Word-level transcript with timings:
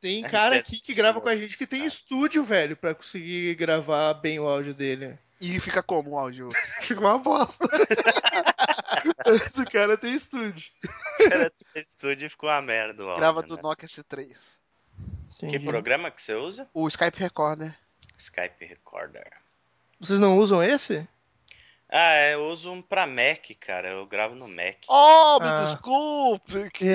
Tem 0.00 0.22
cara 0.22 0.56
aqui 0.56 0.80
que 0.80 0.94
grava 0.94 1.20
com 1.20 1.28
a 1.28 1.36
gente 1.36 1.56
que 1.56 1.66
tem 1.66 1.84
estúdio, 1.84 2.42
velho, 2.44 2.76
pra 2.76 2.94
conseguir 2.94 3.54
gravar 3.54 4.14
bem 4.14 4.38
o 4.38 4.48
áudio 4.48 4.74
dele. 4.74 5.18
E 5.40 5.58
fica 5.58 5.82
como 5.82 6.10
o 6.10 6.18
áudio? 6.18 6.48
Fica 6.80 7.00
uma 7.00 7.18
bosta. 7.18 7.64
Esse 9.26 9.64
cara 9.66 9.96
tem 9.98 10.14
estúdio. 10.14 10.70
O 11.20 11.28
cara 11.28 11.50
tem 11.50 11.82
estúdio 11.82 12.26
e 12.26 12.30
ficou 12.30 12.48
uma 12.48 12.62
merda 12.62 13.02
o 13.02 13.06
áudio, 13.08 13.20
Grava 13.20 13.42
do 13.42 13.56
né? 13.56 13.62
Nokia 13.62 13.88
C3. 13.88 14.36
Que 15.50 15.58
programa 15.58 16.12
que 16.12 16.22
você 16.22 16.34
usa? 16.34 16.70
O 16.72 16.86
Skype 16.86 17.18
Recorder. 17.18 17.76
Skype 18.16 18.64
Recorder. 18.64 19.32
Vocês 19.98 20.20
não 20.20 20.38
usam 20.38 20.62
esse? 20.62 21.08
Ah, 21.94 22.16
eu 22.30 22.46
uso 22.46 22.70
um 22.72 22.80
pra 22.80 23.06
Mac, 23.06 23.50
cara. 23.60 23.88
Eu 23.90 24.06
gravo 24.06 24.34
no 24.34 24.48
Mac. 24.48 24.78
Oh, 24.88 25.38
me 25.40 25.46
Ah. 25.46 25.62
desculpe 25.64 26.70
que 26.72 26.86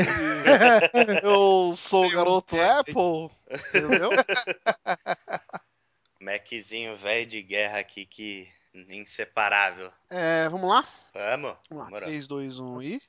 eu 1.22 1.72
sou 1.76 2.08
o 2.08 2.12
garoto 2.12 2.56
Apple. 2.60 3.30
Entendeu? 3.70 4.10
Maczinho 6.20 6.98
velho 6.98 7.28
de 7.28 7.44
guerra 7.44 7.78
aqui 7.80 8.06
que 8.06 8.48
inseparável. 8.90 9.92
É, 10.10 10.50
vamos 10.50 10.68
lá? 10.68 10.84
Vamos? 11.14 11.56
Vamos 11.70 11.84
lá. 11.86 11.90
Bora. 11.92 12.06
3, 12.08 12.28
2, 12.28 12.60
1 12.60 12.82
e. 12.82 13.02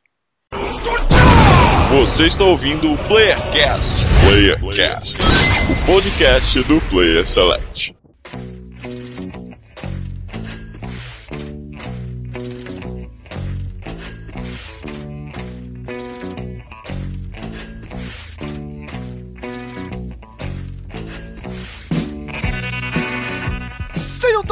Você 1.91 2.27
está 2.27 2.45
ouvindo 2.45 2.93
o 2.93 2.98
Playercast. 3.09 3.95
Playercast, 4.29 5.16
o 5.23 5.87
podcast 5.87 6.62
do 6.65 6.80
Player 6.91 7.27
Select. 7.27 7.96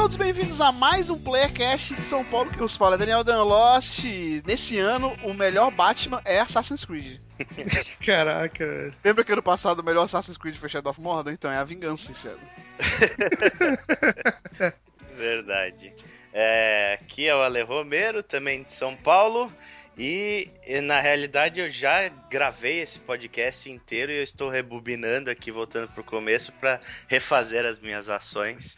Todos 0.07 0.19
bem-vindos 0.19 0.61
a 0.61 0.71
mais 0.71 1.11
um 1.11 1.19
Playercast 1.19 1.93
de 1.93 2.03
São 2.03 2.25
Paulo 2.25 2.49
que 2.49 2.63
os 2.63 2.77
fala 2.77 2.95
é 2.95 2.99
Daniel 2.99 3.25
Danlost. 3.25 4.07
Nesse 4.47 4.79
ano, 4.79 5.13
o 5.25 5.35
melhor 5.35 5.69
Batman 5.73 6.23
é 6.25 6.39
Assassin's 6.39 6.85
Creed. 6.85 7.19
Caraca, 8.07 8.65
velho. 8.65 8.95
Lembra 9.05 9.25
que 9.25 9.33
ano 9.33 9.43
passado 9.43 9.81
o 9.81 9.85
melhor 9.85 10.05
Assassin's 10.05 10.37
Creed 10.37 10.55
foi 10.59 10.69
Shadow 10.69 10.93
of 10.93 11.01
Mordor? 11.01 11.33
Então 11.33 11.51
é 11.51 11.57
a 11.57 11.65
vingança 11.65 12.13
esse 12.13 12.29
ano. 12.29 12.39
Verdade. 15.19 15.93
É, 16.33 17.01
aqui 17.03 17.27
é 17.27 17.35
o 17.35 17.43
Ale 17.43 17.63
Romero, 17.63 18.23
também 18.23 18.63
de 18.63 18.73
São 18.73 18.95
Paulo. 18.95 19.53
E 19.99 20.51
e, 20.67 20.81
na 20.81 21.01
realidade 21.01 21.59
eu 21.59 21.71
já 21.71 22.09
gravei 22.31 22.81
esse 22.81 22.99
podcast 23.01 23.71
inteiro 23.71 24.13
e 24.13 24.17
eu 24.19 24.23
estou 24.23 24.51
rebobinando 24.51 25.31
aqui, 25.31 25.51
voltando 25.51 25.89
pro 25.89 26.05
começo, 26.05 26.53
pra 26.53 26.81
refazer 27.09 27.65
as 27.65 27.79
minhas 27.79 28.09
ações. 28.09 28.77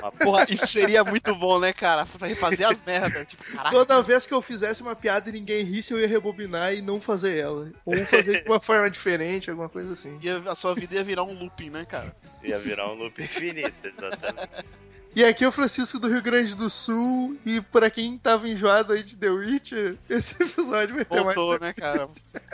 Uma 0.00 0.12
Porra, 0.12 0.46
isso 0.48 0.66
seria 0.66 1.02
muito 1.02 1.34
bom, 1.34 1.58
né, 1.58 1.72
cara? 1.72 2.06
Pra 2.06 2.28
refazer 2.28 2.68
as 2.68 2.80
merdas. 2.84 3.26
Tipo, 3.26 3.42
caraca. 3.44 3.70
Toda 3.70 4.02
vez 4.02 4.26
que 4.26 4.34
eu 4.34 4.40
fizesse 4.42 4.82
uma 4.82 4.94
piada 4.94 5.28
e 5.30 5.32
ninguém 5.32 5.64
risse, 5.64 5.92
eu 5.92 5.98
ia 5.98 6.06
rebobinar 6.06 6.72
e 6.74 6.80
não 6.82 7.00
fazer 7.00 7.38
ela. 7.38 7.72
Ou 7.84 7.96
fazer 8.04 8.44
de 8.44 8.48
uma 8.48 8.60
forma 8.60 8.88
diferente, 8.90 9.50
alguma 9.50 9.68
coisa 9.68 9.92
assim. 9.92 10.18
ia- 10.22 10.42
a 10.46 10.54
sua 10.54 10.74
vida 10.74 10.94
ia 10.94 11.02
virar 11.02 11.24
um 11.24 11.32
looping, 11.32 11.70
né, 11.70 11.84
cara? 11.84 12.14
Ia 12.44 12.58
virar 12.58 12.88
um 12.92 12.94
loop 12.94 13.20
infinito, 13.20 13.72
exatamente. 13.82 14.50
E 15.14 15.24
aqui 15.24 15.44
é 15.44 15.48
o 15.48 15.52
Francisco 15.52 15.98
do 15.98 16.08
Rio 16.08 16.22
Grande 16.22 16.54
do 16.54 16.70
Sul. 16.70 17.36
E 17.44 17.60
pra 17.60 17.90
quem 17.90 18.16
tava 18.16 18.48
enjoado 18.48 18.92
aí 18.92 19.02
de 19.02 19.16
The 19.16 19.28
Witcher, 19.28 19.98
esse 20.08 20.40
episódio 20.40 20.94
vai 20.94 21.04
ter 21.04 21.22
Voltou, 21.22 21.58
né, 21.58 21.72
cara? 21.72 22.08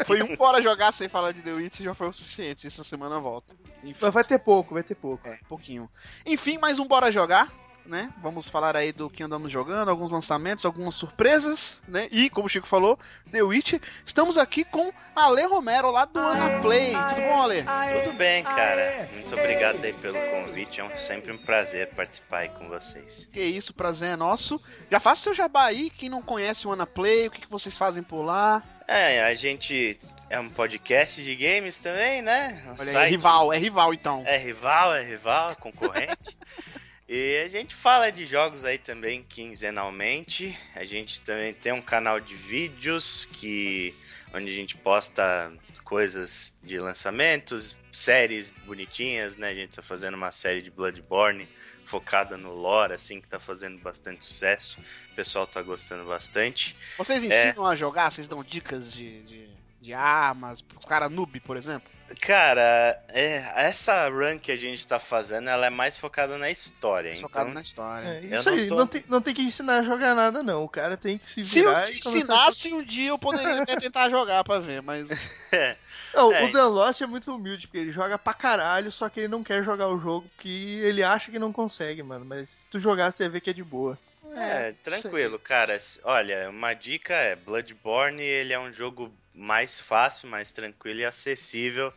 Foi 0.06 0.22
um 0.22 0.34
fora 0.36 0.62
jogar 0.62 0.92
sem 0.92 1.08
falar 1.08 1.32
de 1.32 1.42
The 1.42 1.52
Witch 1.52 1.80
já 1.80 1.94
foi 1.94 2.08
o 2.08 2.12
suficiente. 2.12 2.66
Essa 2.66 2.82
semana 2.82 3.20
volta. 3.20 3.54
Enfim, 3.84 3.98
Mas 4.00 4.14
vai 4.14 4.24
ter 4.24 4.38
pouco, 4.38 4.74
vai 4.74 4.82
ter 4.82 4.94
pouco. 4.94 5.28
é, 5.28 5.38
pouquinho. 5.48 5.88
Enfim, 6.24 6.58
mais 6.58 6.78
um 6.78 6.86
Bora 6.86 7.12
Jogar, 7.12 7.52
né? 7.86 8.12
Vamos 8.22 8.48
falar 8.48 8.76
aí 8.76 8.92
do 8.92 9.08
que 9.08 9.22
andamos 9.22 9.50
jogando, 9.50 9.88
alguns 9.88 10.10
lançamentos, 10.12 10.64
algumas 10.64 10.94
surpresas, 10.94 11.82
né? 11.88 12.08
E, 12.10 12.28
como 12.30 12.46
o 12.46 12.48
Chico 12.48 12.66
falou, 12.66 12.98
The 13.30 13.42
Witch. 13.42 13.74
Estamos 14.04 14.36
aqui 14.38 14.64
com 14.64 14.92
Ale 15.14 15.44
Romero, 15.46 15.90
lá 15.90 16.04
do 16.04 16.18
Ana 16.18 16.60
Play. 16.60 16.92
Tudo 17.08 17.20
bom, 17.22 17.42
Ale? 17.42 17.64
Tudo 18.04 18.16
bem, 18.16 18.42
cara. 18.44 19.08
Muito 19.12 19.34
obrigado 19.34 19.84
aí 19.84 19.92
pelo 19.94 20.18
convite. 20.30 20.80
É 20.80 20.84
um- 20.84 20.98
sempre 20.98 21.32
um 21.32 21.38
prazer 21.38 21.88
participar 21.90 22.38
aí 22.38 22.48
com 22.48 22.68
vocês. 22.68 23.28
Que 23.32 23.40
isso, 23.42 23.72
prazer 23.74 24.10
é 24.10 24.16
nosso. 24.16 24.60
Já 24.90 24.98
faça 25.00 25.22
seu 25.22 25.34
jabá 25.34 25.64
aí, 25.66 25.90
quem 25.90 26.08
não 26.08 26.22
conhece 26.22 26.66
o 26.66 26.72
Ana 26.72 26.86
Play, 26.86 27.28
o 27.28 27.30
que, 27.30 27.40
que 27.42 27.50
vocês 27.50 27.76
fazem 27.76 28.02
por 28.02 28.22
lá. 28.22 28.62
É, 28.88 29.24
a 29.24 29.34
gente 29.34 29.98
é 30.30 30.38
um 30.40 30.48
podcast 30.48 31.22
de 31.22 31.34
games 31.36 31.78
também, 31.78 32.22
né? 32.22 32.62
Um 32.66 32.80
Olha 32.80 32.90
é 32.90 32.92
site- 32.92 33.10
rival, 33.10 33.52
é 33.52 33.58
rival 33.58 33.94
então. 33.94 34.22
É 34.26 34.36
rival, 34.38 34.94
é 34.94 35.02
rival, 35.02 35.50
é 35.50 35.54
concorrente. 35.54 36.36
e 37.08 37.42
a 37.44 37.48
gente 37.48 37.74
fala 37.74 38.10
de 38.10 38.26
jogos 38.26 38.64
aí 38.64 38.78
também 38.78 39.22
quinzenalmente. 39.22 40.58
A 40.74 40.84
gente 40.84 41.20
também 41.20 41.54
tem 41.54 41.72
um 41.72 41.82
canal 41.82 42.18
de 42.18 42.34
vídeos 42.34 43.26
que 43.32 43.94
onde 44.34 44.50
a 44.50 44.54
gente 44.54 44.76
posta 44.76 45.52
coisas 45.84 46.58
de 46.64 46.78
lançamentos, 46.80 47.76
séries 47.92 48.50
bonitinhas, 48.64 49.36
né? 49.36 49.50
A 49.50 49.54
gente 49.54 49.76
tá 49.76 49.82
fazendo 49.82 50.14
uma 50.14 50.32
série 50.32 50.60
de 50.60 50.70
Bloodborne 50.70 51.48
focada 51.84 52.36
no 52.36 52.52
lore, 52.52 52.92
assim, 52.92 53.20
que 53.20 53.28
tá 53.28 53.38
fazendo 53.38 53.78
bastante 53.78 54.24
sucesso. 54.24 54.76
O 55.12 55.14
pessoal 55.14 55.46
tá 55.46 55.62
gostando 55.62 56.04
bastante. 56.04 56.76
Vocês 56.98 57.22
ensinam 57.22 57.64
a 57.64 57.76
jogar? 57.76 58.10
Vocês 58.10 58.26
dão 58.26 58.42
dicas 58.42 58.92
de, 58.92 59.22
de, 59.22 59.48
de 59.86 59.94
armas 59.94 60.60
pro 60.60 60.80
cara 60.80 61.08
noob, 61.08 61.38
por 61.40 61.56
exemplo? 61.56 61.88
Cara, 62.20 63.00
é, 63.08 63.44
essa 63.56 64.08
run 64.08 64.38
que 64.38 64.52
a 64.52 64.56
gente 64.56 64.86
tá 64.86 64.96
fazendo, 64.98 65.48
ela 65.48 65.66
é 65.66 65.70
mais 65.70 65.98
focada 65.98 66.38
na 66.38 66.48
história. 66.48 67.16
Focado 67.16 67.46
então, 67.46 67.54
na 67.54 67.60
história. 67.60 68.06
É, 68.08 68.20
isso 68.20 68.48
não 68.50 68.56
aí, 68.56 68.68
tô- 68.68 68.74
não, 68.76 68.86
tem, 68.86 69.04
não 69.08 69.20
tem 69.20 69.34
que 69.34 69.42
ensinar 69.42 69.78
a 69.78 69.82
jogar 69.82 70.14
nada, 70.14 70.40
não. 70.42 70.62
O 70.64 70.68
cara 70.68 70.96
tem 70.96 71.18
que 71.18 71.28
se 71.28 71.44
Se 71.44 71.58
eu 71.58 71.64
virar 71.70 71.80
se 71.80 71.96
e 71.96 72.00
começar 72.00 72.18
ensinasse 72.18 72.72
um 72.74 72.82
dia, 72.82 73.08
eu 73.08 73.18
poderia 73.18 73.60
até 73.62 73.74
tentar 73.76 74.08
jogar 74.08 74.44
pra 74.44 74.58
ver, 74.60 74.82
mas. 74.82 75.08
Não, 76.14 76.32
É. 76.32 76.44
o 76.44 76.52
Dan 76.52 76.68
Lost 76.68 77.00
é 77.00 77.06
muito 77.06 77.34
humilde, 77.34 77.66
porque 77.66 77.78
ele 77.78 77.92
joga 77.92 78.16
pra 78.18 78.32
caralho, 78.32 78.90
só 78.92 79.08
que 79.08 79.20
ele 79.20 79.28
não 79.28 79.42
quer 79.44 79.62
jogar 79.62 79.88
o 79.88 79.98
jogo, 79.98 80.28
porque 80.34 80.48
ele 80.48 81.02
acha 81.02 81.30
que 81.30 81.38
não 81.38 81.52
consegue, 81.52 82.02
mano. 82.02 82.24
Mas 82.24 82.50
se 82.50 82.66
tu 82.68 82.78
jogar, 82.80 83.10
você 83.12 83.28
ver 83.28 83.40
que 83.40 83.50
é 83.50 83.52
de 83.52 83.62
boa. 83.64 83.98
É, 84.34 84.72
tranquilo, 84.82 85.38
cara. 85.38 85.76
Olha, 86.04 86.48
uma 86.50 86.72
dica 86.74 87.14
é 87.14 87.36
Bloodborne, 87.36 88.22
ele 88.22 88.52
é 88.52 88.58
um 88.58 88.72
jogo 88.72 89.12
mais 89.36 89.78
fácil, 89.78 90.28
mais 90.28 90.50
tranquilo 90.50 91.00
e 91.00 91.04
acessível 91.04 91.92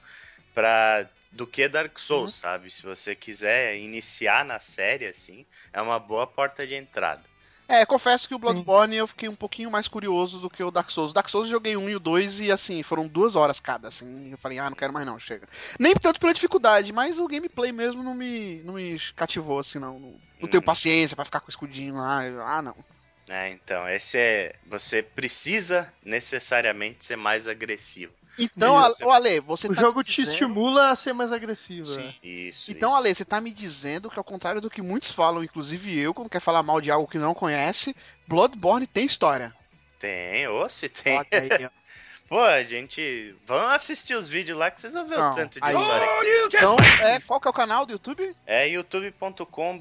para 0.54 1.10
do 1.32 1.46
que 1.48 1.68
Dark 1.70 1.98
Souls, 2.00 2.34
sabe? 2.34 2.70
Se 2.72 2.84
você 2.84 3.16
quiser 3.16 3.78
iniciar 3.78 4.44
na 4.44 4.60
série 4.60 5.06
assim, 5.06 5.46
é 5.72 5.82
uma 5.82 6.00
boa 6.00 6.26
porta 6.28 6.66
de 6.66 6.76
entrada. 6.76 7.24
É, 7.68 7.86
confesso 7.86 8.28
que 8.28 8.34
o 8.34 8.40
Bloodborne 8.40 8.96
eu 8.96 9.06
fiquei 9.06 9.30
um 9.30 9.36
pouquinho 9.36 9.70
mais 9.70 9.88
curioso 9.88 10.40
do 10.40 10.50
que 10.50 10.64
o 10.64 10.72
Dark 10.72 10.90
Souls. 10.90 11.14
Dark 11.14 11.30
Souls 11.30 11.48
eu 11.48 11.52
joguei 11.52 11.78
um 11.78 11.88
e 11.88 11.96
o 11.96 12.00
dois 12.00 12.40
e 12.40 12.52
assim, 12.52 12.82
foram 12.82 13.08
duas 13.08 13.36
horas 13.36 13.60
cada, 13.60 13.90
assim. 13.90 14.32
Eu 14.32 14.40
falei, 14.40 14.58
ah, 14.58 14.72
não 14.72 14.76
quero 14.76 14.92
mais 14.92 15.06
não, 15.06 15.20
chega. 15.20 15.48
Nem 15.80 15.94
tanto 15.94 16.20
pela 16.20 16.34
dificuldade, 16.34 16.92
mas 16.92 17.20
o 17.20 17.28
gameplay 17.28 17.72
mesmo 17.72 18.02
não 18.02 18.16
me, 18.16 18.64
não 18.64 18.74
me 18.74 19.00
cativou, 19.16 19.60
assim, 19.60 19.78
não. 19.78 20.00
Não, 20.00 20.16
não 20.42 20.50
tenho 20.50 20.64
Hum. 20.64 20.66
paciência 20.66 21.16
pra 21.16 21.26
ficar 21.26 21.42
com 21.42 21.48
o 21.48 21.52
escudinho 21.52 21.94
lá. 21.94 22.22
Ah, 22.44 22.62
não. 22.64 22.76
É, 23.29 23.50
então, 23.50 23.88
esse 23.88 24.17
é. 24.17 24.56
Você 24.67 25.03
precisa 25.03 25.91
necessariamente 26.03 27.06
ser 27.06 27.16
mais 27.16 27.47
agressivo. 27.47 28.12
Então, 28.38 28.79
Isso. 28.90 29.09
Ale, 29.09 29.40
você 29.41 29.67
O 29.67 29.75
tá 29.75 29.81
jogo 29.81 30.01
te 30.03 30.16
dizendo- 30.22 30.31
estimula 30.31 30.90
a 30.91 30.95
ser 30.95 31.13
mais 31.13 31.31
agressivo. 31.31 31.85
Sim. 31.88 31.97
né? 32.06 32.13
Isso. 32.23 32.72
Então, 32.72 32.90
isso. 32.90 32.97
Ale, 32.97 33.13
você 33.16 33.25
tá 33.25 33.41
me 33.41 33.53
dizendo 33.53 34.09
que 34.09 34.17
ao 34.17 34.23
contrário 34.23 34.62
do 34.62 34.69
que 34.69 34.81
muitos 34.81 35.12
falam, 35.12 35.44
inclusive 35.44 35.97
eu, 36.00 36.13
quando 36.13 36.29
quer 36.29 36.40
falar 36.41 36.63
mal 36.63 36.79
de 36.79 36.90
algo 36.90 37.07
que 37.09 37.17
não 37.17 37.34
conhece, 37.35 37.95
Bloodborne 38.28 38.88
tem 38.88 39.06
história. 39.06 39.53
Tem, 40.00 40.47
ou 40.47 40.69
se 40.69 40.88
tem. 40.88 41.17
Aí, 41.17 41.66
ó. 41.66 41.69
Pô, 42.29 42.40
a 42.40 42.61
gente. 42.63 43.35
Vamos 43.47 43.72
assistir 43.73 44.13
os 44.13 44.29
vídeos 44.29 44.56
lá 44.57 44.69
que 44.69 44.79
vocês 44.79 44.94
vão 44.94 45.07
ver 45.07 45.17
Não, 45.17 45.31
o 45.31 45.35
tanto 45.35 45.59
de 45.59 45.66
aí- 45.66 45.73
história 45.73 46.07
que 46.50 46.57
Então, 46.57 46.78
é, 47.01 47.20
qual 47.22 47.41
que 47.41 47.47
é 47.47 47.52
o 47.52 47.53
canal 47.53 47.87
do 47.87 47.91
YouTube? 47.93 48.35
É 48.46 48.67
youtube.com 48.70 49.79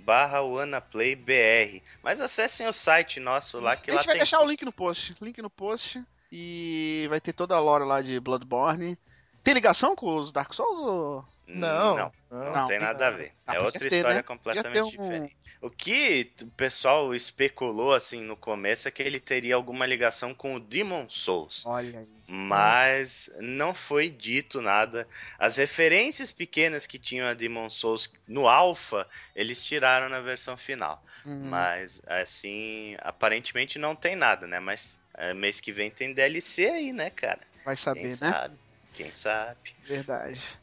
barra 0.00 0.42
WannaPlayBR. 0.42 1.82
Mas 2.02 2.20
acessem 2.20 2.66
o 2.66 2.72
site 2.72 3.20
nosso 3.20 3.60
lá 3.60 3.76
que 3.76 3.90
a 3.90 3.94
lá 3.94 4.00
gente 4.00 4.06
vai 4.06 4.14
tem. 4.14 4.22
deixar 4.22 4.40
o 4.40 4.48
link 4.48 4.64
no 4.64 4.72
post. 4.72 5.16
Link 5.20 5.40
no 5.40 5.50
post. 5.50 6.02
E 6.32 7.06
vai 7.08 7.20
ter 7.20 7.32
toda 7.32 7.54
a 7.54 7.60
lore 7.60 7.84
lá 7.84 8.00
de 8.02 8.18
Bloodborne. 8.18 8.98
Tem 9.42 9.54
ligação 9.54 9.94
com 9.96 10.16
os 10.16 10.32
Dark 10.32 10.52
Souls? 10.52 10.80
Ou... 10.80 11.24
Não. 11.54 11.96
Não, 11.96 12.12
não, 12.30 12.52
Não, 12.54 12.68
tem 12.68 12.78
nada 12.78 13.06
a 13.06 13.10
ver. 13.10 13.32
Ah, 13.46 13.54
é 13.54 13.60
outra 13.60 13.78
ter, 13.80 13.96
história 13.96 14.16
né? 14.16 14.22
completamente 14.22 14.82
um- 14.82 14.90
diferente. 14.90 15.36
O 15.62 15.68
que 15.70 16.32
o 16.42 16.46
pessoal 16.52 17.14
especulou 17.14 17.92
assim 17.92 18.22
no 18.22 18.36
começo 18.36 18.88
é 18.88 18.90
que 18.90 19.02
ele 19.02 19.20
teria 19.20 19.54
alguma 19.54 19.84
ligação 19.84 20.32
com 20.34 20.54
o 20.54 20.60
Demon 20.60 21.06
Souls. 21.10 21.64
Olha 21.66 21.98
aí. 21.98 22.06
Mas 22.26 23.28
não 23.40 23.74
foi 23.74 24.08
dito 24.08 24.60
nada. 24.62 25.06
As 25.38 25.56
referências 25.56 26.30
pequenas 26.30 26.86
que 26.86 26.98
tinham 26.98 27.26
a 27.26 27.34
Demon 27.34 27.68
Souls 27.68 28.10
no 28.26 28.48
Alpha, 28.48 29.06
eles 29.34 29.62
tiraram 29.64 30.08
na 30.08 30.20
versão 30.20 30.56
final. 30.56 31.04
Hum, 31.26 31.50
Mas, 31.50 32.00
assim, 32.06 32.96
aparentemente 33.00 33.78
não 33.78 33.94
tem 33.96 34.14
nada, 34.16 34.46
né? 34.46 34.60
Mas 34.60 34.98
é, 35.18 35.34
mês 35.34 35.60
que 35.60 35.72
vem 35.72 35.90
tem 35.90 36.14
DLC 36.14 36.66
aí, 36.68 36.92
né, 36.92 37.10
cara? 37.10 37.40
vai 37.64 37.76
saber, 37.76 38.00
Quem 38.00 38.08
né? 38.10 38.16
sabe? 38.16 38.58
Quem 38.94 39.12
sabe? 39.12 39.60
Verdade. 39.88 40.59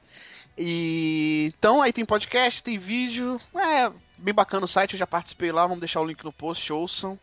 E 0.58 1.54
então 1.58 1.82
aí 1.82 1.94
tem 1.94 2.06
podcast, 2.06 2.64
tem 2.64 2.78
vídeo, 2.78 3.40
é 3.56 3.92
bem 4.18 4.34
bacana 4.34 4.66
o 4.66 4.68
site, 4.68 4.94
eu 4.94 5.00
já 5.00 5.06
participei 5.06 5.52
lá, 5.52 5.64
vamos 5.64 5.80
deixar 5.80 6.02
o 6.02 6.06
link 6.06 6.24
no 6.24 6.34
post, 6.34 6.74
ouçam. 6.74 7.20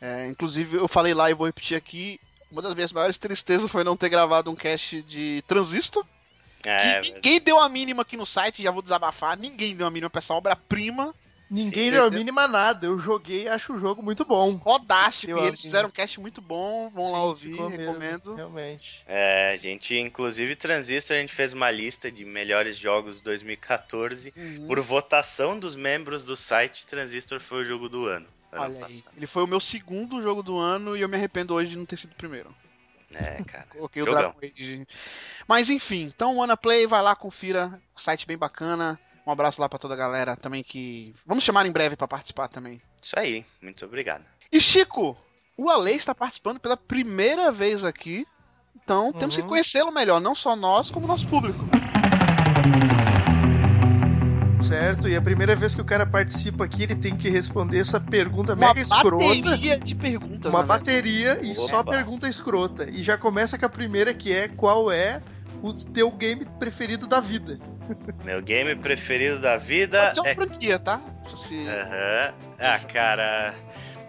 É, 0.00 0.28
inclusive 0.28 0.76
eu 0.76 0.86
falei 0.86 1.12
lá 1.12 1.28
e 1.28 1.34
vou 1.34 1.46
repetir 1.46 1.76
aqui, 1.76 2.20
uma 2.50 2.62
das 2.62 2.74
minhas 2.74 2.92
maiores 2.92 3.18
tristezas 3.18 3.70
foi 3.70 3.82
não 3.82 3.96
ter 3.96 4.08
gravado 4.08 4.50
um 4.50 4.54
cast 4.54 5.02
de 5.02 5.42
Transistor. 5.46 6.04
É, 6.64 7.00
que 7.00 7.12
ninguém 7.14 7.40
deu 7.40 7.58
a 7.58 7.68
mínima 7.68 8.02
aqui 8.02 8.16
no 8.16 8.26
site, 8.26 8.62
já 8.62 8.70
vou 8.70 8.82
desabafar, 8.82 9.38
ninguém 9.38 9.74
deu 9.74 9.86
a 9.86 9.90
mínima 9.90 10.10
pra 10.10 10.20
essa 10.20 10.34
obra-prima. 10.34 11.14
Ninguém 11.50 11.90
deu 11.90 12.04
a 12.04 12.10
mínima 12.10 12.46
nada. 12.46 12.86
Eu 12.86 12.98
joguei 12.98 13.44
e 13.44 13.48
acho 13.48 13.72
o 13.72 13.78
jogo 13.78 14.02
muito 14.02 14.24
bom. 14.24 14.58
Fodástico, 14.58 15.38
e 15.38 15.46
eles 15.46 15.60
fizeram 15.60 15.88
um 15.88 15.92
cast 15.92 16.20
muito 16.20 16.40
bom, 16.40 16.90
vão 16.90 17.04
lá 17.04 17.18
Sim, 17.18 17.24
ouvir, 17.24 17.50
ficou 17.52 17.70
mesmo, 17.70 17.86
recomendo. 17.86 18.34
Realmente. 18.34 19.02
É, 19.06 19.52
a 19.52 19.56
gente, 19.56 19.96
inclusive, 19.96 20.54
Transistor, 20.56 21.16
a 21.16 21.20
gente 21.20 21.32
fez 21.32 21.52
uma 21.52 21.70
lista 21.70 22.10
de 22.10 22.24
melhores 22.24 22.76
jogos 22.76 23.20
2014. 23.20 24.32
Uhum. 24.36 24.66
Por 24.66 24.80
votação 24.80 25.58
dos 25.58 25.74
membros 25.74 26.24
do 26.24 26.36
site, 26.36 26.86
Transistor 26.86 27.40
foi 27.40 27.62
o 27.62 27.64
jogo 27.64 27.88
do 27.88 28.06
ano. 28.06 28.26
ano 28.52 28.62
Olha 28.62 28.74
aí, 28.74 28.80
passado. 28.80 29.16
ele 29.16 29.26
foi 29.26 29.42
o 29.42 29.46
meu 29.46 29.60
segundo 29.60 30.20
jogo 30.20 30.42
do 30.42 30.58
ano 30.58 30.96
e 30.96 31.00
eu 31.00 31.08
me 31.08 31.16
arrependo 31.16 31.54
hoje 31.54 31.70
de 31.70 31.78
não 31.78 31.86
ter 31.86 31.96
sido 31.96 32.12
o 32.12 32.16
primeiro. 32.16 32.54
É, 33.10 33.42
cara. 33.44 33.66
Coloquei 33.72 34.02
o 34.02 34.04
Jogão. 34.04 34.20
Dragon 34.20 34.38
Age. 34.42 34.86
Mas 35.46 35.70
enfim, 35.70 36.02
então 36.14 36.38
o 36.38 36.56
Play, 36.56 36.86
vai 36.86 37.02
lá, 37.02 37.16
confira. 37.16 37.80
Site 37.96 38.26
bem 38.26 38.36
bacana. 38.36 39.00
Um 39.28 39.30
abraço 39.32 39.60
lá 39.60 39.68
pra 39.68 39.78
toda 39.78 39.92
a 39.92 39.96
galera 39.96 40.34
também 40.36 40.62
que. 40.64 41.14
Vamos 41.26 41.44
chamar 41.44 41.66
em 41.66 41.70
breve 41.70 41.96
pra 41.96 42.08
participar 42.08 42.48
também. 42.48 42.80
Isso 43.02 43.12
aí, 43.18 43.44
muito 43.60 43.84
obrigado. 43.84 44.24
E 44.50 44.58
Chico, 44.58 45.14
o 45.54 45.68
Ale 45.68 45.92
está 45.92 46.14
participando 46.14 46.58
pela 46.58 46.78
primeira 46.78 47.52
vez 47.52 47.84
aqui. 47.84 48.26
Então 48.82 49.12
temos 49.12 49.36
que 49.36 49.42
Uhum. 49.42 49.48
conhecê-lo 49.48 49.92
melhor, 49.92 50.18
não 50.18 50.34
só 50.34 50.56
nós, 50.56 50.90
como 50.90 51.04
o 51.04 51.08
nosso 51.08 51.28
público. 51.28 51.62
Certo? 54.66 55.06
E 55.06 55.14
a 55.14 55.20
primeira 55.20 55.54
vez 55.54 55.74
que 55.74 55.80
o 55.82 55.84
cara 55.84 56.06
participa 56.06 56.64
aqui, 56.64 56.84
ele 56.84 56.94
tem 56.94 57.14
que 57.14 57.28
responder 57.28 57.80
essa 57.80 58.00
pergunta 58.00 58.54
Uma 58.54 58.68
mega 58.68 58.80
escrota. 58.80 59.24
bateria 59.26 59.78
de 59.78 59.94
perguntas. 59.94 60.50
Uma 60.50 60.60
verdade. 60.60 60.66
bateria 60.84 61.38
e 61.42 61.54
só 61.54 61.80
Opa. 61.80 61.90
pergunta 61.92 62.26
escrota. 62.28 62.88
E 62.88 63.02
já 63.02 63.18
começa 63.18 63.58
com 63.58 63.66
a 63.66 63.68
primeira 63.68 64.14
que 64.14 64.32
é 64.32 64.48
qual 64.48 64.90
é 64.90 65.20
o 65.62 65.72
teu 65.72 66.10
game 66.10 66.44
preferido 66.58 67.06
da 67.06 67.20
vida. 67.20 67.58
Meu 68.24 68.42
game 68.42 68.74
preferido 68.76 69.40
da 69.40 69.56
vida 69.56 69.98
Pode 70.06 70.14
ser 70.14 70.20
uma 70.20 70.28
é. 70.28 70.34
franquia, 70.34 70.78
tá? 70.78 71.00
Se- 71.48 71.66
Aham. 71.68 72.34
Ah, 72.60 72.78
cara. 72.80 73.54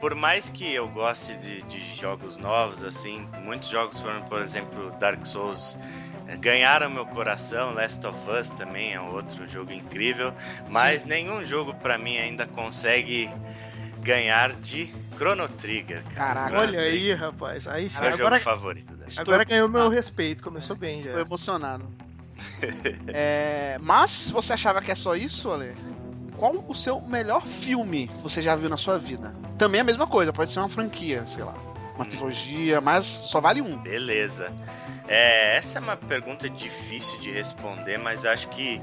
Por 0.01 0.15
mais 0.15 0.49
que 0.49 0.73
eu 0.73 0.87
goste 0.87 1.33
de, 1.37 1.61
de 1.63 1.95
jogos 1.95 2.37
novos, 2.37 2.83
assim, 2.83 3.27
muitos 3.43 3.67
jogos 3.69 3.99
foram, 3.99 4.21
por 4.23 4.39
exemplo, 4.41 4.91
Dark 4.99 5.25
Souls. 5.25 5.77
eh, 6.27 6.37
Ganharam 6.37 6.89
meu 6.89 7.05
coração, 7.05 7.73
Last 7.73 8.05
of 8.07 8.17
Us 8.29 8.49
também 8.51 8.93
é 8.93 9.01
outro 9.01 9.45
jogo 9.49 9.73
incrível, 9.73 10.33
mas 10.69 11.03
nenhum 11.03 11.45
jogo 11.45 11.73
pra 11.73 11.97
mim 11.97 12.17
ainda 12.17 12.45
consegue 12.47 13.29
ganhar 14.01 14.53
de 14.53 14.89
Chrono 15.19 15.49
Trigger. 15.49 16.01
Cara. 16.03 16.15
Caraca. 16.15 16.47
Chrono 16.47 16.63
Olha 16.69 16.79
aí, 16.79 17.11
rapaz. 17.13 17.67
Aí 17.67 17.89
sim. 17.89 17.97
é 17.99 18.07
meu 18.07 18.13
Agora, 18.15 18.35
jogo 18.39 18.43
favorito. 18.45 18.93
Né? 18.95 19.05
Estou 19.07 19.23
agora 19.33 19.43
ganhou 19.43 19.67
meu 19.67 19.89
respeito. 19.89 20.41
Começou 20.41 20.75
bem 20.75 21.01
já. 21.03 21.09
Estou 21.09 21.21
emocionado. 21.21 21.85
É, 23.07 23.77
mas 23.81 24.29
você 24.31 24.53
achava 24.53 24.81
que 24.81 24.91
é 24.91 24.95
só 24.95 25.15
isso, 25.15 25.51
Ale? 25.51 25.75
Qual 26.37 26.63
o 26.67 26.73
seu 26.73 27.01
melhor 27.01 27.45
filme 27.45 28.07
que 28.07 28.21
você 28.23 28.41
já 28.41 28.55
viu 28.55 28.69
na 28.69 28.77
sua 28.77 28.97
vida? 28.97 29.35
Também 29.57 29.79
é 29.79 29.81
a 29.81 29.85
mesma 29.85 30.07
coisa, 30.07 30.31
pode 30.31 30.53
ser 30.53 30.59
uma 30.59 30.69
franquia, 30.69 31.25
sei 31.27 31.43
lá, 31.43 31.53
uma 31.95 32.05
Hum. 32.05 32.09
trilogia, 32.09 32.79
mas 32.79 33.05
só 33.05 33.41
vale 33.41 33.61
um. 33.61 33.77
Beleza. 33.77 34.53
É, 35.09 35.57
essa 35.57 35.79
é 35.79 35.81
uma 35.81 35.97
pergunta 35.97 36.47
difícil 36.47 37.19
de 37.19 37.31
responder, 37.31 37.97
mas 37.97 38.25
acho 38.25 38.47
que. 38.49 38.79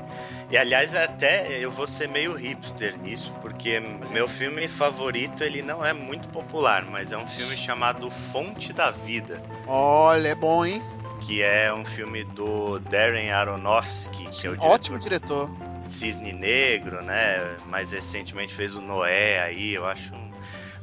E 0.50 0.58
aliás, 0.58 0.94
até 0.94 1.58
eu 1.60 1.70
vou 1.70 1.86
ser 1.86 2.08
meio 2.08 2.34
hipster 2.34 2.98
nisso, 2.98 3.32
porque 3.40 3.78
meu 4.10 4.28
filme 4.28 4.66
favorito 4.66 5.44
ele 5.44 5.62
não 5.62 5.84
é 5.86 5.92
muito 5.92 6.28
popular, 6.28 6.84
mas 6.84 7.12
é 7.12 7.16
um 7.16 7.26
filme 7.28 7.56
chamado 7.56 8.10
Fonte 8.10 8.72
da 8.72 8.90
Vida, 8.90 9.40
Olha, 9.68 10.28
é 10.28 10.34
bom, 10.34 10.66
hein? 10.66 10.82
que 11.20 11.42
é 11.42 11.72
um 11.72 11.84
filme 11.84 12.24
do 12.24 12.78
Darren 12.80 13.30
Aronofsky, 13.30 14.26
que 14.30 14.46
é 14.46 14.50
o 14.50 14.54
diretor 14.54 14.74
Ótimo 14.74 14.98
diretor. 14.98 15.50
Cisne 15.88 16.32
Negro, 16.32 17.02
né? 17.02 17.56
Mais 17.66 17.92
recentemente 17.92 18.52
fez 18.54 18.74
o 18.74 18.80
Noé 18.80 19.40
aí, 19.40 19.74
eu 19.74 19.86
acho 19.86 20.12
um 20.14 20.25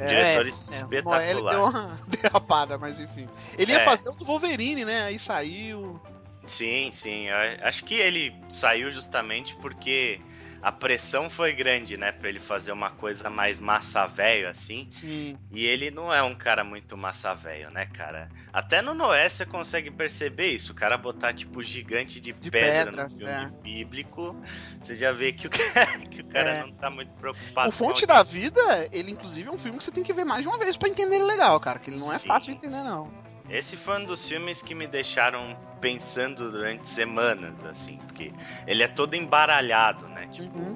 diretor 0.07 0.45
É, 0.45 0.49
espetacular. 0.49 1.23
Noel 1.23 1.49
deu 1.51 1.63
uma 1.81 1.99
derrapada, 2.07 2.77
mas 2.77 2.99
enfim. 2.99 3.27
Ele 3.57 3.71
ia 3.71 3.79
É. 3.81 3.85
fazer 3.85 4.09
o 4.09 4.13
do 4.15 4.25
Wolverine, 4.25 4.85
né? 4.85 5.03
Aí 5.03 5.19
saiu. 5.19 5.99
Sim, 6.45 6.89
sim. 6.91 7.27
eu 7.27 7.35
Acho 7.67 7.83
que 7.85 7.95
ele 7.95 8.33
saiu 8.49 8.91
justamente 8.91 9.55
porque 9.57 10.19
a 10.63 10.71
pressão 10.71 11.29
foi 11.29 11.53
grande, 11.53 11.97
né? 11.97 12.11
Pra 12.11 12.29
ele 12.29 12.39
fazer 12.39 12.71
uma 12.71 12.89
coisa 12.89 13.29
mais 13.29 13.59
massa 13.59 14.07
velho, 14.07 14.49
assim. 14.49 14.87
Sim. 14.91 15.37
E 15.51 15.65
ele 15.65 15.91
não 15.91 16.11
é 16.11 16.23
um 16.23 16.33
cara 16.33 16.63
muito 16.63 16.95
massa 16.97 17.33
velho, 17.35 17.69
né, 17.69 17.85
cara? 17.85 18.29
Até 18.51 18.81
no 18.81 18.93
Noé 18.93 19.27
você 19.27 19.45
consegue 19.45 19.91
perceber 19.91 20.47
isso. 20.47 20.71
O 20.71 20.75
cara 20.75 20.97
botar, 20.97 21.33
tipo, 21.33 21.61
gigante 21.61 22.19
de, 22.19 22.31
De 22.31 22.49
pedra, 22.49 22.85
pedra, 22.91 23.03
no 23.03 23.09
filme 23.09 23.25
é. 23.31 23.49
bíblico, 23.61 24.35
você 24.81 24.95
já 24.95 25.11
vê 25.11 25.33
que 25.33 25.47
o 25.47 25.49
cara, 25.51 25.99
que 26.09 26.21
o 26.21 26.25
cara 26.25 26.49
É. 26.49 26.61
não 26.61 26.71
tá 26.71 26.89
muito 26.89 27.11
preocupado 27.13 27.69
o 27.69 27.71
Fonte 27.71 28.05
da. 28.05 28.23
Vida, 28.23 28.87
ele 28.91 29.11
inclusive 29.11 29.49
é 29.49 29.51
um 29.51 29.57
filme 29.57 29.77
que 29.77 29.83
você 29.83 29.91
tem 29.91 30.01
que 30.01 30.13
ver 30.13 30.23
mais 30.23 30.43
de 30.43 30.47
uma 30.47 30.57
vez 30.57 30.77
pra 30.77 30.87
entender 30.87 31.15
ele 31.17 31.25
legal, 31.25 31.59
cara. 31.59 31.77
Que 31.77 31.89
ele 31.89 31.99
não 31.99 32.11
é 32.13 32.17
Sim, 32.17 32.27
fácil 32.27 32.53
de 32.53 32.57
entender, 32.57 32.77
sim. 32.77 32.83
não. 32.85 33.11
Esse 33.53 33.77
foi 33.77 33.99
um 34.01 34.05
dos 34.05 34.25
filmes 34.25 34.63
que 34.63 34.73
me 34.73 34.87
deixaram 34.87 35.55
pensando 35.79 36.51
durante 36.51 36.87
semanas, 36.87 37.63
assim, 37.65 37.97
porque 37.99 38.33
ele 38.65 38.81
é 38.81 38.87
todo 38.87 39.15
embaralhado, 39.15 40.07
né? 40.07 40.25
Tipo, 40.27 40.57
Uhum. 40.57 40.75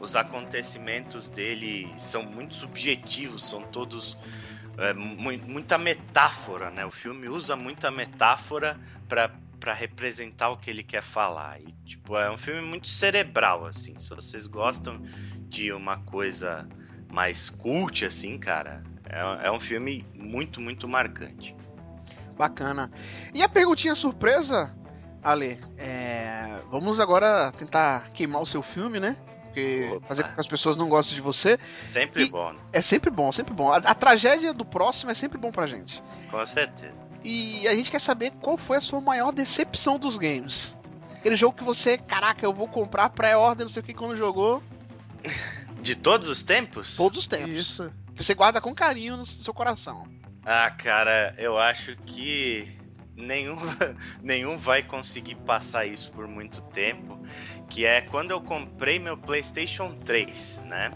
os 0.00 0.16
acontecimentos 0.16 1.28
dele 1.28 1.92
são 1.98 2.22
muito 2.22 2.54
subjetivos, 2.54 3.46
são 3.46 3.60
todos 3.62 4.16
é, 4.78 4.92
mu- 4.94 5.38
muita 5.46 5.76
metáfora, 5.76 6.70
né? 6.70 6.84
O 6.86 6.90
filme 6.90 7.28
usa 7.28 7.54
muita 7.56 7.90
metáfora 7.90 8.78
pra 9.08 9.30
para 9.60 9.72
representar 9.72 10.50
o 10.50 10.58
que 10.58 10.68
ele 10.68 10.82
quer 10.82 11.02
falar. 11.02 11.58
E 11.58 11.72
tipo, 11.86 12.16
é 12.18 12.30
um 12.30 12.36
filme 12.36 12.60
muito 12.60 12.86
cerebral 12.86 13.64
assim. 13.64 13.96
Se 13.98 14.10
vocês 14.10 14.46
gostam 14.46 15.00
de 15.48 15.72
uma 15.72 15.96
coisa 15.96 16.68
mais 17.10 17.48
cult 17.48 18.04
assim, 18.04 18.36
cara, 18.36 18.82
é, 19.08 19.46
é 19.46 19.50
um 19.50 19.58
filme 19.60 20.04
muito 20.14 20.60
muito 20.60 20.86
marcante. 20.86 21.56
Bacana. 22.36 22.90
E 23.32 23.42
a 23.42 23.48
perguntinha 23.48 23.94
surpresa, 23.94 24.74
Ale, 25.22 25.58
é, 25.78 26.60
vamos 26.70 26.98
agora 27.00 27.52
tentar 27.52 28.10
queimar 28.12 28.42
o 28.42 28.46
seu 28.46 28.62
filme, 28.62 28.98
né? 29.00 29.16
Porque 29.44 29.88
Opa. 29.94 30.06
fazer 30.08 30.24
com 30.24 30.34
que 30.34 30.40
as 30.40 30.46
pessoas 30.48 30.76
não 30.76 30.88
gostem 30.88 31.14
de 31.14 31.20
você 31.22 31.58
Sempre 31.88 32.24
E- 32.24 32.28
bom, 32.28 32.52
né? 32.52 32.58
é 32.72 32.82
sempre 32.82 33.08
bom, 33.10 33.30
sempre 33.30 33.54
bom. 33.54 33.70
A, 33.70 33.76
a 33.76 33.94
tragédia 33.94 34.52
do 34.52 34.64
próximo 34.64 35.10
é 35.12 35.14
sempre 35.14 35.38
bom 35.38 35.52
pra 35.52 35.66
gente. 35.68 36.02
com 36.30 36.44
certeza. 36.46 36.92
E 37.22 37.66
a 37.68 37.74
gente 37.74 37.90
quer 37.90 38.00
saber 38.00 38.32
qual 38.40 38.58
foi 38.58 38.76
a 38.78 38.80
sua 38.80 39.00
maior 39.00 39.32
decepção 39.32 39.98
dos 39.98 40.18
games. 40.18 40.76
Aquele 41.14 41.36
jogo 41.36 41.56
que 41.56 41.64
você, 41.64 41.96
caraca, 41.96 42.44
eu 42.44 42.52
vou 42.52 42.68
comprar 42.68 43.08
pré-order, 43.10 43.64
não 43.64 43.72
sei 43.72 43.80
o 43.80 43.84
que, 43.84 43.94
quando 43.94 44.14
jogou, 44.16 44.62
De 45.80 45.94
todos 45.94 46.28
os 46.28 46.42
tempos? 46.42 46.96
todos 46.96 47.18
os 47.18 47.26
tempos. 47.26 47.54
Isso. 47.54 47.90
Que 48.14 48.22
você 48.22 48.34
guarda 48.34 48.60
com 48.60 48.74
carinho 48.74 49.16
no 49.16 49.24
seu 49.24 49.54
coração. 49.54 50.06
Ah, 50.46 50.70
cara, 50.70 51.34
eu 51.38 51.58
acho 51.58 51.96
que 51.96 52.68
nenhum, 53.16 53.56
nenhum 54.22 54.58
vai 54.58 54.82
conseguir 54.82 55.36
passar 55.36 55.86
isso 55.86 56.10
por 56.12 56.26
muito 56.26 56.60
tempo. 56.60 57.18
Que 57.70 57.86
é 57.86 58.02
quando 58.02 58.30
eu 58.30 58.40
comprei 58.40 58.98
meu 58.98 59.16
PlayStation 59.16 59.94
3, 60.04 60.60
né? 60.66 60.92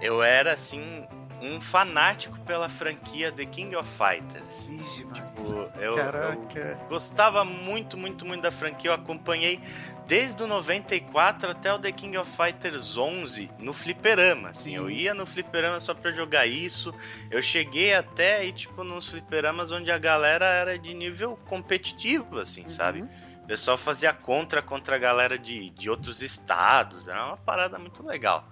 Eu 0.00 0.22
era 0.22 0.52
assim 0.52 1.06
um 1.42 1.60
fanático 1.60 2.38
pela 2.40 2.68
franquia 2.68 3.32
The 3.32 3.44
King 3.44 3.74
of 3.74 3.88
Fighters. 3.98 4.68
Ixi. 4.68 5.06
Tipo, 5.12 5.52
eu, 5.52 5.80
eu 5.80 5.96
Caraca. 5.96 6.80
gostava 6.88 7.44
muito, 7.44 7.98
muito, 7.98 8.24
muito 8.24 8.42
da 8.42 8.52
franquia. 8.52 8.90
Eu 8.90 8.94
acompanhei 8.94 9.60
desde 10.06 10.40
o 10.42 10.46
94 10.46 11.50
até 11.50 11.72
o 11.72 11.78
The 11.80 11.90
King 11.90 12.16
of 12.16 12.30
Fighters 12.30 12.96
11 12.96 13.50
no 13.58 13.72
fliperama. 13.72 14.50
Assim, 14.50 14.70
Sim. 14.70 14.76
eu 14.76 14.88
ia 14.88 15.12
no 15.12 15.26
fliperama 15.26 15.80
só 15.80 15.92
pra 15.92 16.12
jogar 16.12 16.46
isso. 16.46 16.94
Eu 17.28 17.42
cheguei 17.42 17.92
até 17.92 18.36
aí, 18.36 18.52
tipo, 18.52 18.84
nos 18.84 19.08
fliperamas 19.08 19.72
onde 19.72 19.90
a 19.90 19.98
galera 19.98 20.46
era 20.46 20.78
de 20.78 20.94
nível 20.94 21.36
competitivo, 21.48 22.38
assim, 22.38 22.68
sabe? 22.68 23.02
Uhum. 23.02 23.08
O 23.42 23.46
pessoal 23.46 23.76
fazia 23.76 24.12
contra 24.12 24.62
contra 24.62 24.94
a 24.94 24.98
galera 24.98 25.36
de, 25.36 25.70
de 25.70 25.90
outros 25.90 26.22
estados. 26.22 27.08
Era 27.08 27.26
uma 27.26 27.36
parada 27.36 27.76
muito 27.76 28.06
legal. 28.06 28.48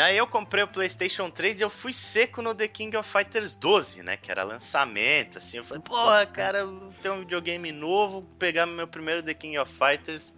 Aí 0.00 0.18
eu 0.18 0.26
comprei 0.26 0.62
o 0.62 0.68
PlayStation 0.68 1.30
3 1.30 1.60
e 1.60 1.62
eu 1.62 1.70
fui 1.70 1.92
seco 1.92 2.42
no 2.42 2.54
The 2.54 2.68
King 2.68 2.96
of 2.96 3.10
Fighters 3.10 3.54
12, 3.54 4.02
né? 4.02 4.16
Que 4.16 4.30
era 4.30 4.44
lançamento, 4.44 5.38
assim. 5.38 5.56
Eu 5.56 5.64
falei, 5.64 5.82
porra, 5.82 6.26
cara, 6.26 6.66
tenho 7.00 7.14
um 7.14 7.20
videogame 7.20 7.72
novo, 7.72 8.20
vou 8.20 8.22
pegar 8.38 8.66
meu 8.66 8.86
primeiro 8.86 9.22
The 9.22 9.34
King 9.34 9.58
of 9.58 9.72
Fighters. 9.72 10.34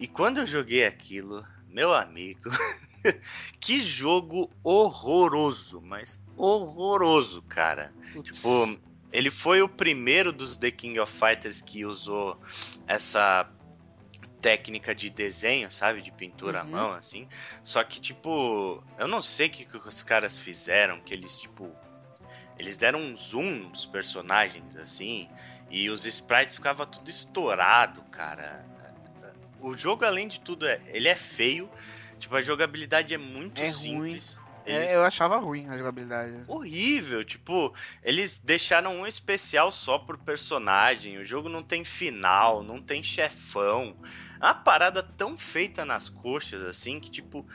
E 0.00 0.06
quando 0.06 0.38
eu 0.38 0.46
joguei 0.46 0.84
aquilo, 0.84 1.46
meu 1.68 1.94
amigo, 1.94 2.50
que 3.60 3.84
jogo 3.84 4.50
horroroso, 4.64 5.80
mas 5.80 6.20
horroroso, 6.36 7.42
cara. 7.42 7.92
Putz. 8.12 8.36
Tipo, 8.36 8.78
ele 9.12 9.30
foi 9.30 9.62
o 9.62 9.68
primeiro 9.68 10.32
dos 10.32 10.56
The 10.56 10.70
King 10.70 10.98
of 11.00 11.12
Fighters 11.12 11.60
que 11.60 11.84
usou 11.84 12.38
essa 12.86 13.48
técnica 14.40 14.94
de 14.94 15.10
desenho, 15.10 15.70
sabe? 15.70 16.00
De 16.02 16.10
pintura 16.12 16.62
Uhum. 16.62 16.68
à 16.68 16.70
mão, 16.70 16.92
assim. 16.92 17.28
Só 17.62 17.82
que, 17.84 18.00
tipo, 18.00 18.82
eu 18.98 19.06
não 19.08 19.20
sei 19.22 19.48
o 19.48 19.50
que, 19.50 19.64
que 19.64 19.76
os 19.76 20.02
caras 20.02 20.36
fizeram, 20.36 21.00
que 21.00 21.12
eles, 21.14 21.36
tipo. 21.36 21.70
Eles 22.58 22.76
deram 22.76 22.98
um 22.98 23.14
zoom 23.16 23.68
nos 23.68 23.86
personagens, 23.86 24.74
assim, 24.74 25.28
e 25.70 25.88
os 25.88 26.04
sprites 26.04 26.56
ficavam 26.56 26.84
tudo 26.86 27.08
estourado, 27.08 28.02
cara. 28.10 28.64
O 29.60 29.76
jogo, 29.76 30.04
além 30.04 30.26
de 30.26 30.40
tudo, 30.40 30.66
é, 30.66 30.80
ele 30.88 31.08
é 31.08 31.14
feio. 31.14 31.70
Tipo, 32.18 32.34
a 32.34 32.40
jogabilidade 32.42 33.14
é 33.14 33.18
muito 33.18 33.60
É 33.60 33.70
simples. 33.70 34.40
É, 34.66 34.74
Eles- 34.76 34.90
eu 34.92 35.04
achava 35.04 35.38
ruim 35.38 35.68
a 35.68 35.78
jogabilidade. 35.78 36.42
horrível. 36.48 37.24
Tipo, 37.24 37.72
eles 38.02 38.38
deixaram 38.40 38.96
um 39.00 39.06
especial 39.06 39.70
só 39.72 39.96
pro 39.98 40.18
personagem. 40.18 41.16
O 41.18 41.24
jogo 41.24 41.48
não 41.48 41.62
tem 41.62 41.84
final, 41.84 42.62
não 42.62 42.80
tem 42.82 43.02
chefão. 43.02 43.96
É 44.40 44.44
uma 44.44 44.54
parada 44.54 45.02
tão 45.02 45.36
feita 45.36 45.84
nas 45.84 46.08
coxas, 46.08 46.62
assim, 46.62 47.00
que, 47.00 47.10
tipo. 47.10 47.46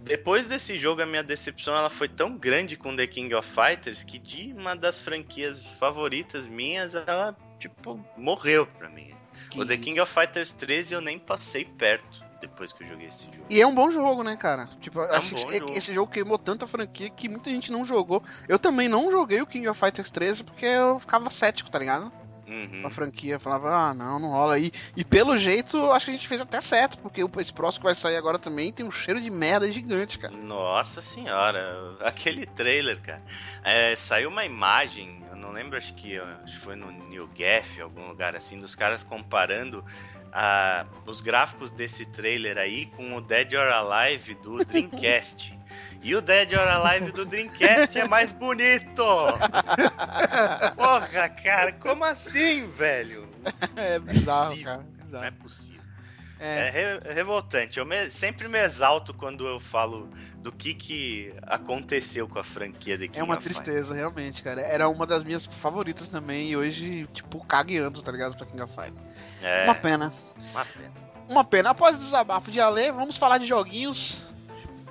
Depois 0.00 0.46
desse 0.46 0.78
jogo, 0.78 1.02
a 1.02 1.06
minha 1.06 1.24
decepção 1.24 1.74
ela 1.76 1.90
foi 1.90 2.08
tão 2.08 2.36
grande 2.36 2.76
com 2.76 2.94
The 2.94 3.06
King 3.06 3.34
of 3.34 3.48
Fighters 3.50 4.04
que 4.04 4.16
de 4.18 4.54
uma 4.56 4.76
das 4.76 5.00
franquias 5.00 5.58
favoritas 5.80 6.46
minhas, 6.46 6.94
ela, 6.94 7.36
tipo, 7.58 7.98
morreu 8.16 8.64
pra 8.66 8.88
mim. 8.88 9.12
o 9.56 9.66
The 9.66 9.76
King 9.76 10.00
of 10.00 10.12
Fighters 10.12 10.54
13 10.54 10.94
eu 10.94 11.00
nem 11.00 11.18
passei 11.18 11.64
perto 11.64 12.24
depois 12.40 12.72
que 12.72 12.84
eu 12.84 12.88
joguei 12.88 13.08
esse 13.08 13.24
jogo. 13.24 13.46
E 13.50 13.60
é 13.60 13.66
um 13.66 13.74
bom 13.74 13.90
jogo, 13.90 14.22
né, 14.22 14.36
cara? 14.36 14.68
Tipo, 14.80 15.00
um 15.00 15.02
acho 15.04 15.34
bom 15.34 15.46
que 15.46 15.58
jogo. 15.58 15.72
esse 15.72 15.94
jogo 15.94 16.12
queimou 16.12 16.38
tanta 16.38 16.66
franquia 16.66 17.10
que 17.10 17.28
muita 17.28 17.50
gente 17.50 17.72
não 17.72 17.84
jogou. 17.84 18.22
Eu 18.48 18.58
também 18.58 18.88
não 18.88 19.10
joguei 19.10 19.42
o 19.42 19.46
King 19.46 19.68
of 19.68 19.78
Fighters 19.78 20.10
13 20.10 20.44
porque 20.44 20.66
eu 20.66 21.00
ficava 21.00 21.28
cético, 21.30 21.70
tá 21.70 21.78
ligado? 21.78 22.12
Uhum. 22.48 22.82
A 22.86 22.88
franquia 22.90 23.38
falava, 23.38 23.68
ah, 23.74 23.92
não, 23.94 24.18
não 24.18 24.30
rola 24.30 24.54
aí. 24.54 24.72
E 24.96 25.04
pelo 25.04 25.36
jeito, 25.36 25.90
acho 25.92 26.06
que 26.06 26.10
a 26.12 26.14
gente 26.14 26.26
fez 26.26 26.40
até 26.40 26.60
certo, 26.62 26.96
porque 26.98 27.22
o- 27.22 27.30
esse 27.38 27.52
próximo 27.52 27.82
que 27.82 27.86
vai 27.86 27.94
sair 27.94 28.16
agora 28.16 28.38
também 28.38 28.72
tem 28.72 28.86
um 28.86 28.90
cheiro 28.90 29.20
de 29.20 29.28
merda 29.30 29.70
gigante, 29.70 30.18
cara. 30.18 30.34
Nossa 30.34 31.02
senhora, 31.02 31.96
aquele 32.00 32.46
trailer, 32.46 33.00
cara. 33.02 33.22
É, 33.62 33.94
saiu 33.96 34.30
uma 34.30 34.46
imagem, 34.46 35.22
eu 35.30 35.36
não 35.36 35.52
lembro, 35.52 35.76
acho 35.76 35.92
que, 35.94 36.18
acho 36.18 36.58
que 36.58 36.64
foi 36.64 36.74
no 36.74 36.90
New 36.90 37.28
Gaf, 37.38 37.80
algum 37.82 38.08
lugar 38.08 38.34
assim, 38.34 38.58
dos 38.58 38.74
caras 38.74 39.02
comparando 39.02 39.84
ah, 40.32 40.86
os 41.06 41.20
gráficos 41.20 41.70
desse 41.70 42.06
trailer 42.06 42.56
aí 42.56 42.86
com 42.86 43.14
o 43.16 43.20
Dead 43.20 43.52
or 43.54 43.68
Alive 43.72 44.34
do 44.36 44.58
Dreamcast. 44.64 45.56
E 46.02 46.14
o 46.14 46.20
Dead 46.22 46.52
or 46.52 46.66
Alive 46.68 47.12
do 47.12 47.24
Dreamcast 47.26 47.98
é 47.98 48.06
mais 48.06 48.30
bonito! 48.32 49.04
Porra, 50.76 51.28
cara, 51.28 51.72
como 51.72 52.04
assim, 52.04 52.68
velho? 52.70 53.28
É 53.76 53.98
bizarro, 53.98 54.50
Possível, 54.50 54.64
cara. 54.64 54.78
Não 54.98 55.04
Bizarro. 55.06 55.24
é 55.24 55.30
possível. 55.30 55.78
É, 56.40 56.68
É 56.68 56.70
re- 56.70 57.14
revoltante. 57.14 57.78
Eu 57.78 57.86
me- 57.86 58.10
sempre 58.10 58.46
me 58.46 58.58
exalto 58.62 59.12
quando 59.14 59.46
eu 59.46 59.58
falo 59.58 60.08
do 60.36 60.52
que, 60.52 60.74
que 60.74 61.34
aconteceu 61.42 62.28
com 62.28 62.38
a 62.38 62.44
franquia 62.44 62.96
de 62.98 63.08
King 63.08 63.20
é 63.20 63.22
uma 63.24 63.36
tristeza, 63.38 63.94
realmente, 63.94 64.42
cara. 64.42 64.60
Era 64.60 64.88
uma 64.88 65.06
das 65.06 65.24
minhas 65.24 65.46
favoritas 65.46 66.08
também, 66.08 66.50
e 66.50 66.56
hoje, 66.56 67.08
tipo, 67.12 67.44
cagueando, 67.44 68.00
tá 68.02 68.12
ligado? 68.12 68.36
Pra 68.36 68.46
King 68.46 68.62
of 68.62 68.72
Fighters. 68.74 69.00
É, 69.42 69.64
Uma 69.64 69.74
pena. 69.74 70.12
uma 70.52 70.64
pena. 70.64 70.92
Uma 71.28 71.44
pena. 71.44 71.70
Após 71.70 71.96
o 71.96 71.98
desabafo 71.98 72.50
de 72.50 72.60
Ale, 72.60 72.92
vamos 72.92 73.16
falar 73.16 73.38
de 73.38 73.46
joguinhos. 73.46 74.22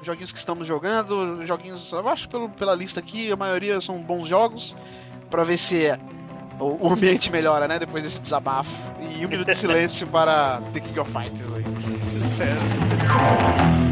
Joguinhos 0.04 0.32
que 0.32 0.38
estamos 0.38 0.68
jogando. 0.68 1.46
Joguinhos, 1.46 1.92
eu 1.92 2.08
acho 2.08 2.30
pelo, 2.30 2.50
pela 2.50 2.74
lista 2.76 3.00
aqui, 3.00 3.32
a 3.32 3.36
maioria 3.36 3.82
são 3.82 4.02
bons 4.02 4.28
jogos. 4.28 4.76
Pra 5.30 5.44
ver 5.44 5.58
se 5.58 5.88
o, 6.60 6.88
o 6.88 6.94
ambiente 6.94 7.32
melhora, 7.32 7.68
né? 7.68 7.80
Depois 7.80 8.04
desse 8.04 8.20
desabafo. 8.22 8.72
E 9.00 9.26
um 9.26 9.30
minuto 9.30 9.48
de 9.48 9.56
silêncio 9.58 10.08
para 10.08 10.62
The 10.74 10.80
King 10.80 11.00
of 11.00 11.12
Fighters 11.12 11.54
aí. 11.54 11.64
Certo. 12.30 13.87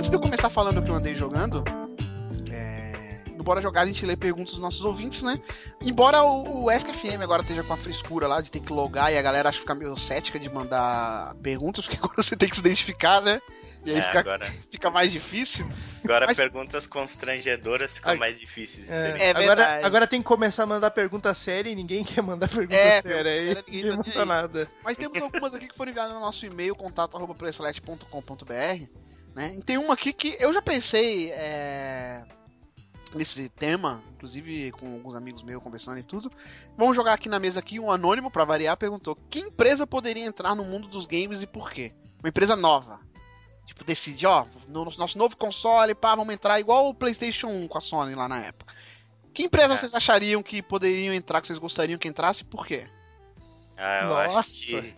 Antes 0.00 0.08
de 0.08 0.16
eu 0.16 0.20
começar 0.20 0.48
falando 0.48 0.78
o 0.78 0.82
que 0.82 0.90
eu 0.90 0.94
andei 0.94 1.14
jogando, 1.14 1.62
é, 2.50 3.20
no 3.36 3.44
Bora 3.44 3.60
Jogar 3.60 3.82
a 3.82 3.86
gente 3.86 4.06
lê 4.06 4.16
perguntas 4.16 4.52
dos 4.52 4.60
nossos 4.60 4.82
ouvintes, 4.82 5.20
né? 5.22 5.38
Embora 5.82 6.22
o, 6.22 6.64
o 6.64 6.70
SKFM 6.70 7.20
agora 7.22 7.42
esteja 7.42 7.62
com 7.62 7.74
a 7.74 7.76
frescura 7.76 8.26
lá 8.26 8.40
de 8.40 8.50
ter 8.50 8.60
que 8.60 8.72
logar 8.72 9.12
e 9.12 9.18
a 9.18 9.22
galera 9.22 9.50
acha 9.50 9.58
que 9.58 9.62
fica 9.64 9.74
meio 9.74 9.94
cética 9.98 10.38
de 10.38 10.48
mandar 10.48 11.34
perguntas, 11.42 11.84
porque 11.86 11.98
agora 12.02 12.22
você 12.22 12.34
tem 12.34 12.48
que 12.48 12.54
se 12.56 12.60
identificar, 12.62 13.20
né? 13.20 13.42
E 13.84 13.90
aí 13.92 13.98
É, 13.98 14.02
fica, 14.02 14.20
agora 14.20 14.50
fica 14.70 14.90
mais 14.90 15.12
difícil. 15.12 15.68
agora 16.02 16.24
Mas- 16.26 16.36
perguntas 16.38 16.86
constrangedoras 16.86 17.92
ficam 17.94 18.12
Ai. 18.12 18.16
mais 18.18 18.40
difíceis 18.40 18.86
de 18.86 18.92
É, 18.92 19.02
serem. 19.02 19.22
É 19.22 19.30
agora, 19.30 19.46
verdade. 19.46 19.84
agora 19.86 20.06
tem 20.06 20.22
que 20.22 20.28
começar 20.28 20.62
a 20.62 20.66
mandar 20.66 20.90
pergunta 20.92 21.34
séria 21.34 21.68
e 21.70 21.74
ninguém 21.74 22.02
quer 22.16 22.22
mandar 22.22 22.48
pergunta 22.48 22.74
É, 22.74 23.02
séria 23.02 23.22
pergunta 23.22 23.38
aí. 23.38 23.46
séria, 23.48 23.64
ninguém 23.68 23.90
Ninguém 23.96 24.12
tá 24.14 24.20
manda 24.20 24.24
nada. 24.42 24.66
Mas 24.82 24.96
temos 24.96 25.20
algumas 25.20 25.52
aqui 25.54 25.68
que 25.68 25.76
foram 25.76 25.90
enviadas 25.90 26.14
no 26.14 26.20
nosso 26.20 26.46
e-mail, 26.46 26.74
contato.playselect.com.br. 26.74 29.09
Né? 29.40 29.54
E 29.56 29.62
tem 29.62 29.78
uma 29.78 29.94
aqui 29.94 30.12
que 30.12 30.36
eu 30.38 30.52
já 30.52 30.60
pensei 30.60 31.30
é, 31.32 32.22
nesse 33.14 33.48
tema, 33.48 34.02
inclusive 34.12 34.70
com 34.72 34.92
alguns 34.92 35.14
amigos 35.14 35.42
meus 35.42 35.62
conversando 35.62 35.98
e 35.98 36.02
tudo. 36.02 36.30
Vamos 36.76 36.94
jogar 36.94 37.14
aqui 37.14 37.26
na 37.26 37.38
mesa 37.38 37.58
aqui, 37.58 37.80
um 37.80 37.90
anônimo, 37.90 38.30
pra 38.30 38.44
variar, 38.44 38.76
perguntou: 38.76 39.16
que 39.30 39.38
empresa 39.38 39.86
poderia 39.86 40.26
entrar 40.26 40.54
no 40.54 40.62
mundo 40.62 40.88
dos 40.88 41.06
games 41.06 41.40
e 41.40 41.46
por 41.46 41.70
quê? 41.70 41.94
Uma 42.22 42.28
empresa 42.28 42.54
nova. 42.54 43.00
Tipo, 43.64 43.82
decide, 43.82 44.26
ó, 44.26 44.44
no 44.68 44.84
nosso 44.84 45.16
novo 45.16 45.34
console, 45.38 45.94
pá, 45.94 46.14
vamos 46.14 46.34
entrar 46.34 46.60
igual 46.60 46.90
o 46.90 46.94
PlayStation 46.94 47.46
1 47.46 47.68
com 47.68 47.78
a 47.78 47.80
Sony 47.80 48.14
lá 48.14 48.28
na 48.28 48.40
época. 48.44 48.74
Que 49.32 49.44
empresa 49.44 49.72
É. 49.72 49.76
vocês 49.78 49.94
achariam 49.94 50.42
que 50.42 50.60
poderiam 50.60 51.14
entrar, 51.14 51.40
que 51.40 51.46
vocês 51.46 51.58
gostariam 51.58 51.98
que 51.98 52.08
entrasse 52.08 52.42
e 52.42 52.44
por 52.44 52.66
quê? 52.66 52.86
Ah, 53.78 54.00
eu 54.02 54.08
Nossa. 54.08 54.40
acho 54.40 54.66
que. 54.66 54.94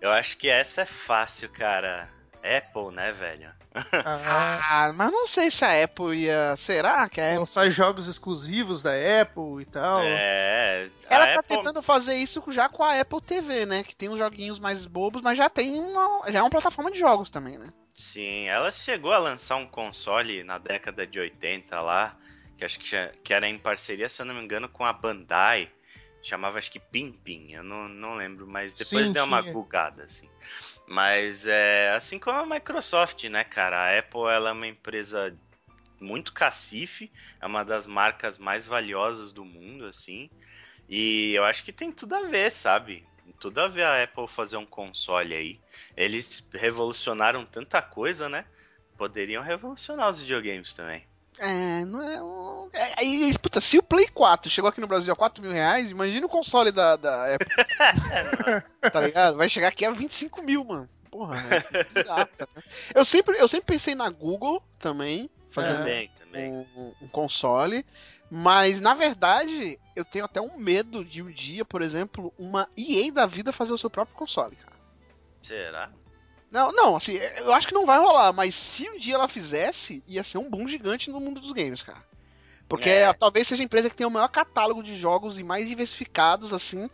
Eu 0.00 0.12
acho 0.12 0.36
que 0.36 0.48
essa 0.48 0.82
é 0.82 0.86
fácil, 0.86 1.48
cara. 1.48 2.08
Apple, 2.36 2.94
né, 2.94 3.10
velho? 3.10 3.52
Ah, 3.74 4.92
mas 4.94 5.12
não 5.12 5.26
sei 5.26 5.50
se 5.50 5.64
a 5.64 5.84
Apple 5.84 6.16
ia. 6.16 6.54
Será 6.56 7.08
que 7.08 7.20
a 7.20 7.26
Apple. 7.26 7.38
lançar 7.38 7.70
jogos 7.70 8.06
exclusivos 8.06 8.82
da 8.82 8.90
Apple 9.22 9.62
e 9.62 9.64
tal. 9.66 10.00
É. 10.02 10.88
Ela 11.08 11.26
tá 11.26 11.40
Apple- 11.40 11.56
tentando 11.56 11.82
fazer 11.82 12.14
isso 12.14 12.42
já 12.48 12.68
com 12.68 12.82
a 12.82 13.00
Apple 13.00 13.20
TV, 13.22 13.66
né? 13.66 13.82
Que 13.82 13.94
tem 13.94 14.08
uns 14.08 14.18
joguinhos 14.18 14.58
mais 14.58 14.86
bobos, 14.86 15.22
mas 15.22 15.38
já 15.38 15.48
tem 15.48 15.78
uma. 15.78 16.30
Já 16.30 16.40
é 16.40 16.42
uma 16.42 16.50
plataforma 16.50 16.90
de 16.90 16.98
jogos 16.98 17.30
também, 17.30 17.58
né? 17.58 17.68
Sim, 17.94 18.46
ela 18.48 18.70
chegou 18.72 19.12
a 19.12 19.18
lançar 19.18 19.56
um 19.56 19.66
console 19.66 20.42
na 20.44 20.58
década 20.58 21.06
de 21.06 21.18
80 21.18 21.80
lá, 21.80 22.16
que 22.56 22.64
acho 22.64 22.78
que, 22.78 22.88
já- 22.88 23.10
que 23.22 23.34
era 23.34 23.48
em 23.48 23.58
parceria, 23.58 24.08
se 24.08 24.22
eu 24.22 24.26
não 24.26 24.34
me 24.34 24.42
engano, 24.42 24.68
com 24.68 24.84
a 24.84 24.92
Bandai. 24.92 25.70
Chamava 26.22 26.58
acho 26.58 26.70
que 26.70 26.78
Pimpin, 26.78 27.52
eu 27.52 27.64
não, 27.64 27.88
não 27.88 28.14
lembro, 28.14 28.46
mas 28.46 28.74
depois 28.74 29.06
Sim, 29.06 29.12
deu 29.14 29.24
uma 29.24 29.40
bugada, 29.40 30.02
assim. 30.04 30.28
Mas 30.90 31.46
é 31.46 31.92
assim 31.92 32.18
como 32.18 32.36
a 32.36 32.44
Microsoft, 32.44 33.22
né, 33.26 33.44
cara? 33.44 33.78
A 33.78 33.96
Apple 33.96 34.22
ela 34.22 34.50
é 34.50 34.52
uma 34.52 34.66
empresa 34.66 35.38
muito 36.00 36.32
cacife, 36.32 37.12
é 37.40 37.46
uma 37.46 37.64
das 37.64 37.86
marcas 37.86 38.36
mais 38.36 38.66
valiosas 38.66 39.30
do 39.30 39.44
mundo, 39.44 39.84
assim. 39.84 40.28
E 40.88 41.32
eu 41.32 41.44
acho 41.44 41.62
que 41.62 41.72
tem 41.72 41.92
tudo 41.92 42.16
a 42.16 42.26
ver, 42.26 42.50
sabe? 42.50 43.06
Tudo 43.38 43.60
a 43.60 43.68
ver 43.68 43.84
a 43.84 44.02
Apple 44.02 44.26
fazer 44.26 44.56
um 44.56 44.66
console 44.66 45.32
aí. 45.32 45.60
Eles 45.96 46.44
revolucionaram 46.52 47.46
tanta 47.46 47.80
coisa, 47.80 48.28
né? 48.28 48.44
Poderiam 48.98 49.44
revolucionar 49.44 50.10
os 50.10 50.20
videogames 50.20 50.72
também. 50.72 51.06
É, 51.40 51.84
não 51.86 52.02
é. 52.02 52.22
um- 52.22 52.68
é, 52.72 52.92
Aí, 52.98 53.36
puta, 53.38 53.60
se 53.60 53.78
o 53.78 53.82
Play 53.82 54.06
4 54.08 54.50
chegou 54.50 54.68
aqui 54.68 54.80
no 54.80 54.86
Brasil 54.86 55.12
a 55.12 55.16
4 55.16 55.42
mil 55.42 55.50
reais, 55.50 55.90
imagina 55.90 56.26
o 56.26 56.28
console 56.28 56.70
da, 56.70 56.96
da 56.96 57.34
Apple, 57.34 57.48
tá 58.92 59.00
ligado? 59.00 59.36
Vai 59.38 59.48
chegar 59.48 59.68
aqui 59.68 59.84
a 59.84 59.90
25 59.90 60.42
mil, 60.42 60.62
mano. 60.64 60.88
Porra, 61.10 61.36
é 61.38 61.48
né? 61.48 61.62
eu, 62.94 63.04
sempre, 63.04 63.38
eu 63.38 63.48
sempre 63.48 63.74
pensei 63.74 63.94
na 63.94 64.08
Google 64.10 64.62
também, 64.78 65.28
fazendo 65.50 65.78
Também, 65.78 66.08
também. 66.16 66.50
um, 66.76 66.92
um 67.02 67.08
console. 67.08 67.84
Mas, 68.30 68.80
na 68.80 68.94
verdade, 68.94 69.76
eu 69.96 70.04
tenho 70.04 70.24
até 70.24 70.40
um 70.40 70.56
medo 70.56 71.04
de 71.04 71.20
um 71.20 71.30
dia, 71.32 71.64
por 71.64 71.82
exemplo, 71.82 72.32
uma 72.38 72.68
EA 72.76 73.10
da 73.10 73.26
vida 73.26 73.52
fazer 73.52 73.72
o 73.72 73.78
seu 73.78 73.90
próprio 73.90 74.16
console, 74.16 74.54
cara. 74.54 74.76
Será? 75.42 75.90
Não, 76.50 76.72
não, 76.72 76.96
assim, 76.96 77.14
eu 77.14 77.52
acho 77.52 77.68
que 77.68 77.74
não 77.74 77.86
vai 77.86 77.98
rolar, 77.98 78.32
mas 78.32 78.54
se 78.54 78.88
um 78.90 78.98
dia 78.98 79.14
ela 79.14 79.28
fizesse, 79.28 80.02
ia 80.06 80.24
ser 80.24 80.38
um 80.38 80.50
boom 80.50 80.66
gigante 80.66 81.10
no 81.10 81.20
mundo 81.20 81.40
dos 81.40 81.52
games, 81.52 81.82
cara. 81.82 82.02
Porque 82.68 82.88
É. 82.88 83.12
talvez 83.12 83.46
seja 83.48 83.62
a 83.62 83.64
empresa 83.64 83.88
que 83.90 83.96
tem 83.96 84.06
o 84.06 84.10
maior 84.10 84.28
catálogo 84.28 84.82
de 84.82 84.96
jogos 84.96 85.38
e 85.38 85.44
mais 85.44 85.68
diversificados, 85.68 86.52
assim. 86.52 86.88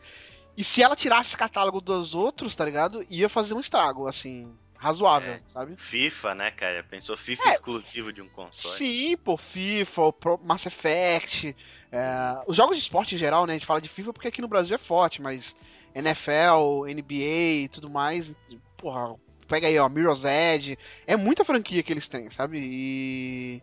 E 0.57 0.65
se 0.65 0.83
ela 0.83 0.97
tirasse 0.97 1.29
esse 1.31 1.37
catálogo 1.37 1.81
dos 1.81 2.15
outros, 2.15 2.55
tá 2.57 2.65
ligado? 2.65 3.05
Ia 3.11 3.29
fazer 3.29 3.55
um 3.55 3.61
estrago, 3.61 4.07
assim. 4.07 4.53
razoável, 4.79 5.33
É. 5.33 5.41
sabe? 5.47 5.75
FIFA, 5.79 6.35
né, 6.35 6.51
cara? 6.51 6.85
Pensou 6.85 7.17
FIFA 7.17 7.49
É. 7.49 7.53
exclusivo 7.55 8.13
de 8.13 8.21
um 8.21 8.29
console. 8.29 8.75
Sim, 8.77 9.17
pô, 9.17 9.37
FIFA, 9.39 10.03
Mass 10.45 10.67
Effect, 10.67 11.57
é, 11.91 12.43
os 12.47 12.55
jogos 12.59 12.77
de 12.77 12.83
esporte 12.83 13.15
em 13.15 13.19
geral, 13.19 13.47
né? 13.47 13.55
A 13.55 13.57
gente 13.57 13.65
fala 13.67 13.81
de 13.81 13.89
FIFA 13.89 14.13
porque 14.13 14.29
aqui 14.29 14.43
no 14.43 14.47
Brasil 14.49 14.75
é 14.75 14.79
forte, 14.79 15.23
mas 15.23 15.57
NFL, 15.95 16.85
NBA 16.89 17.63
e 17.65 17.69
tudo 17.69 17.89
mais, 17.89 18.35
porra, 18.77 19.15
pega 19.47 19.67
aí, 19.67 19.79
ó, 19.79 19.89
Mirror's 19.89 20.25
Edge, 20.25 20.79
é 21.07 21.17
muita 21.17 21.45
franquia 21.45 21.83
que 21.83 21.93
eles 21.93 22.09
têm, 22.09 22.31
sabe? 22.31 22.61
E 22.63 23.63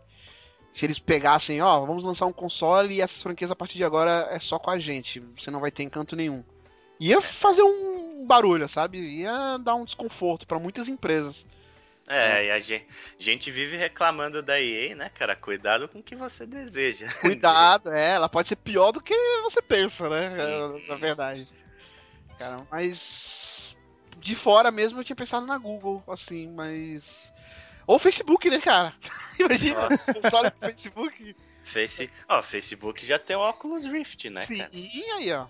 se 0.71 0.85
eles 0.85 0.99
pegassem, 0.99 1.61
ó, 1.61 1.85
vamos 1.85 2.03
lançar 2.03 2.25
um 2.25 2.33
console 2.33 2.95
e 2.95 3.01
essas 3.01 3.21
franquias 3.21 3.51
a 3.51 3.55
partir 3.55 3.77
de 3.77 3.83
agora 3.83 4.27
é 4.31 4.39
só 4.39 4.57
com 4.57 4.71
a 4.71 4.79
gente, 4.79 5.19
você 5.37 5.51
não 5.51 5.59
vai 5.59 5.69
ter 5.71 5.83
encanto 5.83 6.15
nenhum. 6.15 6.43
Ia 6.99 7.21
fazer 7.21 7.63
um 7.63 8.25
barulho, 8.25 8.67
sabe? 8.67 8.97
Ia 8.97 9.57
dar 9.57 9.75
um 9.75 9.85
desconforto 9.85 10.47
pra 10.47 10.59
muitas 10.59 10.87
empresas. 10.87 11.45
É, 12.07 12.47
e 12.47 12.51
a 12.51 12.59
gente, 12.59 12.85
gente 13.17 13.51
vive 13.51 13.77
reclamando 13.77 14.43
da 14.43 14.59
EA, 14.59 14.93
né, 14.93 15.09
cara? 15.09 15.35
Cuidado 15.35 15.87
com 15.87 15.99
o 15.99 16.03
que 16.03 16.15
você 16.15 16.45
deseja. 16.45 17.07
Cuidado, 17.21 17.93
é, 17.93 18.15
ela 18.15 18.27
pode 18.27 18.49
ser 18.49 18.57
pior 18.57 18.91
do 18.91 19.01
que 19.01 19.15
você 19.41 19.61
pensa, 19.61 20.09
né? 20.09 20.35
é, 20.37 20.89
Na 20.89 20.95
verdade. 20.95 21.47
Cara, 22.37 22.67
mas. 22.69 23.75
De 24.23 24.35
fora 24.35 24.71
mesmo 24.71 24.99
eu 24.99 25.03
tinha 25.03 25.15
pensado 25.15 25.45
na 25.45 25.57
Google, 25.57 26.01
assim, 26.07 26.47
mas. 26.47 27.31
Ou 27.85 27.99
Facebook, 27.99 28.49
né, 28.49 28.59
cara? 28.59 28.93
Imagina, 29.37 29.89
Nossa. 29.89 30.13
console 30.13 30.49
pro 30.51 30.69
Facebook. 30.69 31.35
Face... 31.65 32.09
Ó, 32.27 32.41
Facebook 32.41 33.05
já 33.05 33.17
tem 33.17 33.37
o 33.37 33.49
Oculus 33.49 33.85
Rift, 33.85 34.29
né, 34.29 34.41
Sim, 34.41 34.57
cara? 34.57 34.69
aí, 34.73 35.31
ó. 35.31 35.47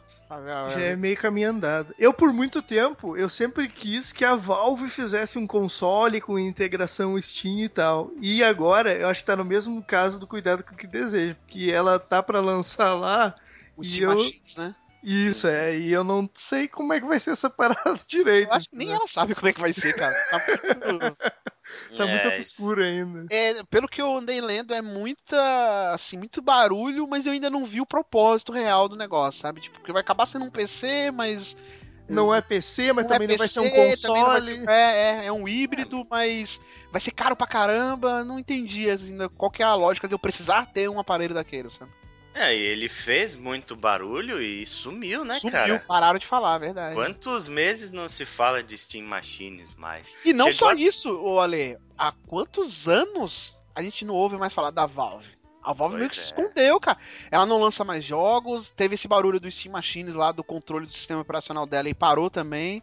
Já 0.69 0.79
é 0.79 0.95
meio 0.95 1.17
caminho 1.17 1.49
andado. 1.49 1.93
Eu, 1.97 2.13
por 2.13 2.31
muito 2.31 2.61
tempo, 2.61 3.17
eu 3.17 3.27
sempre 3.29 3.67
quis 3.67 4.11
que 4.11 4.23
a 4.23 4.35
Valve 4.35 4.89
fizesse 4.89 5.39
um 5.39 5.47
console 5.47 6.21
com 6.21 6.37
integração 6.37 7.19
Steam 7.19 7.59
e 7.59 7.69
tal. 7.69 8.11
E 8.21 8.43
agora, 8.43 8.93
eu 8.93 9.07
acho 9.07 9.21
que 9.21 9.25
tá 9.25 9.35
no 9.35 9.43
mesmo 9.45 9.81
caso 9.83 10.19
do 10.19 10.27
cuidado 10.27 10.63
com 10.63 10.73
o 10.75 10.77
que 10.77 10.85
deseja. 10.87 11.35
Porque 11.35 11.71
ela 11.71 11.97
tá 11.97 12.21
pra 12.21 12.39
lançar 12.39 12.93
lá. 12.93 13.35
O 13.75 13.81
e 13.81 13.87
Steam 13.87 14.11
eu- 14.11 14.17
Machines, 14.17 14.55
né? 14.55 14.75
Isso, 15.03 15.47
é. 15.47 15.77
E 15.77 15.91
eu 15.91 16.03
não 16.03 16.29
sei 16.33 16.67
como 16.67 16.93
é 16.93 16.99
que 16.99 17.05
vai 17.05 17.19
ser 17.19 17.31
essa 17.31 17.49
parada 17.49 17.99
direito. 18.07 18.47
Eu 18.49 18.53
acho 18.53 18.69
que 18.69 18.75
nem 18.75 18.87
entendeu? 18.87 19.01
ela 19.01 19.07
sabe 19.07 19.35
como 19.35 19.47
é 19.49 19.53
que 19.53 19.59
vai 19.61 19.73
ser, 19.73 19.93
cara. 19.93 20.15
Tá 20.29 20.39
muito... 20.39 21.17
Tá 21.97 22.05
muito 22.05 22.27
É, 22.27 22.35
obscuro 22.35 22.83
ainda. 22.83 23.25
É, 23.31 23.63
pelo 23.63 23.87
que 23.87 24.01
eu 24.01 24.17
andei 24.17 24.41
lendo, 24.41 24.73
é 24.73 24.81
muita, 24.81 25.93
assim, 25.93 26.17
muito 26.17 26.41
barulho, 26.41 27.07
mas 27.07 27.25
eu 27.25 27.31
ainda 27.31 27.49
não 27.49 27.65
vi 27.65 27.79
o 27.79 27.85
propósito 27.85 28.51
real 28.51 28.89
do 28.89 28.97
negócio, 28.97 29.41
sabe? 29.41 29.61
Tipo, 29.61 29.79
porque 29.79 29.93
vai 29.93 30.01
acabar 30.01 30.25
sendo 30.25 30.43
um 30.45 30.49
PC, 30.51 31.09
mas 31.11 31.55
Não 32.07 32.33
é 32.35 32.41
PC, 32.41 32.91
mas 32.91 33.05
também 33.05 33.27
não 33.29 33.37
vai 33.37 33.47
ser 33.47 33.61
um 33.61 33.63
não 33.63 33.71
console. 33.71 34.43
ser- 34.45 34.69
é, 34.69 35.21
é, 35.21 35.25
é 35.27 35.31
um 35.31 35.47
híbrido, 35.47 36.05
mas 36.11 36.59
vai 36.91 36.99
ser 36.99 37.11
caro 37.11 37.35
pra 37.35 37.47
caramba. 37.47 38.25
Não 38.25 38.37
entendi 38.37 38.89
ainda 38.89 39.29
qual 39.29 39.49
que 39.49 39.63
é 39.63 39.65
a 39.65 39.73
lógica 39.73 40.07
de 40.07 40.13
eu 40.13 40.19
precisar 40.19 40.65
ter 40.67 40.89
um 40.89 40.99
aparelho 40.99 41.33
daquele, 41.33 41.69
sabe? 41.69 41.91
É, 42.35 42.55
e 42.55 42.59
ele 42.59 42.89
fez 42.89 43.35
muito 43.35 43.75
barulho 43.75 44.41
e 44.41 44.65
sumiu, 44.65 45.23
né, 45.23 45.35
Sumiu, 45.35 45.51
cara? 45.51 45.79
pararam 45.87 46.17
de 46.17 46.25
falar, 46.25 46.55
é 46.55 46.59
verdade. 46.59 46.95
Quantos 46.95 47.47
meses 47.47 47.91
não 47.91 48.09
se 48.09 48.25
fala 48.25 48.63
de 48.63 48.75
Steam 48.77 49.05
Machines 49.05 49.73
mais? 49.75 50.07
E 50.25 50.33
não 50.33 50.45
Chegou 50.51 50.57
só 50.59 50.69
a- 50.71 50.75
isso, 50.75 51.13
ô 51.15 51.39
Ale, 51.39 51.77
há 51.97 52.11
quantos 52.27 52.87
anos 52.87 53.59
a 53.75 53.83
gente 53.83 54.03
não 54.03 54.15
ouve 54.15 54.35
mais 54.37 54.51
falar 54.53 54.71
da 54.71 54.85
Valve? 54.87 55.29
A 55.61 55.71
Valve 55.73 55.93
Pois 55.93 55.99
meio 55.99 56.09
que 56.09 56.15
se 56.17 56.23
é. 56.23 56.25
escondeu, 56.25 56.79
cara. 56.79 56.97
Ela 57.31 57.45
não 57.45 57.59
lança 57.61 57.85
mais 57.85 58.03
jogos, 58.03 58.69
teve 58.71 58.95
esse 58.95 59.07
barulho 59.07 59.39
do 59.39 59.49
Steam 59.49 59.71
Machines 59.71 60.15
lá, 60.15 60.31
do 60.31 60.43
controle 60.43 60.85
do 60.87 60.91
sistema 60.93 61.21
operacional 61.21 61.65
dela 61.65 61.87
e 61.87 61.93
parou 61.93 62.29
também. 62.29 62.81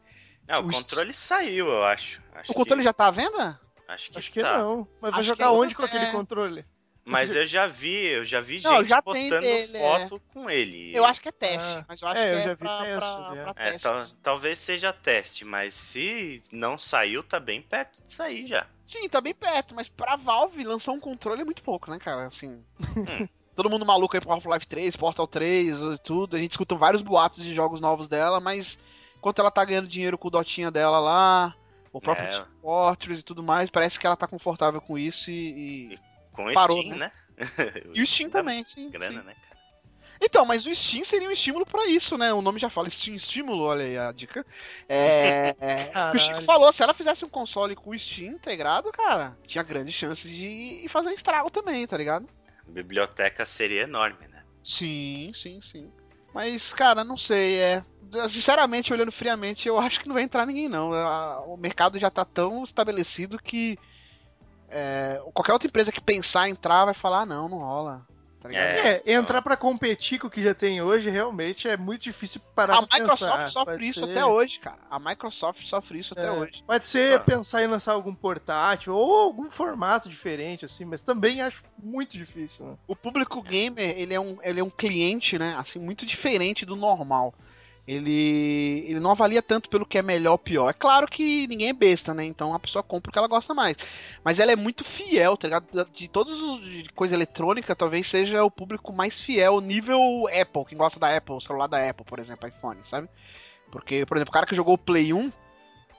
Ah, 0.48 0.60
o 0.60 0.66
O 0.68 0.72
controle 0.72 1.12
saiu, 1.12 1.68
eu 1.68 1.84
acho. 1.84 2.22
acho 2.34 2.50
o 2.50 2.54
controle 2.54 2.80
que, 2.80 2.84
já 2.84 2.92
tá 2.92 3.08
à 3.08 3.10
venda? 3.10 3.60
Acho 3.86 4.10
que, 4.12 4.18
Acho 4.18 4.32
que 4.32 4.40
tá. 4.40 4.58
não. 4.58 4.86
Mas 5.00 5.10
vai 5.10 5.20
Acho 5.20 5.28
jogar 5.28 5.36
que 5.36 5.42
é 5.42 5.48
onde 5.58 5.74
com 5.74 5.82
outra- 5.82 5.96
aquele 5.98 6.10
é. 6.10 6.14
controle? 6.16 6.64
Mas 7.10 7.34
eu 7.34 7.44
já 7.46 7.66
vi, 7.66 7.94
eu 8.06 8.24
já 8.24 8.40
vi 8.40 8.60
Não, 8.62 8.76
gente 8.78 8.88
já 8.88 9.02
postando 9.02 9.40
dele, 9.40 9.78
foto 9.78 10.22
com 10.32 10.48
ele. 10.48 10.96
Eu 10.96 11.04
acho 11.04 11.20
que 11.20 11.28
é 11.28 11.32
teste, 11.32 11.58
Ah, 11.68 11.84
mas 11.88 12.00
eu 12.00 12.08
acho 12.08 12.20
é, 12.20 12.28
que 12.28 12.34
eu 12.34 12.38
é 12.38 12.42
já 12.42 12.54
vi 12.54 12.58
testes, 12.64 12.96
pra- 12.98 13.32
é. 13.36 13.42
pra 13.42 13.50
É, 13.56 13.70
teste. 13.72 13.82
tal- 13.82 14.06
talvez 14.22 14.58
seja 14.58 14.92
teste, 14.92 15.44
mas 15.44 15.74
se 15.74 16.40
não 16.52 16.78
saiu, 16.78 17.22
tá 17.22 17.38
bem 17.40 17.60
perto 17.60 18.02
de 18.02 18.12
sair 18.14 18.46
já. 18.46 18.66
Sim, 18.86 19.08
tá 19.08 19.20
bem 19.20 19.34
perto, 19.34 19.74
mas 19.74 19.88
pra 19.88 20.16
Valve 20.16 20.64
lançar 20.64 20.92
um 20.92 21.00
controle 21.00 21.42
é 21.42 21.44
muito 21.44 21.62
pouco, 21.62 21.90
né, 21.90 21.98
cara? 21.98 22.26
Assim. 22.26 22.62
Hum. 22.96 23.26
Todo 23.56 23.68
mundo 23.68 23.84
maluco 23.84 24.16
aí 24.16 24.20
pro 24.20 24.32
Half-Life 24.32 24.66
3, 24.66 24.96
Portal 24.96 25.26
3 25.26 25.78
e 25.80 25.98
tudo. 25.98 26.34
A 26.36 26.38
gente 26.38 26.52
escuta 26.52 26.74
vários 26.76 27.02
boatos 27.02 27.42
de 27.44 27.52
jogos 27.54 27.80
novos 27.80 28.08
dela, 28.08 28.40
mas 28.40 28.78
enquanto 29.18 29.38
ela 29.40 29.50
tá 29.50 29.64
ganhando 29.64 29.88
dinheiro 29.88 30.16
com 30.16 30.28
o 30.28 30.30
Dotinha 30.30 30.70
dela 30.70 30.98
lá, 30.98 31.54
o 31.92 32.00
próprio 32.00 32.26
É. 32.26 32.30
Team 32.30 32.46
Fortress 32.62 33.20
e 33.20 33.24
tudo 33.24 33.42
mais, 33.42 33.68
parece 33.68 33.98
que 33.98 34.06
ela 34.06 34.16
tá 34.16 34.26
confortável 34.26 34.80
com 34.80 34.96
isso 34.96 35.30
e. 35.30 35.92
E, 35.92 35.98
Com 36.32 36.46
o 36.46 36.54
Parou, 36.54 36.80
Steam, 36.80 36.96
né? 36.96 37.12
e 37.94 38.02
o 38.02 38.06
Steam 38.06 38.30
também, 38.30 38.64
sim. 38.64 38.90
Grana, 38.90 39.20
sim. 39.20 39.26
né, 39.26 39.34
cara? 39.34 39.50
Então, 40.22 40.44
mas 40.44 40.66
o 40.66 40.74
Steam 40.74 41.02
seria 41.02 41.28
um 41.28 41.32
estímulo 41.32 41.64
pra 41.64 41.86
isso, 41.86 42.18
né? 42.18 42.32
O 42.32 42.42
nome 42.42 42.60
já 42.60 42.68
fala 42.68 42.90
Steam 42.90 43.14
estímulo, 43.16 43.64
olha 43.64 43.84
aí 43.84 43.96
a 43.96 44.12
dica. 44.12 44.44
É. 44.86 45.56
é, 45.58 45.92
o 46.14 46.18
Chico 46.18 46.42
falou, 46.42 46.70
se 46.72 46.82
ela 46.82 46.92
fizesse 46.92 47.24
um 47.24 47.28
console 47.28 47.74
com 47.74 47.90
o 47.90 47.98
Steam 47.98 48.34
integrado, 48.34 48.92
cara, 48.92 49.36
tinha 49.46 49.64
grandes 49.64 49.94
chances 49.94 50.30
de 50.30 50.84
fazer 50.88 51.08
um 51.08 51.14
estrago 51.14 51.50
também, 51.50 51.86
tá 51.86 51.96
ligado? 51.96 52.28
A 52.68 52.70
biblioteca 52.70 53.46
seria 53.46 53.84
enorme, 53.84 54.28
né? 54.28 54.44
Sim, 54.62 55.32
sim, 55.34 55.60
sim. 55.62 55.90
Mas, 56.34 56.72
cara, 56.72 57.02
não 57.02 57.16
sei, 57.16 57.58
é. 57.58 57.84
Sinceramente, 58.28 58.92
olhando 58.92 59.12
friamente, 59.12 59.68
eu 59.68 59.78
acho 59.78 60.00
que 60.00 60.08
não 60.08 60.14
vai 60.14 60.22
entrar 60.22 60.46
ninguém, 60.46 60.68
não. 60.68 60.90
O 61.46 61.56
mercado 61.56 61.98
já 61.98 62.10
tá 62.10 62.24
tão 62.24 62.62
estabelecido 62.64 63.38
que. 63.38 63.78
É, 64.70 65.20
qualquer 65.34 65.52
outra 65.52 65.68
empresa 65.68 65.92
que 65.92 66.00
pensar 66.00 66.48
em 66.48 66.52
entrar 66.52 66.84
vai 66.84 66.94
falar, 66.94 67.20
ah, 67.22 67.26
não, 67.26 67.48
não 67.48 67.58
rola. 67.58 68.06
Tá 68.40 68.48
ligado? 68.48 68.64
É. 68.64 69.02
É, 69.04 69.12
entrar 69.12 69.42
pra 69.42 69.54
competir 69.54 70.18
com 70.18 70.26
o 70.26 70.30
que 70.30 70.42
já 70.42 70.54
tem 70.54 70.80
hoje 70.80 71.10
realmente 71.10 71.68
é 71.68 71.76
muito 71.76 72.00
difícil 72.04 72.40
parar 72.56 72.78
A 72.78 72.80
Microsoft 72.80 73.20
pensar. 73.20 73.48
sofre 73.50 73.74
Pode 73.74 73.86
isso 73.88 74.06
ser- 74.06 74.12
até 74.12 74.24
hoje, 74.24 74.58
cara. 74.60 74.78
A 74.90 74.98
Microsoft 74.98 75.66
sofre 75.66 75.98
isso 76.00 76.14
até 76.14 76.26
É, 76.26 76.30
hoje. 76.32 76.64
Pode 76.66 76.86
ser 76.86 77.16
Ah. 77.18 77.20
pensar 77.20 77.62
em 77.62 77.66
lançar 77.66 77.92
algum 77.92 78.14
portátil 78.14 78.94
ou 78.94 79.20
algum 79.20 79.50
formato 79.50 80.08
diferente, 80.08 80.64
assim, 80.64 80.86
mas 80.86 81.02
também 81.02 81.42
acho 81.42 81.62
muito 81.78 82.16
difícil, 82.16 82.64
né? 82.64 82.76
O 82.88 82.96
público 82.96 83.42
gamer, 83.42 83.94
ele 83.98 84.14
é 84.14 84.20
um, 84.20 84.38
ele 84.42 84.58
é 84.60 84.64
um 84.64 84.70
cliente, 84.70 85.38
né, 85.38 85.54
assim, 85.58 85.78
muito 85.78 86.06
diferente 86.06 86.64
do 86.64 86.76
normal. 86.76 87.34
Ele, 87.90 88.84
ele 88.86 89.00
não 89.00 89.10
avalia 89.10 89.42
tanto 89.42 89.68
pelo 89.68 89.84
que 89.84 89.98
é 89.98 90.02
melhor 90.02 90.32
ou 90.32 90.38
pior. 90.38 90.70
É 90.70 90.72
claro 90.72 91.08
que 91.08 91.48
ninguém 91.48 91.70
é 91.70 91.72
besta, 91.72 92.14
né? 92.14 92.24
Então 92.24 92.54
a 92.54 92.58
pessoa 92.60 92.84
compra 92.84 93.10
o 93.10 93.12
que 93.12 93.18
ela 93.18 93.26
gosta 93.26 93.52
mais. 93.52 93.76
Mas 94.22 94.38
ela 94.38 94.52
é 94.52 94.56
muito 94.56 94.84
fiel, 94.84 95.36
tá 95.36 95.48
ligado? 95.48 95.84
De 95.92 96.06
todos 96.06 96.40
os 96.40 96.60
de 96.64 96.88
coisa 96.94 97.16
eletrônica, 97.16 97.74
talvez 97.74 98.06
seja 98.06 98.44
o 98.44 98.50
público 98.50 98.92
mais 98.92 99.20
fiel, 99.20 99.60
nível 99.60 100.28
Apple, 100.28 100.66
quem 100.66 100.78
gosta 100.78 101.00
da 101.00 101.16
Apple, 101.16 101.34
o 101.34 101.40
celular 101.40 101.66
da 101.66 101.90
Apple, 101.90 102.04
por 102.04 102.20
exemplo, 102.20 102.48
iPhone, 102.48 102.78
sabe? 102.84 103.08
Porque, 103.72 104.06
por 104.06 104.16
exemplo, 104.16 104.30
o 104.30 104.34
cara 104.34 104.46
que 104.46 104.54
jogou 104.54 104.74
o 104.74 104.78
Play 104.78 105.12
1, 105.12 105.32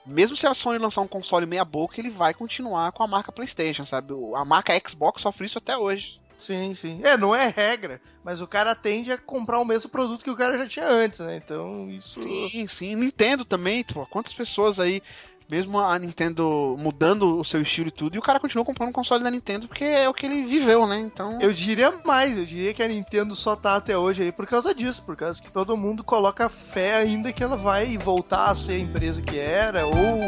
mesmo 0.06 0.34
se 0.34 0.46
a 0.46 0.54
Sony 0.54 0.78
lançar 0.78 1.02
um 1.02 1.06
console 1.06 1.44
meia 1.44 1.64
boca, 1.64 2.00
ele 2.00 2.08
vai 2.08 2.32
continuar 2.32 2.90
com 2.92 3.02
a 3.02 3.06
marca 3.06 3.30
PlayStation, 3.30 3.84
sabe? 3.84 4.14
A 4.34 4.46
marca 4.46 4.72
Xbox 4.88 5.20
sofre 5.20 5.44
isso 5.44 5.58
até 5.58 5.76
hoje. 5.76 6.21
Sim, 6.42 6.74
sim. 6.74 7.00
É, 7.04 7.16
não 7.16 7.34
é 7.34 7.52
regra, 7.54 8.00
mas 8.24 8.40
o 8.40 8.46
cara 8.46 8.74
tende 8.74 9.12
a 9.12 9.18
comprar 9.18 9.60
o 9.60 9.64
mesmo 9.64 9.88
produto 9.88 10.24
que 10.24 10.30
o 10.30 10.36
cara 10.36 10.58
já 10.58 10.66
tinha 10.66 10.88
antes, 10.88 11.20
né? 11.20 11.36
Então 11.36 11.88
isso. 11.88 12.20
Sim, 12.20 12.66
sim. 12.66 12.96
Nintendo 12.96 13.44
também, 13.44 13.84
pô. 13.84 14.04
Quantas 14.06 14.34
pessoas 14.34 14.80
aí, 14.80 15.00
mesmo 15.48 15.78
a 15.78 15.96
Nintendo 15.98 16.76
mudando 16.78 17.38
o 17.38 17.44
seu 17.44 17.62
estilo 17.62 17.88
e 17.88 17.92
tudo, 17.92 18.16
e 18.16 18.18
o 18.18 18.22
cara 18.22 18.40
continua 18.40 18.64
comprando 18.64 18.88
um 18.88 18.92
console 18.92 19.22
da 19.22 19.30
Nintendo 19.30 19.68
porque 19.68 19.84
é 19.84 20.08
o 20.08 20.14
que 20.14 20.26
ele 20.26 20.42
viveu, 20.42 20.84
né? 20.84 20.98
Então. 20.98 21.40
Eu 21.40 21.52
diria 21.52 21.92
mais, 22.04 22.36
eu 22.36 22.44
diria 22.44 22.74
que 22.74 22.82
a 22.82 22.88
Nintendo 22.88 23.36
só 23.36 23.54
tá 23.54 23.76
até 23.76 23.96
hoje 23.96 24.22
aí 24.22 24.32
por 24.32 24.46
causa 24.46 24.74
disso, 24.74 25.02
por 25.04 25.16
causa 25.16 25.40
que 25.40 25.50
todo 25.50 25.76
mundo 25.76 26.02
coloca 26.02 26.48
fé 26.48 26.96
ainda 26.96 27.32
que 27.32 27.44
ela 27.44 27.56
vai 27.56 27.96
voltar 27.98 28.46
a 28.46 28.54
ser 28.54 28.72
a 28.72 28.78
empresa 28.78 29.22
que 29.22 29.38
era, 29.38 29.86
ou 29.86 30.20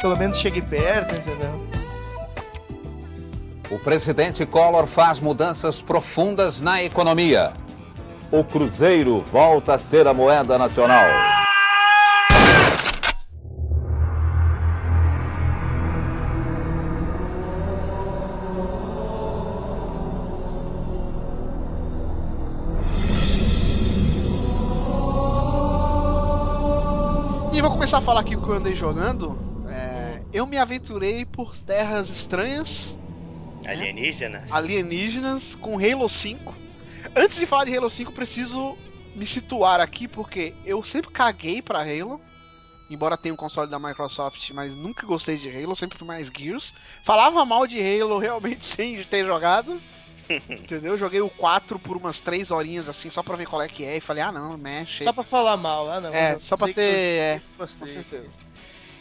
pelo 0.00 0.16
menos 0.16 0.38
chegue 0.38 0.62
perto, 0.62 1.14
entendeu? 1.14 1.67
O 3.70 3.78
presidente 3.78 4.46
Collor 4.46 4.86
faz 4.86 5.20
mudanças 5.20 5.82
profundas 5.82 6.62
na 6.62 6.82
economia. 6.82 7.52
O 8.32 8.42
Cruzeiro 8.42 9.20
volta 9.30 9.74
a 9.74 9.78
ser 9.78 10.06
a 10.06 10.14
moeda 10.14 10.56
nacional. 10.56 11.06
E 27.52 27.60
vou 27.60 27.70
começar 27.70 27.98
a 27.98 28.00
falar 28.00 28.20
aqui 28.20 28.34
o 28.34 28.40
que 28.40 28.48
eu 28.48 28.54
andei 28.54 28.74
jogando. 28.74 29.38
É, 29.68 30.22
eu 30.32 30.46
me 30.46 30.56
aventurei 30.56 31.26
por 31.26 31.54
terras 31.54 32.08
estranhas, 32.08 32.96
Alienígenas. 33.66 34.52
alienígenas, 34.52 35.54
com 35.54 35.78
Halo 35.78 36.08
5. 36.08 36.54
Antes 37.16 37.38
de 37.38 37.46
falar 37.46 37.64
de 37.64 37.76
Halo 37.76 37.90
5, 37.90 38.12
preciso 38.12 38.76
me 39.14 39.26
situar 39.26 39.80
aqui 39.80 40.06
porque 40.06 40.54
eu 40.64 40.82
sempre 40.82 41.10
caguei 41.10 41.60
pra 41.60 41.80
Halo. 41.80 42.20
embora 42.90 43.16
tenha 43.16 43.32
um 43.32 43.36
console 43.36 43.70
da 43.70 43.78
Microsoft, 43.78 44.50
mas 44.50 44.74
nunca 44.74 45.06
gostei 45.06 45.36
de 45.36 45.50
Halo, 45.50 45.76
sempre 45.76 45.98
fui 45.98 46.06
mais 46.06 46.30
Gears. 46.34 46.72
Falava 47.04 47.44
mal 47.44 47.66
de 47.66 47.78
Halo 47.78 48.18
realmente 48.18 48.64
sem 48.64 49.02
ter 49.04 49.26
jogado. 49.26 49.80
Entendeu? 50.48 50.96
Joguei 50.98 51.20
o 51.20 51.30
4 51.30 51.78
por 51.78 51.96
umas 51.96 52.20
3 52.20 52.50
horinhas 52.50 52.88
assim, 52.88 53.10
só 53.10 53.22
pra 53.22 53.36
ver 53.36 53.46
qual 53.46 53.62
é 53.62 53.68
que 53.68 53.84
é, 53.84 53.96
e 53.96 54.00
falei, 54.00 54.22
ah 54.22 54.30
não, 54.30 54.56
mexe. 54.58 55.04
Só 55.04 55.12
pra 55.12 55.24
falar 55.24 55.56
mal, 55.56 55.90
ah 55.90 56.00
não. 56.00 56.12
É, 56.12 56.38
só 56.38 56.56
pra 56.56 56.72
ter. 56.72 56.82
É, 56.82 57.40
com 57.56 57.66
certeza. 57.66 58.28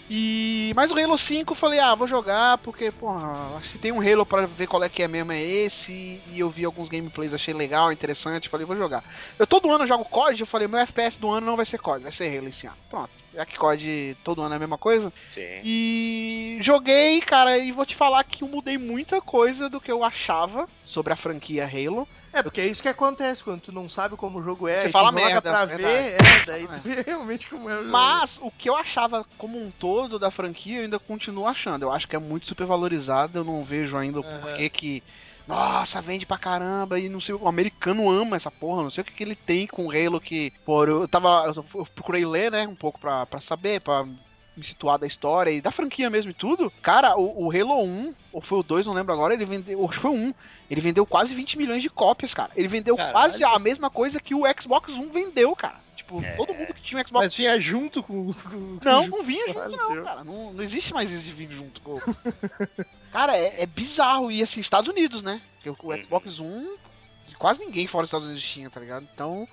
E 0.10 0.72
mas 0.76 0.90
o 0.90 0.98
Halo 0.98 1.18
5 1.18 1.52
eu 1.52 1.56
falei, 1.56 1.80
ah, 1.80 1.94
vou 1.94 2.08
jogar 2.08 2.58
porque, 2.60 2.92
porra, 2.92 3.62
se 3.64 3.78
tem 3.78 3.92
um 3.92 4.00
Halo 4.00 4.26
pra 4.26 4.46
ver 4.46 4.68
qual 4.68 4.84
é 4.84 4.90
que 4.90 5.04
é 5.04 5.08
mesmo 5.08 5.34
é 5.34 5.42
esse, 5.42 6.22
e 6.28 6.40
eu 6.40 6.50
vi 6.50 6.64
alguns 6.64 6.88
gameplays, 6.88 7.34
achei 7.34 7.54
legal, 7.54 7.92
interessante, 7.92 8.48
falei, 8.48 8.66
vou 8.66 8.78
jogar. 8.78 9.04
Eu 9.38 9.46
todo 9.46 9.72
ano 9.72 9.86
jogo 9.86 10.06
COD, 10.06 10.42
eu 10.42 10.48
falei, 10.48 10.68
meu 10.68 10.80
FPS 10.80 11.20
do 11.20 11.30
ano 11.30 11.46
não 11.46 11.58
vai 11.58 11.66
ser 11.66 11.80
COD, 11.80 12.04
vai 12.04 12.12
ser 12.12 12.38
Halo 12.38 12.48
esse 12.48 12.68
ano. 12.68 12.78
Pronto. 12.90 13.10
Já 13.34 13.46
que 13.46 13.58
COD 13.58 14.18
todo 14.24 14.42
ano 14.42 14.54
é 14.54 14.58
a 14.58 14.60
mesma 14.60 14.78
coisa. 14.78 15.12
Sim. 15.32 15.62
E 15.64 16.58
joguei, 16.62 17.22
cara, 17.22 17.58
e 17.58 17.72
vou 17.72 17.86
te 17.86 17.96
falar 17.96 18.24
que 18.24 18.44
eu 18.44 18.48
mudei 18.48 18.78
muita 18.78 19.22
coisa 19.22 19.70
do 19.70 19.80
que 19.80 19.92
eu 19.92 20.04
achava 20.04 20.68
sobre 20.84 21.14
a 21.14 21.16
franquia 21.16 21.66
Halo. 21.66 22.08
É, 22.34 22.44
porque 22.44 22.62
é 22.62 22.68
isso 22.68 22.82
que 22.82 22.90
acontece 22.90 23.44
quando 23.44 23.62
tu 23.62 23.72
não 23.72 23.90
sabe 23.90 24.16
como 24.16 24.40
o 24.40 24.44
jogo 24.44 24.68
é. 24.68 24.78
Você 24.78 24.90
fala 24.90 25.12
merda, 25.12 25.42
pra 25.42 25.66
verdade. 25.66 25.94
ver, 25.94 26.14
é, 26.14 26.46
daí 26.46 26.68
tu 26.68 26.80
vê 26.84 27.02
realmente 27.02 27.48
como 27.48 27.70
é 27.70 27.76
o 27.76 27.78
jogo. 27.80 27.92
Mas 27.92 28.40
o 28.42 28.52
que 28.52 28.70
eu 28.70 28.76
achava 28.76 29.26
como 29.38 29.58
um 29.58 29.72
todo 29.72 30.20
da 30.20 30.30
franquia, 30.30 30.78
eu 30.78 30.84
ainda 30.84 31.00
continuo 31.00 31.48
achando. 31.48 31.84
Eu 31.84 31.92
acho 31.92 32.08
que 32.08 32.16
é 32.16 32.20
muito 32.20 32.48
supervalorizado, 32.48 33.40
eu 33.40 33.44
não 33.44 33.64
vejo 33.64 33.98
ainda 33.98 34.20
o 34.20 34.24
porquê 34.24 34.70
que. 34.70 35.04
Nossa, 35.48 36.02
vende 36.02 36.26
pra 36.26 36.38
caramba 36.38 37.00
e 37.00 37.08
não 37.08 37.22
sei, 37.22 37.34
o 37.34 37.48
americano 37.48 38.10
ama 38.10 38.36
essa 38.36 38.52
porra, 38.52 38.84
não 38.84 38.90
sei 38.90 39.02
o 39.02 39.06
que, 39.06 39.14
que 39.14 39.24
ele 39.24 39.36
tem 39.36 39.66
com 39.66 39.88
o 39.88 39.92
Halo 39.92 40.20
que, 40.20 40.52
pô, 40.66 40.84
eu 40.84 41.08
tava, 41.08 41.46
eu 41.56 41.86
procurei 41.96 42.26
ler, 42.26 42.52
né, 42.52 42.68
um 42.68 42.76
pouco 42.76 43.00
pra, 43.00 43.26
pra 43.26 43.40
saber, 43.40 43.80
pra 43.80 44.06
me 44.58 44.64
situar 44.64 44.98
da 44.98 45.08
história 45.08 45.52
e 45.52 45.62
da 45.62 45.72
franquia 45.72 46.10
mesmo 46.10 46.32
e 46.32 46.34
tudo. 46.34 46.72
Cara, 46.82 47.16
o, 47.16 47.46
o 47.46 47.52
Halo 47.52 47.84
1, 47.84 48.14
ou 48.34 48.42
foi 48.42 48.60
o 48.60 48.64
2, 48.64 48.88
não 48.88 48.94
lembro 48.94 49.14
agora, 49.14 49.34
ele 49.34 49.46
vendeu, 49.46 49.86
acho 49.86 49.94
que 49.94 50.00
foi 50.00 50.12
o 50.12 50.16
1, 50.16 50.34
ele 50.70 50.82
vendeu 50.82 51.06
quase 51.06 51.34
20 51.34 51.58
milhões 51.58 51.84
de 51.84 51.90
cópias, 51.90 52.34
cara. 52.34 52.52
Ele 52.56 52.68
vendeu 52.68 52.98
Caralho. 52.98 53.14
quase 53.14 53.44
a 53.44 53.58
mesma 53.60 53.90
coisa 53.90 54.20
que 54.20 54.36
o 54.36 54.44
Xbox 54.60 54.96
1 54.96 55.10
vendeu, 55.12 55.56
cara. 55.56 55.87
Tipo, 56.08 56.24
É. 56.24 56.36
todo 56.38 56.54
mundo 56.54 56.74
que 56.74 56.82
tinha 56.82 57.02
um 57.02 57.06
Xbox 57.06 57.26
Mas 57.26 57.36
vinha 57.36 57.60
junto 57.60 58.02
com. 58.02 58.34
com 58.34 58.80
não, 58.82 59.10
com 59.10 59.18
não 59.18 59.24
vinha 59.24 59.46
junto, 59.48 59.70
seu. 59.78 59.96
não, 59.96 60.04
cara. 60.06 60.24
Não, 60.24 60.54
não 60.54 60.64
existe 60.64 60.94
mais 60.94 61.12
isso 61.12 61.24
de 61.24 61.34
vir 61.34 61.52
junto. 61.52 61.82
com- 61.82 62.00
cara, 63.12 63.38
é, 63.38 63.62
é 63.64 63.66
bizarro. 63.66 64.32
E 64.32 64.42
assim, 64.42 64.60
Estados 64.60 64.90
Unidos, 64.90 65.22
né? 65.22 65.42
Porque 65.56 65.70
o, 65.70 65.76
o 65.88 65.92
Uhum. 65.94 66.02
Xbox 66.02 66.40
One, 66.40 66.70
quase 67.38 67.60
ninguém 67.60 67.88
fora 67.88 68.04
dos 68.04 68.10
Estados 68.10 68.26
Unidos 68.28 68.44
tinha, 68.44 68.70
tá 68.70 68.80
ligado? 68.80 69.06
Então, 69.14 69.46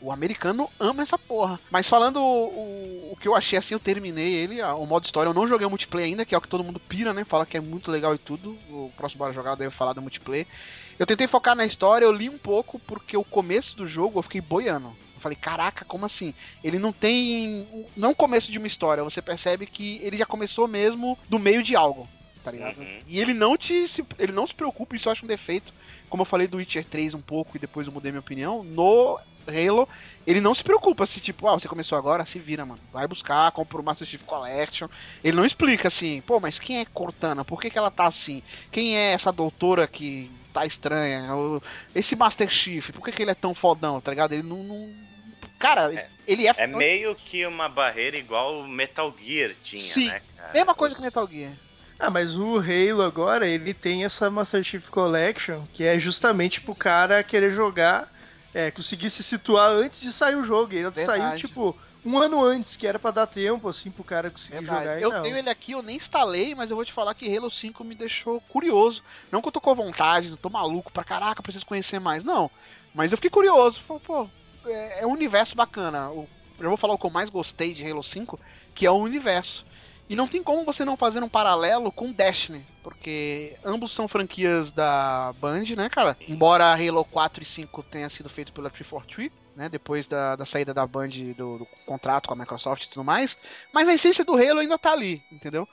o 0.00 0.10
americano 0.10 0.70
ama 0.80 1.02
essa 1.02 1.18
porra. 1.18 1.60
Mas 1.70 1.86
falando 1.88 2.18
o, 2.22 2.46
o, 2.46 3.10
o 3.12 3.16
que 3.20 3.28
eu 3.28 3.34
achei 3.34 3.58
assim, 3.58 3.74
eu 3.74 3.80
terminei 3.80 4.32
ele, 4.32 4.62
o 4.62 4.86
modo 4.86 5.04
história. 5.04 5.28
Eu 5.28 5.34
não 5.34 5.46
joguei 5.46 5.66
o 5.66 5.70
multiplayer 5.70 6.08
ainda, 6.08 6.24
que 6.24 6.34
é 6.34 6.38
o 6.38 6.40
que 6.40 6.48
todo 6.48 6.64
mundo 6.64 6.80
pira, 6.80 7.12
né? 7.12 7.24
Fala 7.24 7.44
que 7.44 7.56
é 7.56 7.60
muito 7.60 7.90
legal 7.90 8.14
e 8.14 8.18
tudo. 8.18 8.56
O 8.70 8.90
próximo 8.96 9.18
Bora 9.18 9.32
Jogar 9.34 9.56
deve 9.56 9.74
falar 9.74 9.92
do 9.92 10.00
multiplayer. 10.00 10.46
Eu 10.98 11.06
tentei 11.06 11.26
focar 11.28 11.54
na 11.54 11.66
história, 11.66 12.04
eu 12.06 12.12
li 12.12 12.28
um 12.30 12.38
pouco, 12.38 12.78
porque 12.80 13.16
o 13.16 13.22
começo 13.24 13.76
do 13.76 13.86
jogo 13.86 14.18
eu 14.18 14.22
fiquei 14.22 14.40
boiando. 14.40 14.96
Eu 15.18 15.22
falei, 15.22 15.36
caraca, 15.36 15.84
como 15.84 16.06
assim? 16.06 16.32
Ele 16.64 16.78
não 16.78 16.92
tem. 16.92 17.66
Não 17.96 18.14
começo 18.14 18.50
de 18.50 18.58
uma 18.58 18.66
história, 18.66 19.02
você 19.04 19.20
percebe 19.20 19.66
que 19.66 20.00
ele 20.02 20.16
já 20.16 20.24
começou 20.26 20.66
mesmo 20.66 21.18
do 21.28 21.38
meio 21.38 21.62
de 21.62 21.76
algo, 21.76 22.08
tá 22.42 22.50
ligado? 22.50 22.78
Uhum. 22.78 23.00
E 23.06 23.18
ele 23.20 23.34
não 23.34 23.56
te. 23.56 23.86
se- 23.88 24.04
ele 24.18 24.32
não 24.32 24.46
se 24.46 24.54
preocupa, 24.54 24.96
isso 24.96 25.08
eu 25.08 25.12
acho 25.12 25.24
um 25.24 25.28
defeito. 25.28 25.72
Como 26.08 26.22
eu 26.22 26.26
falei 26.26 26.46
do 26.46 26.56
Witcher 26.58 26.84
3 26.84 27.14
um 27.14 27.20
pouco 27.20 27.56
e 27.56 27.60
depois 27.60 27.86
eu 27.86 27.92
mudei 27.92 28.10
minha 28.10 28.20
opinião. 28.20 28.62
No 28.64 29.18
Halo, 29.46 29.88
ele 30.26 30.40
não 30.42 30.54
se 30.54 30.62
preocupa 30.62 31.06
se, 31.06 31.20
tipo, 31.20 31.48
ah, 31.48 31.54
você 31.58 31.66
começou 31.66 31.96
agora, 31.96 32.26
se 32.26 32.38
vira, 32.38 32.66
mano. 32.66 32.80
Vai 32.92 33.06
buscar, 33.08 33.50
compra 33.52 33.80
o 33.80 33.84
Master 33.84 34.06
Chief 34.06 34.22
Collection. 34.22 34.88
Ele 35.24 35.36
não 35.36 35.44
explica 35.46 35.88
assim, 35.88 36.20
pô, 36.20 36.38
mas 36.38 36.58
quem 36.58 36.80
é 36.80 36.84
Cortana? 36.84 37.44
Por 37.46 37.60
que, 37.60 37.70
que 37.70 37.78
ela 37.78 37.90
tá 37.90 38.06
assim? 38.06 38.42
Quem 38.70 38.96
é 38.96 39.12
essa 39.12 39.32
doutora 39.32 39.86
que 39.86 40.30
tá 40.60 40.66
estranha? 40.66 41.34
O- 41.34 41.62
Esse 41.94 42.14
Master 42.16 42.48
Chief, 42.48 42.90
por 42.90 43.04
que, 43.04 43.12
que 43.12 43.22
ele 43.22 43.30
é 43.30 43.34
tão 43.34 43.54
fodão, 43.54 44.00
tá 44.00 44.10
ligado? 44.10 44.32
Ele 44.32 44.42
não. 44.42 44.62
não- 44.62 45.08
Cara, 45.58 45.92
É. 45.92 46.08
ele 46.26 46.46
é. 46.46 46.52
É 46.56 46.66
meio 46.66 47.14
que 47.16 47.44
uma 47.44 47.68
barreira 47.68 48.16
igual 48.16 48.60
o 48.60 48.68
Metal 48.68 49.12
Gear 49.20 49.52
tinha, 49.62 49.80
Sim. 49.82 50.06
né? 50.08 50.22
cara? 50.36 50.52
Mesma 50.52 50.74
coisa 50.74 50.92
Os- 50.94 50.98
que 51.00 51.04
Metal 51.04 51.28
Gear. 51.30 51.52
Ah, 51.98 52.10
mas 52.10 52.36
o 52.36 52.58
Halo 52.58 53.02
agora, 53.02 53.44
ele 53.44 53.74
tem 53.74 54.04
essa 54.04 54.30
Master 54.30 54.62
Chief 54.62 54.88
Collection, 54.88 55.64
que 55.72 55.82
é 55.82 55.98
justamente 55.98 56.60
pro 56.60 56.74
cara 56.76 57.24
querer 57.24 57.50
jogar, 57.50 58.08
é, 58.54 58.70
conseguir 58.70 59.10
se 59.10 59.22
situar 59.24 59.70
antes 59.72 60.00
de 60.00 60.12
sair 60.12 60.36
o 60.36 60.44
jogo. 60.44 60.72
E 60.72 60.76
ele 60.76 60.90
Verdade. 60.90 61.06
saiu, 61.06 61.36
tipo, 61.36 61.76
um 62.04 62.18
ano 62.18 62.42
antes, 62.44 62.76
que 62.76 62.86
era 62.86 62.98
pra 62.98 63.10
dar 63.10 63.26
tempo, 63.26 63.68
assim, 63.68 63.90
pro 63.90 64.04
cara 64.04 64.30
conseguir 64.30 64.58
Verdade. 64.60 64.84
jogar. 64.84 65.00
Eu 65.00 65.10
não. 65.12 65.22
tenho 65.22 65.36
ele 65.36 65.50
aqui, 65.50 65.72
eu 65.72 65.82
nem 65.82 65.96
instalei, 65.96 66.54
mas 66.54 66.70
eu 66.70 66.76
vou 66.76 66.84
te 66.84 66.92
falar 66.92 67.14
que 67.14 67.36
Halo 67.36 67.50
5 67.50 67.84
me 67.84 67.94
deixou 67.94 68.40
curioso. 68.42 69.02
Não 69.30 69.40
que 69.42 69.48
eu 69.48 69.52
tô 69.52 69.60
com 69.60 69.74
vontade, 69.74 70.30
não 70.30 70.36
tô 70.36 70.48
maluco 70.48 70.92
pra 70.92 71.04
caraca, 71.04 71.42
preciso 71.42 71.66
conhecer 71.66 71.98
mais. 71.98 72.24
Não. 72.24 72.50
Mas 72.94 73.12
eu 73.12 73.18
fiquei 73.18 73.30
curioso. 73.30 73.80
Falei, 73.80 74.02
pô, 74.06 74.28
é, 74.66 75.02
é 75.02 75.06
um 75.06 75.12
universo 75.12 75.54
bacana. 75.56 76.10
O- 76.10 76.28
eu 76.58 76.68
vou 76.68 76.76
falar 76.76 76.94
o 76.94 76.98
que 76.98 77.06
eu 77.06 77.10
mais 77.10 77.30
gostei 77.30 77.72
de 77.72 77.88
Halo 77.88 78.02
5, 78.02 78.38
que 78.74 78.84
é 78.86 78.90
o 78.90 78.96
universo. 78.96 79.64
E 80.08 80.16
não 80.16 80.26
tem 80.26 80.42
como 80.42 80.64
você 80.64 80.84
não 80.84 80.96
fazer 80.96 81.22
um 81.22 81.28
paralelo 81.28 81.92
com 81.92 82.10
Destiny, 82.10 82.64
porque 82.82 83.54
ambos 83.62 83.92
são 83.92 84.08
franquias 84.08 84.72
da 84.72 85.34
Band, 85.38 85.64
né, 85.76 85.88
cara? 85.90 86.16
Embora 86.26 86.72
Halo 86.72 87.04
4 87.04 87.42
e 87.42 87.46
5 87.46 87.82
tenha 87.82 88.08
sido 88.08 88.28
feito 88.30 88.50
pela 88.52 88.70
343, 88.70 89.30
né, 89.58 89.68
depois 89.68 90.06
da, 90.06 90.36
da 90.36 90.46
saída 90.46 90.72
da 90.72 90.86
Band 90.86 91.08
do, 91.36 91.58
do 91.58 91.66
contrato 91.84 92.28
com 92.28 92.34
a 92.34 92.36
Microsoft 92.36 92.84
e 92.84 92.90
tudo 92.90 93.02
mais, 93.02 93.36
mas 93.72 93.88
a 93.88 93.94
essência 93.94 94.24
do 94.24 94.34
Halo 94.34 94.60
ainda 94.60 94.78
tá 94.78 94.92
ali, 94.92 95.20
entendeu? 95.32 95.68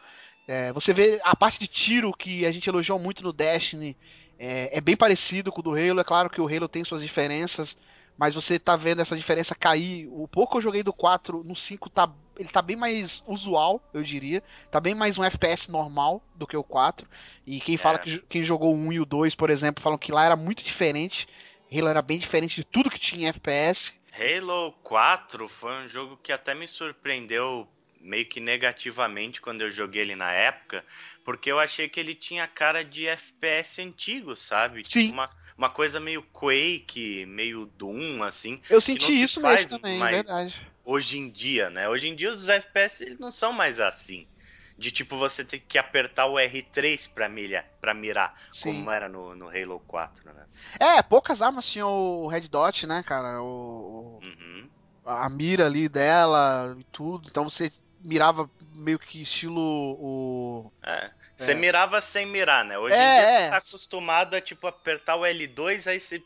É, 0.47 0.73
você 0.73 0.91
vê 0.91 1.21
a 1.23 1.35
parte 1.35 1.59
de 1.59 1.67
tiro 1.67 2.11
que 2.11 2.47
a 2.47 2.51
gente 2.51 2.67
elogiou 2.67 2.97
muito 2.97 3.23
no 3.23 3.31
Destiny, 3.31 3.95
é, 4.39 4.75
é 4.75 4.81
bem 4.81 4.97
parecido 4.97 5.51
com 5.51 5.59
o 5.59 5.63
do 5.63 5.75
Halo, 5.75 5.99
é 5.99 6.03
claro 6.03 6.31
que 6.31 6.41
o 6.41 6.47
Halo 6.47 6.67
tem 6.67 6.83
suas 6.83 7.03
diferenças, 7.03 7.77
mas 8.17 8.33
você 8.33 8.57
tá 8.57 8.75
vendo 8.75 9.03
essa 9.03 9.15
diferença 9.15 9.53
cair. 9.53 10.07
O 10.11 10.27
pouco 10.27 10.53
que 10.53 10.57
eu 10.57 10.61
joguei 10.63 10.81
do 10.81 10.91
4 10.93 11.43
no 11.43 11.55
5 11.55 11.87
tá 11.89 12.11
ele 12.37 12.49
tá 12.49 12.61
bem 12.61 12.75
mais 12.75 13.23
usual, 13.27 13.81
eu 13.93 14.03
diria. 14.03 14.43
Tá 14.69 14.79
bem 14.79 14.93
mais 14.95 15.17
um 15.17 15.23
FPS 15.23 15.69
normal 15.69 16.21
do 16.35 16.45
que 16.45 16.57
o 16.57 16.63
4. 16.63 17.07
E 17.45 17.61
quem 17.61 17.77
fala 17.77 17.97
É. 17.97 17.99
que 17.99 18.19
quem 18.27 18.43
jogou 18.43 18.73
o 18.73 18.77
1 18.77 18.93
e 18.93 18.99
o 18.99 19.05
2, 19.05 19.35
por 19.35 19.49
exemplo, 19.49 19.81
falam 19.81 19.97
que 19.97 20.11
lá 20.11 20.25
era 20.25 20.35
muito 20.35 20.63
diferente. 20.63 21.27
Halo 21.77 21.87
era 21.89 22.01
bem 22.01 22.17
diferente 22.19 22.55
de 22.55 22.63
tudo 22.63 22.89
que 22.89 22.99
tinha 22.99 23.27
em 23.27 23.29
FPS. 23.29 23.93
Halo 24.17 24.71
4 24.83 25.47
foi 25.49 25.73
um 25.73 25.89
jogo 25.89 26.17
que 26.17 26.31
até 26.31 26.53
me 26.53 26.67
surpreendeu 26.67 27.67
meio 27.99 28.25
que 28.25 28.39
negativamente 28.39 29.41
quando 29.41 29.61
eu 29.61 29.71
joguei 29.71 30.03
ele 30.03 30.15
na 30.15 30.31
época, 30.31 30.85
porque 31.23 31.51
eu 31.51 31.59
achei 31.59 31.89
que 31.89 31.99
ele 31.99 32.13
tinha 32.13 32.47
cara 32.47 32.83
de 32.83 33.07
FPS 33.07 33.81
antigo, 33.81 34.35
sabe? 34.35 34.83
Sim. 34.87 35.01
Tipo 35.07 35.13
uma, 35.13 35.29
uma 35.57 35.69
coisa 35.69 35.99
meio 35.99 36.21
Quake, 36.21 37.25
meio 37.25 37.65
Doom, 37.65 38.21
assim. 38.23 38.61
Eu 38.69 38.79
senti 38.79 39.05
se 39.05 39.23
isso 39.23 39.41
faz 39.41 39.61
mesmo 39.65 39.79
também, 39.79 39.99
mais- 39.99 40.15
verdade. 40.15 40.55
Hoje 40.83 41.17
em 41.17 41.29
dia, 41.31 41.71
né? 41.71 41.89
Hoje 41.89 42.07
em 42.07 42.15
dia 42.15 42.31
os 42.31 42.47
FPS 42.47 43.03
eles 43.03 43.19
não 43.19 43.31
são 43.31 43.51
mais 43.51 43.79
assim. 43.79 44.27
De 44.77 44.91
tipo 44.91 45.17
você 45.17 45.45
ter 45.45 45.59
que 45.59 45.77
apertar 45.77 46.25
o 46.25 46.35
R3 46.35 47.07
pra, 47.07 47.29
milha, 47.29 47.65
pra 47.79 47.93
mirar, 47.93 48.33
Sim. 48.51 48.73
como 48.73 48.91
era 48.91 49.07
no, 49.07 49.33
no 49.35 49.47
Halo 49.49 49.79
4, 49.87 50.33
né? 50.33 50.45
É, 50.79 51.01
poucas 51.01 51.41
armas 51.41 51.67
tinham 51.67 51.89
o 51.89 52.27
Red 52.27 52.49
Dot, 52.49 52.85
né, 52.85 53.01
cara? 53.03 53.41
O, 53.41 54.19
Uhum. 54.21 54.69
a 55.05 55.29
mira 55.29 55.65
ali 55.65 55.87
dela 55.87 56.75
e 56.77 56.83
tudo. 56.91 57.29
Então 57.29 57.43
você 57.45 57.71
mirava 57.99 58.49
meio 58.73 58.99
que 58.99 59.21
estilo 59.21 59.61
o. 59.61 60.71
É. 60.83 61.11
Você 61.37 61.51
É. 61.51 61.55
mirava 61.55 61.99
sem 61.99 62.25
mirar, 62.25 62.63
né? 62.63 62.77
Hoje 62.77 62.95
É, 62.95 62.99
em 62.99 63.13
dia 63.15 63.23
é. 63.23 63.43
você 63.45 63.49
tá 63.49 63.57
acostumado 63.57 64.35
a 64.35 64.41
tipo 64.41 64.67
apertar 64.67 65.17
o 65.17 65.25
L2, 65.25 65.85
aí 65.87 65.99
você 65.99 66.23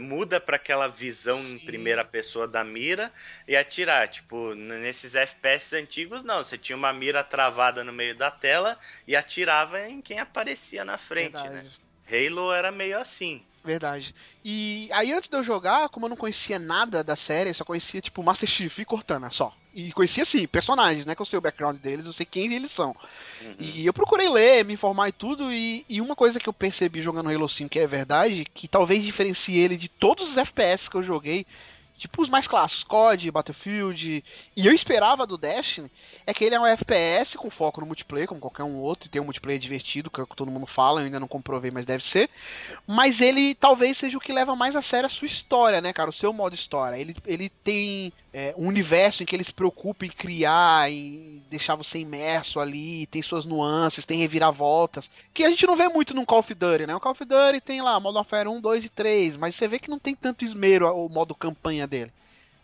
muda 0.00 0.40
pra 0.40 0.56
aquela 0.56 0.88
visão 0.88 1.38
em 1.38 1.58
Sim. 1.58 1.64
primeira 1.64 2.04
pessoa 2.04 2.48
da 2.48 2.64
mira 2.64 3.12
e 3.46 3.56
atirar. 3.56 4.08
Tipo, 4.08 4.54
nesses 4.54 5.14
FPS 5.14 5.76
antigos 5.76 6.24
não, 6.24 6.42
você 6.42 6.58
tinha 6.58 6.76
uma 6.76 6.92
mira 6.92 7.22
travada 7.22 7.84
no 7.84 7.92
meio 7.92 8.16
da 8.16 8.30
tela 8.30 8.76
e 9.06 9.14
atirava 9.14 9.88
em 9.88 10.00
quem 10.02 10.18
aparecia 10.18 10.84
na 10.84 10.98
frente, 10.98 11.48
né? 11.48 11.62
Verdade. 11.62 11.80
Halo 12.10 12.52
era 12.52 12.72
meio 12.72 12.98
assim. 12.98 13.44
Verdade. 13.62 14.14
E 14.44 14.88
aí 14.92 15.12
antes 15.12 15.28
de 15.28 15.36
eu 15.36 15.42
jogar, 15.44 15.88
como 15.90 16.06
eu 16.06 16.10
não 16.10 16.16
conhecia 16.16 16.58
nada 16.58 17.04
da 17.04 17.14
série, 17.14 17.50
eu 17.50 17.54
só 17.54 17.64
conhecia 17.64 18.00
tipo 18.00 18.22
Master 18.22 18.48
Chief 18.48 18.78
e 18.78 18.84
Cortana 18.84 19.30
só. 19.30 19.54
E 19.74 19.92
conhecia 19.92 20.24
assim, 20.24 20.46
personagens, 20.46 21.06
né? 21.06 21.14
Que 21.14 21.22
eu 21.22 21.26
sei 21.26 21.38
o 21.38 21.42
background 21.42 21.78
deles, 21.78 22.06
eu 22.06 22.12
sei 22.12 22.26
quem 22.26 22.52
eles 22.52 22.72
são. 22.72 22.94
Uhum. 23.40 23.54
E 23.58 23.86
eu 23.86 23.92
procurei 23.92 24.28
ler, 24.28 24.64
me 24.64 24.74
informar 24.74 25.08
e 25.08 25.12
tudo, 25.12 25.52
e, 25.52 25.84
e 25.88 26.00
uma 26.00 26.16
coisa 26.16 26.40
que 26.40 26.48
eu 26.48 26.52
percebi 26.52 27.00
jogando 27.00 27.30
Halo 27.30 27.48
5 27.48 27.70
que 27.70 27.78
é 27.78 27.86
verdade, 27.86 28.46
que 28.52 28.66
talvez 28.66 29.04
diferencie 29.04 29.58
ele 29.58 29.76
de 29.76 29.88
todos 29.88 30.28
os 30.28 30.36
FPS 30.36 30.88
que 30.88 30.96
eu 30.96 31.02
joguei, 31.02 31.46
tipo 32.00 32.22
os 32.22 32.30
mais 32.30 32.48
clássicos, 32.48 32.82
COD, 32.82 33.30
Battlefield, 33.30 34.24
e 34.56 34.66
eu 34.66 34.72
esperava 34.72 35.26
do 35.26 35.36
Destiny, 35.36 35.90
é 36.26 36.32
que 36.32 36.42
ele 36.42 36.54
é 36.54 36.60
um 36.60 36.66
FPS 36.66 37.36
com 37.36 37.50
foco 37.50 37.80
no 37.80 37.86
multiplayer, 37.86 38.26
como 38.26 38.40
qualquer 38.40 38.64
um 38.64 38.76
outro, 38.76 39.06
e 39.06 39.10
tem 39.10 39.20
um 39.20 39.26
multiplayer 39.26 39.60
divertido, 39.60 40.10
que 40.10 40.18
é 40.18 40.24
o 40.24 40.26
que 40.26 40.34
todo 40.34 40.50
mundo 40.50 40.66
fala, 40.66 41.00
eu 41.00 41.04
ainda 41.04 41.20
não 41.20 41.28
comprovei, 41.28 41.70
mas 41.70 41.84
deve 41.84 42.02
ser. 42.02 42.30
Mas 42.86 43.20
ele 43.20 43.54
talvez 43.54 43.98
seja 43.98 44.16
o 44.16 44.20
que 44.20 44.32
leva 44.32 44.56
mais 44.56 44.74
a 44.74 44.80
sério 44.80 45.06
a 45.06 45.10
sua 45.10 45.26
história, 45.26 45.80
né, 45.82 45.92
cara? 45.92 46.08
O 46.08 46.12
seu 46.12 46.32
modo 46.32 46.54
história. 46.54 46.96
Ele, 46.96 47.14
ele 47.26 47.50
tem 47.62 48.12
é, 48.32 48.54
um 48.56 48.68
universo 48.68 49.22
em 49.22 49.26
que 49.26 49.34
eles 49.34 49.48
se 49.48 49.52
preocupam 49.52 50.06
em 50.06 50.10
criar 50.10 50.90
e 50.90 51.42
deixar 51.50 51.74
você 51.74 51.98
imerso 51.98 52.60
ali, 52.60 53.06
tem 53.06 53.20
suas 53.22 53.44
nuances, 53.44 54.06
tem 54.06 54.20
reviravoltas, 54.20 55.10
que 55.34 55.42
a 55.42 55.50
gente 55.50 55.66
não 55.66 55.76
vê 55.76 55.88
muito 55.88 56.14
no 56.14 56.24
Call 56.24 56.38
of 56.38 56.54
Duty, 56.54 56.86
né? 56.86 56.94
O 56.94 57.00
Call 57.00 57.12
of 57.12 57.24
Duty 57.24 57.60
tem 57.60 57.82
lá 57.82 57.98
Modern 57.98 58.18
Warfare 58.18 58.48
1, 58.48 58.60
2 58.60 58.84
e 58.84 58.88
3, 58.88 59.36
mas 59.36 59.54
você 59.56 59.66
vê 59.66 59.78
que 59.78 59.90
não 59.90 59.98
tem 59.98 60.14
tanto 60.14 60.44
esmero 60.44 60.86
o 60.94 61.08
modo 61.08 61.34
campanha 61.34 61.86
dele. 61.86 62.12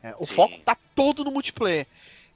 É, 0.03 0.15
o 0.19 0.25
Sim. 0.25 0.35
foco 0.35 0.59
tá 0.65 0.77
todo 0.95 1.25
no 1.25 1.33
multiplayer. 1.33 1.87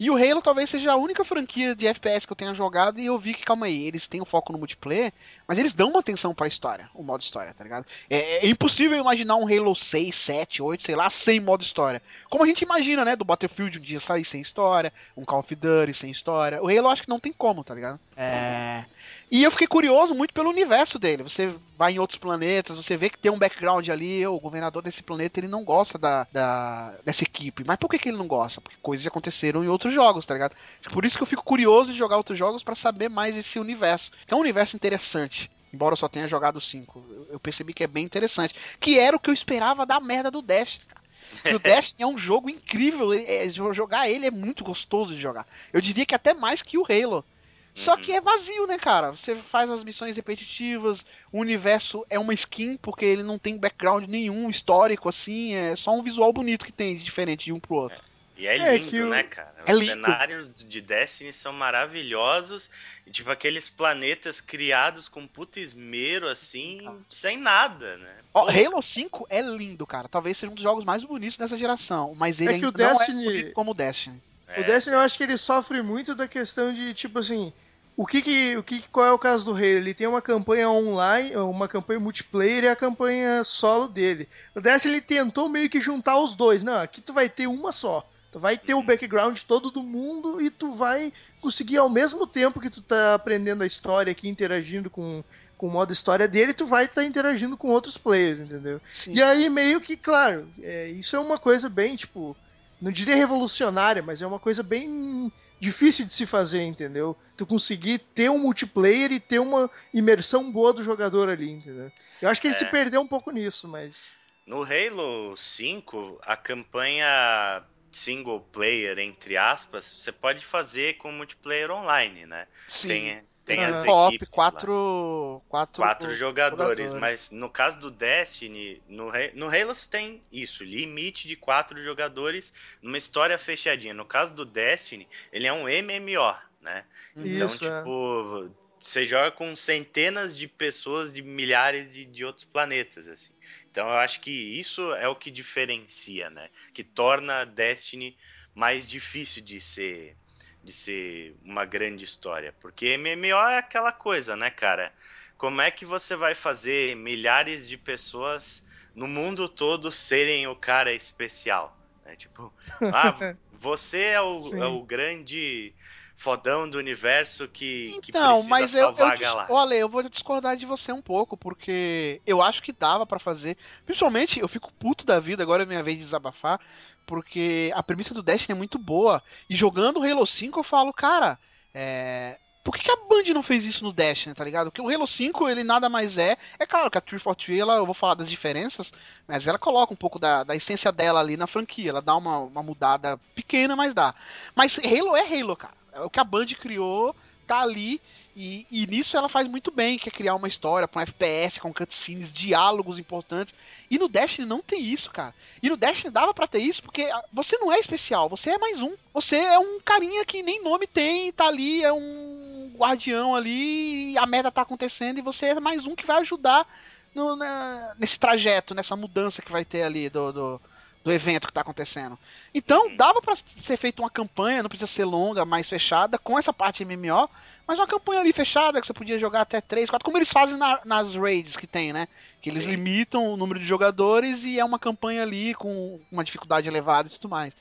E 0.01 0.11
o 0.11 0.17
Halo 0.17 0.41
talvez 0.41 0.71
seja 0.71 0.93
a 0.93 0.97
única 0.97 1.23
franquia 1.27 1.77
de 1.77 1.87
FPS 1.87 2.27
que 2.27 2.33
eu 2.33 2.37
tenha 2.37 2.55
jogado 2.55 2.99
e 2.99 3.05
eu 3.05 3.19
vi 3.19 3.35
que, 3.35 3.45
calma 3.45 3.67
aí, 3.67 3.87
eles 3.87 4.07
têm 4.07 4.23
o 4.23 4.25
foco 4.25 4.51
no 4.51 4.59
multiplayer, 4.59 5.13
mas 5.47 5.59
eles 5.59 5.75
dão 5.75 5.91
uma 5.91 6.01
atenção 6.01 6.35
pra 6.35 6.49
história, 6.49 6.89
o 6.95 7.03
modo 7.03 7.21
história, 7.21 7.53
tá 7.53 7.63
ligado? 7.63 7.85
É, 8.09 8.47
é 8.47 8.49
impossível 8.49 8.99
imaginar 8.99 9.37
um 9.37 9.47
Halo 9.47 9.75
6, 9.75 10.15
7, 10.17 10.63
8, 10.63 10.83
sei 10.83 10.97
lá, 10.97 11.11
sem 11.11 11.39
modo 11.39 11.63
história. 11.63 12.01
Como 12.31 12.43
a 12.43 12.47
gente 12.47 12.63
imagina, 12.63 13.05
né, 13.05 13.15
do 13.15 13.27
Battlefield 13.27 13.79
um 13.79 13.83
dia 13.83 14.01
sair 14.01 14.25
sem 14.25 14.41
história, 14.41 14.91
um 15.15 15.23
Call 15.23 15.41
of 15.41 15.55
Duty 15.55 15.93
sem 15.93 16.11
história. 16.11 16.63
O 16.63 16.69
Halo 16.69 16.89
acho 16.89 17.03
que 17.03 17.09
não 17.11 17.21
tem 17.21 17.31
como, 17.31 17.63
tá 17.63 17.75
ligado? 17.75 18.01
É... 18.17 18.87
E 19.31 19.45
eu 19.45 19.51
fiquei 19.53 19.67
curioso 19.69 20.13
muito 20.15 20.35
pelo 20.35 20.51
universo 20.51 20.99
dele. 20.99 21.23
Você 21.23 21.55
vai 21.79 21.93
em 21.93 21.99
outros 22.01 22.19
planetas, 22.19 22.77
você 22.77 22.97
vê 22.97 23.09
que 23.09 23.17
tem 23.19 23.31
um 23.31 23.39
background 23.39 23.89
ali, 23.89 24.27
o 24.27 24.41
governador 24.41 24.83
desse 24.83 25.03
planeta, 25.05 25.39
ele 25.39 25.47
não 25.47 25.65
gosta 25.65 25.97
da, 25.97 26.27
da- 26.33 26.95
dessa 27.05 27.23
equipe. 27.23 27.63
Mas 27.65 27.77
por 27.77 27.89
que, 27.89 27.99
que 27.99 28.09
ele 28.09 28.19
não 28.19 28.27
gosta? 28.27 28.61
Porque 28.61 28.77
coisas 28.83 29.07
aconteceram 29.07 29.63
em 29.63 29.69
outros 29.69 29.93
jogos, 29.93 30.27
tá 30.27 30.35
ligado? 30.35 30.57
Por 30.93 31.05
isso 31.05 31.17
que 31.17 31.23
eu 31.23 31.27
fico 31.29 31.45
curioso 31.45 31.93
de 31.93 31.99
jogar 31.99 32.17
outros 32.17 32.37
jogos 32.37 32.65
pra 32.65 32.75
saber 32.75 33.09
mais 33.09 33.37
esse 33.37 33.59
universo. 33.61 34.11
Que 34.27 34.35
é 34.35 34.37
um 34.37 34.41
universo 34.41 34.75
interessante. 34.75 35.49
Embora 35.73 35.93
eu 35.93 35.97
só 35.97 36.09
tenha 36.09 36.27
jogado 36.29 36.61
5. 36.61 37.05
Eu 37.31 37.39
percebi 37.39 37.73
que 37.73 37.85
é 37.85 37.87
bem 37.87 38.05
interessante. 38.05 38.57
Que 38.81 38.99
era 38.99 39.17
o 39.17 39.21
que 39.21 39.31
eu 39.31 39.35
esperava 39.35 39.87
da 39.87 40.01
merda 40.01 40.29
do 40.29 40.43
Dash, 40.43 40.81
cara. 40.89 41.01
E 41.45 41.55
o 41.55 41.61
Destiny 41.61 42.03
é 42.03 42.07
um 42.13 42.19
jogo 42.19 42.51
incrível. 42.51 43.15
ele- 43.15 43.27
é, 43.27 43.49
jogar 43.49 44.11
ele 44.11 44.27
é 44.27 44.31
muito 44.33 44.65
gostoso 44.65 45.15
de 45.15 45.21
jogar. 45.21 45.47
Eu 45.73 45.81
diria 45.81 46.05
que 46.05 46.17
até 46.17 46.35
mais 46.35 46.63
que 46.63 46.77
o 46.77 46.85
Halo. 46.85 47.25
Só 47.75 47.95
Uhum. 47.95 48.01
que 48.01 48.13
é 48.13 48.21
vazio, 48.21 48.67
né, 48.67 48.79
cara? 48.79 49.11
Você 49.13 49.37
faz 49.37 49.71
as 49.71 49.85
missões 49.85 50.17
repetitivas, 50.17 51.05
o 51.33 51.39
universo 51.41 52.05
é 52.11 52.19
uma 52.19 52.35
skin, 52.35 52.77
porque 52.77 53.05
ele 53.05 53.23
não 53.23 53.39
tem 53.39 53.57
background 53.57 54.07
nenhum 54.09 54.51
histórico, 54.51 55.09
assim, 55.09 55.55
é 55.55 55.77
só 55.77 55.93
um 55.95 56.03
visual 56.03 56.33
bonito 56.33 56.65
que 56.67 56.73
tem 56.73 56.97
de 56.97 57.05
diferente 57.05 57.45
de 57.47 57.53
um 57.53 57.61
pro 57.61 57.77
outro. 57.77 58.03
E 58.37 58.47
é 58.47 58.57
É 58.57 58.77
lindo, 58.79 58.91
que 58.91 59.03
o- 59.03 59.09
né, 59.11 59.23
cara? 59.23 59.55
É 59.67 59.73
Os 59.73 59.79
lindo. 59.79 59.91
cenários 59.93 60.51
de 60.55 60.81
Destiny 60.81 61.31
são 61.33 61.53
maravilhosos. 61.53 62.71
E, 63.07 63.11
tipo, 63.11 63.31
aqueles 63.31 63.69
planetas 63.69 64.41
criados 64.41 65.09
com 65.09 65.27
puta 65.27 65.61
esmero, 65.61 66.27
assim, 66.27 66.81
sem 67.11 67.37
nada, 67.37 67.99
né? 67.99 68.15
Ó, 68.33 68.49
Halo 68.49 68.81
5 68.81 69.27
é 69.29 69.43
lindo, 69.43 69.87
cara. 69.87 70.09
Talvez 70.09 70.39
seja 70.39 70.51
um 70.51 70.55
dos 70.55 70.63
jogos 70.63 70.85
mais 70.85 71.05
bonitos 71.05 71.37
dessa 71.37 71.59
geração, 71.59 72.15
mas 72.17 72.41
ele 72.41 72.49
É 72.55 72.59
que 72.59 72.65
ainda 72.65 72.69
o 72.69 72.89
não 72.89 72.97
Destiny- 72.97 73.23
é 73.27 73.31
bonito 73.31 73.53
como 73.53 73.73
o 73.73 73.75
Destiny. 73.75 74.21
É, 74.55 74.61
O 74.61 74.65
Destiny 74.65 74.95
eu 74.95 75.01
acho 75.01 75.17
que 75.17 75.23
ele 75.25 75.37
sofre 75.37 75.83
muito 75.83 76.15
da 76.15 76.27
questão 76.29 76.73
de, 76.73 76.93
tipo 76.95 77.19
assim, 77.19 77.53
o 77.97 78.07
que 78.07 78.23
que, 78.23 78.57
o 78.57 78.63
que 78.63 78.83
qual 78.89 79.07
é 79.07 79.13
o 79.13 79.19
caso 79.19 79.45
do 79.45 79.53
Halo? 79.53 79.65
Ele 79.65 79.95
tem 79.95 80.07
uma 80.07 80.23
campanha 80.23 80.71
online, 80.71 81.37
uma 81.37 81.69
campanha 81.69 82.01
multiplayer 82.01 82.65
e 82.65 82.69
a 82.69 82.77
campanha 82.77 83.45
solo 83.45 83.87
dele. 83.89 84.29
O 84.55 84.61
Destiny 84.61 84.95
ele 84.95 85.01
tentou 85.03 85.49
meio 85.49 85.69
que 85.69 85.81
juntar 85.81 86.19
os 86.19 86.35
dois. 86.35 86.63
Não, 86.63 86.81
aqui 86.81 87.01
tu 87.01 87.13
vai 87.13 87.29
ter 87.29 87.47
uma 87.47 87.73
só. 87.73 88.09
Tu 88.33 88.39
vai 88.39 88.57
ter 88.57 88.75
o 88.75 88.83
background 88.83 89.39
todo 89.41 89.71
do 89.71 89.83
mundo 89.83 90.41
e 90.41 90.51
tu 90.51 90.71
vai 90.71 91.13
conseguir 91.41 91.79
ao 91.79 91.89
mesmo 91.89 92.27
tempo 92.27 92.61
que 92.61 92.71
tu 92.71 92.81
tá 92.81 93.15
aprendendo 93.15 93.63
a 93.63 93.67
história 93.67 94.13
aqui, 94.13 94.29
interagindo 94.29 94.89
com, 94.89 95.25
com 95.59 95.67
o 95.67 95.71
modo 95.71 95.93
história 95.93 96.29
dele, 96.29 96.55
tu 96.55 96.65
vai 96.65 96.85
estar 96.85 97.05
interagindo 97.05 97.57
com 97.57 97.69
outros 97.69 97.99
players, 97.99 98.39
entendeu? 98.39 98.81
Sim. 98.95 99.15
E 99.15 99.23
aí, 99.23 99.51
meio 99.51 99.81
que, 99.81 99.97
claro, 99.97 100.49
é, 100.63 100.89
isso 100.91 101.17
é 101.17 101.19
uma 101.19 101.39
coisa 101.39 101.69
bem, 101.69 101.97
tipo, 101.97 102.37
não 102.81 102.91
diria 102.91 103.15
revolucionária, 103.15 104.03
mas 104.03 104.23
é 104.23 104.27
uma 104.27 104.39
coisa 104.39 104.63
bem 104.63 105.31
difícil 105.59 106.07
de 106.07 106.13
se 106.15 106.25
fazer, 106.25 106.63
entendeu? 106.63 107.17
Tu 107.37 107.45
conseguir 107.47 107.99
ter 107.99 108.31
um 108.31 108.39
multiplayer 108.39 109.13
e 109.13 109.21
ter 109.21 109.39
uma 109.39 109.71
imersão 109.93 110.51
boa 110.51 110.73
do 110.73 110.83
jogador 110.83 111.29
ali, 111.29 111.51
entendeu? 111.51 111.93
Eu 112.21 112.29
acho 112.29 112.41
que 112.41 112.47
ele 112.47 112.55
É. 112.55 112.59
se 112.59 112.65
perdeu 112.67 113.01
um 113.01 113.07
pouco 113.07 113.31
nisso, 113.31 113.69
mas. 113.69 114.13
No 114.47 114.63
Halo 114.65 115.37
5, 115.37 116.19
a 116.23 116.37
campanha 116.37 117.63
single 117.93 118.41
player, 118.53 118.99
entre 118.99 119.37
aspas, 119.37 119.93
você 119.93 120.13
pode 120.13 120.45
fazer 120.45 120.97
com 120.97 121.13
multiplayer 121.13 121.71
online, 121.71 122.25
né? 122.27 122.47
Sim. 122.69 122.89
Tem, 122.89 123.23
tem 123.45 123.65
as 123.65 123.85
Co-op, 123.85 124.15
equipes 124.15 124.29
quatro, 124.29 125.43
quatro, 125.49 125.83
quatro 125.83 126.15
jogadores, 126.15 126.91
jogadores. 126.91 126.95
mas 126.95 127.31
no 127.31 127.49
caso 127.49 127.79
do 127.79 127.91
Destiny, 127.91 128.81
no, 128.89 129.11
no 129.35 129.47
Halo 129.49 129.75
tem 129.91 130.23
isso, 130.31 130.63
limite 130.63 131.27
de 131.27 131.37
quatro 131.37 131.83
jogadores 131.83 132.53
numa 132.83 132.99
história 132.99 133.37
fechadinha. 133.39 133.95
No 133.95 134.05
caso 134.05 134.33
do 134.35 134.45
Destiny, 134.45 135.09
ele 135.33 135.47
é 135.47 135.53
um 135.53 135.65
MMO, 135.65 136.37
né? 136.61 136.85
Então, 137.17 137.47
Isso, 137.47 137.65
é. 137.65 137.79
tipo, 137.79 138.51
você 138.79 139.05
joga 139.05 139.31
com 139.31 139.55
centenas 139.55 140.37
de 140.37 140.49
pessoas 140.49 141.13
de 141.13 141.23
milhares 141.23 141.93
de, 141.93 142.05
de 142.05 142.25
outros 142.25 142.45
planetas, 142.45 143.09
assim. 143.09 143.33
Então 143.71 143.87
eu 143.89 143.97
acho 143.97 144.21
que 144.21 144.31
isso 144.31 144.93
é 144.95 145.09
o 145.09 145.15
que 145.15 145.31
diferencia, 145.31 146.31
né? 146.31 146.49
Que 146.73 146.83
torna 146.83 147.45
Destiny 147.45 148.17
mais 148.55 148.89
difícil 148.89 149.43
de 149.43 149.61
ser 149.61 150.17
de 150.63 150.73
ser 150.73 151.37
uma 151.43 151.65
grande 151.65 152.05
história, 152.05 152.55
porque 152.61 152.87
MMO 152.89 153.49
é 153.49 153.59
aquela 153.59 153.93
coisa, 153.93 154.37
né, 154.37 154.51
cara? 154.51 154.93
Como 155.37 155.61
é 155.61 155.71
que 155.71 155.85
você 155.87 156.15
vai 156.17 156.35
fazer 156.35 156.95
milhares 156.97 157.69
de 157.69 157.77
pessoas 157.79 158.63
no 158.95 159.07
mundo 159.09 159.49
todo 159.49 159.91
serem 159.91 160.47
o 160.47 160.55
cara 160.57 160.93
especial? 160.93 161.79
Né? 162.05 162.17
Tipo, 162.17 162.55
ah, 162.91 163.25
você 163.51 163.99
é 164.01 164.21
o, 164.21 164.55
é 164.57 164.67
o 164.67 164.83
grande 164.85 165.75
fodão 166.17 166.69
do 166.69 166.79
universo 166.79 167.49
que, 167.49 167.99
que 168.03 168.13
Então, 168.13 168.13
precisa 168.13 168.45
mas 168.45 168.75
eu, 168.75 168.93
salvar 168.93 168.99
eu 168.99 169.11
a 169.13 169.17
dis- 169.17 169.35
galáxia. 169.35 169.49
olha, 169.49 169.75
eu 169.75 169.89
vou 169.89 170.07
discordar 170.09 170.57
de 170.57 170.67
você 170.67 170.93
um 170.93 171.01
pouco, 171.03 171.37
porque 171.37 172.21
eu 172.27 172.41
acho 172.43 172.63
que 172.63 172.73
dava 172.73 173.07
pra 173.07 173.19
fazer. 173.19 173.57
Principalmente, 173.87 174.39
eu 174.39 174.49
fico 174.49 174.73
puto 174.75 175.05
da 175.05 175.19
vida, 175.19 175.43
agora 175.43 175.63
é 175.63 175.67
minha 175.67 175.83
vez 175.83 175.97
de 175.97 176.05
desabafar, 176.05 176.61
porque 177.07 177.73
a 177.75 177.83
premissa 177.83 178.15
do 178.15 178.23
Destiny 178.23 178.57
é 178.57 178.59
muito 178.59 178.79
boa. 178.79 179.23
E 179.49 179.57
jogando 179.57 180.01
o 180.01 180.03
Halo 180.03 180.27
5, 180.27 180.59
eu 180.59 180.65
falo, 180.65 180.93
cara, 180.93 181.39
é. 181.75 182.39
Por 182.63 182.77
que, 182.77 182.85
que 182.85 182.91
a 182.91 182.97
Band 182.97 183.33
não 183.33 183.43
fez 183.43 183.65
isso 183.65 183.83
no 183.83 183.93
Destiny, 183.93 184.35
tá 184.35 184.45
ligado? 184.45 184.71
Porque 184.71 184.83
o 184.83 184.89
Halo 184.95 185.07
5, 185.07 185.49
ele 185.49 185.65
nada 185.65 185.89
mais 185.89 186.19
é. 186.19 186.37
É 186.59 186.67
claro 186.67 186.91
que 186.91 186.99
a 186.99 187.01
343, 187.01 187.59
ela, 187.59 187.77
eu 187.77 187.87
vou 187.87 187.95
falar 187.95 188.15
das 188.15 188.29
diferenças, 188.29 188.93
mas 189.27 189.47
ela 189.47 189.59
coloca 189.59 189.95
um 189.95 189.97
pouco 189.97 190.19
da, 190.19 190.45
da 190.45 190.55
essência 190.55 190.93
dela 190.93 191.21
ali 191.21 191.39
na 191.39 191.47
franquia. 191.47 191.89
Ela 191.89 192.03
dá 192.03 192.15
uma, 192.15 192.39
uma 192.39 192.63
mudada 192.63 193.19
pequena, 193.35 193.75
mas 193.75 193.95
dá. 193.95 194.15
Mas 194.55 194.79
Halo 194.79 195.17
é 195.17 195.23
Halo, 195.23 195.57
cara. 195.57 195.75
É 195.93 196.01
o 196.01 196.11
que 196.11 196.21
a 196.21 196.25
Band 196.25 196.47
criou, 196.61 197.17
tá 197.51 197.61
ali. 197.63 198.01
E, 198.37 198.65
e 198.71 198.87
nisso 198.87 199.17
ela 199.17 199.29
faz 199.29 199.49
muito 199.49 199.73
bem, 199.73 199.99
que 199.99 200.09
é 200.09 200.13
criar 200.13 200.37
uma 200.37 200.47
história 200.47 200.87
com 200.87 201.01
FPS, 201.01 201.61
com 201.61 201.75
cutscenes, 201.75 202.33
diálogos 202.33 202.97
importantes. 202.97 203.53
E 203.91 203.99
no 203.99 204.09
Destiny 204.09 204.47
não 204.47 204.61
tem 204.63 204.81
isso, 204.81 205.11
cara. 205.11 205.35
E 205.61 205.69
no 205.69 205.77
Destiny 205.77 206.13
dava 206.13 206.33
pra 206.33 206.47
ter 206.47 206.61
isso, 206.61 206.81
porque 206.81 207.03
ah, 207.03 207.25
você 207.33 207.59
não 207.59 207.73
é 207.73 207.79
especial, 207.81 208.29
você 208.29 208.51
é 208.51 208.59
mais 208.59 208.81
um. 208.81 208.95
Você 209.13 209.37
é 209.37 209.59
um 209.59 209.81
carinha 209.81 210.25
que 210.25 210.45
nem 210.45 210.63
nome 210.63 210.87
tem, 210.87 211.33
tá 211.33 211.49
ali, 211.49 211.83
é 211.83 211.93
um 211.93 212.73
guardião 212.77 213.35
ali, 213.35 214.17
a 214.17 214.27
merda 214.27 214.51
tá 214.51 214.63
acontecendo, 214.63 215.19
e 215.19 215.23
você 215.23 215.47
é 215.47 215.61
mais 215.61 215.85
um 215.87 215.97
que 215.97 216.07
vai 216.07 216.21
ajudar 216.21 216.65
no- 217.13 217.35
na- 217.35 217.95
nesse 217.99 218.19
trajeto, 218.19 218.75
nessa 218.77 218.95
mudança 218.95 219.43
que 219.43 219.51
vai 219.51 219.65
ter 219.65 219.83
ali 219.83 220.09
do, 220.09 220.33
do, 220.33 220.61
do 221.03 221.11
evento 221.11 221.47
que 221.47 221.53
tá 221.53 221.63
acontecendo. 221.63 222.19
Então, 222.55 222.89
Uhum. 222.89 222.97
dava 222.97 223.23
pra 223.23 223.35
ser 223.35 223.77
feita 223.77 224.03
uma 224.03 224.11
campanha, 224.11 224.63
não 224.63 224.69
precisa 224.69 224.87
ser 224.91 225.05
longa, 225.05 225.45
mais 225.47 225.69
fechada, 225.69 226.19
com 226.19 226.39
essa 226.39 226.53
parte 226.53 226.85
MMO, 226.85 227.29
mas 227.67 227.79
uma 227.79 227.87
campanha 227.87 228.21
ali 228.21 228.33
fechada 228.33 228.81
que 228.81 228.87
você 228.87 228.93
podia 228.93 229.19
jogar 229.19 229.41
até 229.43 229.61
3, 229.63 229.89
4, 229.89 230.05
como 230.05 230.19
eles 230.19 230.31
fazem 230.31 230.59
na- 230.59 230.81
nas 230.85 231.15
raids 231.15 231.57
que 231.57 231.67
tem, 231.67 231.93
né? 231.93 232.07
Que 232.43 232.51
eles 232.51 232.65
Sim. 232.65 232.71
limitam 232.71 233.33
o 233.33 233.37
número 233.37 233.59
de 233.59 233.65
jogadores 233.65 234.45
e 234.45 234.59
é 234.61 234.65
uma 234.65 234.79
campanha 234.79 235.23
ali 235.23 235.55
com 235.55 235.99
uma 236.13 236.23
dificuldade 236.25 236.69
elevada 236.69 237.09
e 237.09 237.13
tudo 237.13 237.29
mais. 237.31 237.55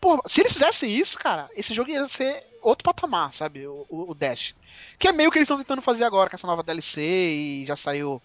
Pô, 0.00 0.20
se 0.26 0.40
eles 0.40 0.52
fizessem 0.52 0.90
isso, 0.90 1.18
cara, 1.18 1.48
esse 1.54 1.74
jogo 1.74 1.90
ia 1.90 2.08
ser 2.08 2.42
outro 2.62 2.82
patamar, 2.84 3.32
sabe? 3.34 3.66
O, 3.66 3.86
o, 3.88 4.10
o 4.10 4.14
Dash. 4.14 4.54
Que 4.98 5.08
é 5.08 5.12
meio 5.12 5.30
que 5.30 5.38
eles 5.38 5.44
estão 5.46 5.58
tentando 5.58 5.82
fazer 5.82 6.04
agora 6.04 6.28
com 6.28 6.36
essa 6.36 6.46
nova 6.46 6.62
DLC 6.62 7.00
e 7.02 7.66
já 7.66 7.76
saiu 7.76 8.20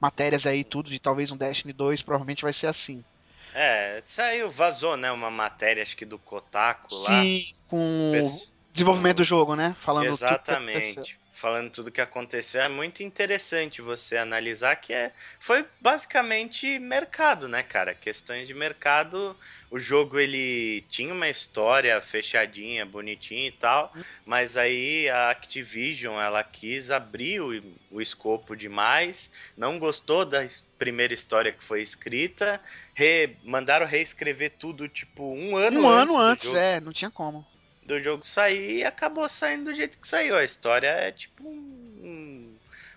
matérias 0.00 0.46
aí 0.46 0.64
tudo 0.64 0.90
de 0.90 0.98
talvez 0.98 1.30
um 1.30 1.36
Destiny 1.36 1.72
2, 1.72 2.02
provavelmente 2.02 2.42
vai 2.42 2.52
ser 2.52 2.66
assim. 2.66 3.04
É, 3.54 4.00
saiu, 4.02 4.50
vazou, 4.50 4.96
né, 4.96 5.12
uma 5.12 5.30
matéria, 5.30 5.82
acho 5.82 5.96
que 5.96 6.04
do 6.04 6.18
Kotaku 6.18 6.94
lá. 7.02 7.22
Sim, 7.22 7.44
com 7.68 8.10
Pes- 8.12 8.52
desenvolvimento 8.72 9.18
do 9.18 9.24
jogo, 9.24 9.54
né? 9.54 9.76
Falando. 9.80 10.06
Exatamente. 10.06 11.18
Falando 11.34 11.70
tudo 11.70 11.90
que 11.90 12.00
aconteceu, 12.00 12.60
é 12.60 12.68
muito 12.68 13.02
interessante 13.02 13.80
você 13.80 14.18
analisar 14.18 14.76
que 14.76 14.92
é, 14.92 15.12
foi 15.40 15.64
basicamente 15.80 16.78
mercado, 16.78 17.48
né, 17.48 17.62
cara? 17.62 17.94
Questões 17.94 18.46
de 18.46 18.52
mercado. 18.52 19.34
O 19.70 19.78
jogo 19.78 20.18
ele 20.18 20.82
tinha 20.90 21.12
uma 21.12 21.28
história 21.28 22.00
fechadinha, 22.02 22.84
bonitinha 22.84 23.48
e 23.48 23.52
tal, 23.52 23.92
mas 24.26 24.56
aí 24.58 25.08
a 25.08 25.30
Activision 25.30 26.20
ela 26.20 26.44
quis 26.44 26.90
abrir 26.90 27.40
o, 27.40 27.62
o 27.90 28.00
escopo 28.00 28.54
demais, 28.54 29.30
não 29.56 29.78
gostou 29.78 30.26
da 30.26 30.46
primeira 30.78 31.14
história 31.14 31.50
que 31.50 31.64
foi 31.64 31.80
escrita, 31.80 32.60
re- 32.94 33.36
mandaram 33.42 33.86
reescrever 33.86 34.52
tudo 34.58 34.86
tipo 34.88 35.24
um 35.34 35.56
ano 35.56 35.80
Um 35.82 35.88
antes 35.90 36.14
ano 36.14 36.24
do 36.26 36.30
antes, 36.32 36.54
é, 36.54 36.80
não 36.80 36.92
tinha 36.92 37.10
como. 37.10 37.46
Do 37.84 38.00
jogo 38.00 38.24
sair 38.24 38.78
e 38.78 38.84
acabou 38.84 39.28
saindo 39.28 39.64
do 39.64 39.74
jeito 39.74 39.98
que 39.98 40.06
saiu. 40.06 40.36
A 40.36 40.44
história 40.44 40.88
é 40.88 41.10
tipo 41.12 41.42
um, 41.44 42.54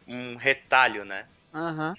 um, 0.08 0.36
retalho, 0.36 1.04
né? 1.04 1.26
Aham. 1.54 1.96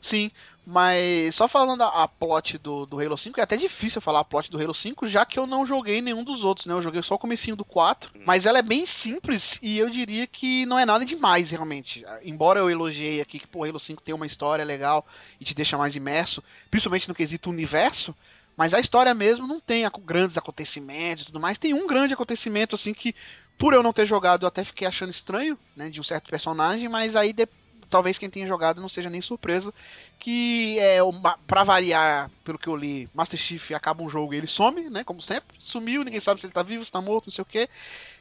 Sim, 0.00 0.30
mas 0.64 1.34
só 1.34 1.48
falando 1.48 1.82
a, 1.82 2.04
a 2.04 2.08
plot 2.08 2.58
do, 2.58 2.86
do 2.86 3.00
Halo 3.00 3.16
5, 3.16 3.40
é 3.40 3.42
até 3.42 3.56
difícil 3.56 4.00
falar 4.00 4.20
a 4.20 4.24
plot 4.24 4.50
do 4.50 4.60
Halo 4.60 4.74
5, 4.74 5.08
já 5.08 5.24
que 5.24 5.38
eu 5.38 5.46
não 5.46 5.66
joguei 5.66 6.00
nenhum 6.00 6.22
dos 6.22 6.44
outros, 6.44 6.66
né? 6.66 6.74
Eu 6.74 6.82
joguei 6.82 7.02
só 7.02 7.14
o 7.14 7.18
comecinho 7.18 7.56
do 7.56 7.64
4, 7.64 8.12
mas 8.24 8.46
ela 8.46 8.58
é 8.58 8.62
bem 8.62 8.86
simples 8.86 9.58
e 9.60 9.78
eu 9.78 9.90
diria 9.90 10.26
que 10.26 10.66
não 10.66 10.78
é 10.78 10.84
nada 10.84 11.04
demais, 11.04 11.50
realmente. 11.50 12.04
Embora 12.22 12.60
eu 12.60 12.70
elogiei 12.70 13.20
aqui 13.20 13.38
que, 13.38 13.46
pô, 13.46 13.64
Halo 13.64 13.80
5 13.80 14.02
tem 14.02 14.14
uma 14.14 14.26
história 14.26 14.64
legal 14.64 15.04
e 15.40 15.44
te 15.44 15.54
deixa 15.54 15.76
mais 15.76 15.96
imerso, 15.96 16.44
principalmente 16.70 17.08
no 17.08 17.14
quesito 17.14 17.50
universo, 17.50 18.14
mas 18.58 18.74
a 18.74 18.80
história 18.80 19.14
mesmo 19.14 19.46
não 19.46 19.60
tem 19.60 19.84
grandes 20.04 20.36
acontecimentos 20.36 21.22
e 21.22 21.26
tudo 21.28 21.40
mais. 21.40 21.58
Tem 21.58 21.74
um 21.74 21.86
grande 21.86 22.14
acontecimento, 22.14 22.74
assim, 22.76 22.92
que 22.92 23.14
por 23.56 23.74
eu 23.74 23.84
não 23.84 23.94
ter 23.94 24.06
jogado 24.06 24.44
eu 24.44 24.48
até 24.48 24.64
fiquei 24.64 24.86
achando 24.88 25.10
estranho, 25.12 25.58
né, 25.76 25.90
de 25.90 26.00
um 26.00 26.04
certo 26.04 26.30
personagem, 26.30 26.88
mas 26.88 27.16
aí 27.16 27.32
de- 27.32 27.48
talvez 27.90 28.18
quem 28.18 28.28
tenha 28.30 28.46
jogado 28.48 28.80
não 28.82 28.88
seja 28.88 29.08
nem 29.10 29.22
surpresa, 29.22 29.72
que 30.18 30.78
é, 30.80 31.02
uma, 31.02 31.38
pra 31.46 31.64
variar, 31.64 32.30
pelo 32.44 32.58
que 32.58 32.68
eu 32.68 32.76
li, 32.76 33.08
Master 33.14 33.38
Chief 33.40 33.72
acaba 33.72 34.02
um 34.02 34.08
jogo 34.10 34.34
e 34.34 34.38
ele 34.38 34.48
some, 34.48 34.90
né, 34.90 35.04
como 35.04 35.22
sempre, 35.22 35.56
sumiu, 35.60 36.04
ninguém 36.04 36.20
sabe 36.20 36.40
se 36.40 36.46
ele 36.46 36.52
tá 36.52 36.62
vivo, 36.62 36.84
se 36.84 36.92
tá 36.92 37.00
morto, 37.00 37.26
não 37.28 37.32
sei 37.32 37.42
o 37.42 37.46
que, 37.46 37.68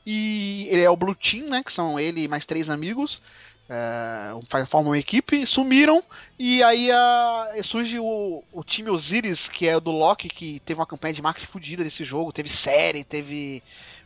e 0.05 0.67
ele 0.71 0.83
é 0.83 0.89
o 0.89 0.97
Blue 0.97 1.15
Team, 1.15 1.49
né, 1.49 1.63
que 1.63 1.73
são 1.73 1.99
ele 1.99 2.23
e 2.23 2.27
mais 2.27 2.45
três 2.45 2.69
amigos, 2.69 3.21
é, 3.69 4.65
formam 4.67 4.91
uma 4.91 4.97
equipe, 4.97 5.45
sumiram, 5.45 6.03
e 6.39 6.63
aí 6.63 6.91
a- 6.91 7.51
surge 7.63 7.99
o, 7.99 8.43
o 8.51 8.63
time 8.63 8.89
Osiris, 8.89 9.49
que 9.49 9.67
é 9.67 9.79
do 9.79 9.91
Loki, 9.91 10.29
que 10.29 10.59
teve 10.61 10.79
uma 10.79 10.85
campanha 10.85 11.13
de 11.13 11.21
marketing 11.21 11.47
fodida 11.47 11.83
desse 11.83 12.03
jogo, 12.03 12.31
teve 12.31 12.49
série, 12.49 13.03
teve 13.03 13.61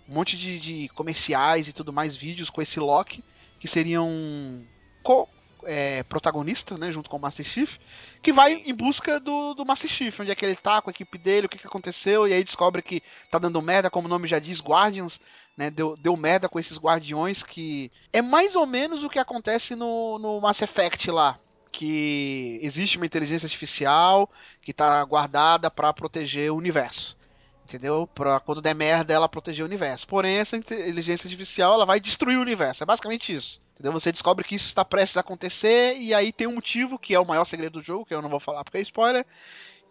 um 0.07 0.13
monte 0.13 0.37
de, 0.37 0.59
de 0.59 0.89
comerciais 0.89 1.67
e 1.67 1.73
tudo 1.73 1.93
mais, 1.93 2.15
vídeos 2.15 2.49
com 2.49 2.61
esse 2.61 2.79
Loki, 2.79 3.23
que 3.59 3.67
seriam 3.67 4.65
co 5.03 5.27
é, 5.63 6.01
protagonista, 6.03 6.75
né, 6.75 6.91
junto 6.91 7.07
com 7.07 7.17
o 7.17 7.19
Master 7.19 7.45
Chief, 7.45 7.77
que 8.21 8.33
vai 8.33 8.53
em 8.65 8.73
busca 8.73 9.19
do, 9.19 9.53
do 9.53 9.63
Master 9.63 9.87
Chief, 9.89 10.19
onde 10.19 10.31
é 10.31 10.35
que 10.35 10.43
ele 10.43 10.55
tá, 10.55 10.81
com 10.81 10.89
a 10.89 10.91
equipe 10.91 11.19
dele, 11.19 11.45
o 11.45 11.49
que, 11.49 11.59
que 11.59 11.67
aconteceu, 11.67 12.27
e 12.27 12.33
aí 12.33 12.43
descobre 12.43 12.81
que 12.81 13.03
tá 13.29 13.37
dando 13.37 13.61
merda, 13.61 13.89
como 13.89 14.07
o 14.07 14.09
nome 14.09 14.27
já 14.27 14.39
diz, 14.39 14.59
Guardians, 14.59 15.19
né, 15.57 15.69
deu, 15.69 15.95
deu 15.97 16.15
merda 16.15 16.49
com 16.49 16.59
esses 16.59 16.77
guardiões, 16.77 17.43
que 17.43 17.91
é 18.11 18.21
mais 18.21 18.55
ou 18.55 18.65
menos 18.65 19.03
o 19.03 19.09
que 19.09 19.19
acontece 19.19 19.75
no, 19.75 20.17
no 20.17 20.41
Mass 20.41 20.61
Effect 20.61 21.11
lá, 21.11 21.39
que 21.71 22.59
existe 22.61 22.97
uma 22.97 23.05
inteligência 23.05 23.45
artificial 23.45 24.29
que 24.61 24.73
tá 24.73 25.03
guardada 25.05 25.69
para 25.69 25.93
proteger 25.93 26.51
o 26.51 26.57
universo. 26.57 27.17
Entendeu? 27.65 28.05
Pra 28.13 28.39
quando 28.41 28.61
der 28.61 28.75
merda, 28.75 29.13
ela 29.13 29.29
proteger 29.29 29.63
o 29.63 29.67
universo. 29.67 30.05
Porém, 30.05 30.35
essa 30.35 30.57
inteligência 30.57 31.25
artificial 31.25 31.75
ela 31.75 31.85
vai 31.85 32.01
destruir 32.01 32.37
o 32.37 32.41
universo. 32.41 32.83
É 32.83 32.85
basicamente 32.85 33.33
isso. 33.33 33.61
Entendeu? 33.73 33.93
Você 33.93 34.11
descobre 34.11 34.43
que 34.43 34.55
isso 34.55 34.67
está 34.67 34.83
prestes 34.83 35.15
a 35.17 35.21
acontecer, 35.21 35.97
e 35.97 36.13
aí 36.13 36.31
tem 36.33 36.47
um 36.47 36.55
motivo, 36.55 36.99
que 36.99 37.15
é 37.15 37.19
o 37.19 37.25
maior 37.25 37.45
segredo 37.45 37.79
do 37.79 37.85
jogo, 37.85 38.05
que 38.05 38.13
eu 38.13 38.21
não 38.21 38.29
vou 38.29 38.39
falar 38.39 38.63
porque 38.63 38.77
é 38.77 38.81
spoiler. 38.81 39.25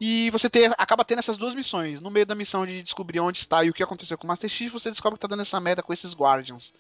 E 0.01 0.31
você 0.31 0.49
ter, 0.49 0.73
acaba 0.79 1.05
tendo 1.05 1.19
essas 1.19 1.37
duas 1.37 1.55
missões. 1.55 2.01
No 2.01 2.11
meio 2.11 2.25
da 2.25 2.35
missão 2.35 2.65
de 2.65 2.83
descobrir 2.83 3.21
onde 3.21 3.39
está 3.39 3.63
e 3.63 3.69
o 3.69 3.75
que 3.75 3.83
aconteceu 3.83 4.17
com 4.17 4.25
o 4.25 4.29
Master 4.29 4.49
Chief, 4.49 4.73
você 4.73 4.91
descobre 4.91 5.19
que 5.19 5.21
tá 5.21 5.29
dando 5.29 5.43
essa 5.43 5.61
merda 5.61 5.83
com 5.83 5.93
esses 5.93 6.15
Guardians. 6.15 6.73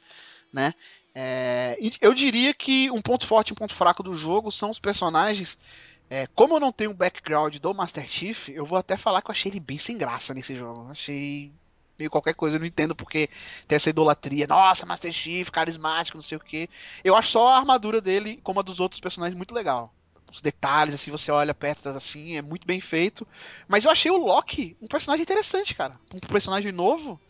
Né? 0.50 0.72
É, 1.14 1.76
eu 2.00 2.14
diria 2.14 2.54
que 2.54 2.90
um 2.90 3.02
ponto 3.02 3.26
forte 3.26 3.50
e 3.50 3.52
um 3.52 3.56
ponto 3.56 3.74
fraco 3.74 4.02
do 4.02 4.14
jogo 4.14 4.50
são 4.50 4.70
os 4.70 4.78
personagens. 4.78 5.58
É, 6.08 6.26
como 6.28 6.54
eu 6.54 6.60
não 6.60 6.72
tenho 6.72 6.94
background 6.94 7.56
do 7.58 7.74
Master 7.74 8.08
Chief, 8.08 8.48
eu 8.48 8.64
vou 8.64 8.78
até 8.78 8.96
falar 8.96 9.20
que 9.20 9.30
eu 9.30 9.32
achei 9.32 9.52
ele 9.52 9.60
bem 9.60 9.78
sem 9.78 9.98
graça 9.98 10.32
nesse 10.32 10.56
jogo. 10.56 10.88
Achei 10.90 11.52
meio 11.98 12.10
qualquer 12.10 12.34
coisa, 12.34 12.56
eu 12.56 12.60
não 12.60 12.66
entendo 12.66 12.96
porque 12.96 13.28
tem 13.68 13.76
essa 13.76 13.90
idolatria. 13.90 14.46
Nossa, 14.46 14.86
Master 14.86 15.12
Chief, 15.12 15.50
carismático, 15.50 16.16
não 16.16 16.22
sei 16.22 16.38
o 16.38 16.40
que. 16.40 16.70
Eu 17.04 17.14
acho 17.14 17.32
só 17.32 17.48
a 17.48 17.58
armadura 17.58 18.00
dele, 18.00 18.40
como 18.42 18.60
a 18.60 18.62
dos 18.62 18.80
outros 18.80 19.00
personagens, 19.00 19.36
muito 19.36 19.54
legal. 19.54 19.92
Os 20.32 20.40
detalhes, 20.40 20.94
assim, 20.94 21.10
você 21.10 21.30
olha 21.30 21.54
perto, 21.54 21.88
assim, 21.88 22.36
é 22.36 22.42
muito 22.42 22.66
bem 22.66 22.80
feito. 22.80 23.26
Mas 23.66 23.84
eu 23.84 23.90
achei 23.90 24.10
o 24.10 24.16
Loki 24.16 24.76
um 24.80 24.86
personagem 24.86 25.22
interessante, 25.22 25.74
cara. 25.74 25.98
Um 26.14 26.20
personagem 26.20 26.72
novo. 26.72 27.20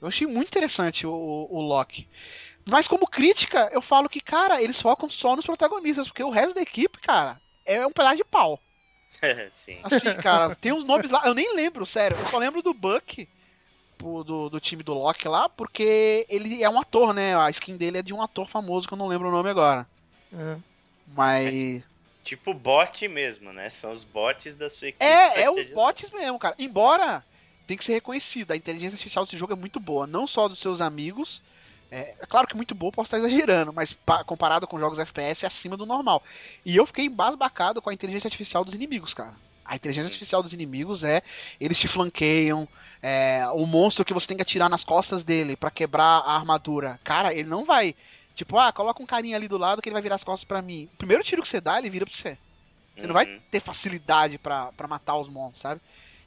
Eu 0.00 0.08
achei 0.08 0.26
muito 0.26 0.48
interessante 0.48 1.06
o, 1.06 1.48
o 1.50 1.60
Loki. 1.60 2.08
Mas 2.64 2.86
como 2.86 3.06
crítica, 3.06 3.68
eu 3.72 3.80
falo 3.80 4.08
que, 4.08 4.20
cara, 4.20 4.62
eles 4.62 4.80
focam 4.80 5.08
só 5.08 5.34
nos 5.34 5.46
protagonistas, 5.46 6.08
porque 6.08 6.22
o 6.22 6.30
resto 6.30 6.54
da 6.54 6.62
equipe, 6.62 6.98
cara, 6.98 7.40
é 7.64 7.86
um 7.86 7.92
pedaço 7.92 8.16
de 8.16 8.24
pau. 8.24 8.60
Sim. 9.50 9.78
Assim, 9.82 10.14
cara, 10.16 10.54
tem 10.54 10.72
uns 10.72 10.84
nomes 10.84 11.10
lá, 11.10 11.22
eu 11.26 11.34
nem 11.34 11.54
lembro, 11.54 11.86
sério. 11.86 12.16
Eu 12.18 12.26
só 12.26 12.38
lembro 12.38 12.62
do 12.62 12.74
Buck, 12.74 13.28
do, 13.98 14.48
do 14.48 14.60
time 14.60 14.82
do 14.82 14.94
Loki 14.94 15.26
lá, 15.26 15.48
porque 15.48 16.26
ele 16.28 16.62
é 16.62 16.70
um 16.70 16.80
ator, 16.80 17.12
né? 17.12 17.36
A 17.36 17.50
skin 17.50 17.76
dele 17.76 17.98
é 17.98 18.02
de 18.02 18.14
um 18.14 18.22
ator 18.22 18.48
famoso 18.48 18.86
que 18.86 18.94
eu 18.94 18.98
não 18.98 19.08
lembro 19.08 19.28
o 19.28 19.32
nome 19.32 19.50
agora. 19.50 19.86
É. 20.32 20.56
Mas. 21.16 21.82
Tipo 22.28 22.52
bot 22.52 23.08
mesmo, 23.08 23.54
né? 23.54 23.70
São 23.70 23.90
os 23.90 24.04
bots 24.04 24.54
da 24.54 24.68
sua 24.68 24.88
equipe. 24.88 25.02
É, 25.02 25.44
é 25.44 25.50
os 25.50 25.66
bots 25.68 26.10
mesmo, 26.10 26.38
cara. 26.38 26.54
Embora 26.58 27.24
tem 27.66 27.74
que 27.74 27.84
ser 27.84 27.94
reconhecido, 27.94 28.50
a 28.50 28.56
inteligência 28.56 28.96
artificial 28.96 29.24
desse 29.24 29.38
jogo 29.38 29.54
é 29.54 29.56
muito 29.56 29.80
boa, 29.80 30.06
não 30.06 30.26
só 30.26 30.46
dos 30.46 30.58
seus 30.58 30.82
amigos. 30.82 31.42
É, 31.90 32.14
é 32.20 32.26
claro 32.26 32.46
que 32.46 32.54
muito 32.54 32.74
boa, 32.74 32.92
posso 32.92 33.06
estar 33.06 33.16
exagerando, 33.26 33.72
mas 33.72 33.94
pa- 33.94 34.22
comparado 34.24 34.66
com 34.66 34.78
jogos 34.78 34.98
FPS 34.98 35.44
é 35.44 35.46
acima 35.46 35.74
do 35.74 35.86
normal. 35.86 36.22
E 36.66 36.76
eu 36.76 36.86
fiquei 36.86 37.06
embasbacado 37.06 37.80
com 37.80 37.88
a 37.88 37.94
inteligência 37.94 38.28
artificial 38.28 38.62
dos 38.62 38.74
inimigos, 38.74 39.14
cara. 39.14 39.34
A 39.64 39.74
inteligência 39.76 40.08
artificial 40.08 40.42
dos 40.42 40.52
inimigos 40.52 41.04
é. 41.04 41.22
Eles 41.58 41.78
te 41.78 41.88
flanqueiam. 41.88 42.68
É, 43.02 43.46
o 43.54 43.64
monstro 43.66 44.04
que 44.04 44.12
você 44.14 44.26
tem 44.26 44.36
que 44.36 44.42
atirar 44.42 44.68
nas 44.68 44.84
costas 44.84 45.24
dele 45.24 45.56
pra 45.56 45.70
quebrar 45.70 46.20
a 46.26 46.34
armadura. 46.36 47.00
Cara, 47.04 47.32
ele 47.32 47.48
não 47.48 47.64
vai. 47.64 47.94
Tipo, 48.38 48.56
ah, 48.56 48.72
coloca 48.72 49.02
um 49.02 49.06
carinha 49.06 49.36
ali 49.36 49.48
do 49.48 49.58
lado 49.58 49.82
que 49.82 49.88
ele 49.88 49.94
vai 49.94 50.02
virar 50.02 50.14
as 50.14 50.22
costas 50.22 50.44
pra 50.46 50.62
mim. 50.62 50.88
O 50.94 50.96
primeiro 50.96 51.24
tiro 51.24 51.42
que 51.42 51.48
você 51.48 51.60
dá, 51.60 51.76
ele 51.76 51.90
vira 51.90 52.06
pra 52.06 52.14
você. 52.14 52.38
Você 52.96 53.04
não 53.08 53.12
vai 53.12 53.26
Uhum. 53.26 53.40
ter 53.50 53.58
facilidade 53.60 54.38
pra 54.38 54.70
pra 54.72 54.86
matar 54.86 55.16
os 55.16 55.28
monstros, 55.28 55.60
sabe? 55.62 55.80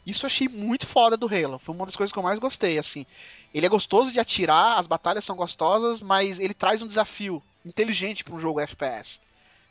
Isso 0.05 0.25
eu 0.25 0.27
achei 0.27 0.49
muito 0.49 0.85
foda 0.85 1.15
do 1.15 1.25
Halo. 1.33 1.57
Foi 1.57 1.73
uma 1.73 1.85
das 1.85 1.95
coisas 1.95 2.11
que 2.11 2.19
eu 2.19 2.23
mais 2.23 2.37
gostei, 2.37 2.77
assim. 2.77 3.05
Ele 3.53 3.65
é 3.65 3.69
gostoso 3.69 4.11
de 4.11 4.19
atirar, 4.19 4.77
as 4.77 4.87
batalhas 4.87 5.23
são 5.23 5.37
gostosas, 5.37 6.01
mas 6.01 6.37
ele 6.37 6.53
traz 6.53 6.81
um 6.81 6.87
desafio 6.87 7.41
inteligente 7.65 8.25
pra 8.25 8.33
um 8.35 8.39
jogo 8.39 8.59
FPS, 8.59 9.21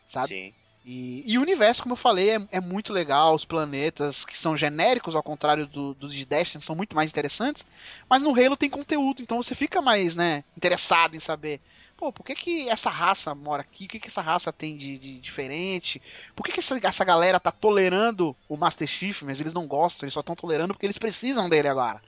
sabe? 0.07 0.29
Sim. 0.29 0.55
E, 0.83 1.23
e 1.31 1.37
o 1.37 1.43
universo, 1.43 1.83
como 1.83 1.93
eu 1.93 1.97
falei, 1.97 2.31
é, 2.31 2.49
é 2.53 2.61
muito 2.61 2.91
legal. 2.91 3.35
Os 3.35 3.45
planetas, 3.45 4.25
que 4.25 4.39
são 4.39 4.57
genéricos, 4.57 5.15
ao 5.15 5.23
contrário 5.23 5.67
do- 5.67 5.93
dos 5.95 6.15
de 6.15 6.25
Destiny, 6.25 6.65
são 6.65 6.75
muito 6.75 6.97
mais 6.97 7.11
interessantes. 7.11 7.67
Mas 8.09 8.23
no 8.23 8.31
Halo 8.35 8.57
tem 8.57 8.71
conteúdo, 8.71 9.21
então 9.21 9.43
você 9.43 9.55
fica 9.55 9.83
mais 9.83 10.17
né, 10.17 10.43
interessado 10.57 11.15
em 11.15 11.21
saber. 11.21 11.61
Pô, 12.01 12.11
por 12.11 12.25
que, 12.25 12.35
que 12.35 12.69
essa 12.71 12.89
raça 12.89 13.35
mora 13.35 13.61
aqui? 13.61 13.85
O 13.85 13.89
que, 13.89 14.01
que 14.01 14.09
essa 14.09 14.23
raça 14.23 14.51
tem 14.51 14.75
de, 14.75 14.99
de 14.99 15.21
diferente? 15.21 16.01
Por 16.35 16.43
que, 16.43 16.51
que 16.51 16.61
essa, 16.61 16.81
essa 16.83 17.05
galera 17.05 17.39
tá 17.39 17.53
tolerando 17.53 18.35
o 18.49 18.57
Master 18.57 18.89
Chief, 18.89 19.21
mas 19.21 19.39
eles 19.39 19.53
não 19.53 19.67
gostam, 19.67 20.07
eles 20.07 20.15
só 20.15 20.21
estão 20.21 20.35
tolerando 20.35 20.73
porque 20.73 20.87
eles 20.87 20.97
precisam 20.97 21.47
dele 21.47 21.69
agora. 21.69 22.01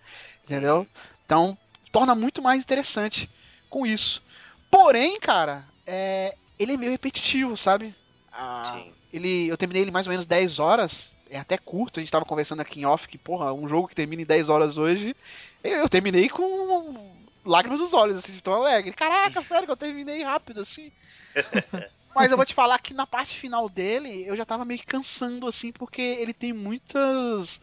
Entendeu? 0.44 0.86
Então, 1.26 1.58
torna 1.92 2.14
muito 2.14 2.40
mais 2.40 2.62
interessante 2.62 3.28
com 3.68 3.84
isso. 3.84 4.22
Porém, 4.70 5.20
cara, 5.20 5.68
é, 5.86 6.36
ele 6.58 6.72
é 6.72 6.76
meio 6.78 6.92
repetitivo, 6.92 7.54
sabe? 7.54 7.94
Ah, 8.32 8.62
Sim. 8.64 8.94
ele, 9.12 9.46
eu 9.46 9.58
terminei 9.58 9.82
ele 9.82 9.90
mais 9.90 10.06
ou 10.06 10.10
menos 10.10 10.24
10 10.24 10.58
horas. 10.58 11.12
É 11.28 11.38
até 11.38 11.58
curto, 11.58 12.00
a 12.00 12.02
gente 12.02 12.10
tava 12.10 12.24
conversando 12.24 12.60
aqui 12.60 12.80
em 12.80 12.86
off 12.86 13.06
que, 13.06 13.18
porra, 13.18 13.52
um 13.52 13.68
jogo 13.68 13.88
que 13.88 13.94
termina 13.94 14.22
em 14.22 14.26
10 14.26 14.48
horas 14.48 14.78
hoje. 14.78 15.14
Eu, 15.62 15.80
eu 15.80 15.88
terminei 15.90 16.30
com 16.30 17.12
lágrimas 17.44 17.80
nos 17.80 17.92
olhos, 17.92 18.16
assim, 18.16 18.32
de 18.32 18.42
tão 18.42 18.52
alegre. 18.54 18.92
Caraca, 18.92 19.42
sério 19.42 19.66
que 19.66 19.72
eu 19.72 19.76
terminei 19.76 20.22
rápido, 20.22 20.60
assim. 20.60 20.90
Mas 22.14 22.30
eu 22.30 22.36
vou 22.36 22.44
te 22.44 22.52
falar 22.54 22.78
que 22.78 22.92
na 22.92 23.06
parte 23.06 23.36
final 23.38 23.68
dele, 23.68 24.24
eu 24.26 24.36
já 24.36 24.44
tava 24.44 24.64
meio 24.66 24.78
que 24.80 24.86
cansando, 24.86 25.46
assim, 25.46 25.72
porque 25.72 26.02
ele 26.02 26.34
tem 26.34 26.52
muitas. 26.52 27.60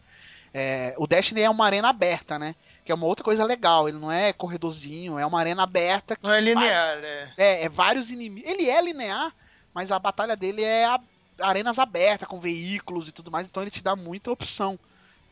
é, 0.52 0.92
o 0.98 1.06
Destiny 1.06 1.42
é 1.42 1.48
uma 1.50 1.64
arena 1.64 1.88
aberta, 1.88 2.36
né? 2.38 2.56
Que 2.84 2.90
é 2.90 2.94
uma 2.94 3.06
outra 3.06 3.24
coisa 3.24 3.44
legal. 3.44 3.88
Ele 3.88 3.98
não 3.98 4.10
é 4.10 4.32
corredorzinho, 4.32 5.18
é 5.18 5.24
uma 5.24 5.38
arena 5.38 5.62
aberta. 5.62 6.16
que 6.16 6.24
Não 6.24 6.30
é 6.34 6.40
vários- 6.42 6.54
linear, 6.54 6.96
é. 7.04 7.32
é, 7.36 7.64
é 7.64 7.68
vários 7.68 8.10
inimigos. 8.10 8.50
Ele 8.50 8.68
é 8.68 8.82
linear, 8.82 9.32
mas 9.72 9.92
a 9.92 9.98
batalha 10.00 10.34
dele 10.36 10.64
é 10.64 10.84
a- 10.84 11.00
arenas 11.40 11.78
abertas, 11.78 12.26
com 12.28 12.40
veículos 12.40 13.06
e 13.06 13.12
tudo 13.12 13.30
mais, 13.30 13.46
então 13.46 13.62
ele 13.62 13.70
te 13.70 13.84
dá 13.84 13.94
muita 13.94 14.32
opção. 14.32 14.76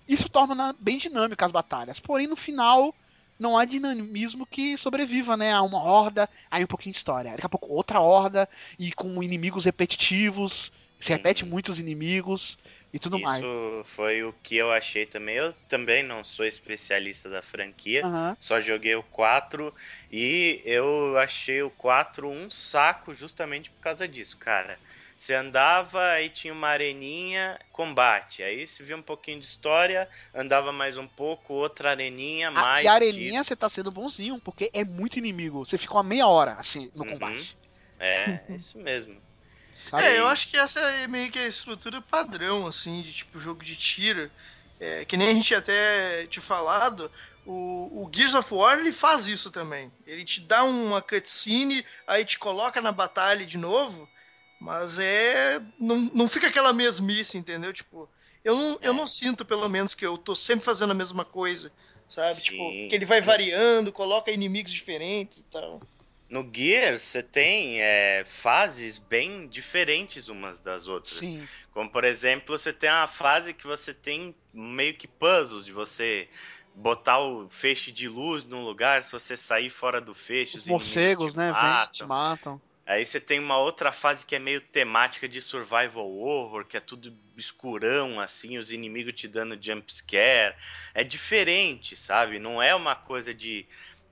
Isso 0.09 0.28
torna 0.28 0.55
na- 0.55 0.74
bem 0.78 0.96
dinâmica 0.96 1.44
as 1.44 1.51
batalhas. 1.53 1.99
Porém, 1.99 2.28
no 2.28 2.36
final, 2.36 2.94
não 3.39 3.57
há 3.57 3.64
dinamismo 3.64 4.47
que 4.47 4.76
sobreviva, 4.76 5.36
né? 5.36 5.53
A 5.53 5.62
uma 5.62 5.82
horda, 5.82 6.28
aí 6.51 6.64
um 6.64 6.66
pouquinho 6.66 6.93
de 6.93 6.99
história. 6.99 7.32
Daqui 7.32 7.47
a 7.47 7.49
pouco 7.49 7.72
outra 7.72 8.01
horda 8.01 8.49
e 8.78 8.93
com 8.93 9.22
inimigos 9.22 9.64
repetitivos. 9.64 10.72
Se 11.01 11.12
repete 11.12 11.45
muitos 11.45 11.78
inimigos 11.78 12.59
e 12.93 12.99
tudo 12.99 13.18
Isso 13.18 13.20
mais. 13.20 13.61
foi 13.86 14.22
o 14.24 14.32
que 14.32 14.57
eu 14.57 14.70
achei 14.72 15.07
também. 15.07 15.36
Eu 15.36 15.53
também 15.68 16.03
não 16.03 16.22
sou 16.24 16.45
especialista 16.47 17.28
da 17.30 17.43
franquia. 17.43 18.07
Aham. 18.07 18.36
Só 18.39 18.61
joguei 18.61 18.95
o 18.95 19.03
4 19.03 19.74
e 20.11 20.62
eu 20.64 21.16
achei 21.18 21.62
o 21.62 21.70
4 21.70 22.28
um 22.30 22.49
saco 22.51 23.14
justamente 23.14 23.70
por 23.70 23.80
causa 23.80 24.07
disso, 24.07 24.36
cara. 24.39 24.80
Você 25.16 25.34
andava, 25.34 26.11
aí 26.12 26.28
tinha 26.30 26.53
uma 26.53 26.68
areninha, 26.68 27.59
combate. 27.72 28.43
Aí 28.43 28.66
você 28.66 28.82
via 28.84 28.97
um 28.97 29.03
pouquinho 29.03 29.41
de 29.41 29.47
história, 29.47 30.09
andava 30.34 30.72
mais 30.72 30.97
um 30.97 31.09
pouco, 31.09 31.55
outra 31.55 31.91
areninha, 31.91 32.51
mais. 32.51 32.82
e 32.82 32.86
a 32.86 32.93
areninha 32.93 33.45
você 33.45 33.57
tá 33.57 33.68
sendo 33.68 33.91
bonzinho, 33.93 34.41
porque 34.41 34.70
é 34.74 34.84
muito 34.84 35.18
inimigo. 35.18 35.64
Você 35.64 35.78
fica 35.78 35.95
uma 35.95 36.03
meia 36.03 36.26
hora, 36.26 36.55
assim, 36.55 36.91
no 36.95 37.05
Uhum. 37.05 37.05
combate. 37.05 37.57
É 37.99 38.47
isso 38.55 38.78
mesmo. 38.78 39.22
Sabe? 39.83 40.05
É, 40.05 40.18
eu 40.18 40.26
acho 40.26 40.49
que 40.49 40.57
essa 40.57 40.81
é 40.81 41.07
meio 41.07 41.31
que 41.31 41.39
a 41.39 41.47
estrutura 41.47 42.01
padrão, 42.01 42.66
assim, 42.66 43.01
de 43.03 43.12
tipo 43.12 43.39
jogo 43.39 43.62
de 43.64 43.76
tiro. 43.76 44.31
É, 44.81 45.05
que 45.05 45.16
nem 45.16 45.31
a 45.31 45.35
gente 45.35 45.55
até 45.55 46.26
tinha 46.26 46.43
falado, 46.43 47.11
o, 47.45 48.05
o 48.05 48.11
Gears 48.14 48.35
of 48.35 48.55
War 48.55 48.79
ele 48.79 48.93
faz 48.93 49.26
isso 49.26 49.51
também. 49.51 49.91
Ele 50.07 50.24
te 50.24 50.41
dá 50.41 50.62
uma 50.62 51.03
cutscene, 51.03 51.85
aí 52.07 52.24
te 52.24 52.39
coloca 52.39 52.81
na 52.81 52.93
batalha 52.93 53.45
de 53.45 53.59
novo, 53.59 54.09
mas 54.61 54.99
é. 54.99 55.61
Não, 55.79 55.97
não 56.14 56.29
fica 56.29 56.47
aquela 56.47 56.72
mesmice, 56.72 57.37
entendeu? 57.37 57.72
Tipo, 57.72 58.09
eu 58.45 58.55
não, 58.55 58.79
eu 58.83 58.93
É. 58.93 58.97
não 58.97 59.07
sinto, 59.09 59.45
pelo 59.45 59.68
menos, 59.68 59.95
que 59.95 60.07
eu 60.07 60.16
tô 60.16 60.37
sempre 60.37 60.64
fazendo 60.64 60.91
a 60.91 60.95
mesma 60.95 61.24
coisa, 61.24 61.72
sabe? 62.09 62.37
Sim. 62.37 62.43
Tipo, 62.43 62.70
que 62.89 62.95
ele 62.95 63.05
vai 63.05 63.20
variando, 63.20 63.91
coloca 63.91 64.31
inimigos 64.31 64.72
diferentes 64.72 65.39
e 65.39 65.43
tal. 65.45 65.81
No 66.29 66.49
Gears, 66.53 67.03
você 67.03 67.22
tem 67.22 67.81
é, 67.81 68.22
fases 68.26 68.99
bem 68.99 69.47
diferentes 69.47 70.29
umas 70.29 70.61
das 70.61 70.87
outras. 70.87 71.14
Sim. 71.14 71.47
Como, 71.72 71.89
por 71.91 72.05
exemplo, 72.05 72.59
você 72.59 72.72
tem 72.72 72.91
uma 72.91 73.09
fase 73.09 73.55
que 73.55 73.66
você 73.66 73.95
tem 73.95 74.35
meio 74.53 74.95
que 74.95 75.09
puzzles 75.09 75.64
de 75.64 75.72
você 75.72 76.29
botar 76.74 77.18
o 77.18 77.49
feixe 77.49 77.91
de 77.91 78.09
luz 78.09 78.45
num 78.45 78.64
lugar, 78.64 79.03
se 79.03 79.11
você 79.11 79.37
sair 79.37 79.70
fora 79.70 80.01
do 80.01 80.14
feixe, 80.14 80.57
Os 80.57 80.66
inimigos 80.66 80.87
morcegos, 80.87 81.35
né? 81.35 81.53
Vem, 81.53 81.62
matam. 81.62 81.93
te 81.93 82.05
matam. 82.05 82.61
Aí 82.89 83.05
você 83.05 83.20
tem 83.20 83.39
uma 83.39 83.59
outra 83.59 83.93
fase 83.93 84.24
que 84.24 84.35
é 84.35 84.39
meio 84.39 84.62
temática 84.62 85.29
de 85.29 85.43
survival 85.43 86.11
horror, 86.11 86.64
que 86.64 86.74
é 86.74 86.81
tudo 86.81 87.14
escurão, 87.37 88.18
assim, 88.18 88.57
os 88.57 88.72
inimigos 88.72 89.12
te 89.12 89.29
dando 89.29 89.59
jump 89.61 89.93
scare. 89.93 90.57
É 90.95 91.05
diferente, 91.05 91.95
sabe? 91.95 92.39
Não 92.39 92.62
é 92.62 92.74
uma 92.74 92.95
coisa 92.95 93.35
de. 93.35 93.66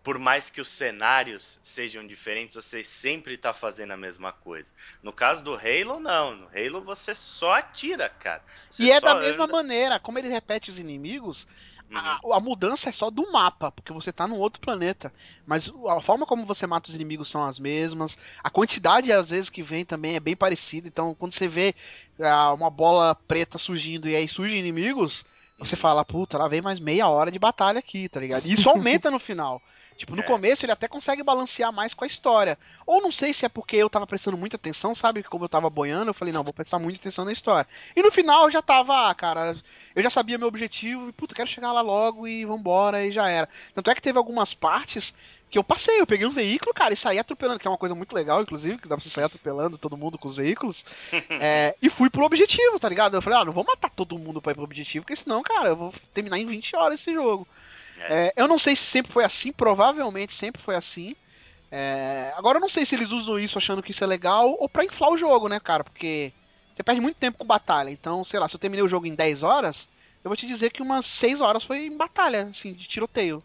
Por 0.07 0.19
mais 0.19 0.49
que 0.51 0.61
os 0.61 0.69
cenários 0.69 1.59
sejam 1.65 2.07
diferentes, 2.07 2.55
você 2.55 2.85
sempre 2.85 3.37
tá 3.37 3.53
fazendo 3.53 3.93
a 3.93 3.97
mesma 3.97 4.33
coisa. 4.33 4.73
No 5.03 5.13
caso 5.13 5.43
do 5.43 5.55
Halo, 5.55 6.01
não. 6.01 6.37
No 6.37 6.49
Halo 6.49 6.85
você 6.85 7.15
só 7.15 7.55
atira, 7.55 8.09
cara. 8.09 8.45
Você 8.71 8.85
E 8.85 8.91
é 8.91 9.01
da 9.01 9.15
mesma 9.15 9.47
anda. 9.47 9.47
maneira, 9.47 9.99
como 9.99 10.19
ele 10.19 10.29
repete 10.29 10.71
os 10.71 10.79
inimigos, 10.79 11.47
Uhum. 11.91 12.21
a, 12.31 12.37
a 12.37 12.41
mudança 12.41 12.89
é 12.91 12.93
só 12.93 13.11
do 13.11 13.31
mapa, 13.33 13.73
porque 13.73 13.93
você 13.93 14.13
tá 14.13 14.27
num 14.29 14.39
outro 14.39 14.61
planeta. 14.61 15.13
Mas 15.47 15.71
a 15.89 16.01
forma 16.03 16.27
como 16.27 16.45
você 16.45 16.67
mata 16.67 16.91
os 16.91 16.95
inimigos 16.95 17.31
são 17.31 17.45
as 17.45 17.59
mesmas. 17.59 18.19
A 18.43 18.51
quantidade, 18.51 19.13
às 19.13 19.31
vezes, 19.31 19.49
que 19.51 19.63
vem 19.63 19.85
também 19.85 20.17
é 20.17 20.21
bem 20.21 20.37
parecida. 20.37 20.89
Então, 20.89 21.15
quando 21.15 21.33
você 21.33 21.49
vê 21.49 21.75
ah, 22.21 22.53
uma 22.53 22.71
bola 22.71 23.15
preta 23.15 23.57
surgindo 23.59 24.09
e 24.09 24.15
aí 24.17 24.29
surgem 24.29 24.59
inimigos, 24.59 25.25
você 25.59 25.75
Uhum. 25.75 25.77
fala, 25.77 26.05
puta, 26.05 26.37
lá 26.37 26.47
vem 26.49 26.61
mais 26.61 26.79
meia 26.79 27.09
hora 27.09 27.31
de 27.31 27.39
batalha 27.39 27.79
aqui, 27.79 28.09
tá 28.11 28.21
ligado? 28.21 28.47
E 28.47 28.53
isso 28.53 28.69
aumenta 28.69 29.11
no 29.11 29.19
final. 29.19 29.63
Tipo, 29.97 30.14
no 30.14 30.22
É. 30.22 30.24
começo 30.24 30.64
ele 30.64 30.72
até 30.72 30.86
consegue 30.86 31.22
balancear 31.22 31.72
mais 31.72 31.94
com 31.94 32.05
a 32.05 32.07
história. 32.07 32.59
Ou 32.86 33.01
não 33.01 33.11
sei 33.11 33.32
se 33.32 33.47
é 33.47 33.49
porque 33.49 33.76
eu 33.76 33.88
tava 33.88 34.07
prestando 34.07 34.36
muita 34.36 34.57
atenção, 34.57 34.94
sabe? 34.94 35.22
Como 35.22 35.44
eu 35.44 35.49
tava 35.49 35.70
boiando, 35.70 36.11
eu 36.11 36.14
falei, 36.14 36.32
não, 36.32 36.44
vou 36.44 36.53
prestar 36.53 36.78
muita 36.78 37.01
atenção 37.01 37.24
na 37.24 37.32
história. 37.32 37.66
E 37.94 38.03
no 38.03 38.12
final 38.12 38.44
eu 38.44 38.51
já 38.51 38.61
tava, 38.61 39.09
ah, 39.09 39.14
cara, 39.14 39.57
eu 39.94 40.03
já 40.03 40.11
sabia 40.11 40.36
meu 40.38 40.49
objetivo 40.49 41.09
e, 41.09 41.12
puta, 41.12 41.34
quero 41.34 41.49
chegar 41.49 41.72
lá 41.72 41.80
logo 41.80 42.28
e 42.28 42.44
vambora 42.44 43.05
e 43.07 43.11
já 43.11 43.28
era. 43.28 43.49
Tanto 43.74 43.90
é 43.90 43.94
que 43.94 44.03
teve 44.03 44.18
algumas 44.18 44.53
partes 44.53 45.14
que 45.49 45.57
eu 45.57 45.64
passei, 45.64 46.01
eu 46.01 46.07
peguei 46.07 46.26
um 46.26 46.30
veículo, 46.30 46.74
cara, 46.74 46.92
e 46.92 46.97
saí 46.97 47.18
atropelando, 47.18 47.61
que 47.61 47.66
é 47.68 47.70
uma 47.70 47.78
coisa 47.78 47.94
muito 47.94 48.12
legal, 48.12 48.42
inclusive, 48.42 48.78
que 48.78 48.88
dá 48.88 48.97
pra 48.97 49.03
você 49.03 49.09
sair 49.09 49.24
atropelando 49.24 49.78
todo 49.78 49.97
mundo 49.97 50.18
com 50.18 50.28
os 50.28 50.36
veículos. 50.36 50.84
É, 51.40 51.74
e 51.80 51.88
fui 51.88 52.09
pro 52.11 52.24
objetivo, 52.24 52.78
tá 52.80 52.88
ligado? 52.88 53.14
Eu 53.16 53.22
falei, 53.22 53.38
ah, 53.38 53.44
não 53.44 53.53
vou 53.53 53.64
matar 53.64 53.90
todo 53.90 54.18
mundo 54.18 54.40
pra 54.42 54.53
ir 54.53 54.55
pro 54.55 54.64
objetivo, 54.64 55.05
porque 55.05 55.16
senão, 55.16 55.42
cara, 55.42 55.68
eu 55.68 55.76
vou 55.76 55.94
terminar 56.12 56.38
em 56.38 56.47
20 56.47 56.74
horas 56.74 57.01
esse 57.01 57.12
jogo. 57.12 57.47
É, 58.01 58.32
eu 58.36 58.47
não 58.47 58.59
sei 58.59 58.76
se 58.76 58.84
sempre 58.84 59.12
foi 59.12 59.24
assim, 59.24 59.53
provavelmente 59.53 60.34
sempre 60.34 60.62
foi 60.62 60.74
assim. 60.74 61.14
É, 61.70 62.32
agora 62.36 62.59
eu 62.59 62.61
não 62.61 62.68
sei 62.68 62.86
se 62.86 62.94
eles 62.94 63.11
usam 63.11 63.38
isso 63.38 63.59
achando 63.59 63.82
que 63.82 63.90
isso 63.90 64.05
é 64.05 64.07
legal 64.07 64.57
ou 64.59 64.68
pra 64.68 64.84
inflar 64.84 65.11
o 65.11 65.16
jogo, 65.16 65.49
né, 65.49 65.59
cara? 65.59 65.82
Porque 65.82 66.32
você 66.74 66.82
perde 66.82 67.01
muito 67.01 67.16
tempo 67.16 67.38
com 67.38 67.44
batalha. 67.44 67.90
Então, 67.90 68.22
sei 68.22 68.38
lá, 68.38 68.49
se 68.49 68.55
eu 68.55 68.61
terminei 68.61 68.84
o 68.84 68.88
jogo 68.88 69.07
em 69.07 69.14
10 69.14 69.42
horas, 69.42 69.88
eu 70.22 70.28
vou 70.28 70.36
te 70.36 70.47
dizer 70.47 70.70
que 70.70 70.82
umas 70.82 71.07
6 71.07 71.40
horas 71.40 71.64
foi 71.64 71.86
em 71.86 71.97
batalha, 71.97 72.42
assim, 72.44 72.72
de 72.72 72.86
tiroteio. 72.86 73.42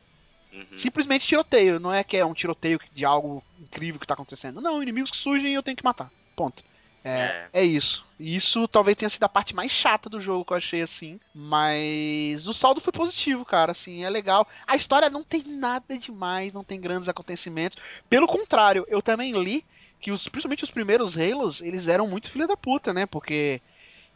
Uhum. 0.51 0.77
Simplesmente 0.77 1.25
tiroteio, 1.25 1.79
não 1.79 1.93
é 1.93 2.03
que 2.03 2.17
é 2.17 2.25
um 2.25 2.33
tiroteio 2.33 2.79
de 2.93 3.05
algo 3.05 3.41
incrível 3.59 3.99
que 3.99 4.07
tá 4.07 4.13
acontecendo. 4.13 4.59
Não, 4.59 4.83
inimigos 4.83 5.11
que 5.11 5.17
surgem 5.17 5.51
e 5.51 5.55
eu 5.55 5.63
tenho 5.63 5.77
que 5.77 5.83
matar. 5.83 6.11
Ponto. 6.35 6.63
É, 7.03 7.47
é 7.51 7.63
isso. 7.63 8.05
E 8.19 8.35
Isso 8.35 8.67
talvez 8.67 8.95
tenha 8.95 9.09
sido 9.09 9.23
a 9.23 9.29
parte 9.29 9.55
mais 9.55 9.71
chata 9.71 10.07
do 10.07 10.21
jogo 10.21 10.45
que 10.45 10.53
eu 10.53 10.57
achei 10.57 10.81
assim. 10.81 11.19
Mas 11.33 12.47
o 12.47 12.53
saldo 12.53 12.79
foi 12.79 12.93
positivo, 12.93 13.43
cara. 13.43 13.71
Assim, 13.71 14.03
é 14.03 14.09
legal. 14.09 14.47
A 14.67 14.75
história 14.75 15.09
não 15.09 15.23
tem 15.23 15.43
nada 15.43 15.97
demais, 15.97 16.53
não 16.53 16.63
tem 16.63 16.79
grandes 16.79 17.09
acontecimentos. 17.09 17.77
Pelo 18.09 18.27
contrário, 18.27 18.85
eu 18.87 19.01
também 19.01 19.31
li 19.31 19.65
que 19.99 20.11
os, 20.11 20.27
principalmente 20.27 20.63
os 20.63 20.71
primeiros 20.71 21.17
Halos, 21.17 21.61
eles 21.61 21.87
eram 21.87 22.07
muito 22.07 22.31
filha 22.31 22.47
da 22.47 22.57
puta, 22.57 22.93
né? 22.93 23.05
Porque 23.05 23.61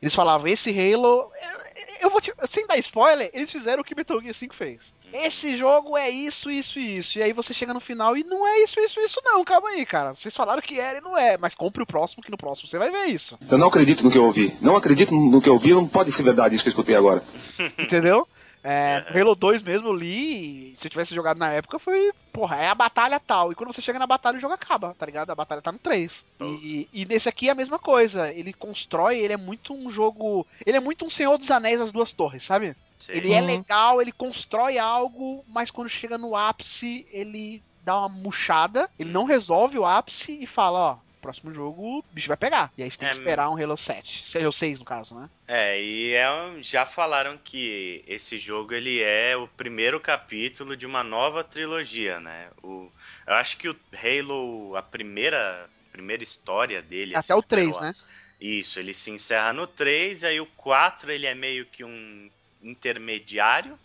eles 0.01 0.13
falavam, 0.13 0.47
esse 0.47 0.69
Halo. 0.69 1.31
Eu 1.99 2.09
vou 2.09 2.21
te. 2.21 2.33
Sem 2.47 2.67
dar 2.67 2.77
spoiler, 2.77 3.29
eles 3.33 3.51
fizeram 3.51 3.81
o 3.81 3.83
que 3.83 3.95
Metal 3.95 4.21
Gear 4.21 4.33
5 4.33 4.53
fez. 4.55 4.93
Esse 5.23 5.55
jogo 5.55 5.97
é 5.97 6.09
isso, 6.09 6.51
isso 6.51 6.77
e 6.77 6.97
isso. 6.97 7.17
E 7.17 7.23
aí 7.23 7.31
você 7.31 7.53
chega 7.53 7.73
no 7.73 7.79
final 7.79 8.17
e 8.17 8.23
não 8.23 8.45
é 8.45 8.59
isso, 8.63 8.79
isso, 8.79 8.99
isso, 8.99 9.21
não. 9.23 9.45
Calma 9.45 9.69
aí, 9.69 9.85
cara. 9.85 10.13
Vocês 10.13 10.35
falaram 10.35 10.61
que 10.61 10.79
era 10.79 10.97
e 10.97 11.01
não 11.01 11.17
é. 11.17 11.37
Mas 11.37 11.55
compre 11.55 11.81
o 11.81 11.85
próximo, 11.85 12.21
que 12.21 12.31
no 12.31 12.37
próximo 12.37 12.67
você 12.67 12.77
vai 12.77 12.91
ver 12.91 13.05
isso. 13.05 13.37
Eu 13.49 13.57
não 13.57 13.67
acredito 13.67 14.03
no 14.03 14.11
que 14.11 14.17
eu 14.17 14.25
ouvi. 14.25 14.53
Não 14.61 14.75
acredito 14.75 15.15
no 15.15 15.41
que 15.41 15.47
eu 15.47 15.53
ouvi, 15.53 15.73
não 15.73 15.87
pode 15.87 16.11
ser 16.11 16.23
verdade 16.23 16.55
isso 16.55 16.63
que 16.63 16.69
eu 16.69 16.71
escutei 16.71 16.95
agora. 16.95 17.23
Entendeu? 17.79 18.27
É, 18.67 19.05
Halo 19.13 19.35
2 19.35 19.61
mesmo 19.61 19.89
eu 19.89 19.93
li, 19.93 20.71
e 20.71 20.75
se 20.75 20.87
eu 20.87 20.89
tivesse 20.89 21.13
jogado 21.13 21.37
na 21.37 21.51
época, 21.51 21.77
foi, 21.77 22.11
porra, 22.33 22.55
é 22.55 22.67
a 22.67 22.73
batalha 22.73 23.19
tal. 23.19 23.51
E 23.51 23.55
quando 23.55 23.71
você 23.71 23.79
chega 23.79 23.99
na 23.99 24.07
batalha, 24.07 24.39
o 24.39 24.41
jogo 24.41 24.55
acaba, 24.55 24.95
tá 24.97 25.05
ligado? 25.05 25.29
A 25.29 25.35
batalha 25.35 25.61
tá 25.61 25.71
no 25.71 25.77
3. 25.77 26.25
E, 26.41 26.89
e 26.91 27.05
nesse 27.05 27.29
aqui 27.29 27.47
é 27.47 27.51
a 27.51 27.55
mesma 27.55 27.77
coisa. 27.77 28.31
Ele 28.33 28.51
constrói, 28.51 29.19
ele 29.19 29.33
é 29.33 29.37
muito 29.37 29.71
um 29.71 29.87
jogo. 29.87 30.47
Ele 30.65 30.77
é 30.77 30.79
muito 30.79 31.05
um 31.05 31.11
Senhor 31.11 31.37
dos 31.37 31.51
Anéis 31.51 31.77
das 31.77 31.91
duas 31.91 32.11
torres, 32.11 32.43
sabe? 32.43 32.75
Sei. 32.97 33.21
Ele 33.21 33.33
é 33.33 33.41
Uhum. 33.41 33.41
legal, 33.41 34.01
ele 34.01 34.11
constrói 34.11 34.77
algo, 34.77 35.43
mas 35.47 35.71
quando 35.71 35.89
chega 35.89 36.17
no 36.17 36.35
ápice, 36.35 37.07
ele 37.09 37.63
dá 37.79 37.97
uma 37.99 38.09
murchada, 38.09 38.89
ele 38.99 39.11
não 39.11 39.25
resolve 39.25 39.77
o 39.79 39.85
ápice 39.85 40.37
e 40.41 40.47
fala, 40.47 40.79
ó, 40.79 40.99
próximo 41.21 41.53
jogo 41.53 41.99
o 41.99 42.03
bicho 42.11 42.27
vai 42.27 42.37
pegar. 42.37 42.71
E 42.77 42.83
aí 42.83 42.91
você 42.91 42.97
tem 42.97 43.07
que 43.07 43.13
É, 43.13 43.15
esperar 43.15 43.49
um 43.49 43.57
Halo 43.61 43.77
7. 43.77 44.37
Halo 44.37 44.51
6, 44.53 44.79
no 44.79 44.85
caso, 44.85 45.15
né? 45.15 45.29
É, 45.47 45.79
e 45.79 46.13
é 46.15 46.25
já 46.63 46.85
falaram 46.87 47.37
que 47.37 48.03
esse 48.07 48.39
jogo 48.39 48.73
ele 48.73 49.01
é 49.01 49.35
o 49.37 49.47
primeiro 49.47 49.99
capítulo 49.99 50.75
de 50.75 50.85
uma 50.87 51.03
nova 51.03 51.43
trilogia, 51.43 52.19
né? 52.19 52.49
O, 52.63 52.91
eu 53.27 53.33
acho 53.35 53.55
que 53.57 53.69
o 53.69 53.79
Halo, 53.93 54.75
a 54.75 54.81
primeira, 54.81 55.69
primeira 55.91 56.23
história 56.23 56.81
dele. 56.81 57.13
Até 57.13 57.33
assim, 57.33 57.35
o 57.35 57.41
3, 57.41 57.79
pelo- 57.79 57.79
né? 57.79 57.93
Isso, 58.39 58.79
ele 58.79 58.93
se 58.93 59.11
encerra 59.11 59.53
no 59.53 59.67
3, 59.67 60.23
aí 60.23 60.39
o 60.41 60.45
4 60.47 61.11
ele 61.11 61.25
é 61.27 61.35
meio 61.35 61.65
que 61.67 61.83
um 61.83 62.29
intermediário 62.69 63.77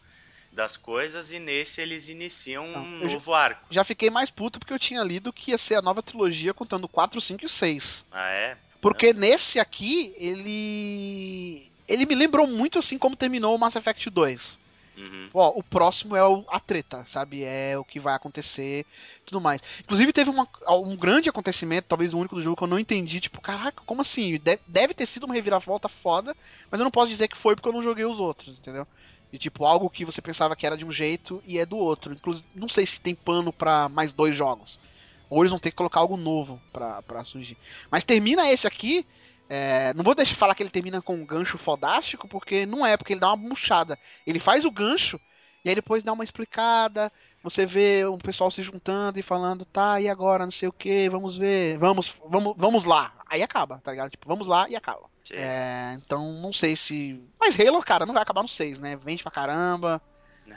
das 0.52 0.76
coisas, 0.76 1.30
e 1.30 1.38
nesse 1.38 1.80
eles 1.80 2.08
iniciam 2.08 2.66
Não, 2.66 2.82
um 2.82 3.00
já- 3.02 3.06
novo 3.08 3.32
arco. 3.34 3.66
Já 3.70 3.84
fiquei 3.84 4.10
mais 4.10 4.30
puto 4.30 4.58
porque 4.58 4.72
eu 4.72 4.78
tinha 4.80 5.02
lido 5.04 5.32
que 5.32 5.52
ia 5.52 5.58
ser 5.58 5.76
a 5.76 5.82
nova 5.82 6.02
trilogia 6.02 6.52
contando 6.52 6.84
o 6.84 6.88
4, 6.88 7.20
5 7.20 7.44
e 7.44 7.46
o 7.46 7.48
6. 7.48 8.04
Ah, 8.10 8.30
é? 8.30 8.56
Porque 8.80 9.12
nesse 9.12 9.60
aqui, 9.60 10.12
ele. 10.16 11.70
Ele 11.86 12.06
me 12.06 12.14
lembrou 12.14 12.46
muito 12.46 12.78
assim 12.78 12.96
como 12.98 13.14
terminou 13.16 13.54
o 13.54 13.58
Mass 13.58 13.76
Effect 13.76 14.08
2. 14.10 14.58
Uhum. 15.00 15.30
Ó, 15.32 15.58
o 15.58 15.62
próximo 15.62 16.14
é 16.16 16.26
o- 16.26 16.44
a 16.48 16.58
treta, 16.60 17.04
sabe? 17.06 17.42
É 17.44 17.78
o 17.78 17.84
que 17.84 17.98
vai 18.00 18.14
acontecer 18.14 18.84
tudo 19.24 19.40
mais. 19.40 19.60
Inclusive, 19.80 20.12
teve 20.12 20.28
uma- 20.30 20.48
um 20.68 20.96
grande 20.96 21.28
acontecimento, 21.28 21.86
talvez 21.88 22.12
o 22.12 22.18
único 22.18 22.34
do 22.34 22.42
jogo 22.42 22.56
que 22.56 22.64
eu 22.64 22.68
não 22.68 22.78
entendi. 22.78 23.20
Tipo, 23.20 23.40
caraca, 23.40 23.82
como 23.86 24.02
assim? 24.02 24.38
De- 24.38 24.58
deve 24.66 24.92
ter 24.94 25.06
sido 25.06 25.24
uma 25.24 25.34
reviravolta 25.34 25.88
foda, 25.88 26.36
mas 26.70 26.80
eu 26.80 26.84
não 26.84 26.90
posso 26.90 27.08
dizer 27.10 27.28
que 27.28 27.36
foi 27.38 27.54
porque 27.54 27.68
eu 27.68 27.72
não 27.72 27.82
joguei 27.82 28.04
os 28.04 28.18
outros, 28.20 28.58
entendeu? 28.58 28.86
E 29.32 29.38
tipo, 29.38 29.64
algo 29.64 29.88
que 29.88 30.04
você 30.04 30.20
pensava 30.20 30.56
que 30.56 30.66
era 30.66 30.76
de 30.76 30.84
um 30.84 30.90
jeito 30.90 31.40
e 31.46 31.58
é 31.58 31.64
do 31.64 31.76
outro. 31.76 32.12
Inclusive, 32.12 32.44
não 32.54 32.68
sei 32.68 32.84
se 32.84 33.00
tem 33.00 33.14
pano 33.14 33.52
pra 33.52 33.88
mais 33.88 34.12
dois 34.12 34.34
jogos. 34.36 34.80
Ou 35.28 35.42
eles 35.42 35.50
vão 35.52 35.60
ter 35.60 35.70
que 35.70 35.76
colocar 35.76 36.00
algo 36.00 36.16
novo 36.16 36.60
pra, 36.72 37.00
pra 37.02 37.22
surgir. 37.24 37.56
Mas 37.88 38.02
termina 38.02 38.50
esse 38.50 38.66
aqui. 38.66 39.06
É, 39.52 39.92
não 39.94 40.04
vou 40.04 40.14
deixar 40.14 40.36
falar 40.36 40.54
que 40.54 40.62
ele 40.62 40.70
termina 40.70 41.02
com 41.02 41.16
um 41.16 41.26
gancho 41.26 41.58
fodástico, 41.58 42.28
porque 42.28 42.64
não 42.64 42.86
é, 42.86 42.96
porque 42.96 43.14
ele 43.14 43.20
dá 43.20 43.32
uma 43.32 43.48
murchada. 43.48 43.98
Ele 44.24 44.38
faz 44.38 44.64
o 44.64 44.70
gancho, 44.70 45.20
e 45.64 45.68
aí 45.68 45.74
depois 45.74 46.04
dá 46.04 46.12
uma 46.12 46.22
explicada, 46.22 47.10
você 47.42 47.66
vê 47.66 48.06
um 48.06 48.16
pessoal 48.16 48.48
se 48.48 48.62
juntando 48.62 49.18
e 49.18 49.22
falando, 49.22 49.64
tá, 49.64 50.00
e 50.00 50.08
agora, 50.08 50.44
não 50.44 50.52
sei 50.52 50.68
o 50.68 50.72
que, 50.72 51.08
vamos 51.08 51.36
ver, 51.36 51.76
vamos, 51.78 52.14
vamos, 52.28 52.54
vamos 52.56 52.84
lá. 52.84 53.12
Aí 53.26 53.42
acaba, 53.42 53.80
tá 53.82 53.90
ligado? 53.90 54.10
Tipo, 54.10 54.28
vamos 54.28 54.46
lá 54.46 54.68
e 54.68 54.76
acaba. 54.76 55.10
É, 55.32 55.94
então 55.96 56.32
não 56.34 56.52
sei 56.52 56.76
se. 56.76 57.20
Mas 57.38 57.58
Halo, 57.58 57.82
cara, 57.82 58.06
não 58.06 58.14
vai 58.14 58.22
acabar 58.22 58.42
no 58.42 58.48
6, 58.48 58.78
né? 58.78 58.96
Vende 58.96 59.24
pra 59.24 59.32
caramba. 59.32 60.00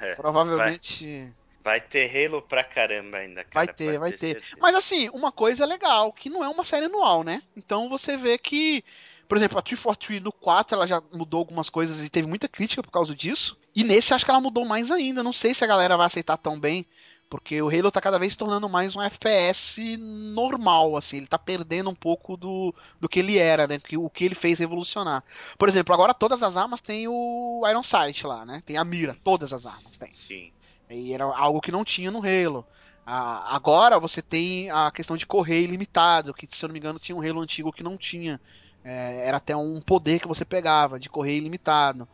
É, 0.01 0.13
Provavelmente. 0.15 1.19
Vai 1.19 1.42
ter 1.79 2.27
Halo 2.27 2.41
pra 2.41 2.63
caramba 2.63 3.17
ainda, 3.17 3.43
cara. 3.43 3.65
Vai 3.65 3.73
ter, 3.73 3.97
vai 3.97 4.11
ter. 4.11 4.17
certeza. 4.17 4.57
Mas 4.59 4.75
assim, 4.75 5.09
uma 5.09 5.31
coisa 5.31 5.65
legal, 5.65 6.11
que 6.11 6.29
não 6.29 6.43
é 6.43 6.49
uma 6.49 6.63
série 6.63 6.85
anual, 6.85 7.23
né? 7.23 7.41
Então 7.55 7.87
você 7.89 8.17
vê 8.17 8.37
que, 8.37 8.83
por 9.27 9.37
exemplo, 9.37 9.57
a 9.57 9.61
343 9.61 10.21
no 10.21 10.31
4 10.31 10.75
ela 10.75 10.85
já 10.85 11.01
mudou 11.11 11.39
algumas 11.39 11.69
coisas 11.69 12.03
e 12.03 12.09
teve 12.09 12.27
muita 12.27 12.47
crítica 12.47 12.83
por 12.83 12.91
causa 12.91 13.15
disso. 13.15 13.57
E 13.75 13.83
nesse 13.83 14.13
acho 14.13 14.25
que 14.25 14.31
ela 14.31 14.41
mudou 14.41 14.65
mais 14.65 14.91
ainda. 14.91 15.23
Não 15.23 15.33
sei 15.33 15.53
se 15.53 15.63
a 15.63 15.67
galera 15.67 15.97
vai 15.97 16.05
aceitar 16.05 16.37
tão 16.37 16.59
bem. 16.59 16.85
Porque 17.33 17.59
o 17.59 17.67
Halo 17.67 17.89
tá 17.89 17.99
cada 17.99 18.19
vez 18.19 18.33
se 18.33 18.37
tornando 18.37 18.69
mais 18.69 18.95
um 18.95 19.01
FPS 19.01 19.97
normal, 19.97 20.95
assim, 20.95 21.17
ele 21.17 21.25
tá 21.25 21.39
perdendo 21.39 21.89
um 21.89 21.95
pouco 21.95 22.37
do, 22.37 22.75
do 22.99 23.09
que 23.09 23.17
ele 23.17 23.39
era, 23.39 23.65
né? 23.65 23.79
O 23.97 24.07
que 24.07 24.23
ele 24.23 24.35
fez 24.35 24.59
revolucionar. 24.59 25.23
Por 25.57 25.67
exemplo, 25.67 25.95
agora 25.95 26.13
todas 26.13 26.43
as 26.43 26.55
armas 26.55 26.79
têm 26.79 27.07
o 27.07 27.63
Iron 27.67 27.81
Sight 27.81 28.27
lá, 28.27 28.45
né? 28.45 28.61
Tem 28.63 28.77
a 28.77 28.83
mira, 28.83 29.17
todas 29.23 29.51
as 29.51 29.65
armas 29.65 29.97
tem. 29.97 30.11
Sim. 30.11 30.52
E 30.93 31.13
era 31.13 31.25
algo 31.25 31.61
que 31.61 31.71
não 31.71 31.83
tinha 31.83 32.11
no 32.11 32.19
Halo. 32.19 32.65
Ah, 33.05 33.55
agora 33.55 33.99
você 33.99 34.21
tem 34.21 34.71
a 34.71 34.89
questão 34.91 35.17
de 35.17 35.25
correr 35.25 35.61
ilimitado, 35.61 36.33
que 36.33 36.47
se 36.47 36.63
eu 36.63 36.69
não 36.69 36.73
me 36.73 36.79
engano 36.79 36.99
tinha 36.99 37.15
um 37.15 37.21
Halo 37.21 37.41
antigo 37.41 37.71
que 37.71 37.83
não 37.83 37.97
tinha. 37.97 38.39
É, 38.83 39.27
era 39.27 39.37
até 39.37 39.55
um 39.55 39.81
poder 39.81 40.19
que 40.19 40.27
você 40.27 40.45
pegava 40.45 40.99
de 40.99 41.09
correr 41.09 41.35
ilimitado. 41.37 42.07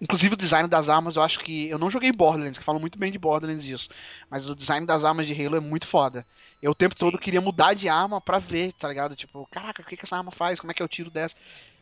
Inclusive 0.00 0.34
o 0.34 0.36
design 0.36 0.68
das 0.68 0.88
armas, 0.88 1.16
eu 1.16 1.22
acho 1.22 1.40
que. 1.40 1.68
Eu 1.68 1.78
não 1.78 1.90
joguei 1.90 2.12
Borderlands, 2.12 2.58
que 2.58 2.64
falam 2.64 2.80
muito 2.80 2.98
bem 2.98 3.10
de 3.10 3.18
Borderlands 3.18 3.64
disso. 3.64 3.88
Mas 4.30 4.48
o 4.48 4.54
design 4.54 4.86
das 4.86 5.04
armas 5.04 5.26
de 5.26 5.32
Halo 5.34 5.56
é 5.56 5.60
muito 5.60 5.86
foda. 5.86 6.24
Eu 6.62 6.70
o 6.70 6.74
tempo 6.74 6.94
todo 6.94 7.18
queria 7.18 7.40
mudar 7.40 7.74
de 7.74 7.88
arma 7.88 8.20
pra 8.20 8.38
ver, 8.38 8.72
tá 8.74 8.88
ligado? 8.88 9.16
Tipo, 9.16 9.46
caraca, 9.50 9.82
o 9.82 9.84
que, 9.84 9.96
que 9.96 10.04
essa 10.04 10.16
arma 10.16 10.30
faz? 10.30 10.60
Como 10.60 10.70
é 10.70 10.74
que 10.74 10.82
é 10.82 10.84
o 10.84 10.88
tiro 10.88 11.10
dessa? 11.10 11.34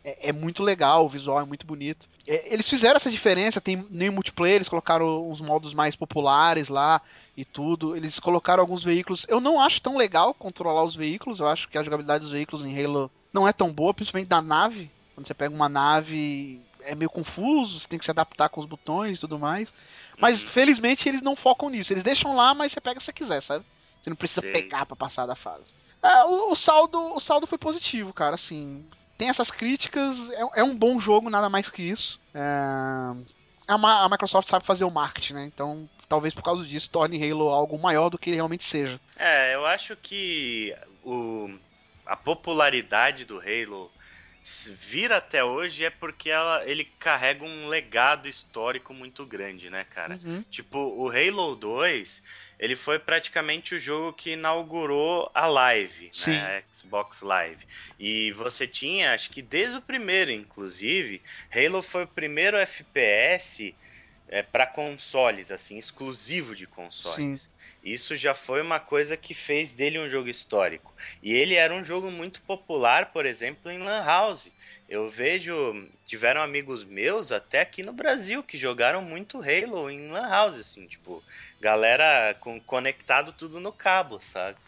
É, 0.06 0.28
é 0.28 0.32
muito 0.32 0.62
legal, 0.62 1.04
o 1.04 1.08
visual 1.08 1.40
é 1.40 1.44
muito 1.44 1.66
bonito. 1.66 2.08
É, 2.28 2.54
eles 2.54 2.70
fizeram 2.70 2.94
essa 2.94 3.10
diferença, 3.10 3.60
tem 3.60 3.84
nem 3.90 4.08
multiplayer, 4.08 4.54
eles 4.54 4.68
colocaram 4.68 5.28
os 5.28 5.40
modos 5.40 5.74
mais 5.74 5.96
populares 5.96 6.68
lá 6.68 7.02
e 7.36 7.44
tudo. 7.44 7.96
Eles 7.96 8.20
colocaram 8.20 8.60
alguns 8.60 8.84
veículos. 8.84 9.26
Eu 9.28 9.40
não 9.40 9.60
acho 9.60 9.82
tão 9.82 9.96
legal 9.96 10.32
controlar 10.32 10.84
os 10.84 10.94
veículos, 10.94 11.40
eu 11.40 11.48
acho 11.48 11.68
que 11.68 11.76
a 11.76 11.82
jogabilidade 11.82 12.22
dos 12.22 12.30
veículos 12.30 12.64
em 12.64 12.84
Halo 12.84 13.10
não 13.32 13.48
é 13.48 13.52
tão 13.52 13.72
boa, 13.72 13.92
principalmente 13.92 14.28
da 14.28 14.40
nave. 14.40 14.88
Quando 15.12 15.26
você 15.26 15.34
pega 15.34 15.52
uma 15.52 15.68
nave, 15.68 16.60
é 16.82 16.94
meio 16.94 17.10
confuso, 17.10 17.80
você 17.80 17.88
tem 17.88 17.98
que 17.98 18.04
se 18.04 18.10
adaptar 18.12 18.48
com 18.48 18.60
os 18.60 18.66
botões 18.66 19.18
e 19.18 19.20
tudo 19.20 19.40
mais. 19.40 19.74
Mas 20.20 20.40
Uhum. 20.40 20.48
felizmente 20.48 21.08
eles 21.08 21.20
não 21.20 21.34
focam 21.34 21.68
nisso. 21.68 21.92
Eles 21.92 22.04
deixam 22.04 22.36
lá, 22.36 22.54
mas 22.54 22.70
você 22.70 22.80
pega 22.80 23.00
se 23.00 23.06
você 23.06 23.12
quiser, 23.12 23.40
sabe? 23.40 23.64
Você 24.00 24.08
não 24.08 24.16
precisa 24.16 24.42
Sei. 24.42 24.52
pegar 24.52 24.86
pra 24.86 24.94
passar 24.94 25.26
da 25.26 25.34
fase. 25.34 25.74
É, 26.00 26.22
o, 26.24 26.52
o 26.52 26.54
saldo, 26.54 26.96
o 27.12 27.18
saldo 27.18 27.44
foi 27.44 27.58
positivo, 27.58 28.12
cara. 28.12 28.36
Assim, 28.36 28.84
tem 29.16 29.28
essas 29.28 29.50
críticas, 29.50 30.30
é, 30.30 30.60
é 30.60 30.64
um 30.64 30.76
bom 30.76 30.98
jogo, 30.98 31.30
nada 31.30 31.48
mais 31.48 31.70
que 31.70 31.82
isso. 31.82 32.20
É, 32.34 32.40
a, 33.66 34.04
a 34.04 34.08
Microsoft 34.08 34.48
sabe 34.48 34.66
fazer 34.66 34.84
o 34.84 34.90
marketing, 34.90 35.34
né? 35.34 35.44
Então, 35.44 35.88
talvez 36.08 36.34
por 36.34 36.42
causa 36.42 36.64
disso 36.64 36.90
torne 36.90 37.22
Halo 37.22 37.48
algo 37.48 37.78
maior 37.78 38.10
do 38.10 38.18
que 38.18 38.30
ele 38.30 38.36
realmente 38.36 38.64
seja. 38.64 39.00
É, 39.16 39.54
eu 39.54 39.66
acho 39.66 39.96
que 39.96 40.74
o, 41.04 41.50
a 42.04 42.16
popularidade 42.16 43.24
do 43.24 43.40
Halo 43.40 43.90
vira 44.78 45.16
até 45.16 45.42
hoje 45.42 45.84
é 45.84 45.90
porque 45.90 46.30
ela, 46.30 46.64
ele 46.64 46.84
carrega 46.84 47.44
um 47.44 47.66
legado 47.66 48.28
histórico 48.28 48.94
muito 48.94 49.26
grande, 49.26 49.68
né, 49.68 49.84
cara? 49.84 50.20
Uhum. 50.24 50.42
Tipo, 50.50 50.78
o 50.78 51.10
Halo 51.10 51.56
2, 51.56 52.22
ele 52.58 52.76
foi 52.76 52.98
praticamente 52.98 53.74
o 53.74 53.78
jogo 53.78 54.12
que 54.12 54.30
inaugurou 54.30 55.28
a 55.34 55.46
Live, 55.46 56.10
Sim. 56.12 56.30
né? 56.30 56.58
A 56.58 56.74
Xbox 56.74 57.22
Live. 57.22 57.66
E 57.98 58.30
você 58.32 58.68
tinha, 58.68 59.14
acho 59.14 59.30
que 59.30 59.42
desde 59.42 59.78
o 59.78 59.82
primeiro, 59.82 60.30
inclusive, 60.30 61.20
Halo 61.52 61.82
foi 61.82 62.04
o 62.04 62.08
primeiro 62.08 62.56
FPS 62.56 63.74
é, 64.28 64.42
para 64.42 64.66
consoles, 64.66 65.50
assim, 65.50 65.78
exclusivo 65.78 66.54
de 66.54 66.66
consoles. 66.66 67.48
Isso 67.82 68.16
já 68.16 68.34
foi 68.34 68.60
uma 68.62 68.80
coisa 68.80 69.16
que 69.16 69.34
fez 69.34 69.72
dele 69.72 69.98
um 69.98 70.10
jogo 70.10 70.28
histórico. 70.28 70.94
E 71.22 71.32
ele 71.32 71.54
era 71.54 71.72
um 71.74 71.84
jogo 71.84 72.10
muito 72.10 72.42
popular, 72.44 73.12
por 73.12 73.26
exemplo, 73.26 73.70
em 73.70 73.78
Lan 73.78 74.04
House. 74.04 74.50
Eu 74.88 75.08
vejo, 75.10 75.54
tiveram 76.04 76.42
amigos 76.42 76.84
meus 76.84 77.32
até 77.32 77.60
aqui 77.60 77.82
no 77.82 77.92
Brasil 77.92 78.42
que 78.42 78.58
jogaram 78.58 79.02
muito 79.02 79.38
Halo 79.40 79.90
em 79.90 80.08
Lan 80.08 80.28
House, 80.28 80.58
assim, 80.58 80.86
tipo, 80.86 81.24
galera 81.60 82.34
com 82.40 82.60
conectado 82.60 83.32
tudo 83.32 83.60
no 83.60 83.72
cabo, 83.72 84.20
sabe? 84.20 84.58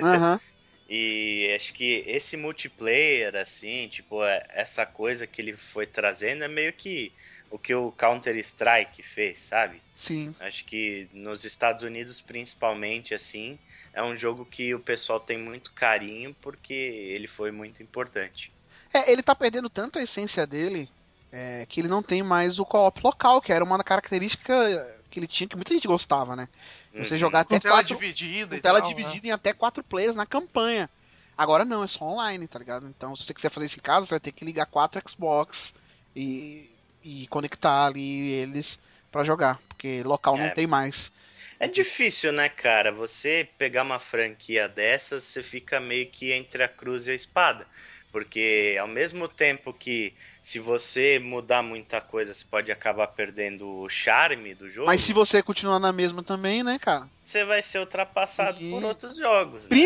Aham. 0.00 0.38
E 0.86 1.52
acho 1.56 1.72
que 1.74 2.02
esse 2.06 2.36
multiplayer, 2.36 3.34
assim, 3.36 3.88
tipo, 3.88 4.24
é- 4.24 4.44
essa 4.50 4.84
coisa 4.84 5.26
que 5.26 5.40
ele 5.40 5.56
foi 5.56 5.86
trazendo 5.86 6.44
é 6.44 6.48
meio 6.48 6.72
que 6.72 7.14
o 7.52 7.58
que 7.58 7.74
o 7.74 7.92
Counter-Strike 7.92 9.02
fez, 9.02 9.38
sabe? 9.40 9.80
Sim. 9.94 10.34
Acho 10.40 10.64
que 10.64 11.06
nos 11.12 11.44
Estados 11.44 11.84
Unidos, 11.84 12.20
principalmente, 12.20 13.14
assim, 13.14 13.58
é 13.92 14.02
um 14.02 14.16
jogo 14.16 14.46
que 14.46 14.74
o 14.74 14.80
pessoal 14.80 15.20
tem 15.20 15.38
muito 15.38 15.70
carinho 15.72 16.34
porque 16.40 16.72
ele 16.72 17.26
foi 17.28 17.52
muito 17.52 17.82
importante. 17.82 18.50
É, 18.92 19.12
ele 19.12 19.22
tá 19.22 19.34
perdendo 19.34 19.68
tanto 19.68 19.98
a 19.98 20.02
essência 20.02 20.46
dele 20.46 20.88
é, 21.30 21.66
que 21.66 21.80
ele 21.80 21.88
não 21.88 22.02
tem 22.02 22.22
mais 22.22 22.58
o 22.58 22.64
co-op 22.64 23.00
local, 23.04 23.40
que 23.42 23.52
era 23.52 23.62
uma 23.62 23.82
característica 23.84 24.98
que 25.10 25.20
ele 25.20 25.26
tinha 25.26 25.46
que 25.46 25.56
muita 25.56 25.74
gente 25.74 25.86
gostava, 25.86 26.34
né? 26.34 26.48
Você 26.96 27.12
Uhum. 27.12 27.18
jogar 27.18 27.40
até 27.40 27.56
Com 27.56 27.60
tela 27.60 27.76
quatro, 27.76 27.94
dividida 27.94 28.48
com 28.54 28.56
e 28.56 28.60
tela 28.62 28.80
tal, 28.80 28.88
dividida 28.88 29.26
em 29.26 29.30
até 29.30 29.52
quatro 29.52 29.84
players 29.84 30.16
na 30.16 30.24
campanha. 30.24 30.88
Agora 31.36 31.64
não, 31.66 31.84
é 31.84 31.88
só 31.88 32.04
online, 32.04 32.46
tá 32.48 32.58
ligado? 32.58 32.86
Então, 32.88 33.14
se 33.14 33.24
você 33.24 33.34
quiser 33.34 33.50
fazer 33.50 33.66
isso 33.66 33.78
em 33.78 33.82
casa, 33.82 34.06
você 34.06 34.14
vai 34.14 34.20
ter 34.20 34.32
que 34.32 34.44
ligar 34.44 34.64
quatro 34.66 35.02
Xbox 35.06 35.74
e, 36.14 36.70
e 37.02 37.26
conectar 37.28 37.86
ali 37.86 38.30
eles 38.32 38.78
pra 39.10 39.24
jogar, 39.24 39.60
porque 39.68 40.02
local 40.02 40.36
não 40.36 40.46
É. 40.46 40.50
tem 40.50 40.66
mais. 40.66 41.12
É 41.60 41.68
difícil, 41.68 42.32
né, 42.32 42.48
cara? 42.48 42.90
Você 42.90 43.48
pegar 43.56 43.82
uma 43.82 43.98
franquia 43.98 44.68
dessas, 44.68 45.22
você 45.22 45.42
fica 45.42 45.78
meio 45.78 46.06
que 46.06 46.32
entre 46.32 46.62
a 46.62 46.68
cruz 46.68 47.06
e 47.06 47.12
a 47.12 47.14
espada. 47.14 47.66
Porque 48.10 48.76
ao 48.80 48.88
mesmo 48.88 49.26
tempo 49.26 49.72
que 49.72 50.12
se 50.42 50.58
você 50.58 51.18
mudar 51.18 51.62
muita 51.62 52.00
coisa, 52.00 52.34
você 52.34 52.44
pode 52.44 52.70
acabar 52.70 53.06
perdendo 53.06 53.66
o 53.66 53.88
charme 53.88 54.54
do 54.54 54.68
jogo, 54.68 54.86
Mas 54.88 55.00
se 55.00 55.12
você 55.12 55.42
continuar 55.42 55.78
na 55.78 55.92
mesma 55.92 56.22
também, 56.22 56.62
né, 56.62 56.78
cara? 56.78 57.08
você 57.22 57.44
vai 57.44 57.62
ser 57.62 57.78
ultrapassado 57.78 58.58
Sim. 58.58 58.70
por 58.70 58.84
outros 58.84 59.16
jogos. 59.16 59.68
Né? 59.68 59.76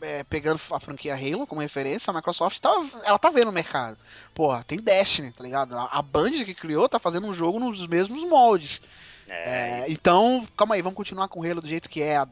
É, 0.00 0.24
pegando 0.24 0.60
a 0.70 0.80
franquia 0.80 1.14
Halo 1.14 1.46
como 1.46 1.60
referência, 1.60 2.10
a 2.10 2.14
Microsoft 2.14 2.58
tá, 2.58 2.70
ela 3.04 3.18
tá 3.18 3.28
vendo 3.30 3.48
o 3.48 3.52
mercado. 3.52 3.98
Porra, 4.34 4.64
tem 4.64 4.80
Destiny, 4.80 5.30
tá 5.30 5.42
ligado? 5.42 5.76
A, 5.76 5.84
a 5.92 6.02
Band 6.02 6.30
que 6.44 6.54
criou 6.54 6.88
tá 6.88 6.98
fazendo 6.98 7.26
um 7.26 7.34
jogo 7.34 7.60
nos 7.60 7.86
mesmos 7.86 8.22
moldes. 8.28 8.80
É, 9.28 9.84
É, 9.84 9.84
então, 9.88 10.46
calma 10.56 10.74
aí, 10.74 10.82
vamos 10.82 10.96
continuar 10.96 11.28
com 11.28 11.40
o 11.40 11.44
Halo 11.44 11.60
do 11.60 11.68
jeito 11.68 11.88
que 11.88 12.02
é 12.02 12.16
há 12.16 12.28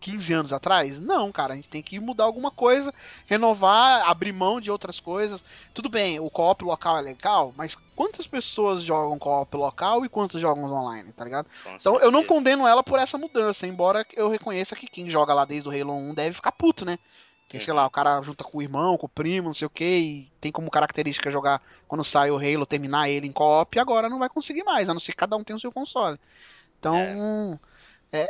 15 0.00 0.32
anos 0.32 0.52
atrás? 0.52 1.00
Não, 1.00 1.30
cara, 1.32 1.52
a 1.52 1.56
gente 1.56 1.68
tem 1.68 1.82
que 1.82 1.98
mudar 1.98 2.24
alguma 2.24 2.50
coisa, 2.50 2.92
renovar, 3.26 4.08
abrir 4.08 4.32
mão 4.32 4.60
de 4.60 4.70
outras 4.70 5.00
coisas. 5.00 5.42
Tudo 5.72 5.88
bem, 5.88 6.20
o 6.20 6.30
co-op 6.30 6.64
local 6.64 6.98
é 6.98 7.00
legal, 7.00 7.52
mas 7.56 7.76
quantas 7.94 8.26
pessoas 8.26 8.82
jogam 8.82 9.18
co-op 9.18 9.56
local 9.56 10.04
e 10.04 10.08
quantas 10.08 10.40
jogam 10.40 10.64
online, 10.64 11.12
tá 11.12 11.24
ligado? 11.24 11.46
com 11.62 11.76
Então 11.76 11.94
eu 12.00 12.10
não 12.10 12.20
certeza. 12.20 12.26
condeno 12.28 12.66
ela 12.66 12.82
por 12.82 12.98
essa 12.98 13.16
mudança, 13.18 13.66
embora 13.66 14.06
eu 14.14 14.28
reconheça 14.28 14.76
que 14.76 14.86
quem 14.86 15.08
joga 15.08 15.32
lá 15.34 15.44
desde 15.44 15.68
o 15.68 15.72
Halo 15.72 15.94
1 15.94 16.14
deve 16.14 16.34
ficar 16.34 16.52
puto, 16.52 16.84
né? 16.84 16.98
Porque, 17.54 17.60
sei 17.60 17.74
lá, 17.74 17.86
o 17.86 17.90
cara 17.90 18.20
junta 18.22 18.42
com 18.42 18.58
o 18.58 18.62
irmão, 18.62 18.96
com 18.96 19.06
o 19.06 19.08
primo, 19.08 19.48
não 19.48 19.54
sei 19.54 19.66
o 19.66 19.70
que, 19.70 19.84
e 19.84 20.32
tem 20.40 20.50
como 20.50 20.70
característica 20.70 21.30
jogar 21.30 21.62
quando 21.86 22.02
sai 22.02 22.30
o 22.30 22.38
Halo, 22.38 22.66
terminar 22.66 23.08
ele 23.08 23.28
em 23.28 23.32
co-op, 23.32 23.76
e 23.76 23.80
agora 23.80 24.08
não 24.08 24.18
vai 24.18 24.28
conseguir 24.28 24.64
mais, 24.64 24.88
a 24.88 24.92
não 24.94 24.98
ser 24.98 25.12
que 25.12 25.18
cada 25.18 25.36
um 25.36 25.44
tenha 25.44 25.56
o 25.56 25.60
seu 25.60 25.70
console. 25.70 26.18
Então, 26.80 26.96
é, 26.96 27.14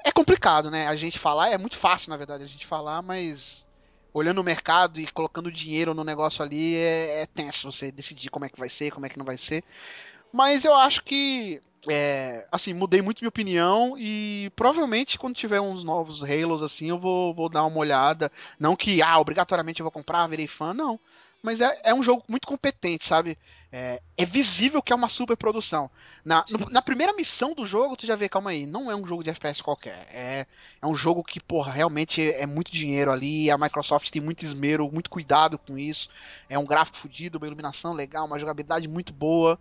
é 0.04 0.12
complicado, 0.12 0.70
né? 0.70 0.86
A 0.88 0.96
gente 0.96 1.18
falar, 1.18 1.50
é 1.50 1.58
muito 1.58 1.76
fácil, 1.76 2.10
na 2.10 2.16
verdade, 2.16 2.42
a 2.42 2.46
gente 2.46 2.66
falar, 2.66 3.02
mas 3.02 3.66
olhando 4.14 4.40
o 4.40 4.44
mercado 4.44 5.00
e 5.00 5.10
colocando 5.10 5.50
dinheiro 5.50 5.92
no 5.92 6.04
negócio 6.04 6.42
ali, 6.42 6.76
é, 6.76 7.22
é 7.22 7.26
tenso 7.26 7.70
você 7.70 7.90
decidir 7.90 8.30
como 8.30 8.44
é 8.44 8.48
que 8.48 8.58
vai 8.58 8.70
ser, 8.70 8.92
como 8.92 9.04
é 9.04 9.08
que 9.08 9.18
não 9.18 9.26
vai 9.26 9.36
ser. 9.36 9.64
Mas 10.32 10.64
eu 10.64 10.74
acho 10.74 11.02
que, 11.02 11.60
é, 11.90 12.46
assim, 12.50 12.72
mudei 12.72 13.02
muito 13.02 13.20
minha 13.20 13.28
opinião 13.28 13.96
e 13.98 14.50
provavelmente 14.56 15.18
quando 15.18 15.34
tiver 15.34 15.60
uns 15.60 15.84
novos 15.84 16.22
Halos, 16.22 16.62
assim, 16.62 16.88
eu 16.88 16.98
vou, 16.98 17.34
vou 17.34 17.48
dar 17.48 17.64
uma 17.64 17.78
olhada. 17.78 18.30
Não 18.58 18.76
que, 18.76 19.02
ah, 19.02 19.18
obrigatoriamente 19.18 19.80
eu 19.80 19.84
vou 19.84 19.92
comprar, 19.92 20.26
virei 20.28 20.46
fã, 20.46 20.72
não. 20.72 20.98
Mas 21.42 21.60
é, 21.60 21.78
é 21.84 21.94
um 21.94 22.02
jogo 22.02 22.24
muito 22.28 22.46
competente, 22.46 23.04
sabe? 23.04 23.36
É, 23.76 24.00
é 24.16 24.24
visível 24.24 24.80
que 24.80 24.92
é 24.92 24.96
uma 24.96 25.08
super 25.08 25.36
produção. 25.36 25.90
Na, 26.24 26.44
no- 26.48 26.70
na 26.70 26.80
primeira 26.80 27.12
missão 27.12 27.54
do 27.54 27.66
jogo, 27.66 27.96
tu 27.96 28.06
já 28.06 28.14
vê, 28.14 28.28
calma 28.28 28.50
aí, 28.50 28.66
não 28.66 28.88
é 28.88 28.94
um 28.94 29.04
jogo 29.04 29.24
de 29.24 29.30
FPS 29.30 29.60
qualquer. 29.64 30.06
É, 30.12 30.46
é 30.80 30.86
um 30.86 30.94
jogo 30.94 31.24
que, 31.24 31.40
porra, 31.40 31.72
realmente 31.72 32.22
é 32.22 32.46
muito 32.46 32.70
dinheiro 32.70 33.10
ali. 33.10 33.50
A 33.50 33.58
Microsoft 33.58 34.08
tem 34.10 34.22
muito 34.22 34.44
esmero, 34.44 34.88
muito 34.92 35.10
cuidado 35.10 35.58
com 35.58 35.76
isso. 35.76 36.08
É 36.48 36.56
um 36.56 36.64
gráfico 36.64 36.98
fodido, 36.98 37.36
uma 37.36 37.48
iluminação 37.48 37.92
legal, 37.94 38.26
uma 38.26 38.38
jogabilidade 38.38 38.86
muito 38.86 39.12
boa. 39.12 39.58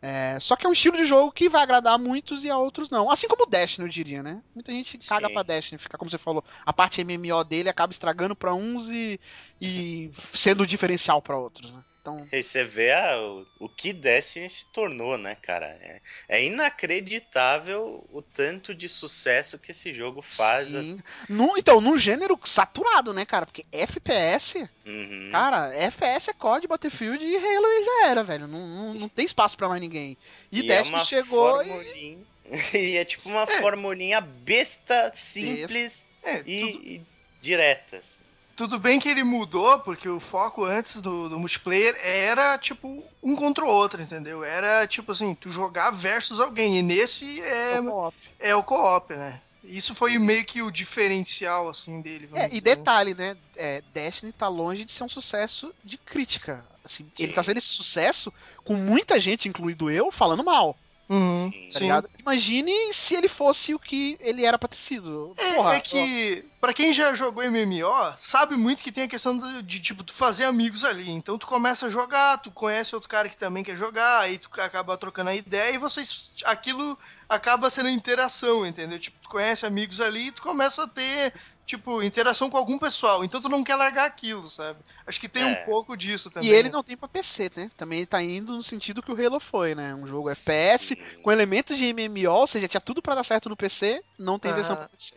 É, 0.00 0.40
só 0.40 0.56
que 0.56 0.66
é 0.66 0.68
um 0.68 0.72
estilo 0.72 0.96
de 0.96 1.04
jogo 1.04 1.30
que 1.30 1.48
vai 1.48 1.62
agradar 1.62 1.94
a 1.94 1.98
muitos 1.98 2.44
e 2.44 2.50
a 2.50 2.56
outros 2.56 2.88
não. 2.88 3.10
Assim 3.10 3.28
como 3.28 3.42
o 3.44 3.46
Destiny, 3.46 3.86
eu 3.86 3.92
diria, 3.92 4.22
né? 4.22 4.42
Muita 4.54 4.72
gente 4.72 4.96
caga 5.06 5.28
Sim. 5.28 5.34
pra 5.34 5.42
Destiny, 5.42 5.78
fica 5.78 5.98
como 5.98 6.10
você 6.10 6.18
falou, 6.18 6.42
a 6.64 6.72
parte 6.72 7.02
MMO 7.04 7.44
dele 7.44 7.68
acaba 7.68 7.92
estragando 7.92 8.34
pra 8.34 8.54
uns 8.54 8.88
e, 8.88 9.20
e 9.60 10.10
sendo 10.32 10.66
diferencial 10.66 11.20
pra 11.20 11.36
outros, 11.36 11.70
né? 11.70 11.84
Então, 12.02 12.26
E 12.32 12.42
você 12.42 12.64
vê 12.64 12.92
a- 12.92 13.20
o, 13.20 13.46
o 13.60 13.68
que 13.68 13.92
Destiny 13.92 14.50
se 14.50 14.66
tornou, 14.72 15.16
né, 15.16 15.36
cara? 15.36 15.66
É, 15.80 16.00
é 16.28 16.44
inacreditável 16.44 18.04
o 18.10 18.20
tanto 18.20 18.74
de 18.74 18.88
sucesso 18.88 19.56
que 19.58 19.70
esse 19.70 19.92
jogo 19.94 20.20
faz. 20.20 20.70
sim. 20.70 21.00
No, 21.28 21.56
então, 21.56 21.80
num 21.80 21.96
gênero 21.96 22.38
saturado, 22.44 23.12
né, 23.14 23.24
cara? 23.24 23.46
Porque 23.46 23.64
FPS, 23.70 24.68
Uhum. 24.84 25.28
cara, 25.30 25.72
FPS 25.76 26.30
é 26.30 26.32
COD, 26.32 26.66
Battlefield 26.66 27.24
e 27.24 27.36
Halo 27.36 27.66
e 27.68 27.84
já 27.84 28.08
era, 28.08 28.24
velho. 28.24 28.48
Não, 28.48 28.66
não, 28.66 28.94
não 28.94 29.08
tem 29.08 29.24
espaço 29.24 29.56
pra 29.56 29.68
mais 29.68 29.80
ninguém. 29.80 30.18
E, 30.50 30.60
E 30.60 30.72
é 30.72 30.82
Destiny 30.82 30.82
uma 30.82 31.04
chegou 31.04 31.62
e. 31.62 31.68
formulinha- 31.68 32.26
e 32.74 32.96
é 32.96 33.04
tipo 33.04 33.28
uma 33.28 33.46
É. 33.46 33.60
formulinha 33.60 34.20
besta, 34.20 35.12
simples 35.14 36.08
É, 36.22 36.42
tudo, 36.42 36.50
e, 36.50 36.96
e 36.96 37.06
direta. 37.40 37.98
assim. 37.98 38.22
Tudo 38.56 38.78
bem 38.78 39.00
que 39.00 39.08
ele 39.08 39.24
mudou, 39.24 39.78
porque 39.80 40.08
o 40.08 40.20
foco 40.20 40.64
antes 40.64 41.00
do, 41.00 41.28
do 41.28 41.38
multiplayer 41.38 41.96
era, 42.02 42.58
tipo, 42.58 43.02
um 43.22 43.34
contra 43.34 43.64
o 43.64 43.68
outro, 43.68 44.02
entendeu? 44.02 44.44
Era, 44.44 44.86
tipo 44.86 45.12
assim, 45.12 45.34
tu 45.34 45.50
jogar 45.50 45.90
versus 45.90 46.40
alguém. 46.40 46.78
E 46.78 46.82
nesse 46.82 47.40
é, 47.40 47.80
co-op. 47.80 48.16
é 48.38 48.54
o 48.54 48.62
co-op, 48.62 49.14
né? 49.14 49.40
Isso 49.64 49.94
foi 49.94 50.18
meio 50.18 50.44
que 50.44 50.60
o 50.60 50.70
diferencial, 50.70 51.68
assim, 51.68 52.00
dele. 52.00 52.28
É, 52.34 52.46
e 52.46 52.48
dizer. 52.48 52.60
detalhe, 52.62 53.14
né? 53.14 53.36
É, 53.56 53.82
Destiny 53.94 54.32
tá 54.32 54.48
longe 54.48 54.84
de 54.84 54.92
ser 54.92 55.04
um 55.04 55.08
sucesso 55.08 55.72
de 55.84 55.96
crítica. 55.96 56.64
Assim, 56.84 57.06
ele 57.16 57.32
tá 57.32 57.44
sendo 57.44 57.58
esse 57.58 57.68
sucesso 57.68 58.32
com 58.64 58.74
muita 58.74 59.20
gente, 59.20 59.48
incluindo 59.48 59.88
eu, 59.88 60.10
falando 60.10 60.42
mal. 60.42 60.76
Uhum. 61.08 61.50
Tá? 61.72 62.04
Imagine 62.18 62.72
se 62.94 63.14
ele 63.14 63.28
fosse 63.28 63.74
o 63.74 63.78
que 63.78 64.16
ele 64.20 64.44
era 64.44 64.58
pra 64.58 64.68
ter 64.68 64.78
sido. 64.78 65.34
É, 65.36 65.54
Porra, 65.54 65.74
é 65.74 65.80
que, 65.80 66.44
pra 66.60 66.72
quem 66.72 66.92
já 66.92 67.14
jogou 67.14 67.44
MMO, 67.44 68.14
sabe 68.16 68.56
muito 68.56 68.82
que 68.82 68.92
tem 68.92 69.04
a 69.04 69.08
questão 69.08 69.36
de, 69.36 69.62
de, 69.62 69.80
tipo, 69.80 70.02
tu 70.02 70.12
fazer 70.12 70.44
amigos 70.44 70.84
ali. 70.84 71.10
Então 71.10 71.36
tu 71.36 71.46
começa 71.46 71.86
a 71.86 71.90
jogar, 71.90 72.38
tu 72.38 72.50
conhece 72.50 72.94
outro 72.94 73.08
cara 73.08 73.28
que 73.28 73.36
também 73.36 73.64
quer 73.64 73.76
jogar, 73.76 74.20
aí 74.20 74.38
tu 74.38 74.48
acaba 74.60 74.96
trocando 74.96 75.30
a 75.30 75.34
ideia 75.34 75.74
e 75.74 75.78
vocês. 75.78 76.32
aquilo 76.44 76.98
acaba 77.28 77.70
sendo 77.70 77.88
interação, 77.88 78.64
entendeu? 78.64 78.98
Tipo, 78.98 79.18
tu 79.22 79.28
conhece 79.28 79.66
amigos 79.66 80.00
ali 80.00 80.28
e 80.28 80.32
tu 80.32 80.42
começa 80.42 80.84
a 80.84 80.88
ter, 80.88 81.34
tipo, 81.66 82.02
interação 82.02 82.50
com 82.50 82.56
algum 82.56 82.78
pessoal. 82.78 83.24
Então 83.24 83.40
tu 83.40 83.48
não 83.48 83.62
quer 83.64 83.76
largar 83.76 84.04
aquilo, 84.06 84.48
sabe? 84.50 84.78
Acho 85.06 85.20
que 85.20 85.28
tem 85.28 85.42
É. 85.42 85.46
um 85.46 85.64
pouco 85.64 85.96
disso 85.96 86.30
também. 86.30 86.48
E 86.48 86.52
ele 86.52 86.68
não 86.70 86.82
tem 86.82 86.96
pra 86.96 87.08
PC, 87.08 87.50
né? 87.56 87.70
Também 87.76 87.98
ele 88.00 88.06
tá 88.06 88.22
indo 88.22 88.54
no 88.56 88.62
sentido 88.62 89.02
que 89.02 89.10
o 89.12 89.26
Halo 89.26 89.40
foi, 89.40 89.74
né? 89.74 89.94
Um 89.94 90.06
jogo 90.06 90.30
FPS 90.30 90.88
Sim. 90.88 90.96
com 91.22 91.32
elementos 91.32 91.76
de 91.78 91.84
MMO, 91.92 92.30
ou 92.32 92.46
seja, 92.46 92.68
tinha 92.68 92.80
tudo 92.80 93.00
pra 93.02 93.14
dar 93.14 93.24
certo 93.24 93.48
no 93.48 93.56
PC, 93.56 94.02
não 94.18 94.38
tem 94.38 94.52
versão 94.52 94.74
Ah. 94.74 94.78
pra 94.78 94.88
PC. 94.88 95.14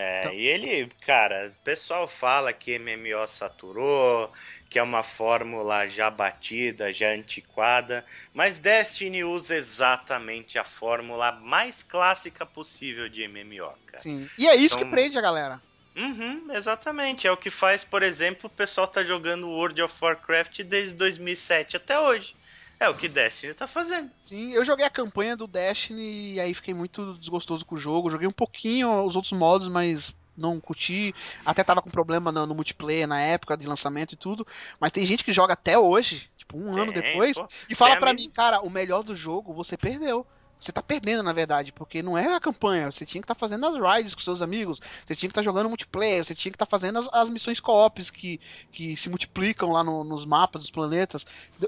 É, 0.00 0.20
Então- 0.20 0.32
e 0.32 0.46
ele, 0.46 0.92
cara, 1.04 1.48
o 1.58 1.64
pessoal 1.64 2.06
fala 2.06 2.52
que 2.52 2.70
MMO 2.78 3.26
saturou, 3.26 4.30
que 4.70 4.78
é 4.78 4.82
uma 4.82 5.02
fórmula 5.02 5.88
já 5.88 6.08
batida, 6.08 6.92
já 6.92 7.08
antiquada, 7.08 8.04
mas 8.32 8.60
Destiny 8.60 9.24
usa 9.24 9.56
exatamente 9.56 10.56
a 10.56 10.62
fórmula 10.62 11.32
mais 11.32 11.82
clássica 11.82 12.46
possível 12.46 13.08
de 13.08 13.24
MMO, 13.26 13.72
cara. 13.86 14.00
Sim. 14.00 14.28
E 14.38 14.46
é 14.46 14.54
isso 14.54 14.76
Então- 14.76 14.84
que 14.84 14.90
prende 14.94 15.18
a 15.18 15.20
galera. 15.20 15.60
Uhum, 15.98 16.52
exatamente. 16.54 17.26
É 17.26 17.32
o 17.32 17.36
que 17.36 17.50
faz, 17.50 17.82
por 17.82 18.02
exemplo, 18.02 18.46
o 18.46 18.50
pessoal 18.50 18.86
tá 18.86 19.02
jogando 19.02 19.48
World 19.48 19.82
of 19.82 19.94
Warcraft 20.00 20.62
desde 20.62 20.94
2007 20.94 21.76
até 21.76 21.98
hoje. 21.98 22.34
É 22.80 22.88
o 22.88 22.94
que 22.94 23.08
Destiny 23.08 23.54
tá 23.54 23.66
fazendo. 23.66 24.08
Sim, 24.22 24.52
eu 24.52 24.64
joguei 24.64 24.86
a 24.86 24.90
campanha 24.90 25.36
do 25.36 25.48
Destiny 25.48 26.34
e 26.34 26.40
aí 26.40 26.54
fiquei 26.54 26.72
muito 26.72 27.14
desgostoso 27.18 27.64
com 27.64 27.74
o 27.74 27.78
jogo. 27.78 28.10
Joguei 28.10 28.28
um 28.28 28.32
pouquinho 28.32 29.04
os 29.04 29.16
outros 29.16 29.32
modos, 29.32 29.66
mas 29.66 30.14
não 30.36 30.60
curti. 30.60 31.12
Até 31.44 31.64
tava 31.64 31.82
com 31.82 31.90
problema 31.90 32.30
no, 32.30 32.46
no 32.46 32.54
multiplayer 32.54 33.08
na 33.08 33.20
época 33.20 33.56
de 33.56 33.66
lançamento 33.66 34.12
e 34.12 34.16
tudo. 34.16 34.46
Mas 34.78 34.92
tem 34.92 35.04
gente 35.04 35.24
que 35.24 35.32
joga 35.32 35.54
até 35.54 35.76
hoje, 35.76 36.30
tipo 36.36 36.56
um 36.56 36.72
ano 36.72 36.92
Tem, 36.92 37.02
depois, 37.02 37.36
pô. 37.36 37.48
e 37.68 37.74
fala 37.74 37.96
amigo- 37.96 38.14
mim, 38.14 38.30
cara, 38.30 38.60
o 38.60 38.70
melhor 38.70 39.02
do 39.02 39.16
jogo 39.16 39.52
você 39.52 39.76
perdeu. 39.76 40.24
Você 40.60 40.72
tá 40.72 40.82
perdendo, 40.82 41.22
na 41.22 41.32
verdade, 41.32 41.72
porque 41.72 42.02
não 42.02 42.16
é 42.18 42.34
a 42.34 42.40
campanha. 42.40 42.90
Você 42.90 43.06
tinha 43.06 43.20
que 43.20 43.24
estar 43.24 43.34
fazendo 43.34 43.66
as 43.66 43.74
rides 43.74 44.14
com 44.14 44.20
seus 44.20 44.42
amigos, 44.42 44.80
você 45.06 45.14
tinha 45.14 45.28
que 45.28 45.32
estar 45.32 45.42
jogando 45.42 45.68
multiplayer, 45.68 46.24
você 46.24 46.34
tinha 46.34 46.50
que 46.52 46.56
estar 46.56 46.66
fazendo 46.66 46.98
as, 46.98 47.08
as 47.12 47.28
missões 47.28 47.60
co-ops 47.60 48.10
que, 48.10 48.40
que 48.72 48.96
se 48.96 49.08
multiplicam 49.08 49.70
lá 49.70 49.84
no- 49.84 50.04
nos 50.04 50.24
mapas 50.24 50.62
dos 50.62 50.70
planetas. 50.70 51.24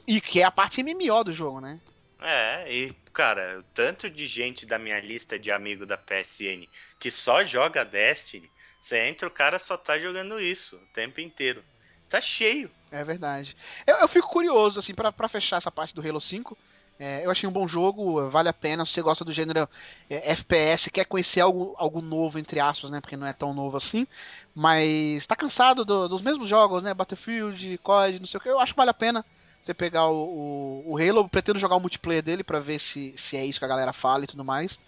E 0.06 0.20
que 0.20 0.40
é 0.40 0.44
a 0.44 0.50
parte 0.50 0.80
MMO 0.80 1.24
do 1.24 1.32
jogo, 1.32 1.60
né? 1.60 1.80
É, 2.22 2.70
e, 2.70 2.92
cara, 3.14 3.60
o 3.60 3.62
tanto 3.74 4.10
de 4.10 4.26
gente 4.26 4.66
da 4.66 4.78
minha 4.78 5.00
lista 5.00 5.38
de 5.38 5.50
amigo 5.50 5.86
da 5.86 5.96
PSN 5.96 6.68
que 6.98 7.10
só 7.10 7.42
joga 7.42 7.84
Destiny, 7.84 8.50
você 8.80 8.98
entra, 9.08 9.26
o 9.26 9.30
cara 9.30 9.58
só 9.58 9.76
tá 9.76 9.98
jogando 9.98 10.38
isso 10.38 10.76
o 10.76 10.86
tempo 10.92 11.20
inteiro. 11.20 11.64
Tá 12.08 12.20
cheio. 12.20 12.70
É 12.90 13.04
verdade. 13.04 13.56
Eu, 13.86 13.96
eu 13.98 14.08
fico 14.08 14.28
curioso, 14.28 14.80
assim, 14.80 14.94
pra 14.94 15.28
fechar 15.28 15.58
essa 15.58 15.70
parte 15.70 15.94
do 15.94 16.06
Halo 16.06 16.20
5. 16.20 16.58
É, 17.00 17.24
eu 17.24 17.30
achei 17.30 17.48
um 17.48 17.52
bom 17.52 17.66
jogo, 17.66 18.28
vale 18.30 18.48
a 18.50 18.52
pena. 18.52 18.84
Se 18.84 18.92
você 18.92 19.02
gosta 19.02 19.24
do 19.24 19.32
gênero 19.32 19.68
é, 20.10 20.32
FPS, 20.32 20.90
quer 20.90 21.06
conhecer 21.06 21.40
algo, 21.40 21.74
algo 21.78 22.02
novo, 22.02 22.38
entre 22.38 22.60
aspas, 22.60 22.90
né? 22.90 23.00
Porque 23.00 23.16
não 23.16 23.26
é 23.26 23.32
tão 23.32 23.54
novo 23.54 23.76
assim. 23.78 24.06
Mas 24.54 25.26
tá 25.26 25.34
cansado 25.34 25.84
do- 25.84 26.08
dos 26.08 26.22
mesmos 26.22 26.48
jogos, 26.48 26.82
né? 26.82 26.92
Battlefield, 26.94 27.78
COD, 27.78 28.20
não 28.20 28.26
sei 28.26 28.38
o 28.38 28.40
que. 28.42 28.48
Eu 28.50 28.60
acho 28.60 28.74
que 28.74 28.76
vale 28.78 28.90
a 28.90 28.94
pena 28.94 29.24
você 29.62 29.72
pegar 29.74 30.08
o, 30.08 30.82
o, 30.86 30.92
o 30.92 30.98
Halo. 30.98 31.20
Eu 31.20 31.28
pretendo 31.28 31.58
jogar 31.58 31.76
o 31.76 31.80
multiplayer 31.80 32.22
dele 32.22 32.44
pra 32.44 32.60
ver 32.60 32.78
se, 32.80 33.14
se 33.16 33.36
é 33.36 33.44
isso 33.46 33.58
que 33.58 33.64
a 33.64 33.68
galera 33.68 33.92
fala 33.94 34.24
e 34.24 34.26
tudo 34.26 34.44
mais. 34.44 34.78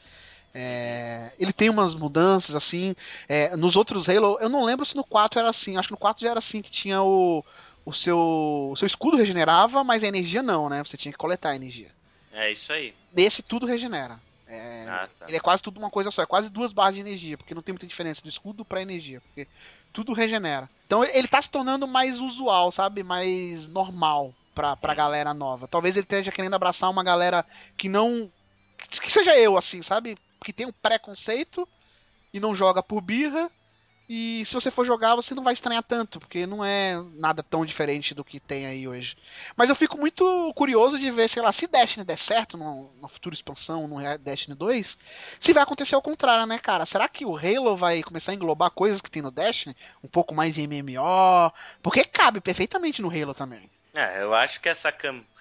É, 0.54 1.32
ele 1.38 1.52
tem 1.52 1.70
umas 1.70 1.94
mudanças 1.94 2.54
assim. 2.54 2.94
é, 3.28 3.56
nos 3.56 3.76
outros 3.76 4.08
Halo, 4.08 4.38
eu 4.40 4.48
não 4.48 4.64
lembro 4.64 4.84
se 4.84 4.96
no 4.96 5.04
4 5.04 5.38
era 5.38 5.48
assim. 5.50 5.76
Acho 5.76 5.88
que 5.88 5.92
no 5.94 5.98
4 5.98 6.22
já 6.22 6.30
era 6.30 6.38
assim 6.38 6.60
que 6.62 6.70
tinha 6.70 7.02
o, 7.02 7.44
o 7.84 7.92
seu, 7.92 8.18
o 8.72 8.76
seu 8.76 8.86
escudo 8.86 9.16
regenerava, 9.16 9.82
mas 9.84 10.02
a 10.04 10.08
energia 10.08 10.42
não, 10.42 10.68
né? 10.68 10.82
Você 10.84 10.96
tinha 10.96 11.12
que 11.12 11.18
coletar 11.18 11.50
a 11.50 11.56
energia. 11.56 11.90
É 12.32 12.50
isso 12.50 12.72
aí. 12.72 12.94
Nesse 13.12 13.42
tudo 13.42 13.66
regenera. 13.66 14.18
É, 14.46 14.84
Ah, 14.88 15.08
tá. 15.18 15.26
Ele 15.28 15.36
é 15.36 15.40
quase 15.40 15.62
tudo 15.62 15.78
uma 15.78 15.90
coisa 15.90 16.10
só, 16.10 16.22
é 16.22 16.26
quase 16.26 16.50
duas 16.50 16.72
barras 16.72 16.94
de 16.94 17.00
energia, 17.00 17.38
porque 17.38 17.54
não 17.54 17.62
tem 17.62 17.72
muita 17.72 17.86
diferença 17.86 18.20
do 18.22 18.28
escudo 18.28 18.64
pra 18.64 18.82
energia, 18.82 19.20
porque 19.20 19.48
tudo 19.92 20.12
regenera. 20.12 20.68
Então 20.86 21.04
ele 21.04 21.28
tá 21.28 21.40
se 21.40 21.50
tornando 21.50 21.86
mais 21.86 22.20
usual, 22.20 22.70
sabe? 22.70 23.02
Mais 23.02 23.66
normal 23.68 24.34
pra, 24.54 24.76
pra 24.76 24.94
galera 24.94 25.32
nova. 25.32 25.66
Talvez 25.66 25.96
ele 25.96 26.04
esteja 26.04 26.30
querendo 26.32 26.54
abraçar 26.54 26.90
uma 26.90 27.02
galera 27.02 27.44
que 27.76 27.88
não. 27.88 28.30
que 28.76 29.10
seja 29.10 29.36
eu, 29.38 29.56
assim, 29.56 29.82
sabe? 29.82 30.18
Que 30.44 30.52
tem 30.52 30.66
um 30.66 30.72
preconceito 30.72 31.66
e 32.32 32.40
não 32.40 32.54
joga 32.54 32.82
por 32.82 33.00
birra. 33.00 33.50
E 34.14 34.44
se 34.44 34.52
você 34.52 34.70
for 34.70 34.84
jogar, 34.84 35.14
você 35.14 35.34
não 35.34 35.42
vai 35.42 35.54
estranhar 35.54 35.82
tanto, 35.82 36.20
porque 36.20 36.46
não 36.46 36.62
é 36.62 37.02
nada 37.14 37.42
tão 37.42 37.64
diferente 37.64 38.12
do 38.12 38.22
que 38.22 38.38
tem 38.38 38.66
aí 38.66 38.86
hoje. 38.86 39.16
Mas 39.56 39.70
eu 39.70 39.74
fico 39.74 39.96
muito 39.96 40.52
curioso 40.54 40.98
de 40.98 41.10
ver, 41.10 41.30
sei 41.30 41.40
lá, 41.40 41.50
se 41.50 41.66
Destiny 41.66 42.04
der 42.04 42.18
certo 42.18 42.58
numa, 42.58 43.08
futura 43.08 43.34
expansão, 43.34 43.88
no 43.88 43.96
Destiny 44.18 44.54
2, 44.54 44.98
se 45.40 45.54
vai 45.54 45.62
acontecer 45.62 45.94
ao 45.94 46.02
contrário, 46.02 46.44
né, 46.44 46.58
cara? 46.58 46.84
Será 46.84 47.08
que 47.08 47.24
o 47.24 47.38
Halo 47.38 47.74
vai 47.74 48.02
começar 48.02 48.32
a 48.32 48.34
englobar 48.34 48.70
coisas 48.72 49.00
que 49.00 49.10
tem 49.10 49.22
no 49.22 49.30
Destiny? 49.30 49.74
Um 50.04 50.08
pouco 50.08 50.34
mais 50.34 50.54
de 50.54 50.66
MMO? 50.66 51.50
Porque 51.82 52.04
cabe 52.04 52.38
perfeitamente 52.42 53.00
no 53.00 53.08
Halo 53.08 53.32
também. 53.32 53.70
É, 53.94 54.20
eu 54.20 54.34
acho 54.34 54.60
que 54.60 54.68
essa 54.68 54.92
campanha 54.92 55.31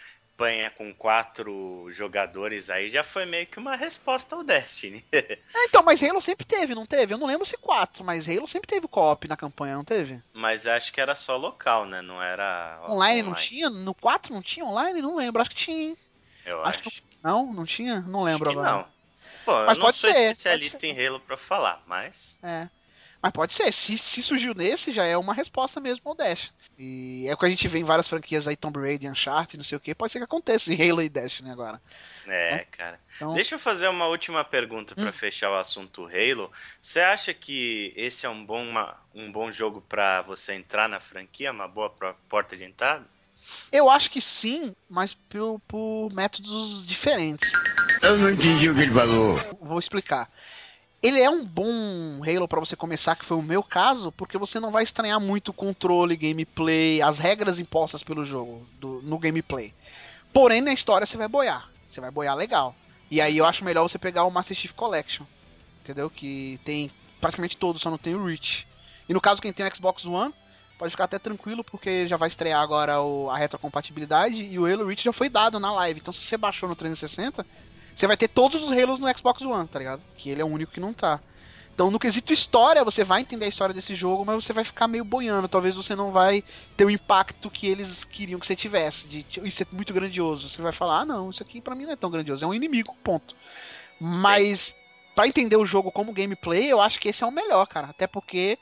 com 0.77 0.93
quatro 0.93 1.87
jogadores 1.91 2.69
aí 2.69 2.89
já 2.89 3.03
foi 3.03 3.25
meio 3.25 3.45
que 3.47 3.59
uma 3.59 3.75
resposta 3.75 4.35
ao 4.35 4.43
Destiny. 4.43 5.05
É, 5.53 5.65
então, 5.65 5.83
mas 5.83 6.01
Halo 6.01 6.21
sempre 6.21 6.45
teve, 6.45 6.73
não 6.73 6.85
teve? 6.85 7.13
Eu 7.13 7.17
não 7.17 7.27
lembro 7.27 7.45
se 7.45 7.57
4, 7.57 8.03
mas 8.03 8.27
Halo 8.27 8.47
sempre 8.47 8.67
teve 8.67 8.87
co-op 8.87 9.27
na 9.27 9.35
campanha, 9.37 9.75
não 9.75 9.83
teve? 9.83 10.21
Mas 10.33 10.65
acho 10.65 10.91
que 10.93 10.99
era 11.01 11.13
só 11.13 11.35
local, 11.37 11.85
né? 11.85 12.01
Não 12.01 12.21
era. 12.23 12.81
Online, 12.89 13.21
não 13.23 13.35
tinha? 13.35 13.69
No 13.69 13.93
4 13.93 14.33
não 14.33 14.41
tinha 14.41 14.65
online? 14.65 15.01
Não 15.01 15.15
lembro, 15.15 15.41
acho 15.41 15.51
que 15.51 15.55
tinha, 15.57 15.89
hein? 15.89 15.97
Eu 16.45 16.63
Acho 16.63 16.87
acho. 16.87 17.03
Não, 17.23 17.53
não 17.53 17.65
tinha? 17.65 17.99
Não 18.01 18.23
lembro 18.23 18.49
que 18.49 18.57
agora. 18.57 18.71
não. 18.71 18.87
Pô, 19.45 19.53
Mas 19.65 19.69
eu 19.69 19.75
não 19.75 19.85
pode 19.85 19.97
sou 19.97 20.11
ser, 20.11 20.31
especialista 20.31 20.79
pode 20.79 20.87
em 20.87 21.07
Halo 21.07 21.19
pra 21.19 21.37
falar, 21.37 21.83
mas. 21.85 22.37
É. 22.41 22.67
Mas 23.21 23.31
pode 23.31 23.53
ser, 23.53 23.71
se, 23.71 23.97
se 23.97 24.23
surgiu 24.23 24.53
nesse, 24.55 24.91
já 24.91 25.05
é 25.05 25.15
uma 25.15 25.33
resposta 25.33 25.79
mesmo 25.79 26.09
ao 26.09 26.15
Dash. 26.15 26.51
E 26.83 27.27
é 27.27 27.33
o 27.33 27.37
que 27.37 27.45
a 27.45 27.49
gente 27.49 27.67
vê 27.67 27.77
em 27.77 27.83
várias 27.83 28.07
franquias 28.07 28.47
aí, 28.47 28.55
Tomb 28.55 28.79
Raider, 28.79 29.11
Uncharted, 29.11 29.55
não 29.55 29.63
sei 29.63 29.77
o 29.77 29.79
que, 29.79 29.93
pode 29.93 30.11
ser 30.11 30.17
que 30.17 30.25
aconteça 30.25 30.73
em 30.73 30.89
Halo 30.89 31.03
e 31.03 31.09
Destiny 31.09 31.51
agora. 31.51 31.79
É, 32.27 32.65
cara. 32.71 32.99
Então, 33.15 33.35
Deixa 33.35 33.53
eu 33.53 33.59
fazer 33.59 33.87
uma 33.87 34.07
última 34.07 34.43
pergunta 34.43 34.95
pra 34.95 35.09
Hum. 35.09 35.13
fechar 35.13 35.51
o 35.51 35.55
assunto 35.59 36.05
Halo. 36.07 36.51
Você 36.81 36.99
acha 36.99 37.35
que 37.35 37.93
esse 37.95 38.25
é 38.25 38.29
um 38.29 38.43
bom, 38.43 38.63
uma- 38.67 38.97
um 39.13 39.31
bom 39.31 39.51
jogo 39.51 39.79
pra 39.81 40.23
você 40.23 40.53
entrar 40.53 40.89
na 40.89 40.99
franquia? 40.99 41.51
Uma 41.51 41.67
boa 41.67 41.91
porta 42.27 42.57
de 42.57 42.63
entrada? 42.63 43.05
eu 43.71 43.89
acho 43.89 44.09
que 44.11 44.21
sim, 44.21 44.73
mas 44.89 45.13
por, 45.13 45.59
por 45.67 46.09
métodos 46.13 46.85
diferentes. 46.85 47.51
Eu 48.01 48.17
não 48.17 48.29
entendi 48.31 48.69
o 48.69 48.75
que 48.75 48.81
ele 48.81 48.91
falou. 48.91 49.35
Vou 49.61 49.77
explicar. 49.79 50.31
Ele 51.01 51.19
é 51.19 51.29
um 51.29 51.43
bom 51.43 52.21
Halo 52.23 52.47
pra 52.47 52.59
você 52.59 52.75
começar, 52.75 53.15
que 53.15 53.25
foi 53.25 53.35
o 53.35 53.41
meu 53.41 53.63
caso, 53.63 54.11
porque 54.11 54.37
você 54.37 54.59
não 54.59 54.69
vai 54.71 54.83
estranhar 54.83 55.19
muito 55.19 55.49
o 55.49 55.53
controle, 55.53 56.15
gameplay, 56.15 57.01
as 57.01 57.17
regras 57.17 57.57
impostas 57.59 58.03
pelo 58.03 58.23
jogo, 58.23 58.67
do- 58.79 59.01
no 59.01 59.17
gameplay. 59.17 59.73
Porém, 60.31 60.61
na 60.61 60.71
história 60.71 61.07
você 61.07 61.17
vai 61.17 61.27
boiar. 61.27 61.67
Você 61.89 61.99
vai 61.99 62.11
boiar 62.11 62.35
legal. 62.35 62.75
E 63.09 63.19
aí 63.19 63.37
eu 63.37 63.45
acho 63.45 63.65
melhor 63.65 63.83
você 63.83 63.97
pegar 63.97 64.25
o 64.25 64.31
Master 64.31 64.55
Chief 64.55 64.73
Collection. 64.73 65.25
Entendeu? 65.83 66.09
Que 66.09 66.59
tem 66.63 66.91
praticamente 67.19 67.57
todos, 67.57 67.81
só 67.81 67.89
não 67.89 67.97
tem 67.97 68.13
o 68.15 68.23
Reach. 68.23 68.67
E 69.09 69.13
no 69.13 69.19
caso, 69.19 69.41
quem 69.41 69.51
tem 69.51 69.65
o 69.65 69.75
Xbox 69.75 70.05
One, 70.05 70.31
pode 70.77 70.91
ficar 70.91 71.05
até 71.05 71.17
tranquilo, 71.17 71.63
porque 71.63 72.07
já 72.07 72.15
vai 72.15 72.27
estrear 72.27 72.61
agora 72.61 73.01
o, 73.01 73.27
a 73.29 73.37
retrocompatibilidade 73.37 74.35
e 74.43 74.57
o 74.59 74.65
Halo 74.71 74.85
Reach 74.85 75.03
já 75.03 75.11
foi 75.11 75.29
dado 75.29 75.59
na 75.59 75.71
live. 75.73 75.99
Então 75.99 76.13
se 76.13 76.23
você 76.23 76.37
baixou 76.37 76.69
no 76.69 76.75
360, 76.75 77.45
você 77.95 78.07
vai 78.07 78.17
ter 78.17 78.27
todos 78.27 78.61
os 78.63 78.71
Halos 78.71 78.99
no 78.99 79.17
Xbox 79.17 79.41
One, 79.41 79.67
tá 79.67 79.79
ligado? 79.79 80.01
Que 80.17 80.29
ele 80.29 80.41
é 80.41 80.45
o 80.45 80.47
único 80.47 80.71
que 80.71 80.79
não 80.79 80.93
tá. 80.93 81.19
Então, 81.73 81.89
no 81.89 81.97
quesito 81.97 82.33
história, 82.33 82.83
você 82.83 83.03
vai 83.03 83.21
entender 83.21 83.45
a 83.45 83.47
história 83.49 83.73
desse 83.73 83.95
jogo, 83.95 84.25
mas 84.25 84.43
você 84.43 84.53
vai 84.53 84.63
ficar 84.63 84.87
meio 84.87 85.03
boiando. 85.03 85.47
Talvez 85.47 85.75
você 85.75 85.95
não 85.95 86.11
vai 86.11 86.43
ter 86.75 86.85
o 86.85 86.89
impacto 86.89 87.49
que 87.49 87.65
eles 87.65 88.03
queriam 88.03 88.39
que 88.39 88.45
você 88.45 88.55
tivesse. 88.55 89.07
De 89.07 89.25
isso 89.43 89.63
é 89.63 89.65
muito 89.71 89.93
grandioso. 89.93 90.49
Você 90.49 90.61
vai 90.61 90.71
falar, 90.71 90.99
ah, 90.99 91.05
não, 91.05 91.29
isso 91.29 91.41
aqui 91.41 91.61
para 91.61 91.73
mim 91.73 91.85
não 91.85 91.93
é 91.93 91.95
tão 91.95 92.11
grandioso. 92.11 92.43
É 92.43 92.47
um 92.47 92.53
inimigo, 92.53 92.95
ponto. 93.03 93.35
Mas, 93.99 94.75
para 95.15 95.27
entender 95.27 95.55
o 95.55 95.65
jogo 95.65 95.91
como 95.91 96.13
gameplay, 96.13 96.71
eu 96.71 96.81
acho 96.81 96.99
que 96.99 97.09
esse 97.09 97.23
é 97.23 97.27
o 97.27 97.31
melhor, 97.31 97.65
cara. 97.65 97.87
Até 97.87 98.05
porque 98.05 98.59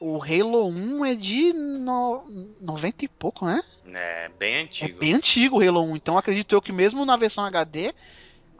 o 0.00 0.20
Halo 0.22 0.66
1 0.66 1.04
é 1.04 1.14
de 1.14 1.52
no... 1.52 2.24
90 2.60 3.04
e 3.04 3.08
pouco, 3.08 3.44
né? 3.44 3.62
É, 3.86 4.28
bem 4.30 4.62
antigo. 4.62 4.90
É 4.90 4.92
bem 4.92 5.14
antigo 5.14 5.58
o 5.58 5.68
Halo 5.68 5.82
1. 5.82 5.96
Então, 5.96 6.16
acredito 6.16 6.54
eu 6.54 6.62
que 6.62 6.72
mesmo 6.72 7.04
na 7.04 7.16
versão 7.16 7.44
HD 7.44 7.94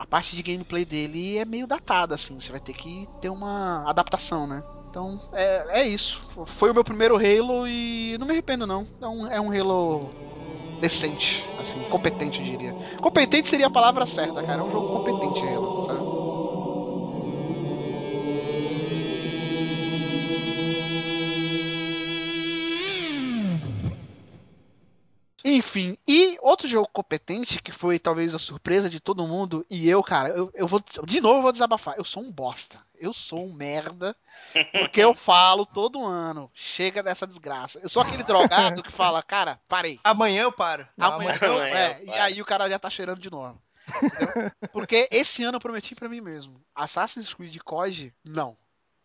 a 0.00 0.06
parte 0.06 0.34
de 0.34 0.42
gameplay 0.42 0.82
dele 0.82 1.36
é 1.36 1.44
meio 1.44 1.66
datada, 1.66 2.14
assim. 2.14 2.40
Você 2.40 2.50
vai 2.50 2.58
ter 2.58 2.72
que 2.72 3.06
ter 3.20 3.28
uma 3.28 3.84
adaptação, 3.86 4.46
né? 4.46 4.62
Então, 4.88 5.20
é, 5.30 5.82
é 5.82 5.86
isso. 5.86 6.22
Foi 6.46 6.70
o 6.70 6.74
meu 6.74 6.82
primeiro 6.82 7.16
Halo 7.16 7.68
e 7.68 8.16
não 8.18 8.26
me 8.26 8.32
arrependo, 8.32 8.66
não. 8.66 8.88
É 8.98 9.06
um, 9.06 9.26
é 9.26 9.38
um 9.38 9.52
Halo 9.52 10.10
decente, 10.80 11.44
assim, 11.58 11.78
competente, 11.90 12.38
eu 12.38 12.46
diria. 12.46 12.74
Competente 13.02 13.46
seria 13.46 13.66
a 13.66 13.70
palavra 13.70 14.06
certa, 14.06 14.42
cara. 14.42 14.62
É 14.62 14.64
um 14.64 14.70
jogo 14.70 14.88
competente, 14.88 15.46
Halo, 15.46 15.86
sabe? 15.86 16.19
Enfim, 25.44 25.96
e 26.06 26.38
outro 26.40 26.68
jogo 26.68 26.88
competente, 26.92 27.62
que 27.62 27.72
foi 27.72 27.98
talvez 27.98 28.34
a 28.34 28.38
surpresa 28.38 28.90
de 28.90 29.00
todo 29.00 29.26
mundo, 29.26 29.64
e 29.70 29.88
eu, 29.88 30.02
cara, 30.02 30.28
eu, 30.30 30.50
eu 30.54 30.66
vou. 30.66 30.82
De 31.04 31.20
novo 31.20 31.38
eu 31.38 31.42
vou 31.42 31.52
desabafar. 31.52 31.94
Eu 31.96 32.04
sou 32.04 32.22
um 32.22 32.30
bosta. 32.30 32.78
Eu 32.98 33.14
sou 33.14 33.46
um 33.46 33.52
merda. 33.52 34.14
Porque 34.78 35.00
eu 35.00 35.14
falo 35.14 35.64
todo 35.64 36.04
ano. 36.04 36.50
Chega 36.54 37.02
dessa 37.02 37.26
desgraça. 37.26 37.78
Eu 37.82 37.88
sou 37.88 38.02
aquele 38.02 38.22
drogado 38.22 38.82
que 38.82 38.92
fala, 38.92 39.22
cara, 39.22 39.58
parei. 39.66 39.98
Amanhã 40.04 40.42
eu 40.42 40.52
paro. 40.52 40.86
Amanhã, 40.98 41.38
amanhã, 41.40 41.54
eu, 41.54 41.62
é, 41.62 42.00
eu 42.02 42.06
E 42.06 42.12
aí 42.12 42.42
o 42.42 42.44
cara 42.44 42.68
já 42.68 42.78
tá 42.78 42.90
cheirando 42.90 43.20
de 43.20 43.30
novo. 43.30 43.60
Entendeu? 43.88 44.52
Porque 44.72 45.08
esse 45.10 45.42
ano 45.42 45.56
eu 45.56 45.60
prometi 45.60 45.94
para 45.94 46.08
mim 46.08 46.20
mesmo. 46.20 46.60
Assassin's 46.74 47.32
Creed 47.32 47.56
COD, 47.64 48.12
não. 48.22 48.56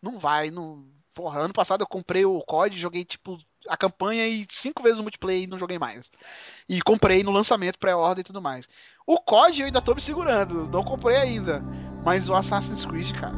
Não 0.02 0.18
vai, 0.18 0.50
não. 0.50 0.86
Porra, 1.14 1.40
ano 1.40 1.54
passado 1.54 1.80
eu 1.80 1.86
comprei 1.86 2.26
o 2.26 2.42
COD, 2.42 2.78
joguei 2.78 3.04
tipo 3.04 3.38
a 3.68 3.76
campanha 3.76 4.26
e 4.26 4.46
cinco 4.48 4.82
vezes 4.82 4.98
o 4.98 5.02
multiplayer 5.02 5.42
e 5.42 5.46
não 5.46 5.58
joguei 5.58 5.78
mais. 5.78 6.10
E 6.68 6.80
comprei 6.82 7.22
no 7.22 7.30
lançamento, 7.30 7.78
pré-ordem 7.78 8.20
e 8.20 8.24
tudo 8.24 8.42
mais. 8.42 8.68
O 9.06 9.20
COD 9.20 9.60
eu 9.60 9.66
ainda 9.66 9.82
tô 9.82 9.94
me 9.94 10.00
segurando, 10.00 10.66
não 10.68 10.84
comprei 10.84 11.16
ainda. 11.16 11.62
Mas 12.04 12.28
o 12.28 12.34
Assassin's 12.34 12.84
Creed, 12.84 13.12
cara, 13.12 13.34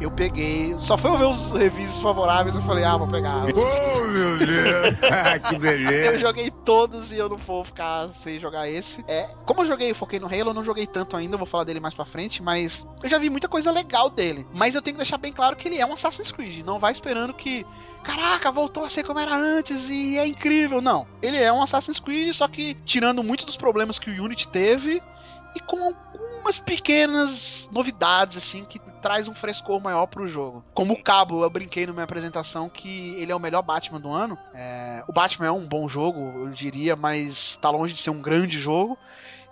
eu 0.00 0.10
peguei. 0.10 0.76
Só 0.80 0.96
foi 0.96 1.10
eu 1.10 1.18
ver 1.18 1.26
os 1.26 1.50
reviews 1.50 1.98
favoráveis 1.98 2.54
e 2.54 2.62
falei, 2.62 2.84
ah, 2.84 2.96
vou 2.96 3.08
pegar. 3.08 3.44
Oh, 3.44 4.04
meu 4.06 4.38
Deus! 4.38 4.96
que 5.48 5.58
beleza! 5.58 6.14
Eu 6.14 6.18
joguei 6.18 6.50
todos 6.50 7.10
e 7.12 7.16
eu 7.16 7.28
não 7.28 7.36
vou 7.36 7.64
ficar 7.64 8.08
sem 8.14 8.38
jogar 8.38 8.68
esse. 8.68 9.04
É, 9.08 9.28
como 9.44 9.62
eu 9.62 9.66
joguei, 9.66 9.92
foquei 9.94 10.18
no 10.18 10.26
Halo, 10.26 10.50
eu 10.50 10.54
não 10.54 10.64
joguei 10.64 10.86
tanto 10.86 11.16
ainda, 11.16 11.36
vou 11.36 11.46
falar 11.46 11.64
dele 11.64 11.80
mais 11.80 11.94
pra 11.94 12.04
frente, 12.04 12.42
mas 12.42 12.86
eu 13.02 13.10
já 13.10 13.18
vi 13.18 13.28
muita 13.30 13.48
coisa 13.48 13.70
legal 13.70 14.08
dele. 14.10 14.46
Mas 14.52 14.74
eu 14.74 14.82
tenho 14.82 14.94
que 14.94 15.02
deixar 15.02 15.18
bem 15.18 15.32
claro 15.32 15.56
que 15.56 15.68
ele 15.68 15.78
é 15.78 15.86
um 15.86 15.94
Assassin's 15.94 16.32
Creed. 16.32 16.64
Não 16.64 16.78
vai 16.78 16.92
esperando 16.92 17.34
que. 17.34 17.66
Caraca, 18.02 18.50
voltou 18.52 18.84
a 18.84 18.88
ser 18.88 19.02
como 19.04 19.18
era 19.18 19.36
antes 19.36 19.90
e 19.90 20.16
é 20.16 20.26
incrível. 20.26 20.80
Não. 20.80 21.06
Ele 21.20 21.36
é 21.36 21.52
um 21.52 21.60
Assassin's 21.60 21.98
Creed, 21.98 22.32
só 22.32 22.46
que 22.46 22.74
tirando 22.84 23.22
muitos 23.22 23.44
dos 23.44 23.56
problemas 23.56 23.98
que 23.98 24.10
o 24.10 24.24
Unity 24.24 24.48
teve 24.48 25.02
e 25.54 25.60
com 25.60 25.82
algumas 25.82 26.58
pequenas 26.58 27.68
novidades 27.72 28.36
assim 28.36 28.64
que 28.64 28.80
traz 28.98 29.28
um 29.28 29.34
frescor 29.34 29.80
maior 29.80 30.06
pro 30.06 30.26
jogo. 30.26 30.64
Como 30.74 30.92
o 30.92 31.02
Cabo, 31.02 31.42
eu 31.42 31.50
brinquei 31.50 31.86
na 31.86 31.92
minha 31.92 32.04
apresentação 32.04 32.68
que 32.68 33.14
ele 33.16 33.32
é 33.32 33.34
o 33.34 33.40
melhor 33.40 33.62
Batman 33.62 34.00
do 34.00 34.10
ano. 34.10 34.38
É, 34.54 35.02
o 35.08 35.12
Batman 35.12 35.46
é 35.46 35.52
um 35.52 35.66
bom 35.66 35.88
jogo, 35.88 36.20
eu 36.20 36.50
diria, 36.50 36.94
mas 36.94 37.56
tá 37.56 37.70
longe 37.70 37.94
de 37.94 38.00
ser 38.00 38.10
um 38.10 38.20
grande 38.20 38.58
jogo. 38.58 38.98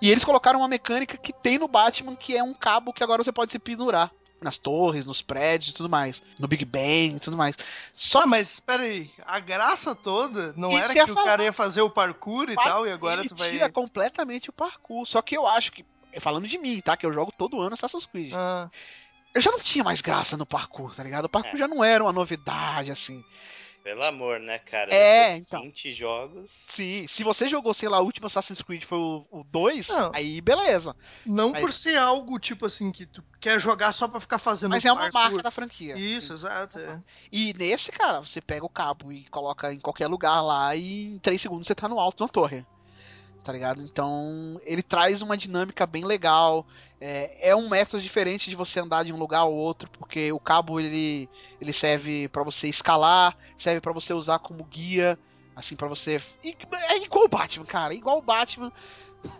E 0.00 0.10
eles 0.10 0.24
colocaram 0.24 0.60
uma 0.60 0.68
mecânica 0.68 1.16
que 1.16 1.32
tem 1.32 1.58
no 1.58 1.68
Batman, 1.68 2.14
que 2.14 2.36
é 2.36 2.42
um 2.42 2.52
cabo 2.52 2.92
que 2.92 3.02
agora 3.02 3.24
você 3.24 3.32
pode 3.32 3.52
se 3.52 3.58
pendurar 3.58 4.10
nas 4.40 4.58
torres, 4.58 5.06
nos 5.06 5.22
prédios 5.22 5.70
e 5.70 5.74
tudo 5.74 5.88
mais. 5.88 6.22
No 6.38 6.46
Big 6.46 6.64
Bang 6.64 7.16
e 7.16 7.20
tudo 7.20 7.36
mais. 7.36 7.56
Só 7.94 8.22
ah, 8.22 8.26
mas 8.26 8.54
espera 8.54 8.82
aí, 8.82 9.10
a 9.24 9.40
graça 9.40 9.94
toda 9.94 10.52
não 10.56 10.68
Isso 10.68 10.78
era 10.78 10.94
que, 10.94 11.04
que 11.04 11.10
o 11.10 11.14
falar. 11.14 11.26
cara 11.26 11.44
ia 11.44 11.52
fazer 11.52 11.80
o 11.80 11.90
parkour 11.90 12.50
e 12.50 12.54
Par... 12.54 12.64
tal, 12.64 12.86
e 12.86 12.90
agora 12.90 13.20
Ele 13.20 13.28
tu 13.28 13.34
vai. 13.34 13.50
tira 13.50 13.70
completamente 13.70 14.50
o 14.50 14.52
parkour. 14.52 15.06
Só 15.06 15.22
que 15.22 15.36
eu 15.36 15.46
acho 15.46 15.72
que. 15.72 15.84
Falando 16.20 16.48
de 16.48 16.56
mim, 16.56 16.80
tá? 16.80 16.96
Que 16.96 17.04
eu 17.04 17.12
jogo 17.12 17.30
todo 17.36 17.60
ano 17.60 17.74
Assassin's 17.74 18.06
Creed. 18.06 18.32
Ah. 18.34 18.70
Eu 19.36 19.40
já 19.42 19.50
não 19.50 19.60
tinha 19.60 19.84
mais 19.84 20.00
graça 20.00 20.34
no 20.34 20.46
parkour, 20.46 20.96
tá 20.96 21.04
ligado? 21.04 21.26
O 21.26 21.28
parkour 21.28 21.56
é. 21.56 21.58
já 21.58 21.68
não 21.68 21.84
era 21.84 22.02
uma 22.02 22.12
novidade, 22.12 22.90
assim. 22.90 23.22
Pelo 23.84 24.02
amor, 24.06 24.40
né, 24.40 24.58
cara? 24.58 24.92
É, 24.92 25.36
então. 25.36 25.60
20 25.60 25.92
jogos. 25.92 26.50
Sim, 26.50 27.06
se 27.06 27.22
você 27.22 27.46
jogou, 27.46 27.74
sei 27.74 27.86
lá, 27.86 28.00
o 28.00 28.04
último 28.04 28.28
Assassin's 28.28 28.62
Creed 28.62 28.84
foi 28.84 28.96
o 28.98 29.44
2, 29.52 29.90
aí 30.14 30.40
beleza. 30.40 30.96
Não 31.26 31.50
Mas... 31.50 31.60
por 31.60 31.70
ser 31.70 31.98
algo, 31.98 32.38
tipo 32.38 32.64
assim, 32.64 32.90
que 32.90 33.04
tu 33.04 33.22
quer 33.38 33.60
jogar 33.60 33.92
só 33.92 34.08
pra 34.08 34.20
ficar 34.20 34.38
fazendo 34.38 34.70
Mas 34.70 34.86
é 34.86 34.90
uma 34.90 35.10
marca 35.12 35.42
da 35.42 35.50
franquia. 35.50 35.98
Isso, 35.98 36.32
exato. 36.32 36.78
É. 36.78 36.98
E 37.30 37.52
nesse, 37.52 37.92
cara, 37.92 38.20
você 38.20 38.40
pega 38.40 38.64
o 38.64 38.70
cabo 38.70 39.12
e 39.12 39.26
coloca 39.26 39.70
em 39.70 39.78
qualquer 39.78 40.06
lugar 40.06 40.40
lá 40.40 40.74
e 40.74 41.14
em 41.14 41.18
3 41.18 41.40
segundos 41.42 41.68
você 41.68 41.74
tá 41.74 41.86
no 41.88 42.00
alto 42.00 42.24
da 42.24 42.28
torre 42.32 42.64
tá 43.46 43.52
ligado? 43.52 43.80
Então 43.80 44.60
ele 44.64 44.82
traz 44.82 45.22
uma 45.22 45.36
dinâmica 45.36 45.86
bem 45.86 46.04
legal. 46.04 46.66
É, 47.00 47.50
é, 47.50 47.54
um 47.54 47.68
método 47.68 48.02
diferente 48.02 48.50
de 48.50 48.56
você 48.56 48.80
andar 48.80 49.04
de 49.04 49.12
um 49.12 49.16
lugar 49.16 49.40
ao 49.40 49.54
outro, 49.54 49.88
porque 49.90 50.32
o 50.32 50.40
cabo 50.40 50.80
ele, 50.80 51.28
ele 51.60 51.72
serve 51.72 52.26
para 52.26 52.42
você 52.42 52.66
escalar, 52.66 53.36
serve 53.56 53.80
para 53.80 53.92
você 53.92 54.12
usar 54.12 54.40
como 54.40 54.64
guia, 54.64 55.16
assim 55.54 55.76
para 55.76 55.86
você. 55.86 56.20
É 56.42 56.96
igual 57.04 57.26
o 57.26 57.28
Batman, 57.28 57.66
cara, 57.66 57.94
é 57.94 57.96
igual 57.96 58.18
o 58.18 58.22
Batman. 58.22 58.72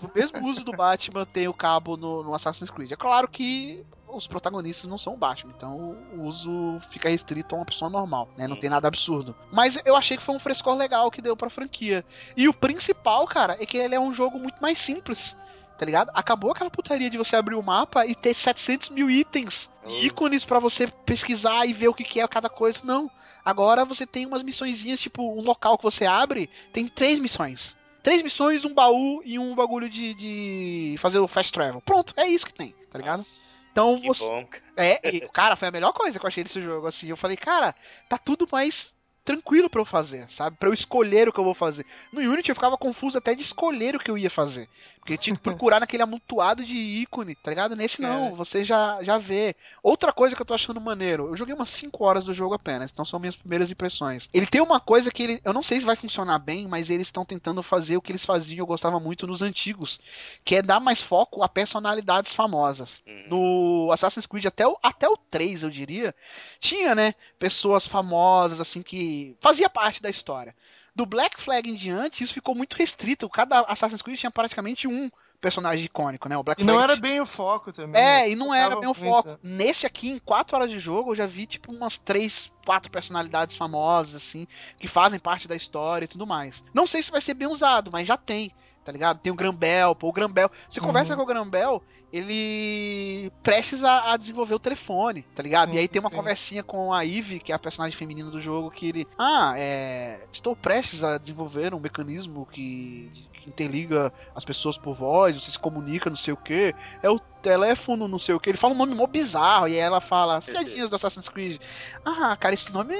O 0.02 0.10
mesmo 0.14 0.44
uso 0.48 0.64
do 0.64 0.72
Batman 0.72 1.24
tem 1.24 1.48
o 1.48 1.54
cabo 1.54 1.96
no, 1.96 2.22
no 2.22 2.34
Assassin's 2.34 2.70
Creed. 2.70 2.92
É 2.92 2.96
claro 2.96 3.28
que 3.28 3.84
os 4.08 4.26
protagonistas 4.26 4.88
não 4.88 4.98
são 4.98 5.14
o 5.14 5.16
Batman, 5.16 5.52
então 5.56 5.96
o 6.14 6.22
uso 6.22 6.80
fica 6.90 7.08
restrito 7.08 7.54
a 7.54 7.58
uma 7.58 7.64
pessoa 7.64 7.90
normal, 7.90 8.28
né? 8.36 8.46
Não 8.46 8.56
tem 8.56 8.70
nada 8.70 8.88
absurdo. 8.88 9.34
Mas 9.52 9.78
eu 9.84 9.96
achei 9.96 10.16
que 10.16 10.22
foi 10.22 10.34
um 10.34 10.40
frescor 10.40 10.74
legal 10.74 11.10
que 11.10 11.20
deu 11.20 11.36
pra 11.36 11.50
franquia. 11.50 12.04
E 12.36 12.48
o 12.48 12.54
principal, 12.54 13.26
cara, 13.26 13.56
é 13.60 13.66
que 13.66 13.76
ele 13.76 13.94
é 13.94 14.00
um 14.00 14.12
jogo 14.12 14.38
muito 14.38 14.60
mais 14.60 14.78
simples 14.78 15.36
tá 15.76 15.84
ligado? 15.84 16.10
Acabou 16.14 16.50
aquela 16.50 16.70
putaria 16.70 17.10
de 17.10 17.18
você 17.18 17.36
abrir 17.36 17.54
o 17.54 17.62
mapa 17.62 18.06
e 18.06 18.14
ter 18.14 18.34
700 18.34 18.90
mil 18.90 19.10
itens, 19.10 19.70
oh. 19.84 19.90
ícones 20.02 20.44
para 20.44 20.58
você 20.58 20.86
pesquisar 21.04 21.66
e 21.66 21.72
ver 21.72 21.88
o 21.88 21.94
que, 21.94 22.04
que 22.04 22.20
é 22.20 22.26
cada 22.26 22.48
coisa. 22.48 22.80
Não. 22.82 23.10
Agora 23.44 23.84
você 23.84 24.06
tem 24.06 24.26
umas 24.26 24.42
missõezinhas, 24.42 25.00
tipo, 25.00 25.22
um 25.22 25.42
local 25.42 25.76
que 25.76 25.84
você 25.84 26.06
abre, 26.06 26.48
tem 26.72 26.88
três 26.88 27.18
missões. 27.18 27.76
Três 28.06 28.22
missões, 28.22 28.64
um 28.64 28.72
baú 28.72 29.20
e 29.24 29.36
um 29.36 29.52
bagulho 29.52 29.90
de, 29.90 30.14
de 30.14 30.94
fazer 31.00 31.18
o 31.18 31.26
fast 31.26 31.52
travel. 31.52 31.80
Pronto, 31.80 32.14
é 32.16 32.24
isso 32.28 32.46
que 32.46 32.54
tem, 32.54 32.72
tá 32.88 33.00
ligado? 33.00 33.18
Nossa. 33.18 33.56
Então 33.72 34.00
que 34.00 34.06
você. 34.06 34.22
Bom, 34.22 34.46
cara. 34.46 34.62
É, 34.76 35.00
e, 35.08 35.28
cara, 35.30 35.56
foi 35.56 35.66
a 35.66 35.72
melhor 35.72 35.92
coisa 35.92 36.16
que 36.16 36.24
eu 36.24 36.28
achei 36.28 36.44
desse 36.44 36.62
jogo. 36.62 36.86
Assim, 36.86 37.08
eu 37.08 37.16
falei, 37.16 37.36
cara, 37.36 37.74
tá 38.08 38.16
tudo 38.16 38.46
mais 38.52 38.94
tranquilo 39.24 39.68
para 39.68 39.80
eu 39.80 39.84
fazer, 39.84 40.30
sabe? 40.30 40.56
Para 40.56 40.68
eu 40.68 40.72
escolher 40.72 41.28
o 41.28 41.32
que 41.32 41.40
eu 41.40 41.44
vou 41.44 41.52
fazer. 41.52 41.84
No 42.12 42.20
Unity 42.20 42.50
eu 42.50 42.54
ficava 42.54 42.78
confuso 42.78 43.18
até 43.18 43.34
de 43.34 43.42
escolher 43.42 43.96
o 43.96 43.98
que 43.98 44.08
eu 44.08 44.16
ia 44.16 44.30
fazer. 44.30 44.68
Porque 45.06 45.16
tinha 45.16 45.36
que 45.36 45.40
procurar 45.42 45.78
naquele 45.78 46.02
amontoado 46.02 46.64
de 46.64 46.74
ícone, 46.74 47.36
tá 47.36 47.50
ligado? 47.50 47.76
Nesse 47.76 48.02
não, 48.02 48.28
é. 48.28 48.30
você 48.32 48.64
já, 48.64 48.98
já 49.02 49.16
vê. 49.16 49.54
Outra 49.80 50.12
coisa 50.12 50.34
que 50.34 50.42
eu 50.42 50.46
tô 50.46 50.52
achando 50.52 50.80
maneiro, 50.80 51.28
eu 51.28 51.36
joguei 51.36 51.54
umas 51.54 51.70
5 51.70 52.04
horas 52.04 52.24
do 52.24 52.34
jogo 52.34 52.54
apenas, 52.54 52.90
então 52.90 53.04
são 53.04 53.20
minhas 53.20 53.36
primeiras 53.36 53.70
impressões. 53.70 54.28
Ele 54.34 54.46
tem 54.46 54.60
uma 54.60 54.80
coisa 54.80 55.10
que 55.10 55.22
ele, 55.22 55.40
eu 55.44 55.52
não 55.52 55.62
sei 55.62 55.78
se 55.78 55.86
vai 55.86 55.94
funcionar 55.94 56.40
bem, 56.40 56.66
mas 56.66 56.90
eles 56.90 57.06
estão 57.06 57.24
tentando 57.24 57.62
fazer 57.62 57.96
o 57.96 58.02
que 58.02 58.10
eles 58.10 58.24
faziam, 58.24 58.58
eu 58.58 58.66
gostava 58.66 58.98
muito 58.98 59.26
nos 59.26 59.42
antigos, 59.42 60.00
que 60.44 60.56
é 60.56 60.62
dar 60.62 60.80
mais 60.80 61.00
foco 61.00 61.42
a 61.42 61.48
personalidades 61.48 62.34
famosas. 62.34 63.00
Uhum. 63.06 63.86
No 63.86 63.92
Assassin's 63.92 64.26
Creed 64.26 64.46
até 64.46 64.66
o, 64.66 64.76
até 64.82 65.08
o 65.08 65.16
3, 65.16 65.62
eu 65.62 65.70
diria, 65.70 66.14
tinha, 66.58 66.94
né, 66.94 67.14
pessoas 67.38 67.86
famosas 67.86 68.60
assim 68.60 68.82
que 68.82 69.36
fazia 69.40 69.70
parte 69.70 70.02
da 70.02 70.10
história. 70.10 70.54
Do 70.96 71.04
Black 71.06 71.38
Flag 71.40 71.68
em 71.70 71.74
diante, 71.74 72.24
isso 72.24 72.32
ficou 72.32 72.54
muito 72.54 72.74
restrito. 72.74 73.28
Cada 73.28 73.60
Assassin's 73.60 74.00
Creed 74.00 74.18
tinha 74.18 74.30
praticamente 74.30 74.88
um 74.88 75.10
personagem 75.40 75.84
icônico, 75.84 76.26
né? 76.26 76.36
O 76.38 76.42
Black 76.42 76.62
E 76.62 76.64
não 76.64 76.74
Flag 76.74 76.92
era 76.92 77.00
bem 77.00 77.20
o 77.20 77.26
foco 77.26 77.70
também. 77.70 78.00
é, 78.00 78.20
né? 78.20 78.30
e 78.30 78.34
não 78.34 78.52
era 78.54 78.70
bem 78.76 78.88
o 78.88 78.94
muito, 78.94 79.00
foco. 79.00 79.28
né? 79.28 79.36
Nesse 79.42 79.84
aqui, 79.86 80.08
em 80.08 80.18
quatro 80.18 80.56
horas 80.56 80.70
de 80.70 80.78
jogo, 80.78 81.12
eu 81.12 81.14
já 81.16 81.26
vi, 81.26 81.44
tipo, 81.44 81.70
umas 81.70 81.98
três, 81.98 82.50
quatro 82.64 82.90
personalidades 82.90 83.56
famosas, 83.58 84.14
assim, 84.14 84.46
que 84.80 84.88
fazem 84.88 85.20
parte 85.20 85.46
da 85.46 85.54
história 85.54 86.06
e 86.06 86.08
tudo 86.08 86.26
mais. 86.26 86.64
Não 86.72 86.86
sei 86.86 87.02
se 87.02 87.10
vai 87.10 87.20
ser 87.20 87.34
bem 87.34 87.46
usado, 87.46 87.92
mas 87.92 88.08
já 88.08 88.16
tem, 88.16 88.50
tá 88.86 88.92
ligado? 88.92 89.18
Tem 89.18 89.32
o 89.32 89.36
Grambel, 89.36 89.96
pô, 89.96 90.08
o 90.08 90.12
Grambel. 90.12 90.48
Você 90.70 90.80
conversa 90.80 91.12
Uhum. 91.12 91.16
com 91.18 91.22
o 91.24 91.26
Grambel, 91.26 91.82
ele 92.12 93.32
precisa 93.42 93.90
a 94.12 94.16
desenvolver 94.16 94.54
o 94.54 94.60
telefone, 94.60 95.22
tá 95.34 95.42
ligado? 95.42 95.74
E 95.74 95.78
aí 95.78 95.88
tem 95.88 96.00
uma 96.00 96.08
sim. 96.08 96.14
conversinha 96.14 96.62
com 96.62 96.92
a 96.92 97.04
Eve, 97.04 97.40
que 97.40 97.50
é 97.50 97.54
a 97.54 97.58
personagem 97.58 97.98
feminina 97.98 98.30
do 98.30 98.40
jogo, 98.40 98.70
que 98.70 98.88
ele. 98.88 99.06
Ah, 99.18 99.54
é. 99.56 100.20
Estou 100.30 100.54
prestes 100.54 101.02
a 101.02 101.18
desenvolver 101.18 101.74
um 101.74 101.80
mecanismo 101.80 102.46
que. 102.46 103.10
que 103.32 103.48
interliga 103.50 104.12
as 104.34 104.44
pessoas 104.44 104.78
por 104.78 104.94
voz, 104.94 105.34
você 105.34 105.50
se 105.50 105.58
comunica, 105.58 106.08
não 106.08 106.16
sei 106.16 106.32
o 106.32 106.36
que. 106.36 106.72
É 107.02 107.10
o 107.10 107.18
teléfono, 107.50 108.08
não 108.08 108.18
sei 108.18 108.34
o 108.34 108.40
que. 108.40 108.50
Ele 108.50 108.58
fala 108.58 108.74
um 108.74 108.76
nome 108.76 108.94
mó 108.94 109.06
bizarro. 109.06 109.68
E 109.68 109.72
aí 109.74 109.78
ela 109.78 110.00
fala, 110.00 110.40
Cidadinhas 110.40 110.90
do 110.90 110.96
Assassin's 110.96 111.28
Creed. 111.28 111.60
Ah, 112.04 112.36
cara, 112.36 112.54
esse 112.54 112.72
nome 112.72 112.94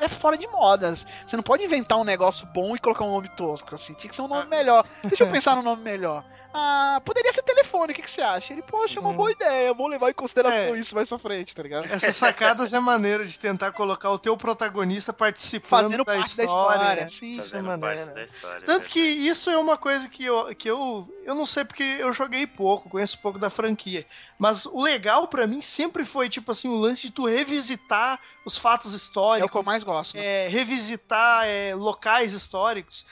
é 0.00 0.08
fora 0.08 0.36
de 0.36 0.46
moda. 0.48 0.96
Você 1.26 1.36
não 1.36 1.42
pode 1.42 1.62
inventar 1.64 1.98
um 1.98 2.04
negócio 2.04 2.46
bom 2.52 2.74
e 2.74 2.78
colocar 2.78 3.04
um 3.04 3.12
nome 3.12 3.28
tosco, 3.36 3.74
assim. 3.74 3.94
Tinha 3.94 4.10
que 4.10 4.16
ser 4.16 4.22
um 4.22 4.28
nome 4.28 4.48
melhor. 4.48 4.84
Deixa 5.04 5.24
eu 5.24 5.28
pensar 5.30 5.54
no 5.56 5.62
nome 5.62 5.82
melhor. 5.82 6.24
Ah, 6.54 7.00
poderia 7.04 7.32
ser 7.32 7.42
telefone, 7.42 7.92
o 7.92 7.96
que, 7.96 8.02
que 8.02 8.10
você 8.10 8.20
acha? 8.20 8.52
Ele, 8.52 8.60
poxa, 8.62 8.98
é 8.98 9.00
uma 9.00 9.08
Uhum. 9.10 9.16
boa 9.16 9.32
ideia. 9.32 9.72
Vou 9.72 9.86
levar 9.86 10.10
em 10.10 10.14
consideração 10.14 10.74
É. 10.74 10.78
isso 10.78 10.94
mais 10.94 11.08
pra 11.08 11.18
frente, 11.18 11.54
tá 11.54 11.62
ligado? 11.62 11.86
Essas 11.90 12.14
sacadas 12.16 12.72
é 12.74 12.80
maneira 12.80 13.24
de 13.24 13.38
tentar 13.38 13.72
colocar 13.72 14.10
o 14.10 14.18
teu 14.18 14.36
protagonista 14.36 15.12
participando 15.14 15.70
Fazendo 15.82 16.04
da 16.04 16.12
parte 16.14 16.36
da 16.36 16.44
história. 16.44 16.76
história. 16.82 17.02
né? 17.02 17.08
Sim, 17.08 17.32
Isso 17.40 17.40
é 17.40 17.44
Fazendo 17.62 17.66
parte 17.80 17.80
maneiro. 17.80 18.14
da 18.14 18.24
história. 18.24 18.66
Tanto 18.66 18.88
que 18.88 19.00
verdade. 19.02 19.28
isso 19.28 19.50
é 19.50 19.56
uma 19.56 19.76
coisa 19.78 20.08
que 20.08 20.24
eu, 20.26 20.54
que 20.54 20.68
eu. 20.68 21.08
Eu 21.24 21.34
não 21.34 21.46
sei 21.46 21.64
porque 21.64 21.82
eu 21.82 22.12
joguei 22.12 22.46
pouco, 22.46 22.88
conheço 22.90 23.18
pouco 23.18 23.38
da 23.38 23.48
franquia. 23.48 23.91
Mas 24.38 24.64
o 24.66 24.80
legal 24.82 25.28
pra 25.28 25.46
mim 25.46 25.60
sempre 25.60 26.04
foi, 26.04 26.28
tipo 26.28 26.50
assim, 26.52 26.68
o 26.68 26.76
lance 26.76 27.02
de 27.02 27.10
tu 27.10 27.26
revisitar 27.26 28.18
os 28.44 28.56
fatos 28.58 28.92
é 28.92 28.94
o 28.94 28.96
históricos. 28.96 29.50
que 29.50 29.56
eu 29.56 29.62
mais 29.62 29.82
gosto. 29.84 30.16
né? 30.16 30.24
é, 30.24 30.48
revisitar 30.48 31.44
é, 31.46 31.74
locais 31.74 32.32
históricos. 32.32 33.04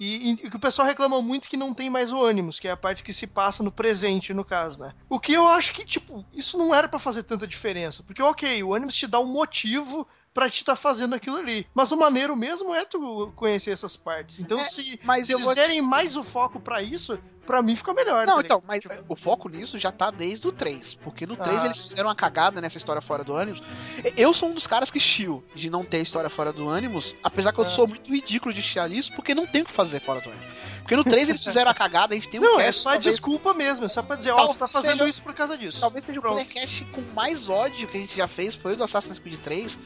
E, 0.00 0.34
que 0.36 0.56
o 0.56 0.60
pessoal 0.60 0.86
reclama 0.88 1.22
muito 1.22 1.48
que 1.48 1.56
não 1.56 1.72
tem 1.72 1.88
mais 1.88 2.12
o 2.12 2.22
ânimos, 2.22 2.58
que 2.58 2.66
é 2.66 2.72
a 2.72 2.76
parte 2.76 3.02
que 3.04 3.12
se 3.12 3.28
passa 3.28 3.62
no 3.62 3.70
presente, 3.70 4.34
no 4.34 4.44
caso, 4.44 4.78
né? 4.80 4.92
O 5.08 5.20
que 5.20 5.32
eu 5.32 5.46
acho 5.46 5.72
que, 5.72 5.84
tipo, 5.84 6.26
isso 6.34 6.58
não 6.58 6.74
era 6.74 6.88
pra 6.88 6.98
fazer 6.98 7.22
tanta 7.22 7.46
diferença. 7.46 8.02
Porque, 8.02 8.20
ok, 8.20 8.62
o 8.64 8.74
ânimos 8.74 8.96
te 8.96 9.06
dá 9.06 9.20
um 9.20 9.26
motivo 9.26 10.06
pra 10.34 10.50
te 10.50 10.58
estar 10.62 10.74
fazendo 10.74 11.14
aquilo 11.14 11.36
ali. 11.36 11.64
Mas 11.72 11.92
o 11.92 11.96
maneiro 11.96 12.34
mesmo 12.34 12.74
é 12.74 12.84
tu 12.84 13.32
conhecer 13.36 13.70
essas 13.70 13.94
partes. 13.94 14.40
Então, 14.40 14.58
É, 14.58 14.64
se, 14.64 14.82
se 14.82 15.32
eles 15.32 15.44
vou- 15.44 15.54
derem 15.54 15.80
mais 15.80 16.16
o 16.16 16.24
foco 16.24 16.58
pra 16.58 16.82
isso, 16.82 17.16
pra 17.46 17.62
mim 17.62 17.76
fica 17.76 17.92
melhor. 17.94 18.26
Não, 18.26 18.36
tá 18.36 18.40
então, 18.42 18.62
mas 18.66 18.80
Tipo, 18.80 18.94
o 19.08 19.16
foco 19.16 19.48
nisso 19.48 19.78
já 19.78 19.92
tá 19.92 20.10
desde 20.10 20.46
o 20.48 20.52
3. 20.52 20.94
Porque 20.96 21.26
no 21.26 21.36
3 21.36 21.62
Ah. 21.62 21.64
eles 21.66 21.82
fizeram 21.82 22.08
uma 22.08 22.14
cagada 22.14 22.60
nessa 22.60 22.78
história 22.78 23.00
fora 23.02 23.22
do 23.24 23.34
ânimos. 23.34 23.62
Eu 24.16 24.32
sou 24.34 24.48
um 24.50 24.54
dos 24.54 24.66
caras 24.66 24.90
que 24.90 24.98
chiu 25.00 25.44
de 25.54 25.70
não 25.70 25.84
ter 25.84 26.00
história 26.00 26.28
fora 26.30 26.52
do 26.52 26.68
ânimos, 26.68 27.14
apesar 27.22 27.52
que 27.52 27.58
eu 27.60 27.64
Ah. 27.64 27.68
sou 27.70 27.86
muito 27.86 28.12
ridículo 28.12 28.52
de 28.54 28.62
chiar 28.62 28.90
isso, 28.90 29.12
porque 29.14 29.34
não 29.34 29.46
tem 29.46 29.62
o 29.62 29.64
que 29.64 29.72
fazer 29.72 30.00
fora 30.00 30.20
do 30.20 30.30
ânimos. 30.30 30.46
Porque 30.80 30.96
no 30.96 31.04
3 31.04 31.28
eles 31.28 31.42
fizeram 31.44 31.70
a 31.70 31.74
cagada, 31.74 32.12
a 32.14 32.16
gente 32.16 32.28
tem 32.28 32.40
um 32.40 32.42
Não, 32.42 32.60
é 32.60 32.64
cast, 32.66 32.82
só 32.82 32.90
talvez- 32.92 33.14
desculpa 33.14 33.54
mesmo, 33.54 33.84
é 33.84 33.88
só 33.88 34.02
pra 34.02 34.16
dizer, 34.16 34.32
ó, 34.32 34.48
tu 34.48 34.54
tá 34.58 34.68
fazendo 34.68 34.98
seja- 34.98 35.08
isso 35.08 35.22
por 35.22 35.32
causa 35.34 35.56
disso. 35.56 35.80
Talvez 35.80 36.04
seja 36.04 36.18
o 36.18 36.22
Pronto. 36.22 36.34
playcast 36.36 36.84
com 36.86 37.00
mais 37.14 37.48
ódio 37.48 37.88
que 37.88 37.96
a 37.96 38.00
gente 38.00 38.16
já 38.16 38.28
fez, 38.28 38.54
foi 38.54 38.74
o 38.74 38.76
do 38.76 38.84
Assassin's 38.84 39.18
Creed 39.18 39.40
3. 39.40 39.78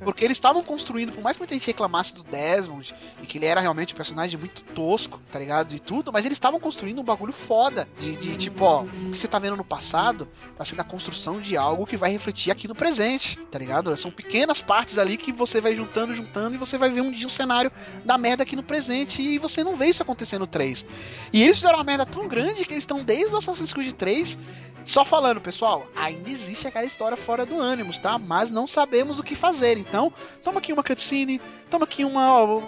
Porque 0.00 0.24
eles 0.24 0.36
estavam 0.36 0.62
construindo, 0.62 1.12
por 1.12 1.22
mais 1.22 1.36
que 1.36 1.40
muita 1.42 1.54
gente 1.54 1.66
reclamasse 1.66 2.14
do 2.14 2.22
Desmond, 2.24 2.94
e 3.22 3.26
que 3.26 3.38
ele 3.38 3.46
era 3.46 3.60
realmente 3.60 3.92
um 3.92 3.96
personagem 3.96 4.38
muito 4.38 4.62
tosco, 4.74 5.20
tá 5.30 5.38
ligado? 5.38 5.74
E 5.74 5.78
tudo, 5.78 6.12
mas 6.12 6.24
eles 6.24 6.36
estavam 6.36 6.58
construindo 6.58 6.97
um 7.00 7.04
bagulho 7.04 7.32
foda. 7.32 7.88
De, 7.98 8.16
de, 8.16 8.36
tipo, 8.36 8.64
ó, 8.64 8.82
o 8.82 9.12
que 9.12 9.18
você 9.18 9.28
tá 9.28 9.38
vendo 9.38 9.56
no 9.56 9.64
passado 9.64 10.28
tá 10.56 10.64
sendo 10.64 10.80
a 10.80 10.84
construção 10.84 11.40
de 11.40 11.56
algo 11.56 11.86
que 11.86 11.96
vai 11.96 12.10
refletir 12.10 12.50
aqui 12.50 12.68
no 12.68 12.74
presente, 12.74 13.36
tá 13.50 13.58
ligado? 13.58 13.96
São 13.96 14.10
pequenas 14.10 14.60
partes 14.60 14.98
ali 14.98 15.16
que 15.16 15.32
você 15.32 15.60
vai 15.60 15.74
juntando, 15.74 16.14
juntando, 16.14 16.54
e 16.54 16.58
você 16.58 16.78
vai 16.78 16.90
ver 16.90 17.00
um 17.00 17.10
dia 17.10 17.26
um 17.26 17.30
cenário 17.30 17.70
da 18.04 18.18
merda 18.18 18.42
aqui 18.42 18.56
no 18.56 18.62
presente, 18.62 19.22
e 19.22 19.38
você 19.38 19.64
não 19.64 19.76
vê 19.76 19.86
isso 19.86 20.02
acontecer 20.02 20.38
no 20.38 20.46
3. 20.46 20.86
E 21.32 21.42
eles 21.42 21.56
fizeram 21.56 21.78
uma 21.78 21.84
merda 21.84 22.06
tão 22.06 22.28
grande 22.28 22.64
que 22.64 22.72
eles 22.72 22.82
estão 22.82 23.02
desde 23.02 23.34
o 23.34 23.38
Assassin's 23.38 23.72
Creed 23.72 23.92
3 23.92 24.38
só 24.88 25.04
falando, 25.04 25.40
pessoal, 25.40 25.86
ainda 25.94 26.30
existe 26.30 26.66
aquela 26.66 26.86
história 26.86 27.16
fora 27.16 27.44
do 27.44 27.60
ânimos, 27.60 27.98
tá? 27.98 28.18
Mas 28.18 28.50
não 28.50 28.66
sabemos 28.66 29.18
o 29.18 29.22
que 29.22 29.34
fazer. 29.34 29.76
Então, 29.76 30.10
toma 30.42 30.60
aqui 30.60 30.72
uma 30.72 30.82
cutscene, 30.82 31.40
toma 31.70 31.84
aqui 31.84 32.04
uma. 32.04 32.58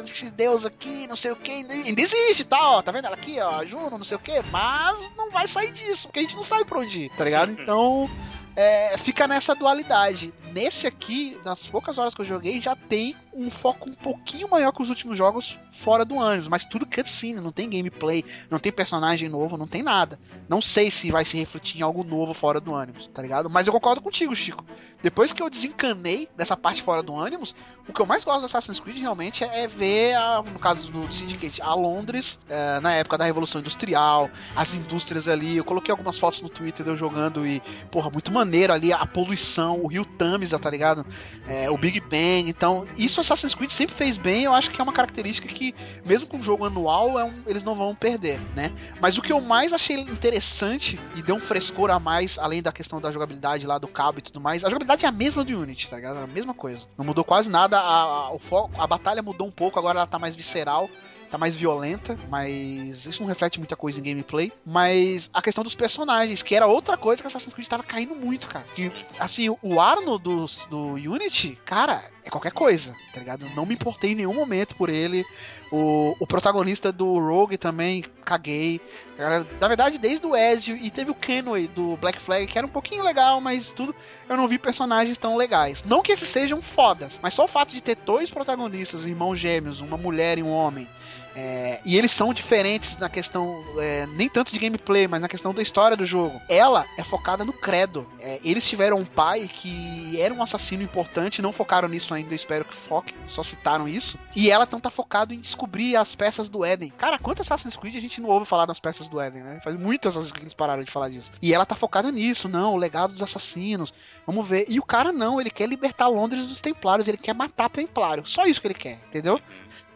Esse 0.00 0.30
Deus 0.30 0.64
aqui, 0.64 1.06
não 1.06 1.16
sei 1.16 1.30
o 1.30 1.36
que, 1.36 1.50
ainda 1.50 2.00
existe, 2.00 2.44
tá? 2.44 2.70
Ó, 2.70 2.82
tá 2.82 2.92
vendo 2.92 3.06
ela 3.06 3.16
aqui, 3.16 3.38
ó, 3.40 3.64
Juno, 3.64 3.98
não 3.98 4.04
sei 4.04 4.16
o 4.16 4.20
que, 4.20 4.42
mas 4.50 5.10
não 5.16 5.30
vai 5.30 5.46
sair 5.46 5.72
disso, 5.72 6.08
porque 6.08 6.20
a 6.20 6.22
gente 6.22 6.36
não 6.36 6.42
sabe 6.42 6.64
pra 6.64 6.78
onde 6.78 7.02
ir, 7.02 7.10
tá 7.10 7.24
ligado? 7.24 7.52
Então, 7.52 8.10
é, 8.54 8.96
fica 8.98 9.26
nessa 9.26 9.54
dualidade. 9.54 10.32
Nesse 10.52 10.86
aqui, 10.86 11.38
nas 11.44 11.66
poucas 11.66 11.98
horas 11.98 12.14
que 12.14 12.20
eu 12.20 12.26
joguei, 12.26 12.60
já 12.60 12.76
tem 12.76 13.16
um 13.34 13.50
foco 13.50 13.88
um 13.88 13.94
pouquinho 13.94 14.48
maior 14.48 14.72
que 14.72 14.82
os 14.82 14.90
últimos 14.90 15.16
jogos 15.16 15.58
fora 15.72 16.04
do 16.04 16.20
ânimos, 16.20 16.48
mas 16.48 16.64
tudo 16.64 16.84
cutscene, 16.86 17.40
não 17.40 17.50
tem 17.52 17.68
gameplay, 17.68 18.24
não 18.50 18.58
tem 18.58 18.70
personagem 18.70 19.28
novo, 19.28 19.56
não 19.56 19.66
tem 19.66 19.82
nada. 19.82 20.18
Não 20.48 20.60
sei 20.60 20.90
se 20.90 21.10
vai 21.10 21.24
se 21.24 21.36
refletir 21.36 21.78
em 21.78 21.82
algo 21.82 22.04
novo 22.04 22.34
fora 22.34 22.60
do 22.60 22.74
ânimos, 22.74 23.06
tá 23.08 23.22
ligado? 23.22 23.48
Mas 23.48 23.66
eu 23.66 23.72
concordo 23.72 24.02
contigo, 24.02 24.34
Chico. 24.36 24.64
Depois 25.02 25.32
que 25.32 25.42
eu 25.42 25.50
desencanei 25.50 26.28
dessa 26.36 26.56
parte 26.56 26.80
fora 26.82 27.02
do 27.02 27.16
ânimos, 27.16 27.54
o 27.88 27.92
que 27.92 28.00
eu 28.00 28.06
mais 28.06 28.22
gosto 28.22 28.40
do 28.40 28.46
Assassin's 28.46 28.78
Creed 28.78 28.98
realmente 28.98 29.42
é 29.42 29.66
ver, 29.66 30.14
a- 30.14 30.42
no 30.42 30.58
caso 30.60 30.88
do 30.92 31.12
Syndicate, 31.12 31.60
a 31.60 31.74
Londres, 31.74 32.38
é, 32.48 32.78
na 32.78 32.92
época 32.94 33.18
da 33.18 33.24
Revolução 33.24 33.60
Industrial, 33.60 34.30
as 34.54 34.74
indústrias 34.74 35.26
ali. 35.26 35.56
Eu 35.56 35.64
coloquei 35.64 35.90
algumas 35.90 36.18
fotos 36.18 36.40
no 36.40 36.48
Twitter 36.48 36.84
de 36.84 36.90
eu 36.90 36.96
jogando 36.96 37.44
e, 37.44 37.60
porra, 37.90 38.10
muito 38.10 38.30
maneiro 38.30 38.72
ali, 38.72 38.92
a 38.92 39.04
poluição, 39.04 39.80
o 39.82 39.88
rio 39.88 40.04
Tamisa, 40.04 40.58
tá 40.58 40.70
ligado? 40.70 41.04
É, 41.48 41.68
o 41.68 41.76
Big 41.76 41.98
Bang. 41.98 42.48
Então, 42.48 42.86
isso 42.96 43.21
Assassin's 43.22 43.54
Creed 43.54 43.70
sempre 43.70 43.94
fez 43.96 44.18
bem. 44.18 44.44
Eu 44.44 44.54
acho 44.54 44.70
que 44.70 44.80
é 44.80 44.84
uma 44.84 44.92
característica 44.92 45.48
que, 45.48 45.74
mesmo 46.04 46.26
com 46.26 46.36
um 46.38 46.42
jogo 46.42 46.64
anual, 46.64 47.18
é 47.18 47.24
um- 47.24 47.42
eles 47.46 47.62
não 47.62 47.74
vão 47.74 47.94
perder, 47.94 48.38
né? 48.54 48.70
Mas 49.00 49.16
o 49.18 49.22
que 49.22 49.32
eu 49.32 49.40
mais 49.40 49.72
achei 49.72 49.96
interessante 49.96 50.98
e 51.14 51.22
deu 51.22 51.36
um 51.36 51.40
frescor 51.40 51.90
a 51.90 51.98
mais, 51.98 52.38
além 52.38 52.62
da 52.62 52.72
questão 52.72 53.00
da 53.00 53.10
jogabilidade 53.12 53.66
lá 53.66 53.78
do 53.78 53.88
cabo 53.88 54.18
e 54.18 54.22
tudo 54.22 54.40
mais, 54.40 54.64
a 54.64 54.68
jogabilidade 54.68 55.04
é 55.04 55.08
a 55.08 55.12
mesma 55.12 55.44
do 55.44 55.58
Unity, 55.58 55.88
tá 55.88 55.96
ligado? 55.96 56.18
É 56.18 56.22
a 56.22 56.26
mesma 56.26 56.54
coisa. 56.54 56.82
Não 56.96 57.04
mudou 57.04 57.24
quase 57.24 57.50
nada, 57.50 57.78
a, 57.78 58.02
a- 58.02 58.32
o 58.32 58.38
foco, 58.38 58.70
a 58.80 58.86
batalha 58.86 59.22
mudou 59.22 59.46
um 59.46 59.50
pouco, 59.50 59.78
agora 59.78 59.98
ela 59.98 60.06
tá 60.06 60.18
mais 60.18 60.34
visceral. 60.34 60.88
Tá 61.30 61.38
mais 61.38 61.56
violenta, 61.56 62.18
mas 62.28 63.06
isso 63.06 63.22
não 63.22 63.26
reflete 63.26 63.58
muita 63.58 63.74
coisa 63.74 63.98
em 63.98 64.02
gameplay. 64.02 64.52
Mas 64.66 65.30
a 65.32 65.40
questão 65.40 65.64
dos 65.64 65.74
personagens, 65.74 66.42
que 66.42 66.54
era 66.54 66.66
outra 66.66 66.94
coisa 66.98 67.22
que 67.22 67.26
Assassin's 67.26 67.54
Creed 67.54 67.66
tava 67.66 67.82
caindo 67.82 68.14
muito, 68.14 68.46
cara. 68.46 68.66
Que, 68.74 68.92
assim, 69.18 69.48
o 69.62 69.80
Arno 69.80 70.18
do, 70.18 70.44
do 70.68 70.88
Unity, 70.92 71.58
cara, 71.64 72.04
é 72.24 72.30
qualquer 72.30 72.52
coisa, 72.52 72.94
tá 73.12 73.18
ligado? 73.18 73.48
Não 73.54 73.66
me 73.66 73.74
importei 73.74 74.12
em 74.12 74.14
nenhum 74.14 74.34
momento 74.34 74.76
por 74.76 74.88
ele. 74.88 75.26
O, 75.72 76.14
o 76.20 76.26
protagonista 76.26 76.92
do 76.92 77.18
Rogue 77.18 77.56
também, 77.56 78.04
caguei. 78.24 78.80
Cara, 79.16 79.46
na 79.60 79.68
verdade, 79.68 79.98
desde 79.98 80.24
o 80.26 80.36
Ezio 80.36 80.76
e 80.76 80.90
teve 80.90 81.10
o 81.10 81.14
Kenway 81.14 81.66
do 81.66 81.96
Black 81.96 82.20
Flag, 82.20 82.46
que 82.46 82.56
era 82.56 82.66
um 82.66 82.70
pouquinho 82.70 83.02
legal, 83.02 83.40
mas 83.40 83.72
tudo, 83.72 83.94
eu 84.28 84.36
não 84.36 84.46
vi 84.46 84.58
personagens 84.58 85.18
tão 85.18 85.36
legais. 85.36 85.82
Não 85.84 86.02
que 86.02 86.12
esses 86.12 86.28
sejam 86.28 86.62
fodas, 86.62 87.18
mas 87.20 87.34
só 87.34 87.44
o 87.44 87.48
fato 87.48 87.74
de 87.74 87.80
ter 87.80 87.96
dois 87.96 88.30
protagonistas, 88.30 89.04
irmãos 89.04 89.36
gêmeos, 89.36 89.80
uma 89.80 89.96
mulher 89.96 90.38
e 90.38 90.42
um 90.42 90.50
homem. 90.50 90.88
É, 91.34 91.80
e 91.84 91.96
eles 91.96 92.12
são 92.12 92.32
diferentes 92.32 92.96
na 92.96 93.08
questão, 93.08 93.64
é, 93.78 94.06
nem 94.06 94.28
tanto 94.28 94.52
de 94.52 94.58
gameplay, 94.58 95.08
mas 95.08 95.20
na 95.20 95.28
questão 95.28 95.54
da 95.54 95.62
história 95.62 95.96
do 95.96 96.04
jogo. 96.04 96.40
Ela 96.48 96.86
é 96.98 97.04
focada 97.04 97.44
no 97.44 97.52
credo. 97.52 98.06
É, 98.20 98.40
eles 98.44 98.68
tiveram 98.68 98.98
um 98.98 99.04
pai 99.04 99.48
que 99.48 100.20
era 100.20 100.32
um 100.32 100.42
assassino 100.42 100.82
importante, 100.82 101.42
não 101.42 101.52
focaram 101.52 101.88
nisso 101.88 102.12
ainda, 102.12 102.34
espero 102.34 102.64
que 102.64 102.74
foque, 102.74 103.14
só 103.26 103.42
citaram 103.42 103.88
isso. 103.88 104.18
E 104.34 104.50
ela 104.50 104.64
então 104.64 104.80
tá 104.80 104.90
focado 104.90 105.32
em 105.34 105.40
descobrir 105.40 105.96
as 105.96 106.14
peças 106.14 106.48
do 106.48 106.64
Éden. 106.64 106.92
Cara, 106.96 107.18
quantas 107.18 107.46
Assassin's 107.46 107.76
Creed 107.76 107.96
a 107.96 108.00
gente 108.00 108.20
não 108.20 108.28
ouve 108.28 108.46
falar 108.46 108.66
das 108.66 108.80
peças 108.80 109.08
do 109.08 109.20
Éden, 109.20 109.42
né? 109.42 109.60
Faz 109.62 109.76
muitas 109.76 110.10
Assassin's 110.10 110.32
Creed 110.32 110.42
que 110.42 110.46
eles 110.46 110.54
pararam 110.54 110.82
de 110.82 110.90
falar 110.90 111.08
disso. 111.08 111.30
E 111.40 111.52
ela 111.54 111.66
tá 111.66 111.74
focada 111.74 112.10
nisso, 112.10 112.48
não, 112.48 112.74
o 112.74 112.76
legado 112.76 113.12
dos 113.12 113.22
assassinos. 113.22 113.92
Vamos 114.26 114.46
ver. 114.46 114.66
E 114.68 114.78
o 114.78 114.82
cara 114.82 115.12
não, 115.12 115.40
ele 115.40 115.50
quer 115.50 115.68
libertar 115.68 116.08
Londres 116.08 116.48
dos 116.48 116.60
Templários, 116.60 117.08
ele 117.08 117.18
quer 117.18 117.34
matar 117.34 117.68
Templário. 117.68 118.26
Só 118.26 118.44
isso 118.44 118.60
que 118.60 118.66
ele 118.66 118.74
quer, 118.74 118.98
entendeu? 119.08 119.40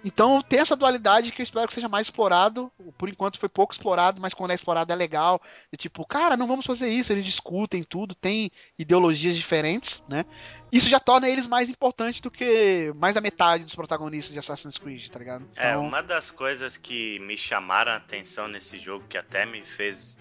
Então 0.05 0.41
tem 0.41 0.61
essa 0.61 0.77
dualidade 0.77 1.33
que 1.33 1.43
eu 1.43 1.45
espero 1.45 1.67
que 1.67 1.75
seja 1.75 1.89
mais 1.89 2.07
explorado. 2.07 2.71
Por 2.97 3.09
enquanto 3.09 3.39
foi 3.39 3.49
pouco 3.49 3.73
explorado, 3.73 4.21
mas 4.21 4.35
quando 4.35 4.53
é 4.53 4.55
explorado 4.55 4.93
é 4.93 4.97
legal. 4.97 5.41
De 5.71 5.77
tipo, 5.77 6.07
cara, 6.07 6.37
não 6.37 6.47
vamos 6.47 6.67
fazer 6.67 6.89
isso. 6.89 7.13
Eles 7.13 7.25
discutem 7.25 7.83
tudo, 7.83 8.15
tem 8.15 8.51
ideologias 8.79 9.37
diferentes, 9.37 10.03
né? 10.09 10.25
Isso 10.71 10.89
já 10.89 11.01
torna 11.01 11.29
eles 11.29 11.47
mais 11.47 11.71
importantes 11.71 12.21
do 12.21 12.31
que 12.31 12.93
mais 12.97 13.15
da 13.15 13.21
metade 13.21 13.65
dos 13.65 13.75
protagonistas 13.75 14.33
de 14.33 14.39
Assassin's 14.39 14.79
Creed, 14.79 15.09
tá 15.09 15.19
ligado? 15.19 15.49
É, 15.57 15.71
Então, 15.71 15.87
uma 15.87 16.03
das 16.03 16.31
coisas 16.31 16.77
que 16.77 17.19
me 17.21 17.37
chamaram 17.37 17.93
a 17.93 17.97
atenção 17.97 18.49
nesse 18.49 18.79
jogo, 18.79 19.05
que 19.09 19.19
até 19.19 19.47
me 19.47 19.63
fez 19.63 20.19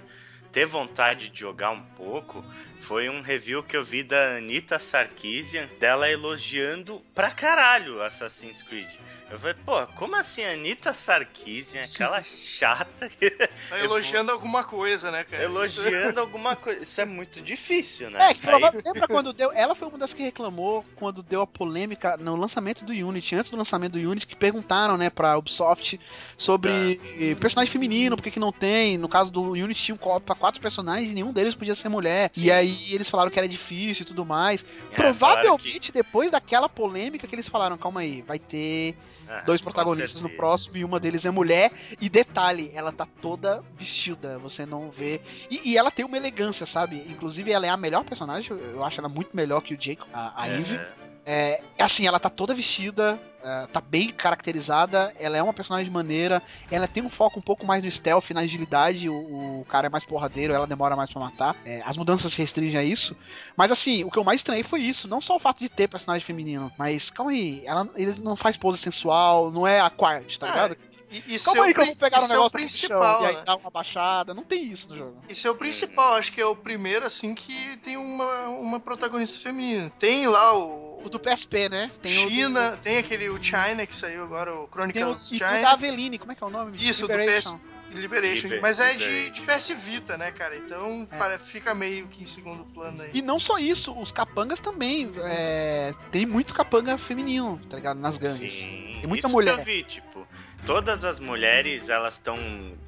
ter 0.56 0.66
vontade 0.66 1.28
de 1.28 1.42
jogar 1.42 1.72
um 1.72 1.82
pouco, 1.82 2.42
foi 2.80 3.10
um 3.10 3.22
review 3.22 3.62
que 3.62 3.76
eu 3.76 3.84
vi 3.84 4.04
da 4.04 4.38
Anitta 4.38 4.80
Sarkeesian, 4.80 5.68
dela 5.82 6.10
elogiando 6.10 7.04
pra 7.14 7.30
caralho 7.30 8.02
Assassin's 8.02 8.64
Creed. 8.64 8.88
Eu 9.28 9.40
falei, 9.40 9.56
pô, 9.66 9.88
como 9.96 10.16
assim 10.16 10.46
Anitta 10.46 10.94
Sarkeesian, 10.94 11.82
aquela 11.82 12.24
chata 12.24 13.10
Tá 13.70 13.80
elogiando 13.80 14.32
alguma 14.32 14.64
coisa, 14.64 15.10
né, 15.10 15.24
cara? 15.24 15.44
elogiando 15.44 16.20
alguma 16.20 16.56
coisa. 16.56 16.84
Isso 16.84 17.02
é 17.02 17.06
muito 17.06 17.42
difícil, 17.42 18.10
né? 18.12 18.30
É, 18.30 18.34
que 18.36 18.40
Aí- 18.46 18.52
provavelmente 18.52 18.86
lembra 18.86 19.08
quando 19.08 19.34
deu. 19.34 19.52
Ela 19.52 19.74
foi 19.74 19.88
uma 19.88 19.98
das 19.98 20.14
que 20.14 20.22
reclamou 20.22 20.86
quando 20.96 21.24
deu 21.24 21.42
a 21.42 21.48
polêmica 21.48 22.16
no 22.18 22.36
lançamento 22.36 22.86
do 22.86 22.94
Unity, 22.94 23.36
antes 23.36 23.50
do 23.52 23.58
lançamento 23.58 23.94
do 23.94 23.98
Unity, 24.00 24.28
que 24.28 24.36
perguntaram, 24.36 24.96
né, 24.96 25.10
pra 25.10 25.38
Ubisoft 25.38 26.00
sobre 26.38 26.96
Tá. 26.96 27.40
personagem 27.40 27.72
feminino, 27.72 28.16
por 28.16 28.22
que, 28.24 28.32
que 28.32 28.40
não 28.40 28.52
tem? 28.52 28.96
No 28.98 29.10
caso 29.10 29.32
do 29.32 29.42
Unity 29.54 29.82
tinha 29.84 29.96
um 29.96 29.98
co 29.98 30.20
pra 30.22 30.36
quatro 30.36 30.62
personagens 30.62 31.10
e 31.10 31.14
nenhum 31.16 31.34
deles 31.34 31.56
podia 31.56 31.74
ser 31.76 31.90
mulher. 31.90 32.30
E 32.38 32.52
aí 32.52 32.94
eles 32.94 33.10
falaram 33.10 33.32
que 33.32 33.40
era 33.40 33.48
difícil 33.50 34.04
e 34.04 34.06
tudo 34.06 34.24
mais. 34.24 34.64
É, 34.92 34.96
Provavelmente 34.96 35.92
depois 35.92 36.30
daquela 36.30 36.70
polêmica 36.70 37.28
que 37.28 37.34
eles 37.36 37.50
falaram, 37.50 37.76
calma 37.78 38.02
aí, 38.02 38.22
vai 38.22 38.38
ter 38.38 38.94
que- 38.94 39.25
Ah, 39.28 39.42
dois 39.42 39.62
protagonistas 39.62 40.22
no 40.22 40.30
próximo 40.30 40.78
e 40.78 40.84
uma 40.86 41.00
deles 41.00 41.26
é 41.26 41.32
mulher. 41.32 41.72
E 42.00 42.08
detalhe, 42.10 42.72
ela 42.74 42.92
tá 42.92 43.08
toda 43.22 43.64
vestida, 43.76 44.38
você 44.40 44.66
não 44.66 44.90
vê. 44.92 45.22
E, 45.50 45.72
e 45.72 45.78
ela 45.78 45.90
tem 45.92 46.06
uma 46.06 46.18
elegância, 46.18 46.66
sabe? 46.66 46.98
Inclusive, 47.10 47.52
ela 47.52 47.66
é 47.66 47.70
a 47.70 47.78
melhor 47.78 48.04
personagem, 48.04 48.52
eu- 48.52 48.58
eu 48.60 48.84
acho 48.84 49.00
ela 49.00 49.10
muito 49.10 49.36
melhor 49.36 49.62
que 49.62 49.74
o 49.74 49.78
Jacob, 49.82 50.08
a, 50.14 50.42
a 50.44 50.48
É, 50.50 50.60
Eve. 50.60 50.80
É, 51.26 51.62
assim, 51.80 52.06
ela 52.06 52.20
tá 52.20 52.30
toda 52.30 52.54
vestida, 52.54 53.20
é, 53.44 53.68
tá 53.68 53.82
bem 53.82 54.10
caracterizada, 54.10 55.12
ela 55.20 55.36
é 55.36 55.42
uma 55.42 55.54
personagem 55.54 55.92
maneira, 55.92 56.42
ela 56.70 56.88
tem 56.88 57.02
um 57.04 57.10
foco 57.10 57.40
um 57.40 57.42
pouco 57.42 57.66
mais 57.66 57.84
no 57.84 57.90
stealth, 57.90 58.30
na 58.30 58.42
agilidade, 58.42 59.10
o, 59.10 59.62
o 59.62 59.66
cara 59.68 59.88
é 59.88 59.90
mais 59.90 60.04
porradeiro, 60.04 60.54
ela 60.54 60.68
demora 60.68 60.96
mais 60.96 61.10
pra 61.12 61.20
matar. 61.20 61.56
É, 61.66 61.82
as 61.84 61.98
mudanças 61.98 62.32
se 62.32 62.40
restringem 62.42 62.80
a 62.80 62.84
isso. 62.84 63.16
Mas 63.58 63.72
assim, 63.72 64.04
o 64.04 64.12
que 64.12 64.20
eu 64.20 64.24
mais 64.24 64.40
estranhei 64.42 64.64
foi 64.64 64.82
isso, 64.82 65.08
não 65.08 65.20
só 65.20 65.36
o 65.36 65.40
fato 65.40 65.60
de 65.60 65.70
ter 65.70 65.88
personagem 65.88 66.24
feminino, 66.26 66.72
mas 66.78 67.10
calma 67.10 67.32
aí, 67.32 67.64
ela 67.66 67.90
ele 67.96 68.20
não 68.20 68.36
faz 68.36 68.56
pose 68.56 68.78
sensual, 68.78 69.52
não 69.52 69.66
é 69.66 69.80
a 69.80 69.90
Quiet, 69.90 70.40
tá 70.40 70.46
Ah, 70.46 70.50
ligado? 70.50 70.78
E, 71.12 71.36
e 71.36 71.40
Calma 71.40 71.66
aí 71.66 71.74
que 71.74 71.82
eu 71.82 71.86
vou 71.86 71.96
pegar 71.96 72.20
um 72.22 72.26
é 72.26 72.28
negócio 72.30 72.36
no 72.36 72.50
chão, 72.50 72.50
principal, 72.52 73.24
e 73.24 73.26
aí 73.28 73.36
né? 73.36 73.44
dá 73.46 73.56
uma 73.56 73.70
baixada, 73.70 74.34
não 74.34 74.44
tem 74.44 74.64
isso 74.64 74.90
no 74.90 74.98
jogo. 74.98 75.22
Isso 75.30 75.48
é 75.48 75.52
o 75.52 75.56
principal, 75.56 76.16
acho 76.16 76.32
que 76.32 76.42
é 76.42 76.46
o 76.46 76.56
primeiro, 76.56 77.06
assim, 77.06 77.36
que 77.36 77.78
tem 77.78 77.96
uma, 77.98 78.48
uma 78.50 78.80
protagonista 78.80 79.40
feminina. 79.40 79.92
Tem 80.00 80.28
lá 80.28 80.58
o. 80.58 80.86
O 81.06 81.10
do 81.10 81.20
PSP, 81.20 81.70
né? 81.70 81.92
Tem 82.02 82.18
o 82.18 82.24
do- 82.24 82.30
China, 82.32 82.80
tem 82.82 82.98
aquele 82.98 83.30
o 83.30 83.42
China 83.42 83.86
que 83.86 83.96
saiu 83.96 84.24
agora, 84.24 84.52
o 84.52 84.56
tem 84.56 84.64
o, 84.64 84.68
Chronicles 84.72 85.32
e 85.32 85.36
o 85.36 85.38
China. 85.38 85.62
da 85.62 85.72
Aveline, 85.74 86.18
como 86.18 86.32
é 86.32 86.36
que 86.36 86.44
é 86.44 86.48
o 86.48 86.50
nome? 86.50 86.72
Isso, 86.80 87.02
do 87.08 87.14
Liberation. 87.14 87.60
Liberation. 88.02 88.44
Liber- 88.48 88.62
mas 88.62 88.80
é 88.80 88.94
de, 88.94 89.30
de 89.30 89.42
PS 89.42 89.70
Vita, 89.72 90.18
né, 90.18 90.32
cara? 90.32 90.56
Então 90.58 91.08
É. 91.12 91.18
para- 91.18 91.40
fica 91.40 91.74
meio 91.74 92.08
que 92.08 92.24
em 92.24 92.28
segundo 92.28 92.64
plano 92.66 93.02
aí. 93.02 93.12
E 93.14 93.22
não 93.22 93.40
só 93.40 93.58
isso, 93.58 93.98
os 94.00 94.12
capangas 94.12 94.60
também. 94.60 95.12
é, 95.24 95.94
tem 96.12 96.26
muito 96.26 96.54
capanga 96.54 96.98
feminino, 96.98 97.60
tá 97.70 97.76
ligado? 97.78 98.00
Nas 98.00 98.18
gangues. 98.18 98.54
Sim, 98.54 98.98
Tem 99.02 99.08
muita 99.08 99.28
isso 99.28 99.36
mulher. 99.36 99.56
que 99.56 99.62
eu 99.62 99.66
vi, 99.66 99.84
tipo, 99.84 100.28
todas 100.66 101.04
as 101.04 101.20
mulheres, 101.20 101.90
elas 101.90 102.16
estão 102.16 102.38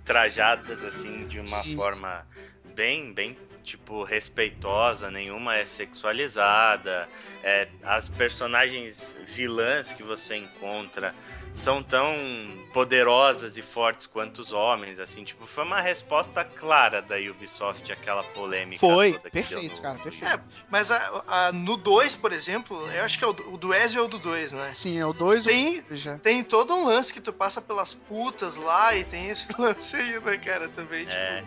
trajadas, 0.06 0.84
assim, 0.84 1.28
de 1.28 1.40
uma 1.40 1.64
Sim. 1.64 1.76
forma 1.76 2.26
bem, 2.76 3.14
bem, 3.14 3.38
tipo, 3.68 4.02
respeitosa, 4.04 5.12
nenhuma 5.12 5.58
é 5.58 5.66
sexualizada, 5.66 7.10
é, 7.44 7.68
as 7.84 8.08
personagens 8.08 9.18
vilãs 9.26 9.92
que 9.92 10.02
você 10.04 10.38
encontra 10.38 11.14
são 11.52 11.84
tão 11.84 12.08
poderosas 12.72 13.58
e 13.58 13.62
fortes 13.62 14.06
quanto 14.06 14.40
os 14.40 14.54
homens, 14.54 15.00
assim, 15.00 15.24
tipo, 15.24 15.46
foi 15.46 15.66
uma 15.66 15.82
resposta 15.82 16.46
clara 16.46 17.02
da 17.02 17.18
Ubisoft 17.18 17.92
àquela 17.92 18.24
polêmica 18.24 18.80
Foi, 18.80 19.14
toda 19.14 19.30
que 19.30 19.42
deu 19.42 19.50
perfeito, 19.50 19.76
no- 19.76 19.82
cara, 19.82 20.00
perfeito. 20.00 20.34
É, 20.34 20.40
mas 20.70 20.90
a- 20.90 21.24
a- 21.28 21.52
no 21.52 21.76
2, 21.76 22.16
por 22.16 22.32
exemplo, 22.32 22.80
eu 22.92 23.04
acho 23.04 23.18
que 23.18 23.24
é 23.26 23.28
o, 23.28 23.34
do- 23.34 23.54
o 23.54 23.58
do 23.58 23.74
Ezio 23.74 24.00
é 24.00 24.04
o 24.04 24.08
do 24.08 24.20
2, 24.20 24.54
né? 24.54 24.72
Sim, 24.76 24.98
é 24.98 25.06
o 25.06 25.12
2 25.14 25.44
Tem, 25.44 25.82
tem 26.20 26.44
todo 26.44 26.74
um 26.74 26.86
lance 26.86 27.12
que 27.12 27.20
tu 27.20 27.34
passa 27.34 27.62
pelas 27.62 27.94
putas 27.94 28.56
lá 28.56 28.96
e 28.96 29.04
tem 29.04 29.28
esse 29.30 29.48
lance 29.60 29.96
aí, 29.96 30.20
né, 30.22 30.38
cara, 30.38 30.70
também, 30.70 31.06
tipo... 31.06 31.18
É, 31.18 31.44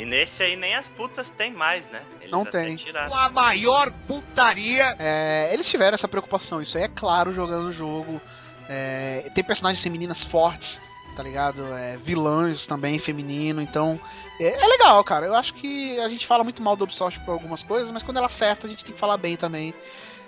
e 0.00 0.04
nesse 0.06 0.42
aí 0.42 0.56
nem 0.56 0.74
as 0.74 0.88
putas 0.88 1.30
tem 1.30 1.52
mais, 1.52 1.86
né? 1.88 2.02
Eles 2.20 2.30
Não 2.30 2.44
tem. 2.44 2.76
tiraram. 2.76 3.14
A 3.14 3.28
maior 3.28 3.92
putaria. 4.06 4.94
É, 4.98 5.50
eles 5.52 5.68
tiveram 5.68 5.94
essa 5.94 6.08
preocupação, 6.08 6.62
isso 6.62 6.76
aí 6.78 6.84
é 6.84 6.88
claro 6.88 7.34
jogando 7.34 7.68
o 7.68 7.72
jogo. 7.72 8.20
É, 8.68 9.30
tem 9.34 9.42
personagens 9.44 9.82
femininas 9.82 10.22
fortes, 10.22 10.80
tá 11.16 11.22
ligado? 11.22 11.66
É, 11.74 11.96
vilãs 11.98 12.66
também 12.66 12.98
feminino, 12.98 13.60
então 13.60 14.00
é, 14.40 14.62
é 14.62 14.66
legal, 14.66 15.02
cara. 15.04 15.26
Eu 15.26 15.34
acho 15.34 15.54
que 15.54 15.98
a 16.00 16.08
gente 16.08 16.26
fala 16.26 16.44
muito 16.44 16.62
mal 16.62 16.76
do 16.76 16.84
Ubisoft 16.84 17.18
por 17.20 17.32
algumas 17.32 17.62
coisas, 17.62 17.90
mas 17.90 18.02
quando 18.02 18.18
ela 18.18 18.26
acerta 18.26 18.66
a 18.66 18.70
gente 18.70 18.84
tem 18.84 18.94
que 18.94 19.00
falar 19.00 19.16
bem 19.16 19.36
também. 19.36 19.74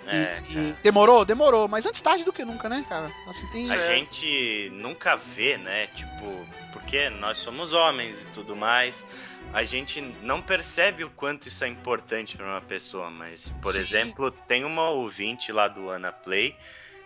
E- 0.05 0.09
É, 0.09 0.37
e 0.51 0.75
demorou? 0.83 1.23
Demorou, 1.23 1.67
mas 1.69 1.85
antes 1.85 2.01
tarde 2.01 2.25
do 2.25 2.33
que 2.33 2.43
nunca, 2.43 2.67
né, 2.67 2.85
cara? 2.89 3.09
Assim, 3.29 3.47
tem... 3.53 3.71
A 3.71 3.87
gente 3.95 4.69
nunca 4.73 5.15
vê, 5.15 5.57
né? 5.57 5.87
Tipo, 5.95 6.45
porque 6.73 7.09
nós 7.09 7.37
somos 7.37 7.71
homens 7.71 8.23
e 8.23 8.27
tudo 8.29 8.53
mais. 8.53 9.05
A 9.53 9.63
gente 9.63 10.01
não 10.01 10.41
percebe 10.41 11.03
o 11.03 11.11
quanto 11.11 11.47
isso 11.47 11.63
é 11.63 11.67
importante 11.67 12.35
para 12.35 12.47
uma 12.47 12.61
pessoa, 12.61 13.11
mas, 13.11 13.49
por 13.61 13.73
Sim. 13.75 13.81
exemplo, 13.81 14.31
tem 14.31 14.65
uma 14.65 14.89
ouvinte 14.89 15.51
lá 15.51 15.67
do 15.67 15.89
Ana 15.89 16.11
Play, 16.11 16.57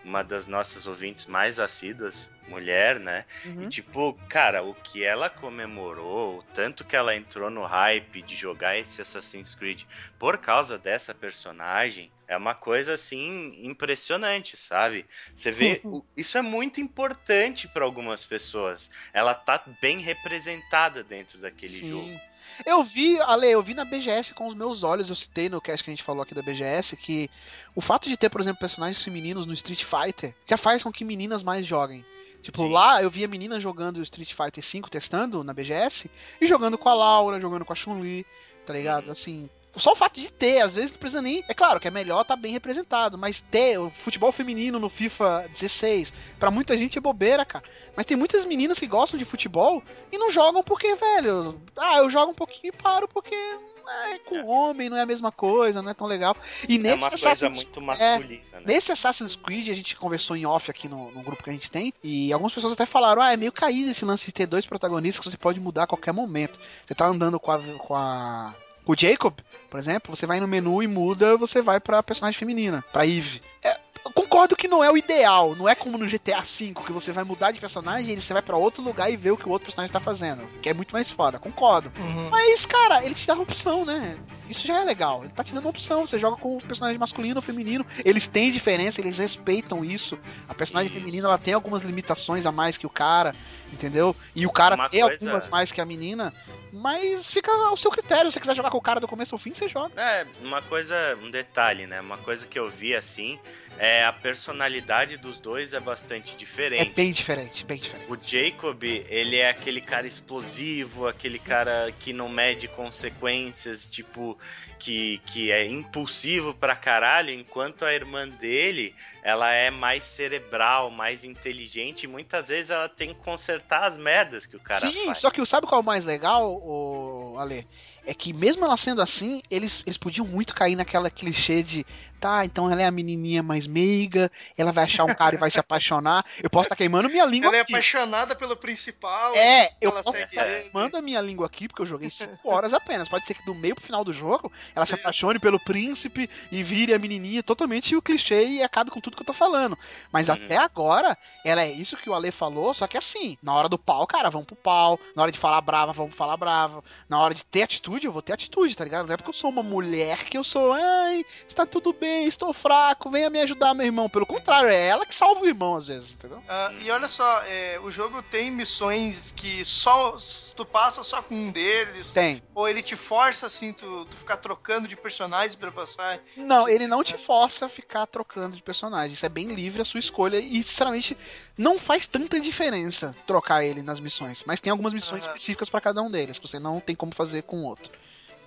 uma 0.01 0.23
das 0.23 0.47
nossas 0.47 0.87
ouvintes 0.87 1.25
mais 1.25 1.59
assíduas, 1.59 2.31
mulher, 2.47 3.01
né? 3.01 3.25
Uhum. 3.45 3.63
E 3.63 3.67
tipo, 3.67 4.17
cara, 4.29 4.63
o 4.63 4.73
que 4.73 5.03
ela 5.03 5.29
comemorou, 5.29 6.37
o 6.37 6.43
tanto 6.53 6.85
que 6.85 6.95
ela 6.95 7.13
entrou 7.13 7.49
no 7.49 7.65
hype 7.65 8.21
de 8.21 8.33
jogar 8.33 8.77
esse 8.77 9.01
Assassin's 9.01 9.53
Creed 9.53 9.83
por 10.17 10.37
causa 10.37 10.77
dessa 10.77 11.13
personagem, 11.13 12.09
é 12.29 12.37
uma 12.37 12.55
coisa 12.55 12.93
assim 12.93 13.59
impressionante, 13.61 14.55
sabe? 14.55 15.05
Você 15.35 15.51
vê, 15.51 15.81
isso 16.15 16.37
é 16.37 16.41
muito 16.41 16.79
importante 16.79 17.67
para 17.67 17.83
algumas 17.83 18.23
pessoas. 18.23 18.89
Ela 19.11 19.33
tá 19.33 19.61
bem 19.81 19.99
representada 19.99 21.03
dentro 21.03 21.37
daquele 21.39 21.73
Sim. 21.73 21.89
jogo. 21.89 22.21
Eu 22.65 22.83
vi, 22.83 23.19
Ale, 23.21 23.47
eu 23.47 23.61
vi 23.61 23.73
na 23.73 23.85
BGS 23.85 24.33
com 24.33 24.47
os 24.47 24.53
meus 24.53 24.83
olhos, 24.83 25.09
eu 25.09 25.15
citei 25.15 25.49
no 25.49 25.61
cast 25.61 25.83
que 25.83 25.89
a 25.89 25.93
gente 25.93 26.03
falou 26.03 26.23
aqui 26.23 26.33
da 26.33 26.41
BGS, 26.41 26.95
que 26.97 27.29
o 27.75 27.81
fato 27.81 28.09
de 28.09 28.17
ter, 28.17 28.29
por 28.29 28.41
exemplo, 28.41 28.59
personagens 28.59 29.01
femininos 29.01 29.45
no 29.45 29.53
Street 29.53 29.83
Fighter 29.83 30.35
já 30.47 30.57
faz 30.57 30.83
com 30.83 30.91
que 30.91 31.05
meninas 31.05 31.43
mais 31.43 31.65
joguem. 31.65 32.05
Tipo, 32.41 32.59
Sim. 32.59 32.71
lá 32.71 33.01
eu 33.01 33.09
via 33.09 33.27
meninas 33.27 33.61
jogando 33.61 34.01
Street 34.03 34.33
Fighter 34.33 34.63
V 34.63 34.89
testando 34.89 35.43
na 35.43 35.53
BGS 35.53 36.09
e 36.39 36.47
jogando 36.47 36.77
com 36.77 36.87
a 36.87 36.93
Laura, 36.93 37.39
jogando 37.39 37.65
com 37.65 37.73
a 37.73 37.75
Chun-Li, 37.75 38.25
tá 38.65 38.73
ligado? 38.73 39.05
Uhum. 39.05 39.11
Assim, 39.11 39.49
só 39.79 39.93
o 39.93 39.95
fato 39.95 40.19
de 40.19 40.31
ter, 40.31 40.61
às 40.61 40.75
vezes 40.75 40.91
não 40.91 40.99
precisa 40.99 41.21
nem. 41.21 41.43
É 41.47 41.53
claro 41.53 41.79
que 41.79 41.87
é 41.87 41.91
melhor 41.91 42.23
tá 42.23 42.35
bem 42.35 42.51
representado, 42.51 43.17
mas 43.17 43.41
ter 43.41 43.77
o 43.77 43.89
futebol 43.89 44.31
feminino 44.31 44.79
no 44.79 44.89
FIFA 44.89 45.47
16, 45.49 46.13
pra 46.39 46.51
muita 46.51 46.77
gente 46.77 46.97
é 46.97 47.01
bobeira, 47.01 47.45
cara. 47.45 47.63
Mas 47.95 48.05
tem 48.05 48.17
muitas 48.17 48.45
meninas 48.45 48.79
que 48.79 48.87
gostam 48.87 49.17
de 49.17 49.25
futebol 49.25 49.81
e 50.11 50.17
não 50.17 50.31
jogam 50.31 50.63
porque, 50.63 50.95
velho, 50.95 51.59
ah, 51.75 51.97
eu 51.99 52.09
jogo 52.09 52.31
um 52.31 52.35
pouquinho 52.35 52.73
e 52.73 52.77
paro 52.77 53.07
porque 53.07 53.35
é 53.35 54.19
com 54.19 54.45
homem, 54.45 54.89
não 54.89 54.97
é 54.97 55.01
a 55.01 55.05
mesma 55.05 55.31
coisa, 55.31 55.81
não 55.81 55.91
é 55.91 55.93
tão 55.93 56.07
legal. 56.07 56.35
E 56.67 56.75
É 56.75 56.77
nesse 56.77 56.97
uma 56.97 57.09
coisa 57.09 57.29
Assassin's 57.29 57.55
muito 57.55 57.81
masculina, 57.81 58.41
né? 58.51 58.61
Nesse 58.65 58.91
Assassin's 58.91 59.35
Creed, 59.35 59.69
a 59.69 59.73
gente 59.73 59.95
conversou 59.95 60.35
em 60.35 60.45
off 60.45 60.69
aqui 60.69 60.89
no, 60.89 61.11
no 61.11 61.21
grupo 61.21 61.43
que 61.43 61.49
a 61.49 61.53
gente 61.53 61.71
tem, 61.71 61.93
e 62.03 62.31
algumas 62.33 62.53
pessoas 62.53 62.73
até 62.73 62.85
falaram: 62.85 63.21
ah, 63.21 63.31
é 63.31 63.37
meio 63.37 63.51
caído 63.51 63.89
esse 63.89 64.03
lance 64.03 64.25
de 64.25 64.31
ter 64.33 64.45
dois 64.45 64.65
protagonistas 64.65 65.23
que 65.23 65.31
você 65.31 65.37
pode 65.37 65.59
mudar 65.59 65.83
a 65.83 65.87
qualquer 65.87 66.11
momento. 66.11 66.59
Você 66.85 66.93
tá 66.93 67.07
andando 67.07 67.39
com 67.39 67.51
a. 67.51 67.59
Com 67.77 67.95
a 67.95 68.53
com 68.87 68.93
o 68.93 68.97
Jacob, 68.97 69.33
por 69.69 69.77
exemplo, 69.79 70.15
você 70.15 70.25
vai 70.25 70.39
no 70.39 70.47
menu 70.47 70.81
e 70.81 70.87
muda, 70.87 71.35
você 71.35 71.61
vai 71.61 71.79
pra 71.79 72.01
personagem 72.01 72.39
feminina, 72.39 72.83
pra 72.93 73.05
Eve. 73.05 73.41
É, 73.61 73.77
concordo 74.13 74.55
que 74.55 74.65
não 74.69 74.81
é 74.81 74.89
o 74.89 74.95
ideal, 74.95 75.53
não 75.55 75.67
é 75.67 75.75
como 75.75 75.97
no 75.97 76.07
GTA 76.07 76.39
V, 76.39 76.73
que 76.85 76.93
você 76.93 77.11
vai 77.11 77.25
mudar 77.25 77.51
de 77.51 77.59
personagem 77.59 78.13
e 78.17 78.21
você 78.21 78.31
vai 78.31 78.41
pra 78.41 78.55
outro 78.55 78.81
lugar 78.81 79.11
e 79.11 79.17
vê 79.17 79.29
o 79.29 79.35
que 79.35 79.45
o 79.45 79.51
outro 79.51 79.65
personagem 79.65 79.91
tá 79.91 79.99
fazendo, 79.99 80.47
que 80.61 80.69
é 80.69 80.73
muito 80.73 80.93
mais 80.93 81.09
foda, 81.11 81.37
concordo. 81.37 81.91
Uhum. 81.99 82.29
Mas, 82.29 82.65
cara, 82.65 83.03
ele 83.03 83.13
te 83.13 83.27
dá 83.27 83.33
uma 83.33 83.43
opção, 83.43 83.83
né? 83.83 84.17
Isso 84.49 84.65
já 84.65 84.79
é 84.79 84.85
legal. 84.85 85.25
Ele 85.25 85.33
tá 85.33 85.43
te 85.43 85.53
dando 85.53 85.65
uma 85.65 85.69
opção. 85.71 86.07
Você 86.07 86.17
joga 86.17 86.37
com 86.37 86.55
o 86.55 86.61
personagem 86.61 86.97
masculino 86.97 87.35
ou 87.35 87.41
feminino. 87.41 87.85
Eles 88.05 88.27
têm 88.27 88.49
diferença, 88.49 89.01
eles 89.01 89.17
respeitam 89.17 89.83
isso. 89.83 90.17
A 90.47 90.53
personagem 90.55 90.89
Isso. 90.89 90.97
feminina 90.97 91.27
ela 91.27 91.37
tem 91.37 91.53
algumas 91.53 91.81
limitações 91.81 92.45
a 92.45 92.51
mais 92.51 92.77
que 92.77 92.85
o 92.87 92.89
cara, 92.89 93.33
entendeu? 93.73 94.15
E 94.33 94.45
o 94.47 94.49
cara 94.51 94.75
Uma 94.75 94.89
tem 94.89 95.01
coisa- 95.01 95.25
algumas 95.25 95.47
mais 95.49 95.69
que 95.73 95.81
a 95.81 95.85
menina. 95.85 96.33
Mas 96.71 97.31
fica 97.31 97.51
ao 97.51 97.77
seu 97.77 97.89
critério. 97.91 98.31
Se 98.31 98.35
você 98.35 98.39
quiser 98.39 98.55
jogar 98.55 98.69
com 98.69 98.77
o 98.77 98.81
cara 98.81 98.99
do 98.99 99.07
começo 99.07 99.33
ao 99.35 99.39
fim, 99.39 99.53
você 99.53 99.67
joga. 99.67 99.99
É, 99.99 100.25
uma 100.41 100.61
coisa, 100.61 100.95
um 101.23 101.31
detalhe, 101.31 101.87
né? 101.87 101.99
Uma 102.01 102.17
coisa 102.17 102.45
que 102.47 102.57
eu 102.59 102.69
vi 102.69 102.95
assim, 102.95 103.39
é 103.77 104.03
a 104.05 104.11
personalidade 104.13 105.17
dos 105.17 105.39
dois 105.39 105.73
é 105.73 105.79
bastante 105.79 106.33
É 106.33 106.37
diferente. 106.37 106.93
bem 106.93 107.11
diferente, 107.11 107.65
bem 107.65 107.77
diferente. 107.79 108.11
O 108.11 108.17
Jacob, 108.17 108.83
ele 108.83 109.37
é 109.37 109.49
aquele 109.49 109.81
cara 109.81 110.05
explosivo, 110.07 111.07
aquele 111.07 111.39
cara 111.39 111.93
que 111.99 112.13
não 112.13 112.29
mede 112.29 112.67
consequências, 112.67 113.89
tipo, 113.89 114.37
que, 114.77 115.19
que 115.25 115.51
é 115.51 115.65
impulsivo 115.65 116.53
pra 116.53 116.75
caralho, 116.75 117.31
enquanto 117.31 117.85
a 117.85 117.93
irmã 117.93 118.27
dele, 118.27 118.93
ela 119.23 119.51
é 119.53 119.69
mais 119.71 120.03
cerebral, 120.03 120.89
mais 120.91 121.23
inteligente, 121.23 122.03
e 122.03 122.07
muitas 122.07 122.49
vezes 122.49 122.69
ela 122.69 122.89
tem 122.89 123.09
que 123.13 123.15
consertar 123.21 123.83
as 123.85 123.97
merdas 123.97 124.45
que 124.45 124.55
o 124.55 124.59
cara 124.59 124.89
Sim, 124.89 125.05
faz. 125.05 125.17
só 125.19 125.31
que 125.31 125.45
sabe 125.45 125.67
qual 125.67 125.79
é 125.79 125.83
o 125.83 125.85
mais 125.85 126.03
legal, 126.05 126.56
o 126.57 127.37
Ale? 127.39 127.67
é 128.07 128.13
que 128.13 128.31
mesmo 128.31 128.63
ela 128.63 128.77
sendo 128.77 129.01
assim, 129.01 129.43
eles, 129.51 129.83
eles 129.85 129.97
podiam 129.97 130.25
muito 130.25 130.55
cair 130.55 130.77
naquela 130.77 131.09
clichê 131.09 131.61
de 131.61 131.85
tá, 132.19 132.43
então 132.43 132.69
ela 132.71 132.81
é 132.81 132.85
a 132.85 132.91
menininha 132.91 133.41
mais 133.41 133.67
meiga, 133.67 134.31
ela 134.57 134.71
vai 134.71 134.83
achar 134.83 135.05
um 135.05 135.13
cara 135.13 135.35
e 135.35 135.37
vai 135.37 135.51
se 135.51 135.59
apaixonar. 135.59 136.25
Eu 136.41 136.49
posso 136.49 136.65
estar 136.65 136.75
tá 136.75 136.77
queimando 136.77 137.09
minha 137.09 137.25
língua 137.25 137.47
ela 137.47 137.57
é 137.57 137.61
aqui. 137.61 137.73
Ela 137.73 137.77
é 137.77 137.81
apaixonada 137.81 138.35
pelo 138.35 138.55
principal. 138.57 139.35
É, 139.35 139.71
eu 139.79 139.91
posso 139.91 140.15
estar 140.15 140.27
tá 140.27 140.45
queimando 140.45 140.97
a 140.97 141.01
minha 141.01 141.21
língua 141.21 141.45
aqui, 141.45 141.67
porque 141.67 141.81
eu 141.81 141.85
joguei 141.85 142.09
5 142.09 142.49
horas 142.49 142.73
apenas. 142.73 143.07
Pode 143.07 143.25
ser 143.25 143.33
que 143.33 143.45
do 143.45 143.53
meio 143.53 143.75
pro 143.75 143.83
final 143.83 144.03
do 144.03 144.11
jogo, 144.11 144.51
ela 144.75 144.85
Sim. 144.85 144.95
se 144.95 144.99
apaixone 144.99 145.39
pelo 145.39 145.59
príncipe 145.59 146.29
e 146.51 146.63
vire 146.63 146.93
a 146.93 146.99
menininha 146.99 147.43
totalmente 147.43 147.95
o 147.95 148.01
clichê 148.01 148.45
e 148.45 148.63
acabe 148.63 148.91
com 148.91 148.99
tudo 148.99 149.15
que 149.15 149.21
eu 149.21 149.27
tô 149.27 149.33
falando. 149.33 149.77
Mas 150.11 150.29
hum. 150.29 150.33
até 150.33 150.57
agora, 150.57 151.17
ela 151.45 151.61
é 151.61 151.71
isso 151.71 151.97
que 151.97 152.09
o 152.09 152.13
Ale 152.13 152.31
falou, 152.31 152.73
só 152.73 152.87
que 152.87 152.97
assim, 152.97 153.37
na 153.41 153.53
hora 153.53 153.69
do 153.69 153.77
pau, 153.77 154.05
cara, 154.07 154.29
vamos 154.29 154.47
pro 154.47 154.55
pau. 154.55 154.99
Na 155.15 155.23
hora 155.23 155.31
de 155.31 155.39
falar 155.39 155.61
brava, 155.61 155.93
vamos 155.93 156.15
falar 156.15 156.37
brava. 156.37 156.83
Na 157.07 157.19
hora 157.19 157.33
de 157.33 157.45
ter 157.45 157.63
atitude, 157.63 158.05
eu 158.05 158.11
vou 158.11 158.21
ter 158.21 158.33
atitude, 158.33 158.75
tá 158.75 158.83
ligado? 158.83 159.05
Não 159.05 159.13
é 159.13 159.17
porque 159.17 159.29
eu 159.29 159.33
sou 159.33 159.49
uma 159.49 159.63
mulher 159.63 160.23
que 160.25 160.37
eu 160.37 160.43
sou, 160.43 160.73
ai, 160.73 161.23
está 161.47 161.65
tudo 161.65 161.93
bem 161.93 162.06
bem, 162.07 162.25
estou 162.25 162.53
fraco, 162.53 163.09
venha 163.09 163.29
me 163.29 163.39
ajudar, 163.41 163.73
meu 163.73 163.85
irmão. 163.85 164.09
Pelo 164.09 164.25
contrário, 164.25 164.69
é 164.69 164.87
ela 164.87 165.05
que 165.05 165.13
salva 165.13 165.41
o 165.41 165.47
irmão 165.47 165.75
às 165.75 165.87
vezes, 165.87 166.11
entendeu? 166.11 166.37
Uh, 166.37 166.81
e 166.81 166.89
olha 166.89 167.07
só, 167.07 167.43
é, 167.43 167.79
o 167.83 167.91
jogo 167.91 168.21
tem 168.23 168.49
missões 168.49 169.33
que 169.35 169.65
só 169.65 170.17
tu 170.55 170.65
passa 170.65 171.03
só 171.03 171.21
com 171.21 171.35
um 171.35 171.51
deles. 171.51 172.13
Tem. 172.13 172.41
Ou 172.55 172.67
ele 172.67 172.81
te 172.81 172.95
força, 172.95 173.47
assim, 173.47 173.73
tu, 173.73 174.05
tu 174.05 174.15
ficar 174.15 174.37
trocando 174.37 174.87
de 174.87 174.95
personagens 174.95 175.55
para 175.55 175.71
passar. 175.71 176.19
Não, 176.35 176.67
ele 176.67 176.87
não 176.87 177.03
te 177.03 177.17
força 177.17 177.65
a 177.65 177.69
ficar 177.69 178.07
trocando 178.07 178.55
de 178.55 178.63
personagens. 178.63 179.13
Isso 179.13 179.25
é 179.25 179.29
bem 179.29 179.53
livre 179.53 179.81
a 179.81 179.85
sua 179.85 179.99
escolha. 179.99 180.37
E, 180.39 180.63
sinceramente, 180.63 181.17
não 181.57 181.77
faz 181.77 182.07
tanta 182.07 182.39
diferença 182.39 183.15
trocar 183.27 183.63
ele 183.63 183.81
nas 183.81 183.99
missões. 183.99 184.43
Mas 184.45 184.59
tem 184.59 184.71
algumas 184.71 184.93
missões 184.93 185.23
uhum. 185.23 185.29
específicas 185.29 185.69
para 185.69 185.81
cada 185.81 186.01
um 186.01 186.09
deles. 186.09 186.39
Você 186.39 186.59
não 186.59 186.79
tem 186.79 186.95
como 186.95 187.13
fazer 187.13 187.43
com 187.43 187.57
o 187.57 187.65
outro. 187.65 187.91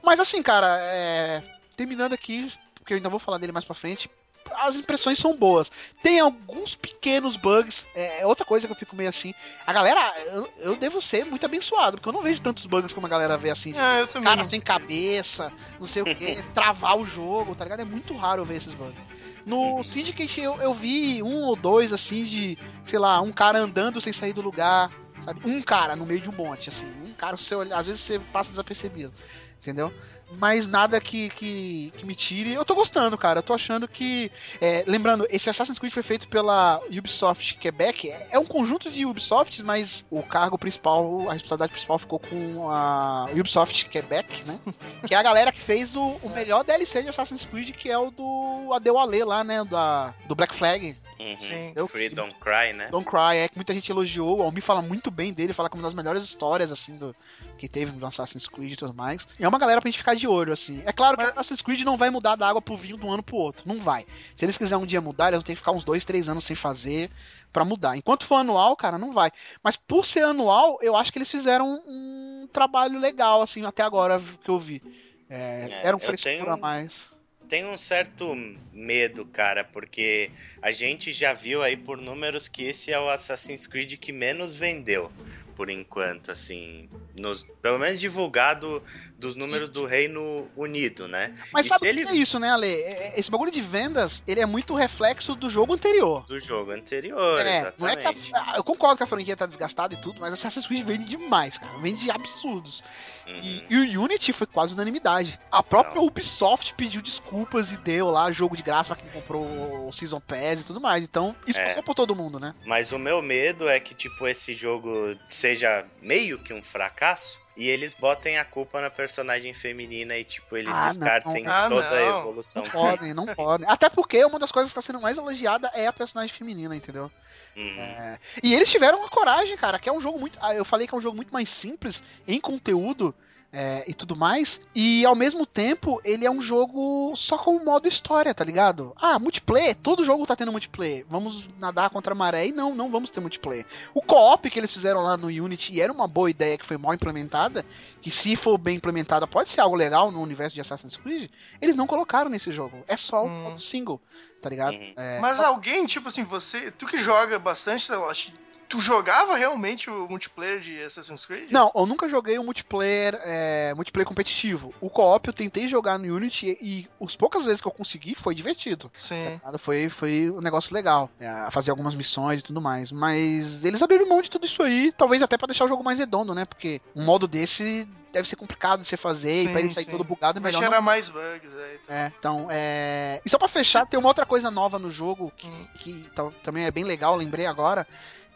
Mas 0.03 0.19
assim, 0.19 0.43
cara, 0.43 0.79
é... 0.81 1.43
terminando 1.77 2.15
aqui, 2.15 2.51
porque 2.91 2.95
eu 2.95 2.97
ainda 2.97 3.09
vou 3.09 3.21
falar 3.21 3.39
dele 3.39 3.53
mais 3.53 3.65
pra 3.65 3.75
frente. 3.75 4.11
As 4.57 4.75
impressões 4.75 5.19
são 5.19 5.37
boas. 5.37 5.71
Tem 6.03 6.19
alguns 6.19 6.75
pequenos 6.75 7.37
bugs. 7.37 7.87
É, 7.95 8.23
é 8.23 8.27
outra 8.27 8.45
coisa 8.45 8.67
que 8.67 8.73
eu 8.73 8.77
fico 8.77 8.97
meio 8.97 9.09
assim. 9.09 9.33
A 9.65 9.73
galera, 9.73 10.15
eu, 10.27 10.51
eu 10.59 10.77
devo 10.77 11.01
ser 11.01 11.25
muito 11.25 11.45
abençoado, 11.45 11.99
porque 11.99 12.09
eu 12.09 12.13
não 12.13 12.23
vejo 12.23 12.41
tantos 12.41 12.67
bugs 12.67 12.93
como 12.93 13.07
a 13.07 13.11
galera 13.11 13.39
vê 13.39 13.51
assim. 13.51 13.79
É, 13.79 14.01
eu 14.01 14.07
também. 14.09 14.29
Cara 14.29 14.43
sem 14.43 14.61
cabeça, 14.61 15.53
não 15.79 15.87
sei 15.87 16.03
o 16.03 16.05
que, 16.05 16.43
travar 16.53 16.99
o 16.99 17.07
jogo, 17.07 17.55
tá 17.55 17.65
ligado? 17.65 17.81
É 17.81 17.85
muito 17.85 18.17
raro 18.17 18.43
eu 18.43 18.47
ver 18.47 18.57
esses 18.57 18.75
bugs. 18.75 18.99
No 19.47 19.83
Syndicate 19.85 20.41
eu, 20.41 20.61
eu 20.61 20.75
vi 20.75 21.23
um 21.23 21.43
ou 21.43 21.55
dois, 21.55 21.93
assim, 21.93 22.25
de, 22.25 22.59
sei 22.85 22.99
lá, 22.99 23.21
um 23.21 23.33
cara 23.33 23.61
andando 23.61 24.01
sem 24.01 24.13
sair 24.13 24.33
do 24.33 24.43
lugar, 24.43 24.91
sabe? 25.25 25.41
Um 25.45 25.63
cara 25.63 25.95
no 25.95 26.05
meio 26.05 26.21
de 26.21 26.29
um 26.29 26.35
monte, 26.35 26.69
assim. 26.69 26.91
Um 27.07 27.13
cara, 27.13 27.37
você 27.37 27.55
às 27.55 27.87
vezes 27.87 28.01
você 28.01 28.19
passa 28.19 28.51
desapercebido, 28.51 29.13
entendeu? 29.61 29.93
Mas 30.39 30.67
nada 30.67 31.01
que, 31.01 31.29
que, 31.31 31.93
que, 31.97 32.07
me 32.07 32.15
tire. 32.15 32.53
Eu 32.53 32.65
tô 32.65 32.75
gostando, 32.75 33.17
cara. 33.19 33.41
Eu 33.41 33.43
tô 33.43 33.55
achando 33.55 33.89
que. 33.89 34.31
É, 34.61 34.85
lembrando, 34.87 35.27
esse 35.31 35.51
Assassin's 35.51 35.79
Creed 35.79 35.93
foi 35.93 36.03
feito 36.03 36.29
pela 36.29 36.81
Ubisoft 36.91 37.57
Quebec. 37.57 38.11
É, 38.11 38.29
é 38.33 38.39
um 38.39 38.47
conjunto 38.47 38.91
de 38.91 39.05
Ubisofts, 39.05 39.63
mas 39.63 40.05
o 40.11 40.23
cargo 40.23 40.59
principal, 40.59 41.29
a 41.29 41.33
responsabilidade 41.33 41.73
principal 41.73 41.99
ficou 41.99 42.19
com 42.19 42.71
a 42.71 43.29
Ubisoft 43.33 43.89
Quebec, 43.89 44.47
né? 44.47 44.59
que 45.07 45.15
é 45.15 45.19
a 45.19 45.23
galera 45.23 45.53
que 45.53 45.61
fez 45.61 45.97
o, 45.97 46.19
o 46.23 46.31
melhor 46.31 46.65
DLC 46.65 47.03
de 47.03 47.09
Assassin's 47.09 47.45
Creed, 47.45 47.73
que 47.73 47.91
é 47.91 47.99
o 47.99 48.11
do 48.11 48.73
Adeu 48.73 48.99
Ale 48.99 49.25
lá, 49.25 49.43
né? 49.43 49.65
Da, 49.65 50.15
do 50.27 50.35
Black 50.35 50.55
Flag. 50.55 50.97
Uhum. 51.21 51.37
Sim. 51.37 51.73
Eu, 51.77 51.87
Free 51.87 52.09
Don't 52.09 52.35
Cry, 52.37 52.73
né? 52.73 52.89
Don't 52.91 53.07
Cry, 53.07 53.37
é 53.37 53.49
que 53.49 53.57
muita 53.57 53.75
gente 53.75 53.93
elogiou. 53.93 54.39
O 54.39 54.43
Almi 54.43 54.63
fala 54.63 54.81
muito 54.81 55.11
bem 55.11 55.35
dele, 55.35 55.53
fala 55.53 55.69
como 55.69 55.83
uma 55.83 55.89
das 55.89 55.95
melhores 55.95 56.25
histórias, 56.25 56.73
assim, 56.73 56.97
do, 56.97 57.15
que 57.59 57.69
teve 57.69 57.93
no 57.93 58.07
Assassin's 58.07 58.49
Creed 58.49 58.73
e 58.73 58.77
tudo 58.77 58.95
mais. 58.95 59.27
E 59.39 59.45
é 59.45 59.49
uma 59.49 59.59
galera 59.59 59.83
pra 59.83 59.91
gente 59.91 59.99
ficar 59.99 60.17
de 60.17 60.27
olho, 60.27 60.53
assim. 60.53 60.83
É 60.87 60.93
claro 60.93 61.19
que 61.19 61.23
Mas... 61.23 61.33
Assassin's 61.33 61.61
Creed 61.61 61.83
não 61.83 61.99
vai 61.99 62.09
mudar 62.09 62.37
da 62.37 62.49
água 62.49 62.63
pro 62.63 62.77
vinho 62.77 62.97
de 62.97 63.05
um 63.05 63.13
ano 63.13 63.23
pro 63.23 63.37
outro. 63.37 63.69
Não 63.69 63.79
vai. 63.79 64.07
Se 64.35 64.47
eles 64.47 64.57
quiserem 64.57 64.83
um 64.83 64.87
dia 64.87 65.01
mudar, 65.01 65.29
eles 65.29 65.39
vão 65.39 65.45
ter 65.45 65.53
que 65.53 65.59
ficar 65.59 65.73
uns 65.73 65.85
dois, 65.85 66.07
três 66.07 66.27
anos 66.27 66.45
sem 66.45 66.57
fazer 66.57 67.11
para 67.53 67.67
mudar. 67.67 67.99
Enquanto 67.99 68.25
for 68.25 68.37
anual, 68.37 68.75
cara, 68.75 68.97
não 68.97 69.13
vai. 69.13 69.31
Mas 69.63 69.77
por 69.77 70.07
ser 70.07 70.25
anual, 70.25 70.79
eu 70.81 70.97
acho 70.97 71.13
que 71.13 71.19
eles 71.19 71.31
fizeram 71.31 71.83
um, 71.87 72.49
trabalho 72.51 72.99
legal, 72.99 73.43
assim, 73.43 73.67
até 73.67 73.83
agora 73.83 74.23
que 74.43 74.51
eu 74.51 74.59
vi. 74.59 74.83
É, 75.29 75.69
é, 75.71 75.87
era 75.87 75.97
um 75.97 76.01
frescura 76.01 76.39
tenho... 76.39 76.51
a 76.51 76.57
mais 76.57 77.20
tenho 77.51 77.69
um 77.69 77.77
certo 77.77 78.33
medo, 78.73 79.27
cara, 79.27 79.65
porque 79.65 80.31
a 80.63 80.71
gente 80.71 81.13
já 81.13 81.33
viu 81.33 81.65
aí 81.65 81.77
por 81.77 81.99
números 81.99 82.47
que 82.47 82.63
esse 82.63 82.93
é 82.93 82.99
o 82.99 83.11
Assassin's 83.11 83.67
Creed 83.67 83.99
que 83.99 84.13
menos 84.13 84.55
vendeu 84.55 85.11
por 85.55 85.71
enquanto, 85.71 86.31
assim, 86.31 86.89
nos, 87.19 87.47
pelo 87.61 87.79
menos 87.79 88.01
divulgado 88.01 88.83
dos 89.19 89.37
números 89.37 89.69
Sim. 89.69 89.75
do 89.75 89.87
Reino 89.87 90.49
Unido, 90.57 91.07
né? 91.07 91.35
Mas 91.53 91.67
e 91.67 91.69
sabe 91.69 91.87
o 91.87 91.89
ele... 91.89 92.05
que 92.05 92.13
é 92.13 92.15
isso, 92.15 92.39
né, 92.39 92.51
Ale? 92.51 92.67
É, 92.67 93.09
é, 93.09 93.21
esse 93.21 93.31
bagulho 93.31 93.51
de 93.51 93.61
vendas, 93.61 94.23
ele 94.27 94.41
é 94.41 94.47
muito 94.47 94.75
reflexo 94.75 95.35
do 95.35 95.51
jogo 95.51 95.75
anterior. 95.75 96.25
Do 96.27 96.39
jogo 96.39 96.71
anterior, 96.73 97.41
é, 97.41 97.59
exatamente. 97.59 97.81
Não 97.81 97.89
é 97.89 97.97
que 97.97 98.07
a, 98.35 98.57
eu 98.57 98.65
concordo 98.65 98.97
que 98.97 99.03
a 99.03 99.07
franquia 99.07 99.37
tá 99.37 99.47
desgastada 99.47 99.95
e 99.95 99.97
tudo, 99.97 100.21
mas 100.21 100.33
Assassin's 100.33 100.67
Creed 100.67 100.87
vende 100.87 101.05
demais, 101.05 101.59
cara. 101.59 101.79
Vende 101.79 102.11
absurdos. 102.11 102.83
Uhum. 103.27 103.41
E, 103.43 103.67
e, 103.71 103.99
o 103.99 104.03
Unity 104.03 104.33
foi 104.33 104.47
quase 104.47 104.73
unanimidade. 104.73 105.39
A 105.51 105.63
própria 105.63 105.97
Não. 105.97 106.07
Ubisoft 106.07 106.75
pediu 106.75 107.01
desculpas 107.01 107.71
e 107.71 107.77
deu 107.77 108.11
lá 108.11 108.31
jogo 108.33 108.57
de 108.57 108.63
graça 108.63 108.95
pra 108.95 109.03
quem 109.03 109.11
comprou 109.11 109.89
o 109.89 109.93
Season 109.93 110.21
Pass 110.21 110.61
e 110.61 110.65
tudo 110.65 110.81
mais. 110.81 111.03
Então, 111.05 111.35
isso 111.47 111.59
é. 111.59 111.67
passou 111.67 111.83
por 111.83 111.95
todo 111.95 112.17
mundo, 112.17 112.41
né? 112.41 112.55
Mas 112.65 112.93
o 112.93 112.99
meu 112.99 113.23
medo 113.23 113.69
é 113.69 113.79
que, 113.79 113.95
tipo, 113.95 114.27
esse 114.27 114.55
jogo 114.55 115.15
seja 115.41 115.87
meio 116.03 116.39
que 116.39 116.53
um 116.53 116.63
fracasso 116.63 117.41
e 117.57 117.69
eles 117.69 117.95
botem 117.95 118.39
a 118.39 118.45
culpa 118.45 118.81
na 118.81 118.91
personagem 118.91 119.53
feminina 119.55 120.17
e, 120.17 120.25
tipo, 120.25 120.57
eles 120.57 120.73
ah, 120.73 120.89
descartem 120.89 121.47
ah, 121.47 121.69
toda 121.69 121.91
a 121.91 122.19
evolução. 122.21 122.63
Não 122.63 122.71
podem, 122.71 123.15
não 123.15 123.27
podem. 123.27 123.67
Até 123.69 123.89
porque 123.89 124.25
uma 124.25 124.39
das 124.39 124.53
coisas 124.53 124.73
que 124.73 124.79
está 124.79 124.87
sendo 124.87 125.01
mais 125.01 125.19
elogiada 125.19 125.71
é 125.75 125.87
a 125.87 125.93
personagem 125.93 126.35
feminina, 126.35 126.77
entendeu? 126.77 127.11
Uhum. 127.57 127.79
É... 127.79 128.19
E 128.43 128.55
eles 128.55 128.71
tiveram 128.71 128.99
uma 128.99 129.09
coragem, 129.09 129.57
cara, 129.57 129.79
que 129.79 129.89
é 129.89 129.93
um 129.93 130.01
jogo 130.01 130.19
muito. 130.19 130.39
Ah, 130.41 130.55
eu 130.55 130.65
falei 130.65 130.87
que 130.87 130.95
é 130.95 130.99
um 130.99 131.01
jogo 131.01 131.17
muito 131.17 131.33
mais 131.33 131.49
simples 131.49 132.03
em 132.29 132.41
conteúdo 132.41 133.15
é, 133.53 133.85
e 133.87 133.95
tudo 133.95 134.15
mais. 134.15 134.61
E 134.75 135.05
ao 135.05 135.15
mesmo 135.15 135.45
tempo, 135.45 136.01
ele 136.05 136.25
é 136.25 136.31
um 136.31 136.41
jogo 136.41 137.15
só 137.17 137.37
com 137.37 137.57
o 137.57 137.65
modo 137.65 137.89
história, 137.89 138.35
tá 138.35 138.45
ligado? 138.45 138.93
Ah, 138.97 139.19
multiplayer, 139.19 139.77
todo 139.77 140.05
jogo 140.05 140.27
tá 140.27 140.37
tendo 140.37 140.53
multiplayer. 140.53 141.05
Vamos 141.09 141.49
nadar 141.59 141.91
contra 141.91 142.13
a 142.13 142.17
maré 142.17 142.47
e 142.47 142.53
não, 142.53 142.75
não 142.75 142.91
vamos 142.91 143.11
ter 143.11 143.21
multiplayer. 143.21 143.67
O 143.95 144.01
co-op 144.01 144.49
que 144.49 144.59
eles 144.59 144.73
fizeram 144.73 145.03
lá 145.03 145.17
no 145.17 145.27
Unity 145.27 145.81
era 145.81 145.93
uma 145.93 146.07
boa 146.07 146.31
ideia 146.31 146.57
que 146.57 146.67
foi 146.67 146.77
mal 146.77 146.95
implementada, 146.95 147.65
que 148.01 148.11
se 148.11 148.37
for 148.37 148.57
bem 148.57 148.77
implementada 148.77 149.27
pode 149.27 149.51
ser 149.51 149.61
algo 149.61 149.77
legal 149.77 150.11
no 150.11 150.23
universo 150.23 150.55
de 150.55 150.61
Assassin's 150.61 150.97
Creed. 150.97 151.31
Eles 151.61 151.77
não 151.77 151.87
colocaram 151.87 152.31
nesse 152.31 152.53
jogo. 152.53 152.85
É 152.87 152.97
só 152.97 153.25
hum. 153.25 153.27
o 153.27 153.43
modo 153.45 153.61
single, 153.61 154.01
tá 154.41 154.49
ligado? 154.49 154.75
Uhum. 154.75 154.95
É, 154.97 155.21
Mas 155.21 155.39
só... 155.39 155.47
alguém, 155.47 155.87
tipo 155.87 156.09
assim, 156.09 156.25
você, 156.25 156.71
tu 156.71 156.87
que 156.87 156.99
joga 156.99 157.39
bastante, 157.39 157.91
eu 157.91 158.09
acho 158.09 158.33
Tu 158.71 158.81
jogava 158.81 159.37
realmente 159.37 159.91
o 159.91 160.09
multiplayer 160.09 160.61
de 160.61 160.81
Assassin's 160.81 161.27
Creed? 161.27 161.51
Não, 161.51 161.73
eu 161.75 161.85
nunca 161.87 162.09
joguei 162.09 162.39
o 162.39 162.45
multiplayer, 162.45 163.21
é, 163.25 163.75
multiplayer 163.75 164.07
competitivo. 164.07 164.73
O 164.81 164.89
co-op 164.89 165.27
eu 165.27 165.35
tentei 165.35 165.67
jogar 165.67 165.99
no 165.99 166.15
Unity 166.15 166.57
e, 166.61 166.89
e 167.01 167.05
as 167.05 167.17
poucas 167.17 167.45
vezes 167.45 167.61
que 167.61 167.67
eu 167.67 167.73
consegui 167.73 168.15
foi 168.15 168.33
divertido. 168.33 168.89
Sim. 168.97 169.41
Foi, 169.59 169.89
foi 169.89 170.31
um 170.31 170.41
negócio 170.41 170.73
legal. 170.73 171.11
É, 171.19 171.51
fazer 171.51 171.73
algumas 171.73 171.97
missões 171.97 172.39
e 172.39 172.45
tudo 172.45 172.61
mais. 172.61 172.93
Mas 172.93 173.65
eles 173.65 173.83
abriram 173.83 174.09
mão 174.09 174.23
de 174.23 174.31
tudo 174.31 174.47
isso 174.47 174.63
aí, 174.63 174.93
talvez 174.97 175.21
até 175.21 175.37
para 175.37 175.49
deixar 175.49 175.65
o 175.65 175.69
jogo 175.69 175.83
mais 175.83 175.99
redondo, 175.99 176.33
né? 176.33 176.45
Porque 176.45 176.81
um 176.95 177.05
modo 177.05 177.27
desse 177.27 177.89
deve 178.13 178.29
ser 178.29 178.37
complicado 178.37 178.83
de 178.83 178.89
você 178.89 178.97
fazer 178.97 179.35
sim, 179.35 179.49
e 179.49 179.49
pra 179.51 179.61
ele 179.61 179.71
sair 179.71 179.85
sim. 179.85 179.91
todo 179.91 180.05
bugado 180.05 180.39
é 180.39 180.43
melhor. 180.43 180.61
Mas 180.61 180.71
não... 180.71 180.83
mais 180.83 181.09
bugs, 181.09 181.53
é, 181.53 181.75
então. 181.75 181.97
é. 181.97 182.13
Então, 182.19 182.49
é. 182.51 183.21
E 183.25 183.29
só 183.29 183.37
pra 183.37 183.49
fechar, 183.49 183.85
tem 183.85 183.99
uma 183.99 184.09
outra 184.09 184.25
coisa 184.25 184.49
nova 184.49 184.79
no 184.79 184.91
jogo 184.91 185.33
que, 185.37 185.49
hum. 185.49 185.67
que 185.75 186.11
também 186.45 186.67
é 186.67 186.71
bem 186.71 186.85
legal, 186.85 187.17
lembrei 187.17 187.47
agora 187.47 187.85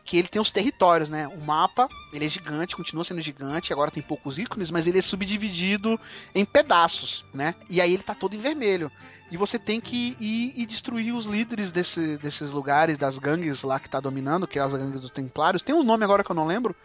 que 0.05 0.19
ele 0.19 0.29
tem 0.29 0.41
os 0.41 0.51
territórios, 0.51 1.09
né? 1.09 1.27
O 1.29 1.41
mapa, 1.41 1.89
ele 2.13 2.27
é 2.27 2.29
gigante, 2.29 2.77
continua 2.77 3.03
sendo 3.05 3.23
gigante, 3.23 3.73
agora 3.73 3.91
tem 3.91 4.03
poucos 4.03 4.39
ícones, 4.39 4.71
mas 4.71 4.87
ele 4.87 4.99
é 4.99 5.03
subdividido 5.03 5.99
em 6.35 6.45
pedaços, 6.45 7.25
né? 7.33 7.55
E 7.71 7.81
aí 7.81 7.95
ele 7.95 8.03
tá 8.03 8.15
todo 8.15 8.35
em 8.35 8.41
vermelho. 8.41 8.93
E 9.31 9.37
você 9.37 9.59
tem 9.59 9.81
que 9.81 10.15
ir 10.21 10.53
e 10.55 10.67
destruir 10.67 11.15
os 11.15 11.25
líderes 11.25 11.73
desse, 11.73 12.19
desses 12.19 12.51
lugares, 12.51 12.99
das 12.99 13.19
gangues 13.19 13.63
lá 13.63 13.81
que 13.81 13.89
tá 13.89 13.99
dominando, 13.99 14.47
que 14.47 14.59
é 14.59 14.63
as 14.63 14.75
gangues 14.75 15.01
dos 15.01 15.11
templários. 15.11 15.63
Tem 15.63 15.75
um 15.75 15.83
nome 15.83 16.05
agora 16.05 16.23
que 16.23 16.31
eu 16.31 16.37
não 16.37 16.47
lembro. 16.47 16.77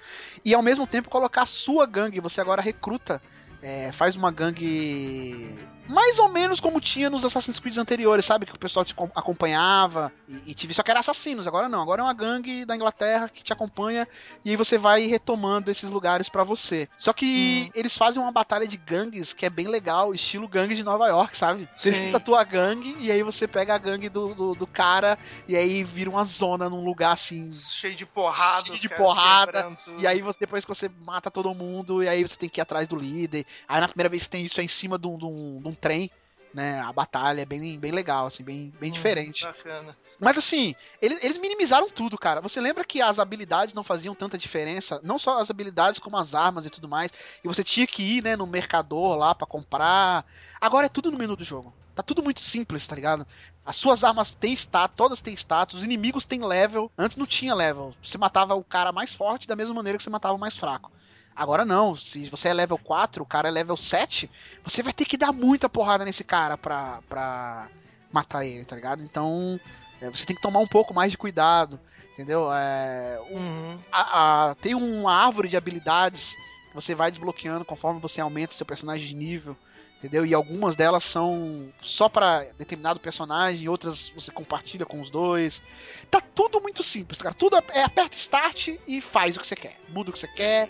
E 0.44 0.54
ao 0.54 0.64
mesmo 0.64 0.88
tempo 0.88 1.10
colocar 1.10 1.42
a 1.42 1.46
sua 1.46 1.86
gangue, 1.86 2.22
você 2.22 2.40
agora 2.40 2.62
recruta, 2.62 3.22
é, 3.62 3.92
faz 3.92 4.16
uma 4.16 4.32
gangue 4.32 5.60
mais 5.90 6.20
ou 6.20 6.30
menos 6.30 6.60
como 6.60 6.80
tinha 6.80 7.10
nos 7.10 7.26
Assassin's 7.26 7.60
Creed 7.60 7.78
anteriores, 7.78 8.26
sabe? 8.26 8.46
Que 8.46 8.54
o 8.56 8.60
pessoal 8.60 8.86
te 8.86 8.94
com- 8.94 9.10
acompanhava 9.16 10.12
e, 10.28 10.52
e 10.52 10.54
te 10.54 10.72
só 10.74 10.84
que 10.84 10.92
era 10.92 11.00
assassinos. 11.00 11.48
Agora 11.48 11.68
não, 11.68 11.82
agora 11.82 12.02
é 12.02 12.04
uma 12.04 12.14
gangue 12.14 12.64
da 12.64 12.76
Inglaterra 12.76 13.28
que 13.28 13.44
te 13.44 13.52
acompanha 13.52 14.08
e 14.46 14.52
aí 14.52 14.56
você 14.56 14.78
vai 14.78 15.08
retomando 15.08 15.72
esses 15.72 15.90
lugares 15.90 16.30
pra 16.30 16.44
você. 16.44 16.88
Só 16.98 17.12
que 17.12 17.72
eles 17.74 17.98
fazem 17.98 18.22
uma 18.22 18.32
batalha 18.32 18.68
de 18.68 18.78
gangues 18.78 19.34
que 19.34 19.46
é 19.46 19.50
bem 19.50 19.68
legal, 19.68 20.14
estilo 20.14 20.48
gangue 20.48 20.76
de 20.76 20.84
Nova 20.84 21.08
York, 21.08 21.36
sabe? 21.36 21.68
Você 21.76 21.94
Sim. 21.94 22.06
junta 22.06 22.18
a 22.18 22.20
tua 22.20 22.44
gangue 22.44 22.96
e 23.00 23.12
aí 23.12 23.24
você 23.24 23.48
pega 23.48 23.74
a 23.74 23.78
gangue 23.78 24.10
do, 24.10 24.36
do, 24.36 24.54
do 24.56 24.68
cara 24.68 25.18
e 25.48 25.56
aí 25.56 25.84
vira 25.84 26.10
uma 26.10 26.24
zona 26.24 26.70
num 26.70 26.84
lugar 26.84 27.14
assim 27.14 27.50
Cheio 27.52 27.96
de 27.96 28.06
porrada. 28.06 28.66
Cheio 28.68 28.80
de 28.80 28.90
porrada, 28.90 29.72
e 29.98 30.06
aí 30.06 30.22
você 30.22 30.38
depois 30.40 30.64
que 30.66 30.70
você 30.70 30.90
mata 31.04 31.32
todo 31.32 31.54
mundo, 31.56 32.04
e 32.04 32.08
aí 32.08 32.22
você 32.22 32.36
tem 32.36 32.48
que 32.50 32.60
ir 32.60 32.62
atrás 32.62 32.88
do 32.88 32.96
líder. 32.96 33.46
Aí 33.68 33.80
na 33.82 33.88
primeira 33.88 34.10
vez 34.10 34.24
que 34.24 34.30
tem 34.30 34.44
isso 34.46 34.60
é 34.60 34.64
em 34.64 34.68
cima 34.68 34.98
de 35.00 35.08
um, 35.08 35.18
de 35.18 35.26
um- 35.26 35.60
de 35.62 35.68
um 35.68 35.74
trem, 35.80 36.12
né? 36.54 36.80
A 36.82 36.92
batalha 36.92 37.42
é 37.42 37.46
bem, 37.46 37.80
bem 37.80 37.92
legal, 37.92 38.28
assim, 38.28 38.44
bem, 38.44 38.74
bem 38.80 38.90
Hum, 38.90 38.94
diferente. 38.94 39.46
Bacana. 39.46 39.96
Mas 40.20 40.38
assim, 40.38 40.76
eles, 41.02 41.18
eles 41.24 41.38
minimizaram 41.38 41.90
tudo, 41.90 42.18
cara. 42.18 42.42
Você 42.42 42.60
lembra 42.60 42.84
que 42.84 43.02
as 43.02 43.20
habilidades 43.20 43.74
não 43.74 43.84
faziam 43.84 44.14
tanta 44.14 44.38
diferença? 44.38 45.00
Não 45.02 45.18
só 45.18 45.40
as 45.40 45.50
habilidades, 45.50 46.00
como 46.00 46.18
as 46.18 46.36
armas 46.36 46.66
e 46.66 46.70
tudo 46.70 46.90
mais. 46.90 47.10
E 47.44 47.48
você 47.48 47.64
tinha 47.64 47.88
que 47.88 48.04
ir, 48.04 48.24
né, 48.24 48.36
no 48.36 48.46
mercador 48.46 49.16
lá 49.18 49.34
pra 49.34 49.48
comprar. 49.48 50.26
Agora 50.60 50.88
é 50.88 50.90
tudo 50.90 51.10
no 51.10 51.18
menu 51.18 51.36
do 51.38 51.44
jogo. 51.44 51.74
Tá 51.96 52.04
tudo 52.04 52.24
muito 52.24 52.42
simples, 52.42 52.86
tá 52.88 52.96
ligado? 52.96 53.26
As 53.66 53.78
suas 53.78 54.04
armas 54.04 54.32
têm 54.32 54.54
status, 54.54 54.96
todas 54.96 55.22
têm 55.22 55.34
status, 55.34 55.80
os 55.80 55.84
inimigos 55.84 56.26
têm 56.26 56.44
level. 56.44 56.92
Antes 56.98 57.16
não 57.18 57.26
tinha 57.26 57.54
level. 57.54 57.94
Você 58.04 58.18
matava 58.18 58.56
o 58.56 58.64
cara 58.64 58.92
mais 58.92 59.14
forte 59.14 59.48
da 59.48 59.56
mesma 59.56 59.74
maneira 59.74 59.98
que 59.98 60.04
você 60.04 60.10
matava 60.10 60.34
o 60.34 60.40
mais 60.40 60.56
fraco. 60.58 60.92
Agora 61.40 61.64
não, 61.64 61.96
se 61.96 62.30
você 62.30 62.50
é 62.50 62.54
level 62.54 62.78
4, 62.78 63.24
o 63.24 63.26
cara 63.26 63.48
é 63.48 63.52
level 63.52 63.78
7, 63.78 64.30
você 64.62 64.84
vai 64.84 64.92
ter 64.92 65.06
que 65.06 65.16
dar 65.16 65.32
muita 65.32 65.70
porrada 65.70 66.04
nesse 66.04 66.22
cara 66.24 66.58
pra, 66.58 67.00
pra 67.08 67.70
matar 68.12 68.46
ele, 68.46 68.66
tá 68.66 68.76
ligado? 68.76 69.02
Então, 69.02 69.58
é, 70.02 70.10
você 70.10 70.26
tem 70.26 70.36
que 70.36 70.42
tomar 70.42 70.60
um 70.60 70.68
pouco 70.68 70.94
mais 70.94 71.12
de 71.12 71.18
cuidado, 71.18 71.80
entendeu? 72.12 72.50
É, 72.52 73.22
um- 73.32 73.38
Uhum. 73.38 73.80
a- 73.90 74.50
a- 74.50 74.56
tem 74.56 74.76
uma 74.76 75.14
árvore 75.14 75.48
de 75.48 75.56
habilidades 75.56 76.36
que 76.68 76.76
você 76.76 76.94
vai 76.94 77.10
desbloqueando 77.10 77.64
conforme 77.64 78.02
você 78.02 78.20
aumenta 78.20 78.54
o 78.54 78.58
seu 78.58 78.66
personagem 78.66 79.08
de 79.08 79.16
nível, 79.16 79.56
entendeu? 79.98 80.26
E 80.26 80.34
algumas 80.34 80.76
delas 80.76 81.06
são 81.06 81.70
só 81.82 82.10
pra 82.10 82.42
determinado 82.58 83.00
personagem, 83.00 83.70
outras 83.70 84.10
você 84.10 84.30
compartilha 84.30 84.86
com 84.86 85.00
os 85.00 85.10
dois. 85.10 85.64
Tá 86.12 86.20
tudo 86.20 86.60
muito 86.60 86.84
simples, 86.84 87.22
cara. 87.22 87.34
Tudo 87.34 87.56
é 87.70 87.82
aperta 87.84 88.18
start 88.18 88.76
e 88.86 89.00
faz 89.00 89.38
o 89.38 89.40
que 89.40 89.48
você 89.48 89.56
quer. 89.56 89.80
Muda 89.88 90.10
o 90.10 90.14
que 90.14 90.20
você 90.20 90.28
quer, 90.28 90.70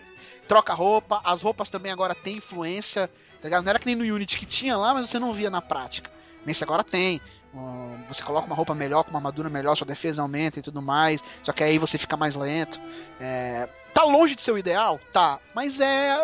troca 0.49 0.73
roupa. 0.73 1.21
As 1.23 1.41
roupas 1.41 1.69
também 1.69 1.91
agora 1.93 2.13
têm 2.13 2.37
influência, 2.37 3.07
tá 3.41 3.47
ligado? 3.47 3.63
Não 3.63 3.69
era 3.69 3.79
que 3.79 3.85
nem 3.85 3.95
no 3.95 4.03
Unity 4.03 4.37
que 4.37 4.45
tinha 4.45 4.75
lá, 4.75 4.93
mas 4.93 5.09
você 5.09 5.17
não 5.19 5.31
via 5.31 5.49
na 5.49 5.61
prática. 5.61 6.11
Nesse 6.45 6.63
agora 6.63 6.83
tem. 6.83 7.21
Hum, 7.53 7.97
Você 8.09 8.21
coloca 8.21 8.45
uma 8.45 8.55
roupa 8.55 8.75
melhor, 8.75 9.03
com 9.03 9.09
uma 9.11 9.19
armadura 9.19 9.49
melhor, 9.49 9.75
sua 9.75 9.87
defesa 9.87 10.21
aumenta 10.21 10.59
e 10.59 10.61
tudo 10.61 10.81
mais. 10.81 11.23
Só 11.43 11.51
que 11.53 11.63
aí 11.63 11.77
você 11.77 11.97
fica 11.97 12.17
mais 12.17 12.35
lento. 12.35 12.79
É, 13.19 13.69
Tá 13.93 14.03
longe 14.03 14.35
de 14.35 14.41
ser 14.41 14.51
o 14.51 14.57
ideal? 14.57 14.99
Tá. 15.11 15.39
Mas 15.55 15.79
é 15.79 16.15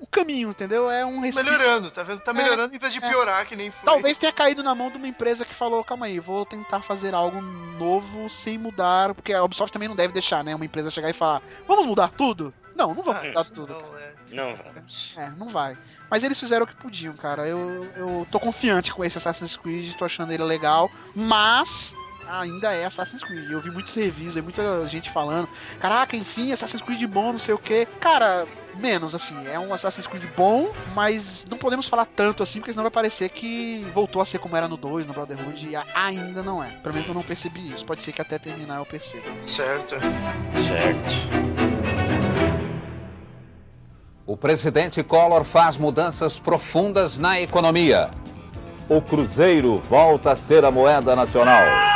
o 0.00 0.06
caminho, 0.06 0.50
entendeu? 0.50 0.90
É 0.90 1.06
um 1.06 1.20
respiro. 1.20 1.46
Melhorando, 1.46 1.90
tá 1.92 2.02
vendo? 2.02 2.20
Tá 2.20 2.32
É, 2.32 2.34
melhorando 2.34 2.74
em 2.74 2.78
vez 2.78 2.92
de 2.92 2.98
é. 2.98 3.08
piorar, 3.08 3.46
que 3.46 3.54
nem 3.54 3.70
foi. 3.70 3.84
Talvez 3.86 4.18
tenha 4.18 4.32
caído 4.32 4.62
na 4.64 4.74
mão 4.74 4.90
de 4.90 4.96
uma 4.98 5.06
empresa 5.06 5.44
que 5.44 5.54
falou, 5.54 5.82
calma 5.84 6.06
aí, 6.06 6.18
vou 6.18 6.44
tentar 6.44 6.80
fazer 6.82 7.14
algo 7.14 7.40
novo 7.40 8.28
sem 8.28 8.58
mudar, 8.58 9.14
porque 9.14 9.32
a 9.32 9.42
Ubisoft 9.44 9.72
também 9.72 9.88
não 9.88 9.96
deve 9.96 10.12
deixar, 10.12 10.42
né, 10.44 10.54
uma 10.54 10.64
empresa 10.64 10.90
chegar 10.90 11.08
e 11.08 11.12
falar, 11.14 11.40
vamos 11.68 11.86
mudar 11.86 12.08
tudo? 12.10 12.52
Não, 12.74 12.94
não 12.94 13.02
vamos 13.02 13.22
Ah, 13.22 13.26
mudar 13.28 13.44
tudo. 13.44 13.76
não 13.78 13.98
é. 13.98 14.12
Não 14.30 14.56
vamos. 14.56 15.14
É, 15.16 15.30
não 15.38 15.48
vai. 15.48 15.78
Mas 16.10 16.24
eles 16.24 16.38
fizeram 16.38 16.64
o 16.64 16.66
que 16.68 16.74
podiam, 16.76 17.14
cara. 17.14 17.46
Eu, 17.46 17.84
eu 17.96 18.26
tô 18.30 18.40
confiante 18.40 18.92
com 18.92 19.04
esse 19.04 19.16
Assassin's 19.18 19.56
Creed, 19.56 19.94
tô 19.96 20.04
achando 20.04 20.32
ele 20.32 20.42
legal, 20.42 20.90
mas 21.14 21.94
ainda 22.28 22.72
é 22.72 22.84
Assassin's 22.86 23.22
Creed. 23.22 23.50
Eu 23.50 23.60
vi 23.60 23.70
muitos 23.70 23.94
reviews, 23.94 24.34
muita 24.36 24.88
gente 24.88 25.10
falando, 25.10 25.48
caraca, 25.78 26.16
enfim, 26.16 26.52
Assassin's 26.52 26.82
Creed 26.82 27.02
bom, 27.04 27.32
não 27.32 27.38
sei 27.38 27.54
o 27.54 27.58
que. 27.58 27.86
Cara, 28.00 28.46
menos 28.80 29.14
assim, 29.14 29.46
é 29.46 29.58
um 29.58 29.72
Assassin's 29.72 30.06
Creed 30.06 30.24
bom, 30.36 30.72
mas 30.94 31.46
não 31.48 31.58
podemos 31.58 31.86
falar 31.86 32.06
tanto 32.06 32.42
assim, 32.42 32.58
porque 32.58 32.72
senão 32.72 32.82
vai 32.84 32.90
parecer 32.90 33.28
que 33.28 33.86
voltou 33.94 34.20
a 34.20 34.26
ser 34.26 34.38
como 34.38 34.56
era 34.56 34.66
no 34.66 34.76
2, 34.76 35.06
no 35.06 35.12
Brotherhood, 35.12 35.68
e 35.68 35.76
ainda 35.94 36.42
não 36.42 36.64
é. 36.64 36.70
Pelo 36.82 36.94
menos 36.94 37.08
eu 37.08 37.14
não 37.14 37.22
percebi 37.22 37.72
isso. 37.72 37.84
Pode 37.84 38.02
ser 38.02 38.12
que 38.12 38.20
até 38.22 38.38
terminar 38.38 38.78
eu 38.78 38.86
perceba. 38.86 39.26
Certo. 39.46 39.94
Certo. 40.58 42.03
O 44.26 44.38
presidente 44.38 45.02
Collor 45.02 45.44
faz 45.44 45.76
mudanças 45.76 46.38
profundas 46.38 47.18
na 47.18 47.38
economia. 47.42 48.08
O 48.88 49.02
Cruzeiro 49.02 49.82
volta 49.90 50.32
a 50.32 50.36
ser 50.36 50.64
a 50.64 50.70
moeda 50.70 51.14
nacional. 51.14 51.93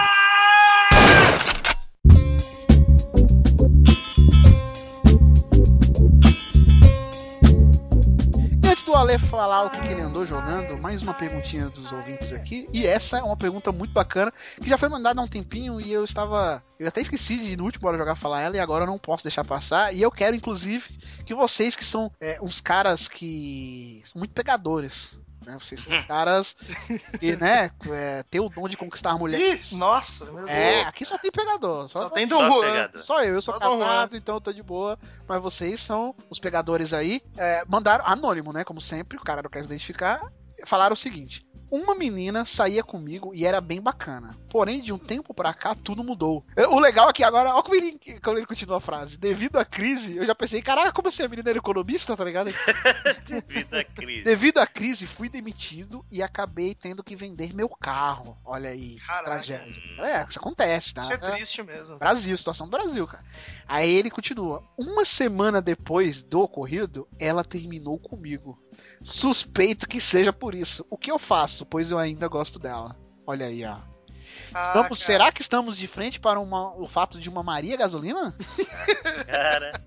Ale 8.98 9.16
falar 9.16 9.62
o 9.62 9.70
que, 9.70 9.80
que 9.80 9.92
ele 9.92 10.02
andou 10.02 10.26
jogando, 10.26 10.76
mais 10.76 11.00
uma 11.02 11.14
perguntinha 11.14 11.68
dos 11.68 11.92
ouvintes 11.92 12.32
aqui. 12.32 12.68
E 12.72 12.84
essa 12.84 13.18
é 13.18 13.22
uma 13.22 13.36
pergunta 13.36 13.70
muito 13.70 13.92
bacana, 13.92 14.32
que 14.60 14.68
já 14.68 14.76
foi 14.76 14.88
mandada 14.88 15.20
há 15.20 15.24
um 15.24 15.28
tempinho 15.28 15.80
e 15.80 15.92
eu 15.92 16.04
estava. 16.04 16.60
Eu 16.80 16.88
até 16.88 17.00
esqueci 17.00 17.36
de 17.36 17.56
no 17.56 17.62
último 17.62 17.82
Bora 17.82 17.96
Jogar 17.96 18.16
falar 18.16 18.42
ela 18.42 18.56
e 18.56 18.58
agora 18.58 18.82
eu 18.82 18.88
não 18.88 18.98
posso 18.98 19.22
deixar 19.22 19.44
passar. 19.44 19.94
E 19.94 20.02
eu 20.02 20.10
quero, 20.10 20.34
inclusive, 20.34 20.84
que 21.24 21.32
vocês 21.32 21.76
que 21.76 21.84
são 21.84 22.10
é, 22.20 22.40
uns 22.42 22.60
caras 22.60 23.06
que 23.06 24.02
são 24.04 24.18
muito 24.18 24.34
pegadores. 24.34 25.16
Né? 25.48 25.56
Vocês 25.58 25.80
são 25.80 26.02
caras 26.04 26.54
que, 27.18 27.34
né, 27.36 27.70
é, 27.90 28.22
tem 28.30 28.38
o 28.38 28.50
dom 28.50 28.68
de 28.68 28.76
conquistar 28.76 29.16
mulheres. 29.16 29.72
Ih, 29.72 29.76
nossa, 29.76 30.26
meu 30.26 30.46
É, 30.46 30.74
Deus. 30.74 30.86
aqui 30.88 31.04
só 31.06 31.16
tem 31.16 31.30
pegador. 31.30 31.88
Só, 31.88 32.02
Só 32.02 32.10
tem 32.10 32.28
Só 32.28 32.38
Dom 32.38 32.50
Juan. 32.52 32.66
pegador. 32.66 33.02
só 33.02 33.24
eu, 33.24 33.34
eu 33.34 33.40
sou 33.40 33.54
Só 33.54 33.60
Dom 33.60 33.78
casado, 33.78 34.14
então 34.16 34.34
eu 34.36 34.40
tô 34.42 34.52
de 34.52 34.62
boa. 34.62 34.98
Mas 35.26 35.40
vocês 35.40 35.80
são 35.80 36.14
os 36.28 36.38
pegadores 36.38 36.92
aí. 36.92 37.22
É, 37.36 37.64
mandaram, 37.66 38.04
anônimo, 38.06 38.52
né? 38.52 38.62
Como 38.62 38.80
sempre, 38.80 39.16
o 39.16 39.22
cara 39.22 39.42
não 39.42 39.48
quer 39.50 39.60
se 39.62 39.66
identificar. 39.66 40.20
Falaram 40.66 40.94
o 40.94 40.97
seguinte: 40.97 41.47
Uma 41.70 41.94
menina 41.94 42.44
saía 42.44 42.82
comigo 42.82 43.35
e 43.35 43.44
era 43.44 43.60
bem 43.60 43.80
bacana. 43.80 44.35
Porém, 44.48 44.80
de 44.80 44.93
um 44.93 44.98
tempo 44.98 45.35
pra 45.35 45.52
cá, 45.52 45.74
tudo 45.74 46.02
mudou. 46.02 46.44
O 46.70 46.80
legal 46.80 47.10
é 47.10 47.12
que 47.12 47.22
agora, 47.22 47.52
olha 47.55 47.62
como 47.62 47.74
ele, 47.74 48.01
como 48.22 48.39
ele 48.39 48.47
continua 48.47 48.78
a 48.78 48.80
frase. 48.80 49.18
Devido 49.18 49.56
à 49.56 49.64
crise, 49.64 50.16
eu 50.16 50.24
já 50.24 50.35
pensei, 50.35 50.62
caraca, 50.62 50.93
como 50.93 51.09
assim 51.09 51.22
a 51.22 51.28
menina 51.28 51.51
era 51.51 51.59
economista, 51.59 52.16
tá 52.16 52.24
ligado? 52.24 52.51
Devido 53.28 53.74
à 53.74 53.85
crise. 53.85 54.24
Devido 54.24 54.59
à 54.59 54.66
crise, 54.66 55.06
fui 55.06 55.28
demitido 55.28 56.05
e 56.10 56.22
acabei 56.22 56.74
tendo 56.74 57.05
que 57.05 57.14
vender 57.14 57.55
meu 57.55 57.68
carro. 57.68 58.39
Olha 58.44 58.70
aí, 58.70 58.97
Caraca. 58.97 59.24
tragédia. 59.24 59.82
É, 59.98 60.24
isso 60.28 60.39
acontece, 60.39 60.94
tá? 60.94 61.02
Isso 61.02 61.12
é 61.12 61.16
triste 61.18 61.62
mesmo. 61.62 61.98
Brasil, 61.98 62.36
situação 62.36 62.66
do 62.66 62.70
Brasil, 62.70 63.06
cara. 63.06 63.22
Aí 63.66 63.93
ele 63.94 64.10
continua. 64.10 64.64
Uma 64.76 65.05
semana 65.05 65.60
depois 65.60 66.22
do 66.22 66.40
ocorrido, 66.40 67.06
ela 67.18 67.44
terminou 67.44 67.98
comigo. 67.98 68.59
Suspeito 69.02 69.88
que 69.88 70.00
seja 70.00 70.32
por 70.32 70.54
isso. 70.54 70.84
O 70.90 70.96
que 70.98 71.10
eu 71.10 71.18
faço? 71.18 71.64
Pois 71.66 71.90
eu 71.90 71.98
ainda 71.98 72.28
gosto 72.28 72.58
dela. 72.58 72.96
Olha 73.26 73.46
aí, 73.46 73.64
ó. 73.64 73.76
Ah, 74.54 74.60
Estamos- 74.60 74.74
cara. 74.74 74.94
será 74.94 75.32
que 75.32 75.42
estamos 75.42 75.76
de 75.76 75.86
frente 75.86 76.18
para 76.20 76.40
uma- 76.40 76.74
o 76.74 76.86
fato 76.86 77.18
de 77.18 77.28
uma 77.28 77.42
Maria 77.42 77.76
Gasolina? 77.76 78.34
Cara, 79.26 79.80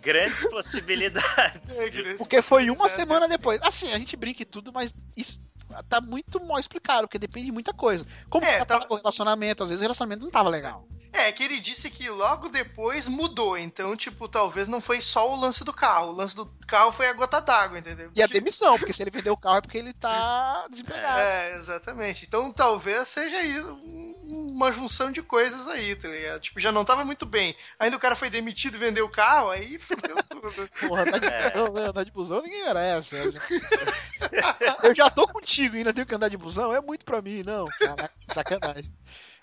grandes 0.00 0.48
possibilidades. 0.50 1.76
É, 1.78 1.90
que 1.90 2.14
Porque 2.14 2.40
foi 2.42 2.70
uma 2.70 2.88
semana 2.88 3.28
depois. 3.28 3.60
Assim, 3.62 3.90
a 3.92 3.98
gente 3.98 4.16
brinca 4.16 4.42
e 4.42 4.46
tudo, 4.46 4.72
mas 4.72 4.94
isso 5.16 5.40
tá 5.88 6.00
muito 6.00 6.42
mal 6.44 6.58
explicado, 6.58 7.02
porque 7.06 7.18
depende 7.18 7.46
de 7.46 7.52
muita 7.52 7.72
coisa. 7.74 8.06
Como 8.30 8.46
É, 8.46 8.64
tava- 8.64 8.86
o 8.88 8.96
relacionamento, 8.96 9.62
às 9.62 9.68
vezes 9.68 9.80
o 9.80 9.82
relacionamento 9.82 10.22
não 10.24 10.30
tava 10.30 10.48
legal. 10.48 10.86
É, 11.12 11.32
que 11.32 11.42
ele 11.42 11.58
disse 11.58 11.90
que 11.90 12.08
logo 12.10 12.48
depois 12.48 13.08
mudou. 13.08 13.56
Então, 13.56 13.96
tipo, 13.96 14.28
talvez 14.28 14.68
não 14.68 14.80
foi 14.80 15.00
só 15.00 15.32
o 15.32 15.40
lance 15.40 15.64
do 15.64 15.72
carro. 15.72 16.08
O 16.10 16.12
lance 16.14 16.36
do 16.36 16.46
carro 16.66 16.92
foi 16.92 17.08
a 17.08 17.12
gota 17.12 17.40
d'água, 17.40 17.78
entendeu? 17.78 18.10
E 18.14 18.22
a 18.22 18.26
Porque- 18.26 18.38
demissão, 18.40 18.76
porque 18.78 18.92
se 18.92 19.02
ele 19.02 19.10
vender 19.10 19.30
o 19.30 19.36
carro 19.36 19.56
é 19.56 19.60
porque 19.60 19.78
ele 19.78 19.92
tá 19.94 20.66
desempregado. 20.70 21.20
É, 21.20 21.56
exatamente. 21.56 22.24
Então 22.26 22.52
talvez 22.52 23.08
seja 23.08 23.42
isso, 23.42 23.68
um- 23.72 24.16
uma 24.28 24.70
junção 24.70 25.10
de 25.10 25.22
coisas 25.22 25.66
aí, 25.68 25.96
tá 25.96 26.08
ligado? 26.08 26.40
Tipo, 26.40 26.60
já 26.60 26.70
não 26.70 26.84
tava 26.84 27.04
muito 27.04 27.24
bem. 27.24 27.56
Ainda 27.78 27.96
o 27.96 28.00
cara 28.00 28.14
foi 28.16 28.28
demitido 28.28 28.74
e 28.74 28.78
vendeu 28.78 29.06
o 29.06 29.10
carro, 29.10 29.48
aí 29.50 29.78
fudeu 29.78 30.16
tudo. 30.28 30.68
Porra, 30.88 31.04
tá 31.10 31.18
de 31.18 31.26
É. 31.26 31.50
busão, 31.50 31.72
né? 31.72 31.84
Andar 31.86 32.04
de 32.04 32.10
busão 32.10 32.42
ninguém 32.42 32.64
merece. 32.64 33.16
Eu 33.16 33.32
já- 33.32 34.76
Eu 34.82 34.94
já 34.94 35.10
tô 35.10 35.26
contigo 35.26 35.74
e 35.74 35.78
ainda 35.78 35.92
tenho 35.94 36.06
que 36.06 36.14
andar 36.14 36.28
de 36.28 36.36
busão? 36.36 36.72
É 36.74 36.80
muito 36.80 37.04
pra 37.04 37.22
mim, 37.22 37.42
não. 37.42 37.64
Caraca, 37.78 38.12
sacanagem. 38.28 38.92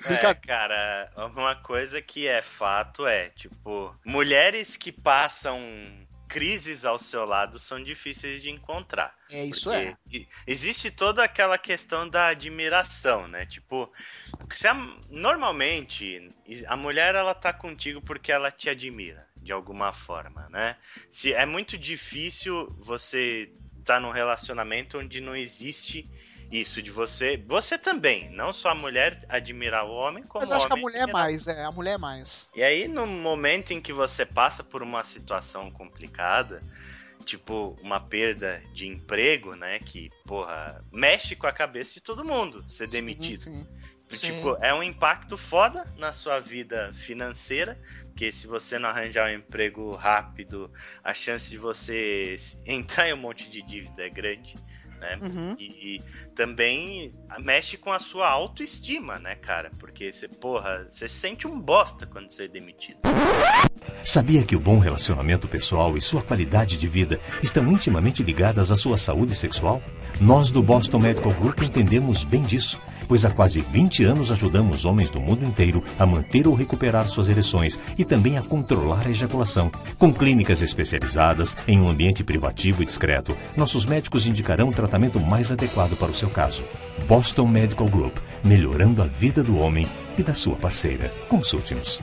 É, 0.04 0.34
cara, 0.36 1.12
uma 1.16 1.56
coisa 1.56 2.02
que 2.02 2.28
é 2.28 2.42
fato 2.42 3.06
é, 3.06 3.30
tipo, 3.30 3.96
mulheres 4.04 4.76
que 4.76 4.92
passam 4.92 5.60
crises 6.28 6.84
ao 6.84 6.98
seu 6.98 7.24
lado 7.26 7.58
são 7.58 7.82
difíceis 7.82 8.42
de 8.42 8.50
encontrar. 8.50 9.16
É, 9.30 9.46
isso 9.46 9.72
é. 9.72 9.96
Existe 10.46 10.92
toda 10.92 11.24
aquela 11.24 11.58
questão 11.58 12.10
da 12.10 12.28
admiração, 12.28 13.28
né? 13.28 13.46
Tipo, 13.46 13.92
se 14.52 14.68
a- 14.68 14.74
normalmente 15.10 16.32
a 16.68 16.76
mulher 16.76 17.16
ela 17.16 17.34
tá 17.34 17.54
contigo 17.54 18.02
porque 18.02 18.32
ela 18.32 18.52
te 18.52 18.70
admira 18.70 19.28
de 19.42 19.52
alguma 19.52 19.94
forma, 19.94 20.48
né? 20.50 20.78
Se 21.10 21.34
é 21.34 21.46
muito 21.46 21.78
difícil 21.78 22.74
você 22.80 23.52
estar 23.80 24.00
num 24.00 24.12
relacionamento 24.12 24.98
onde 24.98 25.22
não 25.22 25.36
existe 25.36 26.10
isso 26.62 26.82
de 26.82 26.92
você, 26.92 27.38
você 27.38 27.78
também, 27.78 28.30
não 28.30 28.54
só 28.54 28.70
a 28.70 28.76
mulher 28.76 29.20
admirar 29.28 29.86
o 29.86 29.92
homem, 29.94 30.24
como 30.24 30.44
Mas 30.44 30.52
eu 30.52 30.58
acho 30.58 30.68
que 30.68 30.74
a 30.74 30.78
mulher 30.78 31.10
é 31.10 31.12
mais, 31.12 31.48
é, 31.48 31.64
a 31.64 31.72
mulher 31.72 31.94
é 31.94 31.98
mais. 31.98 32.48
E 32.56 32.64
aí, 32.64 32.88
no 32.88 33.06
momento 33.06 33.72
em 33.72 33.82
que 33.82 33.92
você 33.92 34.26
passa 34.26 34.64
por 34.64 34.82
uma 34.82 35.04
situação 35.04 35.70
complicada, 35.72 36.64
tipo 37.26 37.78
uma 37.82 38.00
perda 38.00 38.62
de 38.74 38.88
emprego, 38.88 39.56
né, 39.56 39.80
que, 39.80 40.10
porra, 40.26 40.84
mexe 40.92 41.36
com 41.36 41.48
a 41.48 41.52
cabeça 41.52 41.94
de 41.94 42.02
todo 42.02 42.24
mundo 42.24 42.64
ser 42.70 42.88
demitido. 42.88 43.44
Sim, 43.44 43.68
sim. 44.10 44.18
Tipo, 44.18 44.56
é 44.62 44.74
um 44.74 44.84
impacto 44.84 45.36
foda 45.36 45.86
na 45.98 46.14
sua 46.14 46.40
vida 46.40 46.94
financeira, 46.94 47.78
porque 48.06 48.32
se 48.32 48.48
você 48.48 48.78
não 48.78 48.90
arranjar 48.90 49.28
um 49.28 49.34
emprego 49.34 49.92
rápido, 49.96 50.72
a 51.04 51.14
chance 51.14 51.50
de 51.50 51.58
você 51.58 52.36
entrar 52.66 53.10
em 53.10 53.14
um 53.14 53.18
monte 53.18 53.50
de 53.50 53.62
dívida 53.64 54.06
é 54.06 54.10
grande, 54.10 54.56
né? 55.06 55.20
Uhum. 55.22 55.56
E 55.60 56.02
também 56.36 57.14
mexe 57.40 57.78
com 57.78 57.92
a 57.92 58.00
sua 58.00 58.28
autoestima, 58.28 59.20
né, 59.20 59.36
cara? 59.36 59.72
Porque 59.80 60.12
você, 60.12 60.28
porra, 60.28 60.88
você 60.90 61.08
se 61.08 61.16
sente 61.16 61.48
um 61.48 61.60
bosta 61.60 62.06
quando 62.06 62.30
você 62.30 62.44
é 62.44 62.48
demitido. 62.48 63.00
Sabia 64.04 64.44
que 64.44 64.56
o 64.56 64.60
bom 64.60 64.80
relacionamento 64.80 65.48
pessoal 65.48 65.96
e 65.96 66.02
sua 66.02 66.22
qualidade 66.22 66.78
de 66.78 66.88
vida 66.88 67.20
estão 67.42 67.72
intimamente 67.72 68.24
ligadas 68.24 68.72
à 68.72 68.76
sua 68.76 68.98
saúde 68.98 69.36
sexual? 69.36 69.82
Nós 70.20 70.52
do 70.52 70.62
Boston 70.62 71.00
Medical 71.00 71.34
Group 71.34 71.62
entendemos 71.62 72.24
bem 72.24 72.42
disso, 72.42 72.80
pois 73.08 73.26
há 73.26 73.32
quase 73.32 73.62
20 73.62 74.04
anos 74.04 74.32
ajudamos 74.32 74.86
homens 74.86 75.10
do 75.10 75.22
mundo 75.22 75.46
inteiro 75.46 75.84
a 75.98 76.06
manter 76.06 76.48
ou 76.48 76.54
recuperar 76.54 77.08
suas 77.08 77.30
ereções 77.30 77.80
e 77.98 78.06
também 78.06 78.38
a 78.38 78.42
controlar 78.42 79.06
a 79.06 79.10
ejaculação. 79.10 79.72
Com 79.98 80.14
clínicas 80.14 80.62
especializadas 80.62 81.56
em 81.68 81.80
um 81.80 81.90
ambiente 81.90 82.24
privativo 82.24 82.84
e 82.84 82.86
discreto, 82.86 83.38
nossos 83.56 83.86
médicos 83.86 84.28
indicarão 84.28 84.70
o 84.70 84.74
tratamento 84.74 85.20
mais 85.20 85.52
adequado 85.52 85.98
para 85.98 86.12
o 86.12 86.16
seu 86.16 86.30
caso. 86.30 86.64
Boston 87.08 87.48
Medical 87.48 87.88
Group, 87.88 88.18
melhorando 88.44 89.02
a 89.02 89.06
vida 89.06 89.44
do 89.44 89.58
homem 89.58 89.88
e 90.18 90.24
da 90.24 90.34
sua 90.34 90.56
parceira. 90.56 91.14
Consulte-nos. 91.30 92.02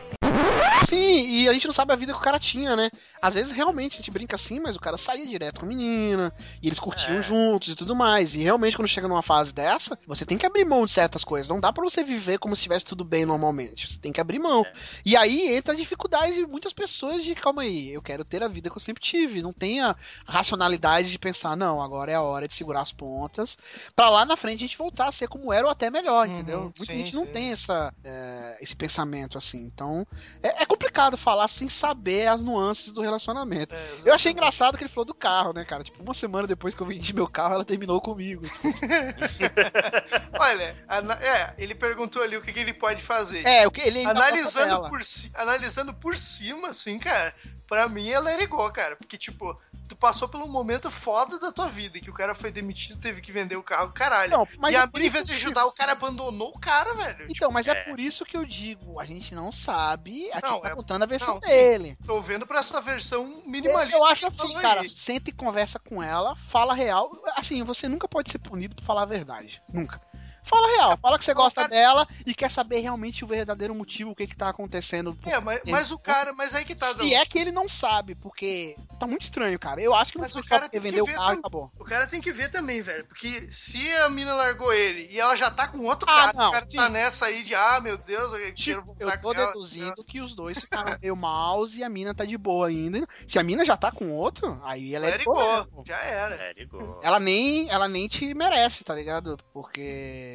E 1.42 1.48
a 1.48 1.52
gente 1.52 1.66
não 1.66 1.74
sabe 1.74 1.92
a 1.92 1.96
vida 1.96 2.12
que 2.12 2.18
o 2.18 2.22
cara 2.22 2.38
tinha, 2.38 2.74
né? 2.76 2.90
Às 3.20 3.34
vezes 3.34 3.52
realmente 3.52 3.94
a 3.94 3.96
gente 3.96 4.10
brinca 4.10 4.36
assim, 4.36 4.60
mas 4.60 4.76
o 4.76 4.80
cara 4.80 4.96
saía 4.98 5.26
direto 5.26 5.60
com 5.60 5.66
a 5.66 5.68
menina, 5.68 6.32
e 6.60 6.66
eles 6.68 6.78
curtiam 6.78 7.18
É. 7.18 7.22
juntos 7.22 7.68
e 7.68 7.74
tudo 7.74 7.94
mais. 7.94 8.34
E 8.34 8.42
realmente, 8.42 8.76
quando 8.76 8.88
chega 8.88 9.06
numa 9.08 9.22
fase 9.22 9.52
dessa, 9.52 9.98
você 10.06 10.24
tem 10.24 10.36
que 10.38 10.46
abrir 10.46 10.64
mão 10.64 10.84
de 10.86 10.92
certas 10.92 11.24
coisas. 11.24 11.48
Não 11.48 11.60
dá 11.60 11.72
pra 11.72 11.82
você 11.84 12.02
viver 12.04 12.38
como 12.38 12.54
se 12.56 12.60
estivesse 12.60 12.84
tudo 12.84 13.04
bem 13.04 13.24
normalmente. 13.24 13.88
Você 13.92 13.98
tem 13.98 14.12
que 14.12 14.20
abrir 14.20 14.38
mão. 14.38 14.64
E 15.04 15.16
aí 15.16 15.54
entra 15.56 15.72
a 15.72 15.76
dificuldade 15.76 16.34
de 16.34 16.46
muitas 16.46 16.72
pessoas 16.72 17.22
de, 17.22 17.34
calma 17.34 17.62
aí, 17.62 17.92
eu 17.92 18.02
quero 18.02 18.24
ter 18.24 18.42
a 18.42 18.48
vida 18.48 18.68
que 18.70 18.76
eu 18.76 18.80
sempre 18.80 19.02
tive. 19.02 19.42
Não 19.42 19.52
tem 19.52 19.80
a 19.80 19.94
racionalidade 20.26 21.10
de 21.10 21.18
pensar, 21.18 21.56
não, 21.56 21.80
agora 21.80 22.10
é 22.12 22.14
a 22.14 22.22
hora 22.22 22.48
de 22.48 22.54
segurar 22.54 22.82
as 22.82 22.92
pontas, 22.92 23.56
pra 23.94 24.10
lá 24.10 24.24
na 24.24 24.36
frente 24.36 24.56
a 24.64 24.66
gente 24.66 24.76
voltar 24.78 25.08
a 25.08 25.12
ser 25.12 25.28
como 25.28 25.52
era 25.52 25.64
ou 25.66 25.70
até 25.70 25.90
melhor, 25.90 26.26
Uhum, 26.26 26.34
entendeu? 26.34 26.60
Muita 26.76 26.92
sim, 26.92 26.98
gente 26.98 27.14
não 27.14 27.24
sim. 27.26 27.32
tem 27.32 27.52
essa, 27.52 27.92
é, 28.04 28.56
esse 28.60 28.74
pensamento 28.74 29.38
assim. 29.38 29.58
Então, 29.62 30.06
é, 30.42 30.62
é 30.62 30.66
complicado 30.66 31.16
falar 31.16 31.31
sem 31.48 31.68
saber 31.68 32.28
as 32.28 32.40
nuances 32.40 32.92
do 32.92 33.00
relacionamento. 33.00 33.74
É, 33.74 33.94
Eu 34.04 34.14
achei 34.14 34.32
engraçado 34.32 34.76
que 34.76 34.84
ele 34.84 34.92
falou 34.92 35.04
do 35.04 35.14
carro, 35.14 35.52
né, 35.52 35.64
cara? 35.64 35.84
Tipo, 35.84 36.02
uma 36.02 36.14
semana 36.14 36.46
depois 36.46 36.74
que 36.74 36.80
eu 36.80 36.86
vendi 36.86 37.12
meu 37.12 37.28
carro, 37.28 37.54
ela 37.54 37.64
terminou 37.64 38.00
comigo. 38.00 38.44
Olha, 40.38 40.76
é, 41.20 41.54
ele 41.58 41.74
perguntou 41.74 42.22
ali 42.22 42.36
o 42.36 42.42
que, 42.42 42.52
que 42.52 42.60
ele 42.60 42.72
pode 42.72 43.02
fazer. 43.02 43.46
É, 43.46 43.66
o 43.66 43.70
que 43.70 43.80
ele 43.80 44.04
analisando 44.04 44.88
por, 44.88 45.00
analisando 45.34 45.94
por 45.94 46.16
cima, 46.16 46.68
assim, 46.68 46.98
cara, 46.98 47.34
pra 47.72 47.88
mim 47.88 48.10
ela 48.10 48.30
é 48.30 48.42
igual, 48.42 48.70
cara. 48.70 48.96
Porque, 48.96 49.16
tipo, 49.16 49.58
tu 49.88 49.96
passou 49.96 50.28
por 50.28 50.42
um 50.42 50.46
momento 50.46 50.90
foda 50.90 51.38
da 51.38 51.50
tua 51.50 51.68
vida, 51.68 51.98
que 52.00 52.10
o 52.10 52.12
cara 52.12 52.34
foi 52.34 52.52
demitido, 52.52 53.00
teve 53.00 53.22
que 53.22 53.32
vender 53.32 53.56
o 53.56 53.62
carro, 53.62 53.90
caralho. 53.92 54.30
Não, 54.30 54.46
mas 54.58 54.72
e 54.72 54.76
é 54.76 54.78
a 54.78 54.84
em 54.84 55.00
isso 55.00 55.10
vez 55.12 55.24
de 55.26 55.32
que- 55.32 55.36
ajudar, 55.38 55.64
o 55.64 55.72
cara 55.72 55.92
abandonou 55.92 56.50
o 56.50 56.58
cara, 56.58 56.92
velho. 56.94 57.26
Então, 57.30 57.50
mas 57.50 57.66
é. 57.66 57.70
é. 57.70 57.84
por 57.84 57.98
isso 57.98 58.26
que 58.26 58.36
eu 58.36 58.44
digo, 58.44 59.00
a 59.00 59.06
gente 59.06 59.34
não 59.34 59.50
sabe, 59.50 60.30
a 60.32 60.34
gente 60.34 60.60
tá 60.62 60.68
é- 60.68 60.74
contando 60.74 61.02
a 61.02 61.06
versão 61.06 61.34
não, 61.34 61.40
dele. 61.40 61.96
Tô 62.06 62.20
vendo 62.20 62.46
pra 62.46 62.58
essa 62.58 62.78
versão 62.78 63.42
minimalista. 63.46 63.96
Eu 63.96 64.04
acho 64.04 64.20
que 64.20 64.26
assim, 64.26 64.52
cara, 64.60 64.82
aí. 64.82 64.88
senta 64.88 65.30
e 65.30 65.32
conversa 65.32 65.78
com 65.78 66.02
ela, 66.02 66.36
fala 66.36 66.74
real. 66.74 67.10
Assim, 67.36 67.62
você 67.62 67.88
nunca 67.88 68.06
pode 68.06 68.30
ser 68.30 68.38
punido 68.38 68.76
por 68.76 68.84
falar 68.84 69.04
a 69.04 69.06
verdade. 69.06 69.62
Nunca. 69.72 69.98
Fala 70.44 70.68
real, 70.76 70.98
fala 71.00 71.18
que 71.18 71.24
você 71.24 71.32
gosta 71.34 71.62
cara- 71.62 71.68
dela 71.72 72.06
e 72.26 72.34
quer 72.34 72.50
saber 72.50 72.80
realmente 72.80 73.24
o 73.24 73.28
verdadeiro 73.28 73.74
motivo, 73.74 74.10
o 74.10 74.14
que 74.14 74.26
que 74.26 74.36
tá 74.36 74.48
acontecendo. 74.48 75.16
É, 75.26 75.38
mas, 75.40 75.60
mas 75.66 75.90
o 75.90 75.98
cara, 75.98 76.32
mas 76.32 76.54
aí 76.54 76.64
que 76.64 76.74
tá. 76.74 76.92
Se 76.94 77.14
é 77.14 77.24
que 77.24 77.38
ele 77.38 77.52
não 77.52 77.68
sabe, 77.68 78.14
porque 78.14 78.76
tá 78.98 79.06
muito 79.06 79.22
estranho, 79.22 79.58
cara. 79.58 79.80
Eu 79.80 79.94
acho 79.94 80.12
que 80.12 80.18
não 80.18 80.22
Mas 80.24 80.34
o 80.34 80.42
cara 80.42 80.62
porque 80.62 80.80
tem 80.80 80.80
que 80.80 80.88
vendeu 80.90 81.04
o 81.04 81.06
ver 81.06 81.14
carro 81.14 81.34
e 81.34 81.38
acabou. 81.38 81.72
O 81.78 81.84
cara 81.84 82.06
tem 82.06 82.20
que 82.20 82.32
ver 82.32 82.48
também, 82.50 82.82
velho. 82.82 83.04
Porque 83.06 83.48
se 83.50 83.90
a 83.98 84.08
mina 84.10 84.34
largou 84.34 84.72
ele 84.72 85.08
e 85.10 85.18
ela 85.20 85.34
já 85.36 85.50
tá 85.50 85.68
com 85.68 85.78
outro 85.84 86.08
Ah, 86.10 86.16
cara, 86.26 86.32
não, 86.34 86.48
o 86.48 86.52
cara 86.52 86.66
sim. 86.66 86.76
tá 86.76 86.88
nessa 86.88 87.26
aí 87.26 87.42
de, 87.42 87.54
ah, 87.54 87.80
meu 87.80 87.96
Deus, 87.96 88.32
eu 88.32 88.38
quero 88.38 88.54
Tipo, 88.54 88.82
voltar 88.82 89.04
eu 89.04 89.10
tô 89.12 89.18
com 89.22 89.34
ela. 89.34 89.46
deduzindo 89.46 90.04
que 90.04 90.20
os 90.20 90.34
dois 90.34 90.58
ficaram 90.58 90.96
meio 91.02 91.16
maus 91.16 91.76
e 91.76 91.84
a 91.84 91.88
mina 91.88 92.14
tá 92.14 92.24
de 92.24 92.36
boa 92.36 92.66
ainda. 92.68 93.06
Se 93.26 93.38
a 93.38 93.42
mina 93.42 93.64
já 93.64 93.76
tá 93.76 93.90
com 93.92 94.10
outro, 94.10 94.60
aí 94.64 94.94
ela 94.94 95.06
é 95.06 95.18
go. 95.18 95.84
Já 95.86 95.98
era. 95.98 96.34
É, 96.34 96.52
ligou. 96.54 97.00
Ela 97.02 97.18
nem, 97.20 97.68
ela 97.70 97.88
nem 97.88 98.08
te 98.08 98.34
merece, 98.34 98.82
tá 98.84 98.94
ligado? 98.94 99.38
Porque, 99.52 100.31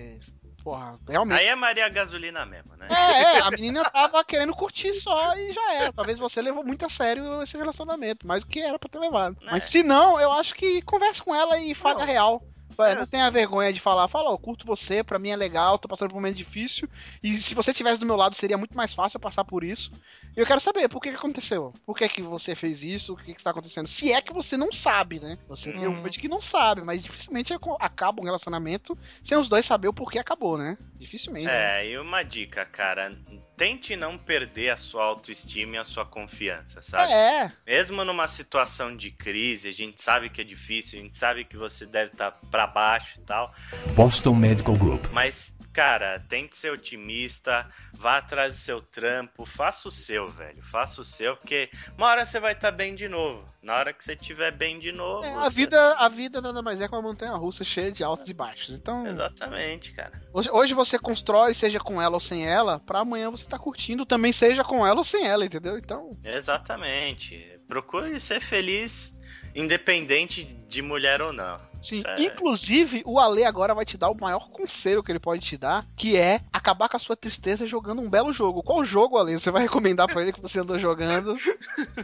porra, 0.63 0.99
realmente. 1.07 1.39
Aí 1.39 1.47
é 1.47 1.55
Maria 1.55 1.87
Gasolina 1.87 2.45
mesmo, 2.45 2.75
né? 2.75 2.89
É, 2.91 3.37
é, 3.37 3.41
a 3.41 3.49
menina 3.51 3.83
tava 3.85 4.23
querendo 4.25 4.53
curtir 4.53 4.93
só 4.93 5.33
e 5.37 5.53
já 5.53 5.73
era. 5.75 5.93
Talvez 5.93 6.19
você 6.19 6.41
levou 6.41 6.63
muito 6.63 6.85
a 6.85 6.89
sério 6.89 7.41
esse 7.41 7.57
relacionamento, 7.57 8.27
mais 8.27 8.43
do 8.43 8.49
que 8.49 8.59
era 8.59 8.77
pra 8.77 8.89
ter 8.89 8.99
levado. 8.99 9.37
É. 9.43 9.51
Mas 9.51 9.63
se 9.63 9.81
não, 9.81 10.19
eu 10.19 10.29
acho 10.31 10.53
que 10.55 10.81
converse 10.81 11.23
com 11.23 11.33
ela 11.33 11.57
e 11.57 11.73
fale 11.73 11.99
Não. 11.99 12.03
a 12.03 12.05
real. 12.05 12.43
Ué, 12.79 12.93
não 12.93 13.05
tenha 13.05 13.29
vergonha 13.31 13.73
de 13.73 13.79
falar, 13.79 14.07
fala, 14.07 14.31
eu 14.31 14.37
curto 14.37 14.65
você, 14.65 15.03
pra 15.03 15.17
mim 15.17 15.29
é 15.29 15.35
legal, 15.35 15.79
tô 15.79 15.87
passando 15.87 16.09
por 16.09 16.15
um 16.15 16.19
momento 16.21 16.35
difícil, 16.37 16.87
e 17.23 17.35
se 17.41 17.55
você 17.55 17.71
estivesse 17.71 17.99
do 17.99 18.05
meu 18.05 18.15
lado 18.15 18.35
seria 18.35 18.57
muito 18.57 18.77
mais 18.77 18.93
fácil 18.93 19.17
eu 19.17 19.21
passar 19.21 19.43
por 19.43 19.63
isso. 19.63 19.91
E 20.35 20.39
eu 20.39 20.45
quero 20.45 20.61
saber, 20.61 20.87
por 20.87 21.01
que, 21.01 21.09
que 21.09 21.15
aconteceu? 21.15 21.73
Por 21.85 21.97
que, 21.97 22.07
que 22.07 22.21
você 22.21 22.53
fez 22.53 22.83
isso? 22.83 23.13
O 23.13 23.17
que, 23.17 23.33
que 23.33 23.39
está 23.39 23.49
acontecendo? 23.49 23.87
Se 23.87 24.11
é 24.11 24.21
que 24.21 24.31
você 24.31 24.55
não 24.55 24.71
sabe, 24.71 25.19
né? 25.19 25.39
Você 25.47 25.71
tem 25.71 25.87
Uhum. 25.87 26.03
um 26.05 26.09
de 26.09 26.19
que 26.19 26.27
não 26.27 26.39
sabe, 26.41 26.83
mas 26.83 27.01
dificilmente 27.01 27.51
acaba 27.79 28.21
um 28.21 28.25
relacionamento 28.25 28.95
sem 29.23 29.37
os 29.37 29.49
dois 29.49 29.65
saber 29.65 29.87
o 29.87 29.93
porquê 29.93 30.19
acabou, 30.19 30.55
né? 30.57 30.77
Dificilmente. 30.99 31.49
É, 31.49 31.87
e 31.87 31.97
uma 31.97 32.21
dica, 32.21 32.63
cara. 32.65 33.11
Tente 33.57 33.95
não 33.95 34.19
perder 34.19 34.69
a 34.69 34.77
sua 34.77 35.03
autoestima 35.03 35.75
e 35.75 35.77
a 35.79 35.83
sua 35.83 36.05
confiança, 36.05 36.79
sabe? 36.83 37.11
É, 37.11 37.51
Mesmo 37.65 38.05
numa 38.05 38.27
situação 38.27 38.95
de 38.95 39.09
crise, 39.09 39.67
a 39.67 39.73
gente 39.73 39.99
sabe 39.99 40.29
que 40.29 40.39
é 40.39 40.43
difícil, 40.43 40.99
a 40.99 41.03
gente 41.03 41.17
sabe 41.17 41.43
que 41.43 41.57
você 41.57 41.85
deve 41.87 42.11
estar 42.11 42.31
pra 42.51 42.67
baixo 42.67 43.17
e 43.17 43.21
tal, 43.21 43.51
Boston 43.95 44.35
Medical 44.35 44.75
Group. 44.75 45.05
mas, 45.11 45.55
cara, 45.77 46.19
tente 46.27 46.57
ser 46.57 46.71
otimista, 46.71 47.67
vá 47.93 48.17
atrás 48.17 48.53
do 48.53 48.57
seu 48.57 48.81
trampo, 48.81 49.45
faça 49.45 49.87
o 49.87 49.91
seu, 49.91 50.27
velho, 50.27 50.59
faça 50.63 51.01
o 51.01 51.03
seu, 51.03 51.37
porque 51.37 51.69
uma 51.95 52.07
hora 52.07 52.25
você 52.25 52.39
vai 52.39 52.53
estar 52.53 52.71
bem 52.71 52.95
de 52.95 53.07
novo. 53.07 53.47
Na 53.61 53.75
hora 53.75 53.93
que 53.93 54.03
você 54.03 54.13
estiver 54.13 54.51
bem 54.51 54.79
de 54.79 54.91
novo. 54.91 55.23
É, 55.23 55.35
a 55.35 55.49
vida, 55.49 55.93
a 55.97 56.09
vida 56.09 56.41
nada 56.41 56.63
mais 56.63 56.81
é 56.81 56.87
que 56.87 56.95
uma 56.95 57.01
montanha 57.01 57.33
russa 57.33 57.63
cheia 57.63 57.91
de 57.91 58.03
altos 58.03 58.27
e 58.27 58.33
baixos. 58.33 58.73
Então, 58.73 59.05
Exatamente, 59.05 59.91
cara. 59.91 60.19
hoje, 60.33 60.49
hoje 60.49 60.73
você 60.73 60.97
constrói, 60.97 61.53
seja 61.53 61.79
com 61.79 62.01
ela 62.01 62.15
ou 62.15 62.21
sem 62.21 62.47
ela, 62.47 62.79
pra 62.79 63.01
amanhã 63.01 63.29
você 63.29 63.45
tá 63.45 63.59
curtindo 63.59 64.03
também, 64.03 64.33
seja 64.33 64.63
com 64.63 64.87
ela 64.87 64.97
ou 64.97 65.05
sem 65.05 65.27
ela, 65.27 65.45
entendeu? 65.45 65.77
Então, 65.77 66.17
Exatamente. 66.23 67.59
Procure 67.67 68.19
ser 68.19 68.41
feliz, 68.41 69.15
independente 69.53 70.43
de 70.43 70.81
mulher 70.81 71.21
ou 71.21 71.31
não. 71.31 71.61
Sim. 71.81 72.03
É. 72.05 72.23
Inclusive, 72.23 73.03
o 73.05 73.19
Ale 73.19 73.43
agora 73.43 73.73
vai 73.73 73.85
te 73.85 73.97
dar 73.97 74.09
o 74.09 74.19
maior 74.19 74.49
conselho 74.49 75.03
que 75.03 75.11
ele 75.11 75.19
pode 75.19 75.41
te 75.41 75.57
dar, 75.57 75.85
que 75.95 76.17
é 76.17 76.41
acabar 76.51 76.89
com 76.89 76.97
a 76.97 76.99
sua 76.99 77.15
tristeza 77.15 77.67
jogando 77.67 78.01
um 78.01 78.09
belo 78.09 78.33
jogo. 78.33 78.63
Qual 78.63 78.83
jogo, 78.83 79.17
Ale? 79.17 79.33
Você 79.33 79.51
vai 79.51 79.63
recomendar 79.63 80.07
pra 80.07 80.21
ele 80.21 80.33
que 80.33 80.41
você 80.41 80.59
andou 80.59 80.79
jogando? 80.79 81.35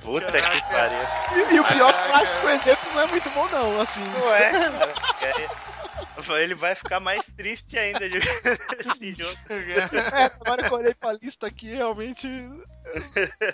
Puta 0.01 0.31
que 0.31 0.61
pariu. 0.61 0.99
E, 1.51 1.55
e 1.55 1.59
o 1.59 1.63
pior 1.65 1.93
que 1.93 2.09
eu 2.09 2.15
acho 2.15 2.39
que 2.39 2.45
o 2.45 2.49
exemplo 2.49 2.93
não 2.93 3.01
é 3.01 3.07
muito 3.07 3.29
bom, 3.29 3.47
não, 3.49 3.81
assim. 3.81 4.03
Não 4.03 4.33
é, 4.33 4.51
cara. 4.51 4.93
porque 6.15 6.31
Ele 6.43 6.55
vai 6.55 6.75
ficar 6.75 6.99
mais 6.99 7.25
triste 7.37 7.77
ainda 7.77 8.07
de 8.09 8.17
esse 8.17 9.13
jogo. 9.15 9.37
É, 9.49 10.25
agora 10.25 10.63
que 10.63 10.73
eu 10.73 10.77
olhei 10.77 10.93
pra 10.93 11.13
lista 11.13 11.47
aqui, 11.47 11.67
realmente. 11.67 12.27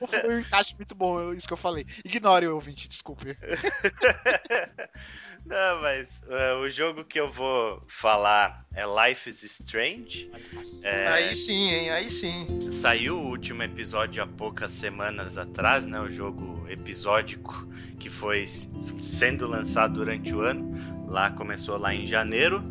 Foi 0.10 0.36
um 0.36 0.40
encaixe 0.40 0.76
muito 0.76 0.94
bom, 0.96 1.34
isso 1.34 1.48
que 1.48 1.54
eu 1.54 1.58
falei. 1.58 1.86
Ignore 2.04 2.48
o 2.48 2.56
ouvinte, 2.56 2.88
desculpe. 2.88 3.38
Não, 5.46 5.82
mas 5.82 6.22
é, 6.30 6.54
o 6.54 6.70
jogo 6.70 7.04
que 7.04 7.20
eu 7.20 7.32
vou 7.32 7.84
falar 7.88 8.66
é 8.76 8.84
Life 8.86 9.30
is 9.30 9.44
Strange. 9.44 10.30
É, 10.84 11.08
Aí 11.08 11.36
sim, 11.36 11.70
hein? 11.70 11.90
Aí 11.90 12.10
sim. 12.10 12.70
Saiu 12.72 13.18
o 13.18 13.28
último 13.28 13.64
episódio 13.64 14.22
há 14.22 14.28
poucas 14.28 14.72
semanas 14.72 15.38
atrás, 15.38 15.86
né? 15.86 16.00
O 16.00 16.12
jogo 16.12 16.66
episódico 16.70 17.68
que 18.00 18.10
foi 18.10 18.46
sendo 18.46 19.48
lançado 19.48 19.96
durante 19.96 20.34
o 20.34 20.42
ano. 20.42 20.72
Lá 21.08 21.32
começou 21.32 21.78
lá 21.78 21.94
em 21.94 22.06
janeiro. 22.06 22.64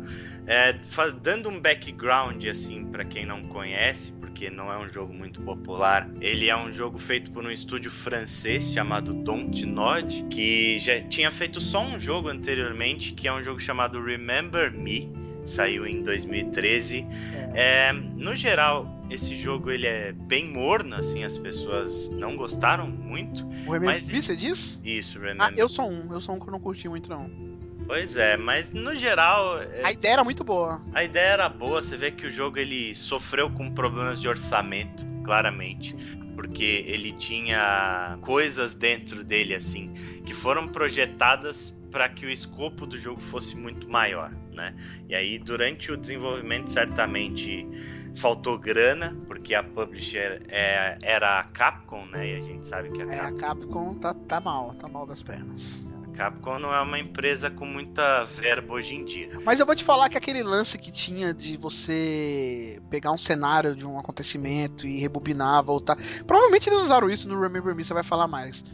É, 0.49 0.73
dando 1.21 1.47
um 1.47 1.61
background 1.61 2.43
assim 2.45 2.83
para 2.83 3.05
quem 3.05 3.23
não 3.23 3.43
conhece, 3.43 4.11
porque 4.13 4.49
não 4.49 4.73
é 4.73 4.79
um 4.79 4.91
jogo 4.91 5.13
muito 5.13 5.39
popular. 5.41 6.09
Ele 6.19 6.49
é 6.49 6.57
um 6.57 6.73
jogo 6.73 6.97
feito 6.97 7.29
por 7.29 7.45
um 7.45 7.51
estúdio 7.51 7.91
francês 7.91 8.73
chamado 8.73 9.13
Dontnod, 9.13 10.25
que 10.27 10.79
já 10.79 10.99
tinha 11.01 11.29
feito 11.29 11.61
só 11.61 11.83
um 11.83 11.99
jogo 11.99 12.29
anteriormente, 12.29 13.13
que 13.13 13.27
é 13.27 13.33
um 13.33 13.43
jogo 13.43 13.59
chamado 13.59 14.03
Remember 14.03 14.73
Me, 14.73 15.13
saiu 15.45 15.85
em 15.85 16.01
2013. 16.01 17.05
É, 17.53 17.93
no 17.93 18.35
geral, 18.35 18.87
esse 19.07 19.37
jogo 19.37 19.69
ele 19.69 19.85
é 19.85 20.11
bem 20.11 20.45
morno, 20.51 20.95
assim, 20.95 21.23
as 21.23 21.37
pessoas 21.37 22.09
não 22.09 22.35
gostaram 22.35 22.89
muito. 22.89 23.45
O 23.67 23.73
Remember 23.73 23.81
mas... 23.81 24.09
Me, 24.09 24.19
você 24.19 24.35
diz? 24.35 24.81
Isso, 24.83 25.19
Remember. 25.19 25.45
Ah, 25.45 25.53
eu 25.55 25.69
sou 25.69 25.91
um, 25.91 26.11
eu 26.11 26.19
sou 26.19 26.33
um 26.33 26.39
que 26.39 26.47
eu 26.47 26.51
não 26.51 26.59
curti 26.59 26.89
muito, 26.89 27.07
não. 27.07 27.58
Pois 27.89 28.15
é, 28.15 28.37
mas 28.37 28.71
no 28.71 28.95
geral. 28.95 29.55
A 29.83 29.91
ideia 29.91 30.13
era 30.13 30.23
muito 30.23 30.43
boa. 30.43 30.79
A 30.93 31.03
ideia 31.03 31.29
era 31.29 31.49
boa, 31.49 31.81
você 31.81 31.97
vê 31.97 32.11
que 32.11 32.27
o 32.27 32.31
jogo 32.31 32.59
ele 32.59 32.93
sofreu 32.93 33.49
com 33.49 33.71
problemas 33.71 34.21
de 34.21 34.27
orçamento, 34.27 35.03
claramente. 35.23 35.95
Porque 36.35 36.83
ele 36.85 37.13
tinha 37.13 38.19
coisas 38.21 38.75
dentro 38.75 39.23
dele, 39.23 39.55
assim, 39.55 39.91
que 40.23 40.35
foram 40.35 40.67
projetadas 40.67 41.75
para 41.89 42.07
que 42.07 42.27
o 42.27 42.29
escopo 42.29 42.85
do 42.85 42.95
jogo 42.95 43.19
fosse 43.21 43.55
muito 43.55 43.89
maior, 43.89 44.31
né? 44.53 44.75
E 45.09 45.15
aí, 45.15 45.39
durante 45.39 45.91
o 45.91 45.97
desenvolvimento, 45.97 46.69
certamente 46.69 47.67
faltou 48.15 48.59
grana, 48.59 49.17
porque 49.27 49.55
a 49.55 49.63
publisher 49.63 50.43
é, 50.47 50.95
era 51.01 51.39
a 51.39 51.43
Capcom, 51.45 52.05
né? 52.05 52.35
E 52.35 52.37
a 52.37 52.41
gente 52.41 52.67
sabe 52.67 52.91
que 52.91 53.01
a 53.01 53.07
Capcom... 53.07 53.23
É, 53.23 53.27
a 53.27 53.33
Capcom 53.33 53.95
tá, 53.95 54.13
tá 54.13 54.39
mal, 54.39 54.75
tá 54.75 54.87
mal 54.87 55.07
das 55.07 55.23
pernas. 55.23 55.88
Capcom 56.19 56.59
não 56.59 56.75
é 56.75 56.81
uma 56.81 56.99
empresa 56.99 57.49
com 57.49 57.65
muita 57.65 58.25
verba 58.25 58.73
hoje 58.73 58.93
em 58.93 59.05
dia. 59.05 59.39
Mas 59.45 59.57
eu 59.57 59.65
vou 59.65 59.73
te 59.73 59.85
falar 59.85 60.09
que 60.09 60.17
aquele 60.17 60.43
lance 60.43 60.77
que 60.77 60.91
tinha 60.91 61.33
de 61.33 61.55
você 61.55 62.81
pegar 62.89 63.13
um 63.13 63.17
cenário 63.17 63.73
de 63.73 63.85
um 63.85 63.97
acontecimento 63.97 64.85
e 64.85 64.99
rebobinar, 64.99 65.63
voltar. 65.63 65.97
Provavelmente 66.27 66.69
eles 66.69 66.83
usaram 66.83 67.09
isso 67.09 67.25
no 67.29 67.39
Remember 67.39 67.73
Me, 67.73 67.85
você 67.85 67.93
vai 67.93 68.03
falar 68.03 68.27
mais 68.27 68.65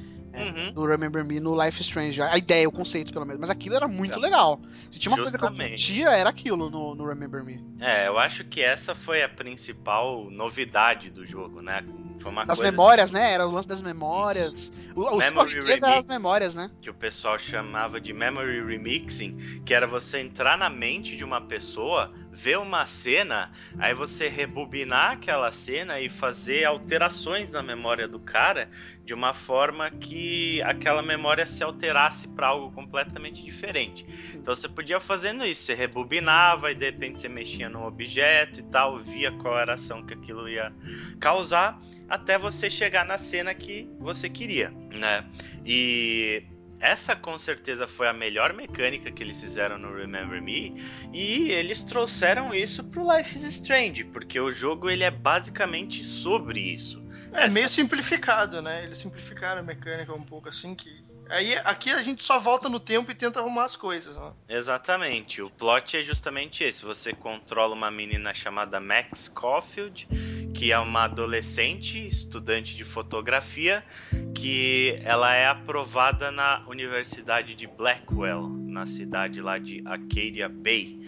uhum. 0.43 0.73
do 0.73 0.85
Remember 0.85 1.23
Me 1.23 1.39
no 1.39 1.61
Life 1.61 1.81
Strange. 1.81 2.21
A 2.21 2.37
ideia, 2.37 2.67
o 2.67 2.71
conceito, 2.71 3.11
pelo 3.13 3.25
menos. 3.25 3.39
Mas 3.39 3.49
aquilo 3.49 3.75
era 3.75 3.87
muito 3.87 4.17
é. 4.19 4.21
legal. 4.21 4.59
Se 4.91 4.99
tinha 4.99 5.11
uma 5.11 5.23
Justamente. 5.23 5.39
coisa 5.39 5.57
que 5.57 5.63
eu 5.63 5.69
curtia, 5.69 6.09
era 6.09 6.29
aquilo 6.29 6.69
no, 6.69 6.95
no 6.95 7.07
Remember 7.07 7.43
Me. 7.43 7.63
É, 7.79 8.07
eu 8.07 8.17
acho 8.17 8.43
que 8.45 8.61
essa 8.61 8.95
foi 8.95 9.23
a 9.23 9.29
principal 9.29 10.29
novidade 10.29 11.09
do 11.09 11.25
jogo, 11.25 11.61
né? 11.61 11.83
Foi 12.19 12.31
uma 12.31 12.45
das 12.45 12.59
memórias, 12.59 13.05
assim... 13.05 13.13
né? 13.13 13.33
Era 13.33 13.47
o 13.47 13.51
lance 13.51 13.67
das 13.67 13.81
memórias. 13.81 14.71
O, 14.95 15.01
o 15.01 15.21
eram 15.21 15.41
as 15.41 16.05
memórias, 16.05 16.55
né? 16.55 16.71
Que 16.81 16.89
o 16.89 16.93
pessoal 16.93 17.37
chamava 17.37 17.99
de 17.99 18.13
memory 18.13 18.63
remixing, 18.63 19.61
que 19.65 19.73
era 19.73 19.85
você 19.85 20.19
entrar 20.19 20.57
na 20.57 20.69
mente 20.69 21.17
de 21.17 21.23
uma 21.23 21.41
pessoa, 21.41 22.11
ver 22.35 22.57
uma 22.57 22.85
cena, 22.85 23.49
aí 23.79 23.93
você 23.93 24.27
rebobinar 24.27 25.13
aquela 25.13 25.51
cena 25.51 25.99
e 26.01 26.09
fazer 26.09 26.65
alterações 26.65 27.49
na 27.49 27.63
memória 27.63 28.07
do 28.07 28.19
cara 28.19 28.69
de 29.05 29.13
uma 29.13 29.33
forma 29.33 29.89
que 29.89 30.61
aquela 30.63 31.01
memória 31.01 31.45
se 31.45 31.63
alterasse 31.63 32.27
para 32.27 32.47
algo 32.47 32.71
completamente 32.73 33.41
diferente. 33.41 34.05
Então 34.35 34.53
você 34.53 34.67
podia 34.67 34.99
fazendo 34.99 35.45
isso, 35.45 35.63
você 35.63 35.73
rebobinava 35.73 36.71
e 36.71 36.75
de 36.75 36.85
repente 36.85 37.21
você 37.21 37.29
mexia 37.29 37.69
no 37.69 37.85
objeto 37.85 38.59
e 38.59 38.63
tal, 38.63 39.01
via 39.01 39.31
qual 39.31 39.57
era 39.57 39.71
a 39.71 39.75
ação 39.75 40.05
que 40.05 40.13
aquilo 40.13 40.49
ia 40.49 40.73
causar 41.19 41.79
até 42.09 42.37
você 42.37 42.69
chegar 42.69 43.05
na 43.05 43.17
cena 43.17 43.53
que 43.53 43.89
você 43.97 44.29
queria, 44.29 44.71
né? 44.93 45.25
E 45.65 46.43
essa 46.85 47.15
com 47.15 47.35
certeza 47.37 47.87
foi 47.87 48.07
a 48.07 48.13
melhor 48.13 48.53
mecânica 48.53 49.11
que 49.11 49.23
eles 49.23 49.41
fizeram 49.41 49.77
no 49.77 49.95
Remember 49.95 50.39
Me 50.39 50.75
e 51.11 51.49
eles 51.49 51.83
trouxeram 51.83 52.53
isso 52.53 52.83
pro 52.83 53.15
Life 53.15 53.35
is 53.35 53.43
Strange, 53.43 54.03
porque 54.05 54.39
o 54.39 54.51
jogo 54.51 54.89
ele 54.89 55.03
é 55.03 55.09
basicamente 55.09 56.03
sobre 56.03 56.59
isso. 56.59 57.03
É 57.33 57.45
Essa... 57.45 57.53
meio 57.53 57.69
simplificado, 57.69 58.61
né? 58.61 58.83
Eles 58.83 58.99
simplificaram 58.99 59.61
a 59.61 59.63
mecânica 59.63 60.13
um 60.13 60.23
pouco 60.23 60.47
assim 60.47 60.75
que 60.75 61.04
Aí 61.29 61.55
aqui 61.63 61.91
a 61.91 62.01
gente 62.01 62.23
só 62.23 62.39
volta 62.39 62.69
no 62.69 62.79
tempo 62.79 63.11
e 63.11 63.15
tenta 63.15 63.39
arrumar 63.39 63.65
as 63.65 63.75
coisas, 63.75 64.15
né? 64.15 64.31
Exatamente. 64.47 65.41
O 65.41 65.49
plot 65.49 65.97
é 65.97 66.03
justamente 66.03 66.63
esse. 66.63 66.83
Você 66.83 67.13
controla 67.13 67.73
uma 67.73 67.89
menina 67.89 68.33
chamada 68.33 68.79
Max 68.79 69.27
Caulfield, 69.27 70.07
que 70.53 70.71
é 70.71 70.79
uma 70.79 71.05
adolescente, 71.05 72.07
estudante 72.07 72.75
de 72.75 72.85
fotografia, 72.85 73.83
que 74.33 74.99
ela 75.03 75.33
é 75.35 75.47
aprovada 75.47 76.31
na 76.31 76.63
Universidade 76.67 77.55
de 77.55 77.67
Blackwell, 77.67 78.47
na 78.47 78.85
cidade 78.85 79.41
lá 79.41 79.57
de 79.57 79.81
Acadia 79.85 80.47
Bay 80.47 80.99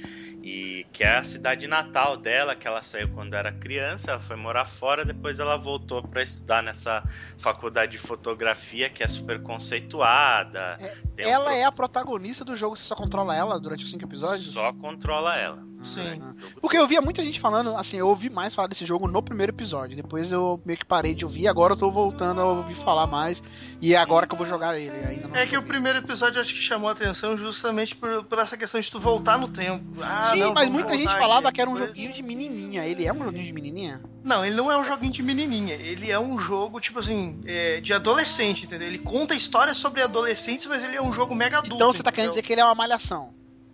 e 0.47 0.85
que 0.93 1.03
é 1.03 1.17
a 1.17 1.23
cidade 1.25 1.67
natal 1.67 2.15
dela, 2.15 2.55
que 2.55 2.65
ela 2.65 2.81
saiu 2.81 3.09
quando 3.09 3.33
era 3.33 3.51
criança, 3.51 4.11
ela 4.11 4.19
foi 4.21 4.37
morar 4.37 4.65
fora, 4.65 5.03
depois 5.03 5.39
ela 5.39 5.57
voltou 5.57 6.01
para 6.01 6.23
estudar 6.23 6.63
nessa 6.63 7.03
faculdade 7.37 7.91
de 7.91 7.97
fotografia 7.97 8.89
que 8.89 9.03
é 9.03 9.07
super 9.09 9.43
conceituada. 9.43 10.77
É, 11.17 11.29
ela 11.29 11.49
um 11.49 11.53
é 11.53 11.65
a 11.65 11.71
protagonista 11.71 12.45
do 12.45 12.55
jogo, 12.55 12.77
você 12.77 12.83
só 12.83 12.95
controla 12.95 13.35
ela 13.35 13.59
durante 13.59 13.83
os 13.83 13.91
cinco 13.91 14.05
episódios? 14.05 14.51
Só 14.51 14.71
controla 14.71 15.37
ela. 15.37 15.66
Sim. 15.83 16.21
Porque 16.59 16.77
eu 16.77 16.87
via 16.87 17.01
muita 17.01 17.23
gente 17.23 17.39
falando, 17.39 17.75
assim, 17.75 17.97
eu 17.97 18.07
ouvi 18.07 18.29
mais 18.29 18.55
falar 18.55 18.67
desse 18.67 18.85
jogo 18.85 19.07
no 19.07 19.21
primeiro 19.21 19.51
episódio. 19.51 19.95
Depois 19.95 20.31
eu 20.31 20.59
meio 20.65 20.77
que 20.77 20.85
parei 20.85 21.13
de 21.13 21.25
ouvir, 21.25 21.47
agora 21.47 21.73
eu 21.73 21.77
tô 21.77 21.91
voltando 21.91 22.41
a 22.41 22.45
ouvir 22.45 22.75
falar 22.75 23.07
mais. 23.07 23.41
E 23.81 23.93
é 23.93 23.97
agora 23.97 24.25
que 24.25 24.33
eu 24.33 24.37
vou 24.37 24.47
jogar 24.47 24.77
ele. 24.77 24.95
Ainda 25.07 25.39
é 25.39 25.45
que 25.45 25.57
o 25.57 25.61
primeiro 25.61 25.99
episódio 25.99 26.37
eu 26.37 26.41
acho 26.41 26.53
que 26.53 26.59
chamou 26.59 26.89
a 26.89 26.93
atenção 26.93 27.37
justamente 27.37 27.95
por, 27.95 28.23
por 28.23 28.39
essa 28.39 28.57
questão 28.57 28.79
de 28.79 28.89
tu 28.89 28.99
voltar 28.99 29.37
no 29.37 29.47
tempo. 29.47 29.83
Ah, 30.01 30.23
Sim, 30.33 30.39
não, 30.39 30.53
mas 30.53 30.69
muita 30.69 30.97
gente 30.97 31.13
falava 31.15 31.51
que 31.51 31.61
era 31.61 31.69
um 31.69 31.73
depois... 31.73 31.95
joguinho 31.95 32.13
de 32.13 32.23
menininha. 32.23 32.85
Ele 32.85 33.05
é 33.05 33.13
um 33.13 33.23
joguinho 33.23 33.45
de 33.45 33.53
menininha? 33.53 34.01
Não, 34.23 34.43
ele 34.45 34.55
não 34.55 34.71
é 34.71 34.77
um 34.77 34.83
joguinho 34.83 35.13
de 35.13 35.23
menininha. 35.23 35.75
Ele 35.75 36.11
é 36.11 36.19
um 36.19 36.37
jogo, 36.39 36.79
tipo 36.79 36.99
assim, 36.99 37.39
é, 37.45 37.79
de 37.79 37.93
adolescente, 37.93 38.65
entendeu? 38.65 38.87
Ele 38.87 38.99
conta 38.99 39.35
histórias 39.35 39.77
sobre 39.77 40.01
adolescentes, 40.01 40.65
mas 40.65 40.83
ele 40.83 40.97
é 40.97 41.01
um 41.01 41.13
jogo 41.13 41.33
mega 41.35 41.59
adulto. 41.59 41.75
Então 41.75 41.93
você 41.93 42.03
tá 42.03 42.11
querendo 42.11 42.31
dizer 42.31 42.41
que 42.41 42.51
ele 42.51 42.61
é 42.61 42.65
uma 42.65 42.75
malhação? 42.75 43.33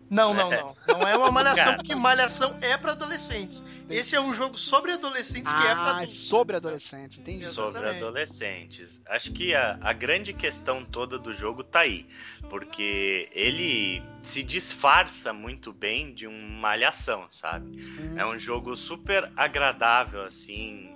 Não, 0.09 0.33
não, 0.33 0.51
é. 0.51 0.61
não. 0.61 0.75
Não 0.87 1.07
é 1.07 1.17
uma 1.17 1.29
malhação, 1.31 1.75
porque 1.75 1.95
malhação 1.95 2.57
é 2.61 2.77
para 2.77 2.91
adolescentes. 2.91 3.63
Esse 3.89 4.15
é 4.15 4.21
um 4.21 4.33
jogo 4.33 4.57
sobre 4.57 4.91
adolescentes 4.91 5.51
que 5.51 5.67
é 5.67 5.71
pra 5.71 5.83
ah, 5.83 5.91
adultos. 5.97 6.17
sobre 6.17 6.55
adolescentes, 6.55 7.19
entendi. 7.19 7.45
Sobre 7.45 7.87
adolescentes. 7.89 9.01
Acho 9.07 9.31
que 9.31 9.53
a, 9.53 9.77
a 9.81 9.93
grande 9.93 10.33
questão 10.33 10.85
toda 10.85 11.17
do 11.17 11.33
jogo 11.33 11.63
tá 11.63 11.81
aí. 11.81 12.05
Porque 12.49 13.29
ele 13.33 14.03
se 14.21 14.43
disfarça 14.43 15.33
muito 15.33 15.73
bem 15.73 16.13
de 16.13 16.27
uma 16.27 16.59
malhação, 16.59 17.25
sabe? 17.29 17.81
Hum. 17.81 18.17
É 18.17 18.25
um 18.25 18.37
jogo 18.39 18.75
super 18.75 19.31
agradável, 19.35 20.23
assim 20.23 20.92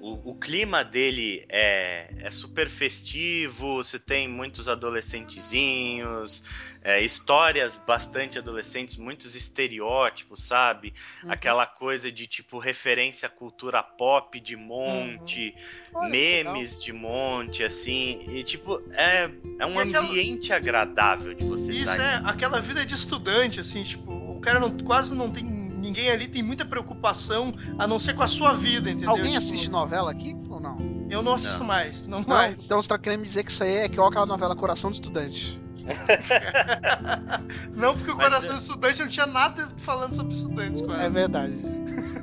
o, 0.00 0.30
o, 0.30 0.34
clima 0.34 0.82
dele 0.82 1.44
é, 1.50 2.08
é 2.20 2.30
super 2.30 2.70
festivo, 2.70 3.74
você 3.74 3.98
tem 3.98 4.26
muitos 4.26 4.66
adolescentezinhos, 4.66 6.42
é, 6.82 7.02
histórias 7.02 7.76
bastante 7.76 8.38
adolescentes, 8.38 8.96
muitos 8.96 9.34
estereótipos, 9.34 10.42
sabe? 10.42 10.94
Uhum. 11.22 11.32
Aquela 11.32 11.66
coisa 11.66 12.10
de 12.10 12.26
tipo 12.26 12.58
referência 12.58 13.26
à 13.26 13.30
cultura 13.30 13.82
pop 13.82 14.40
de 14.40 14.56
monte, 14.56 15.54
uhum. 15.94 16.08
memes 16.08 16.82
de 16.82 16.94
monte, 16.94 17.62
assim, 17.62 18.22
e 18.34 18.42
tipo, 18.42 18.82
é, 18.92 19.30
é 19.58 19.66
um 19.66 19.74
e 19.74 19.94
ambiente 19.96 20.50
aquela... 20.50 20.82
agradável 20.82 21.34
de 21.34 21.44
você 21.44 21.72
Isso, 21.72 21.90
é, 21.90 22.22
aquela 22.24 22.58
vida 22.58 22.86
de 22.86 22.94
estudante, 22.94 23.60
assim, 23.60 23.82
tipo, 23.82 24.10
o 24.10 24.40
cara 24.40 24.58
não, 24.58 24.78
quase 24.78 25.14
não 25.14 25.30
tem 25.30 25.59
ninguém 25.90 26.10
ali 26.10 26.28
tem 26.28 26.42
muita 26.42 26.64
preocupação 26.64 27.52
a 27.78 27.86
não 27.86 27.98
ser 27.98 28.14
com 28.14 28.22
a 28.22 28.28
sua 28.28 28.54
vida, 28.54 28.90
entendeu? 28.90 29.10
Alguém 29.10 29.32
tipo... 29.32 29.38
assiste 29.38 29.68
novela 29.68 30.10
aqui 30.10 30.36
ou 30.48 30.60
não? 30.60 30.78
Eu 31.10 31.22
não 31.22 31.34
assisto 31.34 31.60
não. 31.60 31.66
mais, 31.66 32.02
não, 32.04 32.20
não 32.20 32.28
mais. 32.28 32.64
Então 32.64 32.80
você 32.80 32.88
tá 32.88 32.98
querendo 32.98 33.20
me 33.20 33.26
dizer 33.26 33.44
que 33.44 33.50
isso 33.50 33.62
aí 33.64 33.74
é 33.74 33.84
igual 33.86 34.08
aquela 34.08 34.26
novela 34.26 34.54
Coração 34.54 34.90
de 34.90 34.98
Estudante. 34.98 35.60
não, 37.74 37.96
porque 37.96 38.12
o 38.12 38.16
Mas 38.16 38.26
Coração 38.28 38.52
é... 38.52 38.54
de 38.54 38.60
Estudante 38.60 39.00
não 39.00 39.08
tinha 39.08 39.26
nada 39.26 39.68
falando 39.78 40.14
sobre 40.14 40.34
estudantes, 40.34 40.80
quase. 40.80 41.02
É 41.02 41.10
verdade. 41.10 41.54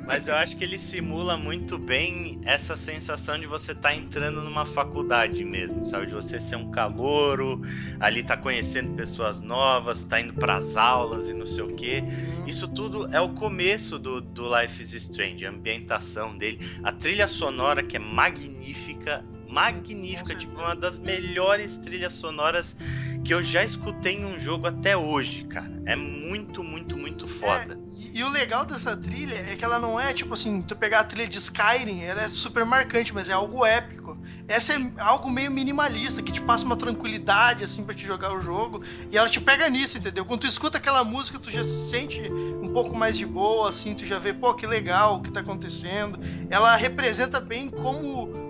Mas 0.08 0.26
eu 0.26 0.34
acho 0.36 0.56
que 0.56 0.64
ele 0.64 0.78
simula 0.78 1.36
muito 1.36 1.76
bem 1.76 2.40
essa 2.42 2.78
sensação 2.78 3.38
de 3.38 3.46
você 3.46 3.72
estar 3.72 3.90
tá 3.90 3.94
entrando 3.94 4.40
numa 4.40 4.64
faculdade 4.64 5.44
mesmo, 5.44 5.84
sabe? 5.84 6.06
De 6.06 6.14
você 6.14 6.40
ser 6.40 6.56
um 6.56 6.70
calouro, 6.70 7.60
ali 8.00 8.22
tá 8.22 8.34
conhecendo 8.34 8.96
pessoas 8.96 9.42
novas, 9.42 10.06
tá 10.06 10.18
indo 10.18 10.32
para 10.32 10.56
as 10.56 10.78
aulas 10.78 11.28
e 11.28 11.34
não 11.34 11.44
sei 11.44 11.62
o 11.62 11.74
que. 11.76 12.02
Isso 12.46 12.66
tudo 12.66 13.06
é 13.14 13.20
o 13.20 13.34
começo 13.34 13.98
do, 13.98 14.22
do 14.22 14.44
Life 14.58 14.80
is 14.80 14.94
Strange, 14.94 15.44
a 15.44 15.50
ambientação 15.50 16.38
dele, 16.38 16.58
a 16.82 16.90
trilha 16.90 17.28
sonora 17.28 17.82
que 17.82 17.96
é 17.98 18.00
magnífica 18.00 19.22
magnífica, 19.48 20.34
tipo 20.34 20.58
uma 20.58 20.76
das 20.76 20.98
melhores 20.98 21.78
trilhas 21.78 22.12
sonoras 22.12 22.76
que 23.24 23.34
eu 23.34 23.42
já 23.42 23.64
escutei 23.64 24.14
em 24.14 24.24
um 24.24 24.38
jogo 24.38 24.66
até 24.66 24.96
hoje, 24.96 25.44
cara. 25.44 25.70
É 25.86 25.96
muito, 25.96 26.62
muito, 26.62 26.96
muito 26.96 27.26
foda. 27.26 27.74
É, 27.74 27.78
e, 27.94 28.18
e, 28.18 28.24
o 28.24 28.30
legal 28.30 28.64
dessa 28.64 28.96
trilha 28.96 29.34
é 29.34 29.56
que 29.56 29.64
ela 29.64 29.78
não 29.78 29.98
é 29.98 30.12
tipo 30.12 30.34
assim, 30.34 30.62
tu 30.62 30.76
pegar 30.76 31.00
a 31.00 31.04
trilha 31.04 31.26
de 31.26 31.38
Skyrim, 31.38 32.02
ela 32.02 32.22
é 32.22 32.28
super 32.28 32.64
marcante, 32.64 33.12
mas 33.12 33.28
é 33.28 33.32
algo 33.32 33.64
épico. 33.64 34.16
Essa 34.46 34.74
é 34.74 34.92
algo 34.98 35.30
meio 35.30 35.50
minimalista, 35.50 36.22
que 36.22 36.32
te 36.32 36.40
passa 36.40 36.64
uma 36.64 36.76
tranquilidade 36.76 37.64
assim 37.64 37.84
para 37.84 37.94
te 37.94 38.06
jogar 38.06 38.32
o 38.32 38.40
jogo, 38.40 38.82
e 39.10 39.16
ela 39.16 39.28
te 39.28 39.40
pega 39.40 39.68
nisso, 39.68 39.98
entendeu? 39.98 40.24
Quando 40.24 40.40
tu 40.40 40.46
escuta 40.46 40.78
aquela 40.78 41.04
música, 41.04 41.38
tu 41.38 41.50
já 41.50 41.64
se 41.64 41.90
sente 41.90 42.20
um 42.62 42.72
pouco 42.72 42.96
mais 42.96 43.16
de 43.18 43.26
boa, 43.26 43.68
assim, 43.68 43.94
tu 43.94 44.06
já 44.06 44.18
vê, 44.18 44.32
pô, 44.32 44.54
que 44.54 44.66
legal 44.66 45.16
o 45.16 45.22
que 45.22 45.30
tá 45.30 45.40
acontecendo. 45.40 46.18
Ela 46.48 46.74
representa 46.76 47.40
bem 47.40 47.68
como 47.68 48.47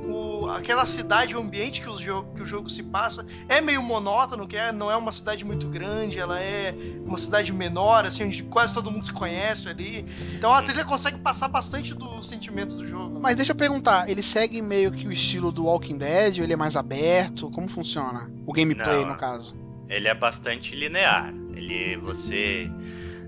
aquela 0.50 0.86
cidade, 0.86 1.34
o 1.36 1.40
ambiente 1.40 1.80
que 1.80 1.88
o, 1.88 1.96
jogo, 1.96 2.34
que 2.34 2.42
o 2.42 2.46
jogo 2.46 2.68
se 2.68 2.82
passa 2.82 3.26
é 3.48 3.60
meio 3.60 3.82
monótono, 3.82 4.46
que 4.46 4.56
é, 4.56 4.72
não 4.72 4.90
é 4.90 4.96
uma 4.96 5.12
cidade 5.12 5.44
muito 5.44 5.68
grande, 5.68 6.18
ela 6.18 6.40
é 6.40 6.74
uma 7.04 7.18
cidade 7.18 7.52
menor, 7.52 8.04
assim, 8.04 8.24
onde 8.24 8.42
quase 8.44 8.74
todo 8.74 8.90
mundo 8.90 9.04
se 9.04 9.12
conhece 9.12 9.68
ali. 9.68 10.04
Então 10.36 10.52
a 10.52 10.62
trilha 10.62 10.84
consegue 10.84 11.18
passar 11.18 11.48
bastante 11.48 11.94
dos 11.94 12.28
sentimentos 12.28 12.76
do 12.76 12.86
jogo. 12.86 13.18
Mas 13.20 13.36
deixa 13.36 13.52
eu 13.52 13.56
perguntar, 13.56 14.08
ele 14.08 14.22
segue 14.22 14.60
meio 14.62 14.92
que 14.92 15.06
o 15.06 15.12
estilo 15.12 15.50
do 15.52 15.64
Walking 15.64 15.98
Dead, 15.98 16.38
ou 16.38 16.44
ele 16.44 16.52
é 16.52 16.56
mais 16.56 16.76
aberto? 16.76 17.50
Como 17.50 17.68
funciona? 17.68 18.30
O 18.46 18.52
gameplay, 18.52 19.02
Não, 19.02 19.12
no 19.12 19.16
caso. 19.16 19.54
Ele 19.88 20.08
é 20.08 20.14
bastante 20.14 20.74
linear. 20.76 21.32
Ele 21.54 21.96
você 21.96 22.70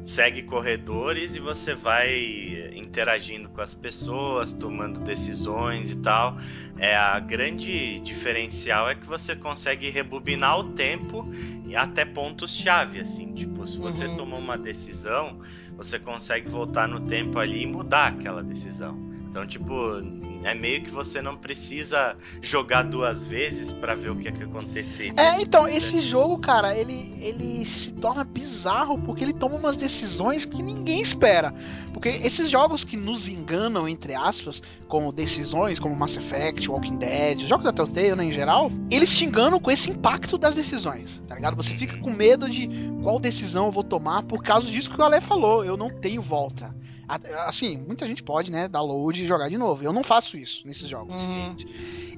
segue 0.02 0.42
corredores 0.42 1.34
e 1.34 1.40
você 1.40 1.74
vai 1.74 2.70
interagindo 2.74 3.48
com 3.48 3.60
as 3.60 3.74
pessoas, 3.74 4.52
tomando 4.52 5.00
decisões 5.00 5.90
e 5.90 5.96
tal. 5.96 6.36
É 6.78 6.96
a 6.96 7.18
grande 7.20 8.00
diferencial 8.00 8.88
é 8.88 8.94
que 8.94 9.06
você 9.06 9.36
consegue 9.36 9.90
rebobinar 9.90 10.58
o 10.58 10.72
tempo 10.72 11.28
e 11.66 11.76
até 11.76 12.04
pontos 12.04 12.54
chave 12.56 13.00
assim, 13.00 13.32
tipo, 13.34 13.66
se 13.66 13.78
você 13.78 14.06
Uhum. 14.06 14.14
tomou 14.16 14.38
uma 14.38 14.56
decisão, 14.58 15.38
você 15.76 15.98
consegue 15.98 16.48
voltar 16.48 16.88
no 16.88 17.00
tempo 17.00 17.38
ali 17.38 17.62
e 17.62 17.66
mudar 17.66 18.08
aquela 18.08 18.42
decisão. 18.42 18.98
Então, 19.28 19.46
tipo, 19.46 19.74
é 20.42 20.54
meio 20.54 20.82
que 20.82 20.90
você 20.90 21.20
não 21.20 21.36
precisa 21.36 22.16
jogar 22.40 22.82
duas 22.82 23.22
vezes 23.22 23.72
pra 23.72 23.94
ver 23.94 24.10
o 24.10 24.16
que 24.16 24.28
é 24.28 24.32
que 24.32 24.42
aconteceria. 24.42 25.12
É, 25.16 25.40
então, 25.40 25.66
se 25.66 25.76
esse 25.76 26.00
jogo, 26.00 26.38
cara, 26.38 26.76
ele, 26.76 27.14
ele 27.20 27.64
se 27.64 27.92
torna 27.92 28.24
bizarro 28.24 28.98
porque 28.98 29.24
ele 29.24 29.32
toma 29.32 29.56
umas 29.56 29.76
decisões 29.76 30.44
que 30.44 30.62
ninguém 30.62 31.02
espera. 31.02 31.54
Porque 31.92 32.08
esses 32.08 32.48
jogos 32.48 32.84
que 32.84 32.96
nos 32.96 33.28
enganam, 33.28 33.88
entre 33.88 34.14
aspas, 34.14 34.62
como 34.88 35.12
decisões, 35.12 35.78
como 35.78 35.94
Mass 35.94 36.16
Effect, 36.16 36.70
Walking 36.70 36.96
Dead, 36.96 37.38
os 37.38 37.48
jogos 37.48 37.64
da 37.64 37.72
Telltale, 37.72 38.16
né, 38.16 38.24
em 38.24 38.32
geral, 38.32 38.70
eles 38.90 39.16
te 39.16 39.24
enganam 39.24 39.60
com 39.60 39.70
esse 39.70 39.90
impacto 39.90 40.38
das 40.38 40.54
decisões, 40.54 41.22
tá 41.28 41.34
ligado? 41.34 41.56
Você 41.56 41.74
fica 41.74 41.96
com 41.98 42.10
medo 42.10 42.48
de 42.48 42.68
qual 43.02 43.18
decisão 43.18 43.66
eu 43.66 43.72
vou 43.72 43.84
tomar 43.84 44.22
por 44.22 44.42
causa 44.42 44.70
disso 44.70 44.90
que 44.90 45.00
o 45.00 45.04
Ale 45.04 45.20
falou, 45.20 45.64
eu 45.64 45.76
não 45.76 45.90
tenho 45.90 46.22
volta. 46.22 46.74
Assim, 47.46 47.76
muita 47.78 48.06
gente 48.06 48.22
pode, 48.22 48.50
né, 48.52 48.68
dar 48.68 48.82
load 48.82 49.22
e 49.22 49.26
jogar 49.26 49.48
de 49.48 49.56
novo. 49.58 49.82
Eu 49.82 49.92
não 49.92 50.02
faço 50.04 50.36
isso 50.36 50.66
nesses 50.66 50.88
jogos. 50.88 51.20
Uhum. 51.20 51.56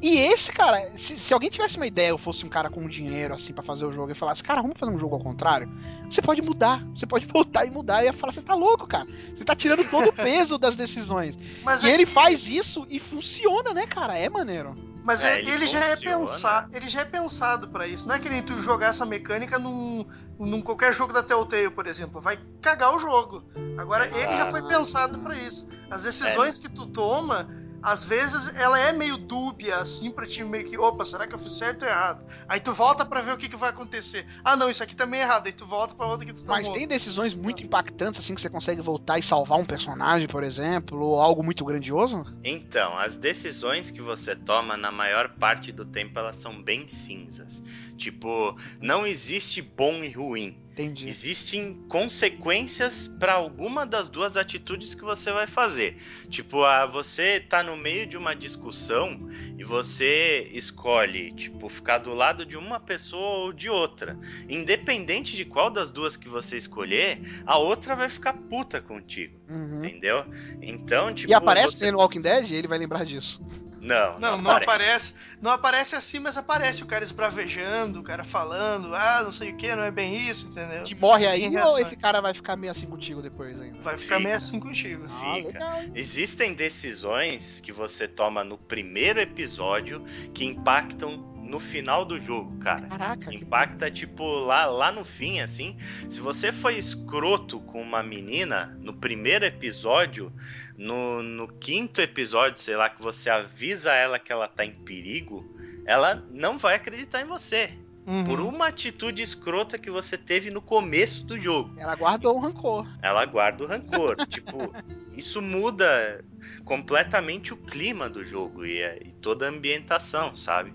E 0.03 0.19
esse, 0.19 0.51
cara, 0.53 0.91
se, 0.97 1.17
se 1.17 1.33
alguém 1.33 1.49
tivesse 1.49 1.77
uma 1.77 1.87
ideia, 1.87 2.09
eu 2.09 2.19
fosse 2.19 2.45
um 2.45 2.49
cara 2.49 2.69
com 2.69 2.87
dinheiro, 2.89 3.35
assim, 3.35 3.53
pra 3.53 3.63
fazer 3.63 3.85
o 3.87 3.93
jogo, 3.93 4.11
e 4.11 4.15
falasse, 4.15 4.43
cara, 4.43 4.61
vamos 4.61 4.77
fazer 4.79 4.93
um 4.93 4.99
jogo 4.99 5.15
ao 5.15 5.21
contrário, 5.23 5.69
você 6.11 6.21
pode 6.21 6.43
mudar, 6.43 6.85
você 6.95 7.07
pode 7.07 7.25
voltar 7.33 7.65
e 7.67 7.71
mudar. 7.71 8.01
Eu 8.03 8.07
ia 8.07 8.13
falar, 8.13 8.33
você 8.33 8.43
tá 8.43 8.55
louco, 8.55 8.87
cara. 8.87 9.07
Você 9.37 9.45
tá 9.45 9.55
tirando 9.55 9.89
todo 9.89 10.09
o 10.09 10.13
peso 10.13 10.59
das 10.59 10.75
decisões. 10.77 11.39
Mas 11.63 11.83
E 11.85 11.91
é 11.91 11.95
ele 11.95 12.05
que- 12.05 12.11
faz 12.13 12.47
isso 12.49 12.85
e 12.91 12.99
funciona, 12.99 13.73
né, 13.73 13.87
cara? 13.87 14.19
É 14.19 14.29
maneiro. 14.29 14.77
Mas 15.05 15.25
É, 15.25 15.35
é- 15.35 15.39
ele 15.41 15.51
ele, 15.51 15.67
já 15.67 15.81
é 15.85 15.97
pensado, 15.97 16.77
ele 16.77 16.89
já 16.89 17.01
é 17.01 17.05
pensado 17.05 17.69
para 17.69 17.87
isso. 17.89 18.07
Não 18.07 18.15
é 18.15 18.19
que 18.19 18.29
nem 18.29 18.43
tu 18.43 18.61
jogar 18.61 18.89
essa 18.89 19.05
mecânica 19.05 19.59
num, 19.59 20.07
num 20.39 20.63
qualquer 20.63 20.93
jogo 20.93 21.13
da 21.13 21.23
Telltale, 21.23 21.71
por 21.71 21.87
exemplo, 21.87 22.21
vai 22.21 22.39
cagar 22.61 22.95
o 22.95 22.99
jogo. 22.99 23.43
Agora 23.77 24.07
ele 24.07 24.37
já 24.37 24.51
foi 24.51 24.63
pensado 24.63 25.19
para 25.19 25.35
isso. 25.37 25.67
As 25.91 26.03
decisões 26.03 26.59
que 26.59 26.69
tu 26.69 26.87
toma, 26.87 27.49
às 27.83 28.05
vezes 28.05 28.55
ela 28.57 28.79
é 28.79 28.93
meio 28.93 29.17
dúbia 29.17 29.77
assim 29.77 30.11
para 30.11 30.27
ti 30.27 30.45
meio 30.45 30.65
que, 30.65 30.79
opa, 30.79 31.05
será 31.05 31.27
que 31.27 31.35
eu 31.35 31.39
fiz 31.39 31.53
certo 31.59 31.83
ou 31.83 31.89
errado? 31.89 32.25
Aí 32.49 32.61
tu 32.61 32.73
volta 32.73 33.05
para 33.05 33.21
ver 33.21 33.33
o 33.33 33.37
que, 33.37 33.49
que 33.49 33.57
vai 33.57 33.71
acontecer. 33.71 34.27
Ah, 34.45 34.57
não, 34.57 34.71
isso 34.71 34.83
aqui 34.83 34.95
também 34.95 35.21
é 35.21 35.25
errado. 35.25 35.47
Aí 35.47 35.53
tu 35.53 35.67
volta 35.67 35.95
para 35.95 36.07
outra 36.07 36.27
que 36.27 36.33
tu 36.33 36.45
Mas 36.47 36.67
tomou. 36.67 36.79
tem 36.79 36.87
decisões 36.87 37.35
muito 37.35 37.63
impactantes, 37.63 38.21
assim, 38.21 38.35
que 38.35 38.41
você 38.41 38.49
consegue 38.49 38.81
voltar 38.81 39.19
e 39.19 39.23
salvar 39.23 39.59
um 39.59 39.65
personagem, 39.65 40.29
por 40.29 40.43
exemplo, 40.43 41.01
ou 41.01 41.21
algo 41.21 41.43
muito 41.43 41.65
grandioso? 41.65 42.25
Então, 42.45 42.97
as 42.97 43.17
decisões 43.17 43.91
que 43.91 44.01
você 44.01 44.37
toma, 44.37 44.77
na 44.77 44.93
maior 44.93 45.29
parte 45.31 45.73
do 45.73 45.85
tempo, 45.85 46.19
elas 46.19 46.37
são 46.37 46.63
bem 46.63 46.89
cinzas. 46.89 47.63
Tipo, 47.97 48.57
não 48.81 49.07
existe 49.07 49.61
bom 49.61 50.03
e 50.05 50.11
ruim. 50.11 50.59
Entendi. 50.83 51.09
Existem 51.09 51.75
consequências 51.89 53.09
para 53.19 53.35
alguma 53.35 53.87
das 53.87 54.09
duas 54.09 54.37
atitudes 54.37 54.95
que 54.95 55.03
você 55.03 55.31
vai 55.33 55.47
fazer. 55.47 55.97
Tipo, 56.29 56.65
ah, 56.65 56.87
você 56.87 57.41
tá 57.41 57.63
no 57.63 57.77
meio 57.77 58.07
de 58.07 58.17
uma 58.17 58.35
discussão 58.35 59.29
e 59.59 59.65
você 59.65 60.49
escolhe, 60.53 61.33
tipo, 61.33 61.69
ficar 61.69 61.99
do 61.99 62.13
lado 62.13 62.45
de 62.45 62.57
uma 62.57 62.81
pessoa 62.81 63.45
ou 63.47 63.53
de 63.53 63.69
outra. 63.69 64.19
Independente 64.49 65.37
de 65.37 65.45
qual 65.45 65.71
das 65.71 65.91
duas 65.91 66.17
que 66.17 66.29
você 66.29 66.57
escolher, 66.57 67.21
a 67.47 67.57
outra 67.59 67.95
vai 67.95 68.09
ficar 68.09 68.33
puta 68.35 68.81
contigo, 68.81 69.39
Uhum. 69.49 69.85
entendeu? 69.85 70.25
Então, 70.61 71.13
tipo, 71.15 71.31
E 71.31 71.35
aparece 71.35 71.77
você- 71.79 71.91
no 71.93 71.99
Walking 71.99 72.21
Dead 72.23 72.51
e 72.51 72.55
ele 72.55 72.69
vai 72.69 72.79
lembrar 72.79 73.05
disso. 73.05 73.41
Não, 73.83 74.21
Não, 74.21 74.39
não 74.39 74.53
aparece. 74.53 75.13
Não 75.41 75.51
aparece 75.51 75.97
assim, 75.97 76.21
mas 76.21 76.39
aparece 76.39 76.85
o 76.85 76.87
cara 76.87 77.03
esbravejando, 77.03 77.99
o 77.99 78.03
cara 78.05 78.23
falando, 78.23 78.95
ah, 78.95 79.23
não 79.25 79.33
sei 79.33 79.51
o 79.51 79.57
que, 79.57 79.75
não 79.75 79.83
é 79.83 79.91
bem 79.91 80.15
isso, 80.15 80.49
entendeu? 80.49 80.85
Que 80.85 80.95
morre 80.95 81.27
aí, 81.27 81.55
ou 81.57 81.79
esse 81.81 81.97
cara 81.97 82.21
vai 82.21 82.33
ficar 82.33 82.55
meio 82.55 82.71
assim 82.71 82.87
contigo 82.87 83.21
depois 83.21 83.61
ainda? 83.61 83.83
Vai 83.83 83.99
ficar 83.99 84.19
Fica. 84.19 84.29
meio 84.29 84.37
assim 84.37 84.61
contigo. 84.61 85.05
Ah, 85.09 85.35
Fica. 85.35 85.49
legal. 85.49 85.81
Existem 85.97 86.55
decisões 86.55 87.59
que 87.59 87.73
você 87.73 88.07
toma 88.07 88.45
no 88.45 88.57
primeiro 88.57 89.21
episódio 89.21 90.05
que 90.33 90.45
impactam 90.45 91.32
no 91.53 91.61
final 91.61 92.03
do 92.07 92.19
jogo, 92.19 92.57
cara. 92.61 92.87
Caraca, 92.87 93.35
impacta, 93.35 93.91
tipo, 93.91 94.25
lá, 94.25 94.65
lá 94.65 94.91
no 94.91 95.05
fim, 95.05 95.41
assim. 95.41 95.77
Se 96.09 96.19
você 96.19 96.51
foi 96.51 96.79
escroto 96.79 97.61
com 97.61 97.83
uma 97.83 98.03
menina 98.03 98.75
no 98.81 98.95
primeiro 98.95 99.45
episódio, 99.45 100.33
no, 100.79 101.23
no 101.23 101.47
quinto 101.49 102.01
episódio, 102.01 102.59
sei 102.59 102.75
lá, 102.75 102.89
que 102.89 103.03
você 103.03 103.29
avisa 103.29 103.93
ela 103.93 104.19
que 104.19 104.33
ela 104.33 104.49
tá 104.49 104.65
em 104.65 104.73
perigo, 104.73 105.55
ela 105.85 106.15
não 106.31 106.57
vai 106.57 106.75
acreditar 106.77 107.21
em 107.21 107.27
você. 107.27 107.71
Uhum. 108.05 108.25
Por 108.25 108.41
uma 108.41 108.67
atitude 108.67 109.23
escrota 109.23 109.79
que 109.79 109.89
você 109.89 110.19
teve 110.19 110.51
no 110.51 110.61
começo 110.61 111.25
do 111.25 111.39
jogo. 111.41 111.73
Ela 111.79 111.95
guardou 111.95 112.37
o 112.37 112.41
rancor. 112.41 112.85
Ela 113.01 113.25
guarda 113.27 113.63
o 113.63 113.67
rancor. 113.69 114.17
tipo, 114.27 114.75
isso 115.17 115.41
muda 115.41 116.25
completamente 116.65 117.53
o 117.55 117.57
clima 117.57 118.09
do 118.11 118.25
jogo 118.25 118.67
e, 118.67 118.83
a- 118.83 118.97
e 118.97 119.13
toda 119.13 119.47
a 119.47 119.49
ambientação, 119.51 120.35
sabe? 120.35 120.73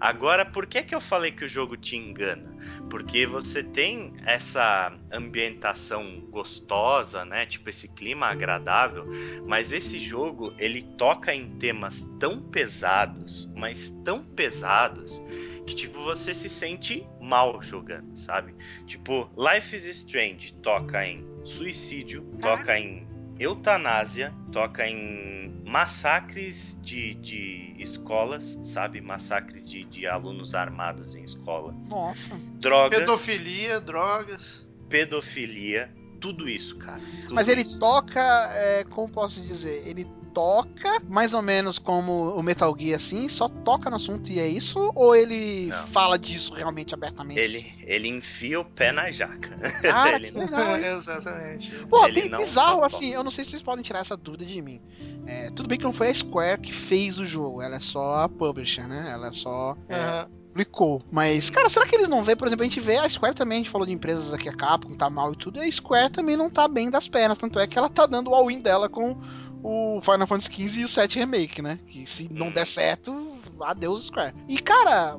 Agora, 0.00 0.44
por 0.44 0.66
que 0.66 0.82
que 0.82 0.94
eu 0.94 1.00
falei 1.00 1.32
que 1.32 1.44
o 1.44 1.48
jogo 1.48 1.76
te 1.76 1.96
engana? 1.96 2.56
Porque 2.88 3.26
você 3.26 3.62
tem 3.62 4.14
essa 4.24 4.96
ambientação 5.10 6.20
gostosa, 6.30 7.24
né? 7.24 7.46
Tipo 7.46 7.68
esse 7.68 7.88
clima 7.88 8.26
agradável, 8.26 9.06
mas 9.46 9.72
esse 9.72 9.98
jogo 9.98 10.54
ele 10.58 10.82
toca 10.82 11.34
em 11.34 11.56
temas 11.58 12.08
tão 12.20 12.40
pesados, 12.40 13.48
mas 13.56 13.90
tão 14.04 14.22
pesados 14.22 15.20
que 15.66 15.74
tipo 15.74 16.02
você 16.04 16.32
se 16.32 16.48
sente 16.48 17.06
mal 17.20 17.60
jogando, 17.60 18.16
sabe? 18.16 18.54
Tipo, 18.86 19.28
Life 19.36 19.74
is 19.76 19.84
Strange 19.84 20.54
toca 20.54 21.04
em 21.04 21.26
suicídio, 21.44 22.22
toca 22.40 22.78
em 22.78 23.07
eutanásia, 23.38 24.34
toca 24.52 24.86
em 24.86 25.62
massacres 25.64 26.78
de, 26.82 27.14
de 27.14 27.74
escolas, 27.78 28.58
sabe? 28.62 29.00
Massacres 29.00 29.68
de, 29.68 29.84
de 29.84 30.06
alunos 30.06 30.54
armados 30.54 31.14
em 31.14 31.22
escolas. 31.22 31.88
Nossa. 31.88 32.34
Drogas, 32.58 33.00
Pedofilia, 33.00 33.80
drogas. 33.80 34.66
pedofilia, 34.88 35.92
tudo 36.20 36.48
isso, 36.48 36.76
cara. 36.78 37.00
tudo 37.22 37.34
Mas 37.34 37.48
ele 37.48 37.62
isso. 37.62 37.78
toca, 37.78 38.50
é, 38.52 38.84
como 38.84 39.10
posso 39.12 39.40
dizer? 39.42 39.86
Ele 39.86 40.06
toca 40.38 41.02
mais 41.08 41.34
ou 41.34 41.42
menos 41.42 41.80
como 41.80 42.30
o 42.30 42.40
Metal 42.44 42.72
Gear, 42.78 42.96
assim, 42.96 43.28
só 43.28 43.48
toca 43.48 43.90
no 43.90 43.96
assunto 43.96 44.30
e 44.30 44.38
é 44.38 44.46
isso? 44.46 44.92
Ou 44.94 45.16
ele 45.16 45.66
Não. 45.66 45.88
fala 45.88 46.16
disso 46.16 46.54
realmente 46.54 46.94
abertamente? 46.94 47.40
Ele, 47.40 47.66
ele 47.82 48.08
enfia 48.08 48.60
o 48.60 48.64
pé 48.64 48.92
na 48.92 49.10
jaca. 49.10 49.58
Cara, 49.82 50.14
ele 50.16 50.30
que 50.30 50.38
legal, 50.38 50.76
hein? 50.76 50.84
Exatamente. 50.96 51.72
Pô, 51.86 52.06
Ele 52.06 52.20
bem 52.20 52.28
não 52.30 52.38
bizarro, 52.38 52.84
assim, 52.84 53.08
eu 53.08 53.24
não 53.24 53.32
sei 53.32 53.44
se 53.44 53.50
vocês 53.50 53.62
podem 53.62 53.82
tirar 53.82 53.98
essa 53.98 54.16
dúvida 54.16 54.44
de 54.44 54.62
mim. 54.62 54.80
É, 55.26 55.50
tudo 55.50 55.68
bem 55.68 55.76
que 55.76 55.84
não 55.84 55.92
foi 55.92 56.08
a 56.10 56.14
Square 56.14 56.60
que 56.60 56.72
fez 56.72 57.18
o 57.18 57.24
jogo, 57.24 57.60
ela 57.60 57.74
é 57.74 57.80
só 57.80 58.22
a 58.22 58.28
publisher, 58.28 58.86
né? 58.86 59.10
Ela 59.12 59.28
é 59.28 59.32
só 59.32 59.76
é, 59.88 59.96
Aham. 59.96 60.28
publicou. 60.48 61.02
Mas, 61.10 61.50
cara, 61.50 61.68
será 61.68 61.84
que 61.84 61.96
eles 61.96 62.08
não 62.08 62.22
vê? 62.22 62.36
Por 62.36 62.46
exemplo, 62.46 62.62
a 62.62 62.68
gente 62.68 62.78
vê 62.80 62.96
a 62.98 63.08
Square 63.08 63.34
também, 63.34 63.56
a 63.56 63.58
gente 63.58 63.70
falou 63.70 63.86
de 63.86 63.92
empresas 63.92 64.32
aqui, 64.32 64.48
a 64.48 64.54
Capcom 64.54 64.96
tá 64.96 65.10
mal 65.10 65.32
e 65.32 65.36
tudo, 65.36 65.58
e 65.58 65.68
a 65.68 65.72
Square 65.72 66.10
também 66.12 66.36
não 66.36 66.48
tá 66.48 66.68
bem 66.68 66.90
das 66.90 67.08
pernas. 67.08 67.38
Tanto 67.38 67.58
é 67.58 67.66
que 67.66 67.76
ela 67.76 67.88
tá 67.88 68.06
dando 68.06 68.30
o 68.30 68.34
all-in 68.34 68.60
dela 68.60 68.88
com 68.88 69.16
o 69.62 70.00
Final 70.00 70.26
Fantasy 70.26 70.52
XV 70.52 70.80
e 70.80 70.84
o 70.84 70.88
7 70.88 71.18
Remake, 71.18 71.62
né? 71.62 71.78
Que 71.86 72.06
se 72.06 72.32
não 72.32 72.48
Hum. 72.48 72.52
der 72.52 72.66
certo, 72.66 73.38
adeus 73.60 74.06
Square. 74.06 74.34
E, 74.46 74.58
cara, 74.58 75.18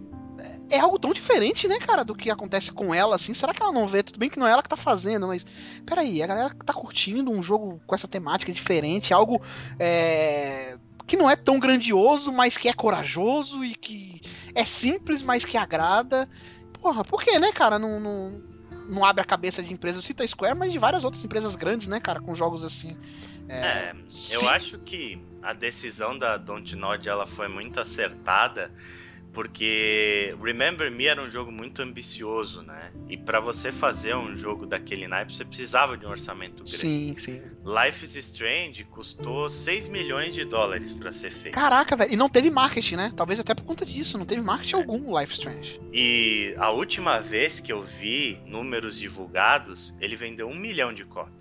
é 0.70 0.80
algo 0.80 1.00
tão 1.00 1.12
diferente, 1.12 1.68
né, 1.68 1.80
cara, 1.80 2.04
do 2.04 2.16
que 2.16 2.30
acontece 2.30 2.72
com 2.72 2.94
ela, 2.94 3.16
assim. 3.16 3.34
Será 3.34 3.54
que 3.54 3.62
ela 3.62 3.72
não 3.72 3.88
vê? 3.88 4.04
Tudo 4.04 4.20
bem 4.20 4.30
que 4.30 4.40
não 4.40 4.48
é 4.48 4.52
ela 4.52 4.62
que 4.64 4.70
tá 4.70 4.78
fazendo, 4.78 5.28
mas. 5.28 5.46
Peraí, 5.86 6.22
a 6.22 6.28
galera 6.28 6.50
tá 6.66 6.74
curtindo 6.74 7.32
um 7.32 7.42
jogo 7.42 7.82
com 7.86 7.96
essa 7.96 8.08
temática 8.08 8.52
diferente, 8.52 9.14
algo. 9.14 9.42
É, 9.80 10.78
que 11.08 11.18
não 11.18 11.28
é 11.28 11.36
tão 11.36 11.60
grandioso, 11.60 12.32
mas 12.32 12.56
que 12.56 12.70
é 12.70 12.74
corajoso 12.74 13.64
e 13.66 13.74
que 13.74 14.22
é 14.54 14.64
simples, 14.64 15.24
mas 15.24 15.44
que 15.44 15.58
agrada. 15.58 16.30
Porra, 16.80 17.04
por 17.04 17.24
que, 17.24 17.40
né, 17.40 17.52
cara? 17.52 17.80
Não, 17.80 18.00
não, 18.00 18.40
não 18.88 19.04
abre 19.04 19.22
a 19.22 19.26
cabeça 19.26 19.64
de 19.64 19.74
empresas, 19.74 20.04
eu 20.04 20.08
cito 20.08 20.22
a 20.22 20.28
Square, 20.28 20.56
mas 20.56 20.72
de 20.72 20.78
várias 20.78 21.04
outras 21.04 21.24
empresas 21.24 21.56
grandes, 21.56 21.88
né, 21.88 22.00
cara, 22.00 22.22
com 22.22 22.36
jogos 22.36 22.64
assim. 22.64 22.96
É, 23.50 23.94
eu 24.32 24.48
acho 24.48 24.78
que 24.80 25.20
a 25.42 25.54
decisão 25.54 26.18
da 26.18 26.38
Dontnod 26.38 27.08
ela 27.08 27.26
foi 27.26 27.48
muito 27.48 27.80
acertada 27.80 28.72
porque 29.34 30.36
Remember 30.42 30.92
Me 30.92 31.06
era 31.06 31.22
um 31.22 31.30
jogo 31.30 31.52
muito 31.52 31.82
ambicioso, 31.82 32.62
né? 32.64 32.92
E 33.08 33.16
para 33.16 33.40
você 33.40 33.72
fazer 33.72 34.16
um 34.16 34.38
jogo 34.38 34.66
daquele 34.66 35.08
naipe, 35.08 35.34
você 35.34 35.46
precisava 35.46 35.98
de 35.98 36.06
um 36.06 36.10
orçamento 36.10 36.64
grande. 36.64 36.78
Sim, 36.78 37.16
sim. 37.18 37.42
Life 37.64 38.04
is 38.04 38.16
Strange 38.16 38.84
custou 38.86 39.50
6 39.50 39.88
milhões 39.88 40.34
de 40.34 40.46
dólares 40.46 40.94
para 40.94 41.12
ser 41.12 41.32
feito. 41.32 41.54
Caraca, 41.54 41.96
velho. 41.96 42.12
E 42.12 42.16
não 42.16 42.28
teve 42.28 42.50
marketing, 42.50 42.96
né? 42.96 43.14
Talvez 43.16 43.40
até 43.40 43.54
por 43.54 43.64
conta 43.64 43.86
disso. 43.86 44.18
Não 44.18 44.26
teve 44.26 44.42
marketing 44.42 44.76
É. 44.76 44.78
algum, 44.80 45.20
Life 45.20 45.32
is 45.34 45.40
Strange. 45.40 45.82
E 45.94 46.56
a 46.58 46.72
última 46.72 47.20
vez 47.20 47.60
que 47.60 47.72
eu 47.72 47.84
vi 47.84 48.40
números 48.46 48.98
divulgados, 48.98 49.96
ele 50.02 50.16
vendeu 50.16 50.48
um 50.48 50.56
milhão 50.56 50.94
de 50.94 51.06
cópias. 51.06 51.39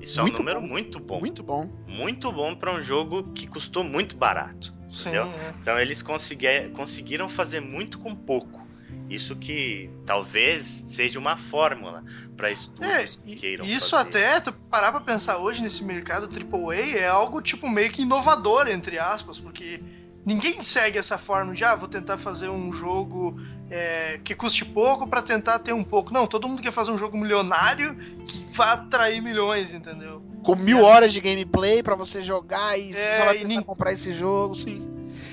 Isso 0.00 0.18
é 0.18 0.22
um 0.22 0.26
Muito 0.26 0.38
número 0.38 0.60
bom. 0.60 0.66
muito 0.66 1.00
bom. 1.00 1.20
Muito 1.20 1.42
bom. 1.42 1.70
Muito 1.86 2.32
bom 2.32 2.54
para 2.54 2.72
um 2.74 2.82
jogo 2.84 3.24
que 3.34 3.46
custou 3.46 3.82
muito 3.84 4.16
barato. 4.16 4.74
Sim, 4.90 5.00
Entendeu? 5.10 5.24
é. 5.26 5.54
Então 5.60 5.78
eles 5.78 6.02
consegui- 6.02 6.68
conseguiram 6.74 7.28
fazer 7.28 7.60
muito 7.60 7.98
com 7.98 8.14
pouco. 8.14 8.66
Isso 9.10 9.34
que 9.36 9.90
talvez 10.04 10.64
seja 10.64 11.18
uma 11.18 11.36
fórmula 11.36 12.04
para 12.36 12.50
É, 12.50 12.52
estúdios 12.52 13.16
que 13.16 13.32
e- 13.32 13.36
queiram 13.36 13.64
isso 13.64 13.90
fazer. 13.90 14.08
até, 14.08 14.40
tu 14.40 14.52
parar 14.52 14.92
pra 14.92 15.00
pensar 15.00 15.38
hoje 15.38 15.62
nesse 15.62 15.82
mercado 15.82 16.28
AAA, 16.28 16.98
é 16.98 17.06
algo 17.08 17.40
tipo 17.40 17.68
meio 17.70 17.90
que 17.90 18.02
inovador, 18.02 18.68
entre 18.68 18.98
aspas, 18.98 19.38
porque 19.38 19.80
ninguém 20.28 20.60
segue 20.62 20.98
essa 20.98 21.16
forma 21.16 21.54
de, 21.54 21.64
ah, 21.64 21.74
vou 21.74 21.88
tentar 21.88 22.18
fazer 22.18 22.48
um 22.50 22.70
jogo 22.72 23.36
é, 23.70 24.20
que 24.22 24.34
custe 24.34 24.64
pouco 24.64 25.06
pra 25.08 25.22
tentar 25.22 25.58
ter 25.58 25.72
um 25.72 25.82
pouco. 25.82 26.12
Não, 26.12 26.26
todo 26.26 26.46
mundo 26.46 26.60
quer 26.62 26.72
fazer 26.72 26.90
um 26.90 26.98
jogo 26.98 27.16
milionário 27.16 27.94
que 28.26 28.46
vá 28.52 28.72
atrair 28.72 29.22
milhões, 29.22 29.72
entendeu? 29.72 30.22
Com 30.42 30.54
mil 30.54 30.82
horas 30.82 31.12
de 31.12 31.20
gameplay 31.20 31.82
pra 31.82 31.94
você 31.94 32.22
jogar 32.22 32.78
e 32.78 32.92
É, 32.92 33.16
só 33.18 33.24
vai 33.24 33.34
tentar 33.38 33.48
nin- 33.48 33.62
comprar 33.62 33.92
esse 33.92 34.12
jogo, 34.14 34.54
sim. 34.54 34.86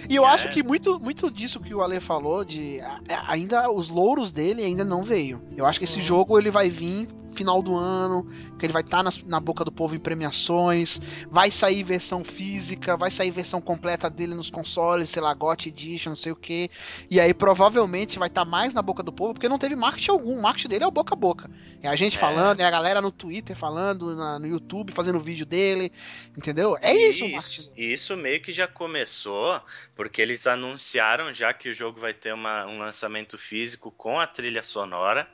E 0.09 0.15
eu 0.15 0.25
É. 0.25 0.29
acho 0.29 0.49
que 0.49 0.63
muito, 0.63 0.99
muito 0.99 1.29
disso 1.31 1.59
que 1.59 1.73
o 1.73 1.81
Ale 1.81 1.99
falou, 1.99 2.43
de 2.45 2.79
ainda 3.27 3.69
os 3.71 3.89
louros 3.89 4.31
dele 4.31 4.63
ainda 4.63 4.83
não 4.85 5.03
veio. 5.03 5.41
Eu 5.57 5.65
acho 5.65 5.79
que 5.79 5.85
esse 5.85 5.99
Uhum. 5.99 6.05
jogo 6.05 6.39
ele 6.39 6.51
vai 6.51 6.69
vir 6.69 7.07
final 7.35 7.61
do 7.61 7.75
ano, 7.75 8.25
que 8.57 8.65
ele 8.65 8.73
vai 8.73 8.81
estar 8.81 9.03
na 9.25 9.39
boca 9.39 9.63
do 9.65 9.71
povo 9.71 9.95
em 9.95 9.99
premiações, 9.99 10.99
vai 11.29 11.51
sair 11.51 11.83
versão 11.83 12.23
física, 12.23 12.95
vai 12.97 13.11
sair 13.11 13.31
versão 13.31 13.59
completa 13.61 14.09
dele 14.09 14.33
nos 14.33 14.49
consoles, 14.49 15.09
sei 15.09 15.21
lá, 15.21 15.33
GOT 15.33 15.69
Edition, 15.69 16.09
não 16.11 16.15
sei 16.15 16.31
o 16.31 16.35
que. 16.35 16.69
E 17.09 17.19
aí 17.19 17.33
provavelmente 17.33 18.17
vai 18.17 18.27
estar 18.27 18.45
mais 18.45 18.73
na 18.73 18.81
boca 18.81 19.03
do 19.03 19.11
povo, 19.11 19.33
porque 19.33 19.49
não 19.49 19.59
teve 19.59 19.75
marketing 19.75 20.11
algum. 20.11 20.37
O 20.37 20.41
marketing 20.41 20.69
dele 20.69 20.83
é 20.83 20.87
o 20.87 20.91
boca 20.91 21.13
a 21.13 21.17
boca. 21.17 21.49
É 21.83 21.87
a 21.87 21.95
gente 21.95 22.15
É. 22.17 22.19
falando, 22.19 22.59
é 22.61 22.65
a 22.65 22.71
galera 22.71 23.01
no 23.01 23.11
Twitter 23.11 23.55
falando, 23.55 24.15
na- 24.15 24.39
no 24.39 24.47
YouTube 24.47 24.91
fazendo 24.93 25.19
vídeo 25.19 25.45
dele, 25.45 25.91
entendeu? 26.37 26.77
É 26.81 26.93
isso, 26.93 27.25
Isso, 27.25 27.71
isso 27.75 28.17
meio 28.17 28.41
que 28.41 28.53
já 28.53 28.67
começou, 28.67 29.61
porque 29.95 30.21
eles 30.21 30.47
anunciaram 30.47 31.33
já 31.33 31.53
que 31.53 31.69
o 31.69 31.73
jogo 31.73 31.99
vai 31.99 32.13
ter 32.13 32.33
uma- 32.33 32.65
um 32.65 32.77
lançamento 32.79 33.37
físico 33.37 33.91
com 33.91 34.19
a 34.19 34.25
trilha 34.27 34.63
sonora. 34.63 35.27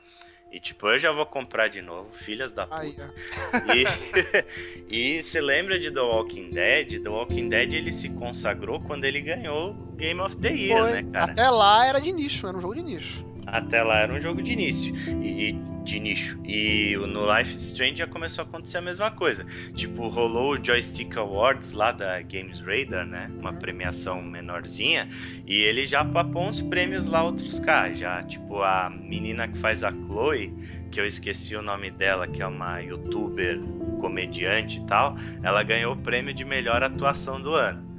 E 0.52 0.60
tipo, 0.60 0.86
eu 0.88 0.98
já 0.98 1.10
vou 1.10 1.24
comprar 1.24 1.68
de 1.68 1.80
novo, 1.80 2.12
filhas 2.12 2.52
da 2.52 2.66
puta. 2.66 3.10
Ó. 3.54 3.72
E, 3.72 3.84
e 5.18 5.22
você 5.22 5.40
lembra 5.40 5.78
de 5.78 5.90
The 5.90 6.00
Walking 6.00 6.50
Dead? 6.50 7.02
The 7.02 7.08
Walking 7.08 7.48
Dead 7.48 7.72
ele 7.72 7.90
se 7.90 8.10
consagrou 8.10 8.78
quando 8.78 9.04
ele 9.04 9.22
ganhou 9.22 9.74
Game 9.96 10.20
of 10.20 10.36
the 10.36 10.52
Year, 10.52 10.78
Foi. 10.78 10.92
né, 10.92 11.02
cara? 11.10 11.32
Até 11.32 11.48
lá 11.48 11.86
era 11.86 12.00
de 12.00 12.12
nicho, 12.12 12.46
era 12.46 12.58
um 12.58 12.60
jogo 12.60 12.74
de 12.74 12.82
nicho. 12.82 13.24
Até 13.52 13.82
lá 13.82 13.98
era 13.98 14.12
um 14.14 14.20
jogo 14.20 14.40
de 14.42 14.50
início 14.52 14.94
e, 15.22 15.52
de 15.84 16.00
nicho. 16.00 16.40
E 16.42 16.96
no 16.96 17.20
Life 17.36 17.54
Strange 17.54 17.96
já 17.96 18.06
começou 18.06 18.44
a 18.44 18.48
acontecer 18.48 18.78
a 18.78 18.80
mesma 18.80 19.10
coisa. 19.10 19.44
Tipo, 19.74 20.08
rolou 20.08 20.54
o 20.54 20.64
Joystick 20.64 21.14
Awards 21.18 21.72
lá 21.72 21.92
da 21.92 22.20
Games 22.22 22.60
Radar, 22.60 23.06
né? 23.06 23.30
Uma 23.38 23.52
premiação 23.52 24.22
menorzinha. 24.22 25.06
E 25.46 25.60
ele 25.62 25.86
já 25.86 26.02
papou 26.02 26.44
uns 26.48 26.62
prêmios 26.62 27.06
lá, 27.06 27.22
outros 27.22 27.58
cá. 27.58 27.92
Já, 27.92 28.22
tipo, 28.22 28.62
a 28.62 28.88
menina 28.90 29.46
que 29.46 29.58
faz 29.58 29.84
a 29.84 29.92
Chloe, 29.92 30.52
que 30.90 30.98
eu 30.98 31.06
esqueci 31.06 31.54
o 31.54 31.60
nome 31.62 31.90
dela, 31.90 32.26
que 32.26 32.40
é 32.42 32.46
uma 32.46 32.80
youtuber 32.80 33.60
comediante 34.00 34.80
e 34.80 34.86
tal, 34.86 35.14
ela 35.42 35.62
ganhou 35.62 35.92
o 35.92 35.96
prêmio 35.96 36.32
de 36.32 36.44
melhor 36.44 36.82
atuação 36.82 37.40
do 37.40 37.54
ano. 37.54 37.92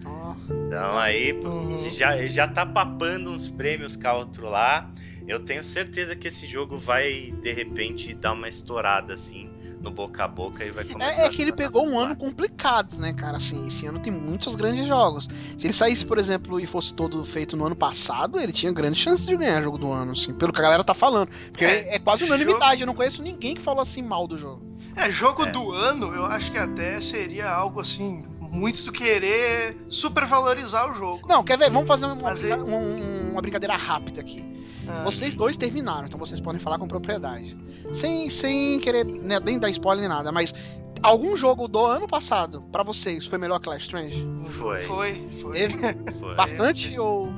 Então 0.68 0.98
aí 0.98 1.32
Uhum. 1.32 1.72
já, 1.90 2.26
já 2.26 2.48
tá 2.48 2.66
papando 2.66 3.32
uns 3.32 3.48
prêmios 3.48 3.96
cá 3.96 4.14
outro 4.14 4.50
lá. 4.50 4.90
Eu 5.28 5.40
tenho 5.40 5.64
certeza 5.64 6.16
que 6.16 6.28
esse 6.28 6.46
jogo 6.46 6.78
vai, 6.78 7.34
de 7.42 7.52
repente, 7.54 8.14
dar 8.14 8.34
uma 8.34 8.50
estourada 8.50 9.14
assim 9.14 9.50
no 9.82 9.92
boca 9.92 10.24
a 10.24 10.28
boca 10.30 10.64
e 10.64 10.72
vai 10.72 10.86
começar 10.86 11.12
É, 11.12 11.24
é 11.24 11.26
a 11.26 11.30
que 11.30 11.42
ele 11.42 11.52
pegou 11.52 11.86
um 11.86 12.00
ano 12.00 12.16
complicado, 12.16 12.96
né, 12.98 13.12
cara? 13.14 13.36
Assim, 13.38 13.68
esse 13.68 13.86
ano 13.86 14.00
tem 14.00 14.12
muitos 14.14 14.56
grandes 14.56 14.88
jogos. 14.88 15.28
Se 15.58 15.66
ele 15.66 15.74
saísse, 15.74 16.06
por 16.06 16.18
exemplo, 16.18 16.58
e 16.60 16.66
fosse 16.66 16.94
todo 16.94 17.26
feito 17.26 17.58
no 17.58 17.66
ano 17.66 17.76
passado, 17.76 18.40
ele 18.40 18.52
tinha 18.54 18.72
grande 18.72 18.98
chance 18.98 19.26
de 19.26 19.36
ganhar 19.36 19.62
jogo 19.62 19.78
do 19.78 19.92
ano, 19.92 20.14
assim, 20.14 20.34
pelo 20.34 20.54
que 20.54 20.60
a 20.60 20.64
galera 20.64 20.84
tá 20.86 20.94
falando. 20.94 21.30
Porque 21.52 21.66
é, 21.66 21.96
É, 21.96 22.00
quase 22.00 22.26
jogo- 22.26 22.34
unanimidade, 22.34 22.82
eu 22.82 22.88
não 22.88 22.96
conheço 22.96 23.22
ninguém 23.22 23.56
que 23.56 23.62
falou 23.62 23.82
assim 23.82 24.02
mal 24.02 24.26
do 24.28 24.38
jogo. 24.38 24.62
É, 24.96 25.10
jogo 25.12 25.44
É. 25.46 25.52
do 25.52 25.72
ano, 25.72 26.14
eu 26.14 26.26
acho 26.26 26.50
que 26.52 26.58
até 26.58 27.00
seria 27.02 27.50
algo 27.50 27.82
assim, 27.82 28.26
muito 28.40 28.84
do 28.86 28.92
querer 28.92 29.76
supervalorizar 29.90 30.90
o 30.92 30.96
jogo. 30.96 31.28
Não, 31.28 31.44
quer 31.44 31.58
ver? 31.58 31.70
Vamos 31.72 31.88
fazer 31.88 32.06
uma, 32.06 32.16
Mas 32.16 32.40
brinca- 32.42 32.56
ele- 32.56 32.64
uma- 32.64 33.32
uma 33.32 33.42
brincadeira 33.42 33.76
rápida 33.76 34.22
aqui. 34.22 34.46
Ah, 34.88 35.04
Vocês 35.04 35.36
dois 35.36 35.56
terminaram, 35.58 36.08
então 36.08 36.20
vocês 36.20 36.40
podem 36.42 36.60
falar 36.60 36.78
com 36.78 36.88
propriedade. 36.88 37.56
Sem, 37.94 38.30
sem 38.30 38.80
querer 38.80 39.06
né, 39.06 39.40
nem 39.40 39.58
dar 39.60 39.70
spoiler 39.70 40.02
nem 40.02 40.10
nada, 40.10 40.32
mas 40.32 40.54
algum 41.02 41.36
jogo 41.38 41.68
do 41.68 41.86
ano 41.86 42.08
passado, 42.08 42.62
pra 42.72 42.84
vocês, 42.84 43.26
foi 43.26 43.38
melhor 43.38 43.60
que 43.60 43.70
Life 43.70 43.84
Strange? 43.84 44.26
Foi. 44.52 44.78
Foi, 44.80 45.30
foi. 45.40 45.52
Teve 45.54 45.78
Foi. 46.20 46.36
bastante 46.36 46.98
ou. 47.00 47.32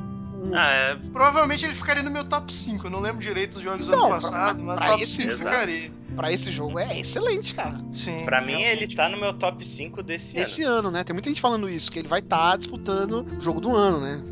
Ah, 0.54 0.70
é, 0.72 0.96
Provavelmente 1.12 1.66
ele 1.66 1.74
ficaria 1.74 2.04
no 2.04 2.12
meu 2.12 2.24
top 2.24 2.54
5. 2.54 2.86
Eu 2.86 2.92
não 2.92 3.00
lembro 3.00 3.20
direito 3.20 3.54
dos 3.56 3.64
jogos 3.64 3.88
do 3.88 3.92
Não, 3.92 4.12
ano 4.12 4.22
pra- 4.22 4.22
passado, 4.22 4.64
mas 4.64 4.78
pra 4.78 4.88
top 4.90 5.04
esse 5.04 5.14
5 5.14 5.30
exato. 5.32 5.50
ficaria. 5.56 5.92
Pra 6.16 6.32
esse 6.32 6.52
jogo 6.52 6.78
é 6.78 7.00
excelente, 7.00 7.56
cara. 7.56 7.84
Sim. 7.92 8.24
pra 8.26 8.42
mim 8.42 8.54
realmente. 8.54 8.84
ele 8.84 8.96
tá 8.96 9.10
no 9.10 9.18
meu 9.18 9.34
top 9.34 9.66
5 9.66 10.04
desse 10.04 10.38
Esse 10.38 10.62
ano. 10.62 10.76
ano, 10.80 10.92
né? 10.92 11.04
Tem 11.04 11.14
muita 11.16 11.30
gente 11.30 11.42
falando 11.42 11.68
isso, 11.68 11.92
que 11.92 11.98
ele 11.98 12.08
vai 12.08 12.20
estar 12.20 12.56
disputando 12.58 13.26
o 13.38 13.42
jogo 13.42 13.60
do 13.60 13.76
ano, 13.76 14.00
né? 14.00 14.24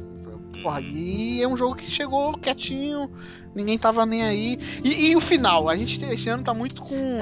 Porra, 0.64 0.80
Uhum. 0.80 0.85
e 0.88 1.41
é 1.44 1.48
um 1.48 1.56
jogo 1.57 1.76
que 1.76 1.91
chegou 1.91 2.38
quietinho, 2.38 3.11
ninguém 3.53 3.77
tava 3.77 4.06
nem 4.06 4.23
aí. 4.23 4.60
E, 4.84 5.07
e 5.11 5.15
o 5.15 5.22
final? 5.22 5.69
A 5.69 5.76
gente 5.76 6.03
esse 6.06 6.30
ano 6.30 6.44
tá 6.44 6.53
muito 6.53 6.81
com 6.81 7.19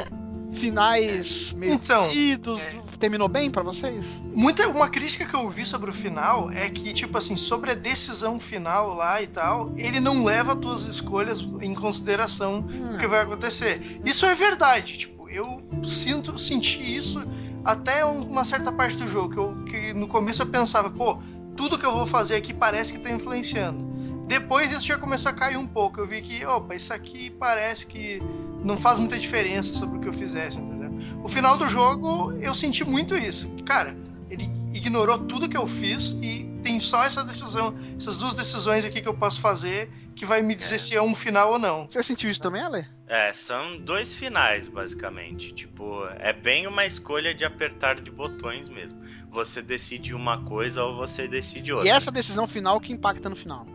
finais 0.53 1.53
meio 1.53 1.73
Então, 1.73 2.11
idos. 2.11 2.61
Terminou 2.99 3.27
bem 3.27 3.49
pra 3.49 3.63
vocês? 3.63 4.21
Muita, 4.31 4.67
uma 4.67 4.87
crítica 4.87 5.25
que 5.25 5.33
eu 5.33 5.49
vi 5.49 5.65
sobre 5.65 5.89
o 5.89 5.93
final 5.93 6.51
é 6.51 6.69
que, 6.69 6.93
tipo 6.93 7.17
assim, 7.17 7.35
sobre 7.35 7.71
a 7.71 7.73
decisão 7.73 8.39
final 8.39 8.93
lá 8.93 9.19
e 9.21 9.25
tal, 9.27 9.73
ele 9.75 9.99
não 9.99 10.23
leva 10.23 10.53
as 10.53 10.59
tuas 10.59 10.85
escolhas 10.85 11.41
em 11.61 11.73
consideração 11.73 12.63
o 12.93 12.97
que 12.97 13.07
vai 13.07 13.21
acontecer. 13.21 13.99
Isso 14.05 14.23
é 14.25 14.35
verdade, 14.35 14.99
tipo, 14.99 15.27
eu 15.29 15.63
sinto, 15.83 16.37
senti 16.37 16.95
isso 16.95 17.23
até 17.65 18.05
um- 18.05 18.21
uma 18.23 18.45
certa 18.45 18.71
parte 18.71 18.97
do 18.97 19.07
jogo, 19.07 19.29
que, 19.33 19.39
eu, 19.39 19.63
que 19.65 19.93
no 19.93 20.07
começo 20.07 20.43
eu 20.43 20.47
pensava, 20.47 20.89
pô, 20.91 21.17
tudo 21.55 21.77
que 21.77 21.85
eu 21.85 21.91
vou 21.91 22.05
fazer 22.05 22.35
aqui 22.35 22.53
parece 22.53 22.93
que 22.93 22.99
tá 22.99 23.09
influenciando. 23.11 23.91
Depois 24.27 24.71
isso 24.71 24.85
já 24.87 24.97
começou 24.97 25.29
a 25.31 25.33
cair 25.33 25.57
um 25.57 25.67
pouco, 25.67 25.99
eu 25.99 26.07
vi 26.07 26.21
que, 26.21 26.45
opa, 26.45 26.73
isso 26.75 26.93
aqui 26.93 27.29
parece 27.29 27.85
que 27.85 28.21
não 28.63 28.77
faz 28.77 28.97
muita 28.97 29.17
diferença 29.17 29.73
sobre 29.73 29.97
o 29.97 30.01
que 30.01 30.07
eu 30.07 30.13
fizesse, 30.13 30.57
entendeu? 30.59 30.91
O 31.23 31.27
final 31.27 31.57
do 31.57 31.67
jogo, 31.67 32.31
eu 32.39 32.55
senti 32.55 32.83
muito 32.85 33.15
isso. 33.15 33.49
Cara, 33.65 33.95
ele 34.29 34.49
ignorou 34.73 35.17
tudo 35.17 35.49
que 35.49 35.57
eu 35.57 35.67
fiz 35.67 36.11
e 36.21 36.49
tem 36.63 36.79
só 36.79 37.03
essa 37.03 37.23
decisão, 37.25 37.75
essas 37.97 38.17
duas 38.17 38.33
decisões 38.33 38.85
aqui 38.85 39.01
que 39.01 39.07
eu 39.07 39.13
posso 39.15 39.41
fazer 39.41 39.91
que 40.15 40.25
vai 40.25 40.41
me 40.41 40.53
dizer 40.55 40.75
É. 40.75 40.77
se 40.77 40.95
é 40.95 41.01
um 41.01 41.15
final 41.15 41.53
ou 41.53 41.59
não. 41.59 41.87
Você 41.89 42.01
sentiu 42.03 42.29
isso 42.29 42.39
também, 42.39 42.61
Ale? 42.61 42.85
É, 43.07 43.33
são 43.33 43.77
dois 43.79 44.13
finais, 44.13 44.67
basicamente. 44.67 45.51
Tipo, 45.53 46.05
é 46.19 46.31
bem 46.31 46.67
uma 46.67 46.85
escolha 46.85 47.33
de 47.33 47.43
apertar 47.43 47.95
de 47.99 48.09
botões 48.11 48.69
mesmo. 48.69 48.99
Você 49.31 49.61
decide 49.61 50.13
uma 50.13 50.43
coisa 50.43 50.83
ou 50.83 50.95
você 50.95 51.27
decide 51.27 51.71
outra. 51.71 51.87
E 51.87 51.91
essa 51.91 52.11
decisão 52.11 52.47
final 52.47 52.79
que 52.79 52.91
impacta 52.91 53.29
no 53.29 53.35
final. 53.35 53.65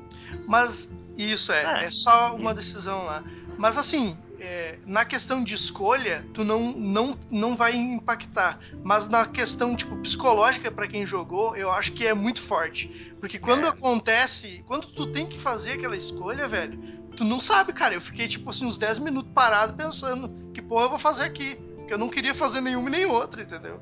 Mas 0.47 0.89
isso 1.17 1.51
é, 1.53 1.83
É. 1.83 1.85
é 1.87 1.91
só 1.91 2.37
uma 2.37 2.55
decisão 2.55 3.05
lá. 3.05 3.25
Mas 3.57 3.79
assim, 3.79 4.17
é, 4.39 4.79
na 4.85 5.05
questão 5.07 5.43
de 5.43 5.55
escolha, 5.55 6.27
tu 6.35 6.45
não, 6.45 6.73
não, 6.73 7.19
não 7.31 7.57
vai 7.57 7.75
impactar. 7.75 8.59
Mas 8.85 9.09
na 9.09 9.25
questão 9.27 9.75
tipo 9.75 9.97
psicológica 9.97 10.71
pra 10.71 10.87
quem 10.87 11.07
jogou, 11.07 11.57
eu 11.57 11.71
acho 11.71 11.93
que 11.93 12.07
é 12.07 12.13
muito 12.13 12.43
forte, 12.43 13.15
porque 13.19 13.39
quando 13.39 13.65
É. 13.65 13.69
acontece, 13.71 14.63
quando 14.67 14.87
tu 14.89 15.07
tem 15.07 15.27
que 15.27 15.39
fazer 15.39 15.73
aquela 15.73 15.97
escolha, 15.97 16.47
velho, 16.47 16.79
tu 17.17 17.25
não 17.25 17.39
sabe, 17.39 17.73
cara. 17.73 17.95
Eu 17.95 18.01
fiquei 18.01 18.29
tipo 18.29 18.51
assim 18.51 18.67
uns 18.67 18.77
10 18.77 18.99
minutos 18.99 19.33
parado 19.35 19.73
pensando, 19.73 20.31
que 20.53 20.61
porra 20.61 20.85
eu 20.85 20.91
vou 20.91 20.99
fazer 20.99 21.23
aqui? 21.23 21.55
Porque 21.77 21.95
eu 21.95 21.99
não 21.99 22.11
queria 22.11 22.35
fazer 22.35 22.61
nenhuma 22.61 22.91
nem 22.91 23.07
outra, 23.07 23.41
entendeu? 23.43 23.81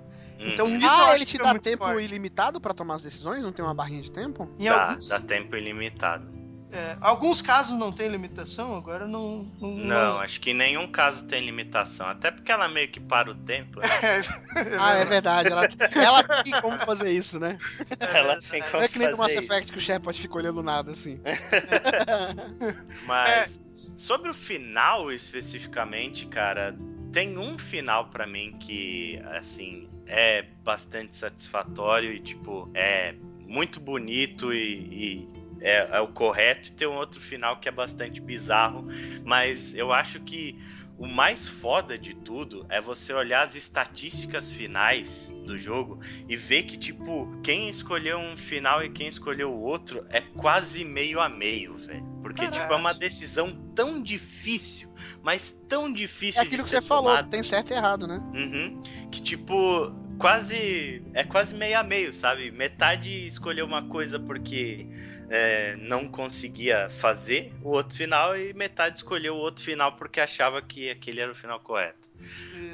Então 0.52 0.68
isso 0.76 1.00
eu 1.00 1.04
ah, 1.06 1.14
ele 1.14 1.24
te 1.26 1.36
é 1.36 1.42
dá 1.42 1.58
tempo 1.58 1.84
forte. 1.84 2.04
ilimitado 2.04 2.60
pra 2.60 2.74
tomar 2.74 2.96
as 2.96 3.02
decisões? 3.02 3.42
Não 3.42 3.52
tem 3.52 3.64
uma 3.64 3.74
barrinha 3.74 4.02
de 4.02 4.12
tempo? 4.12 4.48
Em 4.58 4.64
dá, 4.66 4.90
alguns, 4.90 5.08
dá 5.08 5.20
tempo 5.20 5.56
ilimitado. 5.56 6.34
É, 6.74 6.96
alguns 7.00 7.40
casos 7.40 7.78
não 7.78 7.92
tem 7.92 8.08
limitação, 8.08 8.74
agora 8.74 9.06
não. 9.06 9.48
Não, 9.60 9.68
Não, 9.76 10.18
acho 10.18 10.40
que 10.40 10.52
nenhum 10.52 10.88
caso 10.90 11.24
tem 11.24 11.44
limitação. 11.46 12.08
Até 12.08 12.32
porque 12.32 12.50
ela 12.50 12.68
meio 12.68 12.88
que 12.88 12.98
para 12.98 13.30
o 13.30 13.34
tempo. 13.34 13.78
né? 13.78 13.86
Ah, 14.80 14.94
é 14.98 15.04
verdade. 15.04 15.50
Ela, 15.52 15.68
ela 15.94 16.42
tem 16.42 16.52
como 16.60 16.76
fazer 16.80 17.12
isso, 17.12 17.38
né? 17.38 17.58
Ela 18.00 18.40
tem 18.40 18.60
como 18.62 18.78
Não 18.78 18.82
é 18.82 18.88
que 18.88 18.98
nem 18.98 19.10
no 19.10 19.16
Mass 19.16 19.32
fazer 19.32 19.44
Effect 19.44 19.72
que 19.72 19.78
o 19.78 19.80
Shepard 19.80 20.20
fica 20.20 20.34
olhando 20.34 20.62
nada, 20.64 20.90
assim. 20.90 21.20
Mas 23.06 23.66
sobre 23.96 24.30
o 24.30 24.34
final 24.34 25.12
especificamente, 25.12 26.26
cara, 26.26 26.76
tem 27.12 27.38
um 27.38 27.56
final 27.56 28.08
pra 28.08 28.26
mim 28.26 28.56
que 28.58 29.22
assim 29.32 29.88
é 30.06 30.43
bastante 30.62 31.16
satisfatório 31.16 32.12
e 32.12 32.20
tipo 32.20 32.70
é 32.74 33.14
muito 33.47 33.78
bonito 33.81 34.52
e, 34.52 34.59
e 34.93 35.28
é, 35.60 35.97
é 35.97 36.01
o 36.01 36.09
correto. 36.09 36.68
E 36.68 36.72
tem 36.72 36.86
um 36.86 36.94
outro 36.94 37.20
final 37.20 37.59
que 37.59 37.68
é 37.68 37.72
bastante 37.72 38.20
bizarro, 38.20 38.86
mas 39.24 39.74
eu 39.74 39.93
acho 39.93 40.20
que 40.20 40.59
o 40.96 41.06
mais 41.06 41.48
foda 41.48 41.98
de 41.98 42.14
tudo 42.14 42.64
é 42.68 42.80
você 42.80 43.12
olhar 43.12 43.44
as 43.44 43.54
estatísticas 43.54 44.50
finais 44.50 45.32
do 45.44 45.56
jogo 45.56 45.98
e 46.28 46.36
ver 46.36 46.62
que, 46.64 46.76
tipo, 46.76 47.28
quem 47.42 47.68
escolheu 47.68 48.18
um 48.18 48.36
final 48.36 48.82
e 48.82 48.90
quem 48.90 49.08
escolheu 49.08 49.52
o 49.52 49.60
outro 49.60 50.06
é 50.08 50.20
quase 50.20 50.84
meio 50.84 51.20
a 51.20 51.28
meio, 51.28 51.76
velho. 51.76 52.04
Porque, 52.22 52.48
tipo, 52.48 52.72
é 52.72 52.76
uma 52.76 52.94
decisão 52.94 53.52
tão 53.74 54.02
difícil, 54.02 54.88
mas 55.22 55.54
tão 55.68 55.92
difícil 55.92 56.40
É 56.40 56.44
aquilo 56.44 56.62
de 56.62 56.70
que 56.70 56.70
você 56.70 56.80
falou, 56.80 57.10
tomada. 57.10 57.28
tem 57.28 57.42
certo 57.42 57.72
e 57.72 57.74
errado, 57.74 58.06
né? 58.06 58.22
Uhum. 58.34 58.82
Que 59.10 59.20
tipo, 59.20 59.92
quase. 60.18 61.04
É 61.12 61.24
quase 61.24 61.54
meio 61.54 61.78
a 61.78 61.82
meio, 61.82 62.12
sabe? 62.12 62.50
Metade 62.50 63.26
escolheu 63.26 63.66
uma 63.66 63.82
coisa 63.88 64.18
porque 64.18 64.86
é, 65.30 65.76
não 65.76 66.09
conseguia 66.09 66.88
fazer 66.98 67.52
o 67.62 67.70
outro 67.70 67.96
final, 67.96 68.36
e 68.36 68.52
metade 68.55 68.98
escolheu 68.98 69.34
o 69.34 69.38
outro 69.38 69.64
final 69.64 69.92
porque 69.92 70.20
achava 70.20 70.60
que 70.62 70.90
aquele 70.90 71.20
era 71.20 71.32
o 71.32 71.34
final 71.34 71.60
correto. 71.60 72.09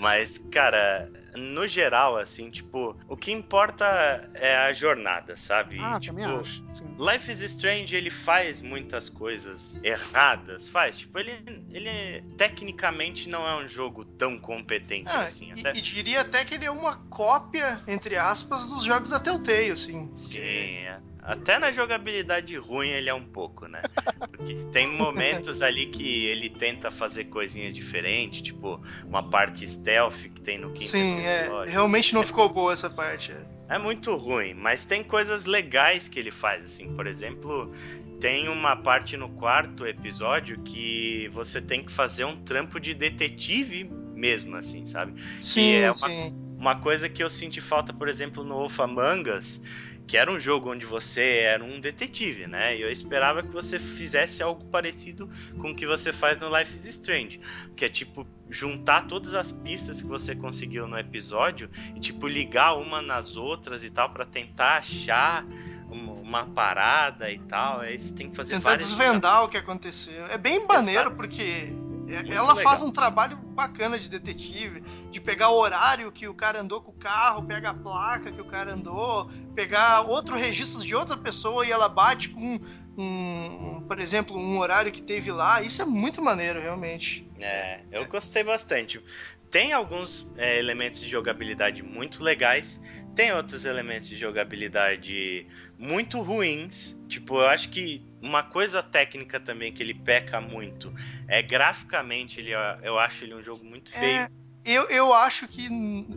Mas, 0.01 0.39
cara, 0.51 1.11
no 1.35 1.67
geral, 1.67 2.17
assim, 2.17 2.51
tipo, 2.51 2.97
o 3.09 3.17
que 3.17 3.33
importa 3.33 4.29
é 4.35 4.57
a 4.57 4.73
jornada, 4.73 5.37
sabe? 5.37 5.79
Ah, 5.81 5.99
tipo, 5.99 6.17
também 6.17 6.41
acho. 6.41 6.65
Sim. 6.73 6.97
Life 6.99 7.31
is 7.31 7.41
Strange, 7.43 7.95
ele 7.95 8.11
faz 8.11 8.61
muitas 8.61 9.09
coisas 9.09 9.79
erradas, 9.83 10.69
faz. 10.69 10.99
Tipo, 10.99 11.19
ele, 11.19 11.33
ele 11.71 12.23
tecnicamente 12.37 13.29
não 13.29 13.47
é 13.47 13.63
um 13.65 13.69
jogo 13.69 14.05
tão 14.05 14.39
competente 14.39 15.09
Ah, 15.09 15.23
assim. 15.25 15.53
e, 15.55 15.61
Até... 15.61 15.79
e 15.79 15.81
diria 15.81 16.21
até 16.21 16.45
que 16.45 16.55
ele 16.55 16.67
é 16.67 16.71
uma 16.71 16.97
cópia, 17.09 17.81
entre 17.87 18.17
aspas, 18.17 18.67
dos 18.67 18.85
jogos 18.85 19.11
da 19.11 19.19
Telltale, 19.21 19.73
assim. 19.73 20.11
Sim, 20.15 20.39
é. 20.39 21.01
Até 21.23 21.59
na 21.59 21.71
jogabilidade 21.73 22.57
ruim 22.57 22.89
ele 22.89 23.09
é 23.09 23.15
um 23.15 23.25
pouco, 23.25 23.67
né? 23.67 23.83
Porque 24.31 24.55
tem 24.73 24.87
momentos 24.87 25.61
ali 25.63 25.87
que 25.87 26.27
ele 26.27 26.49
tenta 26.51 26.91
fazer 26.91 27.25
coisinhas 27.25 27.75
diferentes, 27.75 28.43
tipo 28.43 28.81
uma 29.07 29.23
parte 29.29 29.67
stealth 29.67 30.15
que 30.35 30.41
tem 30.41 30.59
no 30.59 30.71
quinto 30.73 30.91
Sim, 30.91 31.21
é. 31.21 31.43
episódio. 31.43 31.73
Realmente 31.73 32.15
não 32.15 32.23
ficou 32.25 32.49
boa 32.49 32.73
essa 32.73 32.89
parte. 32.91 33.33
é. 33.33 33.61
É 33.75 33.79
muito 33.79 34.17
ruim, 34.17 34.53
mas 34.53 34.85
tem 34.85 35.05
coisas 35.05 35.45
legais 35.45 36.09
que 36.09 36.19
ele 36.19 36.33
faz, 36.33 36.65
assim, 36.65 36.93
por 36.97 37.07
exemplo, 37.07 37.73
tem 38.19 38.49
uma 38.49 38.75
parte 38.75 39.17
no 39.17 39.29
quarto 39.29 39.87
episódio 39.87 40.59
que 40.65 41.31
você 41.33 41.61
tem 41.63 41.85
que 41.85 41.93
fazer 41.93 42.25
um 42.25 42.37
trampo 42.43 42.81
de 42.81 42.93
detetive 42.95 43.85
mesmo, 44.15 44.57
assim, 44.57 44.85
sabe? 44.87 45.15
Sim, 45.41 45.71
é 45.75 45.85
uma- 45.87 45.95
sim. 46.09 46.35
Uma 46.59 46.77
coisa 46.81 47.09
que 47.09 47.23
eu 47.23 47.31
senti 47.31 47.59
falta, 47.61 47.91
por 47.93 48.07
exemplo, 48.09 48.45
no 48.45 48.57
Wolf 48.57 48.81
Among 48.81 49.31
Us, 49.31 49.63
que 50.11 50.17
era 50.17 50.29
um 50.29 50.41
jogo 50.41 50.73
onde 50.73 50.85
você 50.85 51.43
era 51.45 51.63
um 51.63 51.79
detetive, 51.79 52.49
né? 52.49 52.77
E 52.77 52.83
eu 52.83 52.91
esperava 52.91 53.45
que 53.45 53.53
você 53.53 53.79
fizesse 53.79 54.43
algo 54.43 54.65
parecido 54.65 55.31
com 55.61 55.71
o 55.71 55.75
que 55.75 55.87
você 55.87 56.13
faz 56.13 56.37
no 56.37 56.49
Life 56.49 56.75
is 56.75 56.85
Strange, 56.85 57.41
que 57.77 57.85
é 57.85 57.89
tipo 57.89 58.27
juntar 58.51 59.07
todas 59.07 59.35
as 59.35 59.53
pistas 59.53 60.03
que 60.03 60.09
você 60.09 60.35
conseguiu 60.35 60.89
no 60.89 60.99
episódio 60.99 61.71
e 61.95 62.01
tipo 62.01 62.27
ligar 62.27 62.75
uma 62.75 63.01
nas 63.01 63.37
outras 63.37 63.85
e 63.85 63.91
tal 63.91 64.11
pra 64.11 64.25
tentar 64.25 64.79
achar 64.79 65.47
uma, 65.89 66.45
parada 66.45 67.31
e 67.31 67.39
tal. 67.39 67.79
Aí 67.79 67.97
você 67.97 68.13
tem 68.13 68.31
que 68.31 68.37
fazer 68.37 68.55
Tentar 68.55 68.71
várias 68.71 68.89
desvendar 68.89 69.45
o 69.45 69.49
que 69.49 69.59
aconteceu. 69.59 70.27
É 70.27 70.37
bem 70.37 70.67
maneiro, 70.67 71.13
porque 71.13 71.73
ela 72.09 72.55
legal. 72.55 72.57
faz 72.57 72.83
um 72.83 72.91
trabalho 72.91 73.37
bacana 73.37 73.97
de 73.97 74.09
detetive, 74.09 74.83
de 75.11 75.21
pegar 75.21 75.51
o 75.51 75.59
horário 75.59 76.13
que 76.13 76.29
o 76.29 76.35
cara 76.35 76.61
andou 76.61 76.81
com 76.81 76.93
o 76.93 76.95
carro, 76.95 77.45
pega 77.45 77.71
a 77.71 77.75
placa 77.75 78.31
que 78.31 78.41
o 78.41 78.47
cara 78.47 78.75
andou, 78.75 79.31
pegar 79.55 80.03
outro 80.03 80.37
registro 80.37 80.81
de 80.81 80.95
outra 80.95 81.17
pessoa 81.17 81.67
e 81.67 81.71
ela 81.71 81.89
bate 81.89 82.29
com 82.29 82.61
um, 82.97 83.03
um, 83.03 83.85
por 83.87 83.99
exemplo, 83.99 84.39
um 84.39 84.59
horário 84.59 84.93
que 84.93 85.03
teve 85.03 85.33
lá. 85.33 85.63
Isso 85.63 85.83
é 85.83 85.85
muito 85.85 86.23
maneiro, 86.23 86.61
realmente. 86.61 87.29
É, 87.41 87.81
eu 87.91 88.07
gostei 88.07 88.45
bastante. 88.45 89.03
Tem 89.51 89.73
alguns 89.73 90.31
é, 90.37 90.59
elementos 90.59 91.01
de 91.01 91.09
jogabilidade 91.09 91.83
muito 91.83 92.23
legais, 92.23 92.81
tem 93.17 93.33
outros 93.33 93.65
elementos 93.65 94.09
de 94.09 94.17
jogabilidade 94.17 95.45
muito 95.77 96.21
ruins. 96.21 96.97
Tipo, 97.09 97.41
eu 97.41 97.49
acho 97.49 97.69
que 97.69 98.07
uma 98.23 98.45
coisa 98.45 98.81
técnica 98.81 99.41
também 99.41 99.73
que 99.73 99.83
ele 99.83 99.95
peca 99.95 100.41
muito 100.41 100.95
é 101.27 101.43
graficamente, 101.43 102.39
ele, 102.39 102.53
eu 102.83 102.97
acho 102.97 103.25
ele 103.25 103.35
um 103.35 103.43
jogo 103.43 103.65
muito 103.65 103.91
feio. 103.91 104.21
É, 104.23 104.31
eu, 104.65 104.85
eu 104.89 105.15
acho 105.15 105.49
que. 105.49 105.69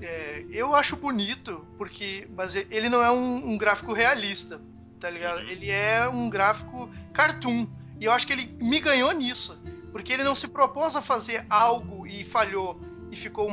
é, 0.01 0.45
eu 0.49 0.75
acho 0.75 0.95
bonito, 0.95 1.65
porque. 1.77 2.27
Mas 2.35 2.55
ele 2.55 2.89
não 2.89 3.03
é 3.03 3.11
um, 3.11 3.51
um 3.51 3.57
gráfico 3.57 3.93
realista, 3.93 4.61
tá 4.99 5.09
ligado? 5.09 5.39
Ele 5.41 5.69
é 5.69 6.07
um 6.09 6.29
gráfico 6.29 6.89
cartoon. 7.13 7.67
E 7.99 8.05
eu 8.05 8.11
acho 8.11 8.27
que 8.27 8.33
ele 8.33 8.57
me 8.61 8.79
ganhou 8.79 9.11
nisso. 9.11 9.57
Porque 9.91 10.11
ele 10.11 10.23
não 10.23 10.33
se 10.33 10.47
propôs 10.47 10.95
a 10.95 11.01
fazer 11.01 11.45
algo 11.49 12.07
e 12.07 12.23
falhou 12.23 12.81
e 13.11 13.15
ficou 13.15 13.47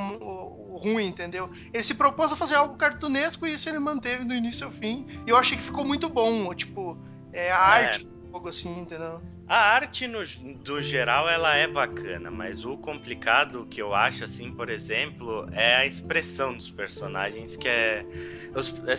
ruim, 0.77 1.07
entendeu? 1.07 1.51
Ele 1.73 1.83
se 1.83 1.95
propôs 1.95 2.33
a 2.33 2.37
fazer 2.37 2.55
algo 2.55 2.77
cartunesco 2.77 3.47
e 3.47 3.53
isso 3.53 3.69
ele 3.69 3.79
manteve 3.79 4.25
do 4.25 4.35
início 4.35 4.65
ao 4.65 4.73
fim. 4.73 5.07
E 5.27 5.31
eu 5.31 5.37
achei 5.37 5.57
que 5.57 5.63
ficou 5.63 5.85
muito 5.85 6.09
bom. 6.09 6.53
Tipo, 6.55 6.97
é 7.33 7.53
a 7.53 7.59
arte 7.59 8.05
do 8.05 8.33
jogo, 8.33 8.49
assim, 8.49 8.81
entendeu? 8.81 9.21
A 9.51 9.75
arte, 9.75 10.07
no, 10.07 10.21
do 10.63 10.81
geral, 10.81 11.29
ela 11.29 11.57
é 11.57 11.67
bacana, 11.67 12.31
mas 12.31 12.65
o 12.65 12.77
complicado 12.77 13.67
que 13.69 13.83
eu 13.83 13.93
acho, 13.93 14.23
assim, 14.23 14.53
por 14.53 14.71
exemplo, 14.71 15.45
é 15.51 15.75
a 15.75 15.85
expressão 15.85 16.55
dos 16.55 16.71
personagens, 16.71 17.57
que 17.57 17.67
é, 17.67 18.07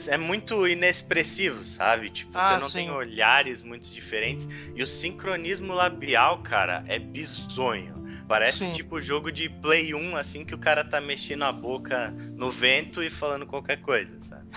é 0.09 0.17
muito 0.17 0.67
inexpressivo, 0.67 1.63
sabe? 1.63 2.09
Tipo, 2.09 2.31
Ah, 2.33 2.41
você 2.55 2.59
não 2.59 2.67
sim. 2.67 2.73
tem 2.79 2.91
olhares 2.91 3.61
muito 3.61 3.89
diferentes, 3.93 4.45
e 4.75 4.83
o 4.83 4.87
sincronismo 4.87 5.73
labial, 5.73 6.39
cara, 6.39 6.83
é 6.85 6.99
bizonho. 6.99 8.00
Parece 8.31 8.59
Sim. 8.59 8.71
tipo 8.71 9.01
jogo 9.01 9.29
de 9.29 9.49
Play 9.49 9.93
1, 9.93 10.15
assim, 10.15 10.45
que 10.45 10.55
o 10.55 10.57
cara 10.57 10.85
tá 10.85 11.01
mexendo 11.01 11.43
a 11.43 11.51
boca 11.51 12.15
no 12.37 12.49
vento 12.49 13.03
e 13.03 13.09
falando 13.09 13.45
qualquer 13.45 13.81
coisa, 13.81 14.09
sabe? 14.21 14.47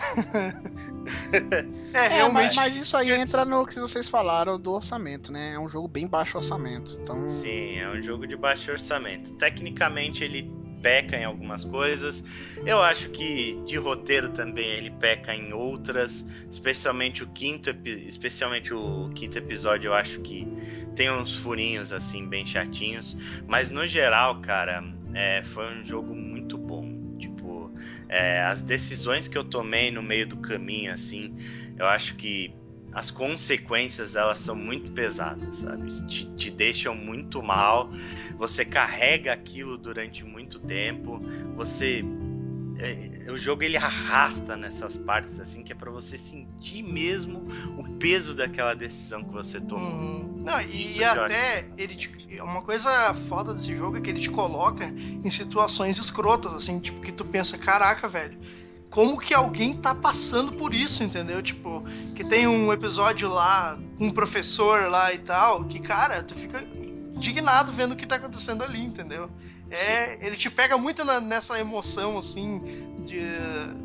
É, 1.93 2.05
É, 2.05 2.09
realmente. 2.09 2.55
mas, 2.55 2.57
mas 2.57 2.77
isso 2.77 2.97
aí 2.97 3.11
entra 3.11 3.45
no 3.45 3.67
que 3.67 3.81
vocês 3.81 4.09
falaram 4.09 4.61
do 4.61 4.71
orçamento, 4.71 5.33
né? 5.33 5.55
É 5.55 5.59
um 5.59 5.69
jogo 5.69 5.89
bem 5.89 6.07
baixo 6.07 6.39
orçamento. 6.39 6.97
Então, 7.03 7.27
Sim, 7.27 7.79
é 7.81 7.89
um 7.91 8.01
jogo 8.01 8.29
de 8.29 8.37
baixo 8.37 8.71
orçamento. 8.71 9.33
Tecnicamente 9.33 10.23
ele 10.23 10.49
peca 10.85 11.17
em 11.17 11.25
algumas 11.25 11.65
coisas. 11.65 12.23
Eu 12.67 12.83
acho 12.83 13.09
que 13.09 13.59
de 13.65 13.79
roteiro 13.79 14.29
também 14.29 14.69
ele 14.69 14.91
peca 14.91 15.35
em 15.35 15.55
outras, 15.55 16.27
especialmente 16.49 17.25
o 17.25 17.27
quinto, 17.29 17.71
especialmente 18.07 18.75
o 18.75 19.11
quinto 19.15 19.39
episódio, 19.39 19.89
eu 19.89 19.95
acho 19.95 20.21
que 20.21 20.47
tem 20.95 21.11
uns 21.11 21.35
furinhos 21.35 21.91
assim 21.91 22.29
bem 22.29 22.45
chatinhos, 22.45 23.17
mas 23.49 23.71
no 23.71 23.87
geral, 23.87 24.43
cara, 24.43 24.85
é, 25.15 25.43
foi 25.43 25.65
um 25.73 25.87
jogo 25.87 26.15
muito 26.15 26.59
bom. 26.59 27.17
Tipo, 27.19 27.73
é, 28.07 28.43
as 28.43 28.61
decisões 28.61 29.27
que 29.27 29.39
eu 29.39 29.45
tomei 29.45 29.91
no 29.91 30.03
meio 30.03 30.27
do 30.27 30.37
caminho, 30.37 30.93
assim, 30.93 31.35
eu 31.79 31.87
acho 31.87 32.15
que 32.17 32.55
as 32.95 33.11
consequências 33.11 34.15
elas 34.17 34.39
são 34.39 34.55
muito 34.55 34.93
pesadas, 34.93 35.57
sabe? 35.57 35.89
Te, 36.07 36.27
te 36.37 36.51
deixam 36.51 36.95
muito 36.95 37.43
mal. 37.43 37.91
Você 38.39 38.65
carrega 38.65 39.33
aquilo 39.33 39.77
durante 39.77 40.25
muito 40.25 40.59
tempo. 40.61 41.21
Você 41.57 42.05
é, 42.79 43.31
o 43.31 43.39
jogo 43.39 43.63
ele 43.63 43.77
arrasta 43.77 44.57
nessas 44.57 44.97
partes 44.97 45.39
assim 45.39 45.63
que 45.63 45.73
é 45.73 45.77
pra 45.77 45.91
você 45.91 46.19
sentir 46.19 46.83
mesmo 46.83 47.47
o 47.79 47.85
peso 47.99 48.35
daquela 48.35 48.75
decisão 48.75 49.23
que 49.23 49.33
você 49.33 49.61
tomou. 49.61 49.89
Hum, 49.93 50.43
Não, 50.45 50.61
e, 50.61 50.99
e 50.99 51.05
até 51.05 51.67
ele 51.79 51.95
te- 51.95 52.41
uma 52.41 52.63
coisa 52.63 53.15
foda 53.29 53.55
desse 53.55 53.75
jogo 53.77 53.97
é 53.97 54.01
que 54.01 54.11
ele 54.11 54.21
te 54.21 54.29
coloca 54.31 54.87
em 54.87 55.31
situações 55.31 55.99
escrotas, 55.99 56.53
assim, 56.53 56.81
tipo, 56.81 57.01
que 57.01 57.13
tu 57.13 57.25
pensa, 57.25 57.57
caraca, 57.57 58.09
velho, 58.09 58.37
como 58.95 59.19
que 59.19 59.35
alguém 59.35 59.77
tá 59.77 59.93
passando 59.93 60.53
por 60.53 60.73
isso, 60.73 61.03
entendeu? 61.03 61.43
Tipo, 61.43 61.83
que 62.15 62.23
tem 62.29 62.47
um 62.47 62.73
episódio 62.73 63.29
lá, 63.29 63.77
com 63.99 64.07
um 64.07 64.13
professor 64.13 64.89
lá 64.89 65.13
e 65.13 65.19
tal, 65.19 65.65
que, 65.65 65.81
cara, 65.81 66.23
tu 66.23 66.33
fica 66.33 66.63
indignado 67.17 67.73
vendo 67.73 67.91
o 67.91 67.97
que 67.97 68.07
tá 68.07 68.15
acontecendo 68.15 68.63
ali, 68.63 68.81
entendeu? 68.81 69.29
É, 69.69 70.25
ele 70.25 70.37
te 70.37 70.49
pega 70.49 70.79
muito 70.79 71.05
na- 71.05 71.21
nessa 71.21 71.59
emoção, 71.59 72.17
assim, 72.17 72.61
de, 73.05 73.19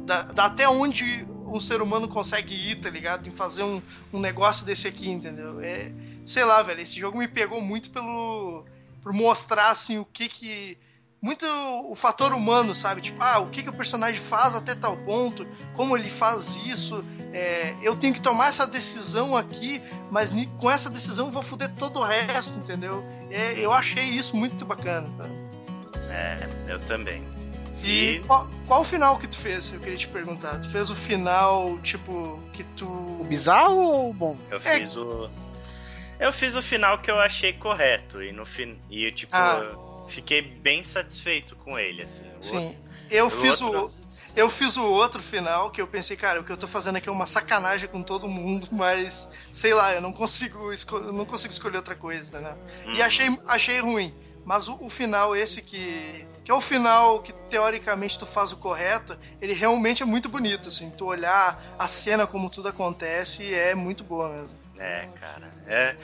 da, 0.06 0.22
da 0.22 0.46
até 0.46 0.70
onde 0.70 1.26
um 1.48 1.60
ser 1.60 1.82
humano 1.82 2.08
consegue 2.08 2.54
ir, 2.54 2.76
tá 2.76 2.92
ligado? 2.92 3.28
Em 3.28 3.32
fazer 3.32 3.64
um, 3.64 3.82
um 4.14 4.20
negócio 4.20 4.64
desse 4.64 4.88
aqui, 4.88 5.10
entendeu? 5.10 5.60
É, 5.60 5.92
sei 6.24 6.46
lá, 6.46 6.62
velho, 6.62 6.82
esse 6.82 7.00
jogo 7.00 7.18
me 7.18 7.28
pegou 7.28 7.60
muito 7.60 7.90
pelo. 7.90 8.64
por 9.02 9.12
mostrar, 9.12 9.72
assim, 9.72 9.98
o 9.98 10.06
que 10.06 10.30
que. 10.30 10.78
Muito 11.22 11.46
o 11.90 11.96
fator 11.96 12.34
humano, 12.34 12.74
sabe? 12.74 13.02
Tipo, 13.02 13.22
ah, 13.22 13.40
o 13.40 13.50
que, 13.50 13.62
que 13.62 13.70
o 13.70 13.74
personagem 13.74 14.20
faz 14.20 14.56
até 14.56 14.74
tal 14.74 14.96
ponto, 14.98 15.46
como 15.74 15.98
ele 15.98 16.10
faz 16.10 16.56
isso. 16.66 17.04
É, 17.34 17.76
eu 17.82 17.96
tenho 17.96 18.14
que 18.14 18.22
tomar 18.22 18.48
essa 18.48 18.66
decisão 18.66 19.36
aqui, 19.36 19.82
mas 20.10 20.34
com 20.58 20.72
essa 20.72 20.90
decisão 20.90 21.28
eu 21.28 21.32
vou 21.32 21.44
foder 21.44 21.70
todo 21.78 22.00
o 22.00 22.04
resto, 22.04 22.58
entendeu? 22.58 23.04
É, 23.30 23.54
eu 23.60 23.74
achei 23.74 24.06
isso 24.06 24.36
muito 24.36 24.66
bacana. 24.66 25.10
Tá? 25.18 25.26
É, 26.10 26.50
eu 26.70 26.80
também. 26.80 27.22
E, 27.84 28.16
e... 28.16 28.20
Qual, 28.22 28.48
qual, 28.66 28.82
o 28.82 28.86
final 28.86 29.18
que 29.20 29.28
tu 29.28 29.38
fez? 29.38 29.74
Eu 29.74 29.80
queria 29.80 29.98
te 29.98 30.08
perguntar. 30.08 30.58
Tu 30.60 30.70
fez 30.70 30.90
o 30.90 30.96
final, 30.96 31.78
tipo, 31.80 32.40
que 32.54 32.64
tu. 32.64 32.88
O 32.88 33.26
bizarro 33.28 33.78
ou 33.78 34.10
o 34.10 34.14
bom? 34.14 34.38
Eu 34.50 34.58
é... 34.58 34.80
fiz 34.80 34.96
o. 34.96 35.30
Eu 36.18 36.34
fiz 36.34 36.56
o 36.56 36.62
final 36.62 36.98
que 37.00 37.12
eu 37.12 37.20
achei 37.20 37.54
correto. 37.54 38.22
E 38.22 38.32
no 38.32 38.46
fim. 38.46 38.78
E 38.90 39.12
tipo, 39.12 39.36
ah. 39.36 39.89
Fiquei 40.10 40.42
bem 40.42 40.84
satisfeito 40.84 41.56
com 41.56 41.78
ele, 41.78 42.04
assim. 42.04 42.26
Sim. 42.42 42.58
Outro... 42.58 42.90
Eu 43.10 43.28
o 43.28 43.30
fiz 43.30 43.62
outro... 43.62 43.86
o. 44.06 44.10
Eu 44.36 44.50
fiz 44.50 44.78
o 44.78 44.86
outro 44.86 45.22
final 45.22 45.72
que 45.72 45.82
eu 45.82 45.88
pensei, 45.88 46.16
cara, 46.16 46.40
o 46.40 46.44
que 46.44 46.52
eu 46.52 46.58
tô 46.58 46.68
fazendo 46.68 46.98
aqui 46.98 47.10
é 47.10 47.12
uma 47.12 47.26
sacanagem 47.26 47.90
com 47.90 48.04
todo 48.04 48.28
mundo, 48.28 48.68
mas 48.72 49.28
sei 49.52 49.74
lá, 49.74 49.94
eu 49.94 50.02
não 50.02 50.14
consigo, 50.14 50.72
esco... 50.72 51.00
não 51.00 51.26
consigo 51.26 51.52
escolher 51.52 51.78
outra 51.78 51.96
coisa, 51.96 52.40
né? 52.40 52.56
Hum. 52.86 52.92
E 52.94 53.00
uhum. 53.00 53.06
achei, 53.06 53.40
achei 53.48 53.80
ruim. 53.80 54.14
Mas 54.46 54.68
o, 54.68 54.78
o, 54.82 54.90
final, 54.90 55.36
esse 55.36 55.62
que. 55.62 56.26
Que 56.44 56.52
é 56.52 56.54
o 56.54 56.62
final 56.62 57.22
que 57.22 57.32
teoricamente 57.32 58.18
tu 58.18 58.26
faz 58.26 58.52
o 58.52 58.58
correto, 58.58 59.16
ele 59.40 59.54
realmente 59.54 60.02
é 60.02 60.06
muito 60.06 60.28
bonito, 60.28 60.70
assim. 60.70 60.90
Tu 60.90 61.06
olhar 61.06 61.76
a 61.78 61.88
cena 61.88 62.26
como 62.26 62.50
tudo 62.50 62.68
acontece 62.70 63.54
é 63.54 63.76
muito 63.76 64.04
boa 64.04 64.30
mesmo. 64.30 64.58
É, 64.80 65.08
cara. 65.20 65.52
É. 65.68 65.96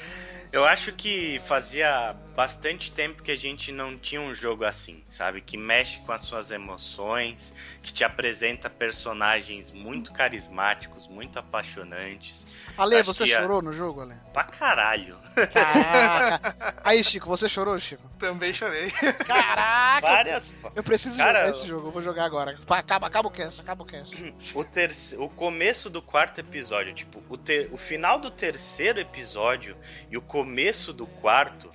Eu 0.51 0.63
acho 0.63 0.91
que 0.91 1.41
fazia 1.45 2.15
bastante 2.35 2.91
tempo 2.91 3.23
que 3.23 3.31
a 3.31 3.37
gente 3.37 3.71
não 3.71 3.97
tinha 3.97 4.19
um 4.19 4.35
jogo 4.35 4.65
assim, 4.65 5.03
sabe? 5.07 5.39
Que 5.39 5.57
mexe 5.57 5.99
com 5.99 6.11
as 6.11 6.21
suas 6.21 6.51
emoções, 6.51 7.53
que 7.81 7.93
te 7.93 8.03
apresenta 8.03 8.69
personagens 8.69 9.71
muito 9.71 10.11
carismáticos, 10.11 11.07
muito 11.07 11.39
apaixonantes. 11.39 12.45
Ale, 12.77 12.97
acho 12.97 13.13
você 13.13 13.25
chorou 13.25 13.59
a... 13.59 13.61
no 13.61 13.71
jogo, 13.71 14.01
Ale? 14.01 14.15
Pra 14.33 14.43
caralho. 14.43 15.17
Caraca. 15.53 16.55
Aí, 16.83 17.03
Chico, 17.03 17.27
você 17.27 17.47
chorou, 17.47 17.79
Chico? 17.79 18.03
Também 18.19 18.53
chorei. 18.53 18.91
Caraca! 19.25 20.01
Várias. 20.01 20.53
Eu 20.75 20.83
preciso 20.83 21.15
Cara, 21.15 21.39
jogar 21.39 21.49
esse 21.51 21.67
jogo, 21.67 21.87
eu 21.87 21.91
vou 21.91 22.01
jogar 22.01 22.25
agora. 22.25 22.59
Acaba, 22.69 23.07
acaba 23.07 23.27
o 23.29 23.31
cast, 23.31 23.61
acaba 23.61 23.83
o 23.83 23.85
cast. 23.85 24.35
O, 24.53 24.63
terce... 24.63 25.15
o 25.15 25.29
começo 25.29 25.89
do 25.89 26.01
quarto 26.01 26.39
episódio, 26.39 26.93
tipo, 26.93 27.23
o, 27.29 27.37
ter... 27.37 27.69
o 27.71 27.77
final 27.77 28.19
do 28.19 28.29
terceiro 28.29 28.99
episódio 28.99 29.77
e 30.09 30.17
o 30.17 30.21
começo 30.21 30.91
do 30.91 31.07
quarto 31.07 31.74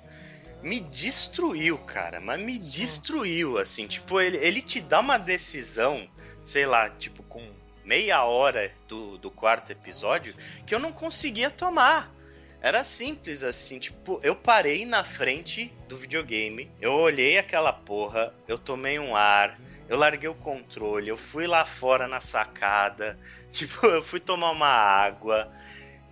me 0.63 0.79
destruiu, 0.79 1.77
cara. 1.79 2.19
Mas 2.19 2.41
me 2.41 2.61
Sim. 2.61 2.81
destruiu, 2.81 3.57
assim. 3.57 3.87
Tipo, 3.87 4.19
ele, 4.19 4.37
ele 4.37 4.61
te 4.61 4.81
dá 4.81 4.99
uma 4.99 5.17
decisão, 5.17 6.09
sei 6.43 6.65
lá, 6.65 6.89
tipo, 6.89 7.23
com 7.23 7.41
meia 7.83 8.23
hora 8.23 8.71
do, 8.87 9.17
do 9.17 9.31
quarto 9.31 9.71
episódio, 9.71 10.33
que 10.65 10.73
eu 10.73 10.79
não 10.79 10.91
conseguia 10.91 11.49
tomar. 11.49 12.13
Era 12.61 12.83
simples 12.83 13.41
assim, 13.41 13.79
tipo, 13.79 14.19
eu 14.21 14.35
parei 14.35 14.85
na 14.85 15.03
frente 15.03 15.73
do 15.87 15.97
videogame, 15.97 16.69
eu 16.79 16.93
olhei 16.93 17.39
aquela 17.39 17.73
porra, 17.73 18.31
eu 18.47 18.55
tomei 18.55 18.99
um 18.99 19.15
ar, 19.15 19.59
eu 19.89 19.97
larguei 19.97 20.29
o 20.29 20.35
controle, 20.35 21.09
eu 21.09 21.17
fui 21.17 21.47
lá 21.47 21.65
fora 21.65 22.07
na 22.07 22.21
sacada, 22.21 23.19
tipo, 23.51 23.87
eu 23.87 24.03
fui 24.03 24.19
tomar 24.19 24.51
uma 24.51 24.67
água 24.67 25.51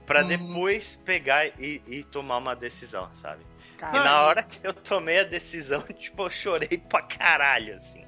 para 0.07 0.23
uhum. 0.23 0.27
depois 0.27 0.95
pegar 0.95 1.45
e, 1.59 1.83
e, 1.85 2.03
tomar 2.03 2.37
uma 2.37 2.55
decisão, 2.55 3.13
sabe? 3.13 3.45
Caralho. 3.79 4.01
E 4.01 4.03
na 4.03 4.21
hora 4.21 4.43
que 4.43 4.59
eu 4.65 4.73
tomei 4.73 5.19
a 5.19 5.23
decisão, 5.23 5.81
tipo, 5.97 6.23
eu 6.23 6.29
chorei 6.29 6.77
pra 6.77 7.01
caralho, 7.01 7.75
assim. 7.75 8.05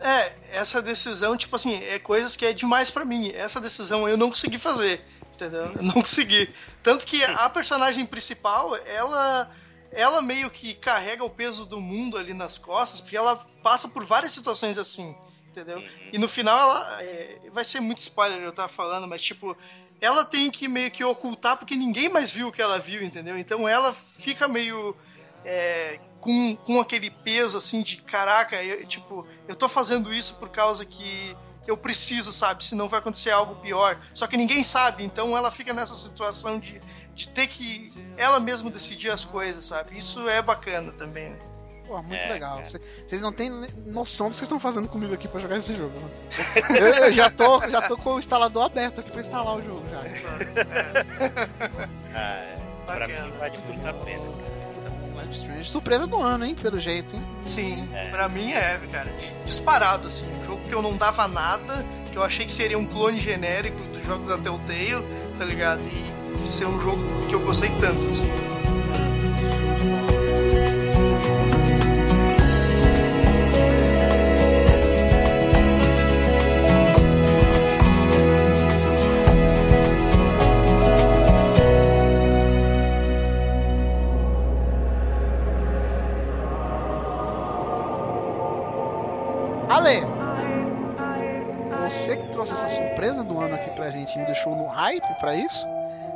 É, 0.00 0.32
essa 0.50 0.82
decisão, 0.82 1.36
tipo 1.36 1.54
assim, 1.54 1.82
é 1.84 1.98
coisas 2.00 2.34
que 2.34 2.44
é 2.44 2.52
demais 2.52 2.90
para 2.90 3.04
mim. 3.04 3.30
Essa 3.32 3.60
decisão 3.60 4.08
eu 4.08 4.16
não 4.16 4.28
consegui 4.28 4.58
fazer 4.58 5.00
entendeu? 5.34 5.72
Eu 5.76 5.82
não 5.82 5.94
consegui. 5.94 6.52
Tanto 6.82 7.04
que 7.04 7.22
a 7.22 7.50
personagem 7.50 8.06
principal, 8.06 8.76
ela 8.86 9.50
ela 9.90 10.20
meio 10.20 10.50
que 10.50 10.74
carrega 10.74 11.24
o 11.24 11.30
peso 11.30 11.64
do 11.64 11.80
mundo 11.80 12.18
ali 12.18 12.34
nas 12.34 12.58
costas, 12.58 13.00
porque 13.00 13.16
ela 13.16 13.36
passa 13.62 13.86
por 13.86 14.04
várias 14.04 14.32
situações 14.32 14.76
assim, 14.76 15.14
entendeu? 15.48 15.78
Uhum. 15.78 16.10
E 16.12 16.18
no 16.18 16.28
final 16.28 16.58
ela 16.58 17.02
é, 17.02 17.38
vai 17.52 17.62
ser 17.62 17.78
muito 17.78 18.00
spoiler 18.00 18.40
eu 18.40 18.50
tava 18.50 18.68
falando, 18.68 19.06
mas 19.06 19.22
tipo, 19.22 19.56
ela 20.04 20.24
tem 20.24 20.50
que 20.50 20.68
meio 20.68 20.90
que 20.90 21.02
ocultar 21.02 21.56
porque 21.56 21.74
ninguém 21.74 22.10
mais 22.10 22.30
viu 22.30 22.48
o 22.48 22.52
que 22.52 22.60
ela 22.60 22.78
viu, 22.78 23.02
entendeu? 23.02 23.38
Então 23.38 23.66
ela 23.66 23.92
fica 23.92 24.46
meio 24.46 24.94
é, 25.44 25.98
com, 26.20 26.54
com 26.56 26.78
aquele 26.78 27.10
peso 27.10 27.56
assim 27.56 27.82
de 27.82 27.96
caraca, 27.96 28.62
eu, 28.62 28.86
tipo, 28.86 29.26
eu 29.48 29.56
tô 29.56 29.68
fazendo 29.68 30.12
isso 30.12 30.34
por 30.34 30.50
causa 30.50 30.84
que 30.84 31.34
eu 31.66 31.76
preciso, 31.76 32.32
sabe? 32.32 32.62
Senão 32.62 32.86
vai 32.86 33.00
acontecer 33.00 33.30
algo 33.30 33.56
pior. 33.56 33.98
Só 34.12 34.26
que 34.26 34.36
ninguém 34.36 34.62
sabe, 34.62 35.02
então 35.02 35.34
ela 35.34 35.50
fica 35.50 35.72
nessa 35.72 35.94
situação 35.94 36.60
de, 36.60 36.82
de 37.14 37.28
ter 37.28 37.46
que 37.46 37.90
ela 38.18 38.38
mesma 38.38 38.70
decidir 38.70 39.10
as 39.10 39.24
coisas, 39.24 39.64
sabe? 39.64 39.96
Isso 39.96 40.28
é 40.28 40.42
bacana 40.42 40.92
também. 40.92 41.30
Né? 41.30 41.53
Pô, 41.94 42.02
muito 42.02 42.20
é, 42.20 42.32
legal. 42.32 42.60
Vocês 43.06 43.22
não 43.22 43.32
têm 43.32 43.50
noção 43.86 44.26
do 44.26 44.32
que 44.32 44.38
vocês 44.38 44.48
estão 44.48 44.58
fazendo 44.58 44.88
comigo 44.88 45.14
aqui 45.14 45.28
pra 45.28 45.40
jogar 45.40 45.58
esse 45.58 45.76
jogo. 45.76 45.92
Eu, 46.76 46.86
eu, 46.88 47.12
já, 47.12 47.30
tô, 47.30 47.60
já 47.70 47.82
tô 47.82 47.96
com 47.96 48.14
o 48.14 48.18
instalador 48.18 48.64
aberto 48.64 49.00
aqui 49.00 49.10
pra 49.12 49.20
instalar 49.20 49.56
o 49.56 49.62
jogo 49.62 49.82
já. 49.88 50.00
ah, 52.14 52.34
é. 52.42 52.58
Pra 52.84 53.06
mim 53.06 53.14
vale 53.38 53.58
muito 53.58 53.86
a 53.86 53.92
pena, 53.92 54.24
cara. 54.24 55.62
Surpresa 55.62 56.06
do 56.06 56.20
ano, 56.20 56.44
hein? 56.44 56.54
Pelo 56.54 56.80
jeito, 56.80 57.14
hein? 57.14 57.22
Sim, 57.42 57.88
é. 57.94 58.08
pra 58.08 58.28
mim 58.28 58.52
é, 58.52 58.80
cara. 58.90 59.10
Disparado, 59.46 60.08
assim. 60.08 60.26
Um 60.40 60.44
jogo 60.44 60.64
que 60.64 60.74
eu 60.74 60.82
não 60.82 60.96
dava 60.96 61.28
nada, 61.28 61.84
que 62.10 62.18
eu 62.18 62.24
achei 62.24 62.44
que 62.44 62.52
seria 62.52 62.78
um 62.78 62.84
clone 62.84 63.20
genérico 63.20 63.80
dos 63.84 64.04
jogos 64.04 64.28
da 64.28 64.36
Telltale, 64.36 65.06
tá 65.38 65.44
ligado? 65.44 65.80
E 65.80 66.48
ser 66.48 66.66
um 66.66 66.80
jogo 66.80 67.02
que 67.28 67.34
eu 67.34 67.40
gostei 67.40 67.70
tanto, 67.80 68.04
assim. 68.10 68.54
Gente 94.14 94.18
me 94.18 94.26
deixou 94.26 94.54
no 94.54 94.66
hype 94.66 95.14
para 95.18 95.34
isso, 95.34 95.66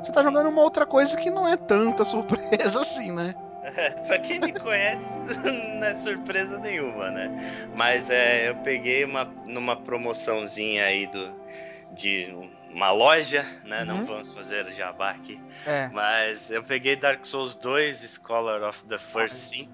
você 0.02 0.12
tá 0.12 0.22
jogando 0.22 0.48
uma 0.48 0.62
outra 0.62 0.86
coisa 0.86 1.16
que 1.16 1.30
não 1.30 1.46
é 1.46 1.56
tanta 1.56 2.04
surpresa 2.06 2.80
assim, 2.80 3.12
né? 3.12 3.34
pra 4.06 4.18
quem 4.20 4.40
me 4.40 4.52
conhece, 4.52 5.18
não 5.44 5.84
é 5.84 5.94
surpresa 5.94 6.58
nenhuma, 6.58 7.10
né? 7.10 7.68
Mas 7.74 8.08
é, 8.08 8.48
eu 8.48 8.56
peguei 8.56 9.04
uma 9.04 9.24
numa 9.46 9.76
promoçãozinha 9.76 10.84
aí 10.84 11.06
do, 11.06 11.34
de 11.92 12.28
uma 12.70 12.90
loja, 12.92 13.44
né? 13.64 13.80
Uhum. 13.80 13.86
Não 13.86 14.06
vamos 14.06 14.32
fazer 14.32 14.70
jabá 14.72 15.10
aqui. 15.10 15.40
É. 15.66 15.88
Mas 15.88 16.50
eu 16.50 16.62
peguei 16.62 16.96
Dark 16.96 17.24
Souls 17.26 17.54
2, 17.56 18.20
Scholar 18.22 18.62
of 18.62 18.84
the 18.86 18.98
First 18.98 19.34
Sin, 19.34 19.68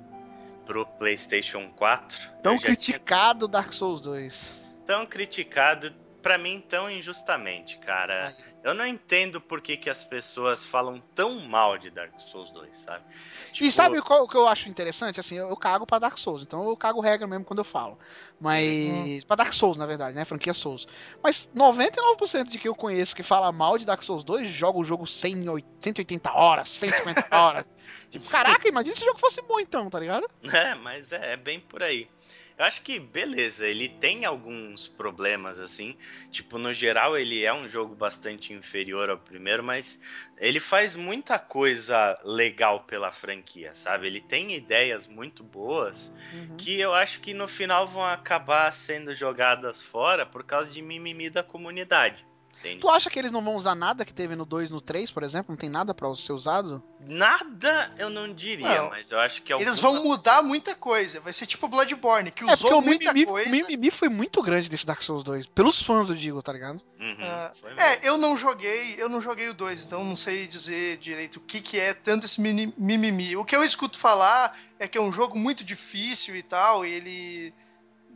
pro 0.65 0.87
PlayStation 0.87 1.69
4. 1.77 2.19
Tão 2.43 2.59
criticado 2.59 3.41
tinha... 3.41 3.49
Dark 3.49 3.73
Souls 3.73 4.01
2. 4.01 4.65
Tão 4.87 5.07
criticado 5.07 5.95
para 6.25 6.39
mim 6.39 6.59
tão 6.59 6.91
injustamente, 6.91 7.77
cara. 7.77 8.35
Eu 8.63 8.73
não 8.73 8.87
entendo 8.87 9.43
por 9.43 9.61
que, 9.61 9.77
que 9.77 9.91
as 9.91 10.03
pessoas 10.03 10.65
falam 10.65 10.99
tão 11.15 11.39
mal 11.41 11.77
de 11.77 11.91
Dark 11.91 12.19
Souls 12.19 12.51
2, 12.51 12.79
sabe? 12.79 13.05
Tipo... 13.53 13.69
E 13.69 13.71
sabe 13.71 14.01
qual 14.01 14.27
que 14.27 14.35
eu 14.35 14.49
acho 14.49 14.71
interessante? 14.71 15.21
Assim, 15.21 15.37
eu, 15.37 15.51
eu 15.51 15.57
cago 15.57 15.87
para 15.87 15.99
Dark 15.99 16.17
Souls, 16.17 16.43
então 16.43 16.67
eu 16.67 16.75
cago 16.79 17.03
regra 17.03 17.27
mesmo 17.27 17.45
quando 17.45 17.59
eu 17.59 17.65
falo. 17.65 17.99
Mas. 18.41 18.67
Hum. 18.67 19.21
Pra 19.27 19.37
Dark 19.37 19.53
Souls, 19.53 19.77
na 19.77 19.85
verdade, 19.85 20.17
né? 20.17 20.25
Franquia 20.25 20.55
Souls. 20.55 20.89
Mas 21.23 21.47
99% 21.55 22.45
de 22.45 22.59
que 22.59 22.69
eu 22.69 22.75
conheço 22.75 23.15
que 23.15 23.23
fala 23.23 23.53
mal 23.53 23.77
de 23.77 23.85
Dark 23.85 24.03
Souls 24.03 24.25
2 24.25 24.49
joga 24.49 24.79
o 24.79 24.85
jogo 24.85 25.07
100, 25.07 25.45
180 25.79 26.33
horas, 26.33 26.71
150 26.71 27.29
horas. 27.37 27.67
tipo, 28.11 28.27
caraca, 28.31 28.67
imagina 28.67 28.97
se 28.97 29.03
o 29.03 29.07
jogo 29.07 29.19
fosse 29.19 29.43
bom 29.43 29.61
então, 29.61 29.91
tá 29.91 30.01
ligado? 30.01 30.27
É, 30.51 30.75
mas 30.75 31.13
é, 31.13 31.35
é 31.35 31.37
bem 31.37 31.61
por 31.61 31.83
aí. 31.83 32.09
Eu 32.57 32.65
acho 32.65 32.83
que 32.83 33.01
beleza, 33.01 33.67
ele 33.67 33.89
tem 33.89 34.25
alguns 34.25 34.87
problemas 34.87 35.59
assim. 35.59 35.97
Tipo, 36.31 36.57
no 36.57 36.73
geral 36.73 37.17
ele 37.17 37.45
é 37.45 37.53
um 37.53 37.69
jogo 37.69 37.97
bastante 37.97 38.53
inferior 38.53 39.11
ao 39.11 39.19
primeiro, 39.19 39.63
mas 39.63 39.99
ele 40.39 40.61
faz 40.61 40.95
muita 40.95 41.37
coisa 41.39 42.19
legal 42.25 42.85
pela 42.85 43.11
franquia, 43.11 43.75
sabe? 43.75 44.07
Ele 44.07 44.21
tem 44.21 44.55
ideias 44.55 45.07
muito 45.07 45.43
boas 45.43 46.13
uhum. 46.33 46.57
que 46.57 46.81
eu 46.81 46.95
acho 46.95 47.21
que 47.21 47.35
no 47.35 47.49
final 47.49 47.89
vão 47.89 48.05
acabar 48.05 48.73
sendo 48.73 49.15
jogadas 49.15 49.83
fora 49.83 50.25
por 50.25 50.45
causa 50.45 50.71
de 50.71 50.81
mimimi 50.81 51.29
da 51.29 51.43
comunidade. 51.43 52.25
Entende? 52.65 52.81
Tu 52.81 52.89
acha 52.89 53.11
que 53.11 53.19
eles 53.19 53.31
não 53.31 53.43
vão 53.43 53.57
usar 53.57 53.74
nada 53.74 54.05
que 54.05 54.12
teve 54.15 54.35
no 54.35 54.47
2 54.47 54.70
no 54.70 54.81
3, 54.81 55.11
por 55.11 55.23
exemplo? 55.23 55.47
Não 55.53 55.57
tem 55.57 55.69
nada 55.69 55.93
pra 55.93 56.15
ser 56.16 56.32
usado? 56.32 56.82
Nada 57.01 57.93
eu 57.99 58.09
não 58.09 58.32
diria, 58.32 58.82
Não. 58.82 58.89
mas 58.89 59.11
eu 59.11 59.20
acho 59.20 59.43
que 59.43 59.53
Eles 59.53 59.78
algumas- 59.78 60.03
vão 60.03 60.03
mudar 60.11 60.43
muita 60.43 60.74
coisa. 60.74 61.20
Vai 61.20 61.32
ser 61.35 61.45
tipo 61.45 61.69
Bloodborne, 61.69 62.31
que 62.31 62.43
É, 62.49 62.53
usou 62.55 62.78
o 62.78 62.82
muita 62.82 63.12
mimimi, 63.12 63.27
coisa. 63.27 63.49
o 63.49 63.53
mimimi 63.53 63.91
foi 63.91 64.09
muito 64.09 64.43
grande 64.43 64.70
desse 64.70 64.86
Dark 64.86 65.03
Souls 65.03 65.23
2. 65.23 65.47
Pelos 65.47 65.82
fãs, 65.82 66.09
eu 66.09 66.16
digo, 66.16 66.43
tá 66.43 66.53
ligado? 66.53 66.81
Uhum, 66.99 67.16
mesmo. 67.65 67.81
É, 67.81 68.01
eu 68.03 68.16
não 68.16 68.36
joguei, 68.36 68.95
eu 68.97 69.09
não 69.11 69.20
joguei 69.20 69.49
o 69.51 69.55
2, 69.55 69.85
então 69.85 70.03
não 70.03 70.16
sei 70.16 70.47
dizer 70.47 70.97
direito 70.97 71.36
o 71.36 71.41
que, 71.41 71.61
que 71.61 71.78
é 71.78 71.93
tanto 71.93 72.24
esse 72.24 72.41
mimimi. 72.41 73.36
O 73.36 73.45
que 73.45 73.55
eu 73.55 73.62
escuto 73.62 73.99
falar 73.99 74.59
é 74.78 74.89
que 74.89 74.97
é 74.97 75.01
um 75.01 75.12
jogo 75.12 75.39
muito 75.39 75.62
difícil 75.62 76.35
e 76.35 76.43
tal, 76.43 76.86
e 76.86 76.91
ele 76.91 77.55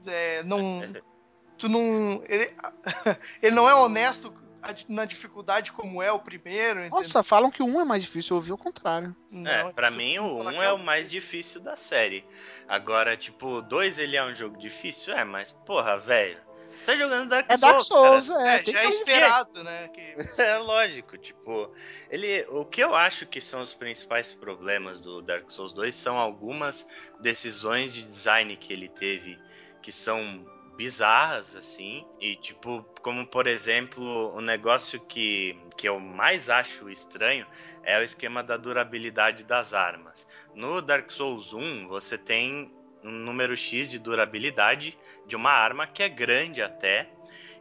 é, 0.06 0.42
não. 0.44 0.80
Tu 1.58 1.68
não. 1.68 2.22
Ele, 2.28 2.50
ele 3.42 3.54
não 3.56 3.68
é 3.68 3.74
honesto 3.74 4.32
na 4.88 5.04
dificuldade 5.04 5.72
como 5.72 6.02
é 6.02 6.10
o 6.12 6.18
primeiro. 6.18 6.80
entendeu? 6.80 6.98
Nossa, 6.98 7.22
falam 7.22 7.50
que 7.50 7.62
o 7.62 7.66
1 7.66 7.80
é 7.80 7.84
mais 7.84 8.02
difícil, 8.02 8.34
eu 8.34 8.36
ouvi 8.38 8.52
o 8.52 8.58
contrário. 8.58 9.14
Não, 9.30 9.50
É, 9.50 9.72
pra 9.72 9.88
isso 9.88 9.96
mim 9.96 10.18
o 10.18 10.28
vou 10.28 10.38
falar 10.38 10.50
1 10.50 10.54
que 10.54 10.60
é 10.64 10.72
o 10.72 10.78
mais 10.78 11.10
difícil 11.10 11.60
da 11.60 11.76
série. 11.76 12.24
Agora, 12.66 13.16
tipo, 13.16 13.46
o 13.46 13.62
2 13.62 13.98
ele 13.98 14.16
é 14.16 14.24
um 14.24 14.34
jogo 14.34 14.56
difícil? 14.58 15.14
É, 15.14 15.24
mas 15.24 15.52
porra, 15.64 15.96
velho. 15.98 16.38
Você 16.76 16.92
tá 16.92 16.96
jogando 16.96 17.28
Dark 17.28 17.46
É 17.50 17.56
Souls. 17.56 17.72
Dark 17.72 17.82
Souls, 17.84 18.28
cara. 18.28 18.50
é. 18.50 18.54
É, 18.54 18.58
tem 18.62 18.74
já 18.74 18.80
é 18.80 18.82
que- 18.82 18.88
esperado, 18.92 19.64
né? 19.64 19.88
Que... 19.94 20.42
É 20.42 20.58
lógico, 20.58 21.18
tipo, 21.18 21.72
ele, 22.10 22.46
o 22.50 22.64
que 22.64 22.80
eu 22.82 22.94
acho 22.94 23.26
que 23.26 23.40
são 23.40 23.62
os 23.62 23.74
principais 23.74 24.32
problemas 24.32 25.00
do 25.00 25.20
Dark 25.22 25.50
Souls 25.50 25.72
2 25.72 25.92
são 25.94 26.16
algumas 26.18 26.86
decisões 27.20 27.94
de 27.94 28.02
design 28.02 28.56
que 28.56 28.72
ele 28.72 28.88
teve 28.88 29.38
que 29.82 29.90
são 29.92 30.44
bizarras 30.78 31.56
assim, 31.56 32.06
e 32.20 32.36
tipo, 32.36 32.84
como 33.02 33.26
por 33.26 33.48
exemplo, 33.48 34.32
o 34.32 34.40
negócio 34.40 35.00
que 35.00 35.58
que 35.76 35.88
eu 35.88 35.98
mais 35.98 36.48
acho 36.48 36.88
estranho 36.88 37.46
é 37.82 37.98
o 37.98 38.02
esquema 38.02 38.42
da 38.42 38.56
durabilidade 38.56 39.44
das 39.44 39.74
armas. 39.74 40.26
No 40.54 40.80
Dark 40.80 41.10
Souls 41.10 41.52
1, 41.52 41.88
você 41.88 42.16
tem 42.16 42.72
um 43.02 43.10
número 43.10 43.56
X 43.56 43.90
de 43.90 43.98
durabilidade 43.98 44.96
de 45.26 45.34
uma 45.34 45.50
arma 45.50 45.86
que 45.86 46.02
é 46.02 46.08
grande 46.08 46.62
até, 46.62 47.08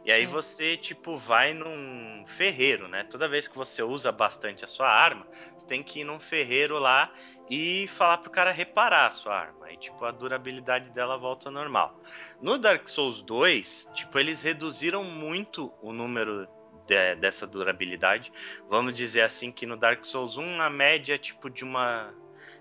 e 0.08 0.10
aí 0.10 0.22
Sim. 0.22 0.32
você, 0.32 0.74
tipo, 0.74 1.18
vai 1.18 1.52
num 1.52 2.24
ferreiro, 2.26 2.88
né? 2.88 3.04
Toda 3.04 3.28
vez 3.28 3.46
que 3.46 3.54
você 3.58 3.82
usa 3.82 4.10
bastante 4.10 4.64
a 4.64 4.66
sua 4.66 4.88
arma, 4.88 5.26
você 5.54 5.66
tem 5.66 5.82
que 5.82 6.00
ir 6.00 6.04
num 6.04 6.18
ferreiro 6.18 6.78
lá 6.78 7.12
e 7.50 7.86
falar 7.88 8.16
pro 8.16 8.30
cara 8.30 8.50
reparar 8.50 9.08
a 9.08 9.10
sua 9.10 9.38
arma. 9.38 9.66
Aí, 9.66 9.76
tipo, 9.76 10.02
a 10.06 10.10
durabilidade 10.10 10.90
dela 10.92 11.18
volta 11.18 11.50
ao 11.50 11.52
normal. 11.52 12.00
No 12.40 12.56
Dark 12.56 12.88
Souls 12.88 13.20
2, 13.20 13.90
tipo, 13.92 14.18
eles 14.18 14.40
reduziram 14.40 15.04
muito 15.04 15.70
o 15.82 15.92
número 15.92 16.48
de- 16.86 17.16
dessa 17.16 17.46
durabilidade. 17.46 18.32
Vamos 18.66 18.94
dizer 18.94 19.20
assim 19.20 19.52
que 19.52 19.66
no 19.66 19.76
Dark 19.76 20.06
Souls 20.06 20.38
1, 20.38 20.62
a 20.62 20.70
média, 20.70 21.18
tipo, 21.18 21.50
de 21.50 21.64
uma 21.64 22.14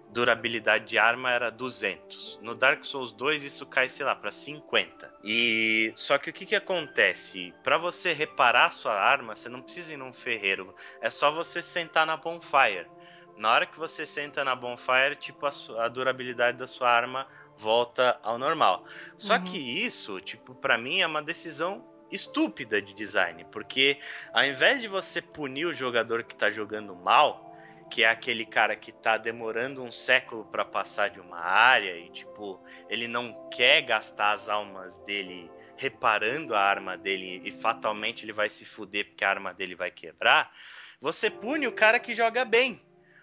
durabilidade 0.10 0.86
de 0.86 0.98
arma 0.98 1.32
era 1.32 1.50
200. 1.52 2.40
No 2.42 2.56
Dark 2.56 2.86
Souls 2.86 3.12
2 3.12 3.44
isso 3.44 3.66
cai, 3.66 3.90
sei 3.90 4.06
lá, 4.06 4.16
para 4.16 4.32
50. 4.32 5.14
E 5.24 5.92
só 5.96 6.18
que 6.18 6.30
o 6.30 6.34
que 6.34 6.46
que 6.46 6.56
acontece? 6.56 7.54
Para 7.64 7.78
você 7.78 8.14
reparar 8.14 8.72
sua 8.72 8.94
arma, 8.94 9.36
você 9.36 9.50
não 9.50 9.62
precisa 9.62 9.94
ir 9.94 9.98
num 9.98 10.14
ferreiro. 10.14 10.74
É 11.02 11.10
só 11.10 11.32
você 11.32 11.62
sentar 11.62 12.06
na 12.06 12.18
bonfire. 12.18 12.88
Na 13.36 13.52
hora 13.52 13.66
que 13.68 13.78
você 13.78 14.06
senta 14.06 14.44
na 14.44 14.56
bonfire, 14.56 15.16
tipo 15.20 15.46
a, 15.46 15.52
su- 15.52 15.78
a 15.80 15.88
durabilidade 15.88 16.58
da 16.58 16.66
sua 16.68 16.90
arma 16.90 17.28
volta 17.58 18.20
ao 18.24 18.38
normal. 18.40 18.84
Só 19.16 19.36
Uhum. 19.36 19.44
que 19.44 19.58
isso, 19.58 20.20
tipo, 20.22 20.56
para 20.56 20.78
mim 20.78 21.02
é 21.02 21.08
uma 21.08 21.22
decisão 21.22 21.86
estúpida 22.10 22.82
de 22.82 22.94
design, 22.94 23.46
porque 23.52 24.00
ao 24.34 24.44
invés 24.46 24.82
de 24.82 24.88
você 24.88 25.22
punir 25.22 25.66
o 25.66 25.74
jogador 25.74 26.24
que 26.24 26.36
tá 26.36 26.50
jogando 26.50 26.96
mal, 26.96 27.47
que 27.90 28.04
é 28.04 28.10
aquele 28.10 28.46
cara 28.46 28.76
que 28.76 28.92
tá 28.92 29.18
demorando 29.18 29.82
um 29.82 29.92
século 29.92 30.46
pra 30.46 30.66
passar 30.66 31.10
de 31.10 31.20
uma 31.20 31.40
área 31.40 31.98
e 31.98 32.10
tipo, 32.10 32.62
ele 32.90 33.08
não 33.08 33.50
quer 33.50 33.82
gastar 33.82 34.32
as 34.32 34.50
almas 34.50 35.00
dele 35.00 35.52
reparando 35.78 36.56
a 36.56 36.62
arma 36.62 36.98
dele 36.98 37.42
e 37.44 37.52
fatalmente 37.52 38.26
ele 38.26 38.34
vai 38.34 38.50
se 38.50 38.66
fuder 38.66 39.08
porque 39.08 39.24
a 39.24 39.30
arma 39.30 39.54
dele 39.54 39.76
vai 39.76 39.92
quebrar, 39.92 40.52
você 41.00 41.30
pune 41.30 41.68
o 41.68 41.72
cara 41.72 42.00
que 42.00 42.16
joga 42.16 42.44
bem. 42.44 42.82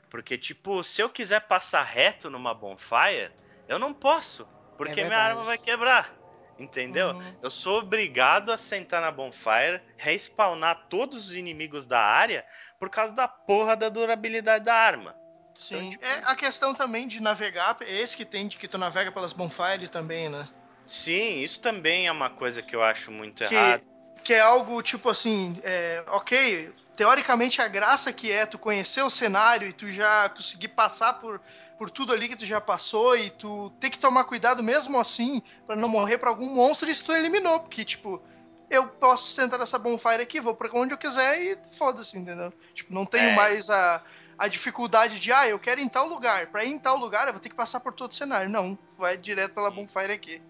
Porque 0.09 0.39
tipo, 0.39 0.83
se 0.85 1.03
eu 1.03 1.11
quiser 1.11 1.41
passar 1.41 1.83
reto 1.83 2.31
numa 2.31 2.55
bonfire, 2.55 3.33
eu 3.69 3.79
não 3.79 3.93
posso, 3.93 4.47
porque 4.77 4.95
minha 4.95 5.09
verdade. 5.09 5.31
arma 5.31 5.45
vai 5.45 5.59
quebrar. 5.59 6.24
Entendeu? 6.59 7.09
Uhum. 7.11 7.37
Eu 7.43 7.51
sou 7.51 7.79
obrigado 7.81 8.53
a 8.53 8.59
sentar 8.59 9.01
na 9.01 9.11
bonfire, 9.11 9.81
respawnar 9.97 10.87
todos 10.89 11.27
os 11.27 11.35
inimigos 11.35 11.85
da 11.87 11.99
área 12.01 12.45
por 12.79 12.89
causa 12.89 13.13
da 13.13 13.27
porra 13.27 13.77
da 13.77 13.89
durabilidade 13.89 14.65
da 14.65 14.75
arma. 14.75 15.15
Sim. 15.59 15.91
tipo- 15.91 16.05
É 16.05 16.23
a 16.25 16.35
questão 16.35 16.75
também 16.75 17.07
de 17.09 17.21
navegar, 17.21 17.77
é 17.81 17.93
esse 18.01 18.17
que 18.17 18.25
tem 18.25 18.47
de 18.49 18.59
que 18.59 18.69
tu 18.69 18.77
navega 18.77 19.11
pelas 19.13 19.33
bonfires 19.33 19.89
também, 19.91 20.29
né? 20.29 20.49
Sim, 20.87 21.39
isso 21.39 21.61
também 21.61 22.07
é 22.07 22.13
uma 22.13 22.29
coisa 22.31 22.61
que 22.61 22.75
eu 22.77 22.83
acho 22.83 23.11
muito 23.11 23.45
Que, 23.47 23.55
errado. 23.55 23.83
que 24.23 24.35
é 24.35 24.41
algo 24.41 24.83
tipo 24.83 25.09
assim, 25.09 25.59
é, 25.63 26.05
ok, 26.09 26.73
teoricamente 26.97 27.63
a 27.63 27.69
graça 27.69 28.13
que 28.13 28.31
é 28.31 28.45
tu 28.47 28.59
conhecer 28.59 29.03
o 29.03 29.09
cenário 29.11 29.69
e 29.69 29.73
tu 29.73 29.91
já 29.91 30.29
conseguir 30.29 30.69
passar 30.69 31.15
por, 31.15 31.41
por 31.79 31.91
tudo 31.91 32.13
ali 32.13 32.29
que 32.29 32.37
tu 32.37 32.47
já 32.47 32.61
passou 32.61 33.17
e 33.17 33.31
tu 33.31 33.71
ter 33.81 33.91
que 33.91 33.99
tomar 33.99 34.25
cuidado 34.25 34.63
mesmo 34.63 34.99
assim 34.99 35.43
pra 35.67 35.77
não 35.77 35.89
morrer 35.89 36.19
pra 36.19 36.31
algum 36.31 36.49
monstro, 36.49 36.89
isso 36.91 37.05
tu 37.05 37.13
eliminou, 37.13 37.61
porque 37.61 37.85
tipo, 37.85 38.23
eu 38.71 38.87
posso 38.89 39.35
sentar 39.35 39.59
nessa 39.59 39.79
bonfire 39.79 40.23
aqui, 40.23 40.41
vou 40.41 40.55
pra 40.55 40.69
onde 40.73 40.95
eu 40.95 40.99
quiser 40.99 41.41
e 41.41 41.59
foda-se, 41.77 42.19
entendeu? 42.19 42.53
Tipo, 42.75 42.93
não 42.95 43.05
tenho 43.05 43.31
É. 43.31 43.35
mais 43.35 43.69
a, 43.71 44.03
a 44.39 44.49
dificuldade 44.49 45.19
de, 45.21 45.33
ah, 45.33 45.49
eu 45.49 45.59
quero 45.59 45.81
ir 45.81 45.85
em 45.85 45.89
tal 45.89 46.07
lugar, 46.07 46.47
pra 46.49 46.65
ir 46.65 46.71
em 46.71 46.79
tal 46.79 46.97
lugar 46.97 47.27
eu 47.27 47.33
vou 47.33 47.41
ter 47.41 47.49
que 47.49 47.55
passar 47.55 47.81
por 47.81 47.93
todo 47.93 48.13
o 48.13 48.15
cenário. 48.15 48.49
Não, 48.49 48.79
vai 48.97 49.17
direto 49.17 49.55
pela 49.55 49.71
Sim. 49.71 49.77
bonfire 49.77 50.13
aqui. 50.13 50.41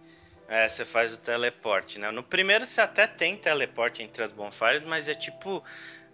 É, 0.47 0.69
você 0.69 0.85
faz 0.85 1.15
o 1.15 1.19
teleporte, 1.19 1.99
né? 1.99 2.11
No 2.11 2.23
primeiro 2.23 2.67
você 2.67 2.81
até 2.81 3.07
tem 3.07 3.35
teleporte 3.35 4.03
entre 4.03 4.23
as 4.23 4.31
bonfires, 4.31 4.83
mas 4.83 5.09
é 5.09 5.15
tipo 5.15 5.65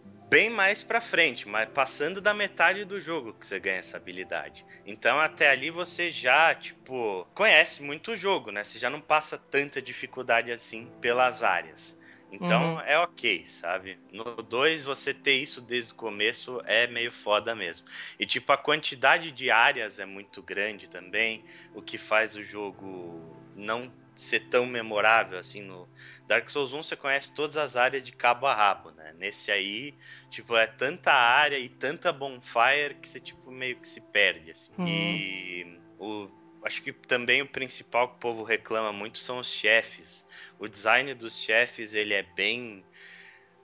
bem 0.03 0.49
mais 0.51 0.83
pra 0.83 1.01
frente, 1.01 1.49
mas 1.49 1.69
passando 1.73 2.21
da 2.21 2.33
metade 2.35 2.85
do 2.85 3.01
jogo 3.01 3.35
que 3.35 3.47
você 3.47 3.59
ganha 3.61 3.79
essa 3.79 3.97
habilidade. 3.97 4.65
Então 4.85 5.19
até 5.21 5.51
ali 5.51 5.71
você 5.71 6.11
já, 6.11 6.55
tipo, 6.55 7.27
conhece 7.35 7.83
muito 7.83 8.13
o 8.13 8.17
jogo, 8.17 8.51
né? 8.51 8.65
Você 8.65 8.79
já 8.79 8.89
não 8.91 9.01
passa 9.01 9.39
tanta 9.39 9.83
dificuldade 9.83 10.51
assim 10.53 10.91
pelas 11.01 11.43
áreas. 11.43 11.99
Então 12.31 12.63
Uhum. 12.71 12.81
é 12.83 12.97
ok, 12.99 13.45
sabe? 13.49 14.01
No 14.11 14.37
2 14.37 14.83
você 14.83 15.13
ter 15.13 15.35
isso 15.35 15.61
desde 15.61 15.93
o 15.93 15.97
começo 15.97 16.61
é 16.65 16.87
meio 16.87 17.11
foda 17.13 17.55
mesmo. 17.57 17.85
E 18.19 18.25
tipo, 18.27 18.53
a 18.53 18.59
quantidade 18.59 19.33
de 19.33 19.51
áreas 19.51 19.99
é 19.99 20.05
muito 20.07 20.43
grande 20.43 20.89
também, 20.89 21.45
o 21.73 21.83
que 21.83 21.99
faz 21.99 22.35
o 22.37 22.45
jogo 22.45 23.49
não 23.55 23.93
ser 24.17 24.41
tão 24.49 24.67
memorável 24.67 25.39
assim 25.39 25.63
no 25.63 25.89
Dark 26.27 26.49
Souls 26.51 26.73
1 26.73 26.83
você 26.83 26.97
conhece 26.97 27.33
todas 27.33 27.57
as 27.57 27.77
áreas 27.77 28.05
de 28.07 28.13
cabo 28.13 28.47
a 28.47 28.55
rabo, 28.55 28.91
né? 28.93 29.15
Nesse 29.19 29.51
aí, 29.51 29.95
tipo, 30.31 30.57
é 30.57 30.67
tanta 30.67 31.13
área 31.13 31.59
e 31.59 31.69
tanta 31.69 32.13
bonfire 32.13 32.95
que 33.01 33.09
você 33.09 33.21
tipo 33.21 33.51
meio 33.51 33.77
que 33.77 33.89
se 33.89 34.01
perde 34.01 34.51
assim. 34.53 34.73
Uhum. 34.79 34.87
E 34.87 35.81
o 35.99 36.29
acho 36.63 36.83
que 36.83 36.93
também 36.93 37.41
o 37.41 37.47
principal 37.49 38.09
que 38.09 38.17
o 38.17 38.19
povo 38.19 38.43
reclama 38.43 38.93
muito 38.93 39.19
são 39.19 39.39
os 39.39 39.51
chefes. 39.51 40.27
O 40.59 40.69
design 40.69 41.15
dos 41.15 41.39
chefes, 41.39 41.95
ele 41.95 42.13
é 42.13 42.23
bem 42.23 42.85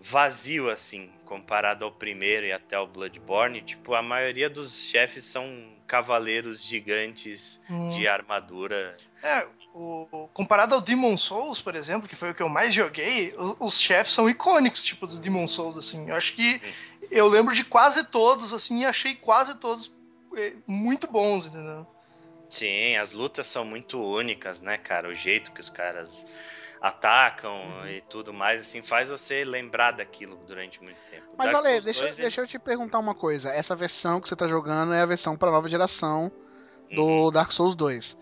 vazio 0.01 0.71
assim, 0.71 1.11
comparado 1.25 1.85
ao 1.85 1.93
primeiro 1.93 2.47
e 2.47 2.53
até 2.53 2.77
ao 2.77 2.87
Bloodborne, 2.87 3.63
tipo, 3.63 3.95
a 3.95 4.03
maioria 4.03 4.49
dos 4.49 4.89
chefes 4.89 5.25
são 5.25 5.75
cavaleiros 5.87 6.63
gigantes 6.65 7.61
Hum. 7.71 7.91
de 7.91 8.07
armadura. 8.09 8.97
É, 9.27 9.49
o, 9.75 10.29
comparado 10.33 10.75
ao 10.75 10.81
Demon 10.81 11.17
Souls, 11.17 11.61
por 11.61 11.75
exemplo, 11.75 12.09
que 12.09 12.17
foi 12.17 12.31
o 12.31 12.35
que 12.35 12.43
eu 12.43 12.49
mais 12.49 12.73
joguei, 12.73 13.35
o- 13.37 13.65
os 13.67 13.81
chefes 13.81 14.13
são 14.13 14.29
icônicos, 14.29 14.85
tipo, 14.85 15.07
do 15.07 15.19
Demon 15.19 15.47
Souls, 15.49 15.77
assim. 15.77 16.09
Eu 16.09 16.17
acho 16.17 16.35
que 16.35 16.61
eu 17.11 17.27
lembro 17.29 17.55
de 17.55 17.65
quase 17.65 18.05
todos, 18.05 18.53
assim, 18.53 18.81
e 18.81 18.87
achei 18.87 19.15
quase 19.15 19.57
todos 19.57 19.93
eh, 20.37 20.55
muito 20.67 21.07
bons, 21.11 21.47
entendeu? 21.47 21.87
Sim, 22.49 22.97
as 22.97 23.11
lutas 23.13 23.47
são 23.47 23.65
muito 23.65 23.99
únicas, 24.01 24.61
né, 24.61 24.77
cara? 24.79 25.09
O 25.09 25.15
jeito 25.15 25.51
que 25.53 25.61
os 25.61 25.69
caras 25.71 26.27
atacam 26.81 27.59
e 27.89 28.01
tudo 28.03 28.33
mais, 28.33 28.61
assim, 28.63 28.83
faz 28.83 29.11
você 29.11 29.45
lembrar 29.45 29.93
daquilo 29.93 30.37
durante 30.47 30.83
muito 30.83 30.99
tempo. 31.11 31.25
Mas 31.37 31.51
Dark 31.51 31.65
Souls 31.65 31.85
deixa, 31.85 32.01
2, 32.03 32.15
ele- 32.19 32.23
deixa 32.23 32.41
eu 32.43 32.47
te 32.47 32.59
perguntar 32.59 32.99
uma 32.99 33.15
coisa. 33.15 33.51
Essa 33.51 33.75
versão 33.75 34.21
que 34.21 34.29
você 34.29 34.37
tá 34.37 34.47
jogando 34.47 34.93
é 34.93 35.01
a 35.01 35.07
versão 35.07 35.37
pra 35.37 35.51
nova 35.51 35.69
geração 35.69 36.31
do 36.91 37.03
Uhum, 37.03 37.33
Dark 37.33 37.51
Souls 37.53 37.75
2. 37.75 38.17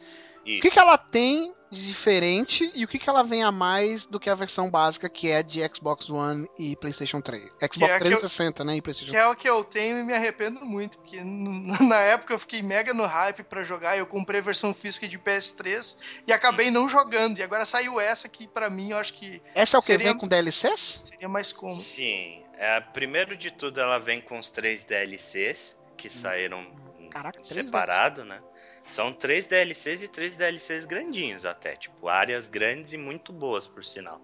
O 0.45 0.49
isso. 0.49 0.61
que, 0.62 0.71
que 0.71 0.79
ela 0.79 0.99
tem 0.99 1.55
de 1.71 1.87
diferente 1.89 2.71
e 2.73 2.85
o 2.85 2.89
que, 2.89 3.01
que 3.01 3.09
ela 3.11 3.25
vem 3.25 3.43
a 3.43 3.51
mais 3.51 4.07
do 4.07 4.21
que 4.21 4.31
a 4.31 4.35
versão 4.37 4.71
básica 4.71 5.09
que 5.09 5.29
é 5.29 5.43
de 5.43 5.61
Xbox 5.75 6.09
One 6.09 6.49
e 6.57 6.77
PlayStation 6.77 7.21
3? 7.21 7.43
Xbox 7.45 7.71
Que 7.71 7.85
é 7.85 7.87
a 7.87 7.99
que 7.99 8.05
eu- 8.05 8.09
360, 8.19 8.62
né? 8.65 8.77
E 8.77 8.83
PlayStation 8.83 9.11
Que 9.11 9.16
é 9.16 9.27
o 9.27 9.35
que 9.35 9.49
eu 9.49 9.65
tenho 9.65 9.99
e 9.99 10.05
me 10.05 10.12
arrependo 10.12 10.65
muito, 10.65 10.99
porque 10.99 11.21
na 11.25 11.99
época 12.01 12.33
eu 12.35 12.39
fiquei 12.39 12.62
mega 12.62 12.95
no 12.95 13.05
hype 13.07 13.43
pra 13.43 13.65
jogar, 13.65 13.99
eu 13.99 14.07
comprei 14.07 14.39
a 14.41 14.43
versão 14.45 14.73
física 14.73 15.09
de 15.09 15.19
PS3 15.19 15.97
e 16.27 16.33
acabei 16.33 16.71
não 16.71 16.89
jogando, 16.89 17.39
e 17.39 17.43
agora 17.43 17.65
saiu 17.65 17.99
essa 17.99 18.29
que 18.29 18.47
pra 18.47 18.71
mim 18.71 18.91
eu 18.91 18.99
acho 18.99 19.15
que 19.15 19.43
Essa 19.55 19.77
é 19.77 19.79
o 19.79 19.83
que? 19.83 19.87
Seria- 19.93 20.09
Vem 20.11 20.19
com 20.19 20.29
DLCs? 20.29 21.03
seria 21.05 21.29
mais 21.29 21.53
cômodo. 21.53 21.81
Sim. 21.81 22.43
É, 22.57 22.79
primeiro 22.81 23.37
de 23.37 23.51
tudo, 23.51 23.81
ela 23.81 23.99
vem 23.99 24.21
com 24.21 24.39
os 24.39 24.49
três 24.49 24.85
DLCs 24.85 25.77
que 25.97 26.09
saíram 26.09 26.65
Caraca, 27.11 27.41
três 27.43 27.66
separado, 27.66 28.25
né? 28.25 28.41
São 28.85 29.12
três 29.12 29.47
DLCs 29.47 30.02
e 30.02 30.09
três 30.09 30.36
DLCs 30.36 30.85
grandinhos 30.85 31.44
até, 31.47 31.74
tipo, 31.74 32.09
áreas 32.09 32.47
grandes 32.47 32.93
e 32.93 32.98
muito 32.98 33.32
boas, 33.32 33.66
por 33.66 33.85
sinal. 33.85 34.20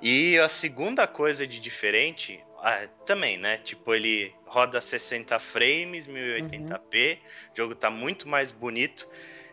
E 0.00 0.38
a 0.38 0.48
segunda 0.48 1.06
coisa 1.06 1.46
de 1.46 1.58
diferente, 1.58 2.40
ah, 2.58 2.86
também, 3.04 3.36
né? 3.36 3.58
Tipo, 3.58 3.94
ele 3.94 4.32
roda 4.46 4.80
60 4.80 5.38
frames, 5.40 6.06
1080p, 6.06 7.18
o 7.52 7.56
jogo 7.56 7.74
tá 7.74 7.90
muito 7.90 8.28
mais 8.28 8.52
bonito. 8.52 9.08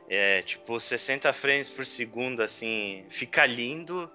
É, 0.07 0.43
tipo, 0.43 0.79
60 0.79 1.33
frames 1.33 1.67
por 1.67 1.83
segundo, 1.83 2.43
assim, 2.43 3.03
fica 3.09 3.45
lindo. 3.47 4.11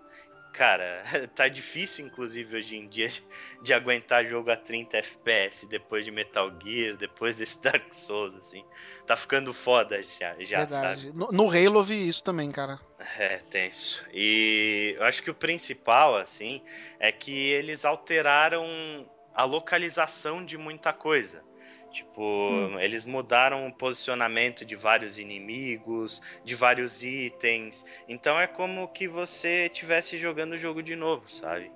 Cara, 0.61 1.03
tá 1.35 1.49
difícil, 1.49 2.05
inclusive, 2.05 2.59
hoje 2.59 2.77
em 2.77 2.87
dia, 2.87 3.07
de 3.65 3.73
aguentar 3.73 4.27
jogo 4.27 4.51
a 4.51 4.57
30 4.57 4.99
FPS 4.99 5.66
depois 5.66 6.05
de 6.05 6.11
Metal 6.11 6.53
Gear, 6.62 6.99
depois 6.99 7.37
desse 7.37 7.57
Dark 7.65 7.95
Souls, 7.95 8.35
assim. 8.35 8.62
Tá 9.07 9.16
ficando 9.16 9.55
foda 9.55 10.03
já, 10.03 10.37
já 10.39 10.59
Verdade. 10.59 11.05
sabe? 11.05 11.12
No, 11.16 11.32
no 11.32 11.49
Halo 11.49 11.78
eu 11.78 11.82
vi 11.85 12.07
isso 12.07 12.23
também, 12.23 12.53
cara. 12.53 12.78
É, 13.19 13.39
tenso. 13.39 14.05
E 14.12 14.97
eu 14.99 15.05
acho 15.05 15.23
que 15.23 15.31
o 15.31 15.35
principal, 15.35 16.15
assim, 16.15 16.62
é 16.99 17.11
que 17.11 17.32
eles 17.32 17.87
alteraram 17.87 19.11
a 19.35 19.45
localização 19.45 20.45
de 20.45 20.59
muita 20.59 20.93
coisa. 20.93 21.43
Tipo, 21.91 22.23
eles 22.81 23.05
mudaram 23.05 23.67
o 23.67 23.73
posicionamento 23.73 24.65
de 24.65 24.77
vários 24.77 25.19
inimigos, 25.19 26.21
de 26.45 26.55
vários 26.55 27.03
itens. 27.03 27.85
Então 28.09 28.39
é 28.41 28.47
como 28.47 28.89
que 28.89 29.09
você 29.09 29.67
estivesse 29.67 30.17
jogando 30.17 30.53
o 30.53 30.59
jogo 30.59 30.83
de 30.83 30.95
novo, 30.95 31.29
sabe? 31.29 31.71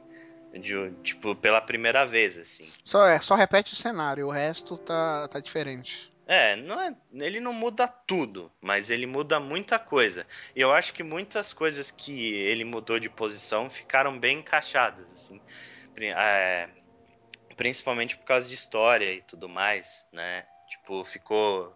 De- 0.52 0.92
tipo, 1.02 1.34
pela 1.34 1.60
primeira 1.60 2.06
vez, 2.06 2.38
assim. 2.38 2.68
Só, 2.84 3.06
é, 3.06 3.18
só 3.18 3.34
repete 3.34 3.72
o 3.72 3.76
cenário, 3.76 4.28
o 4.28 4.30
resto 4.30 4.78
tá, 4.78 5.26
tá 5.28 5.40
diferente. 5.40 6.12
É, 6.26 6.56
não 6.56 6.80
é, 6.80 6.96
ele 7.12 7.38
não 7.38 7.52
muda 7.52 7.86
tudo, 7.86 8.50
mas 8.60 8.88
ele 8.88 9.04
muda 9.04 9.38
muita 9.38 9.78
coisa. 9.78 10.26
E 10.56 10.60
eu 10.60 10.72
acho 10.72 10.94
que 10.94 11.02
muitas 11.02 11.52
coisas 11.52 11.90
que 11.90 12.32
ele 12.32 12.64
mudou 12.64 12.98
de 12.98 13.10
posição 13.10 13.68
ficaram 13.68 14.18
bem 14.18 14.38
encaixadas, 14.38 15.12
assim. 15.12 15.40
É, 15.96 16.68
principalmente 17.54 18.16
por 18.16 18.24
causa 18.24 18.48
de 18.48 18.54
história 18.54 19.12
e 19.12 19.22
tudo 19.22 19.48
mais, 19.48 20.06
né? 20.12 20.44
Tipo, 20.68 21.04
ficou. 21.04 21.74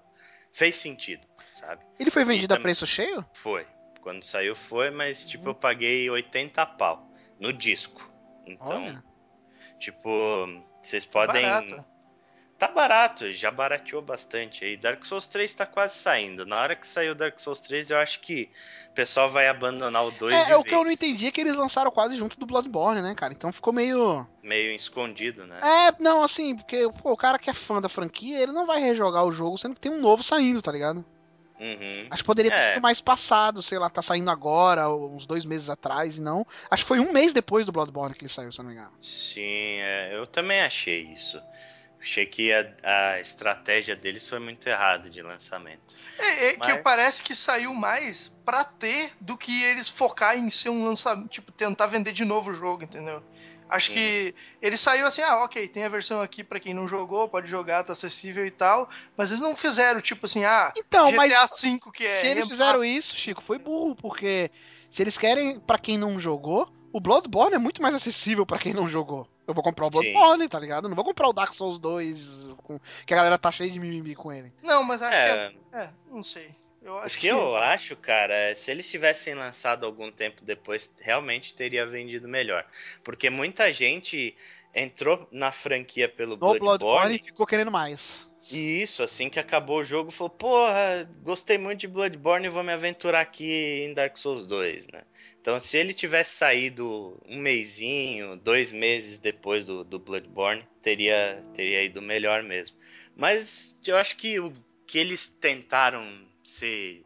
fez 0.53 0.77
sentido, 0.77 1.27
sabe? 1.53 1.85
Ele 1.99 2.11
foi 2.11 2.25
vendido 2.25 2.53
a 2.55 2.57
também- 2.57 2.65
preço 2.65 2.87
cheio? 2.87 3.25
Foi. 3.33 3.67
Quando 4.01 4.23
saiu 4.23 4.55
foi, 4.57 4.91
mas 4.91 5.27
tipo, 5.27 5.49
eu 5.51 5.55
paguei 5.55 6.09
80 6.09 6.65
pau 6.65 7.11
no 7.39 7.53
disco. 7.53 8.11
Então, 8.47 8.85
Olha. 8.85 9.05
tipo, 9.79 10.09
vocês 10.81 11.05
podem. 11.05 11.43
Barato. 11.43 11.85
Tá 12.59 12.67
barato, 12.67 13.31
já 13.31 13.53
barateou 13.53 14.03
bastante 14.03 14.65
aí. 14.65 14.77
Dark 14.77 15.05
Souls 15.05 15.29
3 15.29 15.55
tá 15.55 15.65
quase 15.65 15.95
saindo. 15.95 16.45
Na 16.45 16.61
hora 16.61 16.75
que 16.75 16.85
sair 16.87 17.09
o 17.09 17.15
Dark 17.15 17.39
Souls 17.39 17.61
3, 17.61 17.91
eu 17.91 17.99
acho 17.99 18.19
que 18.19 18.51
o 18.91 18.95
pessoal 18.95 19.31
vai 19.31 19.47
abandonar 19.47 20.05
o 20.05 20.11
2 20.11 20.45
de 20.45 20.51
É, 20.51 20.57
o 20.57 20.65
que 20.65 20.75
eu 20.75 20.83
não 20.83 20.91
entendi 20.91 21.29
é 21.29 21.31
que 21.31 21.41
eles 21.41 21.55
lançaram 21.55 21.89
quase 21.93 22.17
junto 22.17 22.37
do 22.37 22.47
Bloodborne, 22.47 23.01
né, 23.01 23.15
cara? 23.15 23.33
Então 23.33 23.53
ficou 23.53 23.73
meio. 23.73 24.27
Meio 24.43 24.73
escondido, 24.73 25.47
né? 25.47 25.59
É, 25.63 26.03
não, 26.03 26.21
assim, 26.21 26.57
porque 26.57 26.91
pô, 27.01 27.13
o 27.13 27.17
cara 27.17 27.39
que 27.39 27.49
é 27.49 27.55
fã 27.55 27.81
da 27.81 27.89
franquia, 27.89 28.41
ele 28.41 28.51
não 28.51 28.67
vai 28.67 28.81
rejogar 28.81 29.25
o 29.25 29.31
jogo, 29.31 29.57
sendo 29.57 29.77
que 29.77 29.81
tem 29.81 29.93
um 29.93 30.01
novo 30.01 30.25
saindo, 30.25 30.61
tá 30.61 30.73
ligado? 30.73 31.05
Uhum. 31.61 32.07
Acho 32.11 32.23
que 32.23 32.27
poderia 32.27 32.51
ter 32.51 32.57
É. 32.57 32.73
sido 32.75 32.83
mais 32.83 33.01
passado, 33.01 33.63
sei 33.63 33.79
lá, 33.79 33.89
tá 33.89 34.03
saindo 34.03 34.31
agora, 34.31 34.89
uns 34.91 35.27
dois 35.27 35.45
meses 35.45 35.69
atrás, 35.69 36.17
e 36.17 36.21
não. 36.21 36.45
Acho 36.69 36.83
que 36.83 36.89
foi 36.89 36.99
um 36.99 37.13
mês 37.13 37.33
depois 37.33 37.65
do 37.65 37.71
Bloodborne 37.71 38.15
que 38.17 38.23
ele 38.25 38.33
saiu, 38.33 38.51
se 38.51 38.59
não 38.59 38.67
me 38.67 38.73
engano. 38.73 38.93
Sim, 39.01 39.81
é, 39.81 40.11
eu 40.13 40.27
também 40.27 40.61
achei 40.61 41.03
isso. 41.03 41.41
Achei 42.01 42.25
que 42.27 42.53
a, 42.53 42.67
a 43.15 43.21
estratégia 43.21 43.97
deles 43.97 44.29
foi 44.29 44.39
muito 44.39 44.69
errada 44.69 45.11
de 45.11 45.21
lançamento. 45.21 45.97
É, 46.19 46.49
é 46.49 46.53
que 46.53 46.59
Mas- 46.59 46.83
parece 46.83 47.23
que 47.23 47.35
saiu 47.35 47.75
mais 47.75 48.33
pra 48.45 48.63
ter 48.65 49.11
do 49.21 49.37
que 49.37 49.63
eles 49.65 49.89
focar 49.89 50.37
em 50.39 50.49
ser 50.49 50.69
um 50.71 50.85
lançamento, 50.85 51.29
tipo, 51.29 51.51
tentar 51.53 51.87
vender 51.87 52.13
de 52.13 52.25
novo 52.25 52.51
o 52.51 52.55
jogo, 52.55 52.85
entendeu? 52.85 53.23
Acho 53.69 53.91
que 53.91 54.35
ele 54.63 54.79
saiu 54.79 55.07
assim, 55.07 55.21
ah, 55.21 55.45
ok, 55.45 55.69
tem 55.69 55.85
a 55.85 55.91
versão 55.91 56.23
aqui 56.23 56.43
pra 56.43 56.59
quem 56.59 56.73
não 56.73 56.89
jogou, 56.89 57.29
pode 57.29 57.47
jogar, 57.51 57.85
tá 57.85 57.93
acessível 57.93 58.47
e 58.47 58.51
tal, 58.51 58.89
mas 59.15 59.31
eles 59.31 59.43
não 59.43 59.55
fizeram, 59.55 60.01
tipo 60.01 60.25
assim, 60.25 60.43
ah, 60.43 60.73
Então, 60.75 61.09
GTA 61.11 61.17
mas 61.19 61.61
V 61.61 61.79
que 61.93 62.07
é... 62.07 62.09
se 62.09 62.27
eles 62.29 62.47
reemplaço. 62.47 62.49
fizeram 62.51 62.83
isso, 62.83 63.15
Chico, 63.15 63.43
foi 63.43 63.59
burro, 63.59 63.95
porque 63.95 64.51
se 64.91 65.03
eles 65.03 65.19
querem, 65.19 65.61
pra 65.61 65.77
quem 65.79 65.99
não 65.99 66.19
jogou, 66.19 66.73
o 66.93 67.01
Bloodborne 67.01 67.55
é 67.55 67.59
muito 67.59 67.83
mais 67.83 67.95
acessível 67.95 68.45
pra 68.47 68.59
quem 68.59 68.73
não 68.75 68.89
jogou. 68.89 69.29
Eu 69.47 69.55
vou 69.55 69.63
comprar 69.65 69.87
o 69.87 69.93
Sim. 69.93 70.13
Bloodborne, 70.13 70.49
tá 70.49 70.59
ligado? 70.61 70.85
Eu 70.85 70.89
Não 70.89 70.97
vou 70.97 71.05
comprar 71.05 71.29
o 71.29 71.33
Dark 71.33 71.55
Souls 71.55 71.79
2, 71.79 72.49
com- 72.65 72.79
que 73.07 73.15
a 73.15 73.17
galera 73.17 73.39
tá 73.39 73.51
cheia 73.51 73.71
de 73.71 73.79
mimimi 73.81 74.15
com 74.15 74.33
ele. 74.33 74.53
Não, 74.63 74.83
mas 74.85 75.01
acho 75.03 75.17
É, 75.17 75.51
que 75.51 75.57
é... 75.77 75.81
É, 75.81 75.91
não 76.11 76.23
sei. 76.23 76.55
Eu 76.83 76.95
o 76.95 76.99
acho 76.99 77.19
que 77.19 77.27
eu 77.27 77.57
acho, 77.57 77.97
cara, 77.97 78.35
é 78.35 78.55
se 78.55 78.71
eles 78.71 78.89
tivessem 78.89 79.35
lançado 79.35 79.85
algum 79.85 80.11
tempo 80.11 80.45
depois, 80.45 80.91
realmente 81.01 81.55
teria 81.55 81.85
vendido 81.87 82.29
melhor. 82.29 82.65
Porque 83.03 83.29
muita 83.29 83.73
gente 83.73 84.35
entrou 84.75 85.27
na 85.33 85.51
franquia 85.51 86.09
pelo 86.09 86.33
No 86.33 86.37
Bloodborne 86.37 86.79
Bloodborne 86.79 87.19
ficou 87.19 87.47
querendo 87.47 87.71
mais. 87.71 88.28
E 88.51 88.83
isso, 88.83 89.03
assim 89.03 89.29
que 89.29 89.39
acabou 89.39 89.81
o 89.81 89.85
jogo, 89.85 90.11
falou: 90.11 90.31
Porra, 90.31 91.09
gostei 91.23 91.59
muito 91.59 91.81
de 91.81 91.89
Bloodborne 91.89 92.49
vou 92.49 92.63
me 92.63 92.73
aventurar 92.73 93.21
aqui 93.21 93.85
em 93.85 93.95
Dark 93.95 94.17
Souls 94.17 94.47
2, 94.47 94.89
né? 94.89 95.03
Então, 95.41 95.59
se 95.59 95.77
ele 95.77 95.93
tivesse 95.93 96.37
saído 96.37 97.21
um 97.29 97.39
mêsinho, 97.39 98.37
dois 98.37 98.71
meses 98.71 99.19
depois 99.19 99.65
do, 99.65 99.85
do 99.85 99.99
Bloodborne, 99.99 100.65
teria, 100.83 101.43
teria 101.55 101.83
ido 101.83 102.01
melhor 102.01 102.43
mesmo. 102.43 102.77
Mas 103.17 103.77
eu 103.87 103.97
acho 103.97 104.17
que 104.17 104.39
o 104.39 104.53
que 104.87 104.99
eles 104.99 105.29
tentaram 105.29 106.07
ser. 106.43 107.03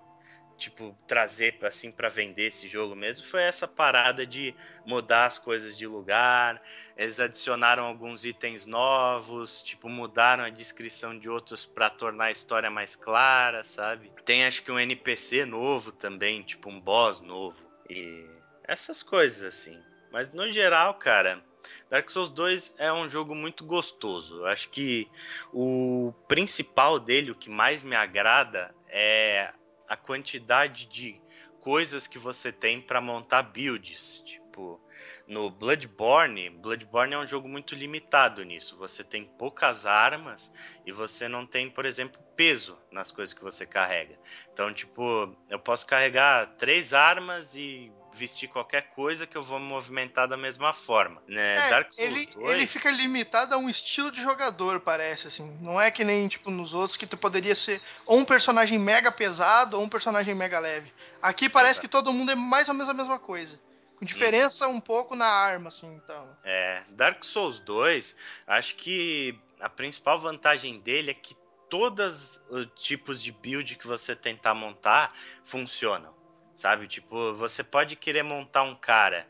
Tipo, 0.62 0.97
trazer 1.09 1.59
assim 1.62 1.90
para 1.90 2.09
vender 2.09 2.44
esse 2.44 2.68
jogo 2.68 2.94
mesmo 2.94 3.26
foi 3.26 3.43
essa 3.43 3.66
parada 3.66 4.24
de 4.24 4.55
mudar 4.86 5.26
as 5.26 5.36
coisas 5.36 5.76
de 5.76 5.89
lugar, 5.89 6.62
eles 6.97 7.18
adicionaram 7.18 7.84
alguns 7.84 8.24
itens 8.24 8.64
novos, 8.64 9.60
tipo, 9.60 9.89
mudaram 9.89 10.44
a 10.44 10.51
descrição 10.51 11.18
de 11.18 11.28
outros 11.28 11.66
pra 11.66 11.90
tornar 11.90 12.26
a 12.26 12.30
história 12.30 12.70
mais 12.70 12.94
clara, 12.94 13.64
sabe? 13.64 14.12
Tem 14.24 14.47
acho 14.47 14.62
que 14.62 14.70
um 14.70 14.78
NPC 14.78 15.44
novo 15.44 15.90
também, 15.90 16.43
tipo 16.43 16.70
um 16.70 16.80
boss 16.80 17.18
novo. 17.18 17.59
E 17.90 18.24
essas 18.62 19.02
coisas 19.02 19.43
assim. 19.43 19.82
Mas 20.12 20.30
no 20.30 20.48
geral, 20.48 20.94
cara, 20.94 21.43
Dark 21.90 22.09
Souls 22.09 22.30
2 22.30 22.72
é 22.78 22.93
um 22.93 23.10
jogo 23.10 23.34
muito 23.34 23.64
gostoso. 23.64 24.36
Eu 24.36 24.47
acho 24.47 24.68
que 24.68 25.10
o 25.52 26.14
principal 26.28 27.01
dele, 27.01 27.32
o 27.32 27.34
que 27.34 27.51
mais 27.51 27.82
me 27.82 27.97
agrada, 27.97 28.72
é 28.89 29.52
a 29.93 29.97
quantidade 29.97 30.86
de 30.86 31.20
coisas 31.60 32.06
que 32.06 32.19
você 32.19 32.51
tem 32.51 32.81
pra 32.81 32.98
montar 32.98 33.43
builds. 33.43 34.23
Tipo, 34.24 34.81
no 35.27 35.51
Bloodborne, 35.51 36.48
Bloodborne 36.48 37.12
é 37.12 37.19
um 37.19 37.27
jogo 37.27 37.47
muito 37.47 37.74
limitado 37.74 38.43
nisso. 38.43 38.74
Você 38.78 39.05
tem 39.05 39.27
poucas 39.27 39.85
armas 39.85 40.51
e 40.86 40.93
você 40.93 41.28
não 41.28 41.47
tem, 41.47 41.69
por 41.69 41.85
exemplo, 41.85 42.23
peso 42.35 42.78
nas 42.90 43.12
coisas 43.12 43.35
que 43.35 43.43
você 43.43 43.66
carrega. 43.66 44.19
Então, 44.51 44.73
tipo, 44.73 45.36
eu 45.51 45.59
posso 45.59 45.86
carregar 45.86 46.56
três 46.56 46.94
armas 46.94 47.55
e 47.55 47.93
vestir 48.14 48.48
qualquer 48.48 48.90
coisa 48.90 49.26
que 49.26 49.36
eu 49.36 49.43
vou 49.43 49.59
movimentar 49.59 50.28
da 50.28 50.36
mesma 50.36 50.72
forma. 50.72 51.22
Né? 51.26 51.56
É, 51.56 51.70
Dark 51.70 51.93
Souls 51.93 52.12
ele, 52.12 52.26
2, 52.26 52.51
ele 52.51 52.66
fica 52.66 52.90
limitado 52.90 53.55
a 53.55 53.59
um 53.59 53.68
estilo 53.68 54.10
de 54.10 54.20
jogador, 54.20 54.80
parece, 54.80 55.28
assim. 55.28 55.56
Não 55.60 55.80
é 55.80 55.90
que 55.90 56.05
nem, 56.05 56.28
tipo, 56.28 56.51
nos 56.51 56.74
outros 56.74 56.97
que 56.97 57.06
tu 57.06 57.16
poderia 57.16 57.55
ser 57.55 57.80
ou 58.06 58.18
um 58.18 58.24
personagem 58.24 58.78
mega 58.78 59.10
pesado 59.10 59.76
ou 59.76 59.84
um 59.84 59.89
personagem 59.89 60.34
mega 60.34 60.59
leve. 60.59 60.93
Aqui 61.20 61.48
parece 61.48 61.74
Exato. 61.74 61.89
que 61.89 61.93
todo 61.93 62.12
mundo 62.12 62.32
é 62.32 62.34
mais 62.34 62.68
ou 62.68 62.74
menos 62.74 62.89
a 62.89 62.94
mesma 62.94 63.18
coisa. 63.18 63.59
Com 63.97 64.05
diferença 64.05 64.66
um 64.66 64.80
pouco 64.80 65.14
na 65.14 65.26
arma, 65.26 65.68
assim, 65.68 65.86
então. 65.94 66.36
É, 66.43 66.82
Dark 66.90 67.24
Souls 67.24 67.60
2, 67.60 68.16
acho 68.48 68.74
que 68.74 69.39
a 69.60 69.68
principal 69.68 70.18
vantagem 70.18 70.80
dele 70.80 71.12
é 71.12 71.14
que 71.14 71.36
todos 71.70 72.39
os 72.51 72.66
tipos 72.74 73.22
de 73.22 73.32
build 73.32 73.76
que 73.76 73.86
você 73.86 74.14
tentar 74.14 74.55
montar 74.55 75.14
funcionam. 75.44 76.12
Sabe? 76.55 76.87
Tipo, 76.87 77.35
você 77.35 77.62
pode 77.65 77.97
querer 77.97 78.23
montar 78.23 78.62
um 78.62 78.74
cara 78.74 79.27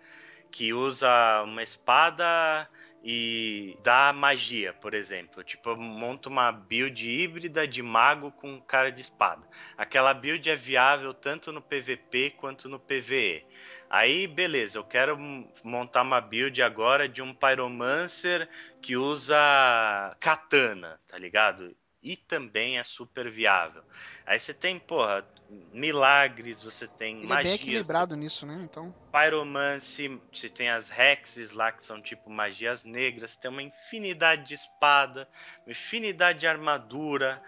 que 0.51 0.73
usa 0.73 1.43
uma 1.45 1.63
espada 1.63 2.69
e 3.05 3.77
dá 3.83 4.13
magia, 4.13 4.73
por 4.73 4.95
exemplo. 4.95 5.43
Tipo, 5.43 5.71
eu 5.71 5.77
monto 5.77 6.29
uma 6.29 6.53
build 6.53 7.09
híbrida 7.09 7.67
de 7.67 7.83
mago 7.83 8.31
com 8.31 8.61
cara 8.61 8.93
de 8.93 9.01
espada. 9.01 9.43
Aquela 9.77 10.15
build 10.15 10.49
é 10.49 10.55
viável 10.55 11.13
tanto 11.13 11.51
no 11.51 11.61
PVP 11.61 12.31
quanto 12.37 12.69
no 12.69 12.79
PVE. 12.79 13.45
Aí, 13.91 14.27
beleza, 14.27 14.79
eu 14.79 14.85
quero 14.85 15.19
montar 15.65 16.03
uma 16.03 16.21
build 16.21 16.63
agora 16.63 17.09
de 17.09 17.21
um 17.21 17.35
Pyromancer 17.35 18.49
que 18.81 18.97
usa 18.97 20.17
katana, 20.21 21.01
tá 21.07 21.19
ligado? 21.19 21.75
E 22.03 22.17
também 22.17 22.79
é 22.79 22.85
super 22.85 23.31
viável. 23.31 23.83
Aí 24.27 24.39
você 24.39 24.53
tem, 24.53 24.79
porra, 24.79 25.25
milagres, 25.73 26.63
você 26.63 26.87
tem 26.89 27.19
Ele 27.19 27.27
é 27.27 27.29
magias. 27.29 27.45
bem 27.45 27.69
equilibrado 27.69 28.17
nisso, 28.17 28.45
né? 28.45 28.61
Então. 28.65 28.95
Pyromance, 29.13 30.21
você 30.33 30.49
tem 30.49 30.71
as 30.71 30.91
hexes 30.91 31.53
lá 31.53 31.71
que 31.71 31.83
são 31.83 32.01
tipo 32.03 32.29
magias 32.29 32.85
negras, 32.85 33.37
tem 33.37 33.51
uma 33.51 33.63
infinidade 33.63 34.47
de 34.47 34.55
espada, 34.55 35.29
uma 35.65 35.71
infinidade 35.71 36.41
de 36.41 36.47
armadura. 36.47 37.43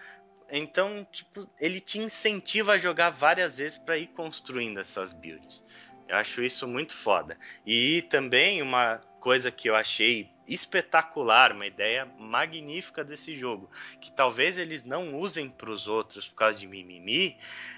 Então, 0.49 1.05
tipo, 1.11 1.49
ele 1.59 1.79
te 1.79 1.97
incentiva 1.97 2.73
a 2.73 2.77
jogar 2.77 3.09
várias 3.09 3.57
vezes 3.57 3.77
para 3.77 3.97
ir 3.97 4.07
construindo 4.07 4.79
essas 4.79 5.11
builds. 5.11 5.65
Eu 6.07 6.17
acho 6.17 6.43
isso 6.43 6.67
muito 6.67 6.93
foda. 6.93 7.37
E 7.65 8.03
também 8.03 8.61
uma 8.61 9.01
coisa 9.25 9.49
que 9.49 9.67
eu 9.67 9.75
achei 9.75 10.29
espetacular, 10.47 11.51
uma 11.51 11.65
ideia 11.65 12.05
magnífica 12.19 13.03
desse 13.03 13.35
jogo, 13.35 13.71
que 13.99 14.11
talvez 14.11 14.55
eles 14.55 14.83
não 14.83 15.19
usem 15.19 15.49
para 15.49 15.71
os 15.71 15.87
outros 15.87 16.27
por 16.27 16.35
causa 16.35 16.59
de 16.59 16.67
mimimi, 16.67 17.35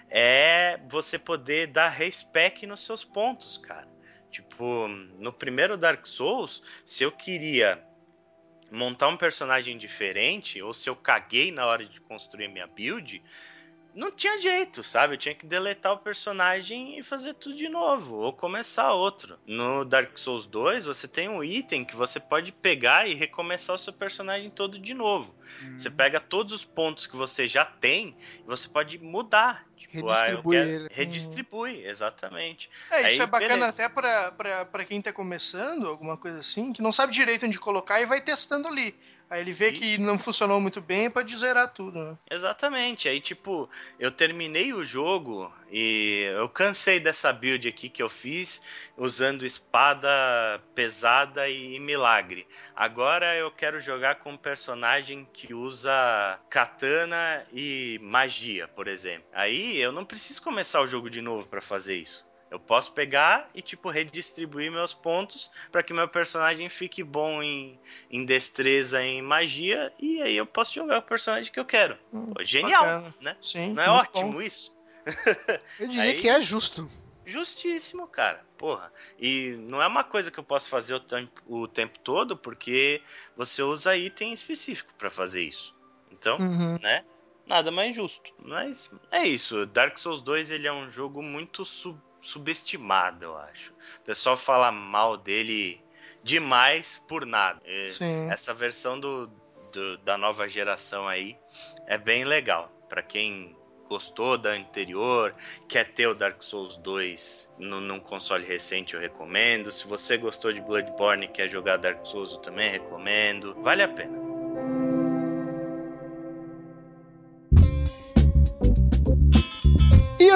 é 0.10 0.78
você 0.90 1.18
poder 1.18 1.68
dar 1.68 1.88
respec 1.88 2.68
nos 2.68 2.84
seus 2.84 3.06
pontos, 3.06 3.58
cara. 3.58 3.88
Tipo, 4.30 4.90
no 4.90 5.32
primeiro 5.32 5.78
Dark 5.78 6.06
Souls, 6.06 6.62
se 6.86 7.06
eu 7.06 7.14
queria 7.14 7.82
montar 8.70 9.08
um 9.08 9.16
personagem 9.16 9.78
diferente, 9.78 10.62
ou 10.62 10.74
se 10.74 10.90
eu 10.90 10.98
caguei 10.98 11.50
na 11.50 11.66
hora 11.66 11.86
de 11.86 12.02
construir 12.02 12.50
minha 12.50 12.68
build, 12.68 13.24
não 13.98 14.12
tinha 14.12 14.38
jeito, 14.38 14.84
sabe? 14.84 15.16
Eu 15.16 15.18
tinha 15.18 15.34
que 15.36 15.46
deletar 15.46 15.92
o 15.94 15.98
personagem 15.98 16.98
e 17.00 17.04
fazer 17.04 17.34
tudo 17.34 17.56
de 17.56 17.68
novo, 17.68 18.16
ou 18.16 18.32
começar 18.32 18.94
outro. 18.94 19.38
No 19.46 19.84
Dark 19.84 20.18
Souls 20.18 20.46
2, 20.46 20.86
você 20.86 21.08
tem 21.08 21.28
um 21.28 21.44
item 21.44 21.84
que 21.84 21.96
você 21.96 22.20
pode 22.20 22.52
pegar 22.52 23.08
e 23.08 23.14
recomeçar 23.14 23.76
o 23.76 23.80
seu 23.80 23.92
personagem 23.92 24.50
todo 24.50 24.78
de 24.80 24.94
novo. 24.94 25.34
Hum. 25.64 25.78
Você 25.78 25.90
pega 25.90 26.20
todos 26.20 26.54
os 26.54 26.64
pontos 26.64 27.08
que 27.08 27.16
você 27.16 27.48
já 27.48 27.66
tem 27.66 28.16
e 28.40 28.44
você 28.46 28.70
pode 28.70 28.98
mudar. 29.00 29.66
Tipo, 29.76 30.10
ah, 30.10 30.16
Redistribui 30.22 30.56
quero- 30.56 30.70
ele. 30.70 30.88
Redistribui, 30.92 31.86
exatamente. 31.86 32.70
É, 32.92 32.98
isso 33.00 33.08
Aí, 33.08 33.20
é 33.20 33.26
bacana 33.28 33.54
beleza. 33.56 33.70
até 33.84 33.90
pra, 33.90 34.32
pra, 34.32 34.66
pra 34.66 34.86
quem 34.86 35.02
tá 35.02 35.14
começando, 35.14 35.88
alguma 35.88 36.18
coisa 36.18 36.40
assim, 36.40 36.74
que 36.74 36.82
não 36.82 36.92
sabe 36.92 37.14
direito 37.14 37.46
onde 37.46 37.60
colocar 37.60 38.02
e 38.02 38.06
vai 38.06 38.22
testando 38.22 38.68
ali. 38.68 38.96
Aí 39.30 39.42
ele 39.42 39.52
vê 39.52 39.72
que 39.74 39.98
não 39.98 40.18
funcionou 40.18 40.62
muito 40.62 40.80
bem 40.80 41.10
pode 41.10 41.36
zerar 41.36 41.74
tudo, 41.74 42.04
né? 42.04 42.18
Exatamente. 42.30 43.10
Aí, 43.10 43.20
tipo, 43.20 43.70
eu 44.00 44.12
terminei 44.12 44.74
o 44.74 44.84
jogo 44.84 45.52
e 45.72 46.30
eu 46.34 46.48
cansei 46.48 47.00
dessa 47.00 47.34
build 47.34 47.68
aqui 47.68 47.90
que 47.90 48.02
eu 48.02 48.08
fiz 48.08 48.62
usando 48.96 49.46
espada 49.46 50.08
pesada 50.74 51.50
e 51.50 51.80
milagre. 51.80 52.48
Agora 52.76 53.36
eu 53.36 53.52
quero 53.52 53.80
jogar 53.80 54.16
com 54.20 54.32
um 54.32 54.38
personagem 54.38 55.28
que 55.34 55.54
usa 55.54 56.40
katana 56.50 57.46
e 57.52 58.00
magia, 58.02 58.68
por 58.68 58.88
exemplo. 58.88 59.28
Aí 59.34 59.78
eu 59.78 59.92
não 59.92 60.06
preciso 60.06 60.42
começar 60.42 60.82
o 60.82 60.88
jogo 60.88 61.10
de 61.10 61.22
novo 61.22 61.48
pra 61.48 61.62
fazer 61.62 61.98
isso. 61.98 62.27
Eu 62.50 62.60
posso 62.60 62.94
pegar 62.94 63.50
e, 63.54 63.62
tipo, 63.62 63.90
redistribuir 63.90 64.72
meus 64.72 64.94
pontos 64.94 65.52
para 65.72 65.84
que 65.84 65.94
meu 65.94 66.08
personagem 66.08 66.70
fique 66.70 67.04
bom 67.04 67.44
em, 67.44 67.78
em 68.10 68.26
destreza, 68.26 69.02
em 69.04 69.22
magia, 69.22 69.94
e 70.00 70.22
aí 70.22 70.38
eu 70.38 70.46
posso 70.46 70.74
jogar 70.74 71.00
o 71.00 71.02
personagem 71.02 71.52
que 71.52 71.60
eu 71.60 71.66
quero. 71.66 71.98
Pô, 72.12 72.44
genial, 72.44 72.86
bacana. 72.86 73.16
né? 73.22 73.38
Sim. 73.42 73.74
Não 73.74 73.84
é 73.84 73.90
ótimo 73.90 74.32
bom. 74.34 74.42
isso? 74.42 74.76
Eu 75.80 75.88
diria 75.88 76.04
Aí- 76.04 76.22
que 76.22 76.28
é 76.30 76.42
justo. 76.42 76.90
Justíssimo, 77.26 78.08
cara. 78.08 78.46
Porra. 78.58 78.92
E 79.20 79.52
não 79.60 79.82
é 79.82 79.88
uma 79.88 80.04
coisa 80.04 80.32
que 80.32 80.40
eu 80.40 80.44
posso 80.44 80.70
fazer 80.70 80.94
o 80.96 81.00
tempo, 81.02 81.42
o 81.46 81.68
tempo 81.68 82.00
todo, 82.00 82.38
porque 82.38 83.02
você 83.36 83.62
usa 83.62 83.96
item 83.98 84.32
específico 84.32 84.94
para 84.98 85.10
fazer 85.10 85.42
isso. 85.42 85.76
Então, 86.10 86.38
Uhum. 86.40 86.78
né? 86.82 87.04
Nada 87.46 87.70
mais 87.72 87.94
justo. 87.96 88.32
Mas 88.40 88.90
é 89.12 89.26
isso. 89.28 89.66
Dark 89.66 89.98
Souls 89.98 90.22
2 90.22 90.52
ele 90.52 90.68
é 90.68 90.74
um 90.74 90.90
jogo 90.90 91.22
muito 91.22 91.66
sub- 91.66 92.02
subestimado, 92.28 93.26
eu 93.26 93.38
acho. 93.38 93.72
O 94.00 94.02
pessoal 94.06 94.36
fala 94.38 94.72
mal 94.72 95.16
dele 95.18 95.82
demais 96.24 97.02
por 97.08 97.26
nada. 97.26 97.62
Sim. 97.90 98.30
Essa 98.30 98.54
versão 98.54 99.00
do, 99.00 99.28
do- 99.72 99.98
da 100.00 100.18
nova 100.18 100.48
geração 100.50 101.08
aí 101.08 101.38
é 101.86 101.98
bem 101.98 102.26
legal. 102.26 102.72
Pra 102.90 103.02
quem 103.02 103.56
gostou 103.88 104.38
da 104.38 104.50
anterior, 104.50 105.34
quer 105.70 105.86
ter 105.94 106.08
o 106.08 106.14
Dark 106.14 106.42
Souls 106.44 106.76
2 106.78 107.50
no, 107.58 107.80
num 107.80 108.00
console 108.00 108.46
recente, 108.46 108.94
eu 108.94 109.00
recomendo. 109.00 109.72
Se 109.72 109.88
você 109.88 110.18
gostou 110.18 110.52
de 110.52 110.60
Bloodborne 110.62 111.26
e 111.26 111.30
quer 111.30 111.50
jogar 111.50 111.78
Dark 111.78 112.06
Souls, 112.06 112.32
eu 112.34 112.40
também 112.40 112.70
recomendo. 112.70 113.56
Vale 113.62 113.84
a 113.84 113.88
pena. 113.88 114.27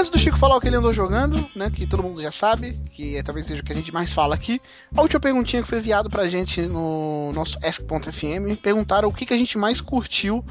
Antes 0.01 0.11
do 0.11 0.17
Chico 0.19 0.37
falar 0.37 0.55
o 0.57 0.59
que 0.59 0.67
ele 0.67 0.75
andou 0.75 0.91
jogando, 0.91 1.47
né? 1.55 1.69
Que 1.69 1.85
todo 1.85 2.01
mundo 2.03 2.21
já 2.21 2.31
sabe, 2.31 2.73
que 2.91 3.15
é, 3.15 3.23
talvez 3.23 3.45
seja 3.45 3.61
o 3.61 3.65
que 3.65 3.71
a 3.71 3.75
gente 3.75 3.93
mais 3.93 4.11
fala 4.11 4.33
aqui. 4.35 4.59
A 4.95 5.01
última 5.01 5.19
perguntinha 5.19 5.61
que 5.61 5.67
foi 5.69 5.77
enviada 5.77 6.09
pra 6.09 6.27
gente 6.27 6.61
no 6.63 7.31
nosso 7.33 7.57
Ask.fm 7.63 8.55
perguntaram 8.61 9.07
o 9.07 9.13
que, 9.13 9.25
que 9.25 9.33
a 9.33 9.37
gente 9.37 9.57
mais 9.57 9.79
curtiu 9.79 10.43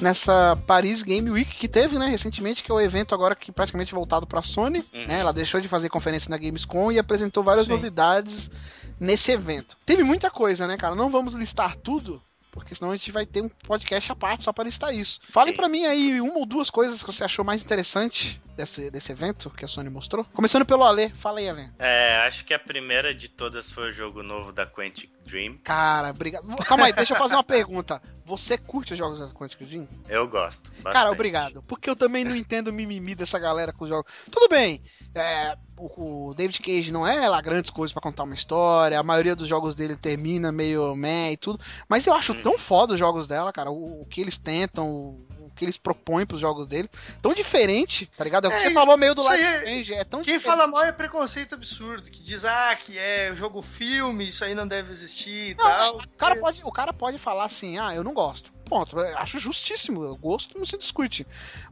nessa 0.00 0.56
Paris 0.66 1.02
Game 1.02 1.30
Week 1.30 1.54
que 1.56 1.68
teve, 1.68 1.98
né, 1.98 2.08
recentemente, 2.08 2.62
que 2.62 2.70
é 2.70 2.74
o 2.74 2.80
evento 2.80 3.14
agora 3.14 3.34
que 3.34 3.52
praticamente 3.52 3.94
voltado 3.94 4.26
pra 4.26 4.42
Sony, 4.42 4.84
Uhum. 4.92 5.06
né? 5.06 5.20
Ela 5.20 5.32
deixou 5.32 5.60
de 5.60 5.68
fazer 5.68 5.88
conferência 5.88 6.28
na 6.28 6.36
Gamescom 6.36 6.90
e 6.90 6.98
apresentou 6.98 7.42
várias 7.44 7.66
Sim. 7.66 7.72
novidades 7.72 8.50
nesse 8.98 9.30
evento. 9.30 9.76
Teve 9.86 10.02
muita 10.02 10.30
coisa, 10.30 10.66
né, 10.66 10.76
cara? 10.76 10.94
Não 10.94 11.10
vamos 11.10 11.34
listar 11.34 11.76
tudo, 11.76 12.20
porque 12.56 12.74
senão 12.74 12.90
a 12.90 12.96
gente 12.96 13.12
vai 13.12 13.26
ter 13.26 13.42
um 13.42 13.50
podcast 13.50 14.10
à 14.10 14.16
parte 14.16 14.44
só 14.44 14.52
para 14.52 14.64
listar 14.64 14.94
isso. 14.94 15.20
Fale 15.28 15.52
pra 15.52 15.68
mim 15.68 15.84
aí 15.84 16.18
uma 16.22 16.38
ou 16.38 16.46
duas 16.46 16.70
coisas 16.70 17.04
que 17.04 17.12
você 17.12 17.22
achou 17.22 17.44
mais 17.44 17.62
interessante 17.62 18.40
desse, 18.56 18.90
desse 18.90 19.12
evento 19.12 19.50
que 19.50 19.66
a 19.66 19.68
Sony 19.68 19.90
mostrou. 19.90 20.24
Começando 20.32 20.64
pelo 20.64 20.82
Ale. 20.82 21.10
Fala 21.20 21.38
aí, 21.38 21.48
Ale. 21.50 21.68
É, 21.78 22.16
acho 22.26 22.46
que 22.46 22.54
a 22.54 22.58
primeira 22.58 23.14
de 23.14 23.28
todas 23.28 23.70
foi 23.70 23.90
o 23.90 23.92
jogo 23.92 24.22
novo 24.22 24.52
da 24.52 24.66
Quantic 24.66 25.10
Dream. 25.26 25.58
Cara, 25.62 26.10
obrigado. 26.10 26.46
Calma 26.64 26.86
aí, 26.86 26.94
deixa 26.94 27.12
eu 27.12 27.18
fazer 27.18 27.34
uma 27.34 27.44
pergunta. 27.44 28.00
Você 28.24 28.56
curte 28.56 28.94
os 28.94 28.98
jogos 28.98 29.20
da 29.20 29.28
Quantic 29.28 29.62
Dream? 29.62 29.86
Eu 30.08 30.26
gosto. 30.26 30.70
Bastante. 30.70 30.92
Cara, 30.94 31.12
obrigado. 31.12 31.62
Porque 31.62 31.90
eu 31.90 31.94
também 31.94 32.24
não 32.24 32.34
entendo 32.34 32.68
o 32.68 32.72
mimimi 32.72 33.14
dessa 33.14 33.38
galera 33.38 33.72
com 33.72 33.84
os 33.84 33.90
jogos. 33.90 34.10
Tudo 34.30 34.48
bem, 34.48 34.82
é, 35.18 35.56
o, 35.76 36.32
David 36.36 36.60
Cage 36.60 36.92
não 36.92 37.06
é 37.06 37.28
lá 37.28 37.40
grandes 37.40 37.70
coisas 37.70 37.92
pra 37.92 38.02
contar 38.02 38.22
uma 38.24 38.34
história, 38.34 38.98
a 38.98 39.02
maioria 39.02 39.36
dos 39.36 39.48
jogos 39.48 39.74
dele 39.74 39.96
termina 39.96 40.50
meio 40.52 40.94
meh 40.96 41.32
e 41.32 41.36
tudo, 41.36 41.60
mas 41.88 42.06
eu 42.06 42.14
acho 42.14 42.32
Uhum. 42.32 42.42
tão 42.42 42.58
foda 42.58 42.94
os 42.94 42.98
jogos 42.98 43.26
dela, 43.28 43.52
cara, 43.52 43.70
o, 43.70 44.02
o 44.02 44.06
que 44.06 44.20
eles 44.20 44.36
tentam, 44.38 44.88
o, 44.88 45.26
o 45.40 45.50
que 45.54 45.64
eles 45.64 45.76
propõem 45.76 46.26
pros 46.26 46.40
jogos 46.40 46.66
dele, 46.66 46.88
tão 47.22 47.32
diferente, 47.34 48.10
tá 48.16 48.24
ligado? 48.24 48.46
É 48.46 48.48
o 48.48 48.50
que 48.52 48.58
É, 48.58 48.60
você 48.68 48.70
falou 48.70 48.96
meio 48.96 49.14
do 49.14 49.22
Life 49.22 49.42
é- 49.42 49.56
Strange, 49.58 49.94
é 49.94 50.04
tão 50.04 50.22
Quem 50.22 50.34
diferente. 50.38 50.58
fala 50.58 50.66
mal 50.70 50.82
é 50.84 50.92
preconceito 50.92 51.54
absurdo, 51.54 52.10
que 52.10 52.22
diz, 52.22 52.44
ah, 52.44 52.76
que 52.76 52.98
é 52.98 53.34
jogo 53.34 53.62
filme, 53.62 54.28
isso 54.28 54.44
aí 54.44 54.54
não 54.54 54.66
deve 54.66 54.90
existir 54.92 55.50
e 55.50 55.54
Não, 55.54 55.64
tal. 55.64 55.96
o 55.98 56.08
cara, 56.18 56.36
pode, 56.36 56.60
o 56.64 56.72
cara 56.72 56.92
pode 56.92 57.18
falar 57.18 57.44
assim, 57.44 57.78
ah, 57.78 57.94
eu 57.94 58.04
não 58.04 58.12
gosto. 58.14 58.55
Ponto, 58.68 58.98
eu 58.98 59.16
acho 59.18 59.38
justíssimo, 59.38 60.02
o 60.04 60.16
gosto 60.16 60.58
não 60.58 60.66
se 60.66 60.76
discute. 60.76 61.24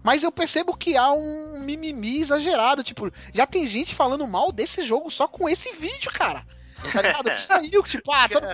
Mas 0.03 0.23
eu 0.23 0.31
percebo 0.31 0.77
que 0.77 0.97
há 0.97 1.13
um 1.13 1.61
mimimi 1.61 2.21
exagerado, 2.21 2.85
tipo, 2.85 3.11
já 3.33 3.47
tem 3.47 3.69
gente 3.69 3.95
falando 3.95 4.27
mal 4.27 4.53
desse 4.53 4.87
jogo 4.87 5.11
só 5.11 5.27
com 5.27 5.49
esse 5.49 5.73
vídeo, 5.73 6.13
cara. 6.13 6.47
Tá 6.93 7.03
ligado? 7.03 7.31
Que 7.35 7.41
saiu, 7.41 7.83
tipo, 7.83 8.13
ah, 8.13 8.29
todo- 8.29 8.47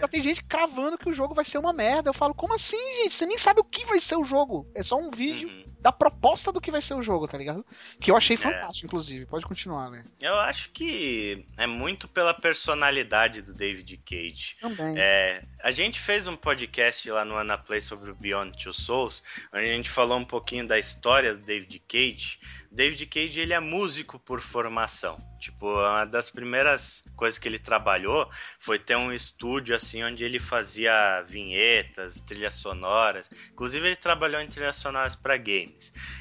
já 0.00 0.08
tem 0.08 0.22
gente 0.22 0.44
cravando 0.44 0.98
que 0.98 1.08
o 1.08 1.12
jogo 1.12 1.34
vai 1.34 1.44
ser 1.44 1.58
uma 1.58 1.72
merda. 1.72 2.10
Eu 2.10 2.14
falo, 2.14 2.34
como 2.34 2.54
assim, 2.54 2.76
gente? 3.02 3.14
Você 3.14 3.24
nem 3.26 3.38
sabe 3.38 3.60
o 3.60 3.64
que 3.64 3.84
vai 3.86 4.00
ser 4.00 4.16
o 4.16 4.24
jogo. 4.24 4.66
É 4.74 4.82
só 4.82 4.96
um 4.96 5.10
vídeo 5.10 5.48
Uhum. 5.48 5.64
Da 5.80 5.92
proposta 5.92 6.50
do 6.52 6.60
que 6.60 6.70
vai 6.70 6.82
ser 6.82 6.94
o 6.94 7.02
jogo, 7.02 7.28
tá 7.28 7.38
ligado? 7.38 7.64
Que 8.00 8.10
eu 8.10 8.16
achei 8.16 8.34
É. 8.34 8.38
fantástico, 8.38 8.86
inclusive. 8.86 9.26
Pode 9.26 9.46
continuar, 9.46 9.90
né? 9.90 10.04
Eu 10.20 10.34
acho 10.36 10.70
que 10.70 11.46
é 11.56 11.66
muito 11.66 12.08
pela 12.08 12.34
personalidade 12.34 13.42
do 13.42 13.54
David 13.54 13.96
Cage. 14.04 14.56
Também. 14.60 14.94
É, 14.98 15.42
a 15.62 15.70
gente 15.70 16.00
fez 16.00 16.26
um 16.26 16.36
podcast 16.36 17.10
lá 17.10 17.24
no 17.24 17.36
Anaplay 17.36 17.80
sobre 17.80 18.10
o 18.10 18.14
Beyond 18.14 18.62
Two 18.62 18.72
Souls, 18.72 19.22
onde 19.52 19.64
a 19.64 19.72
gente 19.74 19.88
falou 19.90 20.18
um 20.18 20.24
pouquinho 20.24 20.66
da 20.66 20.78
história 20.78 21.34
do 21.34 21.42
David 21.44 21.80
Cage. 21.88 22.38
David 22.70 23.06
Cage, 23.06 23.40
ele 23.40 23.52
é 23.54 23.60
músico 23.60 24.18
por 24.18 24.40
formação. 24.40 25.18
Tipo, 25.40 25.66
uma 25.72 26.04
das 26.04 26.28
primeiras 26.28 27.04
coisas 27.16 27.38
que 27.38 27.48
ele 27.48 27.58
trabalhou 27.58 28.28
foi 28.58 28.78
ter 28.78 28.96
um 28.96 29.12
estúdio 29.12 29.74
assim 29.74 30.02
onde 30.02 30.24
ele 30.24 30.40
fazia 30.40 31.22
vinhetas, 31.22 32.20
trilhas 32.20 32.54
sonoras. 32.54 33.30
Inclusive 33.52 33.86
ele 33.86 33.96
trabalhou 33.96 34.40
em 34.40 34.48
trilhas 34.48 34.76
sonoras 34.76 35.14
para 35.16 35.36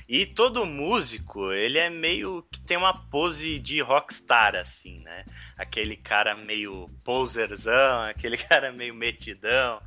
E 0.07 0.25
todo 0.25 0.65
músico, 0.65 1.51
ele 1.51 1.77
é 1.77 1.89
meio 1.89 2.43
que 2.51 2.61
tem 2.61 2.77
uma 2.77 2.93
pose 2.93 3.59
de 3.59 3.81
rockstar 3.81 4.55
assim, 4.55 4.99
né? 5.01 5.25
Aquele 5.57 5.97
cara 5.97 6.35
meio 6.35 6.89
poserzão, 7.03 8.03
aquele 8.03 8.37
cara 8.37 8.71
meio 8.71 8.93
metidão. 8.93 9.81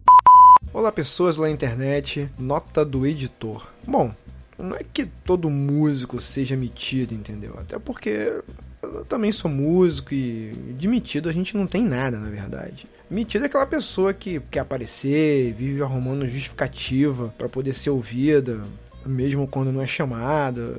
Olá 0.73 0.93
pessoas 0.93 1.37
lá 1.37 1.47
na 1.47 1.53
internet, 1.53 2.31
nota 2.39 2.85
do 2.85 3.07
editor. 3.07 3.67
Bom, 3.87 4.15
não 4.59 4.77
é 4.77 4.85
que 4.85 5.07
todo 5.07 5.51
músico 5.51 6.21
seja 6.21 6.57
metido, 6.57 7.15
entendeu? 7.15 7.59
Até 7.59 7.79
porque 7.79 8.43
Eu 8.83 9.05
também 9.05 9.33
sou 9.33 9.51
músico 9.51 10.15
e 10.15 10.53
de 10.79 10.89
metido 10.89 11.29
a 11.29 11.33
gente 11.33 11.57
não 11.57 11.67
tem 11.67 11.85
nada, 11.85 12.19
na 12.19 12.31
verdade. 12.31 12.87
Metido 13.11 13.45
é 13.45 13.47
aquela 13.47 13.67
pessoa 13.67 14.15
que 14.15 14.41
quer 14.51 14.61
aparecer, 14.61 15.53
vive 15.55 15.83
arrumando 15.83 16.27
justificativa 16.27 17.35
para 17.37 17.49
poder 17.49 17.73
ser 17.73 17.91
ouvida, 17.91 18.63
mesmo 19.05 19.47
quando 19.47 19.73
não 19.73 19.81
é 19.81 19.87
chamada. 19.87 20.79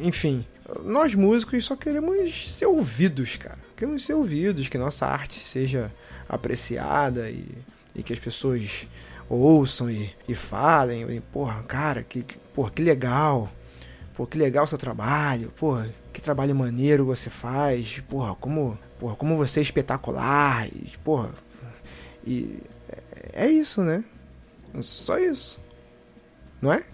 Enfim, 0.00 0.44
nós 0.84 1.14
músicos 1.14 1.64
só 1.64 1.76
queremos 1.76 2.50
ser 2.50 2.66
ouvidos, 2.66 3.36
cara. 3.36 3.58
Queremos 3.76 4.04
ser 4.04 4.14
ouvidos, 4.14 4.68
que 4.68 4.78
nossa 4.78 5.06
arte 5.06 5.38
seja 5.38 5.90
apreciada 6.28 7.28
e, 7.28 7.44
e 7.94 8.02
que 8.02 8.12
as 8.12 8.18
pessoas 8.18 8.86
ouçam 9.28 9.90
e, 9.90 10.14
e 10.28 10.34
falem. 10.34 11.10
E, 11.10 11.20
porra, 11.20 11.62
cara, 11.62 12.02
que, 12.02 12.22
que, 12.22 12.38
porra, 12.54 12.70
que 12.70 12.82
legal. 12.82 13.50
Pô, 14.14 14.26
que 14.26 14.36
legal 14.36 14.64
o 14.64 14.68
seu 14.68 14.78
trabalho. 14.78 15.52
Porra, 15.56 15.88
que 16.12 16.20
trabalho 16.20 16.54
maneiro 16.54 17.04
você 17.04 17.30
faz. 17.30 18.00
Porra, 18.08 18.34
como, 18.34 18.78
porra, 18.98 19.16
como 19.16 19.36
você 19.36 19.60
é 19.60 19.62
espetacular. 19.62 20.68
E, 20.68 20.92
porra, 21.02 21.30
e 22.26 22.58
é, 23.34 23.46
é 23.46 23.50
isso, 23.50 23.82
né? 23.82 24.04
Só 24.80 25.18
isso. 25.18 25.60
Não 26.60 26.72
é? 26.72 26.84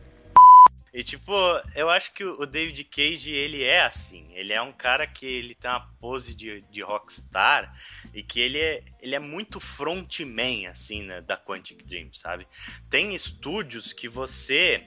E 0.92 1.04
tipo, 1.04 1.32
eu 1.74 1.90
acho 1.90 2.12
que 2.12 2.24
o 2.24 2.46
David 2.46 2.82
Cage, 2.84 3.30
ele 3.30 3.62
é 3.62 3.82
assim. 3.82 4.30
Ele 4.34 4.52
é 4.52 4.62
um 4.62 4.72
cara 4.72 5.06
que 5.06 5.26
ele 5.26 5.54
tem 5.54 5.70
uma 5.70 5.88
pose 6.00 6.34
de, 6.34 6.62
de 6.62 6.82
rockstar 6.82 7.74
e 8.14 8.22
que 8.22 8.40
ele 8.40 8.58
é, 8.58 8.82
ele 9.00 9.14
é 9.14 9.18
muito 9.18 9.60
frontman, 9.60 10.66
assim, 10.66 11.02
né, 11.02 11.20
da 11.20 11.36
Quantic 11.36 11.84
Dream, 11.84 12.12
sabe? 12.12 12.46
Tem 12.88 13.14
estúdios 13.14 13.92
que 13.92 14.08
você 14.08 14.84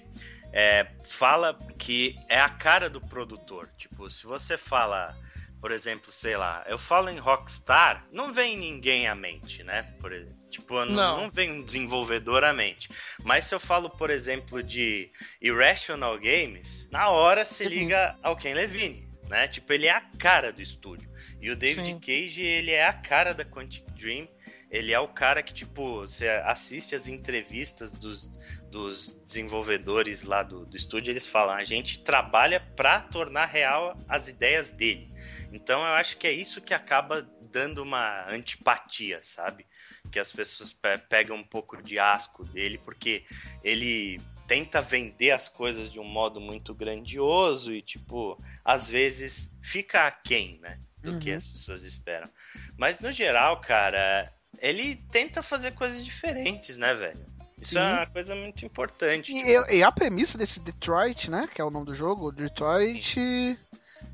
é, 0.51 0.87
fala 1.03 1.57
que 1.77 2.17
é 2.27 2.39
a 2.39 2.49
cara 2.49 2.89
do 2.89 2.99
produtor. 2.99 3.69
Tipo, 3.77 4.09
se 4.09 4.25
você 4.25 4.57
fala 4.57 5.15
por 5.61 5.71
exemplo, 5.71 6.11
sei 6.11 6.35
lá, 6.35 6.65
eu 6.67 6.77
falo 6.77 7.09
em 7.09 7.19
Rockstar, 7.19 8.07
não 8.11 8.33
vem 8.33 8.57
ninguém 8.57 9.07
à 9.07 9.13
mente, 9.13 9.63
né? 9.63 9.83
Por, 9.99 10.11
tipo, 10.49 10.73
não. 10.85 10.95
Não, 10.95 11.21
não 11.21 11.31
vem 11.31 11.51
um 11.51 11.61
desenvolvedor 11.61 12.43
à 12.43 12.51
mente. 12.51 12.89
Mas 13.23 13.45
se 13.45 13.53
eu 13.53 13.59
falo, 13.59 13.87
por 13.87 14.09
exemplo, 14.09 14.63
de 14.63 15.11
Irrational 15.39 16.17
Games, 16.17 16.89
na 16.91 17.09
hora 17.09 17.45
se 17.45 17.63
liga 17.63 18.17
ao 18.23 18.35
Ken 18.35 18.55
Levine, 18.55 19.07
né? 19.29 19.47
Tipo, 19.47 19.71
ele 19.71 19.85
é 19.85 19.91
a 19.91 20.01
cara 20.01 20.51
do 20.51 20.63
estúdio. 20.63 21.07
E 21.39 21.51
o 21.51 21.55
David 21.55 21.87
Sim. 21.87 21.99
Cage, 21.99 22.43
ele 22.43 22.71
é 22.71 22.85
a 22.85 22.93
cara 22.93 23.33
da 23.33 23.45
Quantic 23.45 23.85
Dream. 23.91 24.27
Ele 24.71 24.93
é 24.93 24.99
o 24.99 25.07
cara 25.07 25.43
que, 25.43 25.53
tipo, 25.53 25.99
você 25.99 26.29
assiste 26.45 26.95
as 26.95 27.07
entrevistas 27.07 27.91
dos, 27.91 28.31
dos 28.71 29.09
desenvolvedores 29.25 30.23
lá 30.23 30.43
do, 30.43 30.65
do 30.65 30.77
estúdio, 30.77 31.11
eles 31.11 31.27
falam, 31.27 31.55
a 31.55 31.63
gente 31.65 31.99
trabalha 31.99 32.61
para 32.75 33.01
tornar 33.01 33.47
real 33.47 33.97
as 34.07 34.29
ideias 34.29 34.71
dele. 34.71 35.11
Então 35.51 35.81
eu 35.81 35.93
acho 35.93 36.17
que 36.17 36.27
é 36.27 36.31
isso 36.31 36.61
que 36.61 36.73
acaba 36.73 37.27
dando 37.51 37.83
uma 37.83 38.25
antipatia, 38.29 39.19
sabe? 39.21 39.65
Que 40.11 40.19
as 40.19 40.31
pessoas 40.31 40.71
pe 40.71 40.97
pegam 41.09 41.35
um 41.35 41.43
pouco 41.43 41.81
de 41.81 41.99
asco 41.99 42.45
dele, 42.45 42.77
porque 42.77 43.25
ele 43.63 44.19
tenta 44.47 44.81
vender 44.81 45.31
as 45.31 45.47
coisas 45.47 45.91
de 45.91 45.99
um 45.99 46.03
modo 46.03 46.39
muito 46.39 46.73
grandioso 46.73 47.73
e, 47.73 47.81
tipo, 47.81 48.41
às 48.65 48.89
vezes 48.89 49.49
fica 49.61 50.07
aquém, 50.07 50.59
né? 50.59 50.79
Do 51.01 51.11
uhum. 51.11 51.19
que 51.19 51.31
as 51.31 51.47
pessoas 51.47 51.83
esperam. 51.83 52.29
Mas 52.77 52.99
no 52.99 53.11
geral, 53.11 53.59
cara, 53.59 54.31
ele 54.59 54.95
tenta 55.11 55.41
fazer 55.41 55.73
coisas 55.73 56.03
diferentes, 56.03 56.77
né, 56.77 56.93
velho? 56.93 57.25
Isso 57.61 57.73
Sim. 57.73 57.79
é 57.79 57.93
uma 57.93 58.07
coisa 58.07 58.35
muito 58.35 58.65
importante. 58.65 59.31
E, 59.31 59.35
tipo. 59.35 59.71
e, 59.71 59.83
a 59.83 59.91
premissa 59.91 60.37
desse 60.37 60.59
Detroit, 60.59 61.29
né? 61.29 61.47
Que 61.53 61.61
é 61.61 61.63
o 61.63 61.69
nome 61.69 61.85
do 61.85 61.95
jogo, 61.95 62.31
Detroit. 62.31 63.57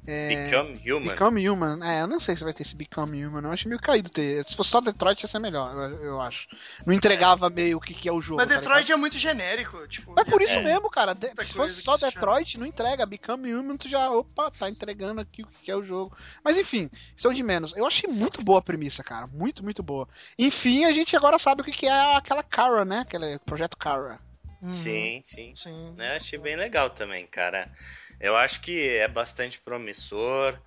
É... 0.07 0.49
Become 0.49 0.91
Human. 0.91 1.09
Become 1.09 1.49
Human. 1.49 1.79
É, 1.83 2.01
eu 2.01 2.07
não 2.07 2.19
sei 2.19 2.35
se 2.35 2.43
vai 2.43 2.53
ter 2.53 2.63
esse 2.63 2.75
Become 2.75 3.25
Human. 3.25 3.43
Eu 3.43 3.51
acho 3.51 3.67
meio 3.67 3.81
caído 3.81 4.09
ter. 4.09 4.47
Se 4.47 4.55
fosse 4.55 4.69
só 4.69 4.79
Detroit, 4.79 5.21
ia 5.21 5.27
ser 5.27 5.39
melhor, 5.39 5.73
eu, 5.73 6.03
eu 6.03 6.21
acho. 6.21 6.47
Não 6.85 6.93
entregava 6.93 7.47
é. 7.47 7.49
meio 7.49 7.77
o 7.77 7.81
que, 7.81 7.93
que 7.93 8.07
é 8.07 8.11
o 8.11 8.21
jogo. 8.21 8.39
Mas 8.39 8.47
tá 8.47 8.55
Detroit 8.55 8.89
é 8.89 8.95
muito 8.95 9.17
genérico. 9.17 9.85
Tipo, 9.87 10.13
Mas 10.15 10.29
por 10.29 10.41
isso 10.41 10.53
é. 10.53 10.61
mesmo, 10.61 10.89
cara. 10.89 11.13
De, 11.13 11.29
se 11.43 11.53
fosse 11.53 11.81
só 11.81 11.97
Detroit, 11.97 12.53
chama. 12.53 12.63
não 12.63 12.69
entrega. 12.69 13.05
Become 13.05 13.53
Human, 13.53 13.75
tu 13.75 13.89
já, 13.89 14.09
opa, 14.09 14.49
tá 14.49 14.69
entregando 14.69 15.19
aqui 15.19 15.43
o 15.43 15.47
que 15.61 15.69
é 15.69 15.75
o 15.75 15.83
jogo. 15.83 16.15
Mas 16.41 16.57
enfim, 16.57 16.89
isso 17.15 17.27
é 17.27 17.29
o 17.29 17.33
de 17.33 17.43
menos. 17.43 17.73
Eu 17.75 17.85
achei 17.85 18.09
muito 18.09 18.41
boa 18.41 18.59
a 18.59 18.61
premissa, 18.61 19.03
cara. 19.03 19.27
Muito, 19.27 19.61
muito 19.61 19.83
boa. 19.83 20.07
Enfim, 20.39 20.85
a 20.85 20.93
gente 20.93 21.17
agora 21.17 21.37
sabe 21.37 21.61
o 21.61 21.65
que, 21.65 21.71
que 21.71 21.85
é 21.85 22.15
aquela 22.15 22.43
Kara, 22.43 22.85
né? 22.85 22.99
Aquele 22.99 23.39
projeto 23.39 23.75
Kara. 23.75 24.19
Uhum. 24.61 24.71
Sim, 24.71 25.21
sim. 25.23 25.53
sim. 25.55 25.95
Eu 25.97 26.15
achei 26.15 26.39
bem 26.39 26.55
legal 26.55 26.89
também, 26.89 27.27
cara. 27.27 27.69
Eu 28.19 28.35
acho 28.35 28.61
que 28.61 28.97
é 28.97 29.07
bastante 29.07 29.59
promissor. 29.59 30.59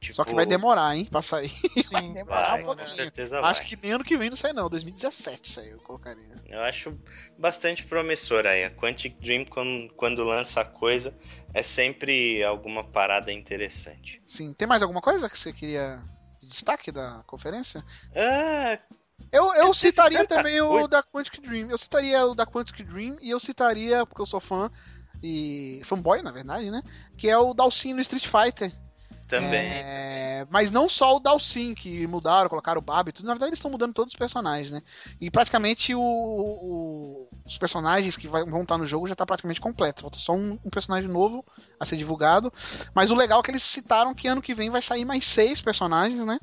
Tipo... 0.00 0.14
Só 0.14 0.24
que 0.24 0.34
vai 0.34 0.46
demorar, 0.46 0.96
hein, 0.96 1.04
pra 1.04 1.20
sair. 1.20 1.50
Sim, 1.84 1.92
vai 1.92 2.12
demorar 2.12 2.50
vai, 2.52 2.62
um 2.62 2.64
pouquinho. 2.64 2.88
Com 2.88 2.94
certeza 2.94 3.40
acho 3.40 3.60
vai. 3.60 3.68
que 3.68 3.76
nem 3.76 3.92
ano 3.92 4.04
que 4.04 4.16
vem 4.16 4.30
não 4.30 4.36
sai, 4.36 4.54
não. 4.54 4.70
2017 4.70 5.52
saiu, 5.52 5.72
eu 5.72 5.80
colocaria. 5.80 6.34
Eu 6.46 6.60
acho 6.62 6.98
bastante 7.38 7.84
promissor 7.84 8.46
aí. 8.46 8.64
A 8.64 8.70
Quantic 8.70 9.20
Dream, 9.20 9.44
quando, 9.44 9.92
quando 9.94 10.24
lança 10.24 10.64
coisa, 10.64 11.14
é 11.52 11.62
sempre 11.62 12.42
alguma 12.42 12.82
parada 12.82 13.30
interessante. 13.30 14.22
Sim. 14.26 14.54
Tem 14.54 14.66
mais 14.66 14.82
alguma 14.82 15.02
coisa 15.02 15.28
que 15.28 15.38
você 15.38 15.52
queria 15.52 16.02
destaque 16.42 16.90
da 16.90 17.22
conferência? 17.26 17.84
Ah, 18.16 18.78
eu, 19.30 19.54
eu 19.54 19.74
citaria 19.74 20.26
também 20.26 20.60
coisa. 20.60 20.84
o 20.84 20.88
da 20.88 21.02
Quantic 21.02 21.40
Dream. 21.40 21.70
Eu 21.70 21.78
citaria 21.78 22.26
o 22.26 22.34
da 22.34 22.46
Quantic 22.46 22.82
Dream 22.84 23.18
e 23.20 23.30
eu 23.30 23.38
citaria, 23.38 24.04
porque 24.06 24.22
eu 24.22 24.26
sou 24.26 24.40
fã, 24.40 24.70
e 25.22 25.82
fanboy, 25.84 26.22
na 26.22 26.30
verdade, 26.30 26.70
né? 26.70 26.82
Que 27.16 27.28
é 27.28 27.36
o 27.36 27.54
Dalsin 27.54 27.94
no 27.94 28.00
Street 28.00 28.26
Fighter. 28.26 28.72
Também. 29.30 29.60
É, 29.60 30.46
mas 30.50 30.72
não 30.72 30.88
só 30.88 31.16
o 31.16 31.20
Dalsin, 31.20 31.72
que 31.72 32.04
mudaram, 32.08 32.48
colocaram 32.48 32.80
o 32.80 32.82
Bab 32.82 33.08
e 33.08 33.12
tudo. 33.12 33.26
Na 33.26 33.34
verdade, 33.34 33.50
eles 33.50 33.58
estão 33.58 33.70
mudando 33.70 33.94
todos 33.94 34.12
os 34.12 34.18
personagens, 34.18 34.72
né? 34.72 34.82
E 35.20 35.30
praticamente 35.30 35.94
o, 35.94 36.00
o, 36.00 37.28
os 37.46 37.56
personagens 37.56 38.16
que 38.16 38.26
vai, 38.26 38.44
vão 38.44 38.62
estar 38.62 38.76
no 38.76 38.86
jogo 38.86 39.06
já 39.06 39.12
está 39.12 39.24
praticamente 39.24 39.60
completo. 39.60 40.02
Falta 40.02 40.18
só 40.18 40.34
um, 40.34 40.58
um, 40.64 40.70
personagem 40.70 41.08
novo 41.08 41.44
a 41.78 41.86
ser 41.86 41.96
divulgado. 41.96 42.52
Mas 42.92 43.12
o 43.12 43.14
legal 43.14 43.38
é 43.38 43.42
que 43.44 43.52
eles 43.52 43.62
citaram 43.62 44.14
que 44.14 44.26
ano 44.26 44.42
que 44.42 44.54
vem 44.54 44.68
vai 44.68 44.82
sair 44.82 45.04
mais 45.04 45.24
seis 45.24 45.60
personagens, 45.60 46.24
né? 46.26 46.40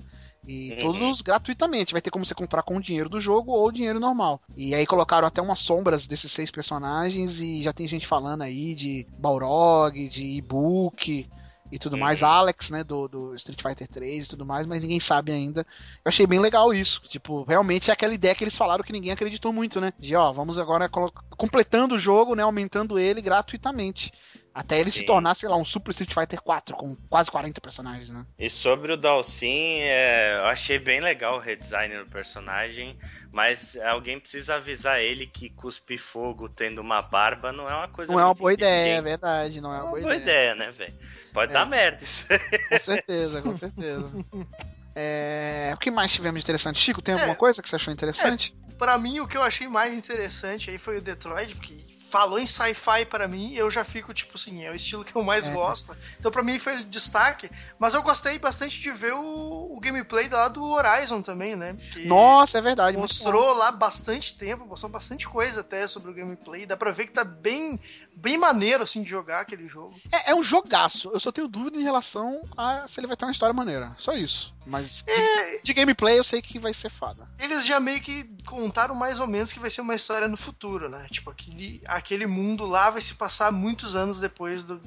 E 0.48 0.72
uhum. 0.72 0.94
todos 0.94 1.22
gratuitamente. 1.22 1.91
Vai 1.91 2.02
ter 2.02 2.10
como 2.10 2.26
você 2.26 2.34
comprar 2.34 2.64
com 2.64 2.78
o 2.78 2.82
dinheiro 2.82 3.10
do 3.10 3.19
jogo 3.19 3.52
ou 3.52 3.72
dinheiro 3.72 3.99
normal. 3.99 4.41
E 4.56 4.74
aí 4.74 4.86
colocaram 4.86 5.28
até 5.28 5.41
umas 5.41 5.60
sombras 5.60 6.07
desses 6.07 6.32
seis 6.32 6.49
personagens 6.49 7.40
e 7.40 7.61
já 7.61 7.74
tem 7.74 7.88
gente 7.88 8.07
falando 8.07 8.44
aí 8.44 8.74
de 8.74 9.06
Balrog, 9.19 10.07
de 10.07 10.26
e-book 10.26 11.30
e 11.72 11.78
tudo 11.78 11.94
uhum. 11.94 11.99
mais. 11.99 12.24
Alex, 12.24 12.69
né, 12.69 12.84
do, 12.84 13.07
do 13.07 13.36
Street 13.36 13.61
Fighter 13.61 13.88
3 13.88 14.26
e 14.26 14.30
tudo 14.30 14.45
mais, 14.45 14.65
mas 14.65 14.82
ninguém 14.82 14.99
sabe 14.99 15.32
ainda. 15.32 15.61
Eu 16.03 16.10
achei 16.10 16.26
bem 16.26 16.40
legal 16.40 16.74
isso. 16.74 17.02
Tipo, 17.10 17.44
realmente 17.44 17.90
é 17.90 17.94
aquela 17.94 18.14
ideia 18.14 18.36
que 18.36 18.44
eles 18.44 18.57
falaram 18.57 18.84
que 18.84 18.94
ninguém 18.94 19.11
acreditou 19.11 19.52
muito, 19.52 19.82
né? 19.82 19.91
De, 19.99 20.15
ó, 20.15 20.32
vamos 20.32 20.57
agora 20.57 20.90
completando 21.36 21.95
o 21.95 21.99
jogo, 21.99 22.36
né, 22.36 22.44
aumentando 22.44 22.98
ele 22.98 23.22
gratuitamente. 23.22 24.11
Até 24.58 24.80
ele 24.80 24.90
Sim. 24.90 25.02
se 25.02 25.06
tornar, 25.06 25.36
sei 25.36 25.48
lá, 25.48 25.56
um 25.56 25.64
Super 25.64 25.92
Street 25.92 26.12
Fighter 26.12 26.42
4 26.42 26.76
com 26.76 26.96
quase 27.12 27.30
40 27.30 27.62
personagens, 27.62 28.10
né? 28.10 28.26
E 28.40 28.50
sobre 28.50 28.92
o 28.92 28.98
Dalsin, 28.98 29.82
é, 29.82 30.40
eu 30.40 30.48
achei 30.48 30.80
bem 30.80 31.00
legal 31.00 31.36
o 31.36 31.40
redesign 31.40 31.96
do 31.96 32.08
personagem, 32.08 32.98
mas 33.32 33.78
alguém 33.78 34.20
precisa 34.20 34.56
avisar 34.56 35.00
ele 35.00 35.28
que 35.28 35.52
cuspir 35.52 36.02
fogo 36.02 36.50
tendo 36.50 36.80
uma 36.82 37.04
barba 37.04 37.52
não 37.52 37.70
é 37.70 37.76
uma 37.76 37.88
coisa 37.88 38.12
Não 38.12 38.20
é 38.20 38.26
uma 38.26 38.34
boa 38.34 38.52
ideia, 38.52 38.98
é 38.98 39.02
verdade, 39.04 39.62
não 39.62 39.72
é 39.72 39.76
uma, 39.76 39.84
não 39.84 39.90
boa, 39.92 40.02
boa 40.02 40.16
ideia. 40.16 40.54
ideia. 40.54 40.56
né, 40.56 40.72
velho? 40.72 40.96
Pode 41.32 41.52
é. 41.52 41.54
dar 41.54 41.66
merda 41.68 42.04
isso. 42.04 42.26
Com 42.68 42.80
certeza, 42.80 43.42
com 43.44 43.56
certeza. 43.56 44.12
É... 45.00 45.70
O 45.76 45.78
que 45.78 45.92
mais 45.92 46.12
tivemos 46.12 46.40
de 46.40 46.46
interessante? 46.46 46.80
Chico, 46.80 47.04
tem 47.04 47.14
alguma 47.14 47.34
é, 47.34 47.36
coisa 47.36 47.62
que 47.62 47.70
você 47.70 47.76
achou 47.76 47.94
interessante? 47.94 48.58
É, 48.68 48.74
para 48.74 48.98
mim, 48.98 49.20
o 49.20 49.28
que 49.28 49.38
eu 49.38 49.44
achei 49.44 49.68
mais 49.68 49.94
interessante 49.94 50.72
aí 50.72 50.80
foi 50.80 50.98
o 50.98 51.02
Detroit, 51.04 51.56
porque 51.56 51.76
falou 52.10 52.40
em 52.40 52.46
sci-fi 52.46 53.06
para 53.06 53.28
mim, 53.28 53.54
eu 53.54 53.70
já 53.70 53.84
fico 53.84 54.14
tipo 54.14 54.34
assim, 54.36 54.64
é 54.64 54.72
o 54.72 54.76
estilo 54.76 55.04
que 55.04 55.16
eu 55.16 55.24
mais 55.24 55.48
é. 55.48 55.54
gosto. 55.54 55.96
Então 56.20 56.32
para 56.32 56.44
mim 56.44 56.58
foi 56.58 56.84
destaque, 56.84 57.50
mas 57.78 57.94
eu 57.94 58.02
gostei 58.02 58.40
bastante 58.40 58.80
de 58.80 58.92
ver 58.92 59.14
o, 59.14 59.76
o 59.76 59.80
gameplay 59.80 60.28
lá 60.30 60.48
do 60.48 60.64
Horizon 60.64 61.22
também, 61.22 61.56
né? 61.56 61.76
Que 61.94 62.06
Nossa, 62.08 62.58
é 62.58 62.62
verdade. 62.62 62.98
Mostrou 62.98 63.54
lá 63.54 63.72
bastante 63.72 64.36
tempo, 64.36 64.66
mostrou 64.66 64.92
bastante 64.92 65.28
coisa 65.28 65.62
até 65.62 65.88
sobre 65.88 66.12
o 66.12 66.14
gameplay. 66.14 66.66
Dá 66.66 66.78
pra 66.78 66.92
ver 66.92 67.08
que 67.08 67.14
tá 67.14 67.24
bem, 67.24 67.80
bem 68.16 68.38
maneiro 68.38 68.84
assim 68.84 69.04
de 69.04 69.10
jogar 69.10 69.42
aquele 69.42 69.68
jogo. 69.68 69.96
É, 70.12 70.32
é 70.32 70.36
um 70.36 70.44
jogaço. 70.44 71.12
Eu 71.14 71.20
só 71.20 71.32
tenho 71.32 71.48
dúvida 71.48 71.78
em 71.78 71.84
relação 71.84 72.42
a 72.56 72.88
se 72.88 73.00
ele 73.00 73.08
vai 73.08 73.18
ter 73.18 73.26
uma 73.26 73.32
história 73.32 73.54
maneira. 73.54 73.94
Só 73.98 74.14
isso. 74.14 74.56
Mas 74.66 75.04
é... 75.08 75.58
de, 75.58 75.64
de 75.64 75.74
gameplay 75.74 76.20
eu 76.20 76.24
sei 76.24 76.42
que 76.42 76.60
vai 76.60 76.74
ser 76.74 76.90
fada. 76.90 77.28
Eles 77.40 77.66
já 77.66 77.80
meio 77.80 78.02
que 78.02 78.30
contaram 78.46 78.96
mais 78.96 79.20
ou 79.20 79.28
menos 79.28 79.54
que 79.54 79.60
vai 79.60 79.70
ser 79.70 79.82
uma 79.82 79.96
história 79.96 80.28
no 80.28 80.38
futuro, 80.38 80.90
né? 80.90 81.08
Tipo 81.10 81.32
aquele 81.32 81.82
aquele 81.98 82.26
mundo 82.26 82.65
lá 82.65 82.90
vai 82.90 83.02
se 83.02 83.14
passar 83.14 83.52
muitos 83.52 83.95
anos 83.95 84.19
depois 84.19 84.64
do. 84.64 84.82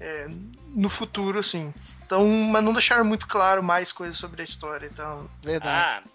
É, 0.00 0.28
no 0.68 0.88
futuro, 0.88 1.40
assim. 1.40 1.74
Então, 2.04 2.28
mas 2.28 2.62
não 2.62 2.72
deixaram 2.72 3.04
muito 3.04 3.26
claro 3.26 3.62
mais 3.62 3.92
coisas 3.92 4.16
sobre 4.16 4.42
a 4.42 4.44
história, 4.44 4.86
então. 4.86 5.28
Verdade. 5.42 6.04
Ah, 6.04 6.10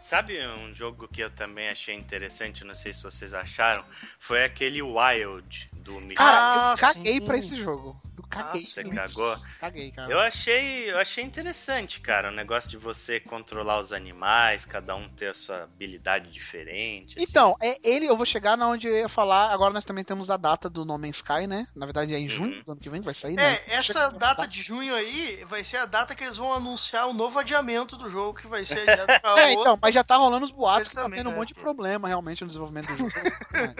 sabe 0.00 0.38
um 0.46 0.74
jogo 0.74 1.08
que 1.08 1.20
eu 1.20 1.30
também 1.30 1.68
achei 1.68 1.94
interessante, 1.94 2.64
não 2.64 2.74
sei 2.74 2.92
se 2.92 3.02
vocês 3.02 3.34
acharam? 3.34 3.84
Foi 4.20 4.44
aquele 4.44 4.80
Wild 4.82 5.68
do 5.72 6.00
Cara, 6.14 6.38
ah, 6.38 6.74
eu 6.74 6.78
caguei 6.78 7.14
sim. 7.14 7.24
pra 7.26 7.38
esse 7.38 7.56
jogo. 7.56 8.00
Eu 8.40 8.44
caguei. 8.44 8.62
Você 8.64 8.84
cagou? 8.84 9.36
Caguei, 9.60 9.90
cara. 9.90 10.12
Eu 10.12 10.18
achei, 10.18 10.90
eu 10.90 10.98
achei 10.98 11.24
interessante, 11.24 12.00
cara, 12.00 12.28
o 12.28 12.32
negócio 12.34 12.70
de 12.70 12.76
você 12.76 13.20
controlar 13.20 13.78
os 13.78 13.92
animais, 13.92 14.64
cada 14.64 14.94
um 14.96 15.08
ter 15.08 15.28
a 15.28 15.34
sua 15.34 15.62
habilidade 15.64 16.30
diferente. 16.30 17.18
assim. 17.18 17.26
Então, 17.28 17.54
é 17.62 17.78
ele, 17.82 18.06
eu 18.06 18.16
vou 18.16 18.26
chegar 18.26 18.56
na 18.56 18.68
onde 18.68 18.86
eu 18.88 18.94
ia 18.96 19.08
falar. 19.08 19.50
Agora 19.52 19.72
nós 19.72 19.84
também 19.84 20.04
temos 20.04 20.30
a 20.30 20.36
data 20.36 20.68
do 20.68 20.84
No 20.84 20.98
Man's 20.98 21.16
Sky, 21.16 21.46
né? 21.46 21.66
Na 21.74 21.86
verdade 21.86 22.14
é 22.14 22.18
em 22.18 22.28
junho 22.28 22.56
Uhum. 22.56 22.62
do 22.62 22.72
ano 22.72 22.80
que 22.80 22.90
vem, 22.90 23.00
vai 23.00 23.14
sair, 23.14 23.36
né? 23.36 23.54
É, 23.54 23.74
essa 23.76 24.10
data 24.10 24.46
de 24.46 24.62
junho 24.62 24.94
aí 24.94 25.44
vai 25.46 25.64
ser 25.64 25.78
a 25.78 25.86
data 25.86 26.14
que 26.14 26.24
eles 26.24 26.36
vão 26.36 26.52
anunciar 26.52 27.08
o 27.08 27.12
novo 27.14 27.38
adiamento 27.38 27.96
do 27.96 28.08
jogo, 28.08 28.38
que 28.40 28.46
vai 28.46 28.64
ser 28.64 28.80
adiado 28.88 29.20
pra 29.20 29.30
É, 29.38 29.46
outro. 29.48 29.60
então, 29.60 29.78
mas 29.80 29.94
já 29.94 30.04
tá 30.04 30.16
rolando 30.16 30.44
os 30.44 30.50
boatos 30.50 30.92
tá 30.92 31.08
tendo 31.08 31.30
um 31.30 31.32
é. 31.32 31.36
monte 31.36 31.48
de 31.48 31.54
problema 31.54 32.08
realmente 32.08 32.42
no 32.42 32.48
desenvolvimento 32.48 32.88
do 32.88 32.96
jogo. 32.96 33.12
É. 33.54 33.74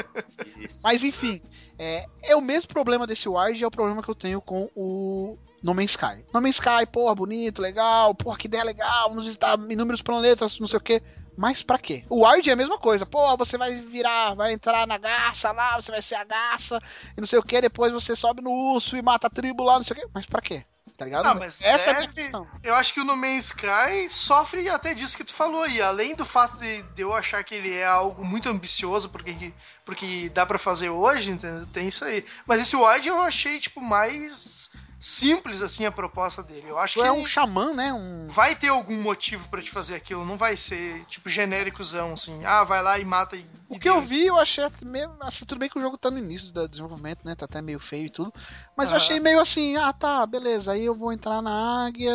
Isso. 0.65 0.81
Mas 0.83 1.03
enfim, 1.05 1.41
é, 1.79 2.07
é 2.23 2.37
o 2.37 2.41
mesmo 2.41 2.69
problema 2.69 3.07
desse 3.07 3.29
Wild, 3.29 3.63
é 3.63 3.67
o 3.67 3.71
problema 3.71 4.03
que 4.03 4.09
eu 4.09 4.15
tenho 4.15 4.41
com 4.41 4.71
o 4.75 5.37
No 5.63 5.75
Man's 5.75 5.91
Sky. 5.91 6.25
No 6.33 6.41
Man's 6.41 6.57
Sky, 6.57 6.87
porra, 6.91 7.15
bonito, 7.15 7.61
legal, 7.61 8.15
porra, 8.15 8.39
que 8.39 8.47
ideia 8.47 8.65
legal, 8.65 9.09
vamos 9.09 9.25
visitar 9.25 9.59
inúmeros 9.71 10.03
planetas, 10.03 10.59
não 10.61 10.69
sei 10.69 10.79
o 10.79 10.83
que. 10.83 11.03
Mas 11.37 11.63
pra 11.63 11.79
quê? 11.79 12.05
O 12.09 12.25
Wild 12.25 12.49
é 12.49 12.53
a 12.53 12.57
mesma 12.57 12.79
coisa. 12.79 13.05
Pô, 13.05 13.37
você 13.37 13.59
vai 13.59 13.75
virar, 13.81 14.35
vai 14.35 14.53
entrar 14.53 14.87
na 14.87 14.97
garça 14.99 15.51
lá, 15.51 15.75
você 15.75 15.91
vai 15.91 16.01
ser 16.01 16.15
a 16.15 16.25
garça, 16.25 16.81
e 17.17 17.21
não 17.21 17.27
sei 17.27 17.39
o 17.39 17.43
que, 17.43 17.61
depois 17.61 17.93
você 17.93 18.15
sobe 18.15 18.41
no 18.41 18.51
urso 18.51 18.97
e 18.97 19.03
mata 19.03 19.27
a 19.27 19.31
tribo 19.31 19.65
lá, 19.65 19.77
não 19.77 19.85
sei 19.85 19.97
o 19.97 20.01
que. 20.01 20.09
Mas 20.15 20.27
pra 20.27 20.41
quê? 20.41 20.65
Tá 20.97 21.05
ligado? 21.05 21.27
Ah, 21.27 21.35
mas 21.35 21.61
Essa 21.61 21.91
é 21.91 21.93
a 21.97 22.01
deve- 22.01 22.13
questão. 22.13 22.47
Eu 22.63 22.75
acho 22.77 22.95
que 22.95 23.01
o 23.01 23.05
No 23.05 23.17
Man's 23.17 23.47
Sky 23.47 24.09
sofre 24.09 24.69
até 24.69 24.95
disso 24.95 25.17
que 25.17 25.25
tu 25.25 25.35
falou 25.35 25.65
aí. 25.65 25.83
Além 25.83 26.15
do 26.15 26.25
fato 26.25 26.57
de, 26.57 26.83
de 26.83 27.03
eu 27.03 27.13
achar 27.13 27.43
que 27.43 27.55
ele 27.57 27.73
é 27.73 27.85
algo 27.85 28.25
muito 28.25 28.49
ambicioso 28.49 29.09
porque, 29.09 29.53
porque 29.85 30.29
dá 30.33 30.47
pra 30.47 30.57
fazer 30.59 30.91
hoje, 30.91 31.33
entendeu? 31.33 31.67
tem 31.73 31.89
isso 31.89 32.05
aí. 32.05 32.25
Mas 32.47 32.61
esse 32.61 32.77
Wild 32.77 33.09
eu 33.09 33.21
achei, 33.21 33.59
tipo, 33.59 33.81
mais 33.81 34.64
simples, 35.07 35.63
assim, 35.63 35.85
a 35.87 35.93
proposta 35.93 36.43
dele. 36.43 36.69
Eu 36.69 36.79
acho 36.79 36.97
Tu 36.97 37.01
que 37.01 37.07
é 37.07 37.13
um 37.13 37.27
xamã, 37.27 37.75
né? 37.75 37.93
Um... 37.93 38.29
vai 38.29 38.55
ter 38.57 38.69
algum 38.69 39.01
motivo 39.01 39.49
pra 39.49 39.63
te 39.63 39.71
fazer 39.71 39.95
aquilo. 39.95 40.25
Não 40.25 40.37
vai 40.37 40.57
ser, 40.57 41.05
tipo, 41.07 41.29
genéricozão, 41.29 42.13
assim. 42.15 42.45
Ah, 42.45 42.65
vai 42.65 42.83
lá 42.83 42.99
e 42.99 43.05
mata 43.05 43.37
e... 43.37 43.47
O 43.69 43.77
e 43.77 43.79
que 43.79 43.89
eu 43.89 44.01
vi, 44.01 44.27
eu 44.27 44.37
achei 44.39 44.65
meio. 44.83 45.17
Assim, 45.21 45.45
tudo 45.45 45.59
bem 45.59 45.69
que 45.69 45.79
o 45.79 45.81
jogo 45.83 45.97
tá 45.99 46.11
no 46.11 46.19
início 46.19 46.53
do 46.53 46.69
desenvolvimento, 46.69 47.25
né? 47.25 47.35
Tá 47.35 47.47
até 47.47 47.61
meio 47.63 47.81
feio 47.81 48.07
e 48.07 48.11
tudo. 48.11 48.33
Mas 48.77 48.91
eu 48.91 48.97
Aham. 48.97 48.97
achei 48.97 49.19
meio 49.21 49.41
assim, 49.41 49.77
ah 49.77 49.93
tá, 49.93 50.25
beleza. 50.27 50.73
Aí 50.73 50.85
eu 50.85 50.95
vou 50.95 51.13
entrar 51.13 51.41
na 51.43 51.87
águia, 51.87 52.13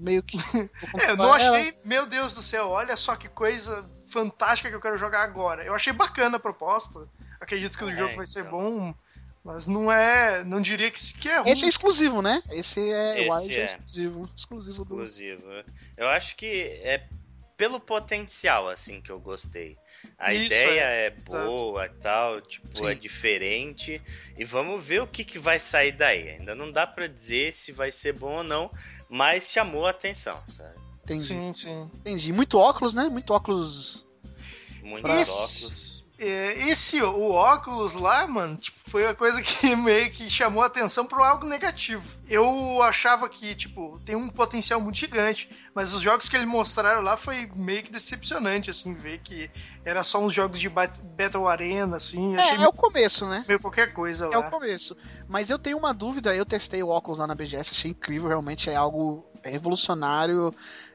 meio 0.00 0.22
que. 0.22 0.36
É, 0.98 1.10
eu 1.10 1.16
não 1.16 1.32
controlar 1.32 1.40
ela. 1.40 1.66
achei, 1.66 1.78
meu 1.84 2.06
Deus 2.06 2.32
do 2.32 2.42
céu, 2.42 2.68
olha 2.68 2.96
só 2.96 3.16
que 3.16 3.28
coisa 3.28 3.88
fantástica 4.08 4.68
que 4.70 4.76
eu 4.76 4.80
quero 4.80 4.98
jogar 4.98 5.22
agora. 5.22 5.64
Eu 5.64 5.74
achei 5.74 5.92
bacana 5.92 6.36
a 6.36 6.40
proposta. 6.40 7.08
Acredito 7.40 7.76
que 7.78 7.84
o 7.84 7.90
É, 7.90 7.92
jogo 7.92 8.14
vai 8.16 8.26
ser 8.26 8.44
então. 8.44 8.50
bom, 8.50 8.94
mas 9.44 9.66
não 9.66 9.90
é, 9.90 10.44
não 10.44 10.60
diria 10.60 10.90
que 10.90 10.98
isso 10.98 11.18
que 11.18 11.28
é 11.28 11.38
ruim. 11.38 11.50
Esse 11.50 11.64
é 11.64 11.68
exclusivo, 11.68 12.22
né? 12.22 12.42
Esse 12.50 12.80
é 12.80 13.26
Esse 13.26 13.54
é. 13.54 13.60
é. 13.60 13.64
exclusivo. 13.66 14.30
Exclusivo 14.36 14.84
do. 14.84 14.94
exclusivo. 15.04 15.44
Eu 15.96 16.08
acho 16.08 16.36
que 16.36 16.46
é 16.82 17.06
pelo 17.56 17.78
potencial, 17.78 18.68
assim, 18.68 19.00
que 19.00 19.10
eu 19.10 19.20
gostei. 19.20 19.76
A 20.18 20.34
Isso, 20.34 20.46
ideia 20.46 20.80
é. 20.80 21.06
é, 21.06 21.10
boa 21.10 21.86
e 21.86 21.88
tal, 21.90 22.40
tipo, 22.40 22.88
é 22.88 22.94
Sim. 22.94 23.00
diferente. 23.00 24.02
E 24.36 24.44
vamos 24.44 24.82
ver 24.82 25.00
o 25.02 25.06
que, 25.06 25.24
que 25.24 25.38
vai 25.38 25.60
sair 25.60 25.92
daí. 25.92 26.30
Ainda 26.30 26.54
não 26.56 26.72
dá 26.72 26.86
pra 26.86 27.06
dizer 27.06 27.52
se 27.52 27.70
vai 27.70 27.92
ser 27.92 28.14
bom 28.14 28.38
ou 28.38 28.42
não, 28.42 28.70
mas 29.08 29.50
chamou 29.50 29.86
a 29.86 29.90
atenção, 29.90 30.42
sabe? 30.48 30.74
Entendi. 31.04 31.24
Sim, 31.26 31.52
sim. 31.52 31.90
Entendi. 31.96 32.32
Muito 32.32 32.58
óculos, 32.58 32.94
né? 32.94 33.04
Muito 33.08 33.32
óculos. 33.32 34.04
Muitos 34.82 35.10
Esse- 35.12 35.64
óculos. 35.66 35.91
É, 36.24 36.68
esse, 36.68 37.02
o 37.02 37.30
óculos 37.32 37.94
lá, 37.94 38.26
mano, 38.28 38.56
tipo, 38.56 38.78
foi 38.88 39.04
a 39.06 39.12
coisa 39.14 39.42
que 39.42 39.74
meio 39.74 40.08
que 40.10 40.30
chamou 40.30 40.62
a 40.62 40.66
atenção 40.66 41.04
para 41.04 41.26
algo 41.28 41.46
negativo. 41.46 42.04
Eu 42.28 42.80
achava 42.82 43.28
que, 43.28 43.54
tipo, 43.56 43.98
tem 44.04 44.14
um 44.14 44.28
potencial 44.28 44.80
muito 44.80 44.98
gigante, 44.98 45.50
mas 45.74 45.92
os 45.92 46.00
jogos 46.00 46.28
que 46.28 46.36
eles 46.36 46.46
mostraram 46.46 47.02
lá 47.02 47.16
foi 47.16 47.50
meio 47.56 47.82
que 47.82 47.90
decepcionante, 47.90 48.70
assim, 48.70 48.94
ver 48.94 49.18
que 49.18 49.50
era 49.84 50.04
só 50.04 50.22
uns 50.22 50.32
jogos 50.32 50.60
de 50.60 50.68
bat- 50.68 51.00
Battle 51.02 51.48
Arena, 51.48 51.96
assim, 51.96 52.36
achei 52.36 52.58
É, 52.58 52.62
é 52.62 52.68
o 52.68 52.72
começo, 52.72 53.26
né? 53.28 53.44
meio 53.48 53.58
qualquer 53.58 53.92
coisa 53.92 54.26
É 54.26 54.38
o 54.38 54.42
lá. 54.42 54.50
começo. 54.50 54.96
Mas 55.26 55.50
eu 55.50 55.58
tenho 55.58 55.76
uma 55.76 55.92
dúvida, 55.92 56.32
eu 56.36 56.46
testei 56.46 56.82
o 56.84 56.88
óculos 56.88 57.18
lá 57.18 57.26
na 57.26 57.34
BGS, 57.34 57.72
achei 57.72 57.90
incrível, 57.90 58.28
realmente 58.28 58.70
é 58.70 58.76
algo 58.76 59.26
revolucionário. 59.44 60.54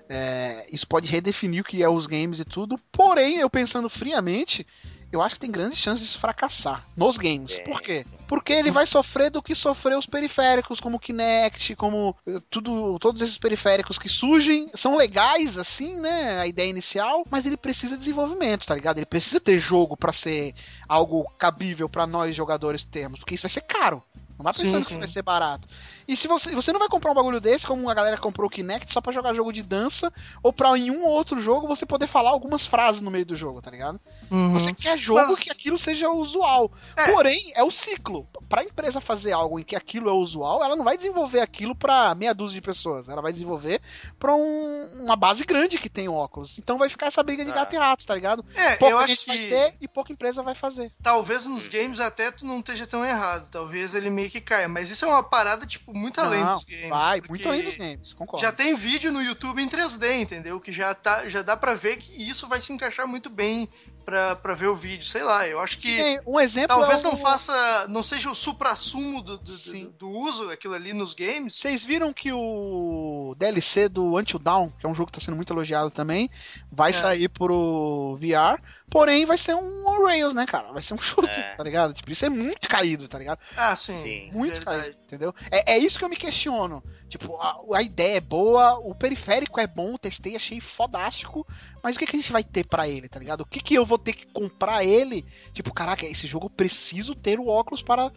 é, 0.09 0.65
isso 0.71 0.87
pode 0.87 1.05
redefinir 1.09 1.61
o 1.61 1.65
que 1.65 1.83
é 1.83 1.89
os 1.89 2.07
games 2.07 2.39
e 2.39 2.45
tudo. 2.45 2.79
Porém, 2.93 3.39
eu 3.39 3.49
pensando 3.49 3.89
friamente, 3.89 4.65
eu 5.11 5.21
acho 5.21 5.35
que 5.35 5.41
tem 5.41 5.51
grandes 5.51 5.79
chances 5.79 6.11
de 6.11 6.17
fracassar 6.17 6.85
nos 6.95 7.17
games. 7.17 7.59
É. 7.59 7.63
Por 7.63 7.81
quê? 7.81 8.05
Porque 8.27 8.51
ele 8.51 8.71
vai 8.71 8.85
sofrer 8.85 9.29
do 9.31 9.41
que 9.41 9.55
sofreu 9.55 9.97
os 9.97 10.05
periféricos, 10.05 10.79
como 10.79 10.97
o 10.97 10.99
Kinect, 10.99 11.75
como 11.75 12.15
eh, 12.27 12.41
tudo, 12.49 12.99
todos 12.99 13.21
esses 13.21 13.38
periféricos 13.38 13.97
que 13.97 14.09
surgem, 14.09 14.69
são 14.73 14.97
legais 14.97 15.57
assim, 15.57 15.97
né, 15.99 16.39
a 16.39 16.47
ideia 16.47 16.69
inicial, 16.69 17.25
mas 17.29 17.45
ele 17.45 17.55
precisa 17.55 17.93
de 17.93 17.99
desenvolvimento, 17.99 18.65
tá 18.65 18.75
ligado? 18.75 18.97
Ele 18.97 19.05
precisa 19.05 19.39
ter 19.39 19.57
jogo 19.59 19.95
pra 19.95 20.11
ser 20.11 20.53
algo 20.88 21.23
cabível 21.38 21.88
pra 21.88 22.05
nós 22.05 22.35
jogadores 22.35 22.84
termos, 22.84 23.19
porque 23.19 23.35
isso 23.35 23.43
vai 23.43 23.51
ser 23.51 23.61
caro. 23.61 24.03
Não 24.38 24.43
vai 24.43 24.53
pensando 24.53 24.84
Sim, 24.84 24.84
que 24.84 24.91
isso 24.91 24.99
vai 24.99 25.07
ser 25.07 25.23
barato. 25.23 25.67
E 26.07 26.15
se 26.15 26.27
você, 26.27 26.55
você 26.55 26.71
não 26.71 26.79
vai 26.79 26.88
comprar 26.88 27.11
um 27.11 27.15
bagulho 27.15 27.41
desse, 27.41 27.65
como 27.67 27.89
a 27.89 27.93
galera 27.93 28.17
comprou 28.17 28.47
o 28.47 28.49
Kinect, 28.49 28.93
só 28.93 29.01
pra 29.01 29.11
jogar 29.11 29.34
jogo 29.34 29.51
de 29.51 29.61
dança, 29.61 30.11
ou 30.41 30.53
pra 30.53 30.77
em 30.77 30.89
um 30.89 31.03
ou 31.03 31.11
outro 31.11 31.41
jogo 31.41 31.67
você 31.67 31.85
poder 31.85 32.07
falar 32.07 32.29
algumas 32.29 32.65
frases 32.65 33.01
no 33.01 33.11
meio 33.11 33.25
do 33.25 33.35
jogo, 33.35 33.61
tá 33.61 33.69
ligado? 33.69 33.99
Uhum. 34.31 34.53
Você 34.53 34.73
quer 34.73 34.97
jogo 34.97 35.19
Mas- 35.27 35.39
que 35.39 35.51
aquilo 35.51 35.77
seja 35.77 36.09
usual. 36.09 36.71
É. 36.95 37.11
Porém, 37.11 37.51
é 37.55 37.63
o 37.63 37.71
ciclo. 37.71 38.27
Pra 38.47 38.63
empresa 38.63 39.01
fazer 39.01 39.34
algo 39.34 39.59
em 39.59 39.63
que 39.63 39.75
aquilo 39.75 40.09
é 40.09 40.13
usual, 40.13 40.63
ela 40.63 40.75
não 40.75 40.85
vai 40.85 40.95
desenvolver 40.95 41.41
aquilo 41.41 41.75
pra 41.75 42.15
meia 42.15 42.34
dúzia 42.34 42.55
de 42.55 42.65
pessoas. 42.65 43.09
Ela 43.09 43.21
vai 43.21 43.34
desenvolver 43.34 43.81
pra 44.17 44.34
um- 44.34 45.03
uma 45.03 45.15
base 45.15 45.43
grande 45.43 45.77
que 45.77 45.89
tem 45.89 46.07
óculos. 46.07 46.57
Então 46.57 46.77
vai 46.77 46.88
ficar 46.89 47.07
essa 47.07 47.21
briga 47.21 47.43
de 47.43 47.51
Ah. 47.51 47.55
gato 47.55 47.73
e 47.73 47.77
rato, 47.77 48.05
tá 48.07 48.15
ligado? 48.15 48.45
É, 48.55 48.75
Pouca 48.75 48.93
eu 48.95 49.07
gente 49.07 49.17
acho 49.19 49.27
vai 49.27 49.38
que 49.38 49.49
ter 49.49 49.75
e 49.81 49.88
pouca 49.88 50.13
empresa 50.13 50.41
vai 50.41 50.55
fazer. 50.55 50.91
talvez 51.03 51.45
nos 51.45 51.67
games 51.67 51.99
até 51.99 52.31
tu 52.31 52.45
não 52.45 52.59
esteja 52.59 52.88
tão 52.88 53.03
errado. 53.03 53.47
Talvez 53.51 53.93
ele 53.93 54.09
meio 54.09 54.29
que 54.29 54.39
caia. 54.39 54.69
Mas 54.69 54.89
isso 54.89 55.03
é 55.03 55.07
uma 55.07 55.23
parada, 55.23 55.65
tipo, 55.65 55.93
muito 55.98 56.22
além 56.22 56.44
Não, 56.44 56.56
dos 56.56 56.65
games. 56.65 56.90
Vai, 56.90 57.22
muito 57.28 57.48
além 57.48 57.64
dos 57.64 57.78
games, 57.78 58.14
concordo. 58.14 58.45
Já 58.45 58.52
tem 58.52 58.76
vídeo 58.76 59.11
no 59.11 59.22
YouTube 59.22 59.61
em 59.61 59.68
3D, 59.68 60.22
entendeu? 60.22 60.60
Que 60.60 60.72
já, 60.72 60.94
tá, 60.94 61.28
já 61.28 61.41
dá 61.41 61.57
pra 61.57 61.74
ver 61.74 61.98
que 61.98 62.30
isso 62.30 62.48
vai 62.48 62.61
se 62.61 62.72
encaixar 62.72 63.07
muito 63.07 63.30
bem 63.30 63.68
pra, 64.07 64.38
pra 64.38 64.53
ver 64.53 64.67
o 64.67 64.75
vídeo. 64.75 65.05
Sei 65.05 65.21
lá, 65.21 65.45
eu 65.49 65.59
acho 65.59 65.77
que. 65.79 65.93
Tem 65.97 66.19
um 66.25 66.39
exemplo 66.39 66.69
Talvez 66.77 67.03
é 67.03 67.07
o- 67.07 67.11
não 67.11 67.17
faça. 67.17 67.88
Não 67.89 68.01
seja 68.01 68.31
o 68.31 68.35
supra-sumo 68.35 69.21
do, 69.21 69.38
do, 69.38 69.57
do, 69.57 69.89
do 69.89 70.09
uso, 70.09 70.49
aquilo 70.49 70.73
ali 70.73 70.93
nos 70.93 71.13
games. 71.13 71.55
Vocês 71.57 71.84
viram 71.84 72.13
que 72.13 72.31
o 72.31 73.35
DLC 73.38 73.89
do 73.89 74.17
Until 74.17 74.39
Dawn, 74.39 74.69
que 74.79 74.85
é 74.85 74.89
um 74.89 74.93
jogo 74.95 75.11
que 75.11 75.19
tá 75.19 75.23
sendo 75.25 75.35
muito 75.35 75.51
elogiado 75.51 75.91
também, 75.91 76.29
vai 76.71 76.91
É. 76.91 76.93
sair 76.93 77.27
pro 77.27 78.15
VR, 78.19 78.61
porém 78.89 79.25
vai 79.25 79.38
ser 79.38 79.53
um 79.55 79.85
on 79.85 80.05
Rails, 80.05 80.34
né, 80.34 80.45
cara? 80.45 80.71
Vai 80.71 80.81
ser 80.81 80.93
um 80.93 80.97
chute, 81.01 81.38
É. 81.38 81.55
tá 81.55 81.63
ligado? 81.63 81.93
Tipo, 81.93 82.09
isso 82.09 82.25
é 82.25 82.29
muito 82.29 82.69
caído, 82.69 83.07
tá 83.09 83.19
ligado? 83.19 83.39
Ah, 83.57 83.75
sim. 83.75 84.01
Sim. 84.01 84.29
Muito 84.31 84.53
verdade. 84.55 84.84
caído, 84.84 84.97
entendeu? 85.05 85.35
É, 85.51 85.73
é 85.73 85.77
isso 85.77 85.99
que 85.99 86.05
eu 86.05 86.09
me 86.09 86.15
questiono. 86.15 86.81
Tipo, 87.07 87.38
a, 87.38 87.61
a 87.75 87.81
ideia 87.81 88.17
é 88.17 88.21
boa, 88.21 88.77
o 88.79 88.93
periférico 88.93 89.59
é 89.59 89.67
bom, 89.67 89.95
testei, 89.97 90.35
achei 90.35 90.59
fodástico, 90.59 91.47
mas 91.81 91.95
o 91.95 91.99
que, 91.99 92.05
que 92.05 92.17
a 92.17 92.19
gente 92.19 92.31
vai 92.31 92.43
ter 92.43 92.65
pra 92.65 92.88
ele, 92.88 93.07
tá 93.07 93.19
ligado? 93.19 93.41
O 93.41 93.45
que, 93.45 93.61
que 93.61 93.75
eu 93.75 93.85
vou 93.85 93.97
ter 93.97 94.13
que 94.13 94.25
comprar 94.27 94.84
ele? 94.84 95.25
Tipo, 95.53 95.73
caraca, 95.73 96.05
esse 96.05 96.27
jogo 96.27 96.47
eu 96.47 96.49
preciso 96.49 97.15
ter 97.15 97.39
o 97.39 97.47
óculos 97.47 97.81
para. 97.81 98.11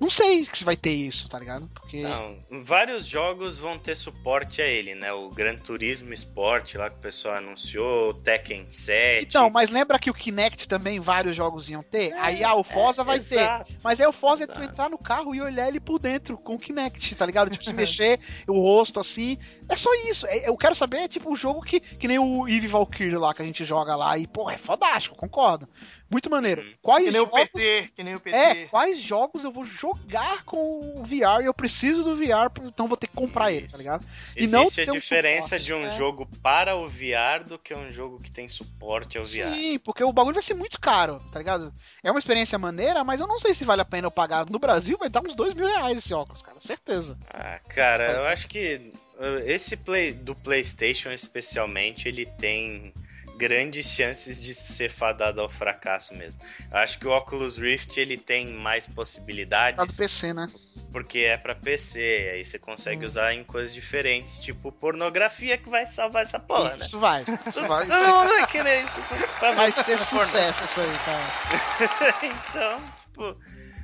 Não 0.00 0.10
sei 0.10 0.46
se 0.52 0.64
vai 0.64 0.76
ter 0.76 0.92
isso, 0.92 1.28
tá 1.28 1.38
ligado? 1.38 1.68
Porque. 1.72 2.02
Não, 2.02 2.38
vários 2.64 3.06
jogos 3.06 3.56
vão 3.56 3.78
ter 3.78 3.94
suporte 3.94 4.60
a 4.60 4.66
ele, 4.66 4.94
né? 4.94 5.12
O 5.12 5.28
Gran 5.28 5.56
Turismo 5.56 6.12
Sport 6.12 6.74
lá 6.74 6.90
que 6.90 6.96
o 6.96 7.00
pessoal 7.00 7.36
anunciou, 7.36 8.10
o 8.10 8.14
Tekken 8.14 8.68
7. 8.68 9.24
Então, 9.24 9.48
mas 9.50 9.70
lembra 9.70 9.98
que 9.98 10.10
o 10.10 10.14
Kinect 10.14 10.68
também 10.68 11.00
vários 11.00 11.36
jogos 11.36 11.70
iam 11.70 11.82
ter? 11.82 12.12
aí 12.14 12.42
ah, 12.42 12.54
o 12.54 12.64
Forza 12.64 13.04
vai 13.04 13.18
ter. 13.18 13.40
Exato. 13.40 13.72
Mas 13.82 14.00
aí 14.00 14.06
o 14.06 14.12
Forza 14.12 14.44
é 14.44 14.46
tu 14.46 14.52
Exato. 14.52 14.70
entrar 14.70 14.90
no 14.90 14.98
carro 14.98 15.34
e 15.34 15.40
olhar 15.40 15.68
ele 15.68 15.80
por 15.80 15.98
dentro 15.98 16.36
com 16.36 16.54
o 16.54 16.58
Kinect, 16.58 17.14
tá 17.14 17.24
ligado? 17.24 17.50
Tipo, 17.50 17.64
se 17.64 17.72
mexer 17.74 18.20
o 18.48 18.60
rosto 18.60 18.98
assim. 19.00 19.38
É 19.68 19.76
só 19.76 19.92
isso. 20.08 20.26
É- 20.26 20.48
eu 20.48 20.56
quero 20.56 20.74
saber, 20.74 21.08
tipo, 21.08 21.30
um 21.30 21.36
jogo 21.36 21.62
que, 21.62 21.80
que 21.80 22.08
nem 22.08 22.18
o 22.18 22.48
Eve 22.48 22.66
Valkyrie 22.66 23.16
lá 23.16 23.32
que 23.32 23.42
a 23.42 23.46
gente 23.46 23.64
joga 23.64 23.94
lá. 23.94 24.18
E, 24.18 24.26
pô, 24.26 24.50
é 24.50 24.58
fodástico, 24.58 25.16
concordo. 25.16 25.68
Muito 26.14 26.30
maneiro. 26.30 26.62
Uhum. 26.62 26.74
Quais 26.80 27.04
Que 27.06 27.10
nem 27.10 27.20
o 27.20 27.24
jogos. 27.24 27.40
PT, 27.40 27.90
que 27.96 28.04
nem 28.04 28.14
o 28.14 28.20
PT. 28.20 28.36
É, 28.36 28.66
quais 28.66 29.00
jogos 29.00 29.42
eu 29.42 29.50
vou 29.50 29.64
jogar 29.64 30.44
com 30.44 30.94
o 30.94 31.02
VR 31.02 31.42
e 31.42 31.46
eu 31.46 31.52
preciso 31.52 32.04
do 32.04 32.14
VR, 32.14 32.52
então 32.64 32.86
vou 32.86 32.96
ter 32.96 33.08
que 33.08 33.16
comprar 33.16 33.50
ele, 33.50 33.62
tá 33.62 33.70
Isso. 33.70 33.78
ligado? 33.78 34.06
E 34.36 34.46
não 34.46 34.62
Existe 34.62 34.82
a 34.82 34.84
ter 34.84 34.90
um 34.92 34.94
diferença 34.94 35.58
suporte, 35.58 35.64
de 35.64 35.74
um 35.74 35.86
é. 35.86 35.96
jogo 35.96 36.28
para 36.40 36.76
o 36.76 36.86
VR 36.86 37.42
do 37.44 37.58
que 37.58 37.74
um 37.74 37.90
jogo 37.90 38.20
que 38.20 38.30
tem 38.30 38.48
suporte 38.48 39.18
ao 39.18 39.24
VR. 39.24 39.56
Sim, 39.56 39.76
porque 39.80 40.04
o 40.04 40.12
bagulho 40.12 40.34
vai 40.34 40.42
ser 40.44 40.54
muito 40.54 40.80
caro, 40.80 41.18
tá 41.32 41.40
ligado? 41.40 41.74
É 42.00 42.12
uma 42.12 42.20
experiência 42.20 42.56
maneira, 42.60 43.02
mas 43.02 43.18
eu 43.18 43.26
não 43.26 43.40
sei 43.40 43.52
se 43.52 43.64
vale 43.64 43.82
a 43.82 43.84
pena 43.84 44.06
eu 44.06 44.12
pagar. 44.12 44.48
No 44.48 44.60
Brasil 44.60 44.96
vai 44.96 45.10
dar 45.10 45.20
uns 45.20 45.34
dois 45.34 45.52
mil 45.52 45.66
reais 45.66 45.98
esse 45.98 46.14
óculos, 46.14 46.42
cara, 46.42 46.60
certeza. 46.60 47.18
Ah, 47.28 47.58
cara, 47.68 48.12
eu 48.12 48.24
acho 48.26 48.46
que 48.46 48.92
uh, 49.18 49.38
esse 49.46 49.76
play 49.76 50.12
do 50.12 50.36
PlayStation 50.36 51.10
especialmente, 51.10 52.06
ele 52.06 52.24
tem 52.24 52.94
grandes 53.36 53.86
chances 53.86 54.40
de 54.40 54.54
ser 54.54 54.90
fadado 54.90 55.40
ao 55.40 55.48
fracasso 55.48 56.14
mesmo. 56.14 56.40
Eu 56.70 56.78
acho 56.78 56.98
que 56.98 57.06
o 57.06 57.16
Oculus 57.16 57.56
Rift 57.56 57.96
ele 57.98 58.16
tem 58.16 58.54
mais 58.54 58.86
possibilidades 58.86 59.78
Tá 59.78 59.84
do 59.84 59.92
PC, 59.94 60.32
né? 60.32 60.50
porque 60.94 61.18
é 61.20 61.36
pra 61.36 61.56
PC, 61.56 62.30
aí 62.34 62.44
você 62.44 62.56
consegue 62.56 63.04
usar 63.04 63.34
em 63.34 63.42
coisas 63.42 63.74
diferentes, 63.74 64.38
tipo 64.38 64.70
pornografia 64.70 65.58
que 65.58 65.68
vai 65.68 65.88
salvar 65.88 66.22
essa 66.22 66.38
porra, 66.38 66.70
né? 66.70 66.76
Isso 66.76 67.00
vai. 67.00 67.24
Isso 67.48 67.66
vai. 67.66 67.88
Todo 67.88 67.98
mundo 67.98 68.28
vai 68.28 68.46
querer 68.46 68.84
isso. 68.84 69.00
Vai 69.40 69.72
ser 69.72 69.98
sucesso 69.98 70.64
isso 70.64 70.80
aí, 70.80 70.98
cara. 71.04 72.14
então, 72.22 72.80
tipo, 73.00 73.36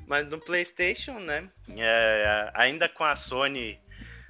mas 0.06 0.28
no 0.28 0.38
PlayStation, 0.38 1.18
né? 1.18 1.48
é, 1.76 2.50
ainda 2.54 2.88
com 2.88 3.02
a 3.02 3.16
Sony, 3.16 3.80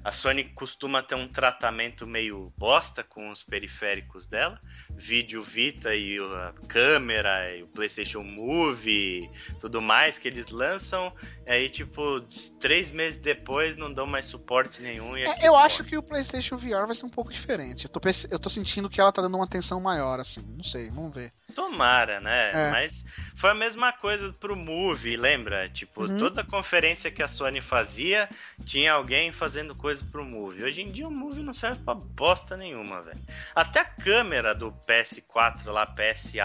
a 0.05 0.12
Sony 0.12 0.44
costuma 0.44 1.02
ter 1.02 1.14
um 1.14 1.28
tratamento 1.28 2.06
meio 2.06 2.52
bosta 2.56 3.02
com 3.05 3.31
os 3.31 3.43
periféricos 3.43 4.27
dela, 4.27 4.59
vídeo 4.90 5.43
Vita 5.43 5.94
e 5.94 6.18
a 6.18 6.52
câmera 6.68 7.55
e 7.56 7.62
o 7.62 7.66
PlayStation 7.68 8.22
Move, 8.22 9.31
tudo 9.60 9.81
mais 9.82 10.18
que 10.18 10.28
eles 10.28 10.48
lançam, 10.51 11.12
aí 11.47 11.68
tipo 11.68 12.20
três 12.59 12.90
meses 12.90 13.18
depois 13.18 13.77
não 13.77 13.93
dão 13.93 14.06
mais 14.06 14.27
suporte 14.27 14.81
nenhum. 14.82 15.16
E 15.16 15.22
É, 15.24 15.47
eu 15.47 15.52
morre. 15.52 15.64
acho 15.66 15.85
que 15.85 15.97
o 15.97 16.02
PlayStation 16.02 16.56
VR 16.56 16.86
vai 16.86 16.94
ser 16.94 17.06
um 17.06 17.10
pouco 17.10 17.32
diferente. 17.32 17.85
Eu 17.85 17.90
tô, 17.90 18.01
eu 18.31 18.39
tô 18.39 18.48
sentindo 18.51 18.89
que 18.89 19.01
ela 19.01 19.12
tá 19.12 19.20
dando 19.22 19.35
uma 19.36 19.44
atenção 19.44 19.81
maior, 19.81 20.20
assim. 20.20 20.40
Não 20.56 20.64
sei, 20.64 20.89
vamos 20.90 21.14
ver. 21.14 21.32
Tomara, 21.55 22.20
né? 22.20 22.68
É. 22.68 22.70
Mas 22.70 23.05
foi 23.35 23.51
a 23.51 23.55
mesma 23.55 23.93
coisa 23.93 24.32
pro 24.32 24.55
Move, 24.56 25.16
lembra? 25.16 25.68
Tipo, 25.68 26.05
Uhum. 26.05 26.16
toda 26.16 26.44
conferência 26.44 27.10
que 27.10 27.22
a 27.22 27.28
Sony 27.28 27.60
fazia, 27.60 28.28
tinha 28.64 28.93
alguém 28.93 29.32
fazendo 29.32 29.74
coisa 29.74 29.90
pro 30.01 30.25
Move. 30.25 30.62
Hoje 30.65 30.83
em 30.83 30.91
dia 30.91 31.07
o 31.07 31.11
Move 31.11 31.43
não 31.43 31.53
serve 31.53 31.83
pra 31.83 31.95
bosta 31.95 32.57
nenhuma, 32.57 33.03
velho. 33.03 33.19
Até 33.55 33.81
a 33.81 33.85
câmera 33.85 34.55
do 34.55 34.73
PS4 34.87 35.67
lá, 35.71 35.87
PSI, 35.87 36.39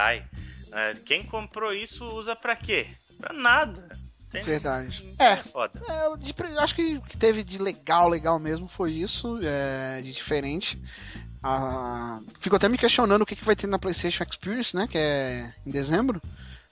eh, 0.72 0.94
quem 1.06 1.24
comprou 1.24 1.74
isso 1.74 2.04
usa 2.06 2.36
pra 2.36 2.56
quê? 2.56 2.88
Pra 3.20 3.34
nada. 3.34 3.98
Tem- 4.30 4.44
Verdade. 4.44 5.14
É 5.20 5.26
É. 5.34 5.38
foda. 5.38 5.82
É, 5.88 6.08
eu 6.08 6.18
de- 6.18 6.34
eu 6.38 6.60
acho 6.60 6.76
que 6.76 6.98
o 6.98 7.02
que 7.02 7.18
teve 7.18 7.44
de 7.44 7.58
legal, 7.58 8.10
legal 8.10 8.38
mesmo 8.40 8.68
foi 8.68 8.92
isso, 8.92 9.40
é, 9.44 10.02
de 10.02 10.12
diferente. 10.12 10.82
Ah, 11.44 12.20
fico 12.40 12.56
até 12.56 12.68
me 12.68 12.78
questionando 12.78 13.22
o 13.22 13.26
que, 13.26 13.36
que 13.36 13.46
vai 13.46 13.56
ter 13.56 13.68
na 13.68 13.78
PlayStation 13.80 14.24
Experience, 14.24 14.76
né? 14.76 14.88
Que 14.88 14.98
é 14.98 15.54
em 15.66 15.72
dezembro. 15.72 16.22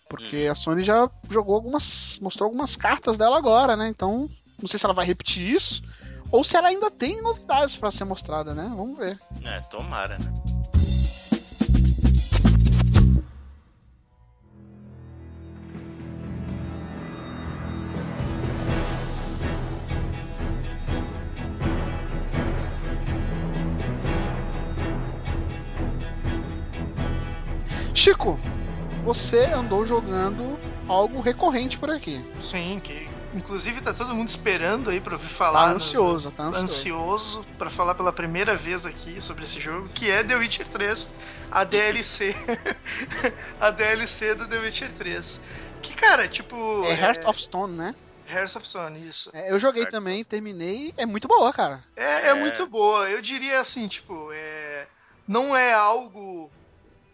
Porque 0.10 0.48
a 0.50 0.56
Sony 0.56 0.84
já 0.84 1.10
jogou 1.30 1.56
algumas. 1.56 2.20
mostrou 2.22 2.48
algumas 2.48 2.76
cartas 2.76 3.18
dela 3.18 3.38
agora, 3.38 3.76
né? 3.78 3.88
Então, 3.88 4.30
não 4.62 4.68
sei 4.68 4.78
se 4.80 4.86
ela 4.86 4.94
vai 4.94 5.06
repetir 5.06 5.44
isso. 5.48 5.82
Ou 6.34 6.44
se 6.44 6.58
ela 6.58 6.70
ainda 6.70 6.90
tem 6.90 7.22
novidades 7.22 7.76
pra 7.76 7.92
ser 7.92 8.06
mostrada, 8.06 8.56
né? 8.56 8.64
Vamos 8.76 8.98
ver. 8.98 9.20
É, 9.46 9.60
tomara, 9.70 10.18
né? 10.18 10.34
Chico, 27.94 28.40
você 29.06 29.46
andou 29.46 29.86
jogando 29.86 30.60
algo 30.88 31.22
recorrente 31.22 31.78
por 31.78 31.92
aqui. 31.92 32.26
Sim, 32.42 32.82
que 32.84 33.13
inclusive 33.36 33.82
tá 33.82 33.94
todo 33.94 34.16
mundo 34.16 34.30
esperando 34.30 34.90
aí 34.90 35.00
pra 35.02 35.14
ouvir 35.14 35.28
Tá 35.28 35.34
falar. 35.36 35.70
no- 35.70 35.76
ansioso, 35.76 36.32
tá 36.32 36.44
ansioso. 36.44 36.64
ansioso 36.64 37.46
pra 37.58 37.70
falar 37.70 37.96
pela 37.96 38.12
primeira 38.14 38.56
vez 38.56 38.86
aqui 38.86 39.20
sobre 39.22 39.44
esse 39.44 39.60
jogo, 39.60 39.90
que 39.90 40.10
é 40.10 40.24
The 40.24 40.36
Witcher 40.36 40.68
3, 40.68 41.16
a 41.52 41.64
DLC. 41.64 42.36
a 43.60 43.70
DLC 43.70 44.36
do 44.36 44.48
The 44.48 44.58
Witcher 44.60 44.92
3. 44.92 45.40
Que, 45.82 45.94
cara, 45.96 46.28
tipo. 46.28 46.84
É 46.86 46.94
Heart 46.96 47.26
of 47.26 47.42
Stone, 47.42 47.76
né? 47.76 47.96
Hearts 48.30 48.56
of 48.56 48.66
Stone, 48.66 49.06
isso. 49.08 49.30
É, 49.34 49.52
eu 49.52 49.60
joguei 49.60 49.86
também, 49.86 50.24
terminei. 50.24 50.94
É 50.96 51.06
muito 51.06 51.28
boa, 51.28 51.52
cara. 51.52 51.84
É, 51.96 52.28
é 52.28 52.30
É. 52.30 52.34
muito 52.34 52.66
boa. 52.68 53.10
Eu 53.10 53.22
diria 53.22 53.60
assim, 53.60 53.86
tipo, 53.88 54.30
é... 54.32 54.88
não 55.28 55.56
é 55.56 55.74
algo. 55.74 56.50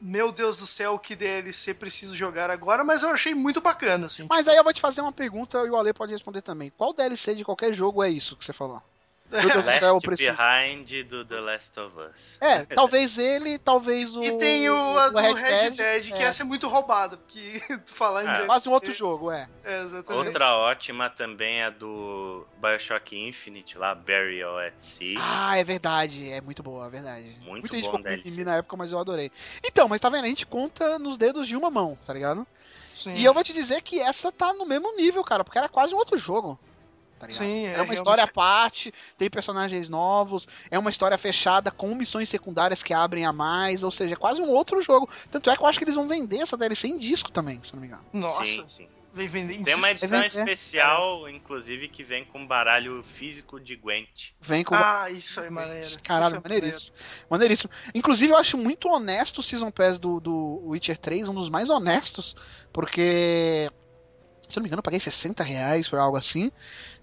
Meu 0.01 0.31
Deus 0.31 0.55
do 0.57 0.65
céu, 0.65 0.97
que 0.97 1.15
DLC 1.15 1.73
preciso 1.73 2.15
jogar 2.15 2.49
agora, 2.49 2.83
mas 2.83 3.03
eu 3.03 3.09
achei 3.09 3.35
muito 3.35 3.59
bacana, 3.59 4.05
assim. 4.05 4.25
Mas 4.29 4.47
aí 4.47 4.55
eu 4.55 4.63
vou 4.63 4.73
te 4.73 4.81
fazer 4.81 5.01
uma 5.01 5.11
pergunta 5.11 5.57
e 5.59 5.69
o 5.69 5.75
Ale 5.75 5.93
pode 5.93 6.13
responder 6.13 6.41
também. 6.41 6.71
Qual 6.77 6.93
DLC 6.93 7.35
de 7.35 7.43
qualquer 7.43 7.73
jogo 7.73 8.03
é 8.03 8.09
isso 8.09 8.35
que 8.37 8.45
você 8.45 8.53
falou? 8.53 8.81
Do 9.29 9.47
Left. 9.65 10.07
Behind 10.17 11.03
do 11.07 11.23
The 11.23 11.39
Last 11.39 11.79
of 11.79 11.95
Us. 11.99 12.37
É, 12.41 12.65
talvez 12.65 13.17
ele, 13.17 13.59
talvez 13.59 14.15
o. 14.15 14.23
E 14.23 14.37
tem 14.39 14.67
o, 14.69 14.73
a 14.73 15.07
o 15.07 15.11
do 15.11 15.33
Red 15.33 15.71
Dead, 15.71 16.07
que 16.07 16.13
é. 16.13 16.23
essa 16.23 16.41
é 16.41 16.45
muito 16.45 16.67
roubada, 16.67 17.15
porque 17.15 17.61
tu 17.85 17.93
falar 17.93 18.23
em 18.23 18.25
DLC, 18.25 18.45
Quase 18.47 18.69
um 18.69 18.73
outro 18.73 18.91
jogo, 18.91 19.31
é. 19.31 19.47
É, 19.63 19.83
exatamente. 19.83 20.27
Outra 20.27 20.55
ótima 20.55 21.09
também 21.09 21.61
é 21.61 21.65
a 21.65 21.69
do 21.69 22.45
Bioshock 22.57 23.15
Infinite, 23.15 23.77
lá, 23.77 23.93
Burial 23.93 24.57
at 24.57 24.73
Sea. 24.79 25.19
Ah, 25.21 25.57
é 25.57 25.63
verdade. 25.63 26.31
É 26.31 26.41
muito 26.41 26.63
boa, 26.63 26.87
é 26.87 26.89
verdade. 26.89 27.37
Muito 27.41 27.61
Muita 27.61 27.75
gente 27.75 27.85
bom 27.85 27.97
ficou 27.97 28.03
DLC. 28.03 28.23
mimimi 28.25 28.45
na 28.45 28.57
época, 28.57 28.75
mas 28.75 28.91
eu 28.91 28.97
adorei. 28.97 29.31
Então, 29.63 29.87
mas 29.87 30.01
tá 30.01 30.09
vendo? 30.09 30.25
A 30.25 30.27
gente 30.27 30.47
conta 30.47 30.97
nos 30.97 31.17
dedos 31.17 31.47
de 31.47 31.55
uma 31.55 31.69
mão, 31.69 31.95
tá 32.05 32.13
ligado? 32.13 32.47
Sim. 32.95 33.13
E 33.13 33.23
eu 33.23 33.33
vou 33.33 33.43
te 33.43 33.53
dizer 33.53 33.81
que 33.81 34.01
essa 34.01 34.31
tá 34.31 34.51
no 34.53 34.65
mesmo 34.65 34.95
nível, 34.95 35.23
cara, 35.23 35.43
porque 35.43 35.57
era 35.57 35.69
quase 35.69 35.93
um 35.93 35.97
outro 35.97 36.17
jogo. 36.17 36.59
Tá 37.19 37.27
ligado? 37.27 37.43
Sim, 37.43 37.65
é, 37.65 37.65
é, 37.65 37.67
uma 37.67 37.73
realmente 37.73 37.97
história 37.97 38.21
é. 38.21 38.23
à 38.23 38.27
parte, 38.27 38.93
tem 39.17 39.29
personagens 39.29 39.89
novos, 39.89 40.47
é 40.71 40.79
uma 40.79 40.89
história 40.89 41.17
fechada 41.17 41.69
com 41.69 41.93
missões 41.93 42.29
secundárias 42.29 42.81
que 42.81 42.93
abrem 42.93 43.25
a 43.25 43.33
mais, 43.33 43.83
ou 43.83 43.91
seja, 43.91 44.13
é 44.13 44.17
quase 44.17 44.41
um 44.41 44.49
outro 44.49 44.81
jogo. 44.81 45.09
Tanto 45.29 45.49
é 45.49 45.55
que 45.55 45.61
eu 45.61 45.67
acho 45.67 45.77
que 45.77 45.83
eles 45.83 45.95
vão 45.95 46.07
vender 46.07 46.37
essa 46.37 46.55
DLC 46.55 46.87
em 46.87 46.97
disco 46.97 47.29
também, 47.29 47.59
se 47.61 47.73
não 47.73 47.81
me 47.81 47.87
engano. 47.87 48.05
Nossa, 48.13 48.45
Sim, 48.45 48.63
sim. 48.67 48.87
vem 49.13 49.27
vender 49.27 49.55
em 49.55 49.63
Tem 49.63 49.75
uma 49.75 49.91
edição 49.91 50.19
É, 50.19 50.23
é. 50.23 50.27
especial, 50.27 51.27
inclusive, 51.29 51.89
que 51.89 52.03
vem 52.05 52.23
com 52.23 52.47
baralho 52.47 53.03
físico 53.03 53.59
de 53.59 53.75
Gwent. 53.75 54.31
Vem 54.39 54.63
com. 54.63 54.75
Ah, 54.75 55.09
isso 55.11 55.41
é 55.41 55.49
maneiro. 55.49 55.89
Caralho, 56.03 56.37
é 56.37 56.39
maneiríssimo. 56.39 56.95
Maneiríssimo. 57.29 57.69
Inclusive, 57.93 58.31
eu 58.31 58.37
acho 58.37 58.57
muito 58.57 58.87
honesto 58.87 59.39
o 59.39 59.43
Season 59.43 59.71
Pass 59.71 59.99
do, 59.99 60.21
do 60.21 60.61
Witcher 60.67 60.97
3, 60.97 61.27
um 61.27 61.33
dos 61.33 61.49
mais 61.49 61.69
honestos, 61.69 62.35
porque. 62.71 63.69
Se 64.47 64.57
eu 64.57 64.61
não 64.61 64.63
me 64.63 64.69
engano, 64.69 64.79
eu 64.79 64.83
paguei 64.83 64.99
60 64.99 65.43
reais, 65.43 65.87
foi 65.87 65.99
algo 65.99 66.17
assim. 66.17 66.51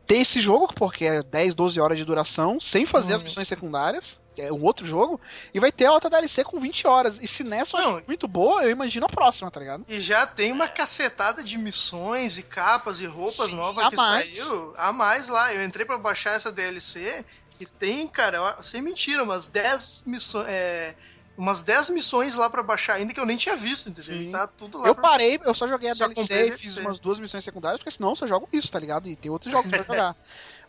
Ter 0.07 0.19
esse 0.19 0.41
jogo, 0.41 0.69
porque 0.75 1.05
é 1.05 1.23
10, 1.23 1.55
12 1.55 1.81
horas 1.81 1.99
de 1.99 2.05
duração, 2.05 2.61
sem 2.61 2.87
fazer 2.87 3.15
as 3.15 3.21
Hum. 3.21 3.25
missões 3.25 3.49
secundárias, 3.49 4.21
que 4.37 4.43
é 4.43 4.53
um 4.53 4.63
outro 4.63 4.87
jogo, 4.87 5.21
e 5.53 5.59
vai 5.59 5.73
ter 5.73 5.87
a 5.87 5.93
outra 5.93 6.09
DLC 6.11 6.45
com 6.45 6.61
20 6.61 6.87
horas. 6.87 7.19
E 7.21 7.27
se 7.27 7.43
nessa 7.43 7.77
eu 7.77 7.81
Não, 7.83 7.97
acho 7.97 8.05
muito 8.07 8.29
boa, 8.29 8.63
eu 8.63 8.71
imagino 8.71 9.07
a 9.07 9.09
próxima, 9.09 9.51
tá 9.51 9.59
ligado? 9.59 9.85
E 9.89 10.01
já 10.01 10.27
tem 10.27 10.53
uma 10.53 10.69
cacetada 10.69 11.43
de 11.43 11.59
missões 11.59 12.39
e 12.39 12.43
capas 12.43 13.01
e 13.01 13.07
roupas 13.07 13.47
Sim, 13.51 13.57
novas 13.57 13.85
a 13.85 13.91
que 13.91 13.97
mais. 13.97 14.35
saiu. 14.37 14.75
A 14.77 14.93
mais 14.93 15.29
lá. 15.29 15.53
Eu 15.53 15.65
entrei 15.65 15.85
pra 15.85 15.99
baixar 15.99 16.35
essa 16.35 16.53
DLC 16.53 17.25
e 17.59 17.67
tem, 17.67 18.07
cara, 18.07 18.37
eu- 18.59 18.63
sem 18.63 18.81
mentira, 18.83 19.23
umas 19.25 19.49
10 19.49 20.03
missões. 20.07 20.47
É, 20.49 20.95
umas 21.37 21.63
10 21.63 21.91
missões 21.91 22.35
lá 22.35 22.49
pra 22.49 22.63
baixar 22.63 22.95
ainda 22.95 23.13
que 23.13 23.21
eu 23.21 23.27
nem 23.27 23.37
tinha 23.37 23.55
visto, 23.57 23.89
entendeu? 23.89 24.31
Tá 24.33 24.47
tudo 24.47 24.79
lá 24.79 24.89
Eu 24.89 24.95
pra- 24.95 25.03
parei, 25.03 25.39
eu 25.45 25.55
só 25.55 25.69
joguei 25.69 25.91
a 25.91 25.95
Só 25.95 26.09
DLC 26.09 26.49
e 26.49 26.53
fiz 26.57 26.77
umas 26.77 26.99
duas 26.99 27.19
missões 27.19 27.45
secundárias, 27.45 27.79
porque 27.79 27.91
senão 27.91 28.11
eu 28.11 28.17
só 28.17 28.27
jogo 28.27 28.49
isso, 28.53 28.71
tá 28.71 28.79
ligado? 28.79 29.09
E 29.09 29.17
tem 29.17 29.31
outros 29.31 29.53
jogos 29.53 29.71
pra 29.71 29.83
jogar. 29.85 30.17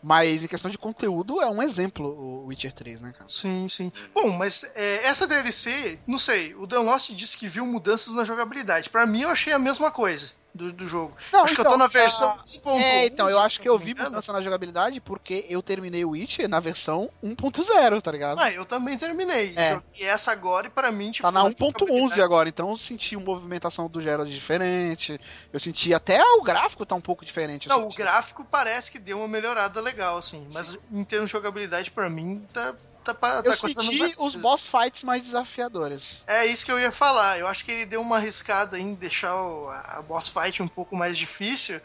Mas 0.02 0.42
em 0.42 0.46
questão 0.46 0.70
de 0.70 0.78
conteúdo, 0.78 1.40
é 1.40 1.48
um 1.50 1.62
exemplo 1.62 2.06
o 2.06 2.46
Witcher 2.46 2.72
3, 2.72 3.00
né, 3.00 3.12
cara? 3.12 3.28
Sim, 3.28 3.68
sim. 3.68 3.90
Bom, 4.14 4.30
mas 4.30 4.64
é, 4.74 5.04
essa 5.06 5.26
DLC, 5.26 5.98
não 6.06 6.18
sei, 6.18 6.54
o 6.54 6.66
Dan 6.66 6.82
Lost 6.82 7.10
disse 7.10 7.36
que 7.36 7.48
viu 7.48 7.66
mudanças 7.66 8.14
na 8.14 8.22
jogabilidade. 8.24 8.90
Pra 8.90 9.06
mim, 9.06 9.22
eu 9.22 9.28
achei 9.30 9.52
a 9.52 9.58
mesma 9.58 9.90
coisa 9.90 10.30
do, 10.58 10.72
do 10.72 10.86
jogo. 10.86 11.16
Não, 11.32 11.44
acho 11.44 11.54
que 11.54 11.60
eu 11.60 11.62
então, 11.62 11.72
tô 11.72 11.78
na 11.78 11.86
versão 11.86 12.30
ah, 12.30 12.44
1.1. 12.46 12.80
É, 12.80 13.06
então, 13.06 13.30
eu 13.30 13.40
acho 13.40 13.60
que 13.60 13.68
eu 13.68 13.78
vi 13.78 13.94
mudança 13.94 14.32
na 14.32 14.42
jogabilidade 14.42 15.00
porque 15.00 15.46
eu 15.48 15.62
terminei 15.62 16.04
o 16.04 16.10
Witcher 16.10 16.48
na 16.48 16.60
versão 16.60 17.08
1.0, 17.24 18.02
tá 18.02 18.10
ligado? 18.12 18.40
Ah, 18.40 18.50
eu 18.50 18.66
também 18.66 18.98
terminei. 18.98 19.54
É. 19.56 19.74
Joguei 19.74 20.06
essa 20.06 20.32
agora 20.32 20.66
e 20.66 20.70
pra 20.70 20.90
mim, 20.90 21.10
tipo. 21.12 21.26
Tá 21.26 21.30
na 21.32 21.44
na 21.44 21.50
1.11 21.50 21.56
jogabilidade- 21.56 22.20
agora, 22.22 22.48
então 22.48 22.70
eu 22.70 22.76
senti 22.76 23.16
uma 23.16 23.26
movimentação 23.26 23.88
do 23.88 24.00
Gerald 24.00 24.30
diferente. 24.32 25.20
Eu 25.52 25.60
senti 25.60 25.94
até 25.94 26.20
o 26.22 26.42
gráfico 26.42 26.84
tá 26.84 26.94
um 26.94 27.00
pouco 27.00 27.24
diferente. 27.24 27.68
Não, 27.68 27.86
o 27.86 27.94
gráfico 27.94 28.44
parece 28.44 28.90
que 28.90 28.98
deu 28.98 29.18
uma 29.18 29.28
melhorada 29.28 29.80
legal, 29.80 30.18
assim. 30.18 30.46
Mas 30.52 30.76
em 30.90 31.04
termos 31.04 31.30
de 31.30 31.32
jogabilidade, 31.32 31.90
pra 31.90 32.10
mim, 32.10 32.44
tá, 32.52 32.74
tá, 33.04 33.14
tá 33.14 33.42
Eu 33.44 33.56
senti 33.56 34.14
os 34.18 34.34
boss 34.34 34.66
fights 34.66 35.02
mais 35.02 35.22
desafiadores. 35.22 36.22
É 36.26 36.44
isso 36.46 36.64
que 36.64 36.72
eu 36.72 36.78
ia 36.78 36.92
falar. 36.92 37.38
Eu 37.38 37.46
acho 37.46 37.64
que 37.64 37.70
ele 37.72 37.86
deu 37.86 38.00
uma 38.00 38.16
arriscada 38.16 38.78
em 38.78 38.94
deixar 38.94 39.34
o- 39.34 39.68
a 39.68 40.02
boss 40.02 40.28
fight 40.28 40.62
um 40.62 40.68
pouco 40.68 40.96
mais 40.96 41.16
difícil. 41.16 41.80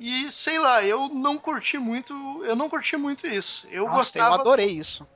E 0.00 0.30
sei 0.30 0.58
lá, 0.58 0.84
eu 0.84 1.08
não 1.08 1.36
curti 1.38 1.76
muito. 1.78 2.12
Eu 2.44 2.54
não 2.54 2.68
curti 2.70 2.96
muito 2.96 3.26
isso. 3.26 3.66
Eu 3.70 3.84
Nossa, 3.86 3.98
gostava. 3.98 4.36
eu 4.36 4.40
adorei 4.40 4.70
isso. 4.70 5.06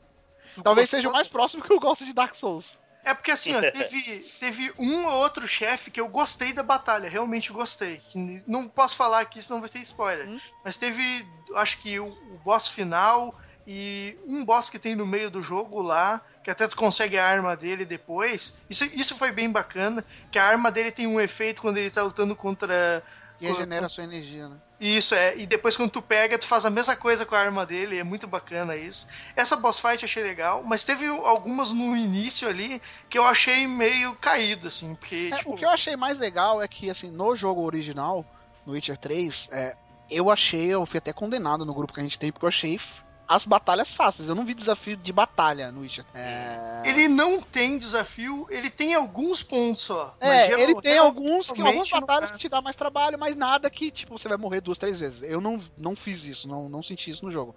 Talvez 0.63 0.91
seja 0.91 1.09
o 1.09 1.13
mais 1.13 1.29
próximo 1.29 1.63
que 1.63 1.73
eu 1.73 1.81
gosto 1.81 2.05
de 2.05 2.13
Dark 2.13 2.35
Souls. 2.35 2.79
É 3.05 3.15
porque 3.15 3.33
assim, 3.33 3.53
ó, 3.55 3.61
teve, 3.61 4.21
teve 4.39 4.73
um 4.79 5.05
ou 5.07 5.13
outro 5.13 5.47
chefe 5.49 5.91
que 5.91 6.01
eu 6.01 6.07
gostei 6.09 6.53
da 6.53 6.63
batalha, 6.63 7.09
realmente 7.09 7.51
gostei. 7.53 8.01
Não 8.47 8.69
posso 8.69 8.97
falar 8.97 9.21
aqui, 9.21 9.43
senão 9.43 9.59
vai 9.61 9.69
ser 9.69 9.81
spoiler. 9.81 10.29
Hum. 10.29 10.39
Mas 10.65 10.77
teve, 10.77 11.27
acho 11.57 11.79
que 11.79 11.99
o, 11.99 12.07
o 12.07 12.41
boss 12.45 12.69
final 12.69 13.35
e 13.67 14.19
um 14.27 14.45
boss 14.45 14.69
que 14.69 14.79
tem 14.79 14.95
no 14.95 15.07
meio 15.07 15.31
do 15.31 15.41
jogo 15.41 15.81
lá, 15.81 16.21
que 16.43 16.51
até 16.51 16.67
tu 16.67 16.77
consegue 16.77 17.19
a 17.19 17.27
arma 17.27 17.57
dele 17.57 17.85
depois. 17.85 18.55
Isso, 18.69 18.85
isso 18.93 19.17
foi 19.17 19.33
bem 19.33 19.51
bacana, 19.51 20.05
que 20.31 20.39
a 20.39 20.45
arma 20.45 20.71
dele 20.71 20.91
tem 20.91 21.07
um 21.07 21.21
efeito 21.21 21.63
quando 21.63 21.79
ele 21.79 21.91
tá 21.91 22.03
lutando 22.03 22.35
contra 22.35 23.03
E 23.41 23.47
regenera 23.47 23.89
sua 23.89 24.05
energia, 24.05 24.49
né? 24.49 24.57
Isso, 24.81 25.15
é. 25.15 25.37
E 25.37 25.47
depois 25.47 25.77
quando 25.77 25.93
tu 25.93 26.03
pega, 26.03 26.37
tu 26.37 26.47
faz 26.47 26.65
a 26.65 26.71
mesma 26.71 26.97
coisa 26.97 27.25
com 27.25 27.37
a 27.37 27.39
arma 27.39 27.65
dele. 27.65 27.99
É 27.99 28.03
muito 28.03 28.27
bacana 28.27 28.77
isso. 28.77 29.07
Essa 29.37 29.55
boss 29.55 29.79
fight 29.79 30.03
eu 30.03 30.07
achei 30.07 30.25
legal, 30.25 30.65
mas 30.65 30.83
teve 30.83 31.07
algumas 31.07 31.71
no 31.71 31.97
início 31.97 32.49
ali 32.49 32.83
que 33.09 33.17
eu 33.17 33.25
achei 33.25 33.67
meio 33.69 34.17
caído, 34.17 34.67
assim. 34.67 34.97
Porque, 34.97 35.31
É, 35.33 35.37
tipo, 35.37 35.53
O 35.53 35.57
que 35.57 35.65
eu 35.65 35.71
achei 35.71 35.97
mais 35.97 36.19
legal 36.19 36.61
é 36.61 36.67
que, 36.67 36.91
assim, 36.91 37.13
no 37.13 37.37
jogo 37.37 37.63
original, 37.63 38.27
no 38.67 38.73
Witcher 38.73 38.99
3, 38.99 39.49
é, 39.53 39.77
eu 40.11 40.29
achei, 40.31 40.67
eu 40.67 40.85
fui 40.85 40.99
até 40.99 41.13
condenado 41.13 41.65
no 41.65 41.73
grupo 41.73 41.93
que 41.93 42.01
a 42.01 42.03
gente 42.03 42.19
tem, 42.19 42.33
porque 42.33 42.45
eu 42.45 42.49
achei 42.49 42.81
as 43.27 43.47
batalhas 43.47 43.93
fáceis. 43.93 44.29
Eu 44.29 44.35
não 44.35 44.45
vi 44.45 44.55
desafio 44.55 44.97
de 44.97 45.13
batalha 45.13 45.71
no 45.71 45.81
Witcher. 45.81 46.05
É, 46.15 46.83
ele 46.85 47.09
não 47.09 47.41
tem 47.41 47.79
desafio, 47.79 48.47
ele 48.51 48.71
tem 48.71 48.95
alguns 48.95 49.43
pontos 49.43 49.85
só. 49.85 50.15
É, 50.21 50.61
ele 50.61 50.81
tem 50.81 50.99
alguns, 50.99 51.51
que, 51.51 51.61
algumas 51.61 51.91
batalhas 51.91 52.31
que 52.31 52.39
te 52.39 52.49
dá 52.49 52.61
mais 52.61 52.77
trabalho, 52.77 53.19
mas 53.19 53.35
nada 53.35 53.71
que, 53.71 53.91
tipo, 53.91 54.19
você 54.19 54.29
vai 54.29 54.37
morrer 54.37 54.61
duas, 54.61 54.79
três 54.79 55.01
vezes. 55.01 55.23
Eu 55.23 55.41
não, 55.41 55.59
não 55.77 55.97
fiz 55.97 56.25
isso, 56.25 56.49
não, 56.49 56.69
não 56.69 56.83
senti 56.83 57.11
isso 57.11 57.25
no 57.25 57.31
jogo. 57.31 57.55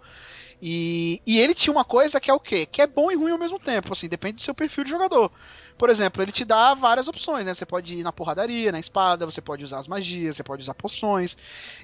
E, 0.61 1.21
e 1.25 1.39
ele 1.39 1.53
tinha 1.53 1.73
uma 1.73 1.83
coisa 1.83 2.19
que 2.19 2.31
é 2.31 2.33
o 2.33 2.39
quê? 2.39 2.65
Que 2.65 2.81
é 2.81 2.87
bom 2.87 3.11
e 3.11 3.15
ruim 3.15 3.31
ao 3.31 3.37
mesmo 3.37 3.59
tempo, 3.59 3.91
assim, 3.91 4.07
depende 4.07 4.37
do 4.37 4.41
seu 4.41 4.53
perfil 4.53 4.83
de 4.83 4.89
jogador. 4.89 5.31
Por 5.77 5.89
exemplo, 5.89 6.21
ele 6.21 6.31
te 6.31 6.45
dá 6.45 6.73
várias 6.73 7.07
opções, 7.07 7.45
né? 7.45 7.53
Você 7.53 7.65
pode 7.65 7.95
ir 7.95 8.03
na 8.03 8.13
porradaria, 8.13 8.71
na 8.71 8.79
espada, 8.79 9.25
você 9.25 9.41
pode 9.41 9.63
usar 9.63 9.79
as 9.79 9.87
magias, 9.87 10.37
você 10.37 10.43
pode 10.43 10.61
usar 10.61 10.73
poções. 10.73 11.37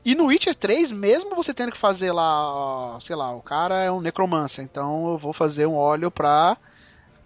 E 0.05 0.15
no 0.15 0.27
Witcher 0.27 0.55
3, 0.55 0.91
mesmo 0.91 1.35
você 1.35 1.53
tendo 1.53 1.73
que 1.73 1.77
fazer 1.77 2.11
lá, 2.13 2.97
sei 3.01 3.15
lá, 3.17 3.35
o 3.35 3.41
cara 3.41 3.79
é 3.83 3.91
um 3.91 3.99
necromancer, 3.99 4.63
então 4.63 5.11
eu 5.11 5.17
vou 5.17 5.33
fazer 5.33 5.65
um 5.65 5.75
óleo 5.75 6.09
pra 6.09 6.55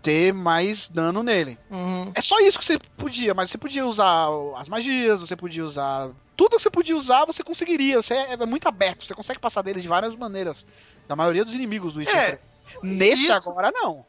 ter 0.02 0.34
mais 0.34 0.88
dano 0.88 1.22
nele. 1.22 1.58
Uhum. 1.70 2.12
É 2.16 2.22
só 2.22 2.40
isso 2.40 2.58
que 2.58 2.66
você 2.66 2.80
podia, 2.98 3.34
mas 3.36 3.52
você 3.52 3.58
podia 3.60 3.86
usar 3.86 4.28
as 4.58 4.68
magias, 4.68 5.22
você 5.22 5.36
podia 5.36 5.64
usar. 5.66 6.10
Tudo 6.36 6.58
que 6.58 6.64
você 6.64 6.70
podia 6.70 6.98
usar, 6.98 7.26
você 7.26 7.44
conseguiria. 7.44 8.02
Você 8.02 8.14
é, 8.14 8.34
é 8.34 8.46
muito 8.46 8.68
aberto, 8.68 9.06
você 9.06 9.14
consegue 9.14 9.40
passar 9.40 9.62
deles 9.62 9.82
de 9.84 9.88
várias 9.88 10.16
maneiras. 10.16 10.66
Da 11.08 11.16
maioria 11.16 11.46
dos 11.46 11.54
inimigos 11.54 11.94
do 11.94 12.00
Witcher 12.00 12.16
É, 12.16 12.40
3. 12.80 12.98
Nesse 12.98 13.24
isso- 13.24 13.34
agora, 13.34 13.72
não. 13.72 14.04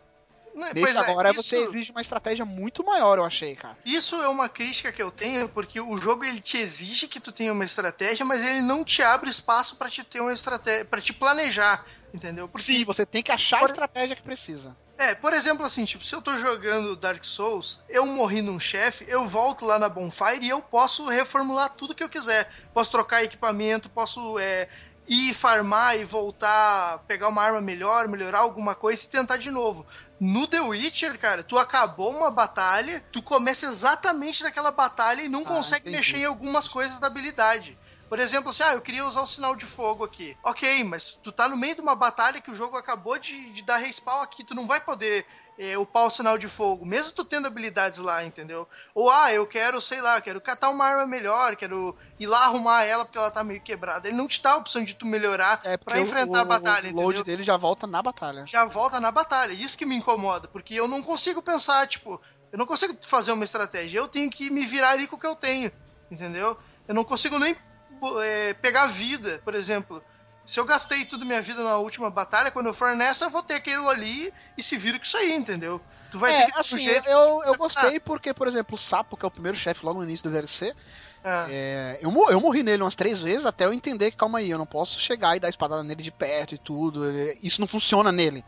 Nesse 0.75 0.97
é, 0.97 1.01
agora 1.01 1.31
isso- 1.31 1.43
você 1.43 1.59
exige 1.59 1.91
uma 1.91 2.01
estratégia 2.01 2.45
muito 2.45 2.83
maior, 2.85 3.19
eu 3.19 3.25
achei, 3.25 3.55
cara. 3.55 3.77
Isso 3.85 4.17
é 4.17 4.29
uma 4.29 4.49
crítica 4.49 4.91
que 4.91 5.03
eu 5.03 5.11
tenho, 5.13 5.49
porque 5.49 5.79
o 5.81 5.99
jogo 5.99 6.25
ele 6.25 6.41
te 6.41 6.57
exige 6.57 7.07
que 7.07 7.21
tu 7.21 7.31
tenha 7.31 7.53
uma 7.53 7.65
estratégia, 7.65 8.25
mas 8.25 8.43
ele 8.43 8.63
não 8.63 8.83
te 8.83 9.03
abre 9.03 9.29
espaço 9.29 9.77
pra 9.77 9.91
te 9.91 10.03
ter 10.03 10.21
uma 10.21 10.33
estratégia, 10.33 10.85
para 10.87 11.01
te 11.01 11.13
planejar, 11.13 11.85
entendeu? 12.13 12.49
Porque 12.49 12.65
Sim, 12.65 12.85
você 12.85 13.05
tem 13.05 13.23
que 13.23 13.31
achar 13.31 13.59
a 13.59 13.61
Por- 13.61 13.69
estratégia 13.71 14.17
que 14.17 14.23
precisa. 14.23 14.77
É, 14.99 15.15
por 15.15 15.35
exemplo, 15.35 15.63
assim, 15.67 15.85
tipo, 15.85 16.03
se 16.03 16.15
eu 16.15 16.23
tô 16.23 16.39
jogando 16.39 16.97
Dark 16.97 17.23
Souls, 17.23 17.81
eu 17.87 18.07
morri 18.07 18.41
num 18.41 18.59
chefe, 18.59 19.05
eu 19.07 19.29
volto 19.29 19.67
lá 19.67 19.79
na 19.79 19.91
Bonfire 19.91 20.41
e 20.43 20.49
eu 20.49 20.63
posso 20.63 21.07
reformular 21.07 21.69
tudo 21.77 21.95
que 21.95 22.03
eu 22.03 22.09
quiser. 22.09 22.49
Posso 22.73 22.91
trocar 22.91 23.23
equipamento, 23.23 23.91
posso 23.91 24.39
é, 24.39 24.67
ir 25.09 25.35
farmar 25.35 25.99
e 25.99 26.05
voltar, 26.05 26.99
pegar 27.07 27.29
uma 27.29 27.43
arma 27.43 27.61
melhor, 27.61 28.09
melhorar 28.09 28.41
alguma 28.41 28.75
coisa 28.75 29.05
e 29.05 29.09
tentar 29.09 29.37
de 29.37 29.51
novo. 29.51 29.87
No 30.21 30.47
The 30.47 30.61
Witcher, 30.61 31.19
cara, 31.19 31.43
tu 31.43 31.59
acabou 31.59 32.17
uma 32.17 32.31
batalha, 32.31 33.05
tu 33.13 33.23
começa 33.23 33.67
exatamente 33.67 34.43
naquela 34.43 34.71
batalha 34.71 35.23
e 35.23 35.29
não 35.29 35.43
Ah, 35.43 35.47
consegue 35.47 35.83
entendi. 35.89 35.97
mexer 35.97 36.17
em 36.19 36.25
algumas 36.25 36.67
coisas 36.69 36.99
da 37.01 37.07
habilidade. 37.07 37.79
Por 38.09 38.21
exemplo, 38.21 38.51
assim, 38.51 38.63
ah, 38.63 38.75
eu 38.75 38.81
queria 38.81 39.05
usar 39.05 39.23
o 39.23 39.27
sinal 39.27 39.57
de 39.57 39.65
fogo 39.67 40.05
aqui. 40.05 40.37
Ok, 40.45 40.85
mas 40.85 41.19
tu 41.23 41.33
tá 41.33 41.49
no 41.49 41.57
meio 41.57 41.75
de 41.75 41.81
uma 41.81 41.97
batalha 41.97 42.41
que 42.41 42.51
o 42.51 42.55
jogo 42.55 42.77
acabou 42.77 43.19
de, 43.19 43.53
de 43.53 43.63
dar 43.63 43.79
respawn 43.79 44.23
aqui, 44.23 44.45
tu 44.45 44.55
não 44.55 44.67
vai 44.67 44.81
poder 44.81 45.27
upar 45.79 46.07
o 46.07 46.11
sinal 46.11 46.37
de 46.37 46.49
fogo, 46.49 46.85
mesmo 46.85 47.13
tu 47.13 47.25
tendo 47.25 47.47
habilidades 47.47 47.99
lá, 47.99 48.23
entendeu? 48.25 48.69
Ou, 48.95 49.11
ah, 49.11 49.33
eu 49.33 49.47
quero, 49.47 49.81
sei 49.81 50.01
lá, 50.01 50.21
quero 50.21 50.41
catar 50.41 50.69
uma 50.71 50.85
arma 50.85 51.07
melhor, 51.07 51.57
quero 51.57 51.97
ir 52.19 52.27
lá 52.27 52.45
arrumar 52.45 52.85
ela 52.85 53.05
porque 53.05 53.17
ela 53.17 53.31
tá 53.31 53.43
meio 53.43 53.61
quebrada. 53.61 54.07
Ele 54.07 54.17
não 54.17 54.29
te 54.29 54.43
dá 54.43 54.53
a 54.53 54.57
opção 54.57 54.85
de 54.85 54.95
tu 54.95 55.07
melhorar 55.07 55.61
É 55.65 55.77
pra 55.77 55.99
enfrentar 55.99 56.39
o, 56.39 56.43
a 56.43 56.45
batalha, 56.45 56.91
o 56.91 56.95
load 56.95 57.07
entendeu? 57.09 57.25
dele 57.25 57.43
já 57.43 57.57
volta 57.57 57.87
na 57.87 58.03
batalha. 58.03 58.45
já 58.47 58.65
volta 58.67 59.01
na 59.01 59.11
batalha. 59.11 59.53
Isso 59.53 59.79
que 59.79 59.87
me 59.87 59.97
incomoda, 59.97 60.47
porque 60.49 60.75
eu 60.75 60.87
não 60.87 61.03
consigo 61.03 61.41
pensar, 61.43 61.87
tipo, 61.87 62.21
eu 62.53 62.59
não 62.59 62.67
consigo 62.67 62.97
fazer 63.05 63.33
uma 63.33 63.45
estratégia. 63.45 63.99
Eu 63.99 64.09
tenho 64.09 64.31
que 64.31 64.51
me 64.51 64.67
virar 64.67 64.91
ali 64.91 65.07
com 65.07 65.17
o 65.17 65.19
que 65.19 65.27
eu 65.27 65.37
tenho, 65.37 65.73
entendeu? 66.11 66.57
Eu 66.87 66.95
não 66.95 67.03
consigo 67.05 67.39
nem 67.39 67.57
é, 68.23 68.55
pegar 68.55 68.87
vida, 68.87 69.41
por 69.45 69.55
exemplo. 69.55 70.03
Se 70.47 70.61
eu 70.61 70.65
gastei 70.65 71.05
tudo 71.05 71.27
minha 71.27 71.43
vida 71.43 71.63
na 71.65 71.79
última 71.79 72.11
batalha, 72.11 72.51
quando 72.53 72.67
eu 72.67 72.75
for 72.75 72.97
nessa, 72.97 73.25
eu 73.27 73.31
vou 73.31 73.43
ter 73.43 73.55
aquilo 73.55 73.89
ali 73.91 74.33
e 74.57 74.63
se 74.63 74.77
vira 74.79 74.99
com 74.99 75.05
isso 75.05 75.17
aí, 75.17 75.33
entendeu? 75.33 75.85
Tu 76.09 76.19
vai 76.19 76.35
ter 76.35 76.45
É, 76.45 76.47
que 76.47 76.53
dar 76.53 76.65
um 76.73 76.79
assim, 76.79 76.79
jeito 76.79 77.07
eu, 77.07 77.43
eu 77.45 77.55
gostei 77.57 78.01
porque, 78.01 78.35
por 78.35 78.49
exemplo, 78.49 78.75
o 78.77 78.79
Sapo, 78.79 79.17
que 79.17 79.25
é 79.25 79.29
o 79.29 79.31
primeiro 79.31 79.57
chefe 79.57 79.85
logo 79.85 79.99
no 80.01 80.05
início 80.05 80.25
do 80.25 80.33
DLC, 80.33 80.75
Ah, 81.23 81.49
É, 81.49 81.99
eu, 82.03 82.11
eu 82.31 82.41
morri 82.41 82.63
nele 82.63 82.83
umas 82.83 82.97
três 82.97 83.19
vezes 83.21 83.47
até 83.47 83.65
eu 83.67 83.73
entender 83.73 84.11
que, 84.11 84.17
calma 84.17 84.39
aí, 84.41 84.51
eu 84.51 84.59
não 84.59 84.67
posso 84.67 84.99
chegar 85.01 85.37
e 85.37 85.41
dar 85.41 85.49
espadada 85.51 85.83
nele 85.85 86.03
de 86.03 86.11
perto 86.13 86.55
e 86.55 86.59
tudo. 86.59 87.05
é, 87.11 87.35
Isso 87.43 87.61
não 87.61 87.69
funciona 87.69 88.11
nele. 88.13 88.45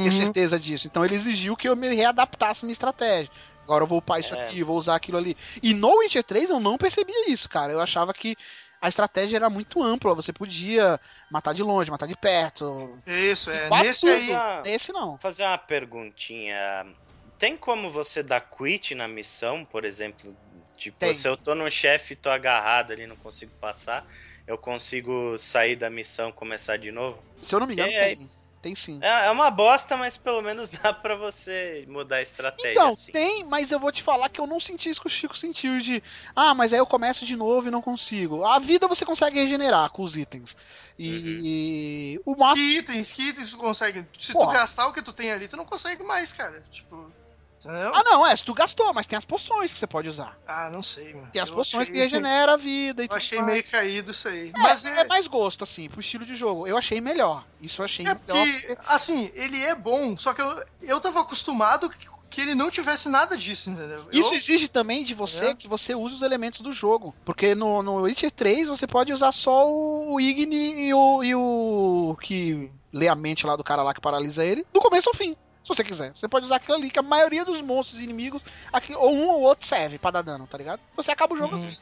Ter 0.00 0.12
Uhum. 0.12 0.12
certeza 0.12 0.58
disso. 0.58 0.86
Então 0.88 1.04
ele 1.04 1.14
exigiu 1.16 1.56
que 1.56 1.68
eu 1.68 1.76
me 1.76 1.94
readaptasse 1.94 2.64
a 2.64 2.66
minha 2.66 2.72
estratégia. 2.74 3.30
Agora 3.64 3.84
eu 3.84 3.88
vou 3.88 3.98
upar 3.98 4.20
isso 4.20 4.34
É. 4.34 4.34
aqui, 4.34 4.62
vou 4.64 4.78
usar 4.78 4.96
aquilo 4.96 5.18
ali. 5.18 5.36
E 5.62 5.74
no 5.74 5.98
Witcher 5.98 6.24
3 6.24 6.50
eu 6.50 6.60
não 6.60 6.78
percebia 6.78 7.30
isso, 7.30 7.48
cara. 7.48 7.72
Eu 7.72 7.80
achava 7.80 8.12
que 8.14 8.36
a 8.80 8.88
estratégia 8.88 9.36
era 9.36 9.50
muito 9.50 9.82
ampla. 9.82 10.14
Você 10.14 10.32
podia 10.32 10.98
matar 11.30 11.52
de 11.52 11.62
longe, 11.62 11.90
matar 11.90 12.06
de 12.06 12.16
perto. 12.16 12.98
Isso, 13.06 13.50
é. 13.50 13.68
Quase 13.68 13.84
Nesse 13.84 14.00
tudo. 14.00 14.12
aí. 14.12 14.32
Ah, 14.32 14.62
Nesse 14.64 14.92
não. 14.92 15.10
Vou 15.10 15.18
fazer 15.18 15.42
uma 15.42 15.58
perguntinha. 15.58 16.86
Tem 17.38 17.56
como 17.56 17.90
você 17.90 18.22
dar 18.22 18.40
quit 18.40 18.94
na 18.94 19.08
missão, 19.08 19.64
por 19.64 19.84
exemplo? 19.84 20.36
Tipo, 20.76 20.98
Tem. 20.98 21.14
se 21.14 21.26
eu 21.28 21.36
tô 21.36 21.54
no 21.54 21.70
chefe 21.70 22.12
e 22.14 22.16
tô 22.16 22.30
agarrado 22.30 22.92
ali, 22.92 23.06
não 23.06 23.16
consigo 23.16 23.52
passar, 23.60 24.06
eu 24.46 24.56
consigo 24.58 25.36
sair 25.38 25.76
da 25.76 25.90
missão 25.90 26.30
e 26.30 26.32
começar 26.32 26.76
de 26.76 26.90
novo? 26.90 27.22
Se 27.38 27.54
eu 27.54 27.60
não 27.60 27.66
me 27.66 27.74
engano, 27.74 27.90
É, 27.92 28.14
tem. 28.14 28.30
Tem 28.62 28.74
sim. 28.74 28.98
É, 29.02 29.26
é 29.26 29.30
uma 29.30 29.50
bosta, 29.50 29.96
mas 29.96 30.16
pelo 30.18 30.42
menos 30.42 30.68
dá 30.82 30.92
pra 30.92 31.14
você 31.16 31.84
mudar 31.88 32.16
a 32.16 32.22
estratégia 32.22 32.72
Então, 32.72 32.90
assim. 32.90 33.10
tem, 33.10 33.42
mas 33.44 33.70
eu 33.70 33.80
vou 33.80 33.90
te 33.90 34.02
falar 34.02 34.28
que 34.28 34.40
eu 34.40 34.46
não 34.46 34.60
senti 34.60 34.90
isso 34.90 35.00
que 35.00 35.06
o 35.06 35.10
Chico 35.10 35.36
sentiu 35.36 35.78
de. 35.80 36.02
Ah, 36.36 36.52
mas 36.54 36.72
aí 36.72 36.78
eu 36.78 36.86
começo 36.86 37.24
de 37.24 37.36
novo 37.36 37.68
e 37.68 37.70
não 37.70 37.80
consigo. 37.80 38.44
A 38.44 38.58
vida 38.58 38.86
você 38.86 39.04
consegue 39.04 39.40
regenerar 39.40 39.88
com 39.90 40.02
os 40.02 40.16
itens. 40.16 40.56
E 40.98 42.20
o 42.26 42.34
Que 42.34 42.40
máximo. 42.40 42.68
itens, 42.70 43.12
que 43.12 43.22
itens 43.28 43.50
tu 43.50 43.56
consegue? 43.56 44.06
Se 44.18 44.28
tu 44.28 44.32
Porra. 44.34 44.52
gastar 44.52 44.86
o 44.88 44.92
que 44.92 45.00
tu 45.00 45.12
tem 45.12 45.32
ali, 45.32 45.48
tu 45.48 45.56
não 45.56 45.64
consegue 45.64 46.02
mais, 46.02 46.32
cara. 46.32 46.62
Tipo. 46.70 47.10
Ah, 47.66 48.02
não, 48.04 48.26
é, 48.26 48.34
se 48.36 48.42
tu 48.44 48.54
gastou, 48.54 48.92
mas 48.94 49.06
tem 49.06 49.16
as 49.16 49.24
poções 49.24 49.72
que 49.72 49.78
você 49.78 49.86
pode 49.86 50.08
usar. 50.08 50.38
Ah, 50.46 50.70
não 50.72 50.82
sei, 50.82 51.12
mano. 51.14 51.28
Tem 51.32 51.42
as 51.42 51.48
Eu 51.50 51.54
poções 51.56 51.82
achei- 51.82 51.94
que 51.94 52.00
regeneram 52.00 52.52
a 52.54 52.56
vida 52.56 53.02
e 53.02 53.04
Eu 53.04 53.08
tudo 53.08 53.18
achei 53.18 53.38
mais. 53.38 53.50
meio 53.52 53.64
caído 53.64 54.10
isso 54.10 54.28
aí. 54.28 54.48
É, 54.54 54.58
Mas 54.58 54.84
é 54.84 55.04
mais 55.04 55.26
gosto, 55.26 55.64
assim, 55.64 55.88
pro 55.88 56.00
estilo 56.00 56.24
de 56.24 56.34
jogo. 56.34 56.66
Eu 56.66 56.76
achei 56.78 57.00
melhor. 57.00 57.44
Isso 57.60 57.80
eu 57.80 57.84
achei 57.84 58.06
É 58.06 58.14
melhor. 58.14 58.46
porque, 58.46 58.78
assim, 58.86 59.30
ele 59.34 59.62
é 59.62 59.74
bom, 59.74 60.16
só 60.16 60.32
que 60.32 60.40
eu, 60.40 60.64
eu 60.82 61.00
tava 61.00 61.20
acostumado 61.20 61.90
que, 61.90 62.08
que 62.30 62.40
ele 62.40 62.54
não 62.54 62.70
tivesse 62.70 63.08
nada 63.08 63.36
disso, 63.36 63.68
entendeu? 63.70 64.06
Isso 64.12 64.30
eu, 64.30 64.34
exige 64.38 64.68
também 64.68 65.04
de 65.04 65.12
você 65.14 65.46
É. 65.46 65.54
que 65.54 65.68
você 65.68 65.94
use 65.94 66.14
os 66.14 66.22
elementos 66.22 66.60
do 66.60 66.72
jogo. 66.72 67.14
Porque 67.24 67.54
no, 67.54 67.82
no 67.82 67.96
Witcher 68.02 68.30
3 68.30 68.68
você 68.68 68.86
pode 68.86 69.12
usar 69.12 69.32
só 69.32 69.68
o 69.70 70.18
Igni 70.20 70.86
e 70.88 70.94
o, 70.94 71.22
e 71.24 71.34
o 71.34 72.16
que 72.22 72.70
lê 72.92 73.06
a 73.08 73.14
mente 73.14 73.46
lá 73.46 73.54
do 73.56 73.62
cara 73.64 73.82
lá 73.82 73.92
que 73.92 74.00
paralisa 74.00 74.44
ele, 74.44 74.64
do 74.72 74.80
começo 74.80 75.08
ao 75.08 75.14
fim. 75.14 75.36
Se 75.62 75.68
você 75.74 75.84
quiser. 75.84 76.12
Você 76.16 76.28
pode 76.28 76.46
usar 76.46 76.56
aquilo 76.56 76.76
ali, 76.76 76.90
que 76.90 76.98
a 76.98 77.02
maioria 77.02 77.44
dos 77.44 77.60
monstros 77.60 78.00
inimigos, 78.00 78.42
aqui, 78.72 78.94
ou 78.94 79.14
um 79.14 79.28
ou 79.28 79.42
outro 79.42 79.66
serve 79.68 79.98
pra 79.98 80.10
dar 80.10 80.22
dano, 80.22 80.46
tá 80.48 80.56
ligado? 80.58 80.80
Você 80.96 81.10
acaba 81.10 81.34
o 81.34 81.36
jogo 81.36 81.54
Uhum. 81.54 81.54
assim. 81.54 81.76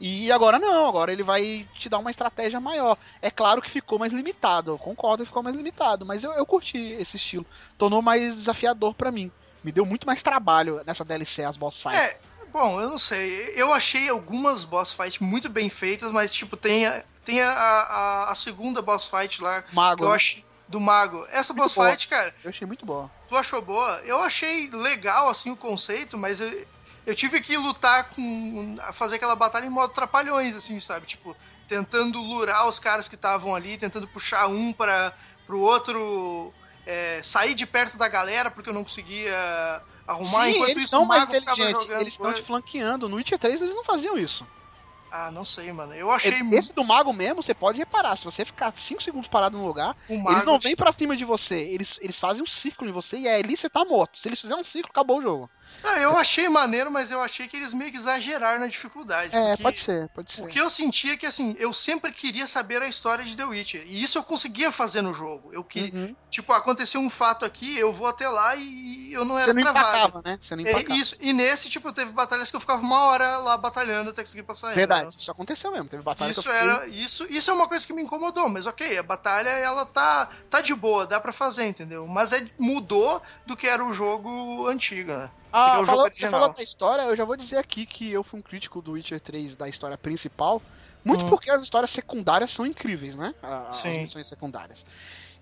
E 0.00 0.30
agora 0.32 0.58
não, 0.58 0.88
agora 0.88 1.12
ele 1.12 1.22
vai 1.22 1.68
te 1.74 1.88
dar 1.88 1.98
uma 1.98 2.10
estratégia 2.10 2.60
maior. 2.60 2.98
É 3.20 3.30
claro 3.30 3.62
que 3.62 3.70
ficou 3.70 3.98
mais 3.98 4.12
limitado, 4.12 4.72
eu 4.72 4.78
concordo, 4.78 5.24
ficou 5.26 5.42
mais 5.42 5.56
limitado, 5.56 6.04
mas 6.06 6.24
eu, 6.24 6.32
eu 6.32 6.46
curti 6.46 6.78
esse 6.78 7.16
estilo. 7.16 7.46
Tornou 7.78 8.02
mais 8.02 8.34
desafiador 8.36 8.94
pra 8.94 9.12
mim. 9.12 9.32
Me 9.62 9.70
deu 9.72 9.86
muito 9.86 10.06
mais 10.06 10.22
trabalho 10.22 10.82
nessa 10.84 11.04
DLC, 11.04 11.44
as 11.44 11.56
boss 11.56 11.80
fights. 11.80 11.96
É, 11.96 12.20
bom, 12.52 12.80
eu 12.80 12.90
não 12.90 12.98
sei. 12.98 13.52
Eu 13.54 13.72
achei 13.72 14.08
algumas 14.08 14.64
boss 14.64 14.90
fights 14.92 15.18
muito 15.20 15.48
bem 15.48 15.70
feitas, 15.70 16.10
mas, 16.10 16.34
tipo, 16.34 16.56
tem 16.56 16.86
a, 16.86 17.04
tem 17.24 17.40
a, 17.42 17.50
a, 17.52 18.30
a 18.32 18.34
segunda 18.34 18.82
boss 18.82 19.04
fight 19.06 19.40
lá, 19.42 19.62
que 19.62 19.72
Mago, 19.74 20.04
eu 20.04 20.10
né? 20.10 20.16
achei. 20.16 20.44
Do 20.72 20.80
Mago. 20.80 21.26
Essa 21.30 21.52
Muito 21.52 21.64
boss 21.64 21.74
boa. 21.74 21.90
fight, 21.90 22.08
cara, 22.08 22.34
eu 22.42 22.48
achei 22.48 22.66
muito 22.66 22.86
boa. 22.86 23.10
tu 23.28 23.36
achou 23.36 23.60
boa? 23.60 24.00
Eu 24.04 24.20
achei 24.20 24.70
legal, 24.70 25.28
assim, 25.28 25.50
o 25.50 25.56
conceito, 25.56 26.16
mas 26.16 26.40
eu, 26.40 26.66
eu 27.06 27.14
tive 27.14 27.42
que 27.42 27.56
lutar 27.58 28.08
com. 28.08 28.78
fazer 28.94 29.16
aquela 29.16 29.36
batalha 29.36 29.66
em 29.66 29.70
modo 29.70 29.92
trapalhões, 29.92 30.54
assim, 30.56 30.80
sabe? 30.80 31.06
Tipo, 31.06 31.36
tentando 31.68 32.20
lurar 32.22 32.66
os 32.66 32.78
caras 32.78 33.06
que 33.06 33.14
estavam 33.14 33.54
ali, 33.54 33.76
tentando 33.76 34.08
puxar 34.08 34.46
um 34.46 34.72
para 34.72 35.12
pro 35.46 35.60
outro 35.60 36.54
é, 36.86 37.20
sair 37.22 37.54
de 37.54 37.66
perto 37.66 37.98
da 37.98 38.08
galera, 38.08 38.50
porque 38.50 38.70
eu 38.70 38.74
não 38.74 38.82
conseguia 38.82 39.82
arrumar. 40.06 40.44
Sim, 40.44 40.50
Enquanto 40.52 40.70
eles 40.70 40.84
isso, 40.84 40.90
são 40.90 41.04
mais 41.04 41.24
inteligentes, 41.24 41.82
jogando 41.82 42.00
eles 42.00 42.14
estão 42.14 42.32
te 42.32 42.42
flanqueando. 42.42 43.08
No 43.10 43.16
Witcher 43.16 43.38
3 43.38 43.60
eles 43.60 43.74
não 43.74 43.84
faziam 43.84 44.16
isso. 44.16 44.46
Ah, 45.14 45.30
não 45.30 45.44
sei, 45.44 45.70
mano. 45.72 45.92
Eu 45.94 46.10
achei 46.10 46.40
Esse 46.50 46.72
do 46.72 46.82
mago 46.82 47.12
mesmo, 47.12 47.42
você 47.42 47.54
pode 47.54 47.78
reparar, 47.78 48.16
se 48.16 48.24
você 48.24 48.46
ficar 48.46 48.74
5 48.74 49.02
segundos 49.02 49.28
parado 49.28 49.58
no 49.58 49.66
lugar, 49.66 49.94
eles 50.26 50.42
não 50.42 50.58
vêm 50.58 50.74
pra 50.74 50.90
cima 50.90 51.14
de 51.14 51.22
você, 51.24 51.54
eles, 51.68 51.98
eles 52.00 52.18
fazem 52.18 52.42
um 52.42 52.46
círculo 52.46 52.88
em 52.88 52.94
você 52.94 53.18
e 53.18 53.26
é 53.28 53.36
ali 53.36 53.54
você 53.54 53.68
tá 53.68 53.84
morto. 53.84 54.18
Se 54.18 54.26
eles 54.28 54.40
fizerem 54.40 54.62
um 54.62 54.64
círculo, 54.64 54.90
acabou 54.90 55.18
o 55.18 55.22
jogo. 55.22 55.50
Não, 55.82 55.96
eu 55.96 56.16
achei 56.16 56.48
maneiro, 56.48 56.90
mas 56.90 57.10
eu 57.10 57.20
achei 57.20 57.48
que 57.48 57.56
eles 57.56 57.72
meio 57.72 57.90
que 57.90 57.96
exageraram 57.96 58.60
na 58.60 58.66
dificuldade. 58.66 59.34
É, 59.34 59.56
pode 59.56 59.78
ser, 59.78 60.08
pode 60.08 60.32
ser. 60.32 60.42
O 60.42 60.46
que 60.46 60.60
eu 60.60 60.70
sentia 60.70 61.14
é 61.14 61.16
que, 61.16 61.26
assim, 61.26 61.56
eu 61.58 61.72
sempre 61.72 62.12
queria 62.12 62.46
saber 62.46 62.82
a 62.82 62.88
história 62.88 63.24
de 63.24 63.36
The 63.36 63.44
Witcher. 63.44 63.84
E 63.86 64.02
isso 64.02 64.18
eu 64.18 64.22
conseguia 64.22 64.70
fazer 64.70 65.02
no 65.02 65.12
jogo. 65.12 65.52
Eu 65.52 65.64
queria. 65.64 65.92
Uhum. 65.92 66.16
Tipo, 66.30 66.52
aconteceu 66.52 67.00
um 67.00 67.10
fato 67.10 67.44
aqui, 67.44 67.78
eu 67.78 67.92
vou 67.92 68.06
até 68.06 68.28
lá 68.28 68.54
e 68.56 69.12
eu 69.12 69.24
não 69.24 69.38
era 69.38 69.46
Você 69.46 69.52
não 69.52 69.62
travado. 69.62 69.88
Empacava, 69.88 70.22
né? 70.24 70.38
Você 70.40 70.56
não 70.56 70.62
empacava. 70.62 70.92
É, 70.92 70.96
isso. 70.96 71.16
E 71.20 71.32
nesse, 71.32 71.68
tipo, 71.68 71.92
teve 71.92 72.12
batalhas 72.12 72.50
que 72.50 72.56
eu 72.56 72.60
ficava 72.60 72.82
uma 72.82 73.04
hora 73.04 73.38
lá 73.38 73.56
batalhando 73.56 74.10
até 74.10 74.22
conseguir 74.22 74.42
passar. 74.42 74.74
Verdade, 74.74 75.14
isso 75.18 75.30
aconteceu 75.30 75.70
mesmo. 75.70 75.88
Teve 75.88 76.02
batalhas 76.02 76.36
isso 76.36 76.42
que 76.42 76.48
eu 76.48 76.54
era, 76.54 76.86
isso, 76.86 77.26
isso 77.28 77.50
é 77.50 77.54
uma 77.54 77.68
coisa 77.68 77.86
que 77.86 77.92
me 77.92 78.02
incomodou, 78.02 78.48
mas 78.48 78.66
ok, 78.66 78.98
a 78.98 79.02
batalha 79.02 79.50
ela 79.50 79.84
tá, 79.84 80.28
tá 80.48 80.60
de 80.60 80.74
boa, 80.74 81.06
dá 81.06 81.20
para 81.20 81.32
fazer, 81.32 81.66
entendeu? 81.66 82.06
Mas 82.06 82.32
é, 82.32 82.46
mudou 82.58 83.20
do 83.46 83.56
que 83.56 83.66
era 83.66 83.84
o 83.84 83.92
jogo 83.92 84.66
antigo, 84.68 85.12
né? 85.12 85.30
Ah, 85.52 85.80
é 85.82 85.86
falou, 85.86 86.08
você 86.10 86.30
falou 86.30 86.52
da 86.52 86.62
história, 86.62 87.02
eu 87.02 87.14
já 87.14 87.24
vou 87.24 87.36
dizer 87.36 87.58
aqui 87.58 87.84
que 87.84 88.10
eu 88.10 88.24
fui 88.24 88.40
um 88.40 88.42
crítico 88.42 88.80
do 88.80 88.92
Witcher 88.92 89.20
3 89.20 89.54
da 89.54 89.68
história 89.68 89.98
principal, 89.98 90.62
muito 91.04 91.26
hum. 91.26 91.28
porque 91.28 91.50
as 91.50 91.62
histórias 91.62 91.90
secundárias 91.90 92.50
são 92.50 92.66
incríveis, 92.66 93.14
né? 93.14 93.34
As 93.42 93.76
Sim. 93.76 94.04
missões 94.04 94.26
secundárias. 94.26 94.84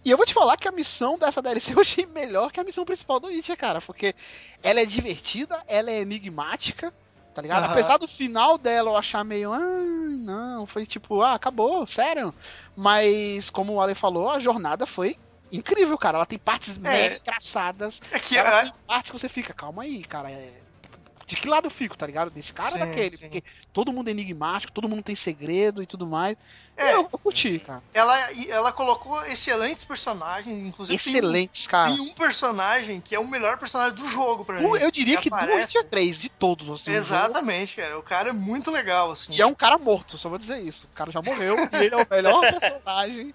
E 0.04 0.10
eu 0.10 0.16
vou 0.16 0.26
te 0.26 0.34
falar 0.34 0.56
que 0.56 0.66
a 0.66 0.72
missão 0.72 1.18
dessa 1.18 1.40
DLC 1.40 1.74
eu 1.74 1.80
achei 1.80 2.06
melhor 2.06 2.50
que 2.50 2.58
a 2.58 2.64
missão 2.64 2.84
principal 2.84 3.20
do 3.20 3.28
Witcher, 3.28 3.56
cara, 3.56 3.80
porque 3.80 4.14
ela 4.62 4.80
é 4.80 4.84
divertida, 4.84 5.62
ela 5.68 5.90
é 5.90 6.00
enigmática, 6.00 6.92
tá 7.34 7.40
ligado? 7.40 7.64
Uhum. 7.64 7.70
Apesar 7.70 7.98
do 7.98 8.08
final 8.08 8.58
dela 8.58 8.90
eu 8.90 8.96
achar 8.96 9.24
meio, 9.24 9.52
ah, 9.52 9.60
não, 9.60 10.66
foi 10.66 10.86
tipo, 10.86 11.20
ah, 11.22 11.34
acabou, 11.34 11.86
sério. 11.86 12.34
Mas, 12.74 13.50
como 13.50 13.74
o 13.74 13.80
Ale 13.80 13.94
falou, 13.94 14.28
a 14.28 14.40
jornada 14.40 14.86
foi 14.86 15.16
incrível, 15.52 15.96
cara. 15.98 16.18
Ela 16.18 16.26
tem 16.26 16.38
partes 16.38 16.76
é. 16.76 16.80
mega 16.80 17.20
traçadas. 17.20 18.00
É 18.10 18.18
que 18.18 18.36
ela 18.36 18.60
é... 18.60 18.62
tem 18.64 18.72
partes 18.86 19.10
que 19.10 19.18
você 19.18 19.28
fica, 19.28 19.52
calma 19.52 19.82
aí, 19.82 20.02
cara. 20.02 20.30
É... 20.30 20.52
De 21.30 21.36
que 21.36 21.48
lado 21.48 21.66
eu 21.66 21.70
fico, 21.70 21.96
tá 21.96 22.04
ligado? 22.04 22.28
Desse 22.28 22.52
cara 22.52 22.70
sim, 22.70 22.80
ou 22.80 22.86
daquele? 22.86 23.10
Sim. 23.12 23.28
Porque 23.28 23.44
todo 23.72 23.92
mundo 23.92 24.08
é 24.08 24.10
enigmático, 24.10 24.72
todo 24.72 24.88
mundo 24.88 25.00
tem 25.00 25.14
segredo 25.14 25.80
e 25.80 25.86
tudo 25.86 26.04
mais. 26.04 26.36
É, 26.76 26.94
eu, 26.94 27.02
eu 27.02 27.18
curti, 27.18 27.60
cara. 27.60 27.80
Ela, 27.94 28.16
ela 28.48 28.72
colocou 28.72 29.24
excelentes 29.26 29.84
personagens, 29.84 30.66
inclusive. 30.66 30.96
Excelentes, 30.96 31.66
um, 31.66 31.70
cara. 31.70 31.90
E 31.92 32.00
um 32.00 32.08
personagem 32.08 33.00
que 33.00 33.14
é 33.14 33.20
o 33.20 33.28
melhor 33.28 33.58
personagem 33.58 33.94
do 33.94 34.08
jogo 34.08 34.44
pra 34.44 34.58
mim. 34.58 34.64
Eu 34.80 34.90
diria 34.90 35.18
que, 35.18 35.30
que 35.30 35.46
do 35.46 35.52
Witcher 35.52 35.84
3, 35.84 36.20
de 36.20 36.28
todos. 36.30 36.68
Assim, 36.68 36.90
Exatamente, 36.90 37.76
cara. 37.76 37.96
O 37.96 38.02
cara 38.02 38.30
é 38.30 38.32
muito 38.32 38.68
legal, 38.68 39.12
assim. 39.12 39.32
E 39.32 39.40
é 39.40 39.46
um 39.46 39.54
cara 39.54 39.78
morto, 39.78 40.18
só 40.18 40.28
vou 40.28 40.38
dizer 40.38 40.60
isso. 40.60 40.88
O 40.90 40.96
cara 40.96 41.12
já 41.12 41.22
morreu 41.22 41.56
e 41.72 41.76
ele 41.76 41.94
é 41.94 41.96
o 41.96 42.06
melhor 42.10 42.40
personagem 42.58 43.32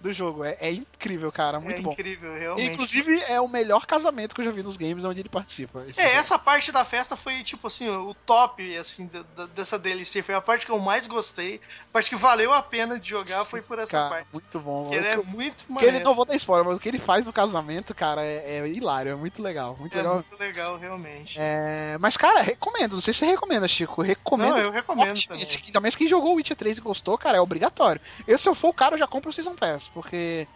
do 0.00 0.12
jogo. 0.12 0.44
É, 0.44 0.56
é 0.60 0.70
incrível, 0.70 1.30
cara. 1.32 1.60
Muito 1.60 1.78
é 1.78 1.82
bom. 1.82 1.90
É 1.90 1.92
incrível, 1.92 2.34
realmente. 2.34 2.72
Inclusive, 2.72 3.20
é 3.26 3.40
o 3.40 3.48
melhor 3.48 3.86
casamento 3.86 4.34
que 4.34 4.40
eu 4.40 4.44
já 4.44 4.50
vi 4.50 4.62
nos 4.62 4.76
games 4.76 5.04
onde 5.04 5.20
ele 5.20 5.28
participa. 5.28 5.80
É, 5.80 5.92
jogo. 5.92 6.00
essa 6.00 6.38
parte 6.38 6.72
da 6.72 6.84
festa 6.84 7.16
foi, 7.16 7.42
tipo 7.42 7.66
assim, 7.66 7.88
o 7.88 8.14
top, 8.26 8.76
assim, 8.76 9.10
dessa 9.54 9.78
DLC. 9.78 10.22
Foi 10.22 10.34
a 10.34 10.40
parte 10.40 10.66
que 10.66 10.72
eu 10.72 10.78
mais 10.78 11.06
gostei. 11.06 11.60
A 11.88 11.92
parte 11.92 12.10
que 12.10 12.16
valeu 12.16 12.52
a 12.52 12.62
pena 12.62 12.98
de 12.98 13.08
jogar 13.08 13.44
Sim, 13.44 13.50
foi 13.50 13.62
por 13.62 13.78
essa 13.78 13.92
cara, 13.92 14.10
parte. 14.10 14.28
Muito 14.32 14.60
bom. 14.60 14.82
Porque 14.82 14.96
ele 14.96 15.08
é 15.08 15.16
muito 15.16 15.64
maneiro. 15.68 15.96
ele 15.96 16.04
não 16.04 16.14
vou 16.14 16.24
dar 16.24 16.36
spoiler, 16.36 16.66
mas 16.66 16.76
o 16.76 16.80
que 16.80 16.88
ele 16.88 16.98
faz 16.98 17.26
no 17.26 17.32
casamento, 17.32 17.94
cara, 17.94 18.24
é, 18.24 18.58
é 18.58 18.68
hilário. 18.68 19.12
É 19.12 19.16
muito 19.16 19.42
legal. 19.42 19.76
Muito 19.78 19.94
é 19.94 20.02
legal. 20.02 20.14
muito 20.14 20.38
legal, 20.38 20.78
realmente. 20.78 21.36
É... 21.38 21.96
Mas, 21.98 22.16
cara, 22.16 22.40
recomendo. 22.40 22.94
Não 22.94 23.00
sei 23.00 23.12
se 23.12 23.20
você 23.20 23.26
recomenda, 23.26 23.66
Chico. 23.68 24.02
Recomendo. 24.02 24.50
Não, 24.50 24.58
eu 24.58 24.70
recomendo 24.70 25.20
também. 25.26 25.46
Mais 25.80 25.96
quem 25.96 26.08
jogou 26.08 26.32
o 26.32 26.36
Witcher 26.36 26.56
3 26.56 26.78
e 26.78 26.80
gostou, 26.80 27.16
cara, 27.16 27.38
é 27.38 27.40
obrigatório. 27.40 28.00
Eu, 28.26 28.36
se 28.36 28.48
eu 28.48 28.54
for 28.54 28.68
o 28.68 28.74
cara, 28.74 28.94
eu 28.94 28.98
já 28.98 29.06
compro 29.06 29.30
o 29.30 29.32
Season 29.32 29.54
Pass, 29.54 29.87
porque 29.88 30.48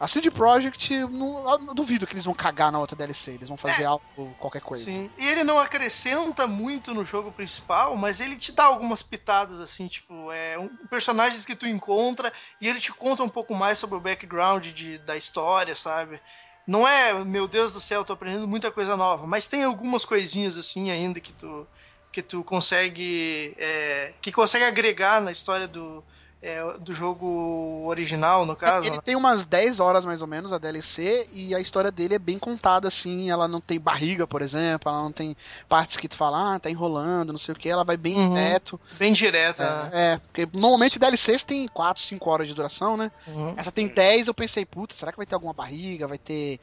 a 0.00 0.06
CD 0.06 0.30
Projekt, 0.30 0.94
não, 1.08 1.58
não, 1.58 1.74
duvido 1.74 2.06
que 2.06 2.14
eles 2.14 2.24
vão 2.24 2.34
cagar 2.34 2.70
na 2.70 2.78
outra 2.78 2.94
DLC, 2.94 3.32
eles 3.32 3.48
vão 3.48 3.56
fazer 3.56 3.82
é, 3.82 3.86
algo, 3.86 4.34
qualquer 4.38 4.60
coisa. 4.62 4.84
Sim, 4.84 5.10
e 5.18 5.26
ele 5.26 5.42
não 5.42 5.58
acrescenta 5.58 6.46
muito 6.46 6.94
no 6.94 7.04
jogo 7.04 7.32
principal, 7.32 7.96
mas 7.96 8.20
ele 8.20 8.36
te 8.36 8.52
dá 8.52 8.64
algumas 8.64 9.02
pitadas, 9.02 9.58
assim, 9.58 9.88
tipo, 9.88 10.30
é, 10.30 10.56
um, 10.56 10.68
personagens 10.88 11.44
que 11.44 11.56
tu 11.56 11.66
encontra 11.66 12.32
e 12.60 12.68
ele 12.68 12.78
te 12.78 12.92
conta 12.92 13.24
um 13.24 13.28
pouco 13.28 13.56
mais 13.56 13.80
sobre 13.80 13.96
o 13.96 14.00
background 14.00 14.68
de, 14.68 14.98
da 14.98 15.16
história, 15.16 15.74
sabe? 15.74 16.20
Não 16.64 16.86
é, 16.86 17.12
meu 17.24 17.48
Deus 17.48 17.72
do 17.72 17.80
céu, 17.80 18.04
tô 18.04 18.12
aprendendo 18.12 18.46
muita 18.46 18.70
coisa 18.70 18.96
nova, 18.96 19.26
mas 19.26 19.48
tem 19.48 19.64
algumas 19.64 20.04
coisinhas, 20.04 20.56
assim, 20.56 20.92
ainda 20.92 21.18
que 21.18 21.32
tu, 21.32 21.66
que 22.12 22.22
tu 22.22 22.44
consegue, 22.44 23.56
é, 23.58 24.14
que 24.22 24.30
consegue 24.30 24.64
agregar 24.64 25.20
na 25.20 25.32
história 25.32 25.66
do, 25.66 26.04
é, 26.40 26.62
do 26.78 26.92
jogo 26.92 27.84
original, 27.86 28.46
no 28.46 28.54
caso. 28.54 28.86
Ele 28.86 28.96
né? 28.96 29.02
tem 29.04 29.16
umas 29.16 29.44
10 29.44 29.80
horas 29.80 30.04
mais 30.04 30.22
ou 30.22 30.28
menos 30.28 30.52
a 30.52 30.58
DLC 30.58 31.28
e 31.32 31.54
a 31.54 31.60
história 31.60 31.90
dele 31.90 32.14
é 32.14 32.18
bem 32.18 32.38
contada 32.38 32.86
assim. 32.86 33.28
Ela 33.28 33.48
não 33.48 33.60
tem 33.60 33.80
barriga, 33.80 34.26
por 34.26 34.40
exemplo, 34.40 34.88
ela 34.88 35.02
não 35.02 35.10
tem 35.10 35.36
partes 35.68 35.96
que 35.96 36.06
tu 36.06 36.16
fala, 36.16 36.54
ah, 36.54 36.58
tá 36.60 36.70
enrolando, 36.70 37.32
não 37.32 37.38
sei 37.38 37.52
o 37.52 37.58
que. 37.58 37.68
Ela 37.68 37.82
vai 37.82 37.96
bem 37.96 38.14
uhum. 38.14 38.34
direto. 38.34 38.80
Bem 38.98 39.12
direta. 39.12 39.62
É, 39.62 39.66
né? 39.66 39.90
é, 39.92 40.18
porque 40.18 40.48
normalmente 40.52 40.98
DLCs 40.98 41.42
tem 41.42 41.66
4, 41.66 42.02
5 42.02 42.30
horas 42.30 42.46
de 42.46 42.54
duração, 42.54 42.96
né? 42.96 43.10
Uhum. 43.26 43.54
Essa 43.56 43.72
tem 43.72 43.88
10, 43.88 44.28
eu 44.28 44.34
pensei, 44.34 44.64
puta, 44.64 44.94
será 44.94 45.10
que 45.10 45.18
vai 45.18 45.26
ter 45.26 45.34
alguma 45.34 45.52
barriga? 45.52 46.06
Vai 46.06 46.18
ter. 46.18 46.60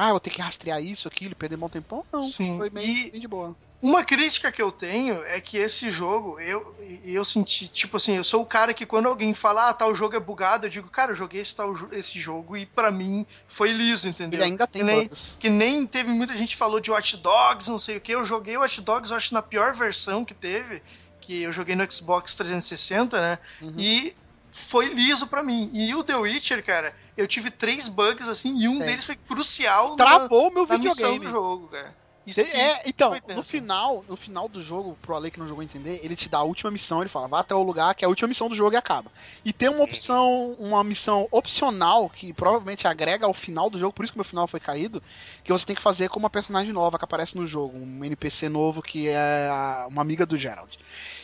Ah, 0.00 0.12
vou 0.12 0.20
ter 0.20 0.30
que 0.30 0.40
rastrear 0.40 0.80
isso, 0.80 1.08
aquilo, 1.08 1.34
perder 1.34 1.56
bom 1.56 1.68
tempão? 1.68 2.04
Não, 2.12 2.22
Sim. 2.22 2.56
foi 2.56 2.70
bem, 2.70 3.10
bem 3.10 3.20
de 3.20 3.26
boa. 3.26 3.56
Uma 3.82 4.04
crítica 4.04 4.52
que 4.52 4.62
eu 4.62 4.70
tenho 4.70 5.24
é 5.24 5.40
que 5.40 5.56
esse 5.56 5.90
jogo, 5.90 6.38
eu, 6.38 6.72
eu 7.04 7.24
senti, 7.24 7.66
tipo 7.66 7.96
assim, 7.96 8.16
eu 8.16 8.22
sou 8.22 8.40
o 8.40 8.46
cara 8.46 8.72
que 8.72 8.86
quando 8.86 9.08
alguém 9.08 9.34
fala, 9.34 9.68
ah, 9.68 9.74
tal 9.74 9.92
jogo 9.96 10.14
é 10.14 10.20
bugado, 10.20 10.66
eu 10.66 10.70
digo, 10.70 10.88
cara, 10.88 11.10
eu 11.10 11.16
joguei 11.16 11.40
esse, 11.40 11.56
tal, 11.56 11.74
esse 11.90 12.16
jogo 12.16 12.56
e 12.56 12.64
para 12.64 12.92
mim 12.92 13.26
foi 13.48 13.72
liso, 13.72 14.08
entendeu? 14.08 14.38
Ele 14.38 14.50
ainda 14.52 14.68
tem 14.68 14.82
que 14.82 14.86
nem, 14.86 15.10
que 15.40 15.50
nem 15.50 15.84
teve 15.84 16.10
muita 16.10 16.36
gente 16.36 16.54
falou 16.54 16.78
de 16.78 16.92
Watch 16.92 17.16
Dogs, 17.16 17.68
não 17.68 17.80
sei 17.80 17.96
o 17.96 18.00
que, 18.00 18.14
eu 18.14 18.24
joguei 18.24 18.56
Watch 18.56 18.80
Dogs, 18.80 19.10
eu 19.10 19.16
acho, 19.16 19.34
na 19.34 19.42
pior 19.42 19.74
versão 19.74 20.24
que 20.24 20.34
teve, 20.34 20.80
que 21.20 21.42
eu 21.42 21.50
joguei 21.50 21.74
no 21.74 21.90
Xbox 21.90 22.36
360, 22.36 23.20
né? 23.20 23.38
Uhum. 23.60 23.74
E 23.76 24.14
foi 24.50 24.88
liso 24.88 25.26
para 25.26 25.42
mim. 25.42 25.70
E 25.72 25.94
o 25.94 26.02
The 26.02 26.16
Witcher, 26.16 26.64
cara, 26.64 26.94
eu 27.16 27.26
tive 27.26 27.50
três 27.50 27.88
bugs 27.88 28.28
assim, 28.28 28.56
e 28.58 28.68
um 28.68 28.82
é. 28.82 28.86
deles 28.86 29.04
foi 29.04 29.16
crucial 29.16 29.96
Travou 29.96 30.48
na, 30.48 30.54
meu 30.54 30.66
videogame. 30.66 31.26
do 31.26 31.30
jogo, 31.30 31.68
cara. 31.68 31.94
Isso 32.28 32.42
é, 32.42 32.82
então, 32.84 33.14
no 33.34 33.42
final, 33.42 34.04
no 34.06 34.14
final 34.14 34.50
do 34.50 34.60
jogo, 34.60 34.98
pro 35.00 35.16
Ale 35.16 35.30
que 35.30 35.38
não 35.38 35.48
jogou 35.48 35.62
entender, 35.62 35.98
ele 36.02 36.14
te 36.14 36.28
dá 36.28 36.38
a 36.38 36.42
última 36.42 36.70
missão, 36.70 37.00
ele 37.00 37.08
fala, 37.08 37.26
vá 37.26 37.40
até 37.40 37.54
o 37.54 37.62
lugar 37.62 37.94
que 37.94 38.04
é 38.04 38.06
a 38.06 38.08
última 38.08 38.28
missão 38.28 38.50
do 38.50 38.54
jogo 38.54 38.74
e 38.74 38.76
acaba. 38.76 39.10
E 39.42 39.50
tem 39.50 39.70
uma 39.70 39.82
opção, 39.82 40.54
uma 40.58 40.84
missão 40.84 41.26
opcional 41.30 42.10
que 42.10 42.34
provavelmente 42.34 42.86
agrega 42.86 43.24
ao 43.24 43.32
final 43.32 43.70
do 43.70 43.78
jogo, 43.78 43.94
por 43.94 44.04
isso 44.04 44.12
que 44.12 44.18
o 44.18 44.20
meu 44.20 44.26
final 44.26 44.46
foi 44.46 44.60
caído, 44.60 45.02
que 45.42 45.50
você 45.50 45.64
tem 45.64 45.74
que 45.74 45.80
fazer 45.80 46.10
com 46.10 46.18
uma 46.18 46.28
personagem 46.28 46.70
nova 46.70 46.98
que 46.98 47.04
aparece 47.04 47.34
no 47.34 47.46
jogo, 47.46 47.78
um 47.78 48.04
NPC 48.04 48.50
novo 48.50 48.82
que 48.82 49.08
é 49.08 49.48
uma 49.88 50.02
amiga 50.02 50.26
do 50.26 50.36
Gerald. 50.36 50.78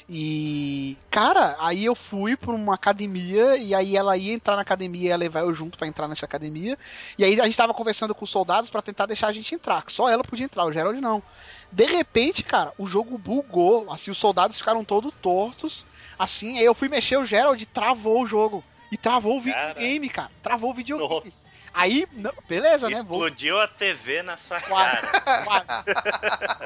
E, 0.09 0.99
cara, 1.11 1.57
aí 1.59 1.85
eu 1.85 1.95
fui 1.95 2.37
pra 2.37 2.53
uma 2.53 2.75
academia 2.75 3.57
e 3.57 3.75
aí 3.75 3.97
ela 3.97 4.17
ia 4.17 4.35
entrar 4.35 4.55
na 4.55 4.63
academia 4.63 5.01
e 5.01 5.07
ia 5.07 5.17
levar 5.17 5.41
eu 5.41 5.55
junto 5.55 5.79
para 5.79 5.87
entrar 5.87 6.07
nessa 6.07 6.27
academia. 6.27 6.79
E 7.17 7.25
aí 7.25 7.41
a 7.41 7.45
gente 7.45 7.57
tava 7.57 7.73
conversando 7.73 8.15
com 8.15 8.25
os 8.25 8.31
soldados 8.31 8.69
para 8.69 8.83
tentar 8.83 9.07
deixar 9.07 9.29
a 9.29 9.33
gente 9.33 9.55
entrar, 9.55 9.83
que 9.85 9.93
só 9.93 10.09
ela 10.11 10.23
podia 10.23 10.45
entrar, 10.45 10.67
o 10.67 10.73
Gerald 10.73 11.01
não. 11.01 11.23
De 11.73 11.87
repente, 11.87 12.43
cara, 12.43 12.73
o 12.77 12.87
jogo 12.87 13.17
bugou, 13.17 13.91
assim, 13.91 14.11
os 14.11 14.19
soldados 14.19 14.59
ficaram 14.59 14.85
todos 14.85 15.13
tortos, 15.23 15.87
assim, 16.19 16.59
aí 16.59 16.65
eu 16.65 16.75
fui 16.75 16.89
mexer 16.89 17.17
o 17.17 17.25
Gerald 17.25 17.65
travou 17.67 18.23
o 18.23 18.27
jogo. 18.27 18.63
E 18.93 18.97
travou 18.97 19.39
o 19.39 19.41
videogame, 19.41 20.09
cara. 20.09 20.31
Travou 20.43 20.71
o 20.71 20.75
videogame. 20.75 21.25
Nossa. 21.25 21.44
Aí, 21.75 22.07
não, 22.13 22.33
beleza, 22.49 22.89
Explodiu 22.89 22.91
né? 22.91 23.01
Explodiu 23.03 23.61
a 23.61 23.67
TV 23.67 24.23
na 24.23 24.37
sua 24.37 24.61
quase, 24.61 25.03
cara. 25.03 25.45
Quase. 25.45 25.67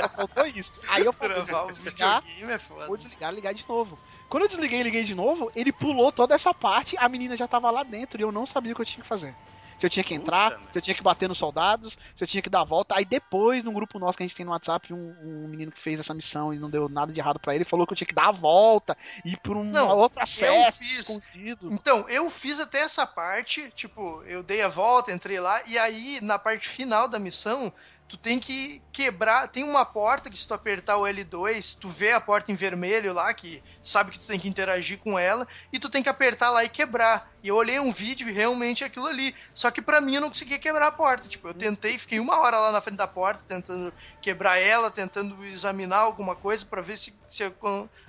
Só 0.03 0.09
faltou 0.11 0.47
isso. 0.47 0.79
Aí 0.87 1.03
eu 1.03 1.15
falei, 1.15 1.41
vou 1.41 1.67
desligar, 1.67 2.23
é 2.27 2.87
vou 2.87 2.97
desligar, 2.97 3.33
ligar 3.33 3.55
de 3.55 3.65
novo. 3.67 3.99
Quando 4.29 4.43
eu 4.43 4.49
desliguei 4.49 4.81
e 4.81 4.83
liguei 4.83 5.05
de 5.05 5.15
novo, 5.15 5.51
ele 5.57 5.73
pulou 5.73 6.13
toda 6.13 6.35
essa 6.35 6.53
parte, 6.53 6.95
a 6.99 7.09
menina 7.09 7.39
já 7.39 7.49
tava 7.49 7.71
lá 7.71 7.83
dentro 7.83 8.21
e 8.21 8.23
eu 8.23 8.31
não 8.31 8.45
sabia 8.45 8.73
o 8.73 8.75
que 8.77 8.83
eu 8.83 8.87
tinha 8.87 9.03
que 9.03 9.09
fazer 9.09 9.35
se 9.79 9.87
eu 9.87 9.91
tinha 9.91 10.05
que 10.05 10.15
entrar, 10.15 10.53
Puta, 10.53 10.73
se 10.73 10.79
eu 10.79 10.83
tinha 10.83 10.95
que 10.95 11.03
bater 11.03 11.29
nos 11.29 11.39
soldados, 11.39 11.97
se 12.15 12.25
eu 12.25 12.29
tinha 12.29 12.43
que 12.43 12.51
dar 12.51 12.63
a 12.63 12.65
volta. 12.65 12.97
Aí 12.97 13.05
depois, 13.05 13.63
no 13.63 13.73
grupo 13.73 13.99
nosso 13.99 14.17
que 14.17 14.25
a 14.25 14.27
gente 14.27 14.37
tem 14.37 14.45
no 14.45 14.53
WhatsApp, 14.53 14.93
um, 14.93 15.15
um 15.23 15.49
menino 15.49 15.71
que 15.71 15.81
fez 15.81 16.01
essa 16.01 16.13
missão 16.13 16.53
e 16.53 16.59
não 16.59 16.69
deu 16.69 16.89
nada 16.89 17.13
de 17.13 17.21
errado 17.21 17.39
para 17.39 17.55
ele, 17.55 17.65
falou 17.65 17.87
que 17.87 17.93
eu 17.93 17.97
tinha 17.97 18.07
que 18.07 18.15
dar 18.15 18.29
a 18.29 18.33
volta, 18.33 18.97
ir 19.25 19.39
por 19.39 19.57
um 19.57 19.65
não, 19.65 19.97
outro 19.97 20.21
acesso 20.21 20.83
escondido. 20.83 21.73
Então, 21.73 22.09
eu 22.09 22.29
fiz 22.31 22.59
até 22.59 22.81
essa 22.81 23.07
parte, 23.07 23.71
tipo, 23.75 24.23
eu 24.25 24.43
dei 24.43 24.63
a 24.63 24.69
volta, 24.69 25.13
entrei 25.13 25.39
lá, 25.39 25.63
e 25.67 25.79
aí, 25.79 26.19
na 26.23 26.39
parte 26.39 26.69
final 26.69 27.09
da 27.09 27.19
missão, 27.19 27.73
tu 28.09 28.17
tem 28.17 28.39
que 28.39 28.81
quebrar. 28.91 29.49
Tem 29.49 29.63
uma 29.63 29.85
porta 29.85 30.31
que 30.31 30.39
se 30.39 30.49
tu 30.49 30.55
apertar 30.55 30.97
o 30.97 31.03
L2, 31.03 31.77
tu 31.79 31.89
vê 31.89 32.13
a 32.13 32.21
porta 32.21 32.51
em 32.51 32.55
vermelho 32.55 33.13
lá, 33.13 33.33
que 33.35 33.63
sabe 33.85 34.13
que 34.13 34.19
tu 34.19 34.27
tem 34.27 34.41
que 34.41 34.49
interagir 34.49 34.99
com 34.99 35.19
ela, 35.19 35.47
e 35.73 35.79
tu 35.79 35.89
tem 35.89 36.03
que 36.03 36.09
apertar 36.09 36.51
lá 36.51 36.65
e 36.65 36.69
quebrar. 36.69 37.31
E 37.43 37.49
eu 37.49 37.57
olhei 37.57 37.79
um 37.79 37.93
vídeo 37.93 38.29
e 38.29 38.33
realmente 38.33 38.83
é 38.83 38.87
aquilo 38.87 39.07
ali. 39.07 39.35
Só 39.55 39.71
que 39.71 39.83
para 39.83 40.01
mim 40.01 40.15
eu 40.15 40.21
não 40.21 40.31
conseguia 40.31 40.59
quebrar 40.59 40.87
a 40.87 40.93
porta. 40.93 41.29
Tipo, 41.29 41.49
eu 41.49 41.55
tentei, 41.55 41.99
fiquei 41.99 42.19
uma 42.19 42.39
hora 42.39 42.59
lá 42.59 42.73
na 42.73 42.81
frente 42.81 42.97
da 42.97 43.07
porta 43.07 43.45
tentando 43.47 43.93
quebrar 44.21 44.59
ela, 44.59 44.91
tentando 44.91 45.45
examinar 45.45 45.99
alguma 45.99 46.35
coisa 46.35 46.65
para 46.65 46.81
ver 46.81 46.97
se, 46.97 47.13
se 47.29 47.45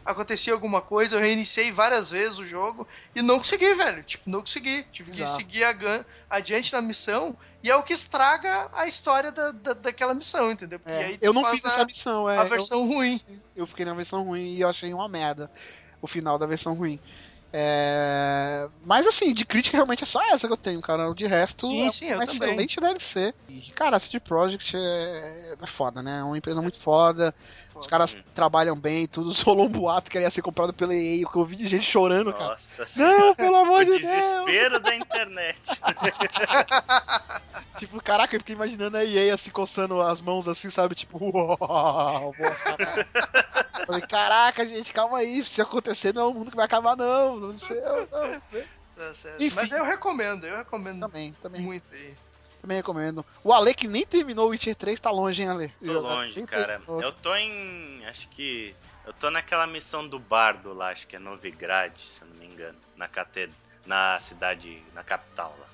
acontecia 0.06 0.54
alguma 0.54 0.82
coisa. 0.82 1.16
Eu 1.16 1.20
reiniciei 1.20 1.72
várias 1.72 2.12
vezes 2.12 2.40
o 2.40 2.46
jogo 2.46 2.88
e 3.16 3.22
não 3.22 3.38
consegui, 3.38 3.74
velho. 3.74 4.04
Tipo, 4.04 4.30
não 4.30 4.40
consegui. 4.40 4.84
Tive 4.92 5.12
que 5.12 5.28
seguir 5.28 5.64
a, 5.64 6.06
adiante 6.30 6.72
na 6.74 6.82
missão 6.82 7.36
e 7.62 7.70
é 7.70 7.76
o 7.76 7.84
que 7.84 7.94
estraga 7.94 8.70
a 8.74 8.88
história 8.88 9.32
da, 9.32 9.52
da 9.52 9.74
daquela 9.74 10.14
missão, 10.14 10.52
entendeu? 10.52 10.80
É, 10.86 11.18
eu 11.22 11.34
não 11.34 11.44
fiz 11.46 11.66
a, 11.66 11.70
essa 11.70 11.86
missão, 11.86 12.30
é. 12.30 12.38
A 12.38 12.44
versão 12.44 12.80
eu, 12.80 12.88
ruim. 12.88 13.22
Eu 13.56 13.68
fiquei 13.68 13.86
na 13.86 13.94
versão 13.94 14.24
ruim 14.24 14.54
e 14.54 14.62
eu 14.62 14.70
achei 14.70 14.94
uma 14.94 15.10
merda 15.10 15.52
o 16.02 16.08
final 16.08 16.38
da 16.38 16.46
versão 16.46 16.74
ruim. 16.74 17.00
É... 17.52 18.68
Mas 18.86 19.08
assim, 19.08 19.34
de 19.34 19.44
crítica 19.44 19.76
realmente 19.76 20.04
é 20.04 20.06
só 20.08 20.22
essa 20.32 20.46
que 20.46 20.54
eu 20.54 20.58
tenho, 20.58 20.80
cara. 20.82 21.12
De 21.14 21.26
resto, 21.26 21.66
sim, 21.66 21.88
é 21.88 21.92
sim, 21.92 22.06
eu 22.06 22.22
excelente 22.22 22.76
também. 22.76 22.94
DLC. 22.94 23.34
E, 23.48 23.72
cara, 23.72 23.98
a 23.98 24.00
CD 24.00 24.20
Projekt 24.20 24.76
é... 24.76 25.56
é 25.60 25.68
foda, 25.68 26.02
né? 26.02 26.20
É 26.20 26.24
uma 26.24 26.38
empresa 26.38 26.62
muito 26.62 26.78
foda. 26.78 27.34
Os 27.80 27.88
caras 27.88 28.14
hum. 28.14 28.22
trabalham 28.36 28.76
bem, 28.76 29.08
tudo. 29.08 29.32
Rolou 29.44 29.66
um 29.66 29.70
boato 29.70 30.12
que 30.12 30.20
ia 30.20 30.30
ser 30.30 30.42
comprado 30.42 30.74
pela 30.74 30.94
EA, 30.94 31.26
que 31.26 31.36
eu 31.36 31.46
vi 31.46 31.56
de 31.56 31.68
gente 31.68 31.86
chorando, 31.86 32.34
cara. 32.34 32.50
Nossa 32.50 32.86
Não, 32.98 33.36
pelo 33.36 33.56
amor 33.56 33.86
de 33.86 33.92
Deus! 33.92 34.02
desespero 34.02 34.80
da 34.80 34.96
internet. 34.96 35.60
tipo, 37.80 38.04
caraca, 38.04 38.36
eu 38.36 38.40
fiquei 38.40 38.56
imaginando 38.56 38.98
a 38.98 39.06
EA 39.06 39.34
assim, 39.34 39.50
coçando 39.50 40.02
as 40.02 40.22
mãos 40.22 40.48
assim, 40.48 40.70
sabe? 40.70 40.96
Tipo, 40.96 41.18
uau, 41.34 42.36
Falei, 43.86 44.02
caraca, 44.02 44.66
gente, 44.66 44.94
calma 44.94 45.20
aí. 45.20 45.44
Se 45.44 45.62
acontecer, 45.62 46.14
não 46.14 46.24
é 46.24 46.26
o 46.26 46.34
mundo 46.34 46.52
que 46.52 46.58
vai 46.58 46.66
acabar, 46.66 46.96
não. 46.96 47.40
Não 47.40 47.58
sei. 47.58 47.80
Não, 47.82 48.00
não. 48.00 48.42
Tá 49.00 49.14
Enfim, 49.40 49.56
Mas 49.56 49.72
eu 49.72 49.86
recomendo, 49.86 50.46
eu 50.46 50.58
recomendo. 50.58 51.00
Também, 51.00 51.34
também. 51.42 51.62
Muito 51.62 51.86
aí. 51.94 52.14
Também 52.62 52.78
recomendo. 52.78 53.26
O 53.44 53.54
Ale 53.54 53.74
que 53.74 53.88
nem 53.88 54.06
terminou 54.06 54.48
o 54.48 54.50
Witcher 54.50 54.76
3 54.76 55.00
tá 55.00 55.10
longe, 55.12 55.42
hein, 55.42 55.50
Ale? 55.50 55.74
Tô 55.84 56.00
longe, 56.00 56.46
cara. 56.46 56.80
Terminou. 56.80 57.02
Eu 57.02 57.12
tô 57.12 57.36
em. 57.36 58.06
Acho 58.06 58.28
que. 58.30 58.76
Eu 59.06 59.14
tô 59.14 59.32
naquela 59.32 59.66
missão 59.66 60.08
do 60.08 60.20
bardo 60.20 60.74
lá, 60.74 60.90
acho 60.90 61.08
que 61.08 61.16
é 61.16 61.20
Novigrad, 61.20 61.98
se 61.98 62.22
eu 62.22 62.28
não 62.28 62.36
me 62.36 62.46
engano. 62.46 62.78
Na 62.96 63.08
catedra. 63.08 63.56
Na 63.86 64.20
cidade. 64.20 64.84
Na 64.94 65.04
capital 65.04 65.56
lá. 65.60 65.70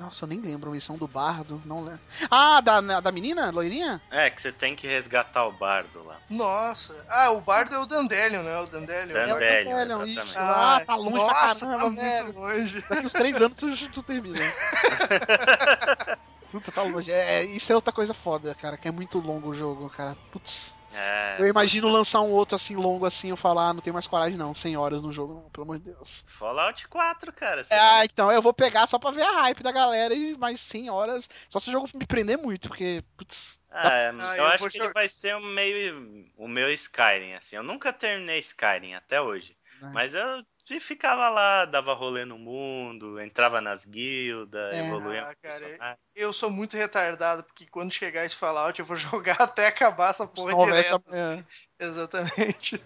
Nossa, 0.00 0.24
eu 0.24 0.28
nem 0.28 0.40
lembro. 0.40 0.70
Missão 0.70 0.96
do 0.96 1.06
bardo. 1.06 1.60
Não 1.66 1.84
lembro. 1.84 2.00
Ah, 2.30 2.62
da, 2.62 2.80
da 3.00 3.12
menina? 3.12 3.50
Loirinha? 3.50 4.00
É, 4.10 4.30
que 4.30 4.40
você 4.40 4.50
tem 4.50 4.74
que 4.74 4.86
resgatar 4.86 5.44
o 5.44 5.52
bardo 5.52 6.02
lá. 6.02 6.16
Nossa. 6.30 6.94
Ah, 7.06 7.30
o 7.32 7.40
bardo 7.42 7.74
é 7.74 7.78
o 7.78 7.84
Dandelion, 7.84 8.42
né? 8.42 8.58
O 8.60 8.66
Dandelion. 8.66 9.12
Dandelion, 9.12 9.28
é 9.28 9.34
o 9.34 9.38
Dandelion 9.38 10.06
exatamente. 10.06 10.38
Ah, 10.38 10.76
ah, 10.76 10.84
tá 10.86 10.94
longe 10.94 11.16
nossa, 11.16 11.66
pra 11.66 11.76
caramba, 11.76 11.96
tá 11.96 12.02
velho. 12.02 12.24
muito 12.24 12.38
longe. 12.38 12.84
Daqui 12.88 13.06
uns 13.06 13.12
três 13.12 13.36
anos 13.36 13.56
tu, 13.56 13.88
tu 13.90 14.02
termina. 14.02 14.38
Puta, 16.50 16.72
tá 16.72 16.82
longe. 16.82 17.10
É, 17.10 17.44
isso 17.44 17.72
é 17.72 17.74
outra 17.74 17.92
coisa 17.92 18.12
foda, 18.12 18.54
cara, 18.54 18.76
que 18.76 18.88
é 18.88 18.90
muito 18.90 19.18
longo 19.18 19.50
o 19.50 19.54
jogo, 19.54 19.88
cara. 19.88 20.16
Putz. 20.30 20.74
É, 20.92 21.36
eu 21.38 21.46
imagino 21.46 21.88
lançar 21.88 22.20
um 22.20 22.30
outro 22.30 22.56
assim 22.56 22.74
longo 22.74 23.06
assim, 23.06 23.30
eu 23.30 23.36
falar, 23.36 23.68
ah, 23.68 23.72
não 23.72 23.80
tenho 23.80 23.94
mais 23.94 24.08
coragem 24.08 24.36
não, 24.36 24.52
100 24.52 24.76
horas 24.76 25.00
no 25.00 25.12
jogo, 25.12 25.34
não, 25.34 25.50
pelo 25.50 25.62
amor 25.62 25.78
de 25.78 25.84
Deus. 25.84 26.24
Fallout 26.26 26.88
4, 26.88 27.32
cara. 27.32 27.64
Ah, 27.70 28.04
então 28.04 28.32
eu 28.32 28.42
vou 28.42 28.52
pegar 28.52 28.88
só 28.88 28.98
pra 28.98 29.12
ver 29.12 29.22
a 29.22 29.42
hype 29.42 29.62
da 29.62 29.70
galera 29.70 30.12
e 30.12 30.36
mais 30.36 30.60
100 30.60 30.90
horas, 30.90 31.30
só 31.48 31.60
se 31.60 31.68
o 31.68 31.72
jogo 31.72 31.88
me 31.94 32.06
prender 32.06 32.36
muito, 32.38 32.68
porque, 32.68 33.04
putz. 33.16 33.60
Ah, 33.70 33.88
é, 33.88 34.08
ah, 34.08 34.36
eu, 34.36 34.36
eu 34.36 34.46
acho 34.46 34.68
que 34.68 34.78
ele 34.78 34.92
vai 34.92 35.08
ser 35.08 35.36
o 35.36 35.40
meio 35.40 36.26
o 36.36 36.48
meu 36.48 36.68
Skyrim, 36.72 37.34
assim. 37.34 37.54
Eu 37.54 37.62
nunca 37.62 37.92
terminei 37.92 38.40
Skyrim 38.40 38.94
até 38.94 39.20
hoje. 39.20 39.56
É. 39.80 39.86
Mas 39.90 40.12
eu 40.12 40.44
ficava 40.78 41.28
lá, 41.28 41.64
dava 41.64 41.94
rolê 41.94 42.24
no 42.24 42.38
mundo, 42.38 43.18
entrava 43.20 43.60
nas 43.60 43.84
guildas, 43.84 44.74
é. 44.74 44.86
evoluía. 44.86 45.22
Ah, 45.22 45.34
cara, 45.42 45.98
eu 46.14 46.32
sou 46.32 46.50
muito 46.50 46.76
retardado, 46.76 47.42
porque 47.42 47.66
quando 47.66 47.90
chegar 47.90 48.24
esse 48.24 48.36
Fallout 48.36 48.78
eu 48.78 48.84
vou 48.84 48.94
jogar 48.96 49.40
até 49.40 49.66
acabar 49.66 50.10
essa 50.10 50.26
porra 50.26 50.54
direto. 50.54 50.86
Essa... 50.86 50.96
Assim. 50.96 51.18
É. 51.18 51.44
Exatamente. 51.86 52.82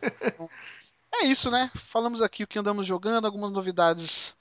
É 1.13 1.27
isso, 1.27 1.51
né? 1.51 1.71
Falamos 1.89 2.23
aqui 2.23 2.45
o 2.45 2.47
que 2.47 2.59
andamos 2.59 2.87
jogando, 2.87 3.27
algumas 3.27 3.53
novidades 3.53 4.35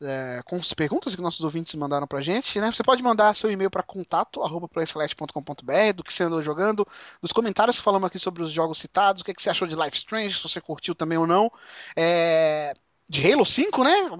é, 0.00 0.42
com 0.44 0.56
as 0.56 0.72
perguntas 0.72 1.14
que 1.14 1.20
nossos 1.20 1.44
ouvintes 1.44 1.74
mandaram 1.74 2.06
pra 2.06 2.20
gente, 2.20 2.60
né? 2.60 2.70
Você 2.70 2.82
pode 2.82 3.02
mandar 3.02 3.34
seu 3.34 3.50
e-mail 3.50 3.70
para 3.70 3.82
contato 3.82 4.42
arroba 4.42 4.68
do 5.94 6.04
que 6.04 6.14
você 6.14 6.22
andou 6.22 6.42
jogando, 6.42 6.86
dos 7.20 7.32
comentários 7.32 7.78
que 7.78 7.84
falamos 7.84 8.06
aqui 8.06 8.18
sobre 8.18 8.42
os 8.42 8.50
jogos 8.50 8.78
citados, 8.78 9.22
o 9.22 9.24
que, 9.24 9.32
é 9.32 9.34
que 9.34 9.42
você 9.42 9.50
achou 9.50 9.66
de 9.66 9.74
Life 9.74 9.96
Strange, 9.96 10.36
se 10.36 10.42
você 10.42 10.60
curtiu 10.60 10.94
também 10.94 11.18
ou 11.18 11.26
não. 11.26 11.50
É, 11.96 12.74
de 13.08 13.32
Halo 13.32 13.46
5, 13.46 13.84
né? 13.84 14.10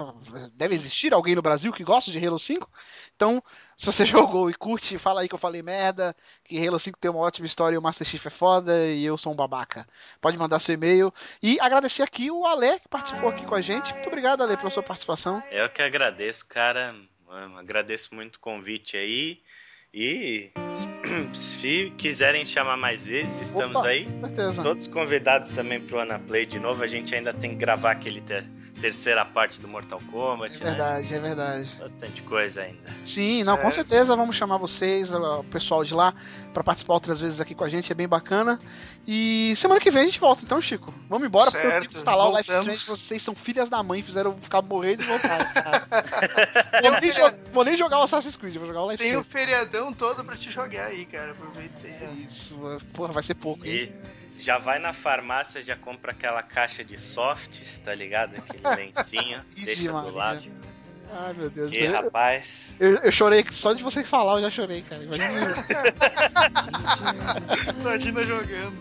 Deve 0.54 0.74
existir 0.74 1.12
alguém 1.12 1.34
no 1.34 1.42
Brasil 1.42 1.72
que 1.72 1.84
gosta 1.84 2.10
de 2.10 2.24
Halo 2.24 2.38
5. 2.38 2.68
Então, 3.14 3.42
se 3.76 3.84
você 3.84 4.04
jogou 4.06 4.48
e 4.48 4.54
curte, 4.54 4.98
fala 4.98 5.20
aí 5.20 5.28
que 5.28 5.34
eu 5.34 5.38
falei 5.38 5.62
merda, 5.62 6.16
que 6.42 6.66
Halo 6.66 6.78
5 6.78 6.98
tem 6.98 7.10
uma 7.10 7.20
ótima 7.20 7.46
história 7.46 7.74
e 7.74 7.78
o 7.78 7.82
Master 7.82 8.06
Chief 8.06 8.24
é 8.24 8.30
foda 8.30 8.86
e 8.86 9.04
eu 9.04 9.18
sou 9.18 9.32
um 9.32 9.36
babaca. 9.36 9.86
Pode 10.20 10.38
mandar 10.38 10.60
seu 10.60 10.74
e-mail. 10.74 11.12
E 11.42 11.60
agradecer 11.60 12.02
aqui 12.02 12.30
o 12.30 12.46
Ale, 12.46 12.80
que 12.80 12.88
participou 12.88 13.28
aqui 13.28 13.44
com 13.44 13.54
a 13.54 13.60
gente. 13.60 13.92
Muito 13.92 14.06
obrigado, 14.06 14.42
Ale, 14.42 14.56
pela 14.56 14.70
sua 14.70 14.82
participação. 14.82 15.42
Eu 15.50 15.68
que 15.68 15.82
agradeço, 15.82 16.46
cara. 16.46 16.94
agradeço 17.58 18.14
muito 18.14 18.36
o 18.36 18.40
convite 18.40 18.96
aí. 18.96 19.42
E 19.92 20.50
se 21.32 21.92
quiserem 21.96 22.44
chamar 22.44 22.76
mais 22.76 23.02
vezes, 23.02 23.40
estamos 23.42 23.76
Opa, 23.76 23.88
aí. 23.88 24.06
Certeza. 24.20 24.62
Todos 24.62 24.86
convidados 24.86 25.48
também 25.50 25.80
pro 25.80 25.98
Ana 25.98 26.18
Play 26.18 26.44
de 26.44 26.58
novo. 26.58 26.82
A 26.82 26.86
gente 26.86 27.14
ainda 27.14 27.32
tem 27.32 27.50
que 27.50 27.56
gravar 27.56 27.92
aquele 27.92 28.20
ter 28.20 28.46
terceira 28.80 29.24
parte 29.24 29.60
do 29.60 29.68
Mortal 29.68 30.00
Kombat. 30.10 30.54
É 30.54 30.64
verdade, 30.64 31.10
né? 31.10 31.16
é 31.16 31.20
verdade. 31.20 31.76
Bastante 31.78 32.22
coisa 32.22 32.62
ainda. 32.62 32.94
Sim, 33.04 33.44
não, 33.44 33.56
com 33.56 33.70
certeza 33.70 34.16
vamos 34.16 34.36
chamar 34.36 34.58
vocês, 34.58 35.12
o 35.12 35.44
pessoal 35.44 35.84
de 35.84 35.94
lá, 35.94 36.14
para 36.52 36.62
participar 36.62 36.94
outras 36.94 37.20
vezes 37.20 37.40
aqui 37.40 37.54
com 37.54 37.64
a 37.64 37.68
gente, 37.68 37.90
é 37.90 37.94
bem 37.94 38.08
bacana. 38.08 38.58
E 39.06 39.54
semana 39.56 39.80
que 39.80 39.90
vem 39.90 40.02
a 40.02 40.06
gente 40.06 40.20
volta, 40.20 40.42
então, 40.44 40.60
Chico. 40.60 40.92
Vamos 41.08 41.26
embora, 41.26 41.50
certo. 41.50 41.62
porque 41.62 41.76
eu 41.76 41.80
tenho 41.80 41.90
que 41.90 41.96
instalar 41.96 42.26
Voltamos. 42.26 42.46
o 42.46 42.70
Life 42.70 42.72
Strange. 42.80 43.00
Vocês 43.00 43.22
são 43.22 43.34
filhas 43.34 43.68
da 43.68 43.82
mãe, 43.82 44.02
fizeram 44.02 44.36
ficar 44.36 44.62
morrendo 44.62 45.02
e 45.02 45.06
voltar. 45.06 45.88
vou, 46.82 47.00
nem 47.00 47.52
vou, 47.52 47.64
nem 47.64 47.76
jogar 47.76 47.98
o 47.98 48.02
Assassin's 48.02 48.36
Creed, 48.36 48.56
vou 48.56 48.66
jogar 48.66 48.82
o 48.82 48.90
Life 48.90 48.98
Tem 48.98 49.08
Strange. 49.08 49.26
o 49.26 49.30
feriadão 49.30 49.92
todo 49.92 50.24
pra 50.24 50.36
te 50.36 50.50
jogar 50.50 50.86
aí, 50.86 51.06
cara. 51.06 51.32
Aproveitei. 51.32 51.96
Isso, 52.26 52.54
porra, 52.92 53.12
vai 53.12 53.22
ser 53.22 53.34
pouco, 53.34 53.64
hein? 53.64 53.92
E 53.92 54.17
já 54.38 54.56
vai 54.58 54.78
na 54.78 54.92
farmácia, 54.92 55.62
já 55.62 55.76
compra 55.76 56.12
aquela 56.12 56.42
caixa 56.42 56.84
de 56.84 56.96
softs, 56.96 57.80
tá 57.80 57.94
ligado? 57.94 58.36
Aquele 58.36 58.62
lencinho, 58.74 59.42
deixa 59.64 59.92
do 59.92 60.14
lado. 60.14 60.42
Ai, 61.10 61.34
meu 61.34 61.50
Deus. 61.50 61.70
Que 61.70 61.86
rapaz. 61.86 62.74
Eu, 62.78 62.96
eu, 62.96 63.10
chorei, 63.10 63.44
só 63.50 63.72
de 63.72 63.82
vocês 63.82 64.08
falar 64.08 64.36
eu 64.36 64.42
já 64.42 64.50
chorei, 64.50 64.82
cara. 64.82 65.02
Imagina. 65.02 65.54
Imagina 67.80 68.22
jogando. 68.24 68.78